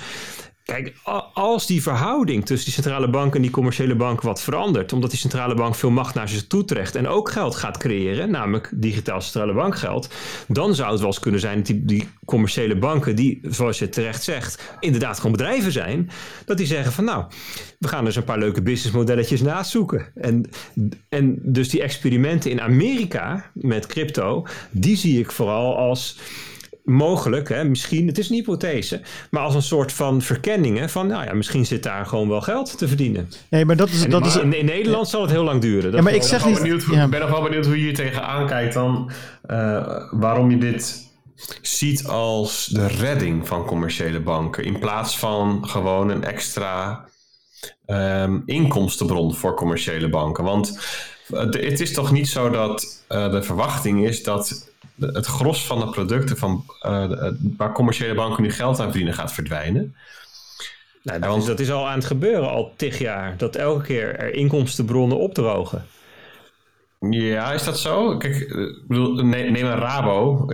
Kijk, 0.66 0.94
als 1.34 1.68
die 1.68 1.82
verhouding 1.82 2.46
tussen 2.46 2.66
die 2.66 2.74
centrale 2.74 3.10
bank 3.10 3.36
en 3.36 3.42
die 3.42 3.52
commerciële 3.52 3.96
bank 3.96 4.22
wat 4.22 4.42
verandert, 4.42 4.94
omdat 4.94 5.10
die 5.10 5.20
centrale 5.20 5.56
bank 5.56 5.76
veel 5.76 5.90
macht 5.90 6.16
naar 6.16 6.30
zich 6.30 6.48
toe 6.48 6.66
trekt 6.66 6.96
en 6.96 7.08
ook 7.08 7.32
geld 7.32 7.56
gaat 7.56 7.78
creëren, 7.78 8.32
namelijk 8.32 8.72
digitaal 8.74 9.22
centrale 9.22 9.54
bankgeld, 9.54 10.10
dan 10.48 10.76
zou 10.76 10.90
het 10.92 11.00
wel 11.00 11.08
eens 11.08 11.20
kunnen 11.20 11.40
zijn 11.40 11.58
dat 11.58 11.66
die, 11.66 11.86
die 11.86 12.08
commerciële 12.26 12.78
banken, 12.78 13.16
die, 13.16 13.40
zoals 13.44 13.80
je 13.80 13.90
terecht 13.90 14.24
zegt, 14.24 14.76
inderdaad 14.80 15.16
gewoon 15.16 15.32
bedrijven 15.32 15.72
zijn, 15.72 16.10
dat 16.46 16.58
die 16.58 16.68
zeggen 16.68 16.92
van 16.92 17.04
nou, 17.04 17.26
we 17.80 17.88
gaan 17.88 18.06
dus 18.06 18.16
een 18.16 18.24
paar 18.24 18.40
leuke 18.40 18.62
businessmodelletjes 18.62 19.42
naast 19.42 19.72
zoeken. 19.72 20.12
En, 20.16 20.50
en 21.10 21.40
dus 21.44 21.70
die 21.70 21.82
experimenten 21.82 22.52
in 22.52 22.62
Amerika 22.62 23.52
met 23.54 23.86
crypto, 23.86 24.46
die 24.72 24.98
zie 24.98 25.20
ik 25.20 25.32
vooral 25.32 25.78
als 25.78 26.18
mogelijk, 26.86 27.50
hè, 27.50 27.64
misschien, 27.64 28.08
het 28.08 28.18
is 28.18 28.30
een 28.30 28.36
hypothese, 28.36 29.02
maar 29.32 29.42
als 29.42 29.56
een 29.56 29.62
soort 29.62 29.94
van 29.94 30.22
verkenningen 30.22 30.90
van, 30.90 31.08
nou 31.08 31.26
ja, 31.26 31.34
misschien 31.34 31.66
zit 31.66 31.84
daar 31.84 32.06
gewoon 32.06 32.30
wel 32.30 32.42
geld 32.42 32.78
te 32.78 32.88
verdienen. 32.88 33.30
Nee, 33.50 33.66
maar 33.66 33.76
dat 33.76 33.90
is... 33.90 34.08
dat 34.08 34.26
is 34.26 34.36
in, 34.36 34.54
in, 34.54 34.66
Nederland 34.66 35.08
zal 35.08 35.22
het 35.22 35.32
heel 35.32 35.44
lang 35.44 35.62
duren. 35.62 35.84
Dat 35.84 35.94
ja, 35.94 36.02
maar 36.02 36.14
ik 36.14 36.24
zeg 36.24 36.46
niet... 36.46 36.58
Benieuwd, 36.58 36.86
ja. 36.92 37.04
Ik 37.04 37.10
ben 37.10 37.20
nog 37.20 37.30
wel 37.30 37.42
benieuwd 37.42 37.66
hoe 37.66 37.76
je 37.76 37.82
hier 37.82 37.96
tegenaan 37.96 38.48
kijkt 38.48 38.74
dan, 38.74 39.12
uh, 39.52 39.86
waarom 40.12 40.52
je 40.52 40.58
dit 40.58 41.10
ziet 41.62 42.08
als 42.08 42.66
de 42.66 42.88
redding 42.88 43.48
van 43.48 43.66
commerciële 43.66 44.20
banken, 44.20 44.64
in 44.64 44.80
plaats 44.80 45.20
van 45.20 45.68
gewoon 45.68 46.10
een 46.10 46.24
extra 46.24 47.06
um, 47.88 48.44
inkomstenbron 48.46 49.36
voor 49.36 49.56
commerciële 49.56 50.10
banken. 50.10 50.44
Want 50.44 50.80
uh, 51.34 51.40
het 51.40 51.80
is 51.80 51.94
toch 51.94 52.12
niet 52.12 52.28
zo 52.28 52.50
dat 52.50 53.04
uh, 53.10 53.32
de 53.32 53.42
verwachting 53.42 54.08
is 54.08 54.24
dat 54.24 54.74
het 55.00 55.26
gros 55.26 55.66
van 55.66 55.80
de 55.80 55.90
producten 55.90 56.38
van, 56.38 56.66
uh, 56.86 57.32
waar 57.58 57.74
commerciële 57.74 58.14
banken 58.16 58.44
nu 58.44 58.52
geld 58.52 58.80
aan 58.80 58.90
verdienen 58.90 59.14
gaat 59.14 59.34
verdwijnen. 59.34 59.96
Nou, 61.04 61.20
dat, 61.20 61.38
is, 61.38 61.46
dat 61.46 61.60
is 61.60 61.72
al 61.72 61.88
aan 61.88 61.98
het 61.98 62.06
gebeuren, 62.06 62.50
al 62.50 62.74
tig 62.76 63.00
jaar. 63.00 63.38
Dat 63.38 63.56
elke 63.56 63.84
keer 63.84 64.16
er 64.16 64.34
inkomstenbronnen 64.34 65.18
opdrogen. 65.18 65.86
Ja, 67.10 67.52
is 67.52 67.64
dat 67.64 67.80
zo? 67.80 68.18
Kijk, 68.18 68.56
neem, 68.88 69.52
neem 69.52 69.66
een 69.66 69.80
Rabo. 69.80 70.46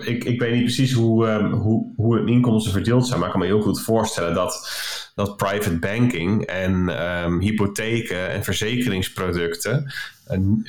Ik, 0.00 0.24
ik 0.24 0.40
weet 0.40 0.52
niet 0.52 0.62
precies 0.62 0.92
hoe, 0.92 1.28
um, 1.28 1.52
hoe, 1.52 1.92
hoe 1.96 2.18
een 2.18 2.28
inkomsten 2.28 2.72
verdeeld 2.72 3.06
zijn, 3.06 3.18
maar 3.18 3.28
ik 3.28 3.34
kan 3.34 3.42
me 3.42 3.48
heel 3.48 3.62
goed 3.62 3.82
voorstellen 3.82 4.34
dat, 4.34 4.70
dat 5.14 5.36
private 5.36 5.78
banking 5.78 6.46
en 6.46 7.04
um, 7.24 7.40
hypotheken 7.40 8.30
en 8.30 8.44
verzekeringsproducten 8.44 9.92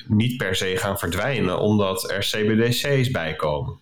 niet 0.08 0.38
per 0.38 0.56
se 0.56 0.78
gaan 0.78 1.00
verdwijnen 1.00 1.60
omdat 1.60 2.12
er 2.12 2.20
CBDC's 2.20 3.12
bij 3.12 3.36
komen. 3.36 3.80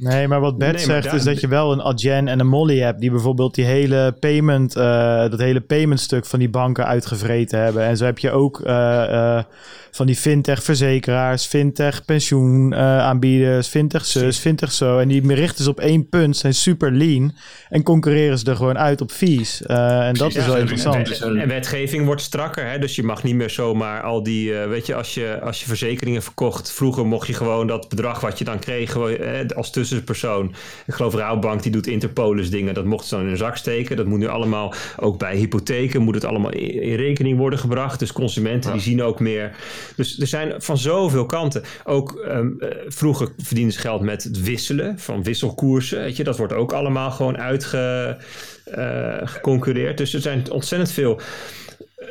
Nee, 0.00 0.28
maar 0.28 0.40
wat 0.40 0.58
Bert 0.58 0.76
nee, 0.76 0.84
zegt 0.84 1.04
daar... 1.04 1.14
is 1.14 1.24
dat 1.24 1.40
je 1.40 1.48
wel 1.48 1.72
een 1.72 1.82
Adyen 1.82 2.28
en 2.28 2.40
een 2.40 2.46
Molly 2.46 2.78
hebt 2.78 3.00
die 3.00 3.10
bijvoorbeeld 3.10 3.54
die 3.54 3.64
hele 3.64 4.16
payment, 4.20 4.76
uh, 4.76 4.82
dat 5.30 5.38
hele 5.38 5.60
paymentstuk 5.60 6.26
van 6.26 6.38
die 6.38 6.48
banken 6.48 6.86
uitgevreten 6.86 7.60
hebben. 7.60 7.82
En 7.84 7.96
zo 7.96 8.04
heb 8.04 8.18
je 8.18 8.30
ook 8.30 8.60
uh, 8.60 8.66
uh, 8.66 9.42
van 9.90 10.06
die 10.06 10.16
fintech 10.16 10.62
verzekeraars, 10.62 11.46
fintech 11.46 12.04
pensioenaanbieders, 12.04 13.68
fintech 13.68 14.06
zus, 14.06 14.38
fintech 14.38 14.72
zo. 14.72 14.98
En 14.98 15.08
die 15.08 15.34
richten 15.34 15.64
ze 15.64 15.70
op 15.70 15.80
één 15.80 16.08
punt, 16.08 16.36
zijn 16.36 16.54
super 16.54 16.92
lean 16.92 17.36
en 17.68 17.82
concurreren 17.82 18.38
ze 18.38 18.50
er 18.50 18.56
gewoon 18.56 18.78
uit 18.78 19.00
op 19.00 19.10
fees. 19.10 19.62
En 19.62 20.14
dat 20.14 20.32
ja, 20.32 20.40
is 20.40 20.46
wel 20.46 20.56
interessant. 20.56 21.20
En, 21.20 21.36
en, 21.36 21.48
wetgeving 21.48 22.04
wordt 22.04 22.22
strakker, 22.22 22.70
hè? 22.70 22.78
dus 22.78 22.96
je 22.96 23.02
mag 23.02 23.22
niet 23.22 23.34
meer 23.34 23.50
zomaar 23.50 24.02
al 24.02 24.22
die, 24.22 24.52
weet 24.52 24.86
je 24.86 24.94
als, 24.94 25.14
je, 25.14 25.40
als 25.42 25.60
je 25.60 25.66
verzekeringen 25.66 26.22
verkocht, 26.22 26.72
vroeger 26.72 27.06
mocht 27.06 27.26
je 27.26 27.34
gewoon 27.34 27.66
dat 27.66 27.88
bedrag 27.88 28.20
wat 28.20 28.38
je 28.38 28.44
dan 28.44 28.58
kreeg 28.58 28.96
eh, 28.96 29.56
als 29.56 29.70
tussenpersoon. 29.90 30.54
Ik 30.86 30.94
geloof 30.94 31.14
Rouwbank 31.14 31.62
die 31.62 31.72
doet 31.72 31.86
Interpolis 31.86 32.50
dingen, 32.50 32.74
dat 32.74 32.84
mocht 32.84 33.06
ze 33.06 33.16
dan 33.16 33.28
in 33.28 33.36
zak 33.36 33.56
steken. 33.56 33.96
Dat 33.96 34.06
moet 34.06 34.18
nu 34.18 34.28
allemaal, 34.28 34.74
ook 34.96 35.18
bij 35.18 35.36
hypotheken 35.36 36.02
moet 36.02 36.14
het 36.14 36.24
allemaal 36.24 36.52
in, 36.52 36.82
in 36.82 36.94
rekening 36.94 37.38
worden 37.38 37.58
gebracht. 37.58 37.98
Dus 37.98 38.12
consumenten 38.12 38.70
ja. 38.70 38.76
die 38.76 38.84
zien 38.84 39.02
ook 39.02 39.20
meer 39.20 39.56
dus 39.96 40.20
er 40.20 40.26
zijn 40.26 40.62
van 40.62 40.78
zoveel 40.78 41.26
kanten. 41.26 41.62
Ook 41.84 42.24
um, 42.28 42.56
uh, 42.58 42.68
vroeger 42.86 43.28
verdienen 43.38 43.72
ze 43.72 43.78
geld 43.78 44.00
met 44.00 44.24
het 44.24 44.42
wisselen 44.42 44.98
van 44.98 45.22
wisselkoersen. 45.22 45.98
Weet 45.98 46.16
je, 46.16 46.24
dat 46.24 46.36
wordt 46.36 46.52
ook 46.52 46.72
allemaal 46.72 47.10
gewoon 47.10 47.38
uitgeconcurreerd. 47.38 49.90
Uh, 49.90 49.96
dus 49.96 50.14
er 50.14 50.20
zijn 50.20 50.50
ontzettend 50.50 50.92
veel 50.92 51.20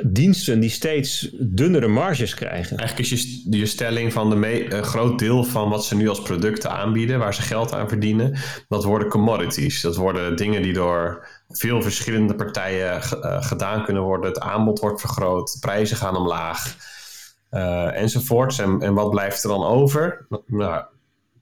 diensten 0.05 0.59
die 0.59 0.69
steeds 0.69 1.29
dunnere 1.39 1.87
marges 1.87 2.33
krijgen. 2.33 2.77
Eigenlijk 2.77 3.11
is 3.11 3.43
je, 3.49 3.65
stelling 3.65 4.13
van 4.13 4.31
een 4.31 4.73
uh, 4.73 4.81
groot 4.81 5.19
deel 5.19 5.43
van 5.43 5.69
wat 5.69 5.85
ze 5.85 5.95
nu 5.95 6.09
als 6.09 6.21
producten 6.21 6.71
aanbieden, 6.71 7.19
waar 7.19 7.33
ze 7.33 7.41
geld 7.41 7.73
aan 7.73 7.87
verdienen, 7.87 8.37
dat 8.67 8.83
worden 8.83 9.07
commodities. 9.07 9.81
Dat 9.81 9.95
worden 9.95 10.35
dingen 10.35 10.61
die 10.61 10.73
door 10.73 11.27
veel 11.49 11.81
verschillende 11.81 12.35
partijen 12.35 12.95
uh, 12.95 13.43
gedaan 13.43 13.83
kunnen 13.83 14.03
worden. 14.03 14.29
Het 14.29 14.39
aanbod 14.39 14.79
wordt 14.79 14.99
vergroot, 14.99 15.53
de 15.53 15.59
prijzen 15.59 15.97
gaan 15.97 16.15
omlaag 16.15 16.75
uh, 17.51 18.01
enzovoorts. 18.01 18.59
En, 18.59 18.81
en 18.81 18.93
wat 18.93 19.09
blijft 19.09 19.43
er 19.43 19.49
dan 19.49 19.65
over? 19.65 20.25
Nou, 20.45 20.83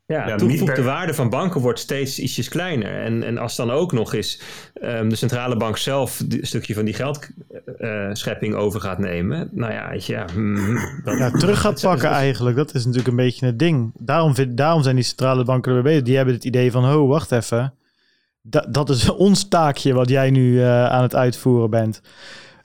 ja, 0.08 0.28
ja 0.28 0.36
toegevoegde 0.36 0.84
waarde 0.84 1.14
van 1.14 1.30
banken 1.30 1.62
wordt 1.62 1.80
steeds 1.80 2.20
ietsjes 2.20 2.50
kleiner. 2.50 3.02
En, 3.02 3.24
en 3.24 3.38
als 3.38 3.56
dan 3.56 3.72
ook 3.72 3.92
nog 3.92 4.14
eens 4.14 4.42
um, 4.82 5.10
de 5.10 5.16
centrale 5.16 5.58
bank 5.58 5.78
zelf 5.78 6.20
een 6.20 6.40
stukje 6.42 6.74
van 6.74 6.86
die 6.86 6.94
geldschepping 6.94 8.54
uh, 8.54 8.60
over 8.60 8.82
gaat 8.82 8.98
nemen. 8.98 9.50
Nou 9.52 9.74
ja, 9.74 9.90
weet 9.90 10.06
je, 10.06 10.14
ja, 10.14 10.26
mm, 10.36 10.78
ja 11.04 11.32
terug 11.32 11.62
gaat 11.62 11.82
pakken 11.90 12.10
eigenlijk. 12.10 12.56
Dat 12.56 12.74
is 12.74 12.82
natuurlijk 12.82 13.08
een 13.08 13.16
beetje 13.16 13.46
het 13.46 13.60
ding. 13.60 13.92
Daarom, 14.00 14.36
vind, 14.36 14.58
daarom 14.58 14.84
zijn 14.84 14.96
die 14.96 15.04
centrale 15.04 15.44
banken 15.44 15.72
erbij 15.72 15.92
bezig. 15.92 16.06
Die 16.06 16.16
hebben 16.16 16.34
het 16.34 16.44
idee 16.44 16.72
van, 16.72 16.86
oh, 16.86 17.10
wacht 17.10 17.32
even. 17.32 17.74
Da, 18.42 18.66
dat 18.70 18.90
is 18.90 19.10
ons 19.28 19.48
taakje 19.48 19.94
wat 19.94 20.10
jij 20.10 20.30
nu 20.30 20.54
uh, 20.54 20.86
aan 20.86 21.04
het 21.04 21.16
uitvoeren 21.16 21.70
bent. 21.70 22.02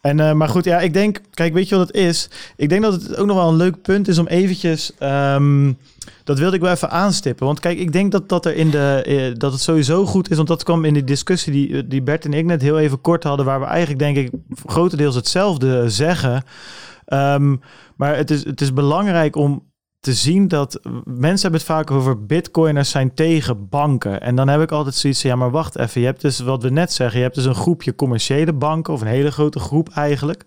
En, 0.03 0.19
uh, 0.19 0.33
maar 0.33 0.49
goed, 0.49 0.65
ja, 0.65 0.81
ik 0.81 0.93
denk, 0.93 1.21
kijk, 1.31 1.53
weet 1.53 1.69
je 1.69 1.77
wat 1.77 1.87
het 1.87 1.97
is? 1.97 2.31
Ik 2.57 2.69
denk 2.69 2.83
dat 2.83 2.93
het 2.93 3.17
ook 3.17 3.27
nog 3.27 3.37
wel 3.37 3.49
een 3.49 3.57
leuk 3.57 3.83
punt 3.83 4.09
is 4.09 4.19
om 4.19 4.27
eventjes, 4.27 4.93
um, 5.01 5.79
dat 6.25 6.39
wilde 6.39 6.57
ik 6.57 6.63
wel 6.63 6.71
even 6.71 6.91
aanstippen. 6.91 7.47
Want 7.47 7.61
kijk, 7.61 7.79
ik 7.79 7.93
denk 7.93 8.13
dat, 8.13 8.29
dat 8.29 8.47
er 8.47 8.55
in 8.55 8.71
de, 8.71 9.05
uh, 9.09 9.39
dat 9.39 9.53
het 9.53 9.61
sowieso 9.61 10.07
goed 10.07 10.31
is, 10.31 10.37
want 10.37 10.49
dat 10.49 10.63
kwam 10.63 10.85
in 10.85 10.95
die 10.95 11.05
discussie 11.05 11.53
die, 11.53 11.87
die 11.87 12.03
Bert 12.03 12.25
en 12.25 12.33
ik 12.33 12.45
net 12.45 12.63
heel 12.63 12.79
even 12.79 13.01
kort 13.01 13.23
hadden, 13.23 13.47
waar 13.47 13.61
we 13.61 13.67
eigenlijk 13.67 13.99
denk 13.99 14.17
ik 14.17 14.31
grotendeels 14.67 15.15
hetzelfde 15.15 15.91
zeggen. 15.91 16.43
Um, 17.07 17.61
maar 17.97 18.17
het 18.17 18.31
is, 18.31 18.45
het 18.45 18.61
is 18.61 18.73
belangrijk 18.73 19.37
om 19.37 19.72
te 20.03 20.13
zien 20.13 20.49
dat 20.49 20.81
mensen 21.05 21.43
hebben 21.43 21.61
het 21.61 21.69
vaak 21.69 21.91
over 21.91 22.27
bitcoiners 22.27 22.91
zijn 22.91 23.15
tegen 23.15 23.69
banken. 23.69 24.21
En 24.21 24.37
dan 24.37 24.49
heb 24.49 24.61
ik 24.61 24.73
altijd 24.73 24.95
zoiets 24.95 25.21
van, 25.21 25.31
ja, 25.31 25.37
maar 25.37 25.51
wacht 25.51 25.79
even. 25.79 26.01
Je 26.01 26.07
hebt 26.07 26.21
dus 26.21 26.41
wat 26.41 26.63
we 26.63 26.71
net 26.71 26.93
zeggen, 26.93 27.17
je 27.17 27.25
hebt 27.25 27.37
dus 27.37 27.45
een 27.45 27.55
groepje 27.55 27.95
commerciële 27.95 28.53
banken 28.53 28.93
of 28.93 29.01
een 29.01 29.07
hele 29.07 29.31
grote 29.31 29.59
groep 29.59 29.89
eigenlijk. 29.95 30.45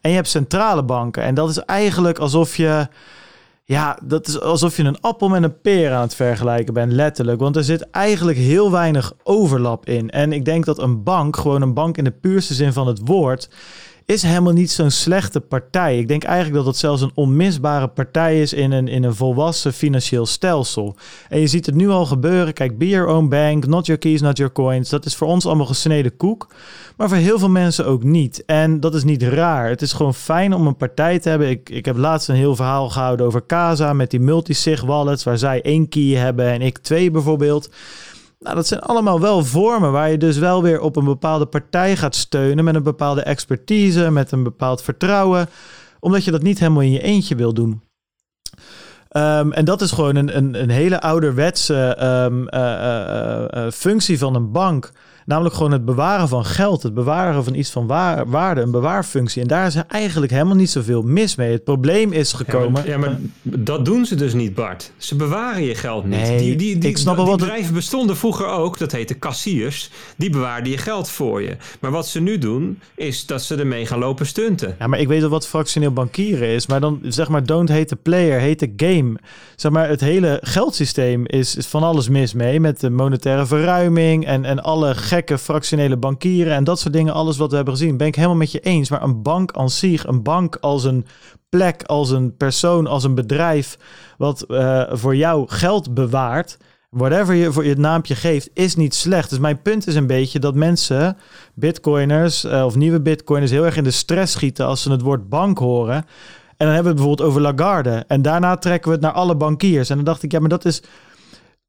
En 0.00 0.10
je 0.10 0.16
hebt 0.16 0.28
centrale 0.28 0.84
banken. 0.84 1.22
En 1.22 1.34
dat 1.34 1.50
is 1.50 1.58
eigenlijk 1.58 2.18
alsof 2.18 2.56
je, 2.56 2.88
ja, 3.64 3.98
dat 4.02 4.26
is 4.26 4.40
alsof 4.40 4.76
je 4.76 4.82
een 4.82 5.00
appel 5.00 5.28
met 5.28 5.42
een 5.42 5.60
peer 5.60 5.92
aan 5.92 6.02
het 6.02 6.14
vergelijken 6.14 6.74
bent, 6.74 6.92
letterlijk. 6.92 7.40
Want 7.40 7.56
er 7.56 7.64
zit 7.64 7.90
eigenlijk 7.90 8.38
heel 8.38 8.70
weinig 8.70 9.12
overlap 9.22 9.86
in. 9.86 10.10
En 10.10 10.32
ik 10.32 10.44
denk 10.44 10.64
dat 10.64 10.78
een 10.78 11.02
bank, 11.02 11.36
gewoon 11.36 11.62
een 11.62 11.74
bank 11.74 11.96
in 11.96 12.04
de 12.04 12.10
puurste 12.10 12.54
zin 12.54 12.72
van 12.72 12.86
het 12.86 13.00
woord, 13.04 13.48
is 14.06 14.22
helemaal 14.22 14.52
niet 14.52 14.70
zo'n 14.70 14.90
slechte 14.90 15.40
partij. 15.40 15.98
Ik 15.98 16.08
denk 16.08 16.24
eigenlijk 16.24 16.56
dat 16.56 16.66
het 16.66 16.76
zelfs 16.76 17.02
een 17.02 17.10
onmisbare 17.14 17.88
partij 17.88 18.40
is 18.40 18.52
in 18.52 18.72
een, 18.72 18.88
in 18.88 19.02
een 19.02 19.14
volwassen 19.14 19.72
financieel 19.72 20.26
stelsel. 20.26 20.96
En 21.28 21.40
je 21.40 21.46
ziet 21.46 21.66
het 21.66 21.74
nu 21.74 21.88
al 21.88 22.06
gebeuren. 22.06 22.54
Kijk, 22.54 22.78
be 22.78 22.88
your 22.88 23.06
own 23.06 23.28
bank, 23.28 23.66
not 23.66 23.86
your 23.86 24.00
keys, 24.00 24.20
not 24.20 24.36
your 24.36 24.52
coins. 24.52 24.88
Dat 24.88 25.04
is 25.04 25.16
voor 25.16 25.26
ons 25.26 25.46
allemaal 25.46 25.66
gesneden 25.66 26.16
koek. 26.16 26.48
Maar 26.96 27.08
voor 27.08 27.16
heel 27.16 27.38
veel 27.38 27.50
mensen 27.50 27.86
ook 27.86 28.02
niet. 28.02 28.44
En 28.44 28.80
dat 28.80 28.94
is 28.94 29.04
niet 29.04 29.22
raar. 29.22 29.68
Het 29.68 29.82
is 29.82 29.92
gewoon 29.92 30.14
fijn 30.14 30.54
om 30.54 30.66
een 30.66 30.76
partij 30.76 31.18
te 31.18 31.28
hebben. 31.28 31.50
Ik, 31.50 31.70
ik 31.70 31.84
heb 31.84 31.96
laatst 31.96 32.28
een 32.28 32.34
heel 32.34 32.56
verhaal 32.56 32.90
gehouden 32.90 33.26
over 33.26 33.46
Casa 33.46 33.92
met 33.92 34.10
die 34.10 34.20
multi-sig 34.20 34.82
wallets, 34.82 35.24
waar 35.24 35.38
zij 35.38 35.62
één 35.62 35.88
key 35.88 36.16
hebben 36.16 36.46
en 36.46 36.62
ik 36.62 36.78
twee 36.78 37.10
bijvoorbeeld. 37.10 37.70
Nou, 38.44 38.56
dat 38.56 38.66
zijn 38.66 38.80
allemaal 38.80 39.20
wel 39.20 39.44
vormen 39.44 39.92
waar 39.92 40.10
je 40.10 40.18
dus 40.18 40.38
wel 40.38 40.62
weer 40.62 40.80
op 40.80 40.96
een 40.96 41.04
bepaalde 41.04 41.46
partij 41.46 41.96
gaat 41.96 42.14
steunen 42.14 42.64
met 42.64 42.74
een 42.74 42.82
bepaalde 42.82 43.22
expertise, 43.22 44.10
met 44.10 44.32
een 44.32 44.42
bepaald 44.42 44.82
vertrouwen, 44.82 45.48
omdat 46.00 46.24
je 46.24 46.30
dat 46.30 46.42
niet 46.42 46.58
helemaal 46.58 46.82
in 46.82 46.90
je 46.90 47.02
eentje 47.02 47.34
wil 47.34 47.54
doen. 47.54 47.82
Ehm, 49.08 49.52
en 49.52 49.64
dat 49.64 49.80
is 49.80 49.90
gewoon 49.90 50.16
een, 50.16 50.36
een, 50.36 50.62
een 50.62 50.70
hele 50.70 51.00
ouderwetse 51.00 51.98
um, 52.02 52.46
uh, 52.50 53.70
functie 53.70 54.18
van 54.18 54.34
een 54.34 54.52
bank. 54.52 54.92
Namelijk 55.24 55.54
gewoon 55.54 55.72
het 55.72 55.84
bewaren 55.84 56.28
van 56.28 56.44
geld, 56.44 56.82
het 56.82 56.94
bewaren 56.94 57.44
van 57.44 57.54
iets 57.54 57.70
van 57.70 57.86
waarde, 58.26 58.60
een 58.60 58.70
bewaarfunctie. 58.70 59.42
En 59.42 59.48
daar 59.48 59.66
is 59.66 59.74
eigenlijk 59.88 60.32
helemaal 60.32 60.54
niet 60.54 60.70
zoveel 60.70 61.02
mis 61.02 61.36
mee. 61.36 61.52
Het 61.52 61.64
probleem 61.64 62.12
is 62.12 62.32
gekomen. 62.32 62.86
Ja, 62.86 62.98
maar, 62.98 63.18
dat 63.42 63.84
doen 63.84 64.06
ze 64.06 64.14
dus 64.14 64.34
niet, 64.34 64.54
Bart. 64.54 64.92
Ze 64.96 65.16
bewaren 65.16 65.62
je 65.62 65.74
geld 65.74 66.04
niet. 66.04 66.20
Nee, 66.20 66.38
die, 66.38 66.56
die, 66.56 66.78
die, 66.78 66.90
ik 66.90 66.96
snap 66.96 67.16
wel 67.16 67.26
wat 67.26 67.38
bedrijven 67.38 67.74
bestonden 67.74 68.16
vroeger 68.16 68.46
ook, 68.46 68.78
dat 68.78 68.92
heette 68.92 69.14
kassiers. 69.14 69.90
Die 70.16 70.30
bewaarden 70.30 70.70
je 70.70 70.78
geld 70.78 71.08
voor 71.08 71.42
je. 71.42 71.56
Maar 71.80 71.90
wat 71.90 72.06
ze 72.06 72.20
nu 72.20 72.38
doen, 72.38 72.78
is 72.94 73.26
dat 73.26 73.42
ze 73.42 73.54
ermee 73.54 73.86
gaan 73.86 73.98
lopen 73.98 74.26
stunten. 74.26 74.76
Ja, 74.78 74.86
maar 74.86 74.98
ik 74.98 75.08
weet 75.08 75.20
wel 75.20 75.30
wat 75.30 75.46
fractioneel 75.46 75.92
bankieren 75.92 76.48
is. 76.48 76.66
Maar 76.66 76.80
dan 76.80 77.00
zeg 77.02 77.28
maar, 77.28 77.44
don't 77.44 77.68
hate 77.68 77.84
the 77.84 77.96
player, 77.96 78.40
hate 78.40 78.56
the 78.56 78.84
game. 78.86 79.18
Zeg 79.56 79.72
maar, 79.72 79.88
het 79.88 80.00
hele 80.00 80.38
geldsysteem 80.42 81.26
is, 81.26 81.56
is 81.56 81.66
van 81.66 81.82
alles 81.82 82.08
mis 82.08 82.32
mee. 82.32 82.60
Met 82.60 82.80
de 82.80 82.90
monetaire 82.90 83.46
verruiming 83.46 84.26
en, 84.26 84.44
en 84.44 84.62
alle 84.62 84.94
gekke 85.14 85.38
fractionele 85.38 85.96
bankieren 85.96 86.54
en 86.54 86.64
dat 86.64 86.80
soort 86.80 86.92
dingen, 86.92 87.14
alles 87.14 87.36
wat 87.36 87.50
we 87.50 87.56
hebben 87.56 87.74
gezien, 87.74 87.96
ben 87.96 88.06
ik 88.06 88.14
helemaal 88.14 88.36
met 88.36 88.52
je 88.52 88.60
eens. 88.60 88.90
Maar 88.90 89.02
een 89.02 89.22
bank 89.22 89.50
als 89.50 89.78
zich, 89.78 90.06
een 90.06 90.22
bank 90.22 90.56
als 90.60 90.84
een 90.84 91.06
plek, 91.48 91.82
als 91.82 92.10
een 92.10 92.36
persoon, 92.36 92.86
als 92.86 93.04
een 93.04 93.14
bedrijf, 93.14 93.78
wat 94.18 94.44
uh, 94.48 94.82
voor 94.90 95.16
jou 95.16 95.44
geld 95.48 95.94
bewaart, 95.94 96.56
whatever 96.90 97.34
je 97.34 97.52
voor 97.52 97.62
je 97.62 97.68
het 97.68 97.78
naampje 97.78 98.14
geeft, 98.14 98.50
is 98.54 98.76
niet 98.76 98.94
slecht. 98.94 99.30
Dus 99.30 99.38
mijn 99.38 99.62
punt 99.62 99.86
is 99.86 99.94
een 99.94 100.06
beetje 100.06 100.38
dat 100.38 100.54
mensen, 100.54 101.16
bitcoiners 101.54 102.44
uh, 102.44 102.64
of 102.64 102.74
nieuwe 102.74 103.00
bitcoiners, 103.00 103.50
heel 103.50 103.64
erg 103.64 103.76
in 103.76 103.84
de 103.84 103.90
stress 103.90 104.32
schieten 104.32 104.66
als 104.66 104.82
ze 104.82 104.90
het 104.90 105.02
woord 105.02 105.28
bank 105.28 105.58
horen. 105.58 105.96
En 106.56 106.66
dan 106.66 106.74
hebben 106.74 106.84
we 106.84 106.88
het 106.88 106.96
bijvoorbeeld 106.96 107.28
over 107.28 107.40
Lagarde. 107.40 108.04
En 108.08 108.22
daarna 108.22 108.56
trekken 108.56 108.88
we 108.88 108.94
het 108.94 109.04
naar 109.04 109.14
alle 109.14 109.36
bankiers. 109.36 109.90
En 109.90 109.96
dan 109.96 110.04
dacht 110.04 110.22
ik, 110.22 110.32
ja, 110.32 110.40
maar 110.40 110.48
dat 110.48 110.64
is 110.64 110.82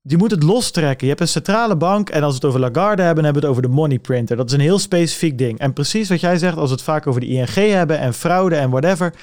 je 0.07 0.18
moet 0.18 0.32
het 0.32 0.44
lostrekken. 0.44 1.07
Je 1.07 1.07
hebt 1.07 1.22
een 1.22 1.27
centrale 1.27 1.76
bank 1.76 2.10
en 2.10 2.23
als 2.23 2.32
we 2.32 2.36
het 2.36 2.45
over 2.45 2.60
Lagarde 2.60 3.02
hebben, 3.02 3.23
hebben 3.23 3.41
we 3.41 3.48
het 3.48 3.57
over 3.57 3.69
de 3.69 3.76
money 3.76 3.99
printer. 3.99 4.38
Dat 4.38 4.45
is 4.45 4.53
een 4.53 4.60
heel 4.60 4.80
specifiek 4.80 5.38
ding. 5.38 5.60
En 5.60 5.73
precies 5.73 6.10
wat 6.10 6.19
jij 6.19 6.38
zegt, 6.38 6.57
als 6.57 6.69
we 6.69 6.76
het 6.76 6.84
vaak 6.84 7.07
over 7.07 7.22
de 7.22 7.27
ING 7.27 7.53
hebben 7.53 7.99
en 7.99 8.14
fraude 8.14 8.56
en 8.56 8.69
whatever, 8.69 9.14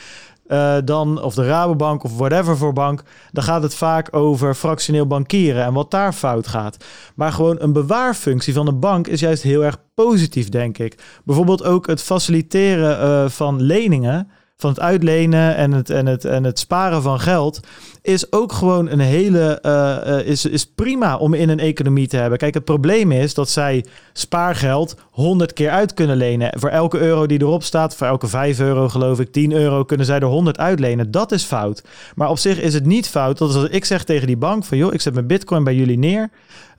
uh, 0.47 0.77
dan, 0.85 1.23
of 1.23 1.35
de 1.35 1.47
Rabobank 1.47 2.05
of 2.05 2.17
whatever 2.17 2.57
voor 2.57 2.73
bank, 2.73 3.03
dan 3.33 3.45
gaat 3.45 3.63
het 3.63 3.75
vaak 3.75 4.17
over 4.17 4.55
fractioneel 4.55 5.07
bankieren 5.07 5.65
en 5.65 5.73
wat 5.73 5.91
daar 5.91 6.13
fout 6.13 6.47
gaat. 6.47 6.77
Maar 7.15 7.33
gewoon 7.33 7.57
een 7.61 7.73
bewaarfunctie 7.73 8.55
van 8.55 8.67
een 8.67 8.81
bank 8.81 9.07
is 9.07 9.21
juist 9.21 9.43
heel 9.43 9.65
erg 9.65 9.77
positief, 9.95 10.49
denk 10.49 10.79
ik. 10.79 11.21
Bijvoorbeeld 11.25 11.65
ook 11.65 11.87
het 11.87 12.03
faciliteren 12.03 13.01
uh, 13.01 13.29
van 13.29 13.63
leningen 13.63 14.29
van 14.63 14.71
het 14.71 14.81
uitlenen 14.81 15.57
en 15.57 15.73
het, 15.73 15.91
en 15.91 16.07
het, 16.07 16.25
en 16.25 16.45
het 16.45 16.59
sparen 16.59 17.03
van 17.03 17.21
geld, 17.21 17.61
is 18.03 18.33
ook 18.33 18.53
gewoon 18.53 18.89
een 18.89 19.01
hele, 19.01 19.59
uh, 19.63 20.27
is, 20.27 20.45
is 20.45 20.67
prima 20.67 21.17
om 21.17 21.35
in 21.35 21.49
een 21.49 21.59
economie 21.59 22.07
te 22.07 22.17
hebben. 22.17 22.39
Kijk, 22.39 22.55
het 22.55 22.65
probleem 22.65 23.13
is 23.13 23.35
dat 23.35 23.49
zij 23.49 23.85
spaargeld 24.13 24.97
100 25.11 25.53
keer 25.53 25.71
uit 25.71 25.95
kunnen 25.95 26.17
lenen. 26.17 26.53
Voor 26.59 26.69
elke 26.69 26.99
euro 26.99 27.27
die 27.27 27.41
erop 27.41 27.63
staat, 27.63 27.97
voor 27.97 28.07
elke 28.07 28.29
5 28.29 28.61
euro 28.61 28.89
geloof 28.89 29.21
ik, 29.21 29.33
10 29.33 29.53
euro, 29.53 29.85
kunnen 29.85 30.07
zij 30.07 30.19
er 30.19 30.27
100 30.27 30.59
uitlenen. 30.59 31.11
Dat 31.11 31.33
is 31.33 31.45
fout. 31.45 31.83
Maar 32.15 32.31
op 32.31 32.39
zich 32.39 32.61
is 32.61 32.75
het 32.75 32.87
niet 32.87 33.09
fout 33.09 33.39
dat 33.39 33.55
als 33.55 33.69
ik 33.69 33.85
zeg 33.85 34.05
tegen 34.05 34.27
die 34.27 34.37
bank 34.37 34.65
van 34.65 34.79
joh, 34.79 34.93
ik 34.93 35.01
zet 35.01 35.15
mijn 35.15 35.27
bitcoin 35.27 35.65
bij 35.65 35.75
jullie 35.75 35.99
neer. 35.99 36.31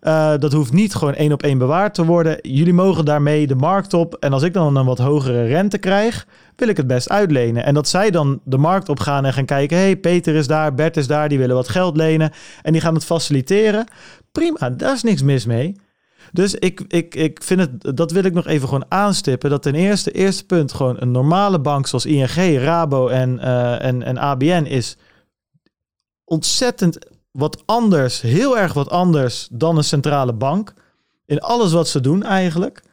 Uh, 0.04 0.34
dat 0.38 0.54
hoeft 0.54 0.74
niet 0.74 0.96
gewoon 0.96 1.14
één 1.14 1.32
op 1.32 1.44
één 1.44 1.58
bewaard 1.58 1.94
te 1.94 2.06
worden. 2.06 2.38
Jullie 2.42 2.74
mogen 2.74 3.06
daarmee 3.06 3.48
de 3.48 3.56
markt 3.56 3.94
op. 3.94 4.16
En 4.20 4.34
als 4.34 4.44
ik 4.44 4.54
dan 4.54 4.76
een 4.76 4.86
wat 4.86 4.98
hogere 4.98 5.46
rente 5.46 5.78
krijg, 5.78 6.28
wil 6.56 6.68
ik 6.68 6.78
het 6.78 6.88
best 6.88 7.10
uitlenen. 7.10 7.64
En 7.64 7.74
dat 7.74 7.88
zij 7.88 8.12
dan 8.12 8.42
de 8.44 8.58
markt 8.58 8.90
op 8.90 9.00
gaan 9.00 9.26
en 9.26 9.34
gaan 9.34 9.46
kijken: 9.46 9.78
hey, 9.78 9.98
Peter 9.98 10.36
is 10.36 10.48
daar, 10.48 10.74
Bert 10.74 10.98
is 10.98 11.08
daar, 11.08 11.30
die 11.30 11.38
willen 11.38 11.56
wat 11.56 11.68
geld 11.68 11.98
lenen. 11.98 12.32
En 12.62 12.72
die 12.72 12.82
gaan 12.82 12.94
het 12.94 13.06
faciliteren. 13.06 13.86
Prima, 14.32 14.70
daar 14.70 14.94
is 14.94 15.04
niks 15.04 15.22
mis 15.22 15.46
mee. 15.46 15.76
Dus 16.32 16.56
ik, 16.56 16.82
ik, 16.88 17.16
ik 17.16 17.44
vind 17.44 17.60
het, 17.60 17.98
dat 17.98 18.12
wil 18.12 18.24
ik 18.24 18.34
nog 18.34 18.48
even 18.48 18.68
gewoon 18.68 18.86
aanstippen. 18.88 19.50
Dat 19.50 19.62
ten 19.62 19.76
eerste, 19.76 20.12
eerste 20.12 20.46
punt, 20.46 20.74
gewoon 20.74 20.96
een 21.00 21.12
normale 21.12 21.60
bank 21.60 21.88
zoals 21.88 22.06
ING, 22.06 22.58
Rabo 22.58 23.08
en, 23.08 23.40
uh, 23.42 23.84
en, 23.84 24.04
en 24.04 24.18
ABN 24.18 24.64
is 24.64 24.98
ontzettend 26.26 26.98
wat 27.34 27.64
anders, 27.66 28.22
heel 28.22 28.58
erg 28.58 28.74
wat 28.74 28.90
anders 28.90 29.48
dan 29.52 29.78
een 29.78 29.84
centrale 29.84 30.34
bank. 30.34 30.74
In 31.26 31.40
alles 31.40 31.72
wat 31.72 31.88
ze 31.88 32.02
doen 32.02 32.24
eigenlijk. 32.24 32.84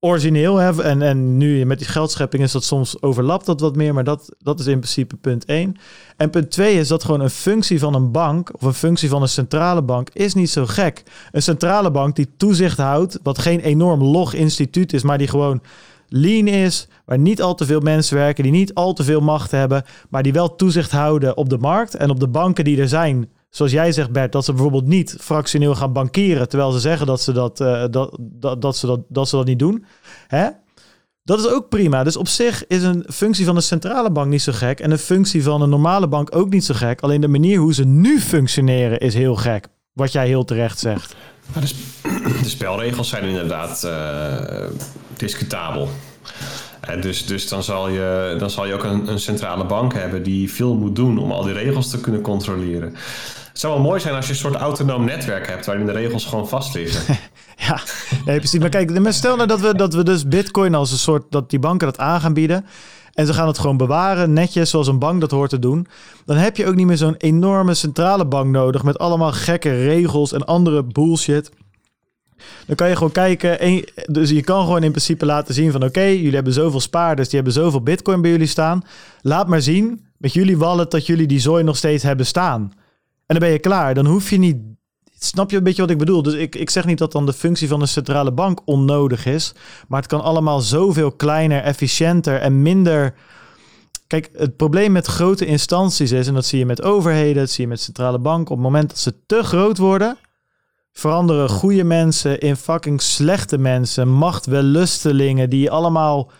Origineel, 0.00 0.56
hè? 0.56 0.82
En, 0.82 1.02
en 1.02 1.36
nu 1.36 1.64
met 1.64 1.78
die 1.78 1.86
geldschepping 1.86 2.42
is 2.42 2.52
dat 2.52 2.64
soms 2.64 3.02
overlapt 3.02 3.46
dat 3.46 3.60
wat 3.60 3.76
meer, 3.76 3.94
maar 3.94 4.04
dat, 4.04 4.34
dat 4.38 4.60
is 4.60 4.66
in 4.66 4.78
principe 4.78 5.16
punt 5.16 5.44
1. 5.44 5.76
En 6.16 6.30
punt 6.30 6.50
2 6.50 6.74
is 6.74 6.88
dat 6.88 7.04
gewoon 7.04 7.20
een 7.20 7.30
functie 7.30 7.78
van 7.78 7.94
een 7.94 8.10
bank 8.10 8.50
of 8.54 8.62
een 8.62 8.74
functie 8.74 9.08
van 9.08 9.22
een 9.22 9.28
centrale 9.28 9.82
bank 9.82 10.10
is 10.12 10.34
niet 10.34 10.50
zo 10.50 10.66
gek. 10.66 11.02
Een 11.32 11.42
centrale 11.42 11.90
bank 11.90 12.16
die 12.16 12.28
toezicht 12.36 12.78
houdt, 12.78 13.18
wat 13.22 13.38
geen 13.38 13.60
enorm 13.60 14.02
log 14.02 14.32
instituut 14.32 14.92
is, 14.92 15.02
maar 15.02 15.18
die 15.18 15.28
gewoon 15.28 15.62
lean 16.08 16.46
is, 16.46 16.88
waar 17.04 17.18
niet 17.18 17.42
al 17.42 17.54
te 17.54 17.66
veel 17.66 17.80
mensen 17.80 18.16
werken, 18.16 18.42
die 18.42 18.52
niet 18.52 18.74
al 18.74 18.92
te 18.92 19.04
veel 19.04 19.20
macht 19.20 19.50
hebben, 19.50 19.84
maar 20.08 20.22
die 20.22 20.32
wel 20.32 20.56
toezicht 20.56 20.90
houden 20.90 21.36
op 21.36 21.48
de 21.48 21.58
markt 21.58 21.94
en 21.94 22.10
op 22.10 22.20
de 22.20 22.28
banken 22.28 22.64
die 22.64 22.80
er 22.80 22.88
zijn 22.88 23.28
zoals 23.50 23.72
jij 23.72 23.92
zegt, 23.92 24.10
Bert, 24.10 24.32
dat 24.32 24.44
ze 24.44 24.52
bijvoorbeeld 24.52 24.86
niet 24.86 25.16
fractioneel 25.20 25.74
gaan 25.74 25.92
bankieren, 25.92 26.48
terwijl 26.48 26.70
ze 26.70 26.80
zeggen 26.80 27.06
dat 27.06 27.20
ze 27.20 27.32
dat, 27.32 27.60
uh, 27.60 27.84
dat, 27.90 28.16
dat, 28.20 28.62
dat, 28.62 28.76
ze 28.76 28.86
dat, 28.86 29.00
dat 29.08 29.28
ze 29.28 29.36
dat 29.36 29.46
niet 29.46 29.58
doen. 29.58 29.84
Hè? 30.26 30.48
Dat 31.22 31.38
is 31.38 31.48
ook 31.48 31.68
prima. 31.68 32.04
Dus 32.04 32.16
op 32.16 32.28
zich 32.28 32.66
is 32.66 32.82
een 32.82 33.04
functie 33.08 33.44
van 33.44 33.56
een 33.56 33.62
centrale 33.62 34.10
bank 34.10 34.30
niet 34.30 34.42
zo 34.42 34.52
gek. 34.52 34.80
En 34.80 34.90
een 34.90 34.98
functie 34.98 35.42
van 35.42 35.62
een 35.62 35.68
normale 35.68 36.08
bank 36.08 36.36
ook 36.36 36.50
niet 36.50 36.64
zo 36.64 36.74
gek. 36.74 37.00
Alleen 37.00 37.20
de 37.20 37.28
manier 37.28 37.58
hoe 37.58 37.74
ze 37.74 37.84
nu 37.84 38.20
functioneren 38.20 39.00
is 39.00 39.14
heel 39.14 39.36
gek. 39.36 39.66
Wat 39.92 40.12
jij 40.12 40.26
heel 40.26 40.44
terecht 40.44 40.78
zegt. 40.78 41.14
De, 41.52 41.60
de 42.42 42.48
spelregels 42.48 43.08
zijn 43.08 43.24
inderdaad 43.24 43.82
uh, 43.84 44.66
discutabel. 45.16 45.88
En 46.80 47.00
dus, 47.00 47.26
dus 47.26 47.48
dan, 47.48 47.62
zal 47.62 47.88
je, 47.88 48.36
dan 48.38 48.50
zal 48.50 48.66
je 48.66 48.74
ook 48.74 48.84
een, 48.84 49.08
een 49.10 49.20
centrale 49.20 49.64
bank 49.64 49.94
hebben 49.94 50.22
die 50.22 50.52
veel 50.52 50.74
moet 50.74 50.96
doen 50.96 51.18
om 51.18 51.32
al 51.32 51.42
die 51.42 51.52
regels 51.52 51.90
te 51.90 52.00
kunnen 52.00 52.20
controleren. 52.20 52.96
Zou 53.60 53.74
wel 53.74 53.82
mooi 53.82 54.00
zijn 54.00 54.14
als 54.14 54.26
je 54.26 54.32
een 54.32 54.38
soort 54.38 54.54
autonoom 54.54 55.04
netwerk 55.04 55.46
hebt 55.46 55.66
waarin 55.66 55.86
de 55.86 55.92
regels 55.92 56.24
gewoon 56.24 56.48
vast 56.48 56.74
liggen. 56.74 57.16
ja, 57.68 57.80
nee, 58.24 58.38
precies. 58.38 58.60
Maar 58.60 58.68
kijk, 58.68 58.90
stel 59.08 59.36
nou 59.36 59.48
dat 59.48 59.60
we, 59.60 59.74
dat 59.74 59.94
we 59.94 60.02
dus 60.02 60.28
Bitcoin 60.28 60.74
als 60.74 60.92
een 60.92 60.98
soort 60.98 61.24
dat 61.30 61.50
die 61.50 61.58
banken 61.58 61.86
dat 61.86 61.98
aan 61.98 62.20
gaan 62.20 62.32
bieden. 62.32 62.66
En 63.14 63.26
ze 63.26 63.34
gaan 63.34 63.46
het 63.46 63.58
gewoon 63.58 63.76
bewaren, 63.76 64.32
netjes 64.32 64.70
zoals 64.70 64.86
een 64.86 64.98
bank 64.98 65.20
dat 65.20 65.30
hoort 65.30 65.50
te 65.50 65.58
doen. 65.58 65.86
Dan 66.24 66.36
heb 66.36 66.56
je 66.56 66.66
ook 66.66 66.74
niet 66.74 66.86
meer 66.86 66.96
zo'n 66.96 67.14
enorme 67.16 67.74
centrale 67.74 68.26
bank 68.26 68.50
nodig 68.50 68.82
met 68.82 68.98
allemaal 68.98 69.32
gekke 69.32 69.84
regels 69.84 70.32
en 70.32 70.44
andere 70.44 70.82
bullshit. 70.82 71.50
Dan 72.66 72.76
kan 72.76 72.88
je 72.88 72.96
gewoon 72.96 73.12
kijken. 73.12 73.60
En, 73.60 73.84
dus 74.06 74.30
je 74.30 74.42
kan 74.42 74.64
gewoon 74.64 74.82
in 74.82 74.90
principe 74.90 75.26
laten 75.26 75.54
zien 75.54 75.72
van 75.72 75.84
oké, 75.84 76.02
jullie 76.02 76.34
hebben 76.34 76.52
zoveel 76.52 76.80
spaarders, 76.80 77.28
die 77.28 77.40
hebben 77.40 77.62
zoveel 77.62 77.82
bitcoin 77.82 78.20
bij 78.20 78.30
jullie 78.30 78.46
staan. 78.46 78.82
Laat 79.20 79.48
maar 79.48 79.62
zien 79.62 80.06
met 80.16 80.32
jullie 80.32 80.58
wallet 80.58 80.90
dat 80.90 81.06
jullie 81.06 81.26
die 81.26 81.40
zooi 81.40 81.64
nog 81.64 81.76
steeds 81.76 82.02
hebben 82.02 82.26
staan. 82.26 82.72
Dan 83.32 83.38
ben 83.38 83.50
je 83.50 83.58
klaar. 83.58 83.94
Dan 83.94 84.06
hoef 84.06 84.30
je 84.30 84.38
niet. 84.38 84.56
Snap 85.18 85.50
je 85.50 85.56
een 85.56 85.62
beetje 85.62 85.82
wat 85.82 85.90
ik 85.90 85.98
bedoel? 85.98 86.22
Dus 86.22 86.34
ik, 86.34 86.54
ik 86.54 86.70
zeg 86.70 86.84
niet 86.84 86.98
dat 86.98 87.12
dan 87.12 87.26
de 87.26 87.32
functie 87.32 87.68
van 87.68 87.80
een 87.80 87.88
centrale 87.88 88.32
bank 88.32 88.60
onnodig 88.64 89.26
is. 89.26 89.54
Maar 89.88 90.00
het 90.00 90.08
kan 90.08 90.22
allemaal 90.22 90.60
zoveel 90.60 91.12
kleiner, 91.12 91.62
efficiënter 91.62 92.40
en 92.40 92.62
minder. 92.62 93.14
Kijk, 94.06 94.30
het 94.32 94.56
probleem 94.56 94.92
met 94.92 95.06
grote 95.06 95.46
instanties 95.46 96.12
is, 96.12 96.28
en 96.28 96.34
dat 96.34 96.44
zie 96.44 96.58
je 96.58 96.66
met 96.66 96.82
overheden, 96.82 97.34
dat 97.34 97.50
zie 97.50 97.64
je 97.64 97.70
met 97.70 97.80
centrale 97.80 98.18
banken, 98.18 98.50
op 98.50 98.56
het 98.56 98.66
moment 98.66 98.88
dat 98.88 98.98
ze 98.98 99.14
te 99.26 99.42
groot 99.42 99.78
worden, 99.78 100.18
veranderen 100.92 101.48
goede 101.48 101.84
mensen 101.84 102.40
in 102.40 102.56
fucking 102.56 103.02
slechte 103.02 103.58
mensen, 103.58 104.08
machtwellustelingen 104.08 105.50
die 105.50 105.70
allemaal 105.70 106.30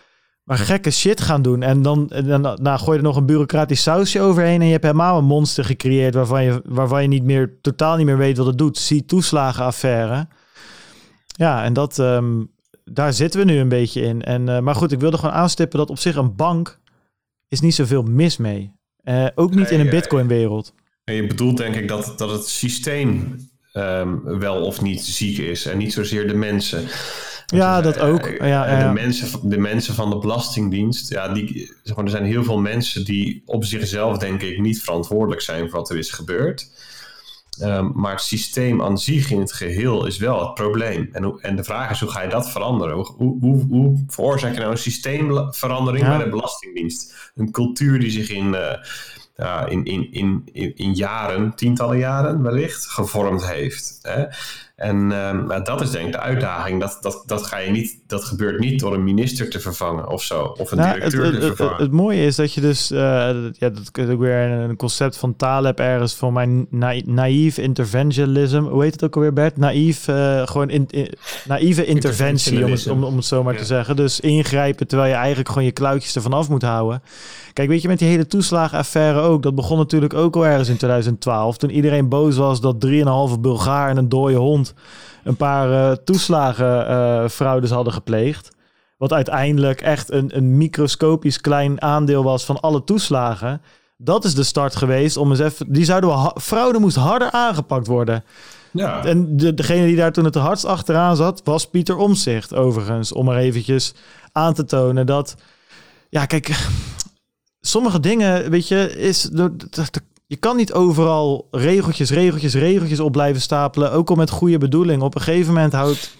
maar 0.43 0.57
gekke 0.57 0.91
shit 0.91 1.21
gaan 1.21 1.41
doen. 1.41 1.63
En 1.63 1.81
dan, 1.81 2.07
dan 2.07 2.41
nou, 2.41 2.79
gooi 2.79 2.91
je 2.91 2.97
er 2.97 3.03
nog 3.03 3.15
een 3.15 3.25
bureaucratisch 3.25 3.81
sausje 3.81 4.21
overheen 4.21 4.59
en 4.59 4.65
je 4.65 4.71
hebt 4.71 4.83
helemaal 4.83 5.17
een 5.17 5.25
monster 5.25 5.65
gecreëerd 5.65 6.13
waarvan 6.13 6.43
je, 6.43 6.61
waarvan 6.65 7.01
je 7.01 7.07
niet 7.07 7.23
meer, 7.23 7.57
totaal 7.61 7.97
niet 7.97 8.05
meer 8.05 8.17
weet 8.17 8.37
wat 8.37 8.45
het 8.45 8.57
doet. 8.57 8.77
Zie 8.77 9.05
toeslagenaffaire. 9.05 10.27
Ja, 11.25 11.63
en 11.63 11.73
dat, 11.73 11.97
um, 11.97 12.51
daar 12.83 13.13
zitten 13.13 13.39
we 13.39 13.45
nu 13.45 13.57
een 13.57 13.69
beetje 13.69 14.01
in. 14.01 14.21
En, 14.21 14.47
uh, 14.47 14.59
maar 14.59 14.75
goed, 14.75 14.91
ik 14.91 14.99
wilde 14.99 15.17
gewoon 15.17 15.35
aanstippen 15.35 15.79
dat 15.79 15.89
op 15.89 15.99
zich 15.99 16.15
een 16.15 16.35
bank 16.35 16.79
is 17.47 17.59
niet 17.59 17.75
zoveel 17.75 18.03
mis 18.03 18.37
mee. 18.37 18.71
Uh, 19.03 19.27
ook 19.35 19.55
niet 19.55 19.71
in 19.71 19.79
een 19.79 19.89
Bitcoin-wereld. 19.89 20.73
En 21.03 21.15
je 21.15 21.27
bedoelt 21.27 21.57
denk 21.57 21.75
ik 21.75 21.87
dat, 21.87 22.13
dat 22.17 22.31
het 22.31 22.47
systeem 22.47 23.35
um, 23.73 24.39
wel 24.39 24.65
of 24.65 24.81
niet 24.81 25.01
ziek 25.01 25.37
is 25.37 25.65
en 25.65 25.77
niet 25.77 25.93
zozeer 25.93 26.27
de 26.27 26.33
mensen. 26.33 26.87
Ja, 27.45 27.81
dat 27.81 27.99
ook. 27.99 28.27
Ja, 28.39 28.45
ja, 28.45 28.87
De, 28.87 28.93
mensen, 28.93 29.49
de 29.49 29.57
mensen 29.57 29.95
van 29.95 30.09
de 30.09 30.17
Belastingdienst, 30.17 31.09
ja, 31.09 31.27
die, 31.27 31.75
zeg 31.83 31.95
maar, 31.95 32.05
er 32.05 32.11
zijn 32.11 32.25
heel 32.25 32.43
veel 32.43 32.59
mensen 32.59 33.05
die 33.05 33.43
op 33.45 33.65
zichzelf, 33.65 34.17
denk 34.17 34.41
ik, 34.41 34.59
niet 34.59 34.81
verantwoordelijk 34.81 35.41
zijn 35.41 35.69
voor 35.69 35.79
wat 35.79 35.89
er 35.89 35.97
is 35.97 36.11
gebeurd. 36.11 36.71
Um, 37.61 37.91
maar 37.95 38.11
het 38.11 38.21
systeem 38.21 38.81
aan 38.81 38.97
zich 38.97 39.31
in 39.31 39.39
het 39.39 39.53
geheel 39.53 40.05
is 40.05 40.17
wel 40.17 40.39
het 40.39 40.53
probleem. 40.53 41.09
En, 41.11 41.37
en 41.41 41.55
de 41.55 41.63
vraag 41.63 41.91
is, 41.91 41.99
hoe 41.99 42.09
ga 42.09 42.21
je 42.21 42.29
dat 42.29 42.51
veranderen? 42.51 42.95
Hoe, 42.95 43.37
hoe, 43.39 43.65
hoe 43.69 44.03
veroorzaak 44.07 44.53
je 44.53 44.59
nou 44.59 44.71
een 44.71 44.77
systeemverandering 44.77 46.05
bij 46.05 46.17
de 46.17 46.29
Belastingdienst? 46.29 47.31
Een 47.35 47.51
cultuur 47.51 47.99
die 47.99 48.11
zich 48.11 48.29
in... 48.29 48.47
Uh, 48.47 48.71
ja, 49.41 49.65
in, 49.67 49.85
in, 49.85 50.07
in, 50.11 50.49
in, 50.75 50.93
jaren, 50.93 51.55
tientallen 51.55 51.97
jaren 51.97 52.41
wellicht, 52.41 52.85
gevormd 52.85 53.47
heeft. 53.47 53.99
Hè? 54.01 54.25
En 54.81 55.11
uh, 55.11 55.63
dat 55.63 55.81
is 55.81 55.91
denk 55.91 56.05
ik 56.05 56.11
de 56.11 56.19
uitdaging. 56.19 56.79
Dat, 56.79 56.97
dat, 57.01 57.23
dat, 57.25 57.45
ga 57.45 57.57
je 57.57 57.71
niet, 57.71 57.99
dat 58.07 58.23
gebeurt 58.23 58.59
niet 58.59 58.79
door 58.79 58.93
een 58.93 59.03
minister 59.03 59.49
te 59.49 59.59
vervangen 59.59 60.09
of 60.09 60.23
zo. 60.23 60.41
Of 60.41 60.71
een 60.71 60.77
nou, 60.77 60.93
directeur 60.93 61.25
het, 61.25 61.33
te 61.33 61.47
vervangen. 61.47 61.71
Het, 61.71 61.81
het, 61.81 61.91
mooie 61.91 62.25
is 62.25 62.35
dat 62.35 62.53
je 62.53 62.61
dus... 62.61 62.91
Uh, 62.91 62.99
ja, 63.51 63.69
dat 63.69 63.91
is 63.93 64.07
ook 64.07 64.19
weer 64.19 64.37
een 64.37 64.75
concept 64.75 65.17
van 65.17 65.35
Taleb 65.35 65.79
ergens... 65.79 66.15
voor 66.15 66.33
mijn 66.33 66.67
na 66.69 67.01
naïef 67.05 67.57
interventionism. 67.57 68.61
Hoe 68.61 68.83
heet 68.83 68.93
het 68.93 69.03
ook 69.03 69.15
alweer, 69.15 69.33
Bert? 69.33 69.57
Naïef, 69.57 70.07
uh, 70.07 70.47
gewoon 70.47 70.69
in, 70.69 70.85
in, 70.89 71.13
naïeve 71.47 71.85
interventie, 71.85 72.65
om 72.65 72.71
het, 72.71 72.87
om, 72.87 73.03
om 73.03 73.15
het 73.15 73.25
zo 73.25 73.43
maar 73.43 73.53
ja. 73.53 73.59
te 73.59 73.65
zeggen. 73.65 73.95
Dus 73.95 74.19
ingrijpen 74.19 74.87
terwijl 74.87 75.09
je 75.09 75.15
eigenlijk 75.15 75.49
gewoon 75.49 75.63
je 75.63 75.71
kluitjes 75.71 76.15
ervan 76.15 76.33
af 76.33 76.49
moet 76.49 76.61
houden. 76.61 77.01
Kijk, 77.53 77.69
weet 77.69 77.81
je, 77.81 77.87
met 77.87 77.99
die 77.99 78.07
hele 78.07 78.27
toeslagenaffaire 78.27 79.19
ook. 79.19 79.43
Dat 79.43 79.55
begon 79.55 79.77
natuurlijk 79.77 80.13
ook 80.13 80.35
al 80.35 80.45
ergens 80.45 80.69
in 80.69 80.77
2012. 80.77 81.57
Toen 81.57 81.69
iedereen 81.69 82.09
boos 82.09 82.37
was 82.37 82.61
dat 82.61 82.85
3,5 82.85 83.39
Bulgaar 83.39 83.89
en 83.89 83.97
een 83.97 84.09
dode 84.09 84.35
hond 84.35 84.70
een 85.23 85.35
paar 85.35 85.69
uh, 85.69 85.91
toeslagenfraudes 85.91 87.69
uh, 87.69 87.75
hadden 87.75 87.93
gepleegd. 87.93 88.49
Wat 88.97 89.13
uiteindelijk 89.13 89.81
echt 89.81 90.11
een, 90.11 90.37
een 90.37 90.57
microscopisch 90.57 91.41
klein 91.41 91.81
aandeel 91.81 92.23
was 92.23 92.45
van 92.45 92.59
alle 92.59 92.83
toeslagen. 92.83 93.61
Dat 93.97 94.25
is 94.25 94.35
de 94.35 94.43
start 94.43 94.75
geweest 94.75 95.17
om 95.17 95.29
eens 95.29 95.39
even. 95.39 95.73
Die 95.73 95.85
zouden 95.85 96.09
we. 96.09 96.31
Fraude 96.41 96.79
moest 96.79 96.95
harder 96.95 97.31
aangepakt 97.31 97.87
worden. 97.87 98.23
Ja. 98.71 99.05
En 99.05 99.37
de, 99.37 99.53
degene 99.53 99.85
die 99.85 99.95
daar 99.95 100.11
toen 100.11 100.25
het 100.25 100.35
hardst 100.35 100.65
achteraan 100.65 101.15
zat, 101.15 101.41
was 101.43 101.69
Pieter 101.69 101.97
Omzicht, 101.97 102.53
overigens. 102.53 103.13
Om 103.13 103.29
er 103.29 103.37
eventjes 103.37 103.93
aan 104.31 104.53
te 104.53 104.65
tonen 104.65 105.05
dat. 105.05 105.35
Ja, 106.09 106.25
kijk. 106.25 106.57
Sommige 107.61 107.99
dingen, 107.99 108.49
weet 108.49 108.67
je, 108.67 108.97
is. 108.97 109.29
Je 110.31 110.37
kan 110.37 110.55
niet 110.55 110.73
overal 110.73 111.47
regeltjes, 111.51 112.09
regeltjes, 112.09 112.53
regeltjes 112.53 112.99
op 112.99 113.11
blijven 113.11 113.41
stapelen. 113.41 113.91
Ook 113.91 114.09
al 114.09 114.15
met 114.15 114.29
goede 114.29 114.57
bedoeling. 114.57 115.01
Op 115.01 115.15
een 115.15 115.21
gegeven 115.21 115.53
moment 115.53 115.73
houdt, 115.73 116.17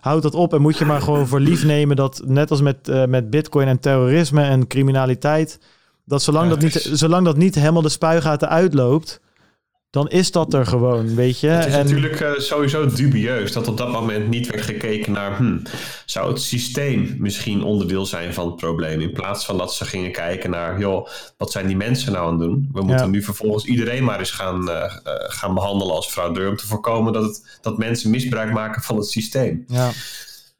houdt 0.00 0.22
dat 0.22 0.34
op. 0.34 0.54
En 0.54 0.60
moet 0.60 0.78
je 0.78 0.84
maar 0.84 1.00
gewoon 1.00 1.26
voor 1.26 1.40
lief 1.40 1.64
nemen 1.64 1.96
dat, 1.96 2.22
net 2.24 2.50
als 2.50 2.60
met, 2.60 2.88
uh, 2.88 3.04
met 3.04 3.30
bitcoin 3.30 3.68
en 3.68 3.80
terrorisme 3.80 4.42
en 4.42 4.66
criminaliteit. 4.66 5.58
Dat 6.04 6.22
zolang, 6.22 6.50
dat 6.50 6.60
niet, 6.60 6.88
zolang 6.92 7.24
dat 7.24 7.36
niet 7.36 7.54
helemaal 7.54 7.82
de 7.82 7.88
spuigaten 7.88 8.48
uitloopt 8.48 9.20
dan 9.94 10.08
is 10.08 10.30
dat 10.30 10.54
er 10.54 10.66
gewoon, 10.66 11.14
weet 11.14 11.40
je. 11.40 11.46
Het 11.46 11.66
is 11.66 11.72
en... 11.72 11.84
natuurlijk 11.84 12.20
uh, 12.20 12.38
sowieso 12.38 12.86
dubieus 12.86 13.52
dat 13.52 13.68
op 13.68 13.76
dat 13.76 13.92
moment 13.92 14.28
niet 14.28 14.46
werd 14.46 14.62
gekeken 14.62 15.12
naar... 15.12 15.36
Hmm, 15.36 15.62
zou 16.06 16.28
het 16.28 16.40
systeem 16.40 17.14
misschien 17.18 17.62
onderdeel 17.62 18.06
zijn 18.06 18.34
van 18.34 18.46
het 18.46 18.56
probleem... 18.56 19.00
in 19.00 19.12
plaats 19.12 19.44
van 19.44 19.58
dat 19.58 19.74
ze 19.74 19.84
gingen 19.84 20.12
kijken 20.12 20.50
naar... 20.50 20.78
joh, 20.78 21.08
wat 21.36 21.52
zijn 21.52 21.66
die 21.66 21.76
mensen 21.76 22.12
nou 22.12 22.26
aan 22.26 22.32
het 22.32 22.40
doen? 22.40 22.68
We 22.72 22.80
moeten 22.80 23.04
ja. 23.04 23.10
nu 23.10 23.22
vervolgens 23.22 23.64
iedereen 23.64 24.04
maar 24.04 24.18
eens 24.18 24.30
gaan, 24.30 24.68
uh, 24.68 24.74
uh, 24.76 24.90
gaan 25.16 25.54
behandelen 25.54 25.94
als 25.94 26.06
fraudeur... 26.06 26.48
om 26.48 26.56
te 26.56 26.66
voorkomen 26.66 27.12
dat, 27.12 27.22
het, 27.22 27.58
dat 27.60 27.78
mensen 27.78 28.10
misbruik 28.10 28.52
maken 28.52 28.82
van 28.82 28.96
het 28.96 29.06
systeem. 29.06 29.64
Ja. 29.66 29.90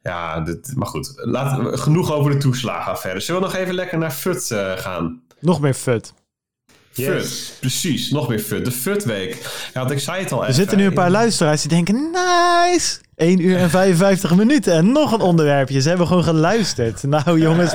Ja, 0.01 0.41
dit, 0.41 0.71
maar 0.75 0.87
goed. 0.87 1.13
Laat, 1.15 1.79
genoeg 1.79 2.13
over 2.13 2.31
de 2.31 2.37
toeslagenaffaire. 2.37 3.19
Zullen 3.19 3.41
we 3.41 3.47
nog 3.47 3.55
even 3.55 3.73
lekker 3.73 3.97
naar 3.97 4.11
FUT 4.11 4.55
gaan? 4.75 5.21
Nog 5.39 5.61
meer 5.61 5.73
FUT. 5.73 6.13
Yes. 6.97 7.07
FUT, 7.07 7.57
precies. 7.59 8.09
Nog 8.09 8.27
meer 8.27 8.39
FUT. 8.39 8.65
De 8.65 8.71
FUT-week. 8.71 9.37
Ja, 9.73 9.79
want 9.79 9.91
ik 9.91 9.99
zei 9.99 10.23
het 10.23 10.31
al 10.31 10.45
Er 10.45 10.53
zitten 10.53 10.77
nu 10.77 10.85
een 10.85 10.93
paar 10.93 11.11
luisteraars 11.11 11.61
die 11.61 11.69
denken, 11.69 12.11
nice! 12.11 12.97
1 13.15 13.39
uur 13.39 13.57
en 13.57 13.69
55 13.69 14.35
minuten 14.41 14.73
en 14.73 14.91
nog 14.91 15.11
een 15.11 15.21
onderwerpje. 15.21 15.81
Ze 15.81 15.89
hebben 15.89 16.07
gewoon 16.07 16.23
geluisterd. 16.23 17.03
Nou 17.03 17.39
jongens, 17.39 17.73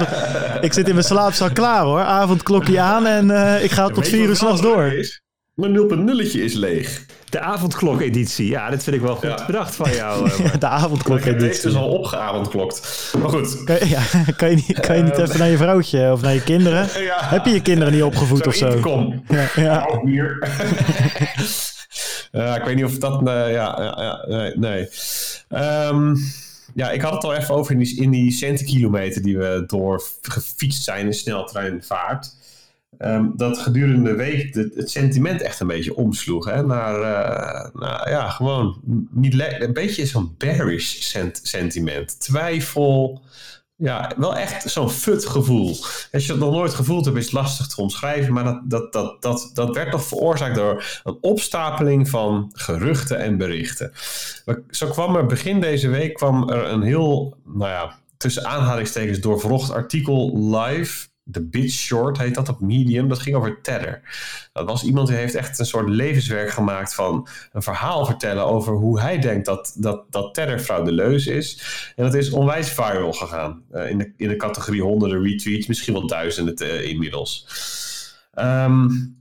ik 0.61 0.73
zit 0.73 0.89
in 0.89 0.95
mijn 0.95 1.07
slaapzak 1.07 1.55
klaar 1.55 1.83
hoor. 1.83 2.01
Avondklokje 2.01 2.81
aan 2.81 3.07
en 3.07 3.29
uh, 3.29 3.65
ik 3.65 3.71
ga 3.71 3.89
tot 3.89 4.09
4 4.09 4.29
uur 4.29 4.37
s'nachts 4.37 4.61
door. 4.61 4.93
Mijn 5.55 6.09
0.0 6.09 6.32
is 6.32 6.52
leeg. 6.55 7.06
De 7.28 7.40
avondklok-editie. 7.40 8.48
Ja, 8.48 8.70
dat 8.70 8.82
vind 8.82 8.97
ik 8.97 9.02
wel 9.02 9.14
goed 9.14 9.39
ja. 9.39 9.47
bedacht 9.47 9.74
van 9.74 9.90
jou. 9.93 10.27
Uh, 10.27 10.39
ja, 10.52 10.56
de 10.59 10.66
avondklok-editie. 10.66 11.47
Het 11.47 11.56
is 11.56 11.60
dus 11.60 11.74
al 11.74 11.89
opgeavondklokt. 11.89 13.12
Maar 13.18 13.28
goed. 13.28 13.64
Kan, 13.64 13.89
ja, 13.89 14.02
kan 14.36 14.51
je 14.51 14.56
niet, 14.56 14.81
kan 14.81 14.97
je 14.97 15.02
niet 15.02 15.18
uh, 15.18 15.24
even 15.24 15.39
naar 15.39 15.48
je 15.48 15.56
vrouwtje 15.56 16.12
of 16.12 16.22
naar 16.22 16.35
je 16.35 16.43
kinderen? 16.43 16.89
Ja. 17.01 17.16
Heb 17.20 17.44
je 17.44 17.52
je 17.52 17.62
kinderen 17.62 17.93
niet 17.93 18.02
opgevoed 18.02 18.43
zo 18.43 18.48
of 18.48 18.55
zo? 18.55 18.81
Kom. 18.81 19.22
Ja, 19.28 19.48
ja. 19.56 19.62
Nou, 19.62 20.10
hier. 20.10 20.48
uh, 22.32 22.55
ik 22.55 22.62
weet 22.64 22.74
niet 22.74 22.85
of 22.85 22.98
dat... 22.98 23.20
ja, 23.24 23.48
ja, 23.48 24.24
nee. 24.28 24.56
nee. 24.56 24.89
Um, 25.89 26.16
ja, 26.74 26.90
ik 26.90 27.01
had 27.01 27.12
het 27.12 27.24
al 27.24 27.35
even 27.35 27.55
over 27.55 27.72
in 27.72 27.78
die, 27.78 28.01
in 28.01 28.10
die 28.10 29.22
die 29.22 29.39
we 29.39 29.64
door 29.66 30.02
gefietst 30.22 30.85
zijn 30.85 31.06
in 31.06 31.14
sneltreinvaart. 31.14 32.35
Um, 33.05 33.32
dat 33.36 33.59
gedurende 33.59 34.10
de 34.10 34.16
week 34.16 34.55
het, 34.55 34.90
sentiment 34.90 35.43
echt 35.43 35.60
een 35.60 35.66
beetje 35.66 35.97
omsloeg. 35.97 36.44
Hè, 36.44 36.66
naar, 36.66 36.94
uh, 36.94 37.81
nou 37.81 38.10
ja, 38.10 38.28
gewoon 38.28 38.81
niet 39.10 39.40
een 39.59 39.72
beetje 39.72 40.06
zo'n 40.06 40.35
bearish 40.39 41.01
sent 41.01 41.40
sentiment. 41.43 42.20
Twijfel. 42.20 43.22
Ja, 43.77 44.12
wel 44.16 44.36
echt 44.36 44.70
zo'n 44.70 44.90
fut 44.90 45.27
gevoel. 45.27 45.68
Als 46.12 46.27
je 46.27 46.32
het 46.32 46.40
nog 46.40 46.52
nooit 46.52 46.74
gevoeld 46.74 47.05
hebt, 47.05 47.16
is 47.16 47.24
het 47.24 47.32
lastig 47.32 47.66
te 47.66 47.81
omschrijven. 47.81 48.32
Maar 48.32 48.44
dat, 48.44 48.62
dat, 48.68 48.93
dat, 48.93 49.22
dat, 49.22 49.51
dat 49.55 49.74
werd 49.74 49.90
toch 49.90 50.05
veroorzaakt 50.05 50.55
door 50.55 51.01
een 51.05 51.18
opstapeling 51.20 52.09
van 52.09 52.51
geruchten 52.52 53.18
en 53.18 53.39
berichten. 53.39 53.93
Zo 54.70 54.86
kwam 54.86 55.16
er 55.16 55.27
begin 55.27 55.60
deze 55.60 55.89
week 55.89 56.14
kwam 56.14 56.48
er 56.48 56.70
een 56.70 56.82
heel, 56.82 57.36
nou 57.44 57.70
ja, 57.70 57.98
tussen 58.16 58.47
aanhalingstekens 58.47 59.20
doorvrocht 59.20 59.70
artikel 59.70 60.51
live 60.56 61.09
de 61.32 61.48
Bit 61.48 61.70
Short 61.70 62.19
heet 62.19 62.35
dat 62.35 62.48
op 62.48 62.61
Medium. 62.61 63.09
Dat 63.09 63.19
ging 63.19 63.36
over 63.36 63.61
Tether. 63.62 64.01
Dat 64.52 64.66
was 64.66 64.85
iemand 64.85 65.09
die 65.09 65.16
heeft 65.16 65.35
echt 65.35 65.59
een 65.59 65.66
soort 65.66 65.89
levenswerk 65.89 66.51
gemaakt 66.51 66.94
van 66.94 67.28
een 67.52 67.62
verhaal 67.62 68.07
vertellen 68.07 68.44
over 68.44 68.73
hoe 68.73 69.01
hij 69.01 69.19
denkt 69.19 69.47
dat, 69.47 69.74
dat, 69.77 70.05
dat 70.11 70.35
Tether 70.35 70.59
fraudeleus 70.59 71.27
is. 71.27 71.62
En 71.97 72.05
dat 72.05 72.15
is 72.15 72.31
onwijs 72.31 72.69
viral 72.69 73.12
gegaan. 73.12 73.62
Uh, 73.73 73.90
in, 73.90 73.98
de, 73.98 74.12
in 74.16 74.28
de 74.28 74.36
categorie 74.36 74.82
honderden 74.82 75.23
retweets, 75.23 75.66
misschien 75.66 75.93
wel 75.93 76.07
duizenden 76.07 76.62
uh, 76.62 76.89
inmiddels. 76.89 77.47
Um, 78.35 79.19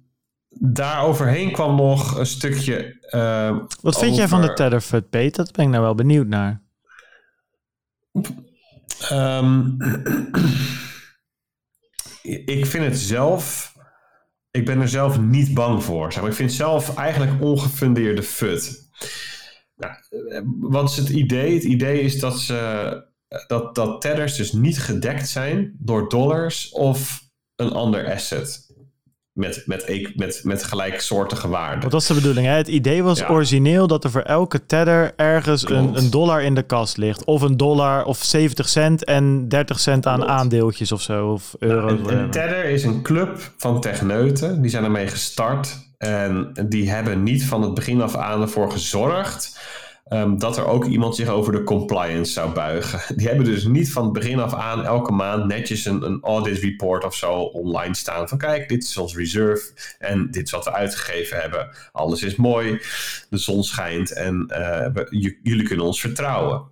daar 0.50 1.04
overheen 1.04 1.52
kwam 1.52 1.76
nog 1.76 2.18
een 2.18 2.26
stukje. 2.26 2.98
Uh, 3.16 3.58
Wat 3.82 3.98
vind 3.98 4.06
over... 4.06 4.18
jij 4.18 4.28
van 4.28 4.42
de 4.42 4.54
Tetherfut, 4.54 5.10
Peter? 5.10 5.44
Dat 5.46 5.56
ben 5.56 5.66
ik 5.66 5.72
nou 5.72 5.84
wel 5.84 5.96
benieuwd 5.96 6.28
naar. 6.28 6.62
Um, 9.12 9.78
ik 12.46 12.66
vind 12.66 12.86
het 12.86 12.98
zelf. 12.98 13.74
Ik 14.52 14.66
ben 14.66 14.82
er 14.82 14.90
zelf 14.90 15.20
niet 15.20 15.54
bang 15.54 15.84
voor. 15.84 16.08
Ik 16.08 16.14
vind 16.34 16.38
het 16.38 16.52
zelf 16.52 16.96
eigenlijk 16.96 17.42
ongefundeerde 17.42 18.24
fut. 18.24 18.90
Nou, 19.76 19.94
wat 20.60 20.90
is 20.90 20.98
het 20.98 21.10
idee? 21.10 21.54
Het 21.54 21.64
idee 21.64 22.02
is 22.02 22.20
dat, 22.20 22.40
ze, 22.40 23.04
dat, 23.48 23.76
dat 23.76 24.02
tethers 24.02 24.36
dus 24.36 24.52
niet 24.52 24.80
gedekt 24.80 25.30
zijn 25.30 25.76
door 25.80 26.10
dollars 26.10 26.70
of 26.70 27.24
een 27.56 27.72
ander 27.72 28.14
asset 28.14 28.69
met, 29.40 29.64
met, 29.66 30.10
met, 30.16 30.42
met 30.44 30.64
gelijksoortige 30.64 31.48
waarden. 31.48 31.84
Wat 31.84 31.92
was 31.92 32.08
de 32.08 32.14
bedoeling? 32.14 32.48
Hè? 32.48 32.54
Het 32.54 32.68
idee 32.68 33.04
was 33.04 33.20
ja. 33.20 33.28
origineel 33.28 33.88
dat 33.88 34.04
er 34.04 34.12
voor 34.12 34.22
elke 34.22 34.66
tether 34.66 35.14
ergens 35.16 35.70
een, 35.70 35.98
een, 35.98 36.10
dollar 36.10 36.44
in 36.44 36.56
de 36.56 36.64
kast 36.64 36.98
ligt. 36.98 37.24
Of 37.24 37.42
een 37.42 37.58
dollar 37.58 38.06
of 38.06 38.24
70 38.24 38.70
cent 38.70 39.04
en 39.04 39.48
30 39.48 39.80
cent 39.80 40.06
aan 40.06 40.16
Klopt. 40.16 40.32
aandeeltjes 40.32 40.92
of 40.92 41.02
zo. 41.02 41.32
Of 41.32 41.56
euro's. 41.60 41.92
Nou, 41.92 42.12
een, 42.12 42.20
een 42.20 42.32
tether 42.32 42.66
is 42.66 42.84
een 42.84 43.02
club 43.02 43.52
van 43.58 43.82
techneuten. 43.82 44.62
Die 44.62 44.72
zijn 44.72 44.84
ermee 44.84 45.08
gestart. 45.08 45.88
En 45.98 46.52
die 46.70 46.90
hebben 46.90 47.24
niet 47.24 47.46
van 47.46 47.62
het 47.62 47.74
begin 47.74 48.02
af 48.02 48.16
aan 48.16 48.42
ervoor 48.42 48.72
gezorgd 48.72 49.60
ehm, 50.10 50.38
dat 50.38 50.58
er 50.58 50.66
ook 50.66 50.86
iemand 50.86 51.16
zich 51.16 51.28
over 51.28 51.52
de 51.52 51.64
compliance 51.64 52.32
zou 52.32 52.52
buigen. 52.52 53.02
Die 53.18 53.28
hebben 53.28 53.46
dus 53.46 53.64
niet 53.64 53.92
van 53.92 54.14
begin 54.14 54.40
af 54.40 54.54
aan 54.54 54.86
elke 54.86 55.12
maand 55.12 55.46
netjes 55.46 55.86
een, 55.86 56.06
een 56.06 56.20
audit 56.22 56.58
report 56.58 57.06
of 57.06 57.16
zo 57.16 57.34
online 57.34 57.96
staan. 57.96 58.28
Van 58.28 58.38
kijk, 58.38 58.70
dit 58.70 58.84
is 58.84 58.98
ons 58.98 59.16
reserve 59.16 59.72
en 60.00 60.32
dit 60.32 60.46
is 60.46 60.52
wat 60.52 60.66
we 60.66 60.74
uitgegeven 60.74 61.42
hebben. 61.42 61.70
Alles 61.92 62.24
is 62.24 62.36
mooi, 62.36 62.80
de 63.30 63.38
zon 63.38 63.64
schijnt 63.64 64.14
en 64.14 64.52
uh, 64.52 65.04
jullie 65.42 65.68
kunnen 65.68 65.86
ons 65.86 66.02
vertrouwen. 66.02 66.64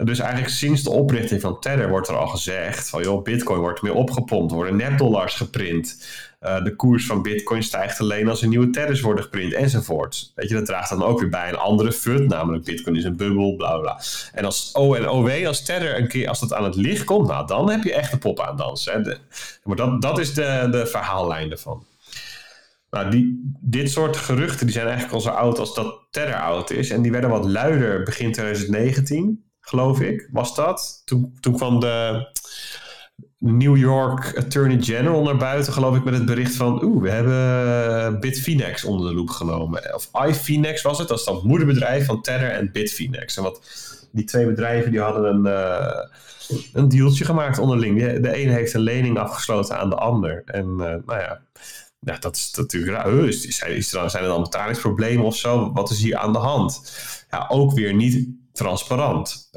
En 0.00 0.06
dus 0.06 0.18
eigenlijk 0.18 0.52
sinds 0.52 0.82
de 0.82 0.90
oprichting 0.90 1.40
van 1.40 1.60
Tether 1.60 1.88
wordt 1.88 2.08
er 2.08 2.16
al 2.16 2.26
gezegd 2.26 2.88
van 2.88 3.02
joh, 3.02 3.22
bitcoin 3.22 3.60
wordt 3.60 3.82
meer 3.82 3.94
opgepompt, 3.94 4.52
worden 4.52 4.76
nepdollars 4.76 5.34
geprint. 5.34 6.06
Uh, 6.46 6.64
de 6.64 6.76
koers 6.76 7.06
van 7.06 7.22
bitcoin 7.22 7.62
stijgt 7.62 8.00
alleen 8.00 8.28
als 8.28 8.42
er 8.42 8.48
nieuwe 8.48 8.70
tethers 8.70 9.00
worden 9.00 9.24
geprint 9.24 9.52
enzovoort. 9.52 10.32
Weet 10.34 10.48
je, 10.48 10.54
dat 10.54 10.66
draagt 10.66 10.90
dan 10.90 11.02
ook 11.02 11.20
weer 11.20 11.28
bij 11.28 11.48
een 11.48 11.56
andere 11.56 11.92
fut, 11.92 12.28
namelijk 12.28 12.64
bitcoin 12.64 12.96
is 12.96 13.04
een 13.04 13.16
bubbel, 13.16 13.56
bla 13.56 13.78
bla. 13.78 14.00
En 14.32 14.44
als 14.44 14.70
O 14.74 14.94
en 14.94 15.08
OW, 15.08 15.46
als 15.46 15.64
tether 15.64 15.98
een 15.98 16.08
keer, 16.08 16.28
als 16.28 16.40
dat 16.40 16.52
aan 16.52 16.64
het 16.64 16.74
licht 16.74 17.04
komt, 17.04 17.28
nou 17.28 17.46
dan 17.46 17.70
heb 17.70 17.82
je 17.82 17.94
echt 17.94 18.10
de 18.10 18.18
pop 18.18 18.40
aan 18.40 18.56
dansen. 18.56 19.20
Maar 19.64 19.76
dat, 19.76 20.02
dat 20.02 20.18
is 20.18 20.34
de, 20.34 20.68
de 20.70 20.86
verhaallijn 20.86 21.50
ervan. 21.50 21.84
Nou, 22.90 23.10
die, 23.10 23.54
dit 23.60 23.90
soort 23.90 24.16
geruchten 24.16 24.66
die 24.66 24.74
zijn 24.74 24.86
eigenlijk 24.86 25.14
al 25.14 25.20
zo 25.20 25.28
oud 25.28 25.58
als 25.58 25.74
dat 25.74 26.00
Tether 26.10 26.40
oud 26.40 26.70
is. 26.70 26.90
En 26.90 27.02
die 27.02 27.12
werden 27.12 27.30
wat 27.30 27.44
luider 27.44 28.02
begin 28.02 28.32
2019 28.32 29.44
geloof 29.60 30.00
ik, 30.00 30.28
was 30.32 30.54
dat. 30.54 31.02
Toen, 31.04 31.36
toen 31.40 31.56
kwam 31.56 31.80
de 31.80 32.26
New 33.40 33.76
York 33.76 34.36
Attorney 34.36 34.80
General 34.80 35.22
naar 35.22 35.36
buiten, 35.36 35.72
geloof 35.72 35.96
ik, 35.96 36.04
met 36.04 36.14
het 36.14 36.24
bericht 36.24 36.54
van... 36.54 36.84
Oeh, 36.84 37.02
we 37.02 37.10
hebben 37.10 38.20
Bitfinex 38.20 38.84
onder 38.84 39.08
de 39.08 39.14
loep 39.14 39.30
genomen. 39.30 39.94
Of 39.94 40.10
iFinex 40.26 40.82
was 40.82 40.98
het, 40.98 41.08
dat 41.08 41.18
is 41.18 41.24
dan 41.24 41.34
het 41.34 41.44
moederbedrijf 41.44 42.06
van 42.06 42.22
Tether 42.22 42.50
en 42.50 42.72
Bitfinex. 42.72 43.36
En 43.36 43.42
wat 43.42 43.60
die 44.12 44.24
twee 44.24 44.46
bedrijven 44.46 44.90
die 44.90 45.00
hadden 45.00 45.24
een, 45.24 45.46
uh, 45.46 46.60
een 46.72 46.88
dealtje 46.88 47.24
gemaakt 47.24 47.58
onderling. 47.58 47.98
De 47.98 48.42
een 48.42 48.50
heeft 48.50 48.74
een 48.74 48.80
lening 48.80 49.18
afgesloten 49.18 49.78
aan 49.78 49.90
de 49.90 49.96
ander. 49.96 50.42
En 50.46 50.66
uh, 50.66 50.76
nou 50.76 51.02
ja, 51.06 51.40
ja, 52.00 52.18
dat 52.18 52.36
is 52.36 52.52
natuurlijk 52.56 52.92
raar. 52.92 53.24
Is, 53.28 53.46
is 53.46 53.92
er, 53.92 54.10
zijn 54.10 54.22
er 54.22 54.28
dan 54.28 54.42
betalingsproblemen 54.42 55.24
of 55.24 55.36
zo? 55.36 55.72
Wat 55.72 55.90
is 55.90 56.02
hier 56.02 56.16
aan 56.16 56.32
de 56.32 56.38
hand? 56.38 56.92
Ja, 57.30 57.46
ook 57.48 57.72
weer 57.72 57.94
niet 57.94 58.28
transparant. 58.52 59.48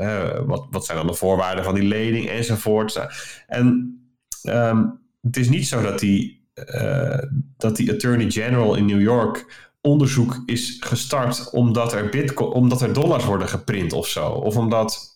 wat, 0.45 0.67
wat 0.71 0.85
zijn 0.85 0.97
dan 0.97 1.07
de 1.07 1.13
voorwaarden 1.13 1.63
van 1.63 1.75
die 1.75 1.83
lening 1.83 2.29
enzovoort. 2.29 3.07
En 3.47 3.97
um, 4.43 5.01
het 5.21 5.37
is 5.37 5.49
niet 5.49 5.67
zo 5.67 5.81
dat 5.81 5.99
die, 5.99 6.47
uh, 6.75 7.17
dat 7.57 7.75
die 7.75 7.91
Attorney 7.91 8.31
General 8.31 8.75
in 8.75 8.85
New 8.85 9.01
York 9.01 9.45
onderzoek 9.81 10.43
is 10.45 10.77
gestart 10.79 11.49
omdat 11.49 11.93
er, 11.93 12.09
bitcoin, 12.09 12.51
omdat 12.51 12.81
er 12.81 12.93
dollars 12.93 13.25
worden 13.25 13.49
geprint 13.49 13.93
of 13.93 14.07
zo. 14.07 14.27
Of 14.29 14.57
omdat. 14.57 15.11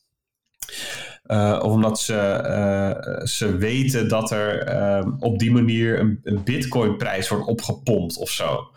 Uh, 1.27 1.59
of 1.63 1.71
omdat 1.71 1.99
ze, 1.99 2.13
uh, 2.13 3.25
ze 3.25 3.57
weten 3.57 4.09
dat 4.09 4.31
er 4.31 4.75
uh, 4.75 5.11
op 5.19 5.39
die 5.39 5.51
manier 5.51 5.99
een, 5.99 6.19
een 6.23 6.43
bitcoinprijs 6.43 7.29
wordt 7.29 7.47
opgepompt 7.47 8.17
of 8.17 8.29
zo. 8.29 8.69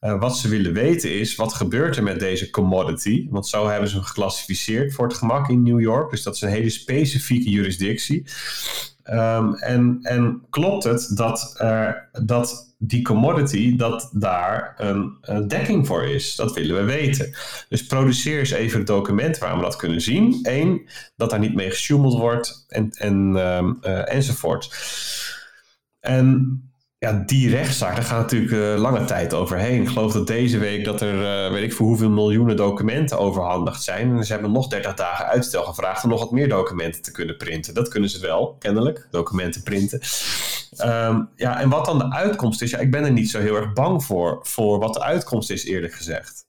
Uh, 0.00 0.20
wat 0.20 0.36
ze 0.36 0.48
willen 0.48 0.72
weten 0.72 1.18
is, 1.18 1.34
wat 1.34 1.52
gebeurt 1.52 1.96
er 1.96 2.02
met 2.02 2.20
deze 2.20 2.50
commodity? 2.50 3.26
Want 3.30 3.46
zo 3.46 3.68
hebben 3.68 3.88
ze 3.88 3.94
hem 3.94 4.04
geclassificeerd 4.04 4.94
voor 4.94 5.06
het 5.06 5.16
gemak 5.16 5.48
in 5.48 5.62
New 5.62 5.80
York. 5.80 6.10
Dus 6.10 6.22
dat 6.22 6.34
is 6.34 6.40
een 6.40 6.48
hele 6.48 6.70
specifieke 6.70 7.50
jurisdictie. 7.50 8.26
Um, 9.10 9.54
en, 9.54 9.98
en 10.02 10.46
klopt 10.50 10.84
het 10.84 11.10
dat, 11.16 11.54
dat 12.12 12.74
die 12.78 13.02
commodity, 13.02 13.76
dat 13.76 14.10
daar 14.12 14.74
een, 14.76 15.16
een, 15.20 15.48
dekking 15.48 15.86
voor 15.86 16.04
is? 16.04 16.36
Dat 16.36 16.54
willen 16.54 16.76
we 16.76 16.82
weten. 16.82 17.34
Dus 17.68 17.86
produceer 17.86 18.38
eens 18.38 18.50
even 18.50 18.78
het 18.78 18.86
document 18.86 19.38
waar 19.38 19.56
we 19.56 19.62
dat 19.62 19.76
kunnen 19.76 20.00
zien. 20.00 20.38
Eén, 20.42 20.88
dat 21.16 21.30
daar 21.30 21.38
niet 21.38 21.54
mee 21.54 21.70
gesjoemeld 21.70 22.18
wordt 22.18 22.64
en, 22.68 22.90
en, 22.90 23.14
um, 23.36 23.78
uh, 23.82 24.12
enzovoort. 24.12 24.74
En 26.00 26.60
ja, 26.98 27.22
die 27.26 27.50
rechtszaak, 27.50 27.94
daar 27.94 28.04
gaat 28.04 28.20
natuurlijk 28.20 28.52
uh, 28.52 28.80
lange 28.80 29.04
tijd 29.04 29.34
overheen. 29.34 29.82
Ik 29.82 29.88
geloof 29.88 30.12
dat 30.12 30.26
deze 30.26 30.58
week 30.58 30.84
dat 30.84 31.00
er, 31.00 31.46
uh, 31.46 31.52
weet 31.52 31.62
ik 31.62 31.72
voor 31.72 31.86
hoeveel 31.86 32.10
miljoenen 32.10 32.56
documenten 32.56 33.18
overhandigd 33.18 33.82
zijn. 33.82 34.16
En 34.16 34.24
ze 34.24 34.32
hebben 34.32 34.52
nog 34.52 34.68
30 34.68 34.94
dagen 34.94 35.26
uitstel 35.26 35.64
gevraagd 35.64 36.04
om 36.04 36.10
nog 36.10 36.20
wat 36.20 36.30
meer 36.30 36.48
documenten 36.48 37.02
te 37.02 37.12
kunnen 37.12 37.36
printen. 37.36 37.74
Dat 37.74 37.88
kunnen 37.88 38.10
ze 38.10 38.20
wel, 38.20 38.56
kennelijk, 38.58 39.08
documenten 39.10 39.62
printen. 39.62 40.00
Um, 40.80 41.28
ja, 41.36 41.60
en 41.60 41.68
wat 41.68 41.84
dan 41.84 41.98
de 41.98 42.12
uitkomst 42.12 42.62
is, 42.62 42.70
ja, 42.70 42.78
ik 42.78 42.90
ben 42.90 43.04
er 43.04 43.12
niet 43.12 43.30
zo 43.30 43.40
heel 43.40 43.56
erg 43.56 43.72
bang 43.72 44.04
voor, 44.04 44.38
voor 44.42 44.78
wat 44.78 44.94
de 44.94 45.02
uitkomst 45.02 45.50
is, 45.50 45.64
eerlijk 45.64 45.94
gezegd. 45.94 46.45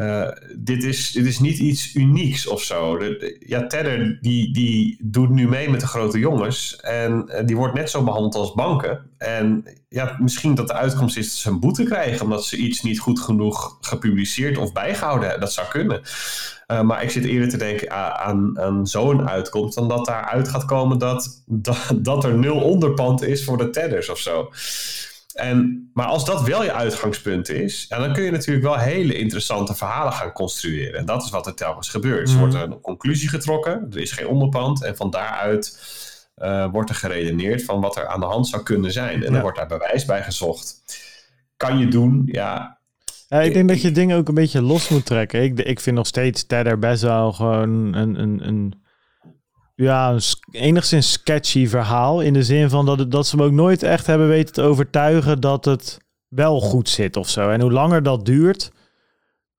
Uh, 0.00 0.28
dit, 0.56 0.84
is, 0.84 1.10
dit 1.10 1.26
is 1.26 1.38
niet 1.38 1.58
iets 1.58 1.94
unieks 1.94 2.46
of 2.46 2.62
zo. 2.62 2.98
Ja, 3.38 3.66
Tether 3.66 4.18
die, 4.20 4.52
die 4.52 4.98
doet 5.02 5.30
nu 5.30 5.48
mee 5.48 5.70
met 5.70 5.80
de 5.80 5.86
grote 5.86 6.18
jongens. 6.18 6.76
En 6.76 7.24
uh, 7.28 7.46
die 7.46 7.56
wordt 7.56 7.74
net 7.74 7.90
zo 7.90 8.04
behandeld 8.04 8.34
als 8.34 8.54
banken. 8.54 9.10
En 9.18 9.64
ja, 9.88 10.16
misschien 10.18 10.54
dat 10.54 10.66
de 10.66 10.74
uitkomst 10.74 11.16
is 11.16 11.28
dat 11.28 11.36
ze 11.36 11.48
een 11.48 11.60
boete 11.60 11.84
krijgen... 11.84 12.22
omdat 12.22 12.44
ze 12.44 12.56
iets 12.56 12.82
niet 12.82 12.98
goed 12.98 13.20
genoeg 13.20 13.78
gepubliceerd 13.80 14.58
of 14.58 14.72
bijgehouden 14.72 15.28
hebben. 15.28 15.44
Dat 15.44 15.52
zou 15.52 15.68
kunnen. 15.68 16.00
Uh, 16.66 16.80
maar 16.80 17.02
ik 17.02 17.10
zit 17.10 17.24
eerder 17.24 17.48
te 17.48 17.56
denken 17.56 17.90
aan, 18.18 18.86
zo'n 18.86 19.28
uitkomst... 19.28 19.74
dan 19.74 19.88
dat 19.88 20.06
daaruit 20.06 20.48
gaat 20.48 20.64
komen 20.64 20.98
dat, 20.98 21.42
dat, 21.46 21.92
dat 21.96 22.24
er 22.24 22.38
nul 22.38 22.60
onderpand 22.60 23.22
is 23.22 23.44
voor 23.44 23.58
de 23.58 23.70
Tethers 23.70 24.08
of 24.08 24.18
zo. 24.18 24.50
En, 25.36 25.90
maar 25.94 26.06
als 26.06 26.24
dat 26.24 26.42
wel 26.42 26.64
je 26.64 26.72
uitgangspunt 26.72 27.48
is, 27.48 27.86
ja, 27.88 27.98
dan 27.98 28.12
kun 28.12 28.22
je 28.22 28.30
natuurlijk 28.30 28.66
wel 28.66 28.76
hele 28.76 29.14
interessante 29.14 29.74
verhalen 29.74 30.12
gaan 30.12 30.32
construeren. 30.32 30.98
En 30.98 31.06
dat 31.06 31.22
is 31.22 31.30
wat 31.30 31.46
er 31.46 31.54
telkens 31.54 31.88
gebeurt. 31.88 32.28
Mm. 32.28 32.34
Er 32.34 32.38
wordt 32.38 32.54
een 32.54 32.80
conclusie 32.80 33.28
getrokken, 33.28 33.86
er 33.90 33.98
is 33.98 34.12
geen 34.12 34.26
onderpand. 34.26 34.84
En 34.84 34.96
van 34.96 35.10
daaruit 35.10 35.78
uh, 36.36 36.70
wordt 36.72 36.90
er 36.90 36.96
geredeneerd 36.96 37.64
van 37.64 37.80
wat 37.80 37.96
er 37.96 38.06
aan 38.06 38.20
de 38.20 38.26
hand 38.26 38.48
zou 38.48 38.62
kunnen 38.62 38.92
zijn. 38.92 39.14
En 39.14 39.26
ja. 39.26 39.30
dan 39.30 39.40
wordt 39.40 39.56
daar 39.56 39.66
bewijs 39.66 40.04
bij 40.04 40.22
gezocht. 40.22 40.82
Kan 41.56 41.78
je 41.78 41.88
doen, 41.88 42.22
ja. 42.26 42.78
ja 43.28 43.40
ik 43.40 43.52
denk 43.52 43.68
dat 43.68 43.82
je 43.82 43.92
dingen 43.92 44.16
ook 44.16 44.28
een 44.28 44.34
beetje 44.34 44.62
los 44.62 44.88
moet 44.88 45.06
trekken. 45.06 45.42
Ik, 45.42 45.58
ik 45.58 45.80
vind 45.80 45.96
nog 45.96 46.06
steeds 46.06 46.46
Tether 46.46 46.78
best 46.78 47.02
wel 47.02 47.32
gewoon 47.32 47.94
een, 47.94 48.20
een, 48.20 48.48
een 48.48 48.84
ja, 49.76 50.16
enigszins 50.50 51.12
sketchy 51.12 51.66
verhaal. 51.66 52.20
In 52.20 52.32
de 52.32 52.42
zin 52.42 52.70
van 52.70 52.86
dat, 52.86 53.10
dat 53.10 53.26
ze 53.26 53.36
hem 53.36 53.44
ook 53.44 53.52
nooit 53.52 53.82
echt 53.82 54.06
hebben 54.06 54.28
weten 54.28 54.54
te 54.54 54.62
overtuigen 54.62 55.40
dat 55.40 55.64
het 55.64 55.98
wel 56.28 56.60
goed 56.60 56.88
zit 56.88 57.16
of 57.16 57.28
zo. 57.28 57.50
En 57.50 57.60
hoe 57.60 57.72
langer 57.72 58.02
dat 58.02 58.24
duurt, 58.24 58.70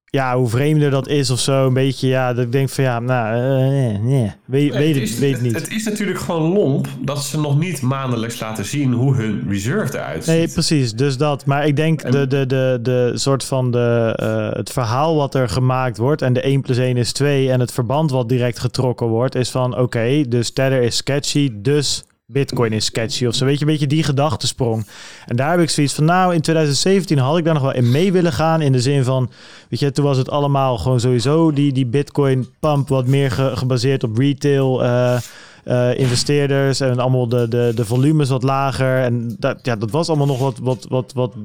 ja, 0.10 0.38
hoe 0.38 0.50
vreemder 0.50 0.90
dat 0.90 1.08
is 1.08 1.30
of 1.30 1.40
zo. 1.40 1.68
Een 1.68 1.74
beetje, 1.74 2.08
ja, 2.08 2.34
dat 2.34 2.46
ik 2.46 2.52
denk 2.52 2.70
van 2.70 2.84
ja, 2.84 3.00
nou, 3.00 3.36
uh, 3.36 3.70
nee, 3.70 3.98
nee. 3.98 4.32
Weet, 4.46 4.74
weet, 4.74 4.94
het, 4.94 5.04
is, 5.04 5.20
weet 5.20 5.42
niet. 5.42 5.54
Het 5.54 5.72
is 5.72 5.84
natuurlijk 5.84 6.20
gewoon 6.20 6.54
lomp 6.54 6.88
dat 7.02 7.24
ze 7.24 7.40
nog 7.40 7.60
niet 7.60 7.82
maandelijks 7.82 8.40
laten 8.40 8.66
zien 8.66 8.94
hoe 8.94 9.16
hun 9.16 9.44
reserve 9.48 9.98
eruit 9.98 10.24
ziet. 10.24 10.36
Nee, 10.36 10.48
precies. 10.48 10.94
Dus 10.94 11.18
dat. 11.18 11.46
Maar 11.46 11.68
ik 11.68 11.76
denk 11.76 12.02
en... 12.02 12.12
de, 12.12 12.28
de, 12.28 12.46
de, 12.46 12.80
de 12.82 13.12
soort 13.14 13.44
van 13.44 13.72
de, 13.72 14.18
uh, 14.22 14.58
het 14.58 14.72
verhaal 14.72 15.16
wat 15.16 15.36
er 15.36 15.50
gemaakt 15.50 15.98
wordt 15.98 16.22
en 16.22 16.34
de 16.34 16.42
1 16.42 16.62
plus 16.62 16.78
1 16.78 16.98
is 16.98 17.12
2 17.12 17.52
en 17.52 17.60
het 17.60 17.72
verband 17.72 18.12
wat 18.12 18.30
direct 18.30 18.60
getrokken 18.60 19.08
wordt, 19.08 19.36
is 19.36 19.50
van 19.50 19.72
oké, 19.72 19.82
okay, 19.82 20.26
dus 20.28 20.52
Tether 20.52 20.82
is 20.82 20.96
sketchy, 20.96 21.52
dus 21.54 22.06
Bitcoin 22.32 22.74
is 22.74 22.86
sketchy 22.86 23.26
of 23.26 23.36
zo. 23.36 23.46
Weet 23.46 23.60
je, 23.60 23.66
een 23.66 23.72
beetje 23.72 23.88
die 23.88 24.04
gedachtesprong. 24.04 24.88
En 25.26 25.36
daar 25.36 25.52
heb 25.52 25.60
ik 25.60 25.70
zoiets 25.70 25.94
van, 25.94 26.06
nou, 26.06 26.34
in 26.34 26.42
2017 26.42 27.18
had 27.18 27.38
ik 27.38 27.44
daar 27.44 27.54
nog 27.54 27.64
wel 27.64 27.74
in 27.74 27.92
mee 27.92 28.12
willen 28.12 28.34
gaan. 28.34 28.62
In 28.62 28.72
de 28.72 28.82
zin 28.82 29.04
van, 29.04 29.30
weet 29.70 29.80
je, 29.80 29.92
toen 29.92 30.06
was 30.06 30.18
het 30.18 30.30
allemaal 30.30 30.78
gewoon 30.78 31.00
sowieso 31.00 31.52
die, 31.52 31.74
die 31.74 31.86
Bitcoin 31.86 32.48
pump 32.60 32.88
wat 32.88 33.08
meer 33.08 33.32
ge, 33.32 33.52
gebaseerd 33.56 34.04
op 34.04 34.18
retail 34.18 34.84
uh, 34.84 35.20
uh, 35.66 35.98
investeerders. 36.00 36.80
En 36.80 37.00
allemaal 37.00 37.28
de, 37.28 37.48
de, 37.48 37.72
de 37.76 37.86
volumes 37.86 38.30
wat 38.30 38.44
lager. 38.44 39.04
En 39.04 39.36
dat, 39.40 39.60
ja, 39.62 39.76
dat 39.76 39.92
was 39.92 40.08
allemaal 40.08 40.28
nog 40.28 40.40
wat, 40.40 40.58
wat, 40.58 40.86
wat, 40.90 41.14
wat 41.14 41.36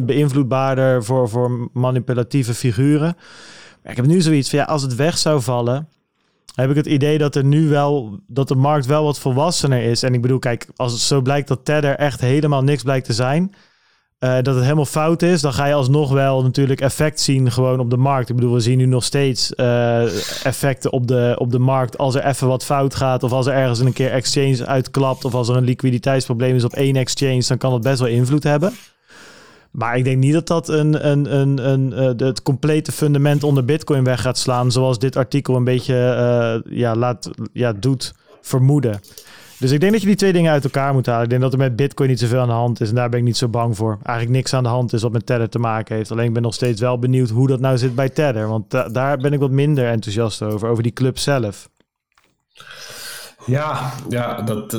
beïnvloedbaarder 0.00 1.04
voor, 1.04 1.28
voor 1.28 1.70
manipulatieve 1.72 2.54
figuren. 2.54 3.16
Maar 3.82 3.92
ik 3.92 3.96
heb 3.96 4.06
nu 4.06 4.20
zoiets 4.20 4.50
van, 4.50 4.58
ja, 4.58 4.64
als 4.64 4.82
het 4.82 4.94
weg 4.94 5.18
zou 5.18 5.42
vallen 5.42 5.88
heb 6.54 6.70
ik 6.70 6.76
het 6.76 6.86
idee 6.86 7.18
dat 7.18 7.34
er 7.34 7.44
nu 7.44 7.68
wel 7.68 8.18
dat 8.26 8.48
de 8.48 8.54
markt 8.54 8.86
wel 8.86 9.04
wat 9.04 9.18
volwassener 9.18 9.82
is. 9.82 10.02
En 10.02 10.14
ik 10.14 10.22
bedoel, 10.22 10.38
kijk, 10.38 10.66
als 10.76 10.92
het 10.92 11.00
zo 11.00 11.20
blijkt 11.20 11.48
dat 11.48 11.64
Tether 11.64 11.96
echt 11.96 12.20
helemaal 12.20 12.62
niks 12.62 12.82
blijkt 12.82 13.06
te 13.06 13.12
zijn, 13.12 13.54
uh, 14.20 14.34
dat 14.34 14.54
het 14.54 14.62
helemaal 14.62 14.84
fout 14.84 15.22
is, 15.22 15.40
dan 15.40 15.52
ga 15.52 15.66
je 15.66 15.74
alsnog 15.74 16.12
wel 16.12 16.42
natuurlijk 16.42 16.80
effect 16.80 17.20
zien 17.20 17.52
gewoon 17.52 17.80
op 17.80 17.90
de 17.90 17.96
markt. 17.96 18.28
Ik 18.28 18.34
bedoel, 18.34 18.52
we 18.52 18.60
zien 18.60 18.78
nu 18.78 18.86
nog 18.86 19.04
steeds 19.04 19.52
uh, 19.56 20.02
effecten 20.46 20.92
op 20.92 21.06
de, 21.06 21.34
op 21.38 21.50
de 21.50 21.58
markt 21.58 21.98
als 21.98 22.14
er 22.14 22.24
even 22.24 22.48
wat 22.48 22.64
fout 22.64 22.94
gaat 22.94 23.22
of 23.22 23.32
als 23.32 23.46
er 23.46 23.54
ergens 23.54 23.78
een 23.78 23.92
keer 23.92 24.10
exchange 24.10 24.66
uitklapt 24.66 25.24
of 25.24 25.34
als 25.34 25.48
er 25.48 25.56
een 25.56 25.64
liquiditeitsprobleem 25.64 26.54
is 26.54 26.64
op 26.64 26.72
één 26.72 26.96
exchange, 26.96 27.44
dan 27.48 27.58
kan 27.58 27.70
dat 27.70 27.82
best 27.82 27.98
wel 27.98 28.08
invloed 28.08 28.42
hebben. 28.42 28.72
Maar 29.74 29.96
ik 29.96 30.04
denk 30.04 30.18
niet 30.18 30.32
dat 30.32 30.46
dat 30.46 30.68
een, 30.68 31.08
een, 31.10 31.38
een, 31.38 31.68
een, 31.68 31.92
uh, 31.92 32.26
het 32.28 32.42
complete 32.42 32.92
fundament 32.92 33.44
onder 33.44 33.64
Bitcoin 33.64 34.04
weg 34.04 34.20
gaat 34.20 34.38
slaan. 34.38 34.72
Zoals 34.72 34.98
dit 34.98 35.16
artikel 35.16 35.56
een 35.56 35.64
beetje 35.64 35.94
uh, 36.64 36.78
ja, 36.78 36.96
laat, 36.96 37.30
ja, 37.52 37.72
doet 37.72 38.14
vermoeden. 38.40 39.00
Dus 39.58 39.70
ik 39.70 39.80
denk 39.80 39.92
dat 39.92 40.00
je 40.00 40.06
die 40.06 40.16
twee 40.16 40.32
dingen 40.32 40.52
uit 40.52 40.64
elkaar 40.64 40.92
moet 40.92 41.06
halen. 41.06 41.22
Ik 41.22 41.30
denk 41.30 41.42
dat 41.42 41.52
er 41.52 41.58
met 41.58 41.76
Bitcoin 41.76 42.08
niet 42.08 42.18
zoveel 42.18 42.40
aan 42.40 42.48
de 42.48 42.52
hand 42.52 42.80
is. 42.80 42.88
En 42.88 42.94
daar 42.94 43.08
ben 43.08 43.18
ik 43.18 43.24
niet 43.24 43.36
zo 43.36 43.48
bang 43.48 43.76
voor. 43.76 43.98
Eigenlijk 44.02 44.36
niks 44.36 44.54
aan 44.54 44.62
de 44.62 44.68
hand 44.68 44.92
is 44.92 45.02
wat 45.02 45.12
met 45.12 45.26
Tether 45.26 45.48
te 45.48 45.58
maken 45.58 45.96
heeft. 45.96 46.10
Alleen 46.10 46.26
ik 46.26 46.32
ben 46.32 46.42
nog 46.42 46.54
steeds 46.54 46.80
wel 46.80 46.98
benieuwd 46.98 47.30
hoe 47.30 47.48
dat 47.48 47.60
nou 47.60 47.78
zit 47.78 47.94
bij 47.94 48.08
Tether. 48.08 48.48
Want 48.48 48.70
daar 48.70 49.16
ben 49.16 49.32
ik 49.32 49.38
wat 49.38 49.50
minder 49.50 49.88
enthousiast 49.88 50.42
over. 50.42 50.68
Over 50.68 50.82
die 50.82 50.92
club 50.92 51.18
zelf. 51.18 51.68
Ja, 53.46 53.92
ja 54.08 54.42
dat, 54.42 54.72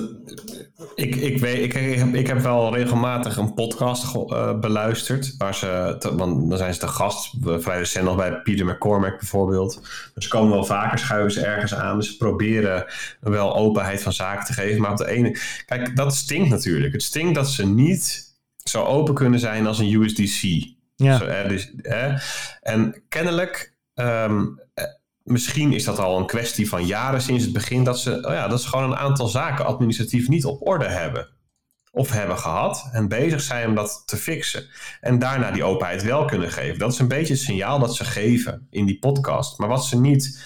ik, 0.95 1.15
ik, 1.15 1.39
weet, 1.39 1.63
ik, 1.63 1.73
ik, 2.13 2.27
heb, 2.27 2.39
wel 2.39 2.75
regelmatig 2.75 3.37
een 3.37 3.53
podcast 3.53 4.15
uh, 4.15 4.59
beluisterd. 4.59 5.35
Waar 5.37 5.55
ze, 5.55 5.95
te, 5.99 6.15
want 6.15 6.49
dan 6.49 6.57
zijn 6.57 6.73
ze 6.73 6.79
te 6.79 6.87
gast, 6.87 7.33
vrij 7.41 7.77
recent 7.77 8.05
nog 8.05 8.15
bij 8.15 8.41
Peter 8.41 8.65
McCormack 8.65 9.19
bijvoorbeeld. 9.19 9.81
Dus 10.13 10.23
ze 10.23 10.29
komen 10.29 10.51
wel 10.51 10.65
vaker, 10.65 10.99
schuiven 10.99 11.31
ze 11.31 11.45
ergens 11.45 11.75
aan. 11.75 11.97
Dus 11.97 12.07
ze 12.07 12.17
proberen 12.17 12.85
wel 13.19 13.55
openheid 13.55 14.03
van 14.03 14.13
zaken 14.13 14.45
te 14.45 14.53
geven. 14.53 14.81
Maar 14.81 14.91
op 14.91 14.97
de 14.97 15.07
ene. 15.07 15.37
Kijk, 15.65 15.95
dat 15.95 16.15
stinkt 16.15 16.49
natuurlijk. 16.49 16.93
Het 16.93 17.03
stinkt 17.03 17.35
dat 17.35 17.47
ze 17.49 17.65
niet 17.67 18.33
zo 18.63 18.83
open 18.83 19.13
kunnen 19.13 19.39
zijn 19.39 19.67
als 19.67 19.79
een 19.79 19.93
USDC. 19.93 20.67
Ja. 20.95 21.17
Zo, 21.17 21.47
dus, 21.47 21.71
En 22.61 23.03
kennelijk. 23.09 23.73
Um, 23.93 24.63
misschien 25.25 25.73
is 25.73 25.83
dat 25.83 25.99
al 25.99 26.19
een 26.19 26.25
kwestie 26.25 26.69
van 26.69 26.85
jaren 26.85 27.21
sinds 27.21 27.43
het 27.43 27.53
begin 27.53 27.83
dat 27.83 27.99
ze, 27.99 28.15
oh 28.15 28.31
ja, 28.33 28.47
dat 28.47 28.61
ze 28.61 28.67
gewoon 28.67 28.91
een 28.91 28.97
aantal 28.97 29.27
zaken 29.27 29.65
administratief 29.65 30.27
niet 30.27 30.45
op 30.45 30.67
orde 30.67 30.87
hebben. 30.87 31.27
Of 31.91 32.11
hebben 32.11 32.37
gehad 32.37 32.89
en 32.91 33.07
bezig 33.07 33.41
zijn 33.41 33.67
om 33.67 33.75
dat 33.75 34.03
te 34.05 34.17
fixen. 34.17 34.67
En 35.01 35.19
daarna 35.19 35.51
die 35.51 35.63
openheid 35.63 36.03
wel 36.03 36.25
kunnen 36.25 36.51
geven. 36.51 36.79
Dat 36.79 36.93
is 36.93 36.99
een 36.99 37.07
beetje 37.07 37.33
het 37.33 37.41
signaal 37.41 37.79
dat 37.79 37.95
ze 37.95 38.05
geven 38.05 38.67
in 38.69 38.85
die 38.85 38.99
podcast. 38.99 39.57
Maar 39.57 39.67
wat 39.67 39.85
ze 39.85 39.99
niet. 39.99 40.43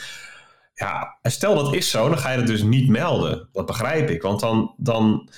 Ja, 0.73 1.17
stel 1.21 1.55
dat 1.55 1.73
is 1.73 1.89
zo, 1.89 2.09
dan 2.09 2.17
ga 2.17 2.31
je 2.31 2.37
het 2.37 2.47
dus 2.47 2.61
niet 2.61 2.89
melden. 2.89 3.49
Dat 3.51 3.65
begrijp 3.65 4.09
ik. 4.09 4.21
Want 4.21 4.39
dan. 4.39 4.73
dan 4.77 5.29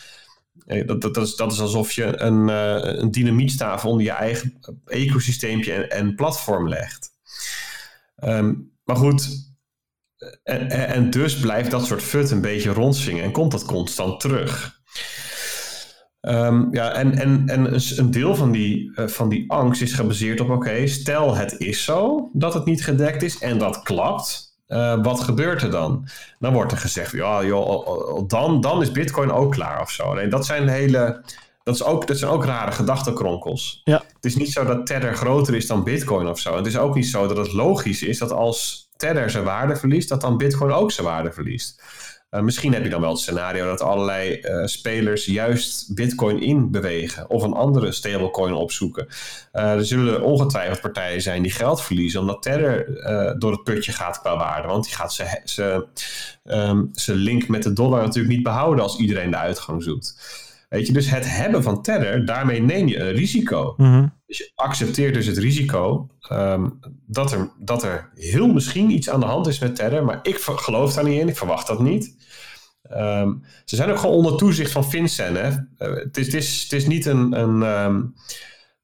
eh, 0.65 0.87
dat, 0.87 1.01
dat, 1.01 1.17
is, 1.17 1.35
dat 1.35 1.51
is 1.51 1.59
alsof 1.59 1.91
je 1.91 2.17
een, 2.17 2.47
uh, 2.47 2.99
een 2.99 3.11
dynamietstaaf 3.11 3.85
onder 3.85 4.05
je 4.05 4.11
eigen 4.11 4.59
ecosysteempje 4.85 5.73
en, 5.73 5.89
en 5.89 6.15
platform 6.15 6.67
legt. 6.67 7.09
Um, 8.23 8.70
maar 8.83 8.95
goed, 8.95 9.29
en, 10.43 10.69
en, 10.69 11.09
dus 11.09 11.39
blijft 11.39 11.71
dat 11.71 11.85
soort 11.85 12.03
fut 12.03 12.31
een 12.31 12.41
beetje 12.41 12.73
rondzingen 12.73 13.23
en 13.23 13.31
komt 13.31 13.51
dat 13.51 13.65
constant 13.65 14.19
terug. 14.19 14.79
Um, 16.21 16.67
ja, 16.71 16.93
en, 16.93 17.17
en, 17.17 17.43
en 17.47 17.73
een 17.97 18.11
deel 18.11 18.35
van 18.35 18.51
die, 18.51 18.91
van 18.95 19.29
die 19.29 19.51
angst 19.51 19.81
is 19.81 19.93
gebaseerd 19.93 20.39
op: 20.39 20.49
oké, 20.49 20.87
stel 20.87 21.35
het 21.35 21.55
is 21.57 21.83
zo 21.83 22.29
dat 22.33 22.53
het 22.53 22.65
niet 22.65 22.83
gedekt 22.83 23.23
is 23.23 23.37
en 23.37 23.57
dat 23.57 23.81
klapt. 23.81 24.49
Wat 25.01 25.19
gebeurt 25.19 25.61
er 25.61 25.71
dan? 25.71 26.07
Dan 26.39 26.53
wordt 26.53 26.71
er 26.71 26.77
gezegd: 26.77 27.11
ja, 27.11 27.43
joh, 27.43 28.27
dan, 28.27 28.61
dan 28.61 28.81
is 28.81 28.91
Bitcoin 28.91 29.31
ook 29.31 29.51
klaar 29.51 29.81
of 29.81 29.91
zo. 29.91 30.27
Dat 30.27 30.45
zijn 30.45 30.67
hele. 30.67 31.23
Dat, 31.63 31.75
is 31.75 31.83
ook, 31.83 32.07
dat 32.07 32.17
zijn 32.17 32.31
ook 32.31 32.45
rare 32.45 32.71
gedachtenkronkels. 32.71 33.81
Ja. 33.83 34.03
Het 34.13 34.25
is 34.25 34.35
niet 34.35 34.51
zo 34.51 34.65
dat 34.65 34.85
Tether 34.85 35.15
groter 35.15 35.55
is 35.55 35.67
dan 35.67 35.83
Bitcoin 35.83 36.27
of 36.27 36.39
zo. 36.39 36.55
Het 36.55 36.65
is 36.65 36.77
ook 36.77 36.95
niet 36.95 37.07
zo 37.07 37.27
dat 37.27 37.37
het 37.37 37.53
logisch 37.53 38.03
is 38.03 38.17
dat 38.17 38.31
als 38.31 38.89
Tether 38.97 39.29
zijn 39.29 39.43
waarde 39.43 39.75
verliest, 39.75 40.09
dat 40.09 40.21
dan 40.21 40.37
Bitcoin 40.37 40.71
ook 40.71 40.91
zijn 40.91 41.07
waarde 41.07 41.31
verliest. 41.31 41.83
Uh, 42.31 42.41
misschien 42.41 42.73
heb 42.73 42.83
je 42.83 42.89
dan 42.89 43.01
wel 43.01 43.09
het 43.09 43.19
scenario 43.19 43.65
dat 43.65 43.81
allerlei 43.81 44.39
uh, 44.41 44.65
spelers 44.65 45.25
juist 45.25 45.95
Bitcoin 45.95 46.41
inbewegen 46.41 47.29
of 47.29 47.43
een 47.43 47.53
andere 47.53 47.91
stablecoin 47.91 48.53
opzoeken. 48.53 49.07
Uh, 49.53 49.71
er 49.73 49.85
zullen 49.85 50.21
ongetwijfeld 50.21 50.81
partijen 50.81 51.21
zijn 51.21 51.41
die 51.41 51.51
geld 51.51 51.81
verliezen 51.81 52.19
omdat 52.19 52.41
Tether 52.41 52.85
door 53.39 53.51
het 53.51 53.63
putje 53.63 53.91
gaat 53.91 54.19
qua 54.19 54.37
waarde. 54.37 54.67
Want 54.67 54.83
die 54.83 54.93
gaat 54.95 55.21
um, 56.43 56.89
ze 56.93 57.15
link 57.15 57.47
met 57.47 57.63
de 57.63 57.73
dollar 57.73 58.01
natuurlijk 58.01 58.33
niet 58.33 58.43
behouden 58.43 58.83
als 58.83 58.97
iedereen 58.97 59.31
de 59.31 59.37
uitgang 59.37 59.83
zoekt. 59.83 60.15
Weet 60.71 60.87
je, 60.87 60.93
dus 60.93 61.09
het 61.09 61.35
hebben 61.35 61.63
van 61.63 61.81
Tether, 61.81 62.25
daarmee 62.25 62.61
neem 62.61 62.87
je 62.87 62.99
een 62.99 63.11
risico. 63.11 63.73
Mhm. 63.77 64.07
Dus 64.25 64.37
je 64.37 64.51
accepteert 64.55 65.13
dus 65.13 65.25
het 65.25 65.37
risico 65.37 66.09
ehm, 66.19 66.69
dat, 67.05 67.31
er, 67.31 67.51
dat 67.59 67.83
er 67.83 68.09
heel 68.15 68.47
misschien 68.47 68.89
iets 68.89 69.09
aan 69.09 69.19
de 69.19 69.25
hand 69.25 69.47
is 69.47 69.59
met 69.59 69.75
Tether, 69.75 70.03
maar 70.03 70.19
ik 70.23 70.35
geloof 70.37 70.93
daar 70.93 71.03
niet 71.03 71.19
in, 71.19 71.27
ik 71.27 71.37
verwacht 71.37 71.67
dat 71.67 71.79
niet. 71.79 72.15
Ehm, 72.83 73.33
ze 73.65 73.75
zijn 73.75 73.89
ook 73.89 73.99
gewoon 73.99 74.15
onder 74.15 74.37
toezicht 74.37 74.71
van 74.71 74.89
FinCEN. 74.89 75.35
Hè? 75.35 75.49
Uh, 75.49 75.55
het, 75.77 76.17
is, 76.17 76.25
het, 76.25 76.35
is, 76.35 76.61
het 76.63 76.73
is 76.73 76.87
niet 76.87 77.05
een. 77.05 77.39
een 77.39 77.61
um, 77.61 78.13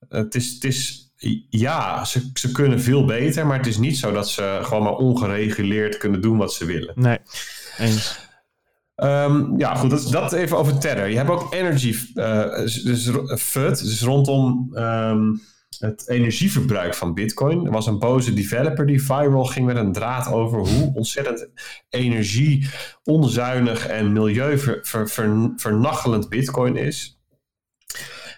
het 0.09 0.35
is, 0.35 0.53
het 0.53 0.63
is, 0.63 1.11
ja, 1.49 2.05
ze, 2.05 2.29
ze 2.33 2.51
kunnen 2.51 2.81
veel 2.81 3.05
beter, 3.05 3.47
maar 3.47 3.57
het 3.57 3.67
is 3.67 3.77
niet 3.77 3.97
zo 3.97 4.11
dat 4.11 4.29
ze 4.29 4.59
gewoon 4.61 4.83
maar 4.83 4.95
ongereguleerd 4.95 5.97
kunnen 5.97 6.21
doen 6.21 6.37
wat 6.37 6.53
ze 6.53 6.65
willen. 6.65 6.93
Nee, 6.95 7.17
eens. 7.77 8.26
Um, 9.03 9.59
ja, 9.59 9.75
goed, 9.75 9.89
dat, 9.89 10.07
dat 10.11 10.33
even 10.33 10.57
over 10.57 10.79
Tether. 10.79 11.07
Je 11.07 11.17
hebt 11.17 11.29
ook 11.29 11.53
energy, 11.53 11.95
uh, 12.15 12.57
dus 12.57 13.11
FUD, 13.37 13.79
dus 13.79 14.01
rondom 14.01 14.77
um, 14.77 15.41
het 15.79 16.07
energieverbruik 16.07 16.93
van 16.93 17.13
Bitcoin. 17.13 17.65
Er 17.65 17.71
was 17.71 17.87
een 17.87 17.99
boze 17.99 18.33
developer 18.33 18.85
die 18.85 19.03
viral 19.03 19.45
ging 19.45 19.65
met 19.65 19.75
een 19.75 19.91
draad 19.91 20.27
over 20.27 20.59
hoe 20.59 20.91
ontzettend 20.93 21.49
energie, 21.89 22.69
onzuinig 23.03 23.87
en 23.87 24.13
milieuvernachelend 24.13 26.29
Bitcoin 26.29 26.75
is. 26.75 27.19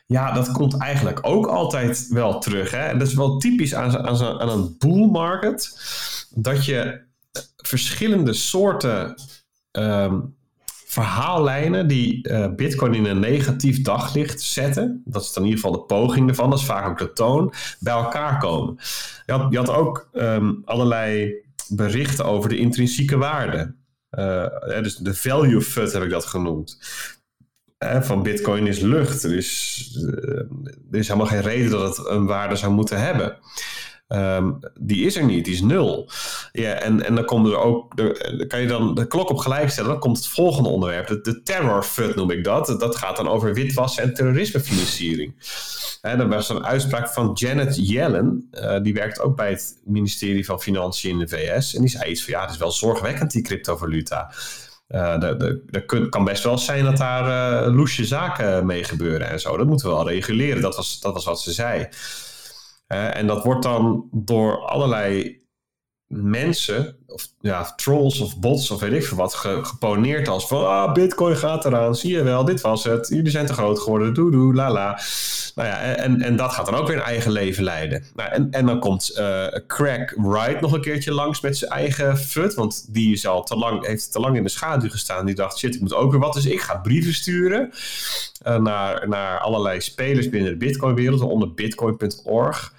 Ja, 0.05 0.31
dat 0.31 0.51
komt 0.51 0.77
eigenlijk 0.77 1.19
ook 1.21 1.45
altijd 1.45 2.07
wel 2.07 2.39
terug. 2.39 2.71
Hè? 2.71 2.97
Dat 2.97 3.07
is 3.07 3.13
wel 3.13 3.37
typisch 3.37 3.75
aan, 3.75 3.97
aan, 3.97 4.49
een 4.49 4.75
bull 4.77 5.05
market, 5.05 5.79
dat 6.35 6.65
je 6.65 7.01
verschillende 7.55 8.33
soorten 8.33 9.15
um, 9.71 10.37
verhaallijnen 10.89 11.87
die 11.87 12.29
uh, 12.29 12.47
Bitcoin 12.55 12.93
in 12.93 13.05
een 13.05 13.19
negatief 13.19 13.81
daglicht 13.81 14.41
zetten, 14.41 15.01
dat 15.05 15.21
is 15.21 15.33
dan 15.33 15.43
in 15.43 15.49
ieder 15.49 15.63
geval 15.65 15.79
de 15.79 15.85
poging 15.85 16.29
ervan, 16.29 16.49
dat 16.49 16.59
is 16.59 16.65
vaak 16.65 16.87
ook 16.87 16.97
de 16.97 17.13
toon, 17.13 17.53
bij 17.79 17.93
elkaar 17.93 18.39
komen. 18.39 18.75
Je 19.25 19.31
had, 19.31 19.47
je 19.49 19.57
had 19.57 19.69
ook 19.69 20.09
um, 20.13 20.61
allerlei 20.65 21.33
berichten 21.67 22.25
over 22.25 22.49
de 22.49 22.57
intrinsieke 22.57 23.17
waarde. 23.17 23.75
Uh, 24.11 24.45
dus 24.81 24.95
de 24.95 25.15
value 25.15 25.61
FUD 25.61 25.93
heb 25.93 26.03
ik 26.03 26.09
dat 26.09 26.25
genoemd. 26.25 26.77
Van 28.01 28.23
Bitcoin 28.23 28.67
is 28.67 28.79
lucht. 28.79 29.23
Er 29.23 29.35
is, 29.35 29.79
er 30.91 30.97
is 30.97 31.07
helemaal 31.07 31.29
geen 31.29 31.41
reden 31.41 31.71
dat 31.71 31.97
het 31.97 32.07
een 32.07 32.25
waarde 32.25 32.55
zou 32.55 32.73
moeten 32.73 32.99
hebben. 32.99 33.37
Um, 34.11 34.59
die 34.79 35.05
is 35.05 35.15
er 35.15 35.23
niet, 35.23 35.45
die 35.45 35.53
is 35.53 35.61
nul. 35.61 36.09
Ja, 36.51 36.73
en, 36.73 37.05
en 37.05 37.15
dan 37.15 37.25
komt 37.25 37.47
er 37.47 37.57
ook, 37.57 37.93
kan 38.47 38.61
je 38.61 38.67
dan 38.67 38.95
de 38.95 39.07
klok 39.07 39.29
op 39.29 39.37
gelijk 39.37 39.69
stellen, 39.69 39.89
dan 39.89 39.99
komt 39.99 40.17
het 40.17 40.27
volgende 40.27 40.69
onderwerp, 40.69 41.07
de, 41.23 41.41
terror 41.43 41.83
fund 41.83 42.15
noem 42.15 42.31
ik 42.31 42.43
dat. 42.43 42.75
Dat 42.79 42.95
gaat 42.95 43.17
dan 43.17 43.27
over 43.27 43.53
witwassen 43.53 44.03
en 44.03 44.13
terrorismefinanciering. 44.13 45.33
En 46.01 46.17
dan 46.17 46.29
was 46.29 46.49
er 46.49 46.55
een 46.55 46.65
uitspraak 46.65 47.09
van 47.09 47.31
Janet 47.33 47.89
Yellen, 47.89 48.49
uh, 48.51 48.81
die 48.81 48.93
werkt 48.93 49.19
ook 49.19 49.35
bij 49.35 49.49
het 49.49 49.79
ministerie 49.85 50.45
van 50.45 50.61
Financiën 50.61 51.11
in 51.11 51.19
de 51.19 51.27
VS. 51.27 51.75
En 51.75 51.81
die 51.81 51.89
zei 51.89 52.11
iets 52.11 52.23
van, 52.23 52.33
ja, 52.33 52.41
het 52.41 52.51
is 52.51 52.57
wel 52.57 52.71
zorgwekkend 52.71 53.31
die 53.31 53.41
cryptovaluta. 53.41 54.33
Uh, 54.89 55.23
er 55.69 56.09
kan 56.09 56.23
best 56.23 56.43
wel 56.43 56.57
zijn 56.57 56.83
dat 56.83 56.97
daar 56.97 57.65
uh, 57.67 57.75
loesje 57.75 58.05
zaken 58.05 58.65
mee 58.65 58.83
gebeuren 58.83 59.29
en 59.29 59.39
zo. 59.39 59.57
Dat 59.57 59.67
moeten 59.67 59.89
we 59.89 59.95
wel 59.95 60.09
reguleren. 60.09 60.61
Dat 60.61 60.75
was, 60.75 60.99
dat 60.99 61.13
was 61.13 61.25
wat 61.25 61.41
ze 61.41 61.51
zei. 61.51 61.87
En 62.89 63.27
dat 63.27 63.43
wordt 63.43 63.63
dan 63.63 64.09
door 64.11 64.65
allerlei 64.65 65.39
mensen, 66.09 66.95
of 67.07 67.27
ja, 67.39 67.73
trolls 67.75 68.19
of 68.19 68.39
bots 68.39 68.71
of 68.71 68.79
weet 68.79 68.93
ik 68.93 69.05
veel 69.05 69.17
wat, 69.17 69.33
geponeerd 69.33 70.27
als 70.27 70.47
van 70.47 70.67
ah, 70.67 70.93
Bitcoin 70.93 71.37
gaat 71.37 71.65
eraan, 71.65 71.95
zie 71.95 72.11
je 72.11 72.23
wel, 72.23 72.45
dit 72.45 72.61
was 72.61 72.83
het, 72.83 73.07
jullie 73.07 73.31
zijn 73.31 73.45
te 73.45 73.53
groot 73.53 73.79
geworden, 73.79 74.13
doe 74.13 74.31
doe, 74.31 74.53
la 74.53 74.71
la. 74.71 74.99
Nou 75.55 75.67
ja, 75.67 75.81
en, 75.81 76.21
en 76.21 76.35
dat 76.35 76.51
gaat 76.51 76.65
dan 76.65 76.75
ook 76.75 76.87
weer 76.87 76.95
een 76.95 77.03
eigen 77.03 77.31
leven 77.31 77.63
leiden. 77.63 78.03
Nou, 78.15 78.29
en, 78.29 78.47
en 78.51 78.65
dan 78.65 78.79
komt 78.79 79.15
uh, 79.17 79.45
Craig 79.67 80.13
Wright 80.15 80.61
nog 80.61 80.73
een 80.73 80.81
keertje 80.81 81.13
langs 81.13 81.41
met 81.41 81.57
zijn 81.57 81.71
eigen 81.71 82.17
fut, 82.17 82.53
want 82.53 82.93
die 82.93 83.13
is 83.13 83.27
al 83.27 83.43
te 83.43 83.55
lang, 83.55 83.85
heeft 83.85 84.11
te 84.11 84.19
lang 84.19 84.37
in 84.37 84.43
de 84.43 84.49
schaduw 84.49 84.89
gestaan. 84.89 85.25
Die 85.25 85.35
dacht, 85.35 85.57
shit, 85.57 85.75
ik 85.75 85.81
moet 85.81 85.93
ook 85.93 86.11
weer 86.11 86.19
wat, 86.19 86.33
dus 86.33 86.45
ik 86.45 86.61
ga 86.61 86.77
brieven 86.77 87.13
sturen 87.13 87.71
uh, 88.47 88.57
naar, 88.57 89.07
naar 89.07 89.39
allerlei 89.39 89.81
spelers 89.81 90.29
binnen 90.29 90.51
de 90.51 90.57
Bitcoin-wereld, 90.57 91.21
onder 91.21 91.53
bitcoin.org. 91.53 92.73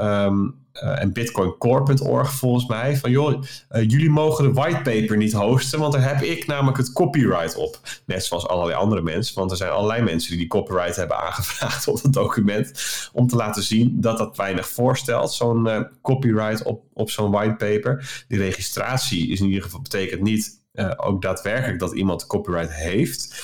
Um, 0.00 0.64
en 0.80 1.12
bitcoincore.org 1.12 2.32
volgens 2.32 2.66
mij. 2.66 2.96
Van 2.96 3.10
joh, 3.10 3.42
uh, 3.70 3.88
jullie 3.88 4.10
mogen 4.10 4.44
de 4.44 4.52
whitepaper 4.52 5.16
niet 5.16 5.32
hosten, 5.32 5.78
want 5.78 5.92
daar 5.92 6.08
heb 6.08 6.22
ik 6.22 6.46
namelijk 6.46 6.76
het 6.76 6.92
copyright 6.92 7.56
op. 7.56 7.80
Net 8.06 8.24
zoals 8.24 8.48
allerlei 8.48 8.78
andere 8.78 9.02
mensen, 9.02 9.34
want 9.34 9.50
er 9.50 9.56
zijn 9.56 9.70
allerlei 9.70 10.02
mensen 10.02 10.30
die 10.30 10.38
die 10.38 10.48
copyright 10.48 10.96
hebben 10.96 11.16
aangevraagd 11.26 11.88
op 11.88 12.02
het 12.02 12.12
document. 12.12 12.72
Om 13.12 13.26
te 13.26 13.36
laten 13.36 13.62
zien 13.62 14.00
dat 14.00 14.18
dat 14.18 14.36
weinig 14.36 14.68
voorstelt, 14.68 15.32
zo'n 15.32 15.66
uh, 15.66 15.80
copyright 16.02 16.62
op, 16.62 16.84
op 16.92 17.10
zo'n 17.10 17.30
whitepaper. 17.30 18.24
Die 18.28 18.38
registratie 18.38 19.28
is 19.28 19.40
in 19.40 19.46
ieder 19.46 19.62
geval 19.62 19.80
betekent 19.80 20.22
niet 20.22 20.64
ook 20.96 21.22
daadwerkelijk 21.22 21.78
dat 21.78 21.92
iemand 21.92 22.26
copyright 22.26 22.74
heeft. 22.74 23.34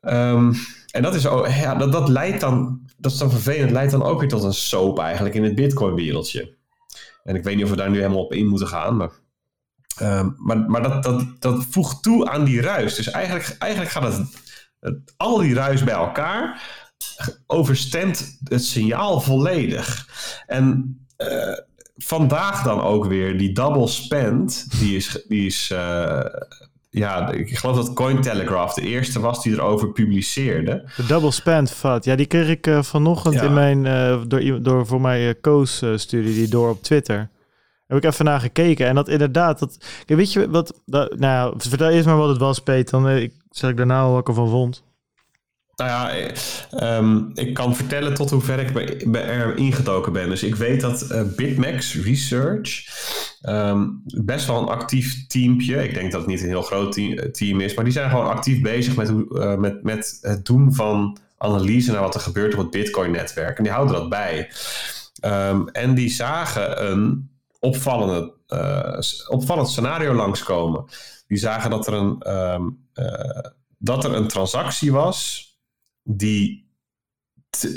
Um, 0.00 0.54
en 0.90 1.02
dat, 1.02 1.14
is, 1.14 1.22
ja, 1.22 1.74
dat, 1.74 1.92
dat 1.92 2.08
leidt 2.08 2.40
dan, 2.40 2.80
dat 2.96 3.12
is 3.12 3.18
dan 3.18 3.30
vervelend, 3.30 3.70
leidt 3.70 3.92
dan 3.92 4.02
ook 4.02 4.20
weer 4.20 4.28
tot 4.28 4.42
een 4.42 4.54
soap 4.54 4.98
eigenlijk 4.98 5.34
in 5.34 5.44
het 5.44 5.54
Bitcoin-wereldje. 5.54 6.56
En 7.24 7.34
ik 7.34 7.44
weet 7.44 7.54
niet 7.54 7.64
of 7.64 7.70
we 7.70 7.76
daar 7.76 7.90
nu 7.90 7.96
helemaal 7.96 8.24
op 8.24 8.32
in 8.32 8.46
moeten 8.46 8.68
gaan, 8.68 8.96
maar 8.96 9.10
Ehm, 9.94 10.30
maar 10.36 10.58
maar 10.58 10.82
dat, 10.82 11.02
dat, 11.02 11.26
dat 11.38 11.64
voegt 11.70 12.02
toe 12.02 12.28
aan 12.28 12.44
die 12.44 12.60
ruis. 12.60 12.94
Dus 12.94 13.10
eigenlijk, 13.10 13.56
eigenlijk 13.58 13.92
gaat 13.92 14.02
het, 14.80 15.14
al 15.16 15.38
die 15.38 15.54
ruis 15.54 15.84
bij 15.84 15.94
elkaar 15.94 16.62
overstemt 17.46 18.38
het 18.44 18.64
signaal 18.64 19.20
volledig. 19.20 20.08
En 20.46 20.98
uh, 21.18 21.58
vandaag 21.96 22.62
dan 22.62 22.80
ook 22.80 23.06
weer 23.06 23.38
die 23.38 23.52
double 23.52 23.86
spend, 23.86 24.78
die 24.80 24.96
is, 24.96 25.24
die 25.28 25.46
is 25.46 25.70
uh, 25.72 26.24
ja, 26.94 27.30
ik 27.30 27.58
geloof 27.58 27.76
dat 27.76 27.92
Cointelegraph 27.92 28.74
de 28.74 28.82
eerste 28.82 29.20
was 29.20 29.42
die 29.42 29.52
erover 29.52 29.92
publiceerde. 29.92 30.90
De 30.96 31.06
double 31.06 31.30
spend 31.30 31.70
vat, 31.70 32.04
ja, 32.04 32.16
die 32.16 32.26
kreeg 32.26 32.48
ik 32.48 32.66
uh, 32.66 32.82
vanochtend 32.82 33.42
in 33.42 33.52
mijn, 33.52 33.84
uh, 33.84 34.22
door, 34.26 34.62
door 34.62 34.86
voor 34.86 35.00
mij 35.00 35.28
uh, 35.28 35.34
Koos 35.40 35.82
studie 35.94 36.34
die 36.34 36.48
door 36.48 36.70
op 36.70 36.82
Twitter. 36.82 37.30
Heb 37.86 37.96
ik 37.96 38.04
even 38.04 38.24
naar 38.24 38.40
gekeken 38.40 38.86
en 38.86 38.94
dat 38.94 39.08
inderdaad, 39.08 39.58
dat, 39.58 39.78
weet 40.06 40.32
je 40.32 40.50
wat, 40.50 40.82
dat, 40.86 41.18
nou 41.18 41.32
ja, 41.32 41.52
vertel 41.56 41.88
eerst 41.88 42.06
maar 42.06 42.16
wat 42.16 42.28
het 42.28 42.38
was, 42.38 42.58
Peter, 42.58 43.00
dan 43.00 43.10
ik, 43.10 43.32
zeg 43.50 43.70
ik 43.70 43.76
daarna 43.76 44.08
wat 44.08 44.20
ik 44.20 44.28
ervan 44.28 44.48
vond. 44.48 44.84
Nou 45.76 45.90
ja, 45.90 46.30
um, 46.98 47.30
ik 47.34 47.54
kan 47.54 47.76
vertellen 47.76 48.14
tot 48.14 48.30
hoever 48.30 48.58
ik 48.58 48.72
bij, 49.12 49.24
er 49.24 49.56
ingedoken 49.56 50.12
ben. 50.12 50.28
Dus 50.28 50.42
ik 50.42 50.54
weet 50.54 50.80
dat 50.80 51.10
uh, 51.10 51.22
Bitmax 51.36 51.94
Research 51.94 52.86
um, 53.42 54.02
best 54.04 54.46
wel 54.46 54.58
een 54.58 54.68
actief 54.68 55.26
teampje. 55.26 55.84
Ik 55.84 55.94
denk 55.94 56.12
dat 56.12 56.20
het 56.20 56.30
niet 56.30 56.40
een 56.40 56.48
heel 56.48 56.62
groot 56.62 56.92
team, 57.32 57.60
is, 57.60 57.74
maar 57.74 57.84
die 57.84 57.92
zijn 57.92 58.10
gewoon 58.10 58.26
actief 58.28 58.60
bezig 58.60 58.96
met, 58.96 59.10
uh, 59.10 59.54
met, 59.54 59.82
met 59.82 60.18
het 60.20 60.44
doen 60.46 60.74
van 60.74 61.18
analyse 61.38 61.92
naar 61.92 62.00
wat 62.00 62.14
er 62.14 62.20
gebeurt 62.20 62.52
op 62.52 62.58
het 62.58 62.70
Bitcoin-netwerk. 62.70 63.56
En 63.56 63.62
die 63.62 63.72
houden 63.72 63.94
dat 63.94 64.08
bij. 64.08 64.50
Um, 65.24 65.68
en 65.68 65.94
die 65.94 66.10
zagen 66.10 66.90
een 66.90 67.30
opvallende, 67.60 68.32
uh, 68.48 68.98
opvallend 69.28 69.68
scenario 69.68 70.14
langskomen. 70.14 70.84
Die 71.26 71.38
zagen 71.38 71.70
dat 71.70 71.86
er 71.86 71.92
een, 71.92 72.18
dat 73.78 74.04
er 74.04 74.14
een 74.14 74.28
transactie 74.28 74.92
was 74.92 75.52
die, 76.04 76.68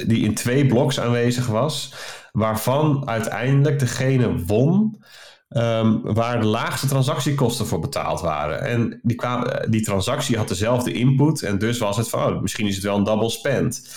die 0.05 0.23
in 0.23 0.35
twee 0.35 0.65
bloks 0.65 0.99
aanwezig 0.99 1.47
was, 1.47 1.93
waarvan 2.31 3.07
uiteindelijk 3.07 3.79
degene 3.79 4.45
won 4.45 5.03
um, 5.49 6.01
waar 6.13 6.39
de 6.39 6.45
laagste 6.45 6.87
transactiekosten 6.87 7.65
voor 7.65 7.79
betaald 7.79 8.21
waren. 8.21 8.61
En 8.61 8.99
die, 9.03 9.15
kwam, 9.15 9.45
die 9.69 9.81
transactie 9.81 10.37
had 10.37 10.47
dezelfde 10.47 10.91
input 10.91 11.41
en 11.41 11.57
dus 11.57 11.77
was 11.77 11.97
het 11.97 12.09
van, 12.09 12.33
oh, 12.33 12.41
misschien 12.41 12.67
is 12.67 12.75
het 12.75 12.83
wel 12.83 12.97
een 12.97 13.03
double 13.03 13.29
spend. 13.29 13.89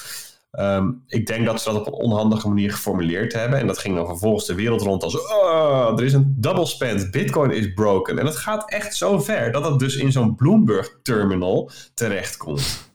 Um, 0.52 1.02
ik 1.07 1.27
denk 1.27 1.47
dat 1.47 1.61
ze 1.61 1.73
dat 1.73 1.81
op 1.81 1.86
een 1.86 1.93
onhandige 1.93 2.48
manier 2.48 2.73
geformuleerd 2.73 3.32
hebben. 3.32 3.59
En 3.59 3.66
dat 3.66 3.78
ging 3.78 3.97
dan 3.97 4.07
vervolgens 4.07 4.47
de 4.47 4.55
wereld 4.55 4.82
rond 4.82 5.02
als... 5.02 5.16
Oh, 5.16 5.93
er 5.97 6.05
is 6.05 6.12
een 6.12 6.35
double 6.36 6.66
spend, 6.66 7.11
bitcoin 7.11 7.51
is 7.51 7.73
broken. 7.73 8.19
En 8.19 8.27
het 8.27 8.36
gaat 8.36 8.70
echt 8.70 8.97
zo 8.97 9.19
ver 9.19 9.52
dat 9.52 9.65
het 9.65 9.78
dus 9.78 9.97
in 9.97 10.12
zo'n 10.12 10.35
Bloomberg 10.35 10.98
terminal 11.02 11.70
terechtkomt 11.94 12.90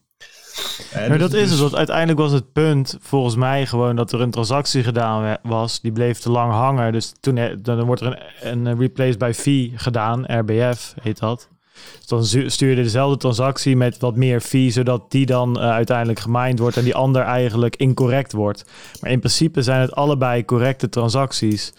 maar 1.08 1.18
dat 1.18 1.32
dus, 1.32 1.42
is 1.42 1.52
het, 1.52 1.60
want 1.60 1.76
uiteindelijk 1.76 2.20
was 2.20 2.32
het 2.32 2.54
punt 2.54 2.98
volgens 3.00 3.36
mij 3.36 3.66
gewoon 3.66 3.96
dat 3.96 4.12
er 4.12 4.22
een 4.22 4.32
transactie 4.32 4.84
gedaan 4.84 5.38
was, 5.44 5.82
die 5.82 5.92
bleef 5.92 6.20
te 6.20 6.32
lang 6.32 6.52
hangen. 6.52 6.92
Dus 6.92 7.14
toen 7.20 7.40
dan 7.62 7.84
wordt 7.84 8.02
er 8.02 8.34
een, 8.42 8.66
een 8.66 8.80
replace 8.80 9.18
by 9.18 9.32
fee 9.36 9.74
gedaan, 9.76 10.24
RBF 10.40 10.94
heet 11.02 11.20
dat. 11.20 11.50
Dus 11.98 12.08
dan 12.08 12.50
stuur 12.52 12.70
je 12.70 12.76
dezelfde 12.76 13.18
transactie 13.18 13.76
met 13.76 14.00
wat 14.00 14.16
meer 14.16 14.42
fee, 14.42 14.70
zodat 14.70 15.12
die 15.12 15.26
dan 15.26 15.58
uh, 15.58 15.70
uiteindelijk 15.70 16.20
gemined 16.20 16.60
wordt 16.60 16.78
en 16.78 16.84
die 16.84 16.96
ander 16.96 17.22
eigenlijk 17.22 17.76
incorrect 17.76 18.32
wordt. 18.32 18.66
Maar 19.02 19.12
in 19.12 19.20
principe 19.20 19.62
zijn 19.62 19.82
het 19.82 19.96
allebei 19.96 20.46
correcte 20.46 20.90
transacties. 20.90 21.74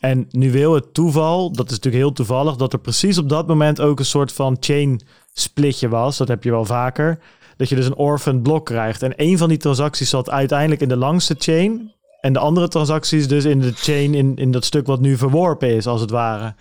En 0.00 0.26
nu 0.30 0.52
wil 0.52 0.74
het 0.74 0.94
toeval, 0.94 1.52
dat 1.52 1.66
is 1.66 1.70
natuurlijk 1.70 2.02
heel 2.02 2.12
toevallig, 2.12 2.56
dat 2.56 2.72
er 2.72 2.78
precies 2.78 3.18
op 3.18 3.28
dat 3.28 3.46
moment 3.46 3.80
ook 3.80 3.98
een 3.98 4.04
soort 4.04 4.32
van 4.32 4.56
chain 4.60 5.00
splitje 5.32 5.88
was. 5.88 6.16
Dat 6.16 6.28
heb 6.28 6.44
je 6.44 6.50
wel 6.50 6.64
vaker 6.64 7.18
dat 7.56 7.68
je 7.68 7.74
dus 7.74 7.86
een 7.86 7.96
orphan 7.96 8.42
blok 8.42 8.64
krijgt. 8.64 9.02
En 9.02 9.12
een 9.16 9.38
van 9.38 9.48
die 9.48 9.58
transacties 9.58 10.10
zat 10.10 10.30
uiteindelijk 10.30 10.80
in 10.80 10.88
de 10.88 10.96
langste 10.96 11.34
chain. 11.38 11.92
En 12.20 12.32
de 12.32 12.38
andere 12.38 12.68
transacties 12.68 13.28
dus 13.28 13.44
in 13.44 13.60
de 13.60 13.72
chain, 13.72 14.14
in, 14.14 14.36
in 14.36 14.50
dat 14.50 14.64
stuk 14.64 14.86
wat 14.86 15.00
nu 15.00 15.16
verworpen 15.16 15.68
is, 15.68 15.86
als 15.86 16.00
het 16.00 16.10
ware. 16.10 16.54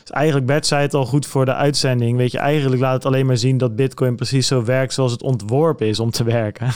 Dus 0.00 0.16
eigenlijk, 0.16 0.46
Bert 0.46 0.66
zei 0.66 0.82
het 0.82 0.94
al 0.94 1.06
goed 1.06 1.26
voor 1.26 1.44
de 1.44 1.54
uitzending. 1.54 2.16
Weet 2.16 2.32
je, 2.32 2.38
eigenlijk 2.38 2.80
laat 2.80 2.94
het 2.94 3.06
alleen 3.06 3.26
maar 3.26 3.36
zien 3.36 3.58
dat 3.58 3.76
Bitcoin 3.76 4.16
precies 4.16 4.46
zo 4.46 4.64
werkt 4.64 4.92
zoals 4.92 5.12
het 5.12 5.22
ontworpen 5.22 5.86
is 5.86 6.00
om 6.00 6.10
te 6.10 6.24
werken. 6.24 6.68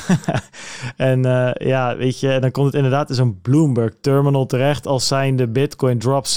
en 0.96 1.26
uh, 1.26 1.50
ja, 1.54 1.96
weet 1.96 2.20
je, 2.20 2.38
dan 2.40 2.50
komt 2.50 2.66
het 2.66 2.74
inderdaad 2.74 3.08
in 3.08 3.14
zo'n 3.14 3.38
Bloomberg 3.42 3.92
terminal 4.00 4.46
terecht 4.46 4.86
als 4.86 5.06
zijn 5.06 5.36
de 5.36 5.48
Bitcoin 5.48 5.98
drop 5.98 6.26
7% 6.26 6.30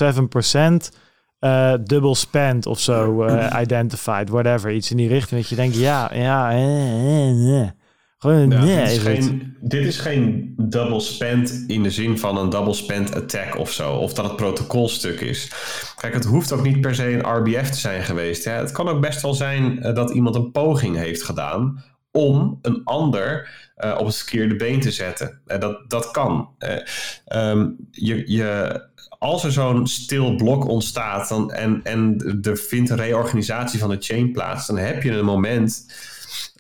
uh, 1.46 1.74
dubbel 1.84 2.16
spend 2.16 2.66
of 2.66 2.80
zo 2.80 3.26
uh, 3.26 3.60
identified, 3.62 4.30
whatever. 4.30 4.72
Iets 4.72 4.92
in 4.92 4.98
die 4.98 5.08
richting 5.08 5.42
dat 5.42 5.50
je 5.50 5.56
denkt, 5.56 5.76
ja, 5.76 6.14
ja, 6.14 6.52
eh, 6.52 7.62
eh, 7.62 7.70
Gewoon, 8.18 8.50
ja, 8.50 8.64
nee, 8.64 8.86
dit, 8.86 8.92
is 8.92 8.98
geen, 8.98 9.56
dit 9.62 9.86
is 9.86 9.98
geen 9.98 10.54
double 10.58 11.00
spend 11.00 11.64
in 11.68 11.84
de 11.84 11.90
zin 11.90 12.20
van 12.20 12.38
een 12.38 12.50
double 12.50 12.74
spend 12.74 13.16
attack 13.16 13.58
of 13.58 13.72
zo. 13.72 13.94
Of 13.94 14.14
dat 14.14 14.26
het 14.26 14.36
protocolstuk 14.36 15.22
is. 15.22 15.52
Kijk, 15.98 16.14
het 16.14 16.26
hoeft 16.26 16.52
ook 16.52 16.64
niet 16.64 16.82
per 16.82 16.96
se 16.96 17.12
een 17.12 17.36
RBF 17.38 17.70
te 17.70 17.80
zijn 17.80 18.04
geweest. 18.04 18.46
Hè. 18.46 18.52
Het 18.52 18.72
kan 18.72 18.88
ook 18.88 19.02
best 19.02 19.22
wel 19.22 19.34
zijn 19.34 19.94
dat 19.94 20.10
iemand 20.10 20.36
een 20.36 20.52
poging 20.52 20.98
heeft 20.98 21.24
gedaan 21.24 21.84
om 22.16 22.60
een 22.62 22.82
ander 22.84 23.50
uh, 23.78 23.96
op 24.00 24.06
het 24.06 24.16
verkeerde 24.16 24.56
been 24.56 24.80
te 24.80 24.92
zetten. 24.92 25.42
Uh, 25.48 25.60
dat, 25.60 25.90
dat 25.90 26.12
kan. 26.12 26.50
Uh, 26.60 27.50
um, 27.50 27.76
je, 27.92 28.32
je 28.32 28.82
als 29.20 29.44
er 29.44 29.52
zo'n 29.52 29.88
stil 29.88 30.36
blok 30.36 30.68
ontstaat 30.68 31.30
dan, 31.30 31.52
en, 31.52 31.80
en 31.84 32.18
er 32.42 32.58
vindt 32.58 32.90
een 32.90 32.98
reorganisatie 32.98 33.80
van 33.80 33.90
de 33.90 33.98
chain 34.00 34.32
plaats, 34.32 34.68
dan 34.68 34.78
heb 34.78 35.04
je 35.04 35.12
een 35.12 35.26
moment, 35.26 35.86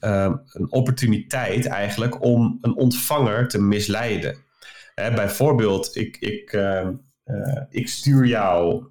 uh, 0.03 0.34
een 0.48 0.72
opportuniteit 0.72 1.65
eigenlijk 1.65 2.23
om 2.23 2.57
een 2.61 2.76
ontvanger 2.76 3.48
te 3.48 3.61
misleiden. 3.61 4.38
Bijvoorbeeld, 4.95 5.95
ik, 5.95 6.18
ik, 6.19 6.53
uh, 6.53 6.88
ik 7.69 7.88
stuur 7.88 8.26
jou. 8.26 8.86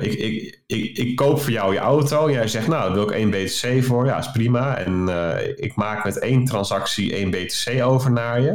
Ik, 0.00 0.12
ik, 0.12 0.62
ik, 0.66 0.98
ik 0.98 1.16
koop 1.16 1.40
voor 1.40 1.52
jou 1.52 1.72
je 1.72 1.78
auto. 1.78 2.30
Jij 2.30 2.48
zegt, 2.48 2.68
nou, 2.68 2.82
daar 2.82 2.92
wil 2.92 3.02
ik 3.02 3.10
één 3.10 3.30
BTC 3.30 3.84
voor. 3.84 4.06
Ja, 4.06 4.18
is 4.18 4.30
prima. 4.30 4.76
En 4.76 5.08
ik 5.56 5.74
maak 5.74 6.04
met 6.04 6.18
één 6.18 6.44
transactie 6.44 7.14
één 7.14 7.30
BTC 7.30 7.82
over 7.82 8.12
naar 8.12 8.40
je. 8.40 8.50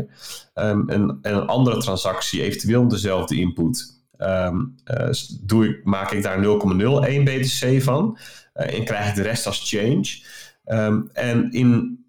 Um, 0.55 0.89
en, 0.89 1.19
en 1.21 1.35
een 1.35 1.47
andere 1.47 1.77
transactie 1.77 2.41
eventueel 2.41 2.87
dezelfde 2.87 3.35
input 3.35 4.03
um, 4.17 4.75
uh, 4.85 5.09
doe 5.41 5.67
ik, 5.67 5.83
maak 5.83 6.11
ik 6.11 6.23
daar 6.23 6.43
0,01 6.43 7.23
BTC 7.23 7.81
van 7.81 8.17
en 8.53 8.83
krijg 8.83 9.09
ik 9.09 9.15
de 9.15 9.21
rest 9.21 9.45
als 9.45 9.69
change. 9.69 10.21
Um, 10.65 11.09
en 11.13 11.51
in, 11.51 12.03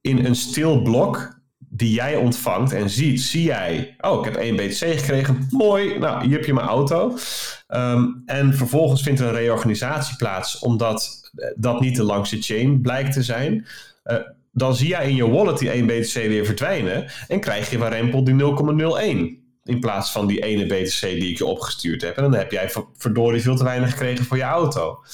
in 0.00 0.24
een 0.24 0.36
stil 0.36 0.82
blok 0.82 1.37
die 1.78 1.92
jij 1.92 2.16
ontvangt 2.16 2.72
en 2.72 2.90
ziet, 2.90 3.20
zie 3.20 3.42
jij, 3.42 3.96
oh, 4.00 4.18
ik 4.18 4.24
heb 4.24 4.36
1 4.36 4.56
BTC 4.56 4.98
gekregen, 4.98 5.46
mooi, 5.50 5.98
nou, 5.98 6.26
hier 6.26 6.36
heb 6.36 6.44
je 6.44 6.54
mijn 6.54 6.66
auto. 6.66 7.16
en 8.26 8.54
vervolgens 8.54 9.02
vindt 9.02 9.20
er 9.20 9.26
een 9.26 9.34
reorganisatie 9.34 10.16
plaats, 10.16 10.58
omdat 10.58 11.30
dat 11.56 11.80
niet 11.80 11.96
de 11.96 12.02
langste 12.02 12.42
chain 12.42 12.80
blijkt 12.80 13.12
te 13.12 13.22
zijn 13.22 13.66
dan 14.58 14.76
zie 14.76 14.88
jij 14.88 15.08
in 15.08 15.14
je 15.14 15.30
wallet 15.30 15.58
die 15.58 15.70
1 15.70 15.86
BTC 15.86 16.12
weer 16.12 16.44
verdwijnen 16.44 17.10
en 17.28 17.40
krijg 17.40 17.70
je 17.70 17.88
rempel 17.88 18.24
die 18.24 18.34
0,01. 18.34 19.46
In 19.64 19.80
plaats 19.80 20.12
van 20.12 20.26
die 20.26 20.42
ene 20.42 20.66
BTC 20.66 21.00
die 21.00 21.30
ik 21.30 21.38
je 21.38 21.44
opgestuurd 21.44 22.02
heb. 22.02 22.16
En 22.16 22.22
dan 22.22 22.34
heb 22.34 22.50
jij 22.50 22.70
verdorie 22.96 23.42
veel 23.42 23.56
te 23.56 23.64
weinig 23.64 23.90
gekregen 23.90 24.24
voor 24.24 24.36
je 24.36 24.42
auto. 24.42 25.04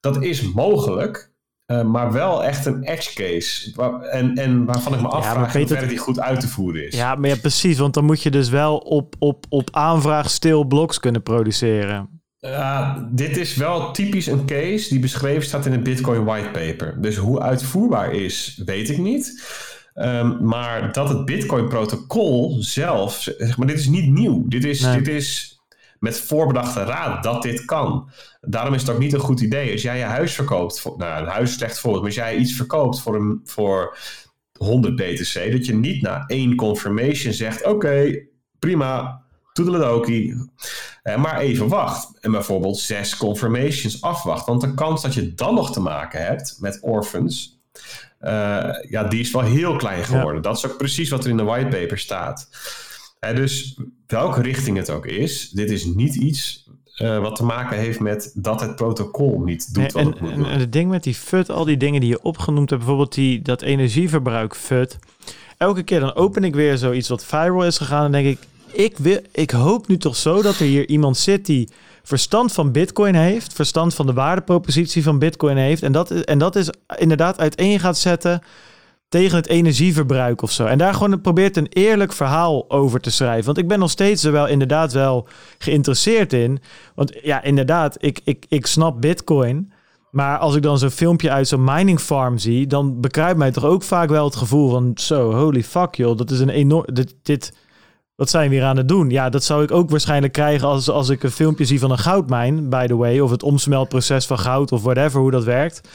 Dat 0.00 0.22
is 0.22 0.42
mogelijk. 0.42 1.32
Uh, 1.66 1.82
maar 1.82 2.12
wel 2.12 2.44
echt 2.44 2.66
een 2.66 2.82
edge 2.82 3.14
case. 3.14 3.72
Waar, 3.74 4.00
en, 4.00 4.34
en 4.34 4.64
waarvan 4.64 4.94
ik 4.94 5.00
me 5.00 5.08
afvraag 5.08 5.52
ja, 5.52 5.78
hoe 5.78 5.86
die 5.86 5.98
goed 5.98 6.20
uit 6.20 6.40
te 6.40 6.48
voeren 6.48 6.86
is. 6.86 6.96
Ja, 6.96 7.14
maar 7.14 7.28
ja, 7.28 7.36
precies. 7.36 7.78
Want 7.78 7.94
dan 7.94 8.04
moet 8.04 8.22
je 8.22 8.30
dus 8.30 8.48
wel 8.48 8.76
op, 8.76 9.14
op, 9.18 9.46
op 9.48 9.68
aanvraag 9.72 10.30
stil 10.30 10.64
bloks 10.64 11.00
kunnen 11.00 11.22
produceren. 11.22 12.22
Uh, 12.40 12.96
dit 13.10 13.36
is 13.36 13.56
wel 13.56 13.90
typisch 13.92 14.26
een 14.26 14.46
case 14.46 14.88
die 14.88 14.98
beschreven 14.98 15.42
staat 15.42 15.66
in 15.66 15.72
het 15.72 15.82
Bitcoin 15.82 16.24
whitepaper. 16.24 17.02
Dus 17.02 17.16
hoe 17.16 17.40
uitvoerbaar 17.40 18.12
is, 18.12 18.62
weet 18.64 18.90
ik 18.90 18.98
niet. 18.98 19.42
Um, 19.94 20.46
maar 20.46 20.92
dat 20.92 21.08
het 21.08 21.24
Bitcoin-protocol 21.24 22.56
zelf, 22.60 23.28
zeg 23.38 23.56
maar, 23.56 23.66
dit 23.66 23.78
is 23.78 23.86
niet 23.86 24.10
nieuw. 24.10 24.44
Dit 24.48 24.64
is, 24.64 24.80
dit 24.80 25.08
is 25.08 25.53
met 26.04 26.20
voorbedachte 26.20 26.84
raad 26.84 27.22
dat 27.22 27.42
dit 27.42 27.64
kan. 27.64 28.10
Daarom 28.40 28.74
is 28.74 28.80
het 28.80 28.90
ook 28.90 28.98
niet 28.98 29.12
een 29.12 29.20
goed 29.20 29.40
idee 29.40 29.72
als 29.72 29.82
jij 29.82 29.98
je 29.98 30.04
huis 30.04 30.34
verkoopt. 30.34 30.80
Voor, 30.80 30.94
nou, 30.96 31.22
een 31.22 31.28
huis 31.28 31.50
is 31.50 31.56
slecht 31.56 31.78
voorbeeld, 31.78 32.02
maar 32.02 32.12
als 32.12 32.28
jij 32.28 32.36
iets 32.36 32.52
verkoopt 32.52 33.00
voor, 33.00 33.14
een, 33.14 33.40
voor 33.44 33.98
100 34.58 34.96
BTC, 34.96 35.52
dat 35.52 35.66
je 35.66 35.74
niet 35.74 36.02
na 36.02 36.24
één 36.26 36.54
confirmation 36.56 37.32
zegt: 37.32 37.64
Oké, 37.64 37.74
okay, 37.74 38.28
prima, 38.58 39.22
toedeledokie. 39.52 40.50
Uh, 41.04 41.16
maar 41.16 41.38
even 41.38 41.68
wacht. 41.68 42.18
En 42.20 42.30
bijvoorbeeld 42.30 42.78
zes 42.78 43.16
confirmations 43.16 44.02
afwacht. 44.02 44.46
Want 44.46 44.60
de 44.60 44.74
kans 44.74 45.02
dat 45.02 45.14
je 45.14 45.34
dan 45.34 45.54
nog 45.54 45.72
te 45.72 45.80
maken 45.80 46.26
hebt 46.26 46.56
met 46.60 46.78
orphans 46.82 47.54
uh, 48.24 48.70
ja, 48.88 49.04
die 49.04 49.20
is 49.20 49.30
wel 49.30 49.42
heel 49.42 49.76
klein 49.76 50.04
geworden. 50.04 50.42
Dat 50.42 50.56
is 50.56 50.66
ook 50.66 50.76
precies 50.76 51.10
wat 51.10 51.24
er 51.24 51.30
in 51.30 51.36
de 51.36 51.42
whitepaper 51.42 51.98
staat. 51.98 52.48
Dus 53.32 53.78
welke 54.06 54.42
richting 54.42 54.76
het 54.76 54.90
ook 54.90 55.06
is, 55.06 55.50
dit 55.50 55.70
is 55.70 55.84
niet 55.84 56.14
iets 56.14 56.68
uh, 56.98 57.18
wat 57.18 57.36
te 57.36 57.44
maken 57.44 57.78
heeft 57.78 58.00
met 58.00 58.30
dat 58.34 58.60
het 58.60 58.76
protocol 58.76 59.40
niet 59.40 59.74
doet 59.74 59.92
wat 59.92 60.02
en, 60.02 60.10
het 60.10 60.20
moet 60.20 60.34
doen. 60.34 60.46
En 60.46 60.58
het 60.58 60.72
ding 60.72 60.90
met 60.90 61.02
die 61.02 61.14
FUT, 61.14 61.50
al 61.50 61.64
die 61.64 61.76
dingen 61.76 62.00
die 62.00 62.08
je 62.08 62.22
opgenoemd 62.22 62.70
hebt, 62.70 62.82
bijvoorbeeld 62.82 63.14
die, 63.14 63.42
dat 63.42 63.62
energieverbruik 63.62 64.54
FUT. 64.54 64.98
Elke 65.58 65.82
keer 65.82 66.00
dan 66.00 66.14
open 66.14 66.44
ik 66.44 66.54
weer 66.54 66.78
zoiets 66.78 67.08
wat 67.08 67.24
viral 67.24 67.64
is 67.64 67.78
gegaan 67.78 68.04
en 68.04 68.12
denk 68.12 68.26
ik, 68.26 68.38
ik, 68.72 68.98
wil, 68.98 69.20
ik 69.32 69.50
hoop 69.50 69.88
nu 69.88 69.96
toch 69.96 70.16
zo 70.16 70.42
dat 70.42 70.58
er 70.58 70.66
hier 70.66 70.88
iemand 70.88 71.16
zit 71.16 71.46
die 71.46 71.68
verstand 72.02 72.52
van 72.52 72.72
Bitcoin 72.72 73.14
heeft, 73.14 73.52
verstand 73.52 73.94
van 73.94 74.06
de 74.06 74.12
waardepropositie 74.12 75.02
van 75.02 75.18
Bitcoin 75.18 75.56
heeft. 75.56 75.82
En 75.82 75.92
dat, 75.92 76.10
en 76.10 76.38
dat 76.38 76.56
is 76.56 76.70
inderdaad 76.96 77.38
uiteen 77.38 77.80
gaat 77.80 77.98
zetten 77.98 78.42
tegen 79.14 79.36
het 79.36 79.48
energieverbruik 79.48 80.42
of 80.42 80.50
zo. 80.50 80.64
En 80.64 80.78
daar 80.78 80.94
gewoon 80.94 81.20
probeert 81.20 81.56
een 81.56 81.66
eerlijk 81.68 82.12
verhaal 82.12 82.70
over 82.70 83.00
te 83.00 83.10
schrijven. 83.10 83.44
Want 83.44 83.58
ik 83.58 83.68
ben 83.68 83.78
nog 83.78 83.90
steeds 83.90 84.24
er 84.24 84.32
wel 84.32 84.46
inderdaad 84.46 84.92
wel 84.92 85.26
geïnteresseerd 85.58 86.32
in. 86.32 86.58
Want 86.94 87.12
ja, 87.22 87.42
inderdaad, 87.42 87.96
ik, 87.98 88.20
ik, 88.24 88.46
ik 88.48 88.66
snap 88.66 89.00
Bitcoin. 89.00 89.72
Maar 90.10 90.38
als 90.38 90.54
ik 90.54 90.62
dan 90.62 90.78
zo'n 90.78 90.90
filmpje 90.90 91.30
uit 91.30 91.48
zo'n 91.48 91.64
mining 91.64 92.00
farm 92.00 92.38
zie, 92.38 92.66
dan 92.66 93.00
bekruipt 93.00 93.38
mij 93.38 93.50
toch 93.50 93.64
ook 93.64 93.82
vaak 93.82 94.08
wel 94.08 94.24
het 94.24 94.36
gevoel 94.36 94.70
van 94.70 94.92
zo, 94.94 95.32
holy 95.34 95.62
fuck 95.62 95.94
joh, 95.94 96.16
dat 96.16 96.30
is 96.30 96.40
een 96.40 96.48
enorm. 96.48 96.84
Dit, 96.92 97.14
dit, 97.22 97.52
wat 98.14 98.30
zijn 98.30 98.48
we 98.48 98.54
hier 98.54 98.64
aan 98.64 98.76
het 98.76 98.88
doen? 98.88 99.10
Ja, 99.10 99.28
dat 99.28 99.44
zou 99.44 99.62
ik 99.62 99.70
ook 99.70 99.90
waarschijnlijk 99.90 100.32
krijgen 100.32 100.68
als, 100.68 100.90
als 100.90 101.08
ik 101.08 101.22
een 101.22 101.30
filmpje 101.30 101.64
zie 101.64 101.78
van 101.78 101.90
een 101.90 101.98
goudmijn, 101.98 102.68
by 102.68 102.86
the 102.86 102.96
way. 102.96 103.18
Of 103.20 103.30
het 103.30 103.42
omsmeltproces 103.42 104.26
van 104.26 104.38
goud 104.38 104.72
of 104.72 104.82
whatever, 104.82 105.20
hoe 105.20 105.30
dat 105.30 105.44
werkt. 105.44 105.88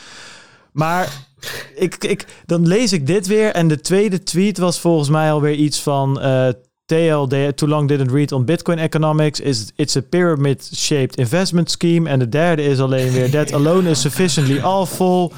Maar 0.71 1.27
ik, 1.75 1.95
ik, 1.95 2.25
dan 2.45 2.67
lees 2.67 2.93
ik 2.93 3.07
dit 3.07 3.27
weer. 3.27 3.51
En 3.51 3.67
de 3.67 3.81
tweede 3.81 4.23
tweet 4.23 4.57
was 4.57 4.79
volgens 4.79 5.09
mij 5.09 5.31
alweer 5.31 5.55
iets 5.55 5.81
van... 5.81 6.19
Uh, 6.25 6.47
TL 6.89 7.27
too 7.55 7.67
long 7.67 7.87
didn't 7.87 8.11
read 8.11 8.31
on 8.31 8.45
Bitcoin 8.45 8.79
economics. 8.79 9.39
Is 9.39 9.71
it's 9.75 9.95
a 9.95 10.01
pyramid-shaped 10.01 11.15
investment 11.15 11.71
scheme. 11.71 12.09
En 12.09 12.19
de 12.19 12.29
derde 12.29 12.63
is 12.63 12.79
alleen 12.79 13.11
weer 13.11 13.29
that 13.29 13.53
alone 13.53 13.89
is 13.89 14.01
sufficiently 14.01 14.59
awful. 14.59 15.33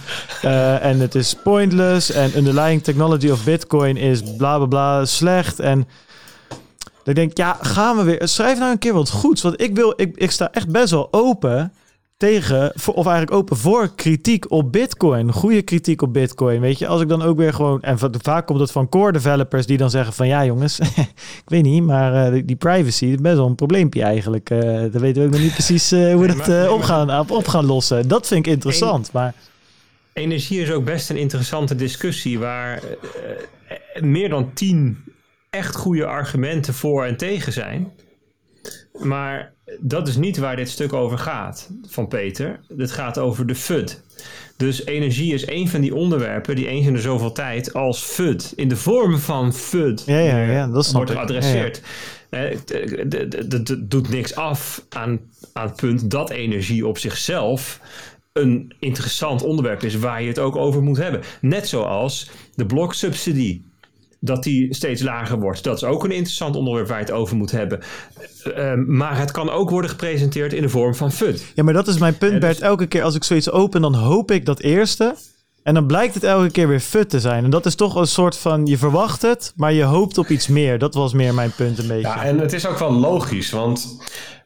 Uh, 0.46 0.86
en 0.86 1.00
het 1.00 1.16
is 1.16 1.36
pointless. 1.44 2.12
En 2.12 2.38
underlying 2.38 2.84
technology 2.84 3.30
of 3.30 3.44
Bitcoin 3.44 3.98
is 3.98 4.22
bla 4.38 4.58
bla 4.58 4.66
bla 4.66 5.06
slecht. 5.06 5.60
En 5.60 5.88
ik 7.04 7.16
denk, 7.16 7.38
ja, 7.38 7.58
gaan 7.62 7.98
we 7.98 8.04
weer. 8.04 8.28
Schrijf 8.28 8.60
nou 8.60 8.72
een 8.72 8.78
keer 8.78 8.94
wat 8.94 9.10
goeds. 9.10 9.42
Want 9.42 9.62
ik 9.62 9.76
wil, 9.76 9.94
ik, 9.96 10.18
ik 10.18 10.32
sta 10.32 10.52
echt 10.52 10.70
best 10.70 10.92
wel 10.92 11.08
open 11.12 11.74
tegen, 12.22 12.74
of 12.86 13.06
eigenlijk 13.06 13.32
open 13.32 13.58
voor 13.58 13.96
kritiek 13.96 14.52
op 14.52 14.72
Bitcoin. 14.72 15.32
Goede 15.32 15.62
kritiek 15.62 16.02
op 16.02 16.14
Bitcoin. 16.14 16.62
Weet 16.62 16.80
je, 16.80 16.88
als 16.88 17.02
ik 17.02 17.08
dan 17.08 17.22
ook 17.22 17.38
weer 17.38 17.54
gewoon. 17.54 17.82
En 17.82 18.00
vaak 18.22 18.46
komt 18.46 18.60
het 18.60 18.72
van 18.72 18.90
core 18.90 19.12
developers 19.12 19.66
die 19.66 19.78
dan 19.78 19.90
zeggen: 19.90 20.14
van 20.14 20.28
ja, 20.28 20.46
jongens, 20.46 20.80
ik 21.44 21.44
weet 21.46 21.64
niet, 21.64 21.84
maar 21.84 22.34
uh, 22.34 22.42
die 22.46 22.56
privacy 22.56 23.06
is 23.06 23.16
best 23.16 23.36
wel 23.36 23.46
een 23.48 23.56
probleempje 23.56 24.02
eigenlijk. 24.04 24.50
Uh, 24.50 24.60
dan 24.62 25.02
weten 25.02 25.22
we 25.22 25.28
ook 25.28 25.34
nog 25.34 25.42
niet 25.42 25.54
precies 25.54 25.92
uh, 25.92 26.14
hoe 26.14 26.22
we 26.22 26.36
dat 26.36 26.70
op, 26.70 26.82
gaan, 26.82 27.30
op 27.30 27.48
gaan 27.48 27.66
lossen. 27.66 28.08
Dat 28.08 28.28
vind 28.28 28.46
ik 28.46 28.52
interessant. 28.52 29.12
maar 29.12 29.34
energie 30.14 30.62
is 30.62 30.72
ook 30.72 30.86
best 30.86 31.10
een 31.10 31.18
interessante 31.18 31.76
discussie 31.76 32.40
waar 32.40 32.82
meer 34.00 34.30
dan 34.30 34.54
tien 34.54 35.04
echt 35.50 35.76
goede 35.76 36.06
argumenten 36.06 36.74
voor 36.74 37.06
en 37.06 37.18
tegen 37.18 37.54
zijn. 37.54 37.92
Maar 39.04 39.54
dat 39.80 40.08
is 40.08 40.16
niet 40.16 40.38
waar 40.38 40.56
dit 40.56 40.70
stuk 40.70 40.94
over 40.94 41.18
gaat 41.18 41.70
van 41.88 42.08
Peter. 42.08 42.60
Dit 42.70 42.92
gaat 42.92 43.18
over 43.18 43.48
de 43.48 43.56
FUD. 43.56 44.02
Dus 44.58 44.86
energie 44.86 45.34
is 45.34 45.48
een 45.48 45.70
van 45.70 45.82
die 45.82 45.96
onderwerpen 45.96 46.56
die 46.56 46.68
eens 46.68 46.86
in 46.86 46.94
de 46.94 47.02
zoveel 47.02 47.32
tijd 47.32 47.74
als 47.74 48.04
FUD, 48.04 48.54
in 48.56 48.70
de 48.70 48.76
vorm 48.76 49.18
van 49.18 49.54
FUD, 49.54 50.04
ja, 50.06 50.20
ja, 50.20 50.44
ja, 50.44 50.68
dat 50.68 50.92
wordt 50.92 51.12
geadresseerd. 51.12 51.82
Het 52.30 53.76
doet 53.92 54.10
niks 54.10 54.36
af 54.36 54.86
aan, 54.90 55.20
aan 55.54 55.68
het 55.68 55.76
punt 55.76 56.12
dat 56.12 56.30
energie 56.30 56.88
op 56.88 56.98
zichzelf 56.98 57.80
een 58.34 58.74
interessant 58.80 59.44
onderwerp 59.44 59.84
is 59.84 59.96
waar 59.96 60.22
je 60.22 60.28
het 60.28 60.40
ook 60.40 60.56
over 60.56 60.82
moet 60.82 60.98
hebben. 60.98 61.22
Net 61.42 61.68
zoals 61.68 62.30
de 62.56 62.66
bloksubsidie 62.66 63.71
dat 64.24 64.44
die 64.44 64.74
steeds 64.74 65.02
lager 65.02 65.40
wordt. 65.40 65.64
Dat 65.64 65.76
is 65.76 65.84
ook 65.84 66.04
een 66.04 66.12
interessant 66.12 66.56
onderwerp 66.56 66.88
waar 66.88 67.00
je 67.00 67.06
het 67.06 67.14
over 67.14 67.36
moet 67.36 67.52
hebben. 67.52 67.80
Uh, 68.58 68.74
maar 68.74 69.18
het 69.18 69.32
kan 69.32 69.50
ook 69.50 69.70
worden 69.70 69.90
gepresenteerd 69.90 70.54
in 70.54 70.62
de 70.62 70.70
vorm 70.70 70.96
van 70.96 71.12
FUD. 71.12 71.52
Ja, 71.56 71.64
maar 71.64 71.74
dat 71.74 71.88
is 71.88 71.98
mijn 71.98 72.18
punt, 72.18 72.40
Bert. 72.40 72.58
Dus... 72.58 72.68
Elke 72.68 72.88
keer 72.88 73.04
als 73.04 73.16
ik 73.16 73.24
zoiets 73.24 73.52
open, 73.52 73.82
dan 73.82 73.96
hoop 73.96 74.32
ik 74.32 74.46
dat 74.46 74.60
eerste. 74.60 75.16
En 75.64 75.74
dan 75.74 75.86
blijkt 75.86 76.14
het 76.14 76.24
elke 76.24 76.52
keer 76.52 76.68
weer 76.68 76.80
FUD 76.80 77.10
te 77.10 77.20
zijn. 77.20 77.44
En 77.44 77.50
dat 77.50 77.66
is 77.66 77.76
toch 77.76 77.96
een 77.96 78.08
soort 78.08 78.38
van, 78.38 78.66
je 78.66 78.78
verwacht 78.78 79.22
het, 79.22 79.54
maar 79.56 79.74
je 79.74 79.84
hoopt 79.84 80.18
op 80.18 80.30
iets 80.30 80.48
meer. 80.48 80.80
Dat 80.80 80.94
was 80.94 81.14
meer 81.14 81.34
mijn 81.34 81.52
punt 81.56 81.78
een 81.78 81.88
beetje. 81.88 82.02
Ja, 82.02 82.24
en 82.24 82.40
het 82.40 82.54
is 82.54 82.68
ook 82.68 82.80
wel 82.80 82.92
logisch, 82.92 83.52
want 83.52 84.04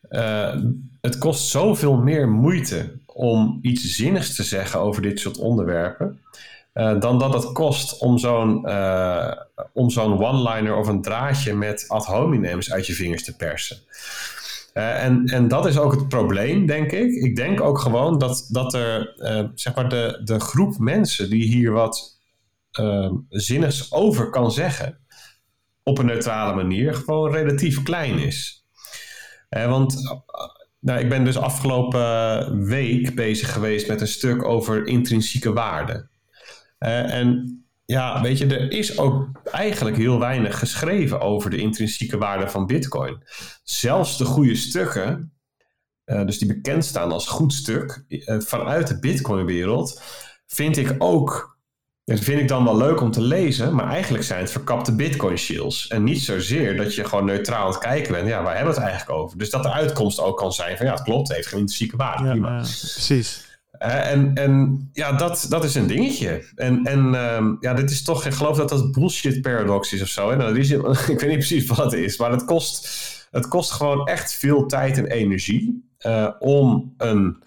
uh, 0.09 0.55
het 1.01 1.17
kost 1.17 1.47
zoveel 1.47 1.97
meer 1.97 2.29
moeite 2.29 2.99
om 3.05 3.59
iets 3.61 3.95
zinnigs 3.95 4.35
te 4.35 4.43
zeggen 4.43 4.79
over 4.79 5.01
dit 5.01 5.19
soort 5.19 5.37
onderwerpen. 5.37 6.19
Uh, 6.75 6.99
dan 6.99 7.19
dat 7.19 7.33
het 7.33 7.51
kost 7.51 7.97
om 7.97 8.17
zo'n 8.17 8.69
uh, 8.69 9.31
om 9.73 9.89
zo'n 9.89 10.23
one-liner 10.23 10.75
of 10.75 10.87
een 10.87 11.01
draadje 11.01 11.53
met 11.53 11.85
ad 11.87 12.05
hominems 12.05 12.71
uit 12.71 12.87
je 12.87 12.93
vingers 12.93 13.23
te 13.23 13.35
persen. 13.35 13.77
Uh, 14.73 15.03
en, 15.03 15.25
en 15.25 15.47
dat 15.47 15.65
is 15.65 15.77
ook 15.77 15.91
het 15.91 16.07
probleem, 16.07 16.65
denk 16.65 16.91
ik. 16.91 17.11
Ik 17.11 17.35
denk 17.35 17.61
ook 17.61 17.79
gewoon 17.79 18.17
dat, 18.17 18.47
dat 18.51 18.73
er, 18.73 19.13
zeg 19.55 19.75
maar, 19.75 19.89
de, 19.89 20.21
de 20.23 20.39
groep 20.39 20.77
mensen 20.77 21.29
die 21.29 21.43
hier 21.43 21.71
wat 21.71 22.19
zinnigs 23.29 23.91
over 23.91 24.29
kan 24.29 24.51
zeggen, 24.51 24.97
op 25.83 25.97
een 25.97 26.05
neutrale 26.05 26.55
manier, 26.55 26.93
gewoon 26.93 27.31
relatief 27.31 27.83
klein 27.83 28.19
is. 28.19 28.65
want 29.49 29.95
nou, 30.79 30.99
ik 30.99 31.09
ben 31.09 31.23
dus 31.23 31.37
afgelopen 31.37 32.65
week 32.65 33.15
bezig 33.15 33.53
geweest 33.53 33.87
met 33.87 34.01
een 34.01 34.07
stuk 34.07 34.43
over 34.43 34.87
intrinsieke 34.87 35.53
waarde. 35.53 36.13
Uh, 36.79 37.13
en 37.13 37.59
ja, 37.85 38.21
weet 38.21 38.37
je, 38.37 38.45
er 38.45 38.71
is 38.71 38.97
ook 38.97 39.29
eigenlijk 39.51 39.97
heel 39.97 40.19
weinig 40.19 40.59
geschreven 40.59 41.21
over 41.21 41.49
de 41.49 41.57
intrinsieke 41.57 42.17
waarde 42.17 42.49
van 42.49 42.65
Bitcoin. 42.65 43.23
Zelfs 43.63 44.17
de 44.17 44.25
goede 44.25 44.55
stukken, 44.55 45.33
uh, 46.05 46.25
dus 46.25 46.37
die 46.37 46.47
bekend 46.47 46.85
staan 46.85 47.11
als 47.11 47.27
goed 47.27 47.53
stuk, 47.53 48.05
uh, 48.07 48.39
vanuit 48.39 48.87
de 48.87 48.99
Bitcoin-wereld, 48.99 50.01
vind 50.47 50.77
ik 50.77 50.95
ook. 50.97 51.53
Dat 52.03 52.19
vind 52.19 52.41
ik 52.41 52.47
dan 52.47 52.63
wel 52.63 52.77
leuk 52.77 53.01
om 53.01 53.11
te 53.11 53.21
lezen, 53.21 53.75
maar 53.75 53.87
eigenlijk 53.87 54.23
zijn 54.23 54.39
het 54.39 54.51
verkapte 54.51 54.95
Bitcoin-shills. 54.95 55.87
En 55.87 56.03
niet 56.03 56.21
zozeer 56.21 56.77
dat 56.77 56.95
je 56.95 57.05
gewoon 57.05 57.25
neutraal 57.25 57.65
aan 57.65 57.71
het 57.71 57.77
kijken 57.77 58.11
bent. 58.11 58.27
Ja, 58.27 58.43
waar 58.43 58.55
hebben 58.55 58.73
we 58.73 58.79
het 58.79 58.89
eigenlijk 58.89 59.19
over? 59.19 59.37
Dus 59.37 59.49
dat 59.49 59.63
de 59.63 59.71
uitkomst 59.71 60.19
ook 60.19 60.37
kan 60.37 60.53
zijn 60.53 60.77
van 60.77 60.85
ja, 60.85 60.91
het 60.91 61.01
klopt, 61.01 61.27
het 61.27 61.37
heeft 61.37 61.47
geen 61.47 61.59
intrinsieke 61.59 61.97
waarde. 61.97 62.35
Ja, 62.35 62.57
precies 62.57 63.44
en, 63.77 64.33
en 64.33 64.89
ja, 64.93 65.11
dat, 65.11 65.45
dat 65.49 65.63
is 65.63 65.75
een 65.75 65.87
dingetje. 65.87 66.45
En, 66.55 66.83
en 66.83 67.13
um, 67.13 67.57
ja, 67.59 67.73
dit 67.73 67.91
is 67.91 68.03
toch, 68.03 68.25
ik 68.25 68.33
geloof 68.33 68.57
dat 68.57 68.69
dat 68.69 68.91
bullshit 68.91 69.41
paradox 69.41 69.93
is 69.93 70.01
of 70.01 70.07
zo. 70.07 70.29
Hè? 70.29 70.35
Nou, 70.35 70.59
is, 70.59 70.71
ik 71.13 71.19
weet 71.19 71.21
niet 71.21 71.37
precies 71.37 71.65
wat 71.65 71.77
het 71.77 71.93
is, 71.93 72.17
maar 72.17 72.31
het 72.31 72.45
kost, 72.45 72.89
het 73.31 73.47
kost 73.47 73.71
gewoon 73.71 74.07
echt 74.07 74.33
veel 74.33 74.65
tijd 74.65 74.97
en 74.97 75.05
energie 75.05 75.83
uh, 75.99 76.29
om 76.39 76.93
een, 76.97 77.43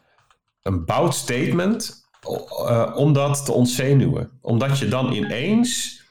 een 0.63 0.85
bout 0.85 1.15
statement, 1.15 2.09
uh, 2.29 2.93
om 2.95 3.13
dat 3.13 3.45
te 3.45 3.53
ontzenuwen. 3.53 4.31
Omdat 4.41 4.79
je 4.79 4.89
dan 4.89 5.13
ineens, 5.13 6.03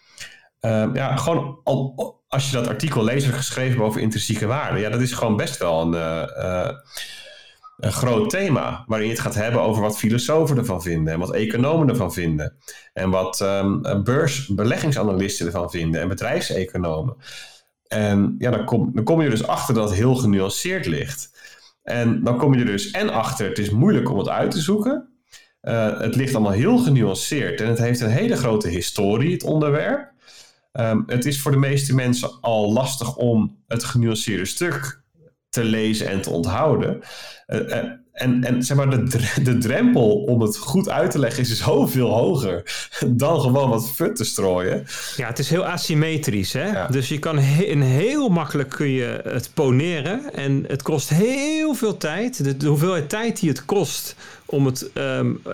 uh, 0.61 0.89
ja, 0.93 1.15
gewoon 1.15 1.59
al, 1.63 2.15
als 2.27 2.49
je 2.49 2.55
dat 2.55 2.67
artikel 2.67 3.03
leest, 3.03 3.27
geschreven 3.27 3.83
over 3.83 4.01
intrinsieke 4.01 4.45
waarde, 4.45 4.79
ja, 4.79 4.89
dat 4.89 5.01
is 5.01 5.11
gewoon 5.11 5.35
best 5.35 5.57
wel 5.57 5.81
een 5.81 5.93
een 7.77 7.91
groot 7.91 8.29
thema. 8.29 8.83
Waarin 8.87 9.07
je 9.07 9.13
het 9.13 9.21
gaat 9.21 9.35
hebben 9.35 9.61
over 9.61 9.81
wat 9.81 9.97
filosofen 9.97 10.57
ervan 10.57 10.81
vinden. 10.81 11.13
En 11.13 11.19
wat 11.19 11.33
economen 11.33 11.89
ervan 11.89 12.13
vinden. 12.13 12.57
En 12.93 13.09
wat 13.09 13.39
um, 13.39 13.81
beursbeleggingsanalisten 14.03 15.45
ervan 15.45 15.69
vinden. 15.69 16.01
En 16.01 16.07
bedrijfseconomen. 16.07 17.15
En 17.87 18.35
ja, 18.37 18.51
dan 18.51 18.65
kom, 18.65 18.91
dan 19.03 19.23
je 19.23 19.29
dus 19.29 19.47
achter 19.47 19.73
dat 19.73 19.89
het 19.89 19.97
heel 19.97 20.15
genuanceerd 20.15 20.85
ligt. 20.85 21.31
En 21.83 22.23
dan 22.23 22.37
kom 22.37 22.53
je 22.53 22.59
er 22.59 22.65
dus 22.65 22.91
en 22.91 23.09
achter, 23.09 23.47
het 23.49 23.57
is 23.57 23.69
moeilijk 23.69 24.09
om 24.09 24.17
het 24.17 24.29
uit 24.29 24.51
te 24.51 24.59
zoeken. 24.59 25.09
Uh, 25.61 25.99
het 25.99 26.15
ligt 26.15 26.35
allemaal 26.35 26.51
heel 26.51 26.77
genuanceerd. 26.77 27.61
En 27.61 27.67
het 27.67 27.77
heeft 27.77 27.99
een 27.99 28.09
hele 28.09 28.35
grote 28.35 28.67
historie, 28.67 29.33
het 29.33 29.43
onderwerp. 29.43 30.11
Um, 30.73 31.03
het 31.07 31.25
is 31.25 31.41
voor 31.41 31.51
de 31.51 31.57
meeste 31.57 31.95
mensen 31.95 32.41
al 32.41 32.73
lastig 32.73 33.15
om 33.15 33.63
het 33.67 33.83
genuanceerde 33.83 34.45
stuk 34.45 35.01
te 35.49 35.63
lezen 35.63 36.07
en 36.07 36.21
te 36.21 36.29
onthouden. 36.29 37.01
Uh, 37.47 37.83
en, 38.17 38.43
en 38.43 38.63
zeg 38.63 38.77
maar, 38.77 38.89
de, 38.89 39.41
de 39.43 39.57
drempel 39.57 40.15
om 40.15 40.41
het 40.41 40.57
goed 40.57 40.89
uit 40.89 41.11
te 41.11 41.19
leggen 41.19 41.43
is 41.43 41.57
zoveel 41.63 42.09
hoger 42.09 42.87
dan 43.07 43.41
gewoon 43.41 43.69
wat 43.69 43.91
fut 43.91 44.15
te 44.15 44.23
strooien. 44.23 44.85
Ja, 45.15 45.27
het 45.27 45.39
is 45.39 45.49
heel 45.49 45.65
asymmetrisch. 45.65 46.53
Hè? 46.53 46.89
Dus 46.89 47.07
je 47.07 47.19
kan 47.19 47.37
he 47.37 47.83
heel 47.83 48.29
makkelijk 48.29 48.69
kun 48.69 48.89
je 48.89 49.21
het 49.23 49.51
poneren. 49.53 50.33
En 50.33 50.63
het 50.67 50.81
kost 50.81 51.09
heel 51.09 51.73
veel 51.73 51.97
tijd. 51.97 52.43
De, 52.43 52.57
de 52.57 52.67
hoeveelheid 52.67 53.09
tijd 53.09 53.39
die 53.39 53.49
het 53.49 53.65
kost 53.65 54.15
om 54.45 54.65
het, 54.65 54.89
um, 54.93 55.41
uh, 55.47 55.53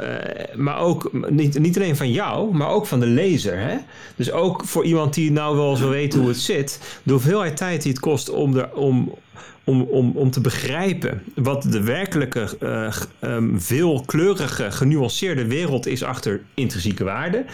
maar 0.56 0.80
ook 0.80 1.10
niet, 1.30 1.60
niet 1.60 1.76
alleen 1.76 1.96
van 1.96 2.12
jou, 2.12 2.56
maar 2.56 2.70
ook 2.70 2.88
van 2.88 3.00
de 3.00 3.06
lezer. 3.06 3.60
Hè? 3.60 3.78
Dus 4.16 4.32
ook 4.32 4.66
voor 4.66 4.86
iemand 4.86 5.14
die 5.14 5.32
nou 5.32 5.56
wel 5.56 5.76
zo 5.76 5.90
weet 5.90 6.14
hoe 6.14 6.28
het 6.28 6.38
zit, 6.38 7.00
de 7.04 7.12
hoeveelheid 7.12 7.58
tijd 7.58 7.82
die 7.82 7.92
het 7.92 8.02
kost 8.02 8.30
om, 8.30 8.58
er, 8.58 8.74
om, 8.74 9.14
om, 9.64 9.82
om, 9.82 10.12
om 10.16 10.32
te 10.32 10.42
begrijpen 10.42 11.24
wat 11.36 11.64
de 11.64 11.84
werkelijke, 11.84 12.50
uh, 12.60 12.96
um, 13.22 13.62
veelkleurige, 13.62 14.72
genuanceerde 14.72 15.46
wereld 15.46 15.88
is 15.88 16.04
achter 16.04 16.42
intrinsieke 16.54 17.04
waarde. 17.04 17.46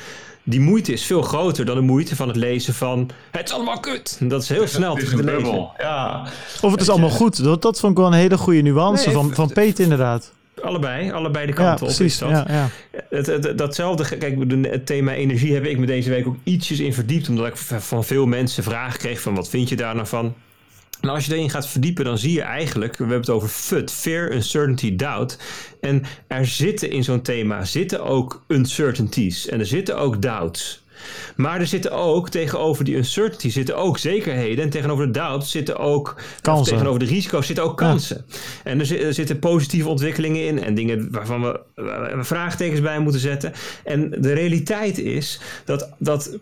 Die 0.44 0.60
moeite 0.60 0.92
is 0.94 1.06
veel 1.06 1.22
groter 1.22 1.66
dan 1.66 1.76
de 1.76 1.82
moeite 1.82 2.16
van 2.16 2.28
het 2.28 2.38
lezen 2.38 2.74
van 2.74 3.10
het 3.32 3.48
is 3.48 3.54
allemaal 3.54 3.80
kut. 3.80 4.18
Dat 4.22 4.42
is 4.42 4.50
heel 4.50 4.68
snel 4.68 4.96
te 4.96 5.24
lezen. 5.24 5.70
Ja. 5.78 6.28
Of 6.62 6.72
het 6.72 6.82
is 6.82 6.90
allemaal 6.90 7.10
goed. 7.10 7.44
Dat, 7.44 7.62
dat 7.62 7.80
vond 7.80 7.92
ik 7.92 7.98
wel 7.98 8.08
een 8.08 8.14
hele 8.14 8.38
goede 8.38 8.62
nuance 8.62 9.06
nee, 9.06 9.16
van, 9.16 9.34
van 9.34 9.54
Peter 9.54 9.84
inderdaad. 9.84 10.34
Allebei, 10.64 11.12
allebei 11.12 11.46
de 11.46 11.54
kanten 11.54 11.88
ja, 11.88 11.94
precies, 11.96 12.22
op. 12.22 12.30
Ja, 12.30 12.46
ja. 12.48 12.70
Het, 13.10 13.26
het, 13.26 13.58
datzelfde, 13.58 14.18
kijk, 14.18 14.38
het 14.62 14.86
thema 14.86 15.14
energie 15.14 15.54
heb 15.54 15.66
ik 15.66 15.78
me 15.78 15.86
deze 15.86 16.10
week 16.10 16.28
ook 16.28 16.38
ietsjes 16.44 16.80
in 16.80 16.94
verdiept. 16.94 17.30
Omdat 17.30 17.48
ik 17.48 17.58
van 17.58 18.04
veel 18.04 18.26
mensen 18.26 18.64
vragen 18.64 19.00
kreeg 19.00 19.22
van 19.22 19.36
wat 19.36 19.50
vind 19.50 19.70
je 19.70 19.76
daar 19.76 19.96
nou 19.96 20.08
van? 20.08 20.34
Nou, 21.02 21.16
als 21.16 21.26
je 21.26 21.34
erin 21.34 21.50
gaat 21.50 21.68
verdiepen, 21.68 22.06
dan 22.06 22.18
zie 22.18 22.34
je 22.34 22.42
eigenlijk, 22.42 22.92
we 22.92 23.04
hebben 23.04 23.20
het 23.20 23.30
over 23.30 23.50
FUD, 23.50 23.92
Fear, 23.92 24.32
Uncertainty, 24.32 24.96
Doubt. 24.96 25.38
En 25.82 26.04
er 26.28 26.46
zitten 26.46 26.92
in 26.92 27.04
zo'n 27.04 27.22
thema, 27.22 27.66
zitten 27.66 28.04
ook 28.04 28.44
uncertainties 28.48 29.48
en 29.48 29.60
er 29.60 29.66
zitten 29.66 29.98
ook 29.98 30.22
doubts. 30.22 30.84
Maar 31.36 31.60
er 31.60 31.68
zitten 31.68 31.92
ook 31.92 32.30
tegenover 32.30 32.84
die 32.84 32.96
uncertainty 32.96 33.50
zitten 33.50 33.78
ook 33.78 33.98
zekerheden. 33.98 34.64
En 34.64 34.70
tegenover 34.70 35.06
de 35.06 35.12
doubts 35.12 35.52
zitten 35.52 35.78
ook 35.78 36.16
kansen. 36.42 36.74
tegenover 36.74 37.00
de 37.00 37.06
risico's 37.06 37.46
zitten 37.46 37.64
ook 37.64 37.78
kansen. 37.78 38.26
Ja. 38.28 38.36
En 38.64 38.80
er, 38.80 39.06
er, 39.06 39.14
zitten 39.14 39.40
positieve 39.40 39.90
ontwikkelingen 39.90 40.46
in 40.46 40.64
en 40.64 40.76
dingen 40.76 41.08
waarvan 41.12 41.42
we, 41.42 41.60
we 42.16 42.24
vraagtekens 42.24 42.82
bij 42.82 43.00
moeten 43.00 43.22
zetten. 43.22 43.54
En 43.84 44.10
de 44.10 44.34
realiteit 44.34 44.98
is 44.98 45.40
dat, 45.66 45.90
dat 45.98 46.38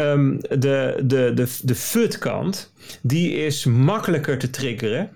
um, 0.00 0.40
de, 0.40 1.00
de, 1.04 1.32
de, 1.34 1.48
de 1.62 1.74
FUD-kant, 1.74 2.72
die 3.02 3.32
is 3.32 3.64
makkelijker 3.64 4.38
te 4.38 4.50
triggeren 4.50 5.10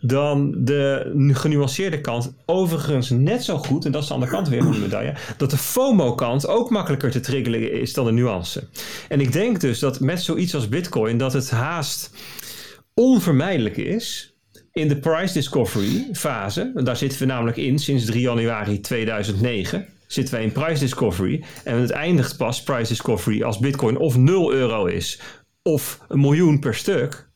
dan 0.00 0.54
de 0.56 1.12
genuanceerde 1.32 2.00
kant. 2.00 2.32
Overigens 2.46 3.10
net 3.10 3.44
zo 3.44 3.58
goed, 3.58 3.84
en 3.84 3.92
dat 3.92 4.02
is 4.02 4.08
de 4.08 4.14
andere 4.14 4.32
kant 4.32 4.48
weer 4.48 4.62
van 4.62 4.72
de 4.72 4.78
medaille, 4.78 5.14
dat 5.36 5.50
de 5.50 5.56
FOMO-kant 5.56 6.48
ook 6.48 6.70
makkelijker 6.70 7.10
te 7.10 7.20
triggeren 7.20 7.72
is 7.72 7.92
dan 7.92 8.04
de 8.04 8.12
nuance. 8.12 8.68
En 9.08 9.20
ik 9.20 9.32
denk 9.32 9.60
dus 9.60 9.78
dat 9.78 10.00
met 10.00 10.22
zoiets 10.22 10.54
als 10.54 10.68
Bitcoin, 10.68 11.18
dat 11.18 11.32
het 11.32 11.50
haast 11.50 12.10
onvermijdelijk 12.94 13.76
is 13.76 14.34
in 14.72 14.88
de 14.88 14.96
price 14.96 15.32
discovery 15.32 16.08
fase. 16.12 16.72
Daar 16.74 16.96
zitten 16.96 17.18
we 17.18 17.24
namelijk 17.24 17.56
in 17.56 17.78
sinds 17.78 18.04
3 18.04 18.20
januari 18.20 18.80
2009 18.80 19.86
zitten 20.06 20.34
wij 20.34 20.42
in 20.42 20.52
price 20.52 20.80
discovery. 20.80 21.44
En 21.64 21.80
het 21.80 21.90
eindigt 21.90 22.36
pas 22.36 22.62
price 22.62 22.88
discovery 22.88 23.42
als 23.42 23.58
Bitcoin 23.58 23.96
of 23.96 24.16
0 24.16 24.52
euro 24.52 24.84
is 24.86 25.20
of 25.62 26.00
een 26.08 26.20
miljoen 26.20 26.58
per 26.58 26.74
stuk. 26.74 27.28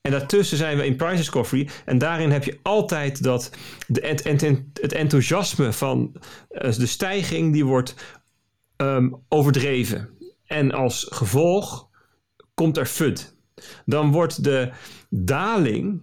En 0.00 0.12
daartussen 0.12 0.56
zijn 0.56 0.76
we 0.76 0.86
in 0.86 0.96
price 0.96 1.16
discovery. 1.16 1.68
En 1.84 1.98
daarin 1.98 2.30
heb 2.30 2.44
je 2.44 2.58
altijd 2.62 3.22
dat 3.22 3.50
de, 3.86 4.00
het, 4.80 4.92
enthousiasme 4.92 5.72
van 5.72 6.16
de 6.48 6.86
stijging 6.86 7.52
die 7.52 7.64
wordt 7.64 7.94
um, 8.76 9.16
overdreven. 9.28 10.08
En 10.44 10.72
als 10.72 11.06
gevolg 11.10 11.88
komt 12.54 12.76
er 12.76 12.86
FUD. 12.86 13.36
Dan 13.84 14.12
wordt 14.12 14.44
de 14.44 14.72
daling 15.10 16.00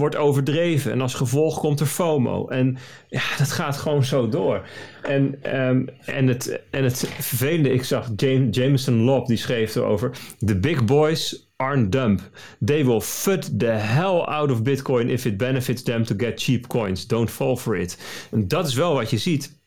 wordt 0.00 0.16
overdreven. 0.16 0.92
En 0.92 1.00
als 1.00 1.14
gevolg 1.14 1.58
komt 1.58 1.80
er 1.80 1.86
FOMO. 1.86 2.48
En 2.48 2.76
ja, 3.08 3.22
dat 3.38 3.50
gaat 3.50 3.76
gewoon 3.76 4.04
zo 4.04 4.28
door. 4.28 4.68
En, 5.02 5.54
um, 5.58 5.88
en, 6.04 6.26
het, 6.26 6.60
en 6.70 6.84
het 6.84 7.08
vervelende, 7.18 7.72
ik 7.72 7.84
zag 7.84 8.10
James, 8.16 8.56
Jameson 8.56 8.94
Lobb, 8.94 9.26
die 9.26 9.36
schreef 9.36 9.74
erover... 9.74 10.10
The 10.38 10.56
big 10.56 10.84
boys 10.84 11.48
aren't 11.56 11.92
dumb. 11.92 12.18
They 12.64 12.84
will 12.84 13.00
fut 13.00 13.58
the 13.58 13.66
hell 13.66 14.20
out 14.20 14.50
of 14.50 14.62
Bitcoin 14.62 15.08
if 15.08 15.26
it 15.26 15.36
benefits 15.36 15.82
them 15.82 16.04
to 16.04 16.14
get 16.16 16.40
cheap 16.40 16.66
coins. 16.66 17.06
Don't 17.06 17.30
fall 17.30 17.56
for 17.56 17.76
it. 17.76 17.98
En 18.30 18.48
dat 18.48 18.66
is 18.66 18.74
wel 18.74 18.94
wat 18.94 19.10
je 19.10 19.18
ziet. 19.18 19.59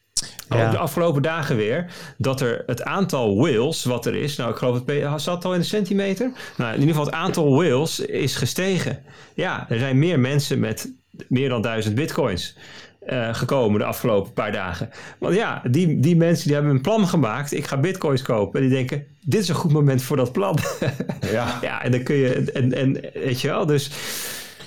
Ja. 0.50 0.72
De 0.72 0.78
afgelopen 0.78 1.22
dagen 1.22 1.56
weer. 1.56 1.86
Dat 2.18 2.42
er 2.42 2.64
het 2.66 2.84
aantal 2.84 3.38
whales 3.38 3.84
wat 3.84 4.06
er 4.06 4.16
is. 4.16 4.36
Nou, 4.36 4.52
ik 4.52 4.58
geloof 4.58 4.82
het 4.86 5.22
zat 5.22 5.46
al 5.46 5.54
in 5.54 5.60
de 5.60 5.66
centimeter. 5.66 6.32
Nou, 6.58 6.74
in 6.74 6.80
ieder 6.80 6.96
geval 6.96 7.12
het 7.12 7.16
aantal 7.20 7.56
whales 7.56 8.00
is 8.00 8.36
gestegen. 8.36 9.04
Ja, 9.34 9.66
er 9.70 9.80
zijn 9.80 10.00
meer 10.00 10.20
mensen 10.20 10.60
met 10.60 10.92
meer 11.28 11.50
dan 11.50 11.62
duizend 11.62 11.96
bitcoins. 11.96 12.58
Uh, 13.08 13.34
gekomen 13.34 13.80
de 13.80 13.86
afgelopen 13.86 14.34
paar 14.34 14.52
dagen. 14.52 14.90
Want 15.20 15.36
ja, 15.36 15.62
die, 15.70 16.00
die 16.00 16.16
mensen 16.16 16.46
die 16.46 16.56
hebben 16.56 16.74
een 16.74 16.82
plan 16.82 17.08
gemaakt. 17.08 17.54
Ik 17.54 17.68
ga 17.68 17.78
bitcoins 17.78 18.22
kopen. 18.22 18.62
En 18.62 18.68
die 18.68 18.76
denken, 18.76 19.06
dit 19.22 19.42
is 19.42 19.50
een 19.50 19.56
goed 19.56 19.72
moment 19.72 20.04
voor 20.04 20.18
dat 20.18 20.32
plan. 20.32 20.58
ja. 21.32 21.60
ja, 21.62 21.84
en 21.84 21.92
dan 21.92 22.04
kun 22.04 22.16
je... 22.16 22.52
En, 22.52 22.74
en 22.74 23.02
weet 23.14 23.42
je 23.42 23.48
wel, 23.48 23.66
dus... 23.66 23.92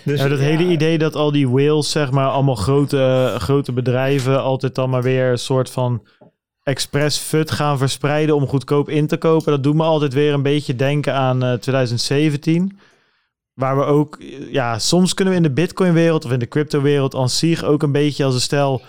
Dus, 0.06 0.20
ja, 0.20 0.28
dat 0.28 0.38
hele 0.38 0.64
idee 0.64 0.98
dat 0.98 1.14
al 1.14 1.32
die 1.32 1.48
whales, 1.48 1.90
zeg 1.90 2.10
maar, 2.10 2.28
allemaal 2.28 2.54
grote, 2.54 3.34
grote 3.38 3.72
bedrijven 3.72 4.42
altijd 4.42 4.74
dan 4.74 4.90
maar 4.90 5.02
weer 5.02 5.30
een 5.30 5.38
soort 5.38 5.70
van 5.70 6.02
expres 6.62 7.16
fut 7.16 7.50
gaan 7.50 7.78
verspreiden 7.78 8.34
om 8.34 8.46
goedkoop 8.46 8.88
in 8.88 9.06
te 9.06 9.16
kopen. 9.16 9.52
Dat 9.52 9.62
doet 9.62 9.74
me 9.74 9.82
altijd 9.82 10.14
weer 10.14 10.32
een 10.32 10.42
beetje 10.42 10.76
denken 10.76 11.14
aan 11.14 11.44
uh, 11.44 11.52
2017. 11.52 12.78
Waar 13.54 13.76
we 13.76 13.84
ook, 13.84 14.18
ja, 14.50 14.78
soms 14.78 15.14
kunnen 15.14 15.34
we 15.34 15.40
in 15.40 15.46
de 15.46 15.54
Bitcoin-wereld 15.54 16.24
of 16.24 16.32
in 16.32 16.38
de 16.38 16.48
crypto-wereld 16.48 17.14
aan 17.14 17.28
zich 17.28 17.64
ook 17.64 17.82
een 17.82 17.92
beetje 17.92 18.24
als 18.24 18.34
een 18.34 18.40
stel, 18.40 18.82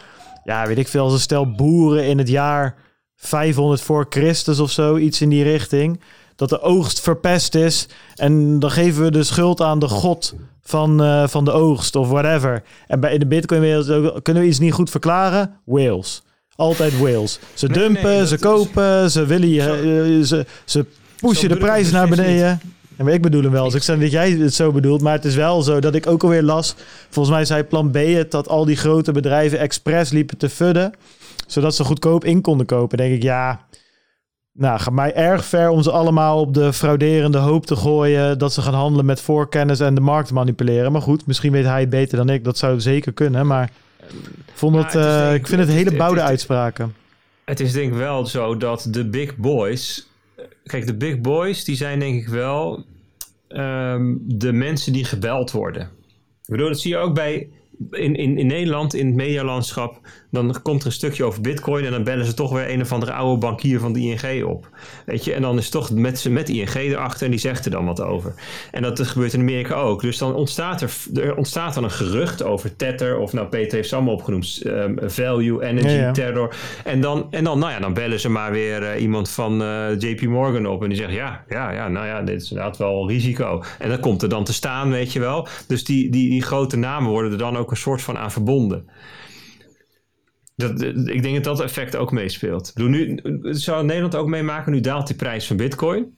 ja, 0.44 0.68
weet 0.68 0.78
ik 0.78 0.88
veel, 0.88 1.04
als 1.04 1.14
een 1.14 1.20
stel 1.20 1.52
boeren 1.52 2.06
in 2.06 2.18
het 2.18 2.30
jaar 2.30 2.76
500 3.16 3.82
voor 3.82 4.06
Christus 4.10 4.60
of 4.60 4.72
zo, 4.72 4.98
iets 4.98 5.22
in 5.22 5.30
die 5.30 5.44
richting. 5.44 6.02
Dat 6.36 6.50
de 6.50 6.62
oogst 6.62 7.02
verpest 7.02 7.56
is. 7.56 7.88
En 8.16 8.60
dan 8.60 8.72
geven 8.72 9.04
we 9.04 9.12
de 9.12 9.24
schuld 9.24 9.62
aan 9.62 9.80
de 9.80 9.88
god 9.88 10.36
van, 10.68 11.04
uh, 11.04 11.28
van 11.28 11.46
de 11.46 11.52
oogst 11.52 11.96
of 11.96 12.10
whatever. 12.10 12.64
En 12.88 13.00
bij 13.00 13.14
in 13.14 13.20
de 13.20 13.28
Bitcoin-wereld 13.28 14.22
kunnen 14.22 14.44
we 14.44 14.50
iets 14.50 14.60
niet 14.60 14.74
goed 14.74 14.90
verklaren. 14.90 15.60
Whales. 15.66 16.24
Altijd 16.56 17.00
whales. 17.00 17.40
Ze 17.54 17.68
nee, 17.68 17.78
dumpen, 17.78 18.04
nee, 18.04 18.28
ze 18.28 18.40
kopen, 18.40 19.04
is... 19.04 19.14
ze 19.14 19.26
willen 19.26 19.50
je, 19.50 20.18
uh, 20.18 20.26
ze, 20.26 20.46
ze 20.66 20.86
pushen 21.20 21.50
de 21.50 21.58
prijzen 21.58 21.94
naar 21.94 22.10
beneden. 22.10 22.60
Ja, 22.98 23.04
maar 23.04 23.14
ik 23.14 23.22
bedoel 23.22 23.42
hem 23.42 23.52
wel. 23.52 23.64
Dus 23.64 23.74
ik 23.74 23.84
zeg 23.84 24.00
dat 24.00 24.12
jij 24.12 24.32
het 24.32 24.54
zo 24.54 24.72
bedoelt. 24.72 25.02
Maar 25.02 25.14
het 25.14 25.26
is 25.26 25.36
wel 25.36 25.62
zo 25.62 25.80
dat 25.80 25.96
ik 25.96 26.08
ook 26.08 26.24
alweer 26.24 26.44
las. 26.44 26.76
Volgens 27.10 27.36
mij 27.36 27.46
zei 27.46 27.64
plan 27.64 27.92
B 27.92 27.96
het 27.96 28.32
dat 28.32 28.48
al 28.48 28.66
die 28.66 28.76
grote 28.76 29.12
bedrijven 29.12 29.60
expres 29.60 30.10
liepen 30.10 30.38
te 30.38 30.50
fudden. 30.50 30.94
Zodat 31.48 31.76
ze 31.76 31.84
goedkoop 31.84 32.26
in 32.26 32.42
konden 32.42 32.66
kopen. 32.66 32.98
denk 32.98 33.14
ik, 33.14 33.24
ja. 33.24 33.66
Nou, 34.58 34.80
gaat 34.80 34.94
mij 34.94 35.14
erg 35.14 35.46
ver 35.46 35.70
om 35.70 35.82
ze 35.82 35.92
allemaal 35.92 36.40
op 36.40 36.54
de 36.54 36.74
frauderende 36.74 37.38
hoop 37.38 37.66
te 37.66 37.76
gooien. 37.76 38.38
Dat 38.38 38.54
ze 38.54 38.62
gaan 38.62 38.74
handelen 38.74 39.06
met 39.06 39.22
voorkennis 39.22 39.80
en 39.80 39.96
de 39.96 40.02
markt 40.02 40.32
manipuleren. 40.32 40.92
Maar 40.92 41.02
goed, 41.02 41.26
misschien 41.26 41.52
weet 41.52 41.66
hij 41.66 41.80
het 41.80 41.90
beter 41.90 42.18
dan 42.18 42.30
ik. 42.30 42.44
Dat 42.44 42.58
zou 42.58 42.80
zeker 42.80 43.14
kunnen. 43.14 43.48
Maar 43.48 43.72
vond 44.54 44.76
het, 44.76 44.94
het 44.94 45.04
uh, 45.04 45.34
ik 45.34 45.48
vind 45.48 45.60
het, 45.60 45.70
het 45.70 45.78
hele 45.78 45.96
bouwde 45.96 46.22
uitspraken. 46.22 46.96
Het 47.46 47.60
is 47.60 47.72
denk 47.72 47.92
ik 47.92 47.98
wel 47.98 48.26
zo 48.26 48.58
dat 48.58 48.88
de 48.90 49.06
big 49.06 49.36
boys 49.36 50.08
kijk, 50.68 50.86
de 50.86 50.96
big 50.96 51.22
boys, 51.22 51.64
die 51.64 51.76
zijn 51.76 52.00
denk 52.00 52.22
ik 52.22 52.28
wel 52.28 52.86
um, 53.50 54.22
de 54.26 54.52
mensen 54.52 54.94
die 54.94 55.06
gebeld 55.06 55.52
worden. 55.52 55.82
Ik 56.42 56.54
bedoel, 56.54 56.68
dat 56.68 56.80
zie 56.80 56.92
je 56.92 56.98
ook 56.98 57.14
bij 57.14 57.50
in, 57.92 58.16
in, 58.16 58.38
in 58.38 58.48
Nederland, 58.48 58.94
in 58.94 59.06
het 59.06 59.16
medialandschap, 59.16 60.00
dan 60.30 60.62
komt 60.62 60.82
er 60.82 60.86
een 60.86 60.92
stukje 60.92 61.24
over 61.24 61.42
bitcoin 61.42 61.86
en 61.86 61.92
dan 61.92 62.04
bellen 62.04 62.26
ze 62.26 62.34
toch 62.34 62.52
weer 62.52 62.70
een 62.70 62.82
of 62.82 62.92
andere 62.92 63.12
oude 63.12 63.38
bankier 63.38 63.80
van 63.80 63.94
de 63.94 64.00
ING 64.00 64.44
op. 64.44 64.70
Weet 65.06 65.26
je, 65.26 65.34
en 65.34 65.42
dan 65.42 65.58
is 65.58 65.70
toch 65.70 65.92
met, 65.92 66.26
met 66.30 66.50
ING 66.50 66.76
erachter 66.76 67.26
en 67.26 67.32
die 67.32 67.40
zegt 67.40 67.66
er 67.66 67.72
dan 67.72 67.86
wat 67.86 68.02
over. 68.02 68.34
En 68.72 68.82
dat 68.82 69.02
gebeurt 69.02 69.34
in 69.34 69.40
Amerika 69.40 69.76
ook. 69.76 70.02
Dus 70.02 70.18
dan 70.18 70.36
ontstaat 70.36 70.82
er, 70.82 70.92
er 71.14 71.36
ontstaat 71.36 71.74
dan 71.74 71.84
een 71.84 71.92
gerucht 71.92 72.44
over 72.44 72.76
Tether, 72.76 73.18
of 73.18 73.34
nou 73.34 73.48
Peter 73.48 73.76
heeft 73.76 73.90
ze 73.90 73.96
allemaal 73.96 74.14
opgenoemd, 74.14 74.62
um, 74.66 74.98
value, 75.02 75.64
energy, 75.64 75.88
ja, 75.88 76.02
ja. 76.02 76.12
terror. 76.12 76.56
En 76.84 77.02
dan, 77.02 77.28
en 77.32 77.44
dan, 77.44 77.60
nou 77.60 77.72
ja, 77.72 77.80
dan 77.80 77.94
bellen 77.94 78.20
ze 78.20 78.30
maar 78.30 78.52
weer 78.52 78.82
uh, 78.82 79.02
iemand 79.02 79.30
van 79.30 79.62
uh, 79.62 80.00
JP 80.00 80.22
Morgan 80.22 80.66
op 80.66 80.84
en 80.84 80.90
die 80.90 80.98
zegt 80.98 81.14
ja, 81.14 81.44
ja, 81.50 81.72
ja, 81.72 81.88
nou 81.88 82.06
ja, 82.06 82.22
dit 82.22 82.42
is 82.42 82.50
inderdaad 82.50 82.78
wel 82.78 83.10
risico. 83.10 83.64
En 83.80 83.90
dan 83.90 84.00
komt 84.00 84.22
er 84.22 84.30
dan 84.30 84.44
te 84.44 84.54
staan, 84.54 84.90
weet 84.90 85.14
je 85.14 85.20
wel. 85.20 85.48
Dus 85.68 85.84
die, 85.84 86.10
die, 86.10 86.30
die 86.30 86.42
grote 86.42 86.78
namen 86.78 87.10
worden 87.10 87.32
er 87.32 87.38
dan 87.38 87.58
ook 87.58 87.72
een 87.72 87.78
soort 87.78 88.02
van 88.02 88.18
aan 88.18 88.32
verbonden. 88.32 88.90
Dat, 90.58 90.82
ik 91.08 91.22
denk 91.22 91.36
dat 91.36 91.44
dat 91.44 91.62
effect 91.62 91.96
ook 91.96 92.12
meespeelt. 92.12 92.76
Doe 92.76 92.90
nu, 92.90 93.20
zou 93.42 93.86
Nederland 93.86 94.16
ook 94.16 94.28
meemaken, 94.28 94.72
nu 94.72 94.80
daalt 94.80 95.08
die 95.08 95.16
prijs 95.16 95.48
van 95.48 95.58
bitcoin. 95.58 96.18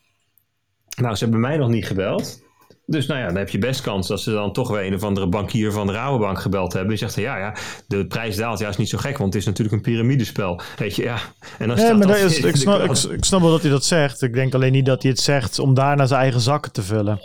Nou, 1.02 1.16
ze 1.16 1.24
hebben 1.24 1.42
mij 1.42 1.58
nog 1.58 1.70
niet 1.70 1.86
gebeld. 1.86 2.42
Dus 2.86 3.06
nou 3.08 3.20
ja, 3.20 3.26
dan 3.26 3.36
heb 3.36 3.50
je 3.50 3.58
best 3.58 3.82
kans 3.82 4.08
dat 4.08 4.22
ze 4.22 4.32
dan 4.32 4.54
toch 4.54 4.70
weer 4.70 4.86
een 4.86 4.94
of 4.94 5.04
andere 5.04 5.28
bankier 5.28 5.72
van 5.72 5.88
de 5.88 5.94
Rabobank 5.94 6.40
gebeld 6.40 6.74
hebben. 6.74 6.90
Die 6.90 6.98
zegt, 6.98 7.16
ja, 7.16 7.38
ja, 7.38 7.56
de 7.88 8.08
prijs 8.08 8.36
daalt 8.36 8.60
juist 8.60 8.78
niet 8.78 8.90
zo 8.90 8.98
gek, 8.98 9.18
want 9.18 9.34
het 9.34 9.42
is 9.42 9.48
natuurlijk 9.48 9.76
een 9.76 9.92
piramidespel. 9.92 10.62
Weet 10.78 10.96
je, 10.96 11.04
ja. 11.04 11.18
En 11.58 11.68
dan 11.68 11.78
Ja, 11.78 11.84
staat 11.84 11.98
maar 11.98 12.08
dat 12.08 12.18
is, 12.18 12.40
ik, 12.40 12.56
snap, 12.56 12.82
ik, 12.82 12.98
ik 12.98 13.24
snap 13.24 13.42
wel 13.42 13.52
dat 13.52 13.62
hij 13.62 13.72
dat 13.72 13.86
zegt. 13.86 14.22
Ik 14.22 14.34
denk 14.34 14.54
alleen 14.54 14.72
niet 14.72 14.86
dat 14.86 15.02
hij 15.02 15.12
het 15.12 15.20
zegt 15.20 15.60
om 15.60 15.74
daarna 15.74 16.06
zijn 16.06 16.22
eigen 16.22 16.42
zakken 16.42 16.72
te 16.72 16.82
vullen. 16.82 17.22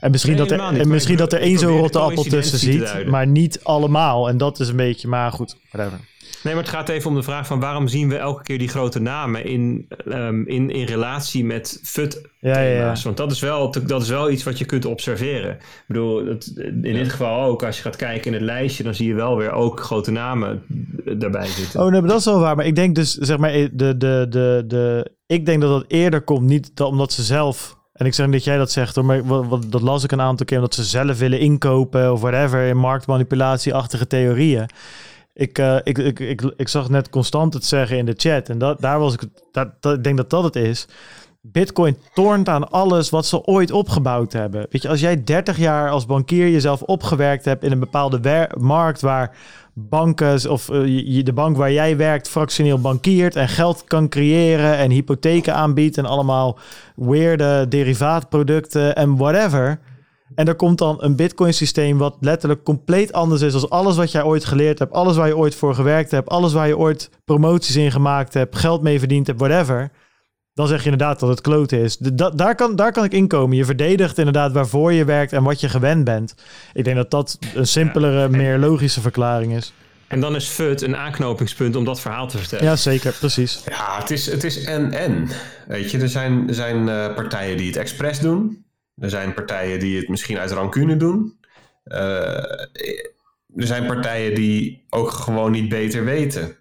En 0.00 0.10
misschien, 0.10 0.36
Nee, 0.36 0.46
dat, 0.46 0.60
er, 0.60 0.72
niet, 0.72 0.80
en 0.80 0.88
misschien 0.88 1.16
dat 1.16 1.32
er 1.32 1.40
één 1.40 1.58
zo'n 1.58 1.78
rotte 1.78 1.98
appel 1.98 2.22
tussen 2.22 2.58
ziet, 2.58 3.06
maar 3.06 3.26
niet 3.26 3.60
allemaal. 3.62 4.28
En 4.28 4.36
dat 4.36 4.60
is 4.60 4.68
een 4.68 4.76
beetje, 4.76 5.08
maar 5.08 5.32
goed, 5.32 5.56
whatever. 5.70 5.98
Nee, 6.42 6.54
maar 6.54 6.62
het 6.62 6.72
gaat 6.72 6.88
even 6.88 7.10
om 7.10 7.16
de 7.16 7.22
vraag 7.22 7.46
van 7.46 7.60
waarom 7.60 7.88
zien 7.88 8.08
we 8.08 8.16
elke 8.16 8.42
keer 8.42 8.58
die 8.58 8.68
grote 8.68 9.00
namen 9.00 9.44
in, 9.44 9.88
ehm, 10.10 10.42
in, 10.42 10.70
in 10.70 10.84
relatie 10.86 11.44
met 11.44 11.80
FUT 11.82 12.22
Ja, 12.40 12.58
ja, 12.60 12.70
ja. 12.70 12.96
Want 13.04 13.16
dat 13.16 13.32
is, 13.32 13.40
wel, 13.40 13.70
dat 13.86 14.02
is 14.02 14.08
wel 14.08 14.30
iets 14.30 14.44
wat 14.44 14.58
je 14.58 14.64
kunt 14.64 14.84
observeren. 14.84 15.50
Ik 15.50 15.84
bedoel, 15.86 16.24
dat, 16.24 16.52
in 16.56 16.82
dit 16.82 17.08
geval 17.10 17.42
ook, 17.44 17.62
als 17.64 17.76
je 17.76 17.82
gaat 17.82 17.96
kijken 17.96 18.26
in 18.26 18.32
het 18.32 18.42
lijstje, 18.42 18.82
dan 18.82 18.94
zie 18.94 19.08
je 19.08 19.14
wel 19.14 19.36
weer 19.36 19.52
ook 19.52 19.80
grote 19.80 20.10
namen 20.10 20.62
daarbij 21.18 21.46
zitten. 21.46 21.80
Oh 21.80 21.90
nee, 21.90 22.00
maar 22.00 22.10
dat 22.10 22.18
is 22.18 22.24
wel 22.24 22.40
waar. 22.40 22.56
Maar 22.56 22.66
ik 22.66 22.74
denk 22.74 22.94
dus, 22.94 23.14
zeg 23.14 23.38
maar, 23.38 23.52
de, 23.52 23.70
de, 23.96 24.26
de, 24.28 24.64
de, 24.66 25.10
ik 25.26 25.46
denk 25.46 25.60
dat 25.60 25.70
dat 25.70 25.84
eerder 25.88 26.20
komt, 26.22 26.42
niet 26.46 26.70
dat, 26.74 26.88
omdat 26.88 27.12
ze 27.12 27.22
zelf... 27.22 27.76
En 27.92 28.06
ik 28.06 28.14
zeg 28.14 28.26
niet 28.26 28.34
dat 28.34 28.44
jij 28.44 28.56
dat 28.56 28.72
zegt 28.72 28.94
hoor, 28.94 29.04
maar 29.04 29.24
wat, 29.24 29.46
wat- 29.46 29.72
dat 29.72 29.82
las 29.82 30.04
ik 30.04 30.12
een 30.12 30.20
aantal 30.20 30.46
keer, 30.46 30.56
omdat 30.56 30.74
ze 30.74 30.84
zelf 30.84 31.18
willen 31.18 31.40
inkopen 31.40 32.12
of 32.12 32.20
whatever, 32.20 32.66
in 32.66 32.76
marktmanipulatieachtige 32.76 34.06
theorieën. 34.06 34.66
Ik, 35.38 35.58
eh, 35.58 35.76
ik, 35.82 35.98
ik, 35.98 36.20
ik, 36.20 36.42
ik 36.56 36.68
zag 36.68 36.88
net 36.88 37.10
constant 37.10 37.54
het 37.54 37.64
zeggen 37.64 37.96
in 37.96 38.06
de 38.06 38.14
chat 38.16 38.48
en 38.48 38.58
dat, 38.58 38.80
daar 38.80 38.98
was 38.98 39.14
ik, 39.14 39.20
dat, 39.52 39.68
dat, 39.80 39.96
ik 39.96 40.04
denk 40.04 40.16
dat 40.16 40.30
dat 40.30 40.44
het 40.44 40.56
is. 40.56 40.86
Bitcoin 41.40 41.96
tornt 42.14 42.48
aan 42.48 42.70
alles 42.70 43.10
wat 43.10 43.26
ze 43.26 43.44
ooit 43.44 43.70
opgebouwd 43.70 44.32
hebben. 44.32 44.66
Weet 44.70 44.82
je, 44.82 44.88
als 44.88 45.00
jij 45.00 45.24
30 45.24 45.58
jaar 45.58 45.90
als 45.90 46.06
bankier 46.06 46.48
jezelf 46.48 46.82
opgewerkt 46.82 47.44
hebt 47.44 47.64
in 47.64 47.72
een 47.72 47.78
bepaalde 47.78 48.48
markt 48.58 49.00
waar 49.00 49.36
banken 49.74 50.50
of 50.50 50.68
eh, 50.68 51.24
de 51.24 51.32
bank 51.32 51.56
waar 51.56 51.72
jij 51.72 51.96
werkt 51.96 52.28
fractioneel 52.28 52.80
bankiert 52.80 53.36
en 53.36 53.48
geld 53.48 53.84
kan 53.84 54.08
creëren 54.08 54.76
en 54.76 54.90
hypotheken 54.90 55.54
aanbiedt 55.54 55.98
en 55.98 56.06
allemaal 56.06 56.58
weirde 56.96 57.68
derivaatproducten 57.68 58.96
en 58.96 59.16
whatever. 59.16 59.78
En 60.34 60.48
er 60.48 60.54
komt 60.54 60.78
dan 60.78 60.96
een 61.00 61.16
Bitcoin 61.16 61.54
systeem 61.54 61.98
wat 61.98 62.16
letterlijk 62.20 62.64
compleet 62.64 63.12
anders 63.12 63.42
is 63.42 63.52
dan 63.52 63.68
alles 63.68 63.96
wat 63.96 64.12
jij 64.12 64.22
ooit 64.22 64.44
geleerd 64.44 64.78
hebt, 64.78 64.92
alles 64.92 65.16
waar 65.16 65.26
je 65.26 65.36
ooit 65.36 65.54
voor 65.54 65.74
gewerkt 65.74 66.10
hebt, 66.10 66.28
alles 66.28 66.52
waar 66.52 66.66
je 66.66 66.78
ooit 66.78 67.10
promoties 67.24 67.76
in 67.76 67.92
gemaakt 67.92 68.34
hebt, 68.34 68.56
geld 68.56 68.82
mee 68.82 68.98
verdiend 68.98 69.26
hebt, 69.26 69.38
whatever. 69.40 69.90
Dan 70.54 70.66
zeg 70.66 70.78
je 70.84 70.90
inderdaad 70.90 71.20
dat 71.20 71.28
het 71.28 71.40
kloten 71.40 71.78
is. 71.78 71.96
Da- 71.96 72.30
daar, 72.30 72.54
kan, 72.54 72.76
daar 72.76 72.92
kan 72.92 73.04
ik 73.04 73.12
inkomen. 73.12 73.56
Je 73.56 73.64
verdedigt 73.64 74.18
inderdaad 74.18 74.52
waarvoor 74.52 74.92
je 74.92 75.04
werkt 75.04 75.32
en 75.32 75.42
wat 75.42 75.60
je 75.60 75.68
gewend 75.68 76.04
bent. 76.04 76.34
Ik 76.72 76.84
denk 76.84 76.96
dat 76.96 77.10
dat 77.10 77.38
een 77.54 77.66
simpelere, 77.66 78.28
meer 78.28 78.58
logische 78.58 79.00
verklaring 79.00 79.56
is. 79.56 79.72
En 80.06 80.20
dan 80.20 80.34
is 80.34 80.46
FUT 80.48 80.82
een 80.82 80.96
aanknopingspunt 80.96 81.76
om 81.76 81.84
dat 81.84 82.00
verhaal 82.00 82.28
te 82.28 82.38
vertellen. 82.38 82.64
Ja, 82.64 82.76
zeker. 82.76 83.12
Precies. 83.18 83.62
Ja, 83.68 83.98
het 83.98 84.10
is, 84.10 84.26
het 84.26 84.44
is 84.44 84.64
en-en. 84.64 85.28
Weet 85.66 85.90
je, 85.90 85.98
er 85.98 86.08
zijn, 86.08 86.48
er 86.48 86.54
zijn 86.54 86.88
eh, 86.88 87.14
partijen 87.14 87.56
die 87.56 87.66
het 87.66 87.76
expres 87.76 88.20
doen. 88.20 88.64
Er 89.00 89.10
zijn 89.10 89.34
partijen 89.34 89.78
die 89.78 89.96
het 89.98 90.08
misschien 90.08 90.38
uit 90.38 90.50
rancune 90.50 90.96
doen. 90.96 91.38
Eh, 91.84 92.60
er 93.56 93.66
zijn 93.66 93.86
partijen 93.86 94.34
die 94.34 94.84
ook 94.88 95.10
gewoon 95.10 95.50
niet 95.50 95.68
beter 95.68 96.04
weten. 96.04 96.56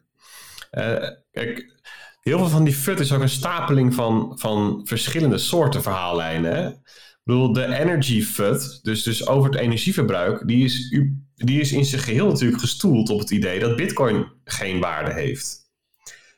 Eh, 0.72 1.10
kijk, 1.32 1.80
heel 2.22 2.38
veel 2.38 2.48
van 2.48 2.64
die 2.64 2.74
FUT 2.74 3.00
is 3.00 3.14
ook 3.14 3.22
een 3.22 3.30
stapeling 3.30 3.94
van, 3.94 4.40
van 4.40 4.82
verschillende 4.84 5.38
soorten 5.38 5.82
verhaallijnen. 5.82 6.68
Ik 6.74 7.34
bedoel, 7.34 7.54
de 7.54 7.76
energy 7.76 8.24
FUT, 8.24 8.80
dus, 8.84 9.04
dus 9.04 9.28
over 9.28 9.50
het 9.52 9.60
energieverbruik, 9.60 10.48
die 10.48 10.64
is, 10.64 10.96
die 11.36 11.60
is 11.60 11.72
in 11.72 11.86
zijn 11.86 12.02
geheel 12.02 12.28
natuurlijk 12.28 12.62
gestoeld 12.62 13.10
op 13.10 13.20
het 13.20 13.32
idee 13.32 13.60
dat 13.60 13.76
Bitcoin 13.76 14.32
geen 14.44 14.80
waarde 14.80 15.14
heeft 15.14 15.68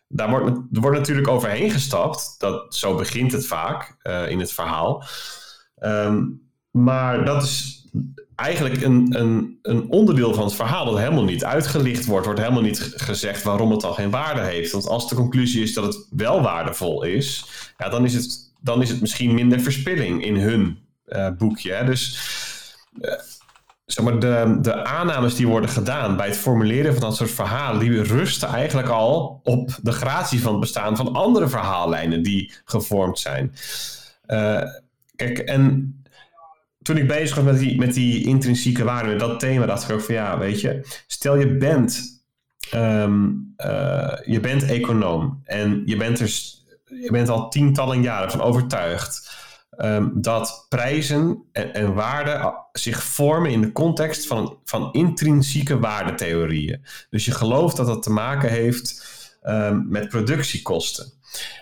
daar 0.09 0.29
wordt, 0.29 0.45
er 0.73 0.81
wordt 0.81 0.97
natuurlijk 0.97 1.27
overheen 1.27 1.71
gestapt. 1.71 2.35
Dat, 2.37 2.75
zo 2.75 2.95
begint 2.95 3.31
het 3.31 3.45
vaak 3.45 3.95
eh, 4.01 4.29
in 4.29 4.39
het 4.39 4.53
verhaal. 4.53 5.03
Ehm, 5.79 6.23
maar 6.71 7.25
dat 7.25 7.43
is 7.43 7.79
eigenlijk 8.35 8.81
een, 8.81 9.19
een, 9.19 9.59
een 9.61 9.89
onderdeel 9.89 10.33
van 10.33 10.43
het 10.43 10.55
verhaal 10.55 10.85
dat 10.85 10.97
helemaal 10.97 11.23
niet 11.23 11.45
uitgelicht 11.45 12.05
wordt. 12.05 12.25
Wordt 12.25 12.41
helemaal 12.41 12.61
niet 12.61 12.93
gezegd 12.95 13.43
waarom 13.43 13.71
het 13.71 13.83
al 13.83 13.93
geen 13.93 14.09
waarde 14.09 14.41
heeft. 14.41 14.71
Want 14.71 14.87
als 14.87 15.09
de 15.09 15.15
conclusie 15.15 15.63
is 15.63 15.73
dat 15.73 15.83
het 15.83 16.07
wel 16.09 16.41
waardevol 16.41 17.03
is, 17.03 17.45
ja, 17.77 17.89
dan, 17.89 18.05
is 18.05 18.13
het, 18.13 18.51
dan 18.61 18.81
is 18.81 18.89
het 18.89 19.01
misschien 19.01 19.33
minder 19.33 19.59
verspilling 19.59 20.25
in 20.25 20.35
hun 20.35 20.79
eh, 21.05 21.29
boekje. 21.37 21.71
Hè. 21.71 21.85
Dus 21.85 22.19
eh, 23.01 23.13
zeg 23.85 24.05
maar, 24.05 24.19
de, 24.19 24.57
de 24.61 24.83
aannames 24.83 25.35
die 25.35 25.47
worden 25.47 25.69
gedaan 25.69 26.17
bij 26.17 26.27
het 26.27 26.37
formuleren 26.37 26.93
van 26.93 27.01
dat 27.01 27.15
soort 27.15 27.31
verhalen, 27.31 27.79
die 27.79 28.03
rusten 28.03 28.47
eigenlijk 28.47 28.89
al 28.89 29.39
op 29.43 29.77
de 29.81 29.91
gratie 29.91 30.41
van 30.41 30.51
het 30.51 30.59
bestaan 30.59 30.97
van 30.97 31.13
andere 31.13 31.47
verhaallijnen 31.47 32.23
die 32.23 32.53
gevormd 32.65 33.19
zijn. 33.19 33.53
Eh, 34.25 34.61
kijk, 35.19 35.37
en 35.39 35.93
toen 36.81 36.97
ik 36.97 37.07
bezig 37.07 37.35
was 37.35 37.45
met 37.45 37.59
die, 37.59 37.77
met 37.77 37.93
die 37.93 38.25
intrinsieke 38.25 38.83
waarde, 38.83 39.09
met 39.09 39.19
dat 39.19 39.39
thema, 39.39 39.65
dacht 39.65 39.83
ik 39.83 39.91
ook 39.95 40.01
van 40.01 40.15
ja, 40.15 40.37
weet 40.37 40.61
je, 40.61 41.01
stel 41.07 41.35
je 41.35 41.57
bent, 41.57 42.21
ehm, 42.71 43.27
eh, 43.55 44.17
je 44.25 44.39
bent 44.39 44.63
econoom 44.63 45.41
en 45.43 45.81
je 45.85 45.97
bent, 45.97 46.19
er, 46.19 46.27
je 47.01 47.11
bent 47.11 47.29
al 47.29 47.49
tientallen 47.49 48.01
jaren 48.01 48.31
van 48.31 48.41
overtuigd 48.41 49.37
ehm, 49.71 50.07
dat 50.13 50.65
prijzen 50.69 51.43
en, 51.51 51.73
en 51.73 51.93
waarden 51.93 52.39
a- 52.41 52.67
zich 52.71 53.03
vormen 53.03 53.51
in 53.51 53.61
de 53.61 53.71
context 53.71 54.27
van, 54.27 54.57
van 54.63 54.93
intrinsieke 54.93 55.79
waardetheorieën. 55.79 56.85
Dus 57.09 57.25
je 57.25 57.31
gelooft 57.31 57.77
dat 57.77 57.85
dat 57.87 58.03
te 58.03 58.11
maken 58.11 58.49
heeft 58.49 59.07
ehm, 59.41 59.81
met 59.87 60.09
productiekosten. 60.09 61.11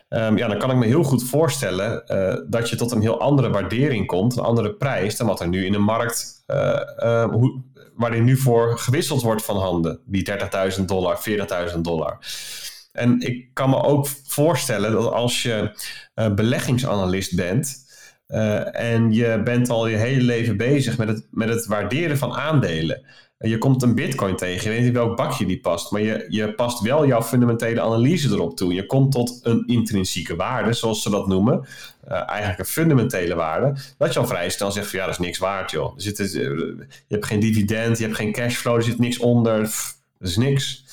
Ehm, 0.10 0.38
ja, 0.38 0.48
dan 0.48 0.58
kan 0.58 0.72
ik 0.72 0.78
me 0.78 0.86
heel 0.86 1.04
goed 1.04 1.24
voorstellen 1.24 2.06
eh, 2.06 2.36
dat 2.48 2.70
je 2.70 2.76
tot 2.76 2.92
een 2.92 3.02
heel 3.02 3.20
andere 3.20 3.50
waardering 3.50 4.08
komt, 4.08 4.38
een 4.38 4.44
andere 4.44 4.74
prijs 4.74 5.18
dan 5.18 5.28
wat 5.28 5.40
er 5.40 5.48
nu 5.48 5.66
in 5.66 5.72
de 5.72 5.78
markt, 5.78 6.44
eh, 6.46 6.82
eh, 6.98 7.30
hoe, 7.30 7.62
waarin 7.96 8.24
nu 8.24 8.38
voor 8.38 8.80
gewisseld 8.80 9.22
wordt 9.22 9.46
van 9.46 9.58
handen, 9.58 10.00
die 10.06 10.24
30.000 10.24 10.88
dollar, 10.88 11.22
40.000 11.22 11.84
dollar. 11.84 12.18
En 12.92 13.20
ik 13.20 13.50
kan 13.54 13.70
me 13.70 13.84
ook 13.84 14.08
voorstellen 14.24 14.92
dat 14.92 15.12
als 15.12 15.44
je 15.44 15.72
eh, 16.14 16.34
beleggingsanalist 16.34 17.36
bent 17.36 17.86
en 18.72 19.12
je 19.14 19.42
bent 19.44 19.70
al 19.70 19.88
je 19.88 19.96
hele 19.96 20.22
leven 20.22 20.58
bezig 20.58 20.98
met 20.98 21.08
het, 21.08 21.28
met 21.32 21.50
het 21.50 21.66
waarderen 21.66 22.18
van 22.18 22.34
aandelen. 22.34 23.06
Je 23.40 23.58
komt 23.58 23.82
een 23.82 23.96
bitcoin 23.96 24.36
tegen, 24.36 24.64
je 24.64 24.70
weet 24.70 24.86
niet 24.86 24.94
welk 24.94 25.16
bakje 25.16 25.46
die 25.46 25.60
past, 25.60 25.92
maar 25.92 26.02
je, 26.02 26.26
je 26.30 26.54
past 26.54 26.80
wel 26.80 27.08
jouw 27.08 27.22
fundamentele 27.22 27.82
analyse 27.82 28.30
erop 28.30 28.58
toe. 28.58 28.74
Je 28.74 28.86
komt 28.86 29.12
tot 29.12 29.40
een 29.44 29.64
intrinsieke 29.66 30.36
waarde, 30.36 30.74
zoals 30.74 31.02
ze 31.02 31.10
dat 31.10 31.28
noemen. 31.28 31.68
Eh, 32.08 32.30
eigenlijk 32.30 32.60
een 32.60 32.66
fundamentele 32.66 33.36
waarde. 33.36 33.76
Dat 33.98 34.14
je 34.14 34.20
al 34.20 34.28
vrij 34.28 34.50
snel 34.50 34.72
zegt 34.72 34.88
van 34.90 35.00
ja, 35.00 35.06
dat 35.06 35.14
is 35.14 35.26
niks 35.26 35.38
waard 35.38 35.72
joh. 35.72 35.96
Er 35.96 36.02
zit, 36.02 36.20
eh, 36.20 36.26
je 36.28 36.88
hebt 37.08 37.26
geen 37.26 37.40
dividend, 37.40 37.98
je 37.98 38.04
hebt 38.04 38.16
geen 38.16 38.32
cashflow, 38.32 38.76
er 38.76 38.84
zit 38.84 39.00
niks 39.00 39.18
onder. 39.18 39.62
Pff, 39.62 39.98
dat 40.20 40.30
is 40.30 40.38
niks. 40.38 40.84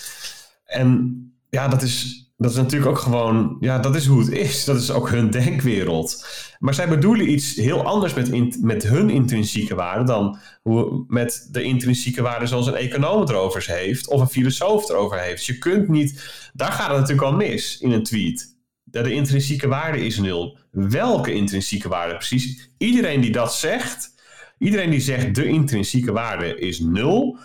En 0.65 1.19
ja, 1.51 1.69
dat 1.69 1.83
is, 1.83 2.24
dat 2.37 2.51
is 2.51 2.57
natuurlijk 2.57 2.91
ook 2.91 2.99
gewoon, 2.99 3.57
ja, 3.61 3.79
dat 3.79 3.95
is 3.95 4.07
hoe 4.07 4.21
het 4.21 4.31
is. 4.31 4.65
Dat 4.65 4.77
is 4.77 4.91
ook 4.91 5.11
hun 5.11 5.31
denkwereld. 5.31 6.27
Maar 6.59 6.75
zij 6.75 6.89
bedoelen 6.89 7.31
iets 7.31 7.57
heel 7.57 7.85
anders 7.85 8.15
met, 8.15 8.63
met 8.63 8.83
hun 8.83 9.11
intrinsieke 9.11 9.75
waarde 9.75 10.05
dan 10.05 10.39
hoe, 10.63 11.05
met 11.09 11.49
de 11.51 11.63
intrinsieke 11.63 12.23
waarde 12.23 12.47
zoals 12.47 12.67
een 12.67 12.75
econoom 12.75 13.29
erover 13.29 13.65
heeft 13.67 14.09
of 14.09 14.21
een 14.21 14.29
filosoof 14.29 14.89
erover 14.89 15.21
heeft. 15.21 15.47
Je 15.47 15.59
kunt 15.59 15.89
niet, 15.89 16.31
daar 16.53 16.73
gaat 16.73 16.89
het 16.89 16.99
natuurlijk 16.99 17.27
al 17.27 17.37
mis 17.37 17.79
in 17.81 17.91
een 17.91 18.03
tweet. 18.03 18.57
De, 18.83 19.13
intrinsieke 19.13 19.69
waarde 19.69 20.07
is 20.07 20.19
nul. 20.19 20.59
Welke 20.71 21.33
intrinsieke 21.33 21.89
waarde 21.89 22.17
precies? 22.17 22.71
Iedereen 22.79 23.21
die 23.21 23.33
dat 23.33 23.55
zegt, 23.55 24.15
iedereen 24.59 24.91
die 24.91 25.01
zegt 25.01 25.35
de 25.35 25.45
intrinsieke 25.45 26.13
waarde 26.13 26.59
is 26.59 26.81
nul, 26.81 27.39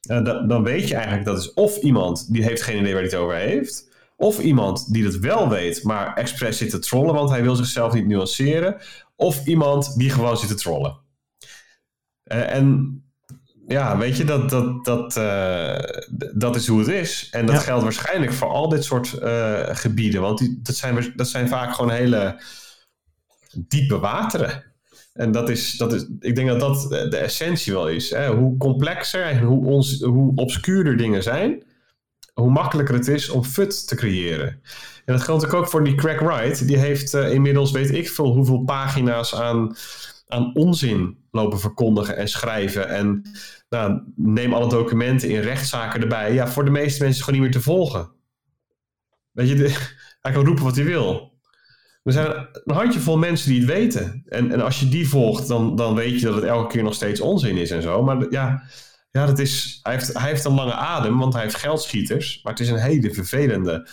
eh, 0.00 0.24
da- 0.24 0.46
dan 0.46 0.62
weet 0.62 0.88
je 0.88 0.94
eigenlijk 0.94 1.24
dat 1.24 1.38
is 1.38 1.52
of 1.52 1.76
iemand 1.76 2.32
die 2.32 2.42
heeft 2.42 2.62
geen 2.62 2.78
idee 2.80 2.92
waar 2.92 3.02
hij 3.02 3.10
het 3.10 3.20
over 3.20 3.36
heeft, 3.36 3.85
of 4.16 4.38
iemand 4.38 4.92
die 4.92 5.04
het 5.04 5.18
wel 5.18 5.48
weet, 5.48 5.82
maar 5.82 6.14
expres 6.14 6.58
zit 6.58 6.70
te 6.70 6.78
trollen, 6.78 7.14
want 7.14 7.30
hij 7.30 7.42
wil 7.42 7.56
zichzelf 7.56 7.92
niet 7.92 8.06
nuanceren, 8.06 8.76
of 9.16 9.46
iemand 9.46 9.96
die 9.96 10.10
gewoon 10.10 10.36
zit 10.36 10.48
te 10.48 10.54
trollen. 10.54 10.98
Eh, 12.22 12.54
en 12.54 13.00
ja, 13.66 13.98
weet 13.98 14.16
je, 14.16 14.24
dat, 14.24 14.50
dat, 14.50 14.84
dat, 14.84 15.16
eh, 15.16 15.78
dat 16.34 16.56
is 16.56 16.66
hoe 16.66 16.78
het 16.78 16.88
is. 16.88 17.28
En 17.30 17.46
dat 17.46 17.54
Ja. 17.54 17.60
geldt 17.60 17.82
waarschijnlijk 17.82 18.32
voor 18.32 18.48
al 18.48 18.68
dit 18.68 18.84
soort 18.84 19.12
eh, 19.12 19.60
gebieden, 19.76 20.20
want 20.20 20.38
die, 20.38 20.60
dat, 20.62 20.74
zijn, 20.76 21.12
dat 21.16 21.28
zijn 21.28 21.48
vaak 21.48 21.74
gewoon 21.74 21.90
hele 21.90 22.42
diepe 23.56 23.98
wateren. 23.98 24.64
En 25.12 25.32
dat 25.32 25.48
is, 25.48 25.76
dat 25.76 25.92
is, 25.92 26.06
ik 26.20 26.34
denk 26.36 26.48
dat 26.48 26.60
dat 26.60 26.86
de 26.90 27.08
de 27.08 27.16
essentie 27.16 27.72
wel 27.72 27.88
is. 27.88 28.10
Hè? 28.10 28.28
Hoe 28.34 28.56
complexer 28.56 29.22
en 29.22 29.38
hoe, 29.42 29.66
ons, 29.66 30.00
hoe 30.00 30.32
obscuurder 30.34 30.96
dingen 30.96 31.22
zijn, 31.22 31.62
hoe 32.40 32.50
makkelijker 32.50 32.94
het 32.94 33.08
is 33.08 33.28
om 33.28 33.44
FUT 33.44 33.88
te 33.88 33.94
creëren. 33.94 34.48
En 35.04 35.14
dat 35.14 35.22
geldt 35.22 35.54
ook 35.54 35.68
voor 35.68 35.84
die 35.84 35.94
Craig 35.94 36.20
Wright. 36.20 36.66
Die 36.66 36.76
heeft 36.78 37.14
eh, 37.14 37.32
inmiddels 37.32 37.70
weet 37.70 37.94
ik 37.94 38.08
veel 38.08 38.32
hoeveel 38.32 38.64
pagina's 38.64 39.34
aan, 39.34 39.76
aan 40.26 40.54
onzin 40.54 41.18
lopen 41.30 41.60
verkondigen 41.60 42.16
en 42.16 42.28
schrijven. 42.28 42.88
En 42.88 43.22
nou, 43.68 44.00
neem 44.16 44.52
alle 44.52 44.68
documenten 44.68 45.28
in 45.28 45.40
rechtszaken 45.40 46.00
erbij. 46.00 46.34
Ja, 46.34 46.48
voor 46.48 46.64
de 46.64 46.70
meeste 46.70 47.02
mensen 47.02 47.08
is 47.08 47.14
het 47.14 47.24
gewoon 47.24 47.40
niet 47.40 47.50
meer 47.50 47.60
te 47.60 47.68
volgen. 47.68 48.10
Weet 49.32 49.48
je, 49.48 49.56
hij 50.22 50.32
kan 50.32 50.44
roepen 50.44 50.64
wat 50.64 50.76
hij 50.76 50.84
wil. 50.84 51.34
Er 52.02 52.12
zijn 52.12 52.48
een 52.64 52.74
handjevol 52.74 53.18
mensen 53.18 53.50
die 53.50 53.60
het 53.60 53.68
weten. 53.68 54.22
En, 54.26 54.52
en 54.52 54.60
als 54.60 54.80
je 54.80 54.88
die 54.88 55.08
volgt, 55.08 55.48
dan, 55.48 55.76
dan 55.76 55.94
weet 55.94 56.20
je 56.20 56.26
dat 56.26 56.34
het 56.34 56.44
elke 56.44 56.72
keer 56.72 56.82
nog 56.82 56.94
steeds 56.94 57.20
onzin 57.20 57.56
is 57.56 57.70
en 57.70 57.82
zo. 57.82 58.02
Maar 58.02 58.30
ja, 58.30 58.62
ja 59.16 59.26
dat 59.26 59.38
is, 59.38 59.80
hij, 59.82 59.92
heeft, 59.92 60.12
hij 60.12 60.28
heeft 60.28 60.44
een 60.44 60.54
lange 60.54 60.74
adem, 60.74 61.18
want 61.18 61.32
hij 61.32 61.42
heeft 61.42 61.54
geldschieters. 61.54 62.40
Maar 62.42 62.52
het 62.52 62.62
is 62.62 62.68
een 62.68 62.78
hele 62.78 63.14
vervelende 63.14 63.88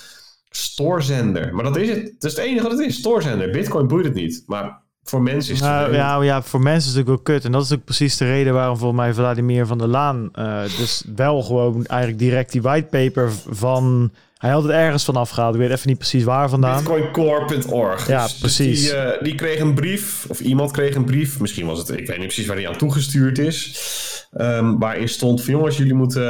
stoorzender. 0.50 1.54
Maar 1.54 1.64
dat 1.64 1.78
is 1.78 1.90
het. 1.90 2.04
Dat 2.20 2.32
is 2.32 2.38
het 2.38 2.46
enige 2.46 2.64
wat 2.64 2.72
het 2.72 2.88
is. 2.88 2.96
Stoorzender. 2.96 3.52
Bitcoin 3.52 3.88
boeit 3.88 4.06
het 4.06 4.14
niet. 4.14 4.44
Maar 4.48 4.82
voor 5.04 5.22
mensen 5.22 5.54
is 5.54 5.60
het... 5.60 5.70
Nou, 5.70 5.94
ja, 5.94 6.22
ja, 6.22 6.42
voor 6.42 6.62
mensen 6.62 6.90
is 6.90 6.96
het 6.96 6.96
natuurlijk 6.96 7.26
wel 7.28 7.36
kut. 7.36 7.46
En 7.46 7.52
dat 7.52 7.64
is 7.64 7.74
ook 7.74 7.84
precies 7.84 8.18
de 8.18 8.26
reden 8.26 8.54
waarom 8.54 8.78
volgens 8.78 9.00
mij 9.00 9.14
Vladimir 9.14 9.66
van 9.66 9.78
der 9.78 9.88
Laan... 9.88 10.30
eh, 10.34 10.62
dus 10.64 11.04
wel 11.16 11.42
gewoon 11.42 11.86
eigenlijk 11.86 12.20
direct 12.20 12.52
die 12.52 12.62
whitepaper 12.62 13.32
van... 13.50 14.12
Hij 14.44 14.52
had 14.52 14.64
het 14.64 14.72
ergens 14.72 15.04
van 15.06 15.16
afgehaald. 15.16 15.54
Ik 15.56 15.60
weet 15.62 15.70
even 15.72 15.88
niet 15.90 15.98
precies 15.98 16.24
waar 16.24 16.50
vandaan. 16.50 16.78
Bitcoincore.org. 16.78 18.08
Ja, 18.08 18.22
Dus- 18.24 18.32
dus 18.32 18.40
precies. 18.40 18.82
die, 18.82 18.94
eh, 18.94 19.24
die 19.24 19.36
kreeg 19.36 19.60
een 19.60 19.74
brief, 19.74 20.26
of 20.30 20.40
iemand 20.40 20.72
kreeg 20.72 20.96
een 20.96 21.06
brief. 21.06 21.40
Misschien 21.40 21.66
was 21.66 21.80
het, 21.80 21.90
ik 21.90 22.08
weet 22.08 22.18
niet 22.18 22.26
precies 22.26 22.46
waar 22.46 22.56
die 22.56 22.68
aan 22.68 22.78
toegestuurd 22.78 23.38
is. 23.40 23.92
ehm, 24.34 24.78
waarin 24.78 25.10
stond 25.10 25.44
van 25.44 25.54
jongens, 25.54 25.78
jullie 25.78 25.94
moeten 25.94 26.24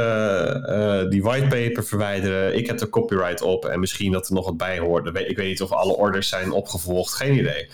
eh, 0.66 1.10
die 1.10 1.22
whitepaper 1.22 1.84
verwijderen. 1.84 2.56
Ik 2.56 2.66
heb 2.66 2.80
er 2.80 2.88
copyright 2.88 3.42
op 3.42 3.64
en 3.64 3.80
misschien 3.80 4.12
dat 4.12 4.26
er 4.28 4.34
nog 4.34 4.44
wat 4.44 4.56
bij 4.56 4.78
hoort. 4.78 5.06
Ik 5.18 5.36
weet 5.36 5.48
niet 5.48 5.62
of 5.62 5.72
alle 5.72 5.92
orders 5.96 6.28
zijn 6.28 6.50
opgevolgd, 6.52 7.14
geen 7.14 7.38
idee. 7.38 7.68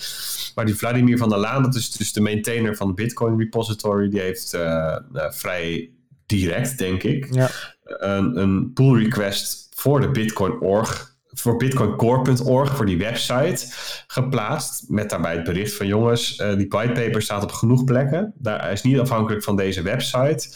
Maar 0.54 0.64
die 0.66 0.74
Vladimir 0.74 1.18
van 1.18 1.28
der 1.28 1.38
Laan, 1.38 1.62
dat 1.62 1.74
is 1.74 1.90
dus 1.90 2.12
de 2.12 2.20
maintainer 2.20 2.76
van 2.76 2.86
de 2.88 2.94
Bitcoin 2.94 3.38
repository. 3.38 4.08
Die 4.08 4.20
heeft 4.20 4.54
eh, 4.54 4.96
vrij 5.30 5.90
direct, 6.26 6.78
denk 6.78 7.02
ik, 7.02 7.28
Ja. 7.30 7.50
een, 7.84 8.36
een 8.40 8.72
pull 8.72 9.02
request 9.02 9.68
voor 9.80 10.00
de 10.00 10.10
Bitcoin.org, 10.10 11.16
voor 11.26 11.56
bitcoincore.org, 11.56 12.76
voor 12.76 12.86
die 12.86 12.98
website 12.98 13.66
geplaatst. 14.06 14.84
Met 14.88 15.10
daarbij 15.10 15.34
het 15.34 15.44
bericht 15.44 15.74
van 15.74 15.86
jongens, 15.86 16.36
eh, 16.36 16.56
die 16.56 16.68
whitepaper 16.68 17.22
staat 17.22 17.42
op 17.42 17.52
genoeg 17.52 17.84
plekken. 17.84 18.32
Daar 18.38 18.72
is 18.72 18.82
niet 18.82 18.98
afhankelijk 18.98 19.42
van 19.42 19.56
deze 19.56 19.82
website. 19.82 20.48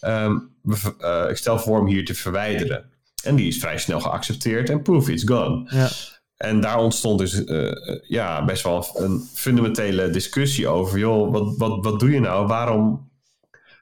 Ehm, 0.00 0.38
we 0.62 0.94
eh, 0.98 1.30
ik 1.30 1.36
stel 1.36 1.58
voor 1.58 1.76
hem 1.76 1.86
hier 1.86 2.04
te 2.04 2.14
verwijderen. 2.14 2.90
En 3.22 3.36
die 3.36 3.46
is 3.46 3.58
vrij 3.58 3.78
snel 3.78 4.00
geaccepteerd 4.00 4.70
en 4.70 4.82
poof, 4.82 5.08
it's 5.08 5.24
gone. 5.24 5.70
Ja. 5.74 5.88
En 6.36 6.60
daar 6.60 6.78
ontstond 6.78 7.18
dus 7.18 7.44
eh, 7.44 7.98
ja, 8.02 8.44
best 8.44 8.62
wel 8.62 8.86
een 8.94 9.28
fundamentele 9.34 10.10
discussie 10.10 10.68
over. 10.68 10.98
Joh, 10.98 11.32
wat, 11.32 11.56
wat, 11.56 11.84
wat 11.84 12.00
doe 12.00 12.10
je 12.10 12.20
nou? 12.20 12.46
Waarom 12.46 13.10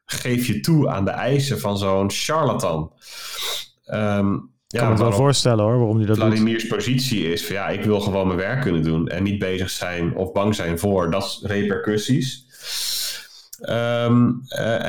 geef 0.05 0.47
je 0.47 0.61
toe 0.61 0.89
aan 0.89 1.05
de 1.05 1.11
eisen 1.11 1.61
van 1.61 1.79
zo'n 1.79 2.11
charlatan? 2.11 2.93
Ik 3.85 4.58
ja, 4.77 4.81
kan 4.81 4.93
me 4.93 4.99
wel 4.99 5.13
voorstellen 5.13 5.65
hoor, 5.65 5.77
waarom 5.79 5.97
hij 5.97 6.07
dat 6.07 6.17
doet. 6.17 6.25
Vladimirs 6.25 6.67
positie 6.67 7.33
is 7.33 7.47
van 7.47 7.55
ja, 7.57 7.69
ik 7.69 7.85
wil 7.85 8.01
gewoon 8.01 8.27
mijn 8.27 8.39
werk 8.39 8.61
kunnen 8.61 8.83
doen 8.83 9.09
en 9.09 9.23
niet 9.23 9.39
bezig 9.39 9.71
zijn 9.71 10.15
of 10.17 10.33
bang 10.33 10.55
zijn 10.55 10.79
voor 10.79 11.11
dat 11.11 11.41
repercussies. 11.43 12.47
Eh, 13.61 14.05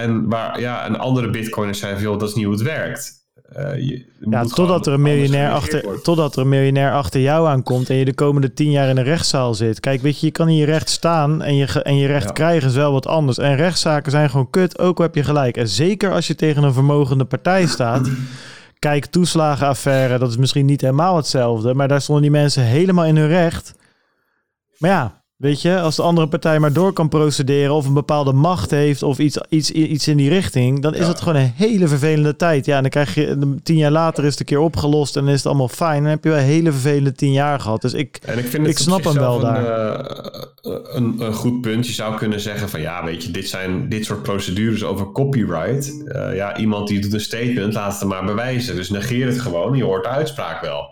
en 0.04 0.30
waar 0.30 0.60
ja, 0.60 0.86
een 0.88 0.98
andere 0.98 1.30
bitcoiners 1.30 1.80
zijn 1.80 2.02
joh, 2.02 2.20
dat 2.20 2.30
is 2.30 2.36
niet 2.36 2.46
hoe 2.46 2.54
het 2.54 2.64
werkt. 2.64 3.18
Eh, 3.54 3.76
je- 3.76 3.86
je 3.86 4.06
Ja, 4.30 4.44
totdat 4.44 4.88
er, 4.88 4.94
een 4.94 5.02
miljonair 5.02 5.52
achter, 5.52 6.02
totdat 6.02 6.36
er 6.36 6.42
een 6.42 6.50
miljonair 6.50 6.94
achter 6.94 7.22
jou 7.22 7.48
aankomt 7.48 7.90
en 7.90 7.96
je 7.96 8.06
de 8.06 8.14
komende 8.14 8.54
tien 8.54 8.72
jaar 8.72 8.90
in 8.90 8.98
een 8.98 9.04
rechtszaal 9.04 9.54
zit. 9.54 9.80
Kijk, 9.80 10.02
weet 10.02 10.20
je, 10.20 10.26
je 10.26 10.32
kan 10.32 10.48
hier 10.48 10.66
recht 10.66 10.90
staan 10.90 11.42
en 11.42 11.56
je, 11.56 11.66
en 11.84 11.96
je 11.98 12.08
recht 12.08 12.24
Ja. 12.28 12.32
krijgen 12.32 12.70
is 12.70 12.76
wel 12.76 12.92
wat 12.92 13.08
anders. 13.08 13.38
En 13.38 13.56
rechtszaken 13.56 14.12
zijn 14.12 14.30
gewoon 14.30 14.50
kut, 14.50 14.80
ook 14.80 14.98
al 14.98 15.04
heb 15.04 15.16
je 15.16 15.24
gelijk. 15.24 15.58
En 15.58 15.68
zeker 15.68 16.12
als 16.14 16.28
je 16.28 16.36
tegen 16.36 16.64
een 16.64 16.74
vermogende 16.74 17.26
partij 17.26 17.66
staat. 17.66 18.10
Kijk, 18.80 19.06
toeslagenaffaire, 19.06 20.18
dat 20.18 20.30
is 20.30 20.38
misschien 20.38 20.66
niet 20.66 20.82
helemaal 20.82 21.16
hetzelfde. 21.16 21.74
Maar 21.74 21.88
daar 21.88 22.02
stonden 22.02 22.24
die 22.24 22.32
mensen 22.32 22.64
helemaal 22.64 23.06
in 23.06 23.18
hun 23.18 23.28
recht. 23.28 23.74
Maar 24.78 24.90
ja, 24.90 25.19
weet 25.40 25.62
je, 25.62 25.80
als 25.80 25.96
de 25.96 26.02
andere 26.02 26.28
partij 26.28 26.60
maar 26.60 26.74
door 26.74 26.94
kan 26.94 27.10
procederen 27.10 27.74
of 27.74 27.86
een 27.86 27.94
bepaalde 27.94 28.34
macht 28.34 28.72
heeft 28.72 29.04
of 29.04 29.20
iets, 29.20 29.38
iets, 29.50 29.72
iets 29.72 30.08
in 30.08 30.18
die 30.18 30.30
richting, 30.30 30.82
dan 30.82 30.94
is 30.94 31.00
Ja. 31.00 31.08
het 31.08 31.22
gewoon 31.22 31.42
een 31.42 31.52
hele 31.56 31.88
vervelende 31.88 32.36
tijd. 32.36 32.66
Ja, 32.66 32.76
en 32.76 32.82
dan 32.82 32.92
krijg 32.92 33.16
je 33.16 33.56
tien 33.64 33.78
jaar 33.78 33.92
later 33.92 34.24
is 34.26 34.32
het 34.32 34.40
een 34.40 34.46
keer 34.46 34.60
opgelost 34.60 35.18
en 35.18 35.28
is 35.28 35.38
het 35.38 35.46
allemaal 35.46 35.68
fijn. 35.68 36.02
Dan 36.02 36.12
heb 36.12 36.24
je 36.24 36.30
wel 36.30 36.38
een 36.40 36.44
hele 36.46 36.72
vervelende 36.72 37.12
tien 37.12 37.32
jaar 37.32 37.60
gehad. 37.60 37.82
Dus 37.82 37.94
ik, 37.94 38.20
En 38.26 38.38
ik 38.38 38.46
vind 38.46 38.68
Ik 38.68 38.78
snap 38.78 39.04
hem 39.04 39.14
wel 39.14 39.44
een, 39.44 39.56
eh, 39.66 40.76
een, 40.96 41.16
een 41.20 41.34
goed 41.34 41.62
punt. 41.62 41.88
Je 41.88 41.94
zou 41.94 42.18
kunnen 42.18 42.40
zeggen 42.40 42.70
van 42.70 42.82
ja, 42.82 43.04
weet 43.04 43.24
je, 43.24 43.32
dit 43.32 43.50
zijn 43.50 43.90
dit 43.90 44.06
soort 44.06 44.24
procedures 44.24 44.84
over 44.84 45.12
copyright. 45.12 46.04
Eh, 46.08 46.36
ja, 46.36 46.58
iemand 46.58 46.88
die 46.88 47.00
doet 47.00 47.14
een 47.14 47.22
statement, 47.22 47.74
laat 47.74 48.00
het 48.00 48.10
maar 48.10 48.26
bewijzen. 48.26 48.76
Dus 48.76 48.90
negeer 48.90 49.28
het 49.28 49.40
gewoon, 49.40 49.76
je 49.78 49.84
hoort 49.84 50.04
de 50.04 50.10
uitspraak 50.10 50.62
wel. 50.62 50.90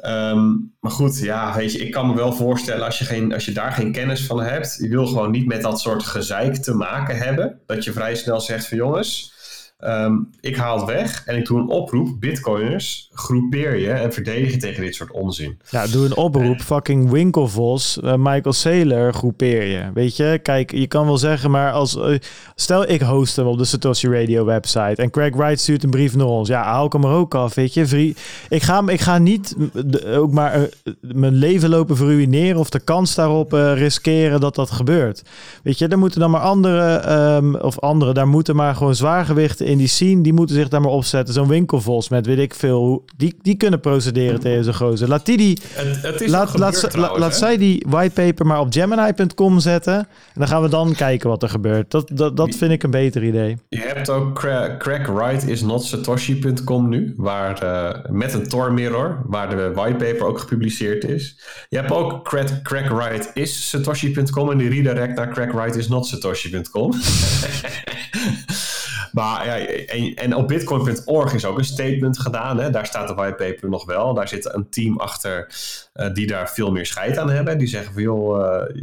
Ehm, 0.00 0.48
maar 0.80 0.90
goed, 0.90 1.18
ja, 1.18 1.56
weet 1.56 1.72
je, 1.72 1.78
ik 1.78 1.90
kan 1.90 2.06
me 2.06 2.14
wel 2.14 2.32
voorstellen 2.32 2.84
als 2.84 2.98
je, 2.98 3.04
geen, 3.04 3.32
als 3.32 3.44
je 3.44 3.52
daar 3.52 3.72
geen 3.72 3.92
kennis 3.92 4.26
van 4.26 4.42
hebt, 4.42 4.76
je 4.80 4.88
wil 4.88 5.06
gewoon 5.06 5.30
niet 5.30 5.46
met 5.46 5.62
dat 5.62 5.80
soort 5.80 6.02
gezeik 6.02 6.56
te 6.56 6.74
maken 6.74 7.16
hebben, 7.16 7.60
dat 7.66 7.84
je 7.84 7.92
vrij 7.92 8.14
snel 8.14 8.40
zegt 8.40 8.66
van 8.66 8.76
jongens, 8.76 9.34
ehm, 9.80 10.12
ik 10.40 10.56
haal 10.56 10.76
het 10.76 10.86
weg 10.86 11.22
en 11.26 11.36
ik 11.36 11.46
doe 11.46 11.58
een 11.58 11.68
oproep, 11.68 12.08
bitcoiners, 12.20 13.10
groepeer 13.12 13.76
je 13.78 13.90
en 13.90 14.12
verdedig 14.12 14.50
je 14.52 14.56
tegen 14.56 14.82
dit 14.82 14.94
soort 14.94 15.10
onzin. 15.10 15.58
ja, 15.70 15.86
doe 15.86 16.04
een 16.04 16.16
oproep. 16.16 16.60
Fucking 16.60 17.10
Winkelvos, 17.10 18.00
eh, 18.00 18.14
Michael 18.16 18.52
Saylor, 18.52 19.12
groepeer 19.14 19.64
je. 19.64 19.82
Weet 19.94 20.16
je, 20.16 20.38
kijk, 20.42 20.72
je 20.72 20.86
kan 20.86 21.06
wel 21.06 21.18
zeggen, 21.18 21.50
maar 21.50 21.72
als... 21.72 21.96
eh, 21.96 22.18
stel, 22.54 22.88
ik 22.88 23.00
host 23.00 23.36
hem 23.36 23.46
op 23.46 23.58
de 23.58 23.64
Satoshi 23.64 24.08
Radio 24.08 24.44
website 24.44 25.02
en 25.02 25.10
Craig 25.10 25.34
Wright 25.34 25.60
stuurt 25.60 25.82
een 25.84 25.90
brief 25.90 26.16
naar 26.16 26.26
ons. 26.26 26.48
Ja, 26.48 26.62
haal 26.62 26.86
ik 26.86 26.92
hem 26.92 27.04
er 27.04 27.10
ook 27.10 27.34
af, 27.34 27.54
weet 27.54 27.74
je. 27.74 27.86
Vrie, 27.86 28.16
ik, 28.48 28.62
ga, 28.62 28.82
ik 28.86 29.00
ga 29.00 29.18
niet 29.18 29.54
de- 29.86 30.06
ook 30.16 30.32
maar 30.32 30.52
eh, 30.54 30.62
mijn 31.00 31.34
leven 31.34 31.68
lopen 31.68 31.96
verruineren 31.96 32.60
of 32.60 32.70
de 32.70 32.78
kans 32.80 33.14
daarop 33.14 33.52
riskeren 33.52 34.40
dat 34.40 34.54
dat 34.54 34.70
gebeurt. 34.70 35.22
Weet 35.62 35.78
je, 35.78 35.88
daar 35.88 35.98
moeten 35.98 36.20
dan 36.20 36.30
maar 36.30 36.40
anderen, 36.40 37.04
ehm, 37.04 37.54
of 37.54 37.78
anderen, 37.78 38.14
daar 38.14 38.28
moeten 38.28 38.56
maar 38.56 38.74
gewoon 38.74 38.94
zwaargewichten 38.94 39.66
in 39.70 39.78
die 39.78 39.88
scene, 39.88 40.22
die 40.22 40.32
moeten 40.32 40.56
zich 40.56 40.68
daar 40.68 40.80
maar 40.80 40.90
opzetten. 40.90 41.34
Zo'n 41.34 41.48
winkelvos 41.48 42.08
met 42.08 42.26
weet 42.26 42.38
ik 42.38 42.54
veel, 42.54 43.04
die, 43.16 43.36
die 43.42 43.56
kunnen 43.56 43.80
procederen 43.80 44.40
tegen 44.40 44.64
zo'n 44.64 44.74
gozer. 44.74 45.08
Laat 45.08 45.26
die 45.26 45.36
die, 45.36 45.58
Het, 45.72 46.02
het 46.02 46.20
is 46.20 46.30
laat, 46.30 46.50
gebeurd 46.50 46.82
laat, 46.82 46.90
trouwens, 46.90 47.20
laat 47.20 47.36
zij 47.36 47.56
die 47.56 47.86
whitepaper 47.88 48.46
maar 48.46 48.60
op 48.60 48.72
gemini.com 48.72 49.60
zetten. 49.60 49.94
En 49.94 50.06
dan 50.34 50.48
gaan 50.48 50.62
we 50.62 50.68
dan 50.68 50.94
kijken 50.94 51.28
wat 51.28 51.42
er 51.42 51.48
gebeurt. 51.48 51.90
Dat, 51.90 52.10
dat, 52.12 52.36
dat 52.36 52.54
vind 52.54 52.72
ik 52.72 52.82
een 52.82 52.90
beter 52.90 53.24
idee. 53.24 53.56
Je 53.68 53.80
hebt 53.80 54.10
ook 54.10 54.34
cra 54.34 54.76
crackwrightisnotsatoshi.com 54.78 56.88
nu, 56.88 57.14
waar, 57.16 57.62
eh, 57.62 58.10
met 58.10 58.34
een 58.34 58.48
Tor 58.48 58.72
mirror, 58.72 59.22
waar 59.26 59.50
de 59.50 59.72
whitepaper 59.74 60.26
ook 60.26 60.38
gepubliceerd 60.38 61.04
is. 61.04 61.38
Je 61.68 61.76
hebt 61.76 61.92
ook 61.92 62.24
crack, 62.24 62.62
crackwrightisatoshi.com 62.62 64.50
en 64.50 64.58
die 64.58 64.68
redirect 64.68 65.16
naar 65.16 65.28
crackwrightisnotsatoshi.com. 65.28 66.92
Maar 69.12 69.46
ja, 69.46 69.58
en, 69.66 70.14
en 70.14 70.34
op 70.34 70.48
bitcoin.org 70.48 71.34
is 71.34 71.44
ook 71.44 71.58
een 71.58 71.64
statement 71.64 72.18
gedaan. 72.18 72.58
Hè? 72.58 72.70
Daar 72.70 72.86
staat 72.86 73.08
de 73.08 73.14
whitepaper 73.14 73.68
nog 73.68 73.84
wel. 73.84 74.14
Daar 74.14 74.28
zit 74.28 74.54
een 74.54 74.68
team 74.70 74.98
achter 74.98 75.54
eh, 75.92 76.12
die 76.12 76.26
daar 76.26 76.50
veel 76.50 76.70
meer 76.70 76.86
scheid 76.86 77.18
aan 77.18 77.30
hebben. 77.30 77.58
Die 77.58 77.68
zeggen 77.68 77.92
van 77.92 78.02
joh, 78.02 78.54
eh, 78.54 78.82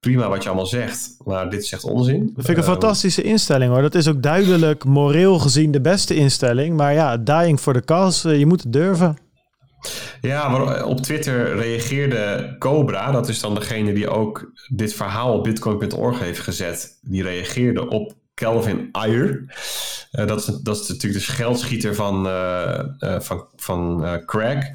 prima 0.00 0.28
wat 0.28 0.42
je 0.42 0.48
allemaal 0.48 0.66
zegt, 0.66 1.16
maar 1.24 1.50
dit 1.50 1.62
is 1.62 1.72
echt 1.72 1.84
onzin. 1.84 2.18
Dat 2.20 2.44
vind 2.44 2.48
ik 2.48 2.56
een 2.56 2.62
Eh, 2.62 2.68
fantastische 2.78 3.22
instelling 3.22 3.72
hoor. 3.72 3.82
Dat 3.82 3.94
is 3.94 4.08
ook 4.08 4.22
duidelijk 4.22 4.84
moreel 4.84 5.38
gezien 5.38 5.70
de 5.70 5.80
beste 5.80 6.14
instelling. 6.14 6.76
Maar 6.76 6.92
ja, 6.94 7.16
dying 7.16 7.60
for 7.60 7.72
the 7.72 7.84
cause, 7.84 8.38
je 8.38 8.46
moet 8.46 8.62
het 8.62 8.72
durven. 8.72 9.16
Ja, 10.20 10.48
maar 10.48 10.84
op 10.84 11.00
Twitter 11.00 11.56
reageerde 11.56 12.56
Cobra, 12.58 13.10
dat 13.10 13.28
is 13.28 13.40
dan 13.40 13.54
degene 13.54 13.92
die 13.92 14.08
ook 14.08 14.52
dit 14.68 14.94
verhaal 14.94 15.32
op 15.32 15.44
bitcoin.org 15.44 16.18
heeft 16.18 16.40
gezet, 16.40 16.98
die 17.02 17.22
reageerde 17.22 17.88
op 17.88 18.14
Kelvin 18.38 18.88
Ayer. 18.92 19.44
Eh, 20.10 20.26
dat, 20.26 20.38
is, 20.38 20.44
dat 20.44 20.80
is 20.80 20.88
natuurlijk 20.88 21.26
de 21.26 21.32
geldschieter 21.32 21.94
van, 21.94 22.26
eh, 22.26 22.78
eh, 22.78 23.20
van, 23.20 23.46
van 23.56 24.04
Craig. 24.26 24.66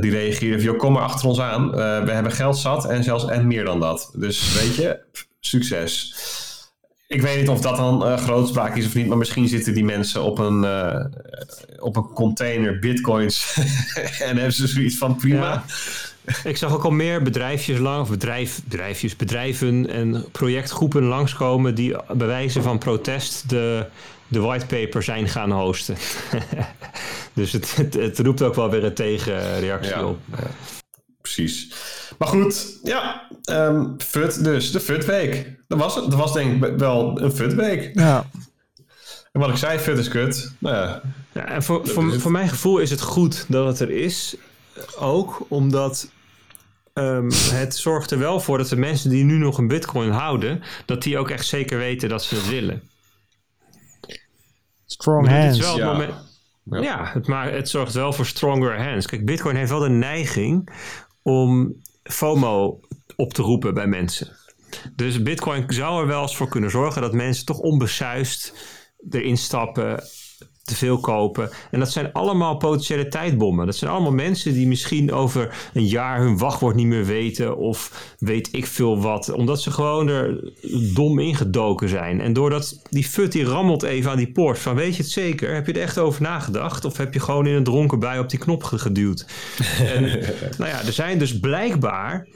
Die 0.00 0.10
reageerde 0.10 0.64
van, 0.64 0.76
kom 0.76 0.92
maar 0.92 1.02
achter 1.02 1.28
ons 1.28 1.40
aan. 1.40 1.70
We 2.04 2.10
hebben 2.10 2.32
geld 2.32 2.56
zat 2.58 2.84
en 2.84 3.04
zelfs 3.04 3.26
en 3.26 3.46
meer 3.46 3.64
dan 3.64 3.80
dat. 3.80 4.10
Dus 4.16 4.54
weet 4.60 4.74
je, 4.74 4.98
succes. 5.40 6.14
Ik 7.06 7.22
weet 7.22 7.38
niet 7.38 7.48
of 7.48 7.60
dat 7.60 7.76
dan 7.76 8.18
grootspraak 8.18 8.76
is 8.76 8.86
of 8.86 8.94
niet, 8.94 9.06
maar 9.06 9.18
misschien 9.18 9.48
zitten 9.48 9.74
die 9.74 9.84
mensen 9.84 10.22
op 10.22 10.38
een, 10.38 10.66
op 11.78 11.96
een 11.96 12.12
container 12.12 12.78
bitcoins 12.78 13.54
en 14.28 14.36
hebben 14.36 14.52
ze 14.52 14.66
zoiets 14.66 14.96
van 14.96 15.16
prima. 15.16 15.48
Ja. 15.48 15.64
Ik 16.44 16.56
zag 16.56 16.72
ook 16.74 16.84
al 16.84 16.90
meer 16.90 17.22
bedrijfjes 17.22 17.78
lang, 17.78 18.00
of 18.00 18.10
bedrijf, 18.10 18.60
bedrijfjes, 18.64 19.16
bedrijven 19.16 19.90
en 19.90 20.24
projectgroepen 20.32 21.02
langskomen 21.02 21.74
die 21.74 21.96
bij 22.14 22.26
wijze 22.26 22.62
van 22.62 22.78
protest 22.78 23.48
de, 23.48 23.86
de 24.28 24.40
whitepaper 24.40 25.02
zijn 25.02 25.28
gaan 25.28 25.52
hosten. 25.52 25.96
dus 27.34 27.52
het, 27.52 27.76
het, 27.76 27.94
het 27.94 28.18
roept 28.18 28.42
ook 28.42 28.54
wel 28.54 28.70
weer 28.70 28.84
een 28.84 28.94
tegenreactie 28.94 29.94
Ja. 29.94 30.04
op. 30.04 30.18
Precies. 31.20 31.72
Maar 32.18 32.28
goed, 32.28 32.78
ja. 32.82 33.28
ehm 33.44 33.84
FUT 33.98 34.44
dus, 34.44 34.72
de 34.72 34.80
FUT-week. 34.80 35.50
Dat 35.68 35.78
was 35.78 35.94
het. 35.94 36.04
Dat 36.04 36.14
was 36.18 36.32
denk 36.32 36.64
ik 36.64 36.78
wel 36.78 37.20
een 37.20 37.32
FUT-week. 37.32 37.90
Ja. 37.94 38.26
En 39.32 39.40
wat 39.40 39.48
ik 39.50 39.56
zei, 39.56 39.78
FUT 39.78 39.98
is 39.98 40.08
kut. 40.08 40.52
Nou 40.58 40.76
ja, 40.76 41.00
Ja, 41.32 41.46
en 41.46 41.62
voor, 41.62 41.86
voor, 41.88 42.20
voor 42.20 42.30
mijn 42.30 42.48
gevoel 42.48 42.78
is 42.78 42.90
het 42.90 43.00
goed 43.00 43.44
dat 43.48 43.66
het 43.66 43.80
er 43.80 43.90
is. 43.90 44.36
Ook 44.98 45.46
omdat 45.48 46.10
ehm, 46.92 47.30
het 47.50 47.76
zorgt 47.76 48.10
er 48.10 48.18
wel 48.18 48.40
voor 48.40 48.58
dat 48.58 48.68
de 48.68 48.76
mensen 48.76 49.10
die 49.10 49.24
nu 49.24 49.36
nog 49.36 49.58
een 49.58 49.68
bitcoin 49.68 50.10
houden, 50.10 50.62
dat 50.86 51.02
die 51.02 51.18
ook 51.18 51.30
echt 51.30 51.46
zeker 51.46 51.78
weten 51.78 52.08
dat 52.08 52.22
ze 52.24 52.34
het 52.34 52.48
willen. 52.48 52.82
Strong 54.86 55.26
Maar 55.26 55.40
hands. 55.42 55.58
het 55.66 55.76
Ja. 55.76 55.86
moment- 55.92 56.14
Ja. 56.64 56.80
ja, 56.82 57.10
het, 57.12 57.26
maar 57.26 57.52
het 57.52 57.68
zorgt 57.68 57.94
wel 57.94 58.12
voor 58.12 58.26
stronger 58.26 58.84
hands. 58.84 59.06
Kijk, 59.06 59.24
bitcoin 59.24 59.56
heeft 59.56 59.70
wel 59.70 59.78
de 59.80 59.88
neiging 59.88 60.68
om 61.22 61.74
FOMO 62.02 62.80
op 63.16 63.32
te 63.34 63.42
roepen 63.42 63.74
bij 63.74 63.86
mensen. 63.86 64.36
Dus 64.96 65.22
bitcoin 65.22 65.64
zou 65.68 66.00
er 66.00 66.06
wel 66.06 66.22
eens 66.22 66.36
voor 66.36 66.48
kunnen 66.48 66.70
zorgen 66.70 67.02
dat 67.02 67.12
mensen 67.12 67.44
toch 67.46 67.58
onbesuist 67.58 68.54
erin 69.10 69.36
stappen, 69.36 70.02
te 70.64 70.74
veel 70.74 70.98
kopen. 70.98 71.50
En 71.70 71.78
dat 71.78 71.92
zijn 71.92 72.12
allemaal 72.12 72.56
potentiële 72.56 73.08
tijdbommen. 73.08 73.66
Dat 73.66 73.76
zijn 73.76 73.90
allemaal 73.90 74.12
mensen 74.12 74.52
die 74.52 74.66
misschien 74.66 75.12
over 75.12 75.54
een 75.72 75.86
jaar 75.86 76.20
hun 76.20 76.38
wachtwoord 76.38 76.74
niet 76.74 76.86
meer 76.86 77.04
weten 77.04 77.56
of 77.56 78.12
weet 78.18 78.48
ik 78.52 78.66
veel 78.66 79.00
wat. 79.00 79.32
Omdat 79.32 79.62
ze 79.62 79.70
gewoon 79.70 80.08
er 80.08 80.52
dom 80.94 81.18
ingedoken 81.18 81.88
zijn. 81.88 82.20
En 82.20 82.32
doordat 82.32 82.80
die 82.90 83.04
fut 83.04 83.32
die 83.32 83.44
rammelt 83.44 83.82
even 83.82 84.10
aan 84.10 84.16
die 84.16 84.32
poort 84.32 84.58
van 84.58 84.74
weet 84.74 84.96
je 84.96 85.02
het 85.02 85.10
zeker? 85.10 85.54
Heb 85.54 85.66
je 85.66 85.72
er 85.72 85.80
echt 85.82 85.98
over 85.98 86.22
nagedacht? 86.22 86.84
Of 86.84 86.96
heb 86.96 87.14
je 87.14 87.20
gewoon 87.20 87.46
in 87.46 87.54
een 87.54 87.64
dronken 87.64 87.98
bui 87.98 88.18
op 88.20 88.30
die 88.30 88.38
knop 88.38 88.62
ge- 88.62 88.78
geduwd? 88.78 89.26
en 89.94 90.02
nou 90.58 90.70
ja, 90.70 90.82
er 90.84 90.92
zijn 90.92 91.18
dus 91.18 91.40
blijkbaar 91.40 92.28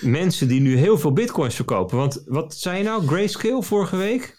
mensen 0.00 0.48
die 0.48 0.60
nu 0.60 0.76
heel 0.76 0.98
veel 0.98 1.12
bitcoins 1.12 1.54
verkopen. 1.54 1.96
Want 1.96 2.22
wat 2.26 2.54
zei 2.54 2.78
je 2.78 2.84
nou? 2.84 3.06
Grayscale 3.06 3.62
vorige 3.62 3.96
week? 3.96 4.36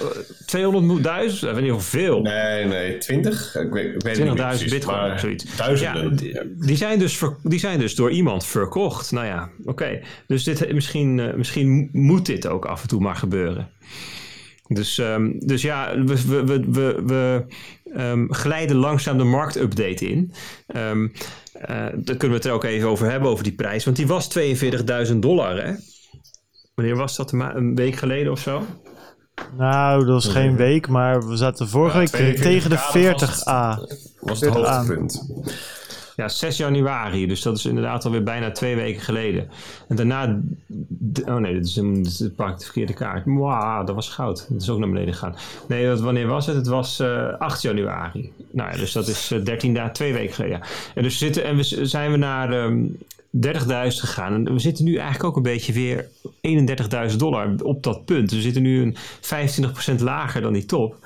Eh, 0.00 0.06
200.000? 0.46 1.02
Dat 1.02 1.22
is 1.24 1.42
in 1.42 1.48
ieder 1.48 1.62
geval 1.62 1.80
veel. 1.80 2.20
nee, 2.22 2.64
nee, 2.64 2.98
20? 2.98 3.54
Ik 3.56 3.70
weet, 3.72 3.94
ik 3.94 4.02
weet 4.02 4.16
het 4.16 4.26
niet 4.26 4.34
meer 4.34 4.42
20.000 4.44 4.48
precies, 4.48 4.70
bitcoin, 4.70 4.96
maar 4.96 5.18
zoiets. 5.18 5.56
Duizenden. 5.56 6.10
Ja, 6.10 6.42
die, 6.42 6.66
die 6.66 6.76
zijn 6.76 6.98
dus 6.98 7.16
ver- 7.16 7.36
die 7.42 7.58
zijn 7.58 7.78
dus 7.78 7.94
door 7.94 8.10
iemand 8.10 8.46
verkocht. 8.46 9.12
Nou 9.12 9.26
ja, 9.26 9.50
oké. 9.64 10.00
Dus 10.26 10.44
dit, 10.44 10.72
misschien, 10.72 11.20
eh, 11.20 11.34
misschien 11.34 11.88
moet 11.92 12.26
dit 12.26 12.46
ook 12.46 12.64
af 12.64 12.82
en 12.82 12.88
toe 12.88 13.00
maar 13.00 13.16
gebeuren. 13.16 13.68
Dus, 14.68 14.98
ehm, 14.98 15.30
dus 15.38 15.62
ja, 15.62 16.04
we, 16.04 16.26
we, 16.26 16.44
we, 16.44 16.64
we, 16.70 17.02
we 17.06 17.44
ehm, 17.94 18.26
glijden 18.32 18.76
langzaam 18.76 19.18
de 19.18 19.24
marktupdate 19.24 20.08
in. 20.08 20.32
Eh, 20.66 21.86
daar 21.94 22.16
kunnen 22.16 22.28
we 22.28 22.34
het 22.34 22.44
er 22.44 22.52
ook 22.52 22.64
even 22.64 22.88
over 22.88 23.10
hebben, 23.10 23.30
over 23.30 23.44
die 23.44 23.52
prijs. 23.54 23.84
Want 23.84 23.96
die 23.96 24.06
was 24.06 24.38
42.000 25.10 25.16
dollar, 25.16 25.64
hè? 25.64 25.72
Wanneer 26.74 26.96
was 26.96 27.16
dat? 27.16 27.32
Een 27.32 27.74
week 27.74 27.96
geleden 27.96 28.32
of 28.32 28.40
zo? 28.40 28.62
Nou, 29.56 30.04
dat 30.04 30.24
was 30.24 30.28
geen 30.32 30.56
week, 30.56 30.88
maar 30.88 31.28
we 31.28 31.36
zaten 31.36 31.68
vorige 31.68 31.92
Ja, 31.94 31.98
week 32.00 32.08
42 32.08 32.42
tegen 32.50 32.70
de 32.70 32.76
was 32.76 33.42
40a. 33.42 33.78
was 34.20 34.40
het 34.40 34.52
40 34.52 34.70
hoogtepunt. 34.76 35.28
Ja, 36.16 36.28
6 36.28 36.56
januari. 36.56 37.26
Dus 37.26 37.42
dat 37.42 37.56
is 37.56 37.64
inderdaad 37.66 38.04
alweer 38.04 38.22
bijna 38.22 38.50
twee 38.50 38.76
weken 38.76 39.00
geleden. 39.02 39.48
En 39.88 39.96
daarna... 39.96 40.40
Oh 41.26 41.36
nee, 41.36 41.54
dat 41.54 41.64
is 41.64 41.76
een 41.76 41.94
dat 42.02 42.06
is- 42.12 42.16
dat 42.16 42.34
pak 42.34 42.50
ik 42.50 42.58
de 42.58 42.64
verkeerde 42.64 42.92
kaart. 42.92 43.24
Mwah, 43.24 43.86
dat 43.86 43.94
was 43.94 44.08
goud. 44.08 44.46
Dat 44.48 44.62
is 44.62 44.70
ook 44.70 44.78
naar 44.78 44.88
beneden 44.88 45.14
gegaan. 45.14 45.34
Nee, 45.68 45.86
dat, 45.86 46.00
wanneer 46.00 46.26
was 46.26 46.46
het? 46.46 46.56
Het 46.56 46.66
was 46.66 47.00
eh 47.00 47.26
8 47.38 47.62
januari. 47.62 48.32
Nou 48.50 48.70
ja, 48.70 48.76
dus 48.76 48.92
dat 48.92 49.06
is 49.08 49.30
eh, 49.30 49.44
13 49.44 49.74
dagen, 49.74 49.92
twee 49.92 50.12
weken 50.12 50.34
geleden. 50.34 50.58
Ja. 50.58 50.64
En 50.94 51.02
dus 51.02 51.18
zitten, 51.18 51.44
en 51.44 51.56
we 51.56 51.86
zijn 51.86 52.10
we 52.10 52.16
naar 52.16 52.52
ehm 52.52 52.82
30.000 53.36 53.42
gegaan. 54.00 54.46
En 54.46 54.52
we 54.52 54.58
zitten 54.58 54.84
nu 54.84 54.94
eigenlijk 54.94 55.24
ook 55.24 55.36
een 55.36 55.42
beetje 55.42 55.72
weer 55.72 56.08
31.000 57.10 57.16
dollar 57.16 57.54
op 57.62 57.82
dat 57.82 58.04
punt. 58.04 58.30
We 58.30 58.40
zitten 58.40 58.62
nu 58.62 58.82
een 58.82 58.96
25% 59.98 60.02
lager 60.02 60.40
dan 60.40 60.52
die 60.52 60.64
top. 60.64 60.96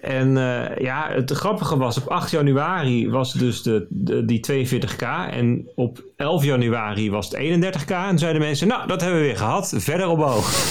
En 0.00 0.36
eh, 0.36 0.76
ja, 0.78 1.10
het 1.12 1.30
grappige 1.30 1.76
was, 1.76 1.96
op 1.96 2.06
8 2.08 2.30
januari 2.30 3.10
was 3.10 3.32
dus 3.32 3.62
de, 3.62 3.86
die 4.26 4.68
42k. 4.68 5.30
En 5.30 5.68
op 5.74 6.02
11 6.22 6.44
januari 6.44 7.10
was 7.10 7.28
het 7.28 7.38
31k. 7.38 7.90
En 8.08 8.18
zeiden 8.18 8.40
mensen, 8.42 8.68
nou, 8.68 8.86
dat 8.86 9.00
hebben 9.00 9.20
we 9.20 9.26
weer 9.26 9.36
gehad. 9.36 9.74
Verder 9.76 10.06
omhoog. 10.08 10.52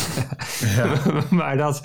maar 1.29 1.57
dat, 1.57 1.81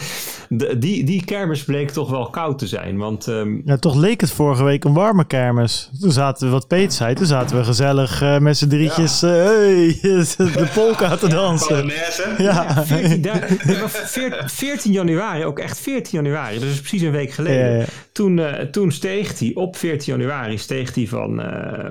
die, 0.79 1.05
die 1.05 1.25
kermis 1.25 1.65
bleek 1.65 1.91
toch 1.91 2.11
wel 2.11 2.31
koud 2.31 2.59
te 2.59 2.67
zijn. 2.67 2.97
Want 2.97 3.27
ehm, 3.29 3.57
Ja, 3.65 3.77
toch 3.77 3.95
leek 3.97 4.21
het 4.21 4.31
vorige 4.31 4.65
week 4.65 4.85
een 4.85 4.93
warme 4.95 5.25
kermis. 5.27 5.91
Toen 6.01 6.13
zaten 6.13 6.47
we, 6.47 6.53
wat 6.53 6.69
Peet 6.69 6.95
zei, 6.95 7.15
toen 7.15 7.27
zaten 7.27 7.57
we 7.57 7.65
gezellig 7.65 8.23
eh, 8.23 8.39
met 8.39 8.57
z'n 8.57 8.69
drietjes 8.69 9.23
eh, 9.23 9.31
hey, 9.31 9.99
de 10.37 10.71
polka 10.75 11.17
te 11.17 11.29
dansen. 11.29 11.93
Ja, 12.39 12.85
14, 12.85 13.23
da- 13.23 13.33
het 13.41 13.81
was 13.81 13.93
veer- 14.05 14.43
14 14.47 14.93
januari, 14.93 15.45
ook 15.45 15.59
echt 15.59 15.79
14 15.79 16.23
januari, 16.23 16.59
dus 16.59 16.79
precies 16.81 17.03
een 17.03 17.11
week 17.11 17.31
geleden. 17.31 17.71
Ja, 17.73 17.79
ja. 17.79 17.85
Toen, 18.13 18.39
eh, 18.39 18.65
toen 18.67 18.93
steeg 18.93 19.39
hij 19.39 19.51
op 19.55 19.77
14 19.77 20.13
januari 20.17 20.59
steeg 20.59 20.95
hij 20.95 21.07
van 21.07 21.41
eh 21.43 21.91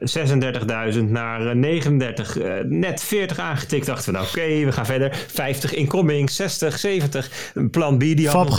36.000 0.00 1.10
naar 1.14 1.46
eh, 1.46 1.54
39, 1.54 2.38
eh, 2.38 2.52
net 2.64 3.02
40 3.02 3.38
aangetikt. 3.38 3.86
Dachten 3.86 4.12
we, 4.12 4.18
nou 4.18 4.28
oké, 4.28 4.64
we 4.64 4.72
gaan 4.72 4.86
verder. 4.86 5.16
50 5.26 5.74
incoming, 5.74 6.30
60, 6.30 6.78
70. 6.78 7.30
Plan 7.70 7.96
B 7.96 8.00
die 8.00 8.28
had 8.28 8.48
nog 8.48 8.56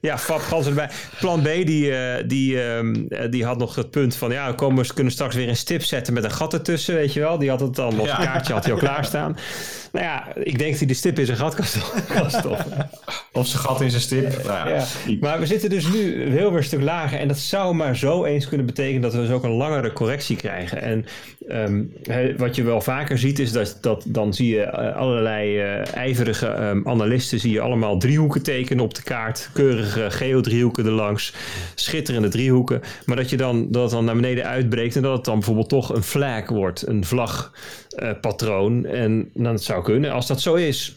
Ja, 0.00 0.18
Fab 0.18 0.40
Ganzen 0.40 0.70
erbij. 0.70 0.90
Plan 1.18 1.42
B, 1.42 1.44
die, 1.44 1.96
eh, 1.96 2.24
die, 2.26 2.62
ehm, 2.62 2.94
eh, 3.08 3.30
die 3.30 3.44
had 3.44 3.58
nog 3.58 3.74
het 3.74 3.90
punt 3.90 4.16
van... 4.16 4.30
ja, 4.30 4.54
we 4.54 4.94
kunnen 4.94 5.12
straks 5.12 5.34
weer 5.34 5.48
een 5.48 5.56
stip 5.56 5.82
zetten 5.82 6.12
met 6.14 6.24
een 6.24 6.30
gat 6.30 6.52
ertussen, 6.52 6.94
weet 6.94 7.12
je 7.12 7.20
wel. 7.20 7.38
Die 7.38 7.50
had 7.50 7.60
het 7.60 7.74
dan 7.74 7.94
Ja. 7.94 8.18
een 8.18 8.24
kaartje 8.26 8.52
had 8.52 8.64
hij 8.64 8.72
al 8.72 8.78
klaarstaan. 8.88 9.36
Nou 9.92 10.04
ja, 10.04 10.34
ik 10.34 10.58
denk 10.58 10.70
dat 10.70 10.78
hij 10.78 10.88
de 10.88 10.94
stip 10.94 11.18
in 11.18 11.26
zijn 11.26 11.38
gat 11.38 11.54
kan 11.54 12.30
stoppen. 12.40 12.90
Of 13.32 13.46
zijn 13.46 13.62
gat 13.62 13.80
in 13.80 13.90
zijn 13.90 14.02
stip. 14.02 14.44
Nou 14.44 14.68
ja. 14.68 14.84
Ja. 15.06 15.16
Maar 15.20 15.40
we 15.40 15.46
zitten 15.46 15.70
dus 15.70 15.92
nu 15.92 16.22
heel 16.30 16.48
weer 16.48 16.58
een 16.58 16.64
stuk 16.64 16.82
lager. 16.82 17.18
En 17.18 17.28
dat 17.28 17.38
zou 17.38 17.74
maar 17.74 17.96
zo 17.96 18.24
eens 18.24 18.48
kunnen 18.48 18.66
betekenen 18.66 19.00
dat 19.00 19.14
we 19.14 19.20
dus 19.20 19.30
ook 19.30 19.44
een 19.44 19.50
langere 19.50 19.92
correctie 19.92 20.36
krijgen. 20.36 20.82
En 20.82 21.06
ehm, 21.48 21.82
wat 22.36 22.56
je 22.56 22.62
wel 22.62 22.80
vaker 22.80 23.18
ziet 23.18 23.38
is 23.38 23.52
dat, 23.52 23.78
dat 23.80 24.04
dan 24.06 24.34
zie 24.34 24.54
je 24.54 24.62
eh, 24.62 24.96
allerlei 24.96 25.58
eh, 25.58 25.94
ijverige 25.94 26.46
ehm, 26.46 26.80
analisten 26.84 27.40
zie 27.40 27.52
je 27.52 27.60
allemaal 27.60 27.98
driehoeken 27.98 28.42
tekenen 28.42 28.84
op 28.84 28.94
de 28.94 29.02
kaart. 29.02 29.50
Keurige 29.52 30.10
geodriehoeken 30.10 30.86
erlangs. 30.86 31.34
Schitterende 31.74 32.28
driehoeken. 32.28 32.80
Maar 33.04 33.16
dat 33.16 33.30
je 33.30 33.36
dan 33.36 33.70
dat 33.70 33.82
het 33.82 33.90
dan 33.90 34.04
naar 34.04 34.14
beneden 34.14 34.46
uitbreekt 34.46 34.96
en 34.96 35.02
dat 35.02 35.16
het 35.16 35.24
dan 35.24 35.34
bijvoorbeeld 35.34 35.68
toch 35.68 35.94
een 35.94 36.02
flag 36.02 36.48
wordt. 36.48 36.86
Een 36.86 37.04
vlagpatroon. 37.96 38.84
en 38.84 39.30
dan 39.34 39.58
zou 39.58 39.84
kunnen. 39.84 40.12
Als 40.12 40.26
dat 40.26 40.40
zo 40.40 40.54
is, 40.54 40.96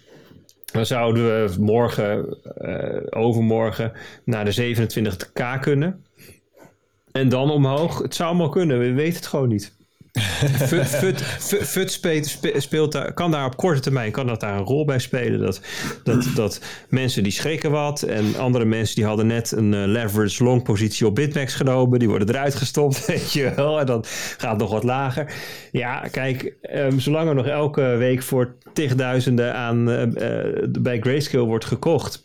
dan 0.66 0.86
zouden 0.86 1.26
we 1.26 1.56
morgen, 1.60 2.38
eh, 2.56 3.22
overmorgen, 3.22 3.92
naar 4.24 4.46
de 4.46 4.52
27k 4.52 5.60
kunnen. 5.62 6.06
En 7.12 7.30
dan 7.30 7.52
omhoog. 7.52 8.02
Het 8.02 8.16
zou 8.16 8.30
allemaal 8.30 8.50
kunnen, 8.50 8.80
we 8.80 8.92
weten 8.92 9.16
het 9.16 9.28
gewoon 9.28 9.50
niet. 9.50 9.76
Fut, 10.68 10.86
fut, 10.86 11.22
fut, 11.22 11.64
fut 11.68 11.92
speelt, 11.92 12.26
spe- 12.26 12.60
speelt 12.60 12.92
daar, 12.92 13.14
kan 13.14 13.32
daar 13.32 13.46
op 13.46 13.58
korte 13.58 13.80
termijn 13.80 14.12
kan 14.12 14.28
dat 14.28 14.40
daar 14.40 14.58
een 14.58 14.64
rol 14.66 14.86
bij 14.86 15.00
spelen. 15.00 15.40
Dat, 15.40 15.62
dat, 16.04 16.28
dat 16.36 16.62
mensen 16.90 17.24
die 17.24 17.32
schrikken 17.32 17.72
wat 17.72 18.02
en 18.02 18.36
andere 18.36 18.66
mensen 18.66 18.96
die 18.96 19.06
hadden 19.06 19.28
net 19.28 19.52
een 19.52 19.74
eh, 19.74 19.84
leverage 19.86 20.44
long 20.44 20.64
positie 20.64 21.08
op 21.08 21.16
Bitmax 21.16 21.54
genomen. 21.56 22.00
Die 22.00 22.10
worden 22.10 22.30
eruit 22.30 22.56
gestopt, 22.56 23.06
weet 23.08 23.34
je 23.34 23.54
wel. 23.56 23.80
En 23.80 23.86
dan 23.86 24.04
gaat 24.38 24.50
het 24.52 24.60
nog 24.60 24.72
wat 24.72 24.84
lager. 24.84 25.34
Ja, 25.72 26.00
kijk, 26.12 26.56
ehm, 26.62 27.00
zolang 27.00 27.30
er 27.30 27.36
nog 27.36 27.48
elke 27.48 27.82
week 27.82 28.22
voor 28.24 28.56
tigduizenden 28.74 29.54
aan 29.56 29.90
eh, 29.90 30.04
eh, 30.48 30.70
bij 30.80 31.00
Grayscale 31.00 31.46
wordt 31.46 31.66
gekocht. 31.66 32.24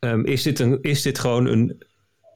ehm, 0.00 0.24
is, 0.24 0.42
dit 0.42 0.58
een, 0.58 0.78
is 0.82 1.02
dit 1.02 1.18
gewoon 1.18 1.46
een, 1.46 1.82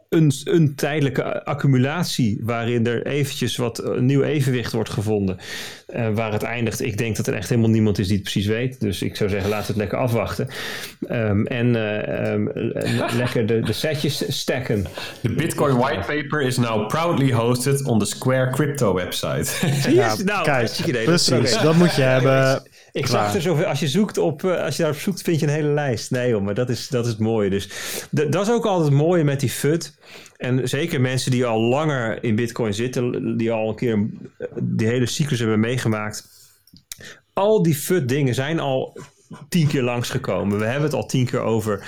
een, 0.08 0.32
een 0.44 0.74
tijdelijke 0.74 1.44
accumulatie 1.44 2.40
waarin 2.42 2.86
er 2.86 3.06
eventjes 3.06 3.56
wat 3.56 3.78
eh, 3.78 3.98
nieuw 3.98 4.22
evenwicht 4.22 4.72
wordt 4.72 4.90
gevonden. 4.90 5.38
Eh, 5.86 6.08
waar 6.14 6.32
het 6.32 6.42
eindigt, 6.42 6.82
ik 6.82 6.98
denk 6.98 7.16
dat 7.16 7.26
er 7.26 7.34
echt 7.34 7.48
helemaal 7.48 7.70
niemand 7.70 7.98
is 7.98 8.06
die 8.06 8.14
het 8.14 8.22
precies 8.22 8.46
weet. 8.46 8.80
Dus 8.80 9.02
ik 9.02 9.16
zou 9.16 9.30
zeggen, 9.30 9.50
we 9.50 9.56
het 9.56 9.76
lekker 9.76 9.98
afwachten. 9.98 10.48
Ehm, 11.08 11.46
en 11.46 11.76
eh, 11.76 12.32
ehm, 12.32 12.48
le- 12.54 13.06
lekker 13.22 13.46
de, 13.46 13.60
de 13.60 13.72
setjes 13.72 14.40
stacken. 14.40 14.86
The 15.22 15.32
Bitcoin 15.32 15.76
white 15.76 16.06
paper 16.06 16.42
is 16.42 16.56
now 16.56 16.88
proudly 16.88 17.32
hosted 17.32 17.84
on 17.84 17.98
the 17.98 18.06
Square 18.06 18.50
crypto 18.50 18.94
website. 18.94 19.44
Zie 19.44 19.90
je? 19.90 19.94
Ja, 19.94 20.16
nou, 20.24 20.44
kijk, 20.44 20.78
idee. 20.78 21.06
Dat 21.06 21.26
precies, 21.26 21.54
een. 21.54 21.62
dat 21.62 21.74
moet 21.74 21.94
je 21.94 22.02
hebben. 22.02 22.62
Ik 22.94 23.04
Klaar. 23.04 23.24
zag 23.24 23.34
er 23.34 23.40
zoveel. 23.42 23.64
Als 23.64 23.80
je 23.80 23.88
zoekt 23.88 24.18
op, 24.18 24.44
eh, 24.44 24.62
als 24.64 24.76
je 24.76 24.82
daarop 24.82 25.00
zoekt, 25.00 25.22
vind 25.22 25.40
je 25.40 25.46
een 25.46 25.52
hele 25.52 25.68
lijst. 25.68 26.10
Nee, 26.10 26.28
joh, 26.28 26.42
maar 26.42 26.54
dat 26.54 26.68
is, 26.70 26.88
dat 26.88 27.04
is 27.04 27.10
het 27.10 27.20
mooie. 27.20 27.50
Dus 27.50 27.68
dat 28.10 28.34
is 28.46 28.50
ook 28.50 28.64
altijd 28.66 28.88
het 28.90 29.00
mooie 29.00 29.24
met 29.24 29.40
die 29.40 29.50
FUD. 29.50 29.94
En 30.36 30.68
zeker 30.68 31.00
mensen 31.00 31.30
die 31.30 31.46
al 31.46 31.60
langer 31.60 32.24
in 32.24 32.34
Bitcoin 32.34 32.74
zitten, 32.74 33.36
die 33.36 33.52
al 33.52 33.68
een 33.68 33.74
keer 33.76 33.92
een- 33.92 34.30
die 34.60 34.86
hele 34.86 35.06
cyclus 35.06 35.38
hebben 35.38 35.60
meegemaakt. 35.60 36.26
Al 37.32 37.62
die 37.62 37.74
FUD 37.74 38.08
dingen 38.08 38.34
zijn 38.34 38.60
al 38.60 38.98
tien 39.48 39.66
keer 39.66 39.82
langsgekomen. 39.82 40.58
We 40.58 40.64
hebben 40.64 40.82
het 40.82 40.94
al 40.94 41.06
tien 41.06 41.26
keer 41.26 41.40
over 41.40 41.84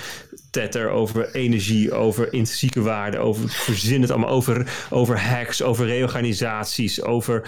over 0.91 1.29
energie, 1.31 1.91
over 1.91 2.23
intrinsieke 2.23 2.81
waarde, 2.81 3.17
over 3.17 3.49
verzin 3.49 4.01
het 4.01 4.11
allemaal, 4.11 4.29
over, 4.29 4.87
over 4.89 5.19
hacks, 5.19 5.61
over 5.61 5.85
reorganisaties, 5.85 7.01
over 7.01 7.41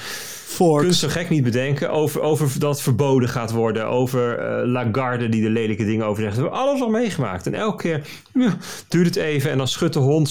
Forks. 0.49 0.81
Kun 0.81 0.89
je 0.89 0.95
zo 0.95 1.07
gek 1.07 1.29
niet 1.29 1.43
bedenken. 1.43 1.89
Over, 1.89 2.21
over 2.21 2.59
dat 2.59 2.81
verboden 2.81 3.29
gaat 3.29 3.51
worden. 3.51 3.87
Over 3.87 4.37
eh, 4.37 4.67
Lagarde 4.67 5.29
die 5.29 5.41
de 5.41 5.49
lelijke 5.49 5.85
dingen 5.85 6.05
over 6.05 6.23
zegt. 6.23 6.35
We 6.35 6.41
hebben 6.41 6.59
alles 6.59 6.81
al 6.81 6.89
meegemaakt. 6.89 7.45
En 7.45 7.53
elke 7.53 7.83
keer 7.83 8.01
ja, 8.33 8.57
duurt 8.87 9.05
het 9.05 9.15
even. 9.15 9.51
En 9.51 9.57
dan 9.57 9.67
schudt 9.67 9.93
de 9.93 9.99
hond 9.99 10.29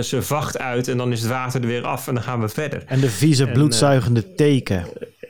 zijn 0.00 0.22
vacht 0.22 0.58
uit. 0.58 0.88
En 0.88 0.96
dan 0.96 1.12
is 1.12 1.20
het 1.20 1.30
water 1.30 1.60
er 1.60 1.66
weer 1.66 1.84
af. 1.84 2.08
En 2.08 2.14
dan 2.14 2.22
gaan 2.22 2.40
we 2.40 2.48
verder. 2.48 2.82
En 2.86 3.00
de 3.00 3.10
vieze 3.10 3.46
En, 3.46 3.52
bloedzuigende 3.52 4.34
teken. 4.34 4.86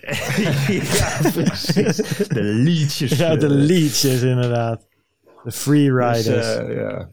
ja, 0.98 1.18
precies. 1.34 1.96
De 2.28 2.42
liedjes. 2.42 3.16
Ja, 3.16 3.36
de 3.36 3.46
eh, 3.46 3.52
liedjes 3.52 4.22
inderdaad. 4.22 4.85
De 5.46 5.52
freeriders. 5.52 6.24
dus, 6.24 6.56
eh, 6.56 6.76
ja. 6.76 7.08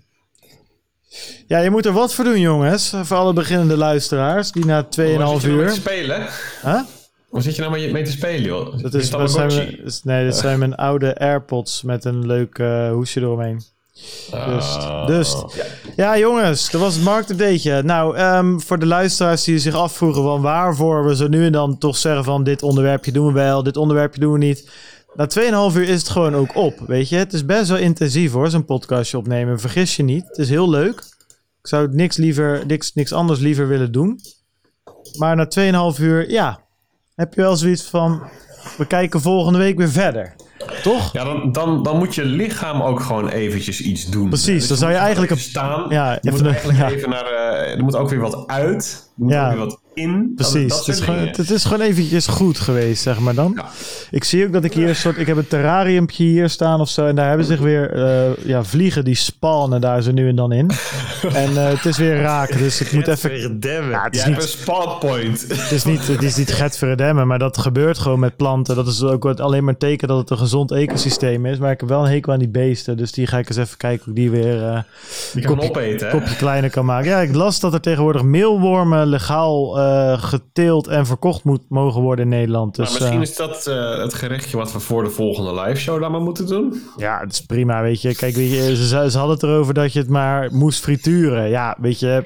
ja, 1.48 1.60
je 1.60 1.70
moet 1.70 1.86
er 1.86 1.92
wat 1.92 2.14
voor 2.14 2.24
doen, 2.26 2.40
jongens. 2.40 2.94
Voor 3.04 3.18
alle 3.18 3.34
beginnende 3.34 3.78
luisteraars 3.78 4.52
die 4.52 4.66
na 4.66 4.84
2,5 4.84 4.88
Waar 4.96 5.02
zit 5.02 5.12
je 5.12 5.18
nou 5.18 5.42
mee 5.48 5.52
uur. 5.56 5.68
te 5.68 5.74
spelen? 5.76 6.20
Huh? 6.64 6.80
Waar 7.30 7.42
zit 7.42 7.56
je 7.56 7.62
nou 7.62 7.74
mee, 7.74 7.92
mee 7.92 8.04
te 8.04 8.12
spelen, 8.12 8.42
joh? 8.44 8.82
Dat, 8.82 8.94
is, 8.94 9.10
dat 9.10 9.32
zijn 9.32 9.48
mijn, 9.48 9.80
nee, 10.04 10.26
dat 10.26 10.38
zijn 10.38 10.60
mijn 10.60 10.76
oude 10.76 11.18
AirPods 11.20 11.82
met 11.84 12.06
een 12.06 12.26
leuk 12.26 12.58
eh, 12.60 12.92
hoesje 12.92 13.20
eromheen. 13.20 13.62
Dus, 14.32 14.76
Ah. 14.78 15.08
dus. 15.08 15.36
Ja, 15.96 16.18
jongens, 16.18 16.72
dat 16.72 16.82
was 16.82 16.96
het 16.96 17.04
marktupdateje. 17.04 17.84
Nou, 17.84 18.16
ehm, 18.18 18.60
voor 18.60 18.80
de 18.80 18.86
luisteraars 18.86 19.44
die 19.44 19.60
zich 19.60 19.76
afvroegen 19.76 20.24
van 20.24 20.42
waarvoor 20.42 21.06
we 21.06 21.16
zo 21.16 21.28
nu 21.28 21.46
en 21.46 21.52
dan 21.52 21.78
toch 21.78 21.98
zeggen 21.98 22.24
van 22.24 22.44
dit 22.44 22.64
onderwerpje 22.64 23.12
doen 23.12 23.28
we 23.28 23.34
wel, 23.34 23.64
dit 23.64 23.78
onderwerpje 23.78 24.20
doen 24.20 24.32
we 24.32 24.38
niet. 24.38 24.70
Na 25.16 25.28
2,5 25.72 25.76
uur 25.78 25.88
is 25.90 26.00
het 26.00 26.10
gewoon 26.10 26.36
ook 26.36 26.56
op, 26.56 26.80
weet 26.88 27.10
je. 27.10 27.16
Het 27.16 27.34
is 27.34 27.46
best 27.46 27.70
wel 27.70 27.78
intensief 27.78 28.32
hoor, 28.32 28.50
zo'n 28.50 28.66
podcastje 28.66 29.18
opnemen. 29.18 29.60
Vergis 29.60 29.96
je 29.96 30.04
niet, 30.04 30.28
het 30.28 30.38
is 30.38 30.50
heel 30.50 30.70
leuk. 30.70 31.00
Ik 31.62 31.68
zou 31.70 31.88
niks, 31.92 32.18
liever, 32.18 32.64
niks, 32.68 32.94
niks 32.94 33.14
anders 33.14 33.40
liever 33.40 33.68
willen 33.68 33.92
doen. 33.92 34.20
Maar 35.18 35.36
na 35.36 35.48
2,5 35.96 36.02
uur, 36.02 36.30
ja, 36.32 36.60
heb 37.16 37.34
je 37.34 37.42
wel 37.42 37.56
zoiets 37.56 37.84
van, 37.84 38.22
we 38.78 38.88
kijken 38.88 39.22
volgende 39.22 39.60
week 39.60 39.78
weer 39.78 39.90
verder. 39.90 40.36
Toch? 40.84 41.14
Ja, 41.14 41.24
dan, 41.24 41.52
dan, 41.52 41.84
dan 41.84 41.98
moet 41.98 42.16
je 42.16 42.26
lichaam 42.26 42.82
ook 42.82 43.00
gewoon 43.02 43.30
eventjes 43.30 43.82
iets 43.82 44.06
doen. 44.10 44.28
Precies, 44.30 44.60
Dus 44.60 44.68
dan 44.68 44.78
zou 44.78 44.92
je 44.92 44.98
eigenlijk 44.98 45.32
even 45.32 45.44
een- 45.44 45.50
staan. 45.50 45.86
ja, 45.90 46.18
je 46.22 46.32
moet 46.32 46.46
eigenlijk 46.46 46.80
ja. 46.80 46.90
even 46.90 47.10
naar... 47.10 47.26
eh, 47.26 47.72
er 47.78 47.84
moet 47.84 47.96
ook 47.96 48.10
weer 48.10 48.20
wat 48.20 48.48
uit. 48.48 49.12
Moet 49.14 49.32
Ja. 49.32 49.56
wat 49.56 49.80
in. 49.94 50.32
Precies, 50.36 50.70
Dat, 50.70 50.86
het, 50.86 50.96
is 50.96 51.02
gewoon, 51.02 51.28
het 51.28 51.50
is 51.50 51.64
gewoon 51.64 51.82
eventjes 51.82 52.28
goed 52.28 52.60
geweest, 52.60 53.02
zeg 53.04 53.20
maar 53.20 53.34
dan. 53.34 53.52
Ja. 53.56 53.66
Ik 54.12 54.24
zie 54.24 54.46
ook 54.46 54.54
dat 54.54 54.64
ik 54.64 54.74
hier 54.74 54.90
een 54.90 54.96
soort... 54.96 55.18
Ik 55.18 55.28
heb 55.28 55.38
een 55.38 55.48
terrariumpje 55.48 56.24
hier 56.24 56.50
staan 56.50 56.80
of 56.80 56.90
zo. 56.90 57.06
En 57.06 57.16
daar 57.16 57.28
hebben 57.28 57.46
zich 57.46 57.60
weer 57.60 57.92
eh, 57.94 58.46
ja, 58.46 58.64
vliegen 58.64 59.04
die 59.04 59.16
spannen 59.16 59.82
daar 59.82 60.02
zo 60.02 60.12
nu 60.12 60.28
en 60.30 60.36
dan 60.36 60.52
in. 60.52 60.70
en 61.34 61.58
eh, 61.58 61.68
het 61.70 61.86
is 61.86 61.98
weer 61.98 62.22
raak, 62.22 62.58
dus 62.58 62.82
ik 62.82 62.92
moet 62.92 63.08
even... 63.08 63.58
Ja, 63.60 64.04
het, 64.04 64.16
is 64.16 64.26
niet, 64.26 64.36
een 64.36 64.42
spot 64.48 65.00
point. 65.00 65.46
het, 65.48 65.72
is 65.72 65.84
niet, 65.84 66.08
het 66.08 66.24
is 66.24 66.36
niet 66.36 66.78
Verdemmen, 66.78 67.28
maar 67.28 67.40
dat 67.40 67.58
gebeurt 67.58 67.98
gewoon 67.98 68.20
met 68.20 68.36
planten. 68.36 68.76
Dat 68.76 68.88
is 68.88 69.04
ook 69.04 69.26
alleen 69.26 69.64
maar 69.64 69.74
een 69.74 69.80
teken 69.80 70.08
dat 70.08 70.18
het 70.18 70.30
een 70.30 70.38
gezond 70.38 70.72
ecosysteem 70.72 71.46
is. 71.46 71.58
Maar 71.58 71.72
ik 71.72 71.80
heb 71.80 71.90
wel 71.90 72.06
een 72.06 72.12
hekel 72.12 72.34
aan 72.34 72.40
die 72.40 72.50
beesten. 72.50 72.98
Dus 72.98 73.12
die 73.12 73.28
ga 73.28 73.38
ik 73.38 73.48
eens 73.48 73.58
even 73.58 73.78
kijken 73.78 74.04
hoe 74.06 74.14
ik 74.14 74.20
die 74.20 74.32
weer... 74.32 74.86
Die 75.34 75.44
kan 75.44 75.56
Kopje- 75.56 75.70
opeten, 75.70 76.10
kopje 76.10 76.36
kleiner 76.36 76.70
kan 76.70 76.86
maken. 76.86 77.10
Ja, 77.10 77.20
ik 77.20 77.36
las 77.36 77.60
dat 77.60 77.74
er 77.74 77.82
tegenwoordig 77.82 78.24
meelwormen 78.24 79.03
legaal 79.08 79.80
eh, 79.80 80.24
geteeld 80.24 80.88
en 80.88 81.06
verkocht 81.06 81.44
moet 81.44 81.62
mogen 81.70 82.02
worden 82.02 82.26
in 82.26 82.32
Nederland. 82.32 82.78
Maar 82.78 82.86
Dus 82.86 82.96
misschien 83.00 83.18
eh, 83.18 83.24
is 83.24 83.36
dat 83.36 83.68
eh, 83.68 83.98
het 83.98 84.14
gerechtje 84.14 84.58
wat 84.58 84.72
we 84.74 84.80
voor 84.80 85.04
de 85.04 85.10
volgende 85.10 85.62
live 85.62 85.80
show 85.80 86.02
dan 86.02 86.12
maar 86.12 86.22
moeten 86.22 86.48
doen. 86.48 86.82
ja, 86.98 87.20
het 87.20 87.32
is 87.32 87.42
prima, 87.42 87.82
weet 87.82 88.02
je. 88.02 88.16
Kijk, 88.16 88.36
weet 88.36 88.52
je, 88.52 88.76
ze, 88.76 89.10
ze 89.12 89.18
hadden 89.18 89.36
het 89.36 89.44
erover 89.44 89.74
dat 89.74 89.94
je 89.94 90.00
het 90.00 90.10
maar 90.10 90.50
moest 90.52 90.82
frituren. 90.82 91.50
Ja, 91.50 91.78
weet 91.80 92.00
je, 92.00 92.24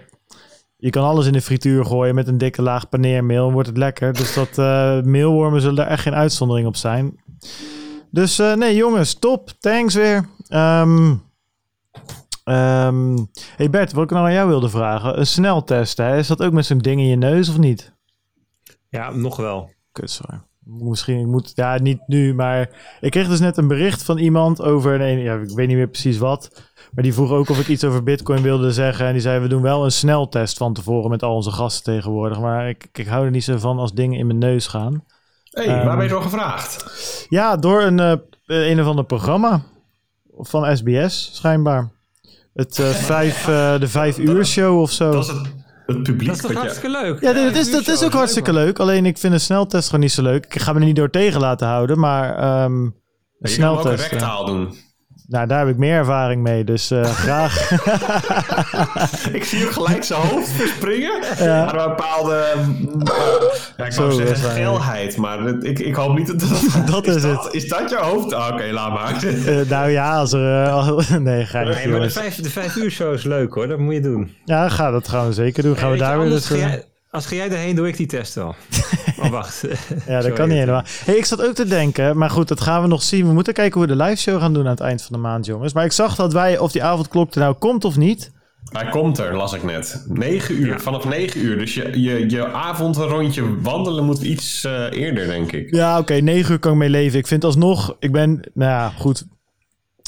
je 0.77 0.89
kan 0.89 1.03
alles 1.03 1.25
in 1.25 1.33
de 1.33 1.41
frituur 1.41 1.85
gooien 1.85 2.15
met 2.15 2.27
een 2.27 2.37
dikke 2.37 2.61
laag 2.61 2.89
paneermeel, 2.89 3.51
wordt 3.51 3.67
het 3.67 3.77
lekker. 3.77 4.13
Dus 4.13 4.33
dat 4.33 4.57
eh, 4.57 5.01
meelwormen 5.01 5.61
zullen 5.61 5.75
daar 5.75 5.87
echt 5.87 6.01
geen 6.01 6.15
uitzondering 6.15 6.67
op 6.67 6.75
zijn. 6.75 7.19
Dus 8.11 8.37
nee, 8.37 8.75
jongens, 8.75 9.13
top. 9.13 9.49
Thanks 9.59 9.93
weer. 9.93 10.25
Ehm 10.47 11.13
ehm, 12.47 13.17
hey 13.55 13.69
Bert, 13.69 13.93
wat 13.93 14.03
ik 14.03 14.09
nou 14.09 14.25
aan 14.25 14.33
jou 14.33 14.47
wilde 14.47 14.69
vragen. 14.69 15.19
Een 15.19 15.27
sneltest, 15.27 15.97
hè? 15.97 16.17
Is 16.17 16.27
dat 16.27 16.43
ook 16.43 16.53
met 16.53 16.65
zo'n 16.65 16.77
ding 16.77 16.99
in 16.99 17.07
je 17.07 17.15
neus 17.15 17.49
of 17.49 17.57
niet? 17.57 17.95
Ja, 18.89 19.11
nog 19.11 19.35
wel. 19.35 19.69
Kut, 19.91 20.09
sorry. 20.09 20.41
Misschien, 20.63 21.19
ik 21.19 21.25
moet, 21.25 21.51
ja, 21.55 21.77
niet 21.77 21.99
nu, 22.07 22.33
maar 22.33 22.69
ik 22.99 23.11
kreeg 23.11 23.27
dus 23.27 23.39
net 23.39 23.57
een 23.57 23.67
bericht 23.67 24.03
van 24.03 24.17
iemand 24.17 24.61
over, 24.61 24.97
nee, 24.97 25.23
ja, 25.23 25.35
ik 25.35 25.49
weet 25.49 25.67
niet 25.67 25.77
meer 25.77 25.87
precies 25.87 26.17
wat, 26.17 26.71
maar 26.91 27.03
die 27.03 27.13
vroeg 27.13 27.31
ook 27.31 27.49
of 27.49 27.59
ik 27.59 27.67
iets 27.67 27.83
over 27.83 28.03
Bitcoin 28.03 28.41
wilde 28.41 28.71
zeggen. 28.71 29.05
En 29.05 29.11
die 29.11 29.21
zei, 29.21 29.39
we 29.39 29.47
doen 29.47 29.61
wel 29.61 29.83
een 29.83 29.91
sneltest 29.91 30.57
van 30.57 30.73
tevoren 30.73 31.09
met 31.09 31.23
al 31.23 31.35
onze 31.35 31.51
gasten 31.51 31.93
tegenwoordig, 31.93 32.39
maar 32.39 32.69
ik, 32.69 32.89
ik 32.93 33.07
hou 33.07 33.25
er 33.25 33.31
niet 33.31 33.43
zo 33.43 33.57
van 33.57 33.79
als 33.79 33.93
dingen 33.93 34.19
in 34.19 34.27
mijn 34.27 34.39
neus 34.39 34.67
gaan. 34.67 35.03
Hé, 35.49 35.63
Ehm, 35.63 35.85
waar 35.85 35.95
ben 35.95 36.05
je 36.05 36.11
door 36.11 36.21
gevraagd? 36.21 37.25
Ja, 37.29 37.55
door 37.55 37.83
een, 37.83 37.99
eh, 37.99 38.15
een 38.45 38.81
of 38.81 38.87
ander 38.87 39.05
programma 39.05 39.61
van 40.37 40.77
SBS, 40.77 41.29
schijnbaar. 41.33 41.89
Het 42.57 42.79
eh, 42.79 42.89
vijf, 42.89 43.47
eh, 43.47 43.79
de 43.79 43.87
vijf 43.87 44.17
uur 44.17 44.45
show 44.45 44.79
of 44.81 44.91
zo. 44.91 45.11
Dat 45.11 45.23
is 45.23 45.29
het, 45.29 45.37
het 45.85 46.03
publiek. 46.03 46.27
Dat 46.27 46.35
is 46.35 46.41
toch 46.41 46.51
wat 46.53 46.61
je- 46.61 46.67
hartstikke 46.67 46.89
leuk? 46.89 47.21
Ja, 47.21 47.33
dat 47.33 47.55
is, 47.55 47.71
dat 47.71 47.87
is 47.87 48.03
ook 48.03 48.13
hartstikke 48.13 48.53
leuk. 48.53 48.79
Alleen 48.79 49.05
ik 49.05 49.17
vind 49.17 49.33
een 49.33 49.39
sneltest 49.39 49.85
gewoon 49.85 49.99
niet 50.01 50.11
zo 50.11 50.21
leuk. 50.21 50.45
Ik 50.45 50.61
ga 50.61 50.73
me 50.73 50.79
er 50.79 50.85
niet 50.85 50.95
door 50.95 51.09
tegen 51.09 51.39
laten 51.39 51.67
houden, 51.67 51.99
maar 51.99 52.37
ehm 52.37 52.73
een 52.73 52.93
Je 53.39 53.57
kan 53.57 53.69
ook 53.69 53.75
een 53.77 53.81
sneltest. 53.83 54.09
rectaal 54.11 54.45
doen. 54.45 54.73
Nou, 55.27 55.47
daar 55.47 55.59
heb 55.59 55.67
ik 55.67 55.77
meer 55.77 55.93
ervaring 55.97 56.41
mee, 56.43 56.63
dus 56.63 56.91
eh, 56.91 57.03
graag. 57.25 57.71
Ik 59.33 59.43
zie 59.43 59.65
ook 59.65 59.71
gelijk 59.71 60.03
zijn 60.03 60.21
hoofd 60.21 60.49
verspringen. 60.51 61.23
Ja. 61.39 61.65
Maar 61.65 61.75
een 61.75 61.89
bepaalde... 61.89 62.43
mm, 62.65 63.01
Ja, 63.77 63.85
ik 63.85 63.91
Zo, 63.91 64.09
zou 64.09 64.27
zeggen 64.27 64.51
geelheid, 64.51 65.17
maar 65.17 65.39
het- 65.39 65.63
ik, 65.63 65.79
ik 65.79 65.95
hoop 65.95 66.17
niet 66.17 66.27
dat 66.27 66.39
dat... 66.39 66.49
Dat 67.03 67.07
is 67.15 67.21
dat, 67.21 67.43
het. 67.43 67.53
Is 67.53 67.67
dat 67.67 67.89
je 67.89 67.95
hoofd? 67.97 68.33
Ah, 68.33 68.53
Oké, 68.53 68.71
laat 68.71 68.93
maar. 68.93 69.23
Eh, 69.23 69.69
nou 69.69 69.89
ja, 69.89 70.15
als 70.17 70.33
er. 70.33 70.63
eh, 70.63 70.73
al- 70.73 71.01
nee, 71.19 71.45
ga 71.45 71.61
Nee, 71.63 71.75
niet, 71.75 71.89
maar 71.91 71.99
de 71.99 72.09
vijf, 72.09 72.35
de 72.35 72.49
vijf 72.49 72.75
uur 72.75 72.91
show 72.91 73.13
is 73.13 73.23
leuk 73.23 73.53
hoor, 73.53 73.67
dat 73.67 73.79
moet 73.79 73.93
je 73.93 74.01
doen. 74.01 74.35
Ja, 74.45 74.69
ga, 74.69 74.91
dat 74.91 75.07
gaan 75.07 75.27
we 75.27 75.33
zeker 75.33 75.63
doen. 75.63 75.77
Gaan 75.77 75.89
we 75.89 75.95
je, 75.95 76.01
daar 76.01 76.19
weer 76.19 76.29
dus. 76.29 76.47
Als 77.09 77.25
ga 77.25 77.35
jij 77.35 77.49
erheen, 77.49 77.75
doe 77.75 77.87
ik 77.87 77.97
die 77.97 78.07
test 78.07 78.33
wel. 78.35 78.55
oh, 79.21 79.29
wacht. 79.29 79.61
Ja, 79.61 80.13
dat 80.13 80.21
Sorry. 80.21 80.31
kan 80.31 80.47
niet 80.47 80.57
helemaal. 80.57 80.83
Hey, 81.05 81.15
ik 81.15 81.25
zat 81.25 81.45
ook 81.47 81.53
te 81.55 81.65
denken, 81.67 82.17
maar 82.17 82.29
goed, 82.29 82.47
dat 82.47 82.61
gaan 82.61 82.81
we 82.81 82.87
nog 82.87 83.03
zien. 83.03 83.27
We 83.27 83.33
moeten 83.33 83.53
kijken 83.53 83.79
hoe 83.79 83.89
we 83.89 83.95
de 83.97 84.03
live 84.03 84.21
show 84.21 84.39
gaan 84.39 84.53
doen 84.53 84.63
aan 84.65 84.69
het 84.71 84.79
eind 84.79 85.01
van 85.01 85.15
de 85.15 85.21
maand, 85.21 85.45
jongens. 85.45 85.73
Maar 85.73 85.85
ik 85.85 85.91
zag 85.91 86.15
dat 86.15 86.33
wij, 86.33 86.57
of 86.57 86.71
die 86.71 86.83
avondklok 86.83 87.33
er 87.33 87.39
nou 87.39 87.53
komt 87.55 87.85
of 87.85 87.97
niet. 87.97 88.31
Hij 88.71 88.89
komt 88.89 89.17
er, 89.17 89.35
las 89.35 89.53
ik 89.53 89.63
net. 89.63 90.05
9 90.07 90.55
uur, 90.55 90.67
Ja. 90.67 90.79
vanaf 90.79 91.05
9 91.05 91.41
uur. 91.41 91.57
Dus 91.57 91.73
je, 91.73 92.01
je, 92.01 92.29
je 92.29 92.47
avondrondje 92.51 93.61
wandelen 93.61 94.03
moet 94.05 94.21
iets 94.21 94.63
eh, 94.63 94.91
eerder, 94.91 95.27
denk 95.27 95.51
ik. 95.51 95.75
Ja, 95.75 95.97
oké, 95.99 96.13
negen 96.13 96.51
uur 96.51 96.59
kan 96.59 96.71
ik 96.71 96.77
mee 96.77 96.89
leven. 96.89 97.19
Ik 97.19 97.27
vind 97.27 97.43
alsnog, 97.43 97.95
ik 97.99 98.11
ben, 98.11 98.49
nou 98.53 98.71
ja, 98.71 98.89
goed. 98.89 99.25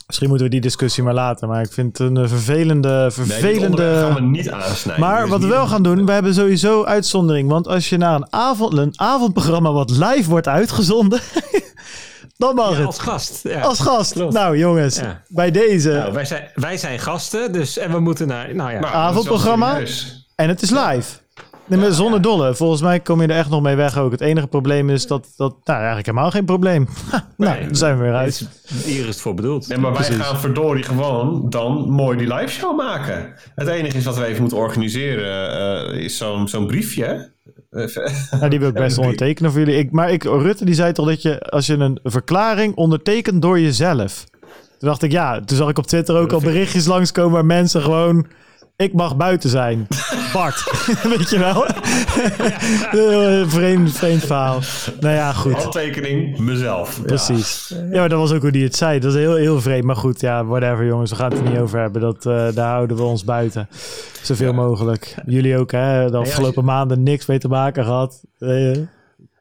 Misschien 0.09 0.29
moeten 0.29 0.45
we 0.47 0.53
die 0.53 0.61
discussie 0.61 1.03
maar 1.03 1.13
laten. 1.13 1.47
Maar 1.47 1.61
ik 1.61 1.71
vind 1.71 1.97
het 1.97 2.07
een 2.09 2.17
eh, 2.17 2.27
vervelende, 2.27 2.88
Nee, 2.89 3.03
dit 3.03 3.13
vervelende. 3.13 3.65
onderwerp 3.67 4.05
gaan 4.05 4.15
we 4.15 4.21
niet 4.21 4.49
aansnijden. 4.51 5.05
Maar 5.05 5.21
Dus 5.21 5.29
wat 5.29 5.41
we 5.41 5.47
wel 5.47 5.67
gaan 5.67 5.83
doen, 5.83 6.05
we 6.05 6.11
hebben 6.11 6.33
sowieso 6.33 6.83
uitzondering. 6.83 7.49
Want 7.49 7.67
als 7.67 7.89
je 7.89 7.97
naar 7.97 8.15
een, 8.15 8.27
avond, 8.33 8.77
een 8.77 8.93
avondprogramma 8.95 9.71
wat 9.71 9.89
live 9.89 10.29
wordt 10.29 10.47
uitgezonden, 10.47 11.19
dan 12.38 12.55
mag 12.55 12.71
Ja, 12.71 12.75
het. 12.77 12.85
als 12.85 12.99
gast. 12.99 13.39
Ja. 13.43 13.61
Als 13.61 13.79
gast. 13.79 14.11
Klopt. 14.11 14.33
Nou 14.33 14.57
jongens, 14.57 14.95
Ja. 14.99 15.21
bij 15.27 15.51
deze. 15.51 15.89
Nou, 15.91 16.13
wij, 16.13 16.25
zijn, 16.25 16.49
wij 16.53 16.77
zijn 16.77 16.99
gasten, 16.99 17.51
dus, 17.51 17.77
en 17.77 17.91
we 17.91 17.99
moeten 17.99 18.27
naar... 18.27 18.55
Nou 18.55 18.71
ja, 18.71 18.79
Nou, 18.79 18.93
avondprogramma? 18.93 19.79
En 20.35 20.47
het 20.49 20.61
is 20.61 20.69
live. 20.69 21.05
Nee, 21.69 21.80
maar 21.80 21.91
zonder 21.91 22.22
dolle. 22.22 22.56
Volgens 22.56 22.81
mij 22.81 22.99
kom 22.99 23.22
je 23.22 23.27
er 23.27 23.35
echt 23.38 23.49
nog 23.49 23.61
mee 23.61 23.75
weg 23.75 23.98
ook. 23.98 24.11
Het 24.11 24.22
enige 24.22 24.48
probleem 24.48 24.89
is 24.89 25.07
dat... 25.07 25.27
dat 25.38 25.56
nou, 25.64 25.77
eigenlijk 25.77 26.06
helemaal 26.07 26.31
geen 26.31 26.45
probleem. 26.45 26.88
Nou, 27.38 27.53
Nee. 27.57 27.65
dan 27.65 27.75
zijn 27.75 27.98
we 27.98 28.03
weer 28.03 28.14
uit. 28.14 28.49
hier 28.83 28.99
is 28.99 29.06
het 29.07 29.22
voor 29.22 29.33
bedoeld. 29.33 29.67
Nee, 29.67 29.77
maar 29.77 29.91
wij 29.93 30.01
Precies. 30.06 30.25
gaan 30.25 30.39
verdorie 30.39 30.83
gewoon 30.83 31.49
dan 31.49 31.89
mooi 31.89 32.17
die 32.17 32.33
live 32.33 32.48
show 32.51 32.77
maken. 32.77 33.33
Het 33.56 33.67
enige 33.67 33.98
is 33.98 34.06
wat 34.06 34.17
we 34.17 34.25
even 34.25 34.41
moeten 34.41 34.57
organiseren, 34.57 35.51
eh, 35.91 35.99
is 36.03 36.17
zo'n 36.17 36.48
zo'n 36.48 36.67
briefje. 36.67 37.31
Nou, 38.31 38.49
die 38.49 38.59
wil 38.59 38.67
ik 38.67 38.73
best 38.73 38.98
ondertekenen 38.98 39.51
voor 39.51 39.59
jullie. 39.59 39.77
Ik, 39.77 39.91
maar 39.91 40.11
ik, 40.11 40.23
Rutte 40.23 40.65
die 40.65 40.75
zei 40.75 40.91
toch 40.93 41.07
dat 41.07 41.22
je... 41.22 41.39
Als 41.39 41.65
je 41.65 41.73
een 41.73 41.99
verklaring 42.03 42.75
ondertekent 42.75 43.41
door 43.41 43.59
jezelf. 43.59 44.23
Toen 44.77 44.89
dacht 44.89 45.03
ik, 45.03 45.11
ja... 45.11 45.39
Toen 45.41 45.57
zag 45.57 45.69
ik 45.69 45.77
op 45.77 45.88
Twitter 45.88 46.15
ook 46.15 46.31
al 46.31 46.39
berichtjes 46.41 46.85
langskomen... 46.85 47.31
waar 47.31 47.45
mensen 47.45 47.81
gewoon... 47.81 48.25
Ik 48.80 48.93
mag 48.93 49.17
buiten 49.17 49.49
zijn. 49.49 49.88
Bart. 50.33 50.88
Weet 51.17 51.30
je 51.30 51.40
wel? 51.40 51.66
Eh, 51.66 53.49
vreemd, 53.49 53.91
vreemd 53.91 54.25
verhaal. 54.25 54.59
Nou 54.99 55.16
ja, 55.16 55.33
goed. 55.33 55.53
Handtekening, 55.53 56.38
mezelf. 56.38 57.01
Precies. 57.06 57.74
Ja, 57.91 57.99
maar 57.99 58.09
dat 58.09 58.19
was 58.19 58.32
ook 58.32 58.41
hoe 58.41 58.51
die 58.51 58.64
het 58.64 58.75
zei. 58.75 58.99
Dat 58.99 59.14
is 59.14 59.19
heel, 59.19 59.35
heel 59.35 59.61
vreemd. 59.61 59.83
Maar 59.83 59.95
goed, 59.95 60.22
ja, 60.22 60.45
whatever 60.45 60.85
jongens. 60.85 61.09
We 61.09 61.16
gaan 61.16 61.30
het 61.32 61.40
er 61.40 61.49
niet 61.49 61.59
over 61.59 61.80
hebben. 61.80 62.01
Dat, 62.01 62.25
eh, 62.25 62.48
daar 62.53 62.69
houden 62.69 62.98
we 62.98 63.03
ons 63.03 63.24
buiten. 63.24 63.69
Zoveel 64.22 64.53
mogelijk. 64.53 65.16
Jullie 65.25 65.58
ook, 65.58 65.72
hè? 65.72 66.09
De 66.11 66.17
afgelopen 66.17 66.66
maanden 66.66 67.03
niks 67.03 67.25
mee 67.25 67.40
te 67.40 67.48
maken 67.48 67.83
gehad. 67.83 68.24
Eh, 68.40 68.49
Nou 68.49 68.88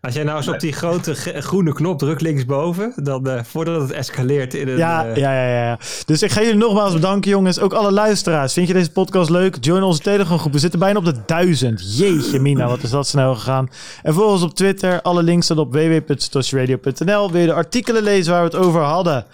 Als 0.08 0.16
jij 0.16 0.26
nou 0.26 0.36
eens 0.36 0.48
op 0.48 0.60
die 0.60 0.72
grote 0.72 1.14
groene 1.14 1.72
knop 1.72 1.98
drukt 1.98 2.20
linksboven, 2.20 2.92
dan 2.96 3.28
eh, 3.28 3.44
voordat 3.44 3.80
het 3.80 3.92
escaleert 3.92 4.54
in 4.54 4.68
een... 4.68 4.76
Ja, 4.76 5.06
eh, 5.06 5.16
ja, 5.16 5.32
ja, 5.32 5.64
ja. 5.64 5.78
Dus 6.06 6.22
ik 6.22 6.30
ga 6.30 6.40
jullie 6.40 6.56
nogmaals 6.56 6.92
bedanken, 6.92 7.30
jongens. 7.30 7.60
Ook 7.60 7.72
alle 7.72 7.92
luisteraars. 7.92 8.52
Vind 8.52 8.68
je 8.68 8.72
deze 8.72 8.90
podcast 8.90 9.30
leuk? 9.30 9.56
Join 9.60 9.82
onze 9.82 10.00
Telegram 10.00 10.38
groep. 10.38 10.52
We 10.52 10.58
zitten 10.58 10.78
bijna 10.78 10.98
op 10.98 11.04
de 11.04 11.14
duizend. 11.26 11.98
Jeetje, 11.98 12.40
Mina, 12.40 12.66
wat 12.68 12.82
is 12.82 12.90
dat 12.90 13.06
snel 13.06 13.34
gegaan. 13.34 13.70
En 14.02 14.14
volg 14.14 14.32
ons 14.32 14.42
op 14.42 14.54
Twitter. 14.54 15.02
Alle 15.02 15.22
links 15.22 15.44
staan 15.44 15.58
op 15.58 15.72
www.satoshiradio.nl. 15.72 17.30
Wil 17.30 17.40
je 17.40 17.46
de 17.46 17.52
artikelen 17.52 18.02
lezen 18.02 18.32
waar 18.32 18.50
we 18.50 18.56
het 18.56 18.66
over 18.66 18.80
hadden? 18.80 19.24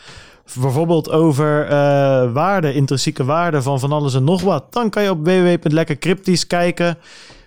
Bijvoorbeeld 0.61 1.11
over 1.11 1.67
eh 1.67 2.33
waarde, 2.33 2.75
intrinsieke 2.75 3.25
waarde 3.25 3.63
van 3.63 3.81
van 3.81 3.93
alles 3.93 4.15
en 4.15 4.25
nog 4.25 4.43
wat. 4.43 4.65
Dan 4.71 4.91
kan 4.91 5.03
je 5.03 5.11
op 5.11 5.25
www.lekkercryptisch 5.25 6.47
kijken. 6.47 6.99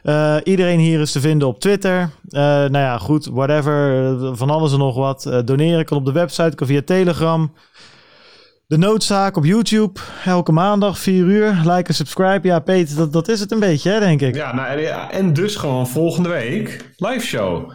Eh, 0.07 0.35
iedereen 0.43 0.79
hier 0.79 0.99
is 0.99 1.11
te 1.11 1.19
vinden 1.19 1.47
op 1.47 1.59
Twitter. 1.59 1.99
Eh, 2.29 2.41
nou 2.41 2.77
ja, 2.77 2.97
goed, 2.97 3.25
whatever. 3.25 4.05
van 4.37 4.49
alles 4.49 4.71
en 4.71 4.77
nog 4.77 4.95
wat. 4.95 5.25
Eh, 5.25 5.39
doneren 5.45 5.85
kan 5.85 5.97
op 5.97 6.05
de 6.05 6.11
website, 6.11 6.55
kan 6.55 6.67
via 6.67 6.81
Telegram. 6.85 7.53
De 8.67 8.77
noodzaak 8.77 9.37
op 9.37 9.45
YouTube. 9.45 9.99
Elke 10.25 10.51
maandag, 10.51 10.99
4 10.99 11.23
uur. 11.23 11.61
Like 11.63 11.87
en 11.87 11.93
subscribe. 11.93 12.47
Ja, 12.47 12.59
Peter, 12.59 12.95
dat, 12.95 13.13
dat 13.13 13.27
is 13.27 13.39
het 13.39 13.51
een 13.51 13.59
beetje, 13.59 13.91
hè, 13.91 13.99
denk 13.99 14.21
ik. 14.21 14.35
Ja, 14.35 14.55
nou, 14.55 14.79
en 15.11 15.33
dus 15.33 15.55
gewoon 15.55 15.87
volgende 15.87 16.29
week 16.29 16.85
live 16.97 17.25
show. 17.25 17.71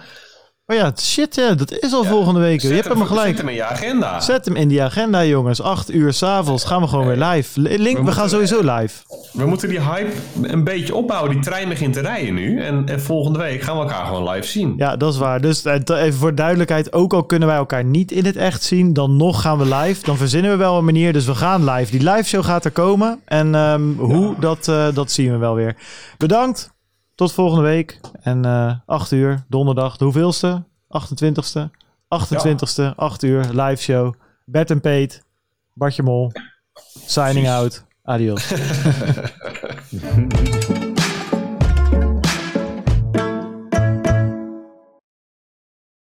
Oh 0.73 0.79
ja, 0.79 0.93
shit, 0.97 1.35
dat 1.35 1.73
is 1.73 1.93
al 1.93 2.05
volgende 2.05 2.41
week. 2.41 2.61
Je 2.61 2.75
hebt 2.75 2.89
hem 2.89 3.05
gelijk. 3.05 3.27
Zet 3.27 3.39
hem 3.39 3.49
in 3.49 3.55
je 3.55 3.65
agenda. 3.65 4.21
Zet 4.21 4.45
hem 4.45 4.57
in 4.57 4.69
die 4.69 4.83
agenda, 4.83 5.25
jongens. 5.25 5.63
8 5.63 5.91
uur 5.91 6.13
s'avonds 6.13 6.65
gaan 6.65 6.81
we 6.81 6.89
gewoon 6.89 7.07
weer 7.07 7.17
live. 7.17 7.61
Link, 7.61 7.99
we, 7.99 8.13
gaan 8.13 8.29
sowieso 8.29 8.61
live. 8.61 9.03
We 9.33 9.47
moeten 9.47 9.69
die 9.69 9.81
hype 9.81 10.13
een 10.43 10.65
beetje 10.65 10.95
opbouwen. 10.95 11.31
Die 11.31 11.41
trein 11.41 11.69
begint 11.69 11.93
te 11.93 12.01
rijden 12.01 12.35
nu. 12.35 12.61
En, 12.61 12.89
en 12.89 13.01
volgende 13.01 13.39
week 13.39 13.63
gaan 13.63 13.77
we 13.77 13.83
elkaar 13.83 14.07
gewoon 14.07 14.31
live 14.31 14.47
zien. 14.47 14.75
Ja, 14.77 14.97
dat 14.97 15.13
is 15.13 15.19
waar. 15.19 15.41
Dus 15.41 15.65
eh, 15.65 15.75
even 15.75 16.19
voor 16.19 16.35
duidelijkheid, 16.35 16.93
ook 16.93 17.13
al 17.13 17.25
kunnen 17.25 17.49
wij 17.49 17.57
elkaar 17.57 17.85
niet 17.85 18.13
in 18.13 18.25
het 18.25 18.37
echt 18.37 18.63
zien, 18.63 18.93
dan 18.93 19.17
nog 19.17 19.41
gaan 19.41 19.59
we 19.59 19.75
live. 19.75 20.05
Dan 20.05 20.17
verzinnen 20.17 20.51
we 20.51 20.57
wel 20.57 20.79
een 20.79 20.85
manier, 20.85 21.13
dus 21.13 21.27
we 21.27 21.35
gaan 21.35 21.71
live. 21.71 21.91
Die 21.91 22.11
live 22.11 22.25
show 22.29 22.45
gaat 22.45 22.65
er 22.65 22.71
komen. 22.71 23.21
En 23.25 23.55
ehm, 23.55 23.93
hoe, 23.97 24.35
dat, 24.39 24.69
eh, 24.69 24.87
dat 24.95 25.11
zien 25.11 25.31
we 25.33 25.37
wel 25.37 25.55
weer. 25.55 25.77
Bedankt. 26.19 26.72
Tot 27.23 27.33
volgende 27.33 27.63
week. 27.65 28.01
En 28.23 28.45
eh 28.45 28.75
8 28.87 29.13
uur, 29.13 29.45
donderdag, 29.49 29.97
de 29.97 30.05
hoeveelste? 30.05 30.63
28ste. 30.89 31.71
28ste, 32.09 32.95
8 32.97 33.23
uur, 33.23 33.45
live 33.45 33.83
show. 33.83 34.15
Bert 34.45 34.71
en 34.71 34.81
Peet, 34.81 35.25
Bartje 35.75 36.03
Mol, 36.03 36.33
signing 37.07 37.47
Precies. 37.47 37.63
out. 37.63 37.85
Adios. 38.03 38.53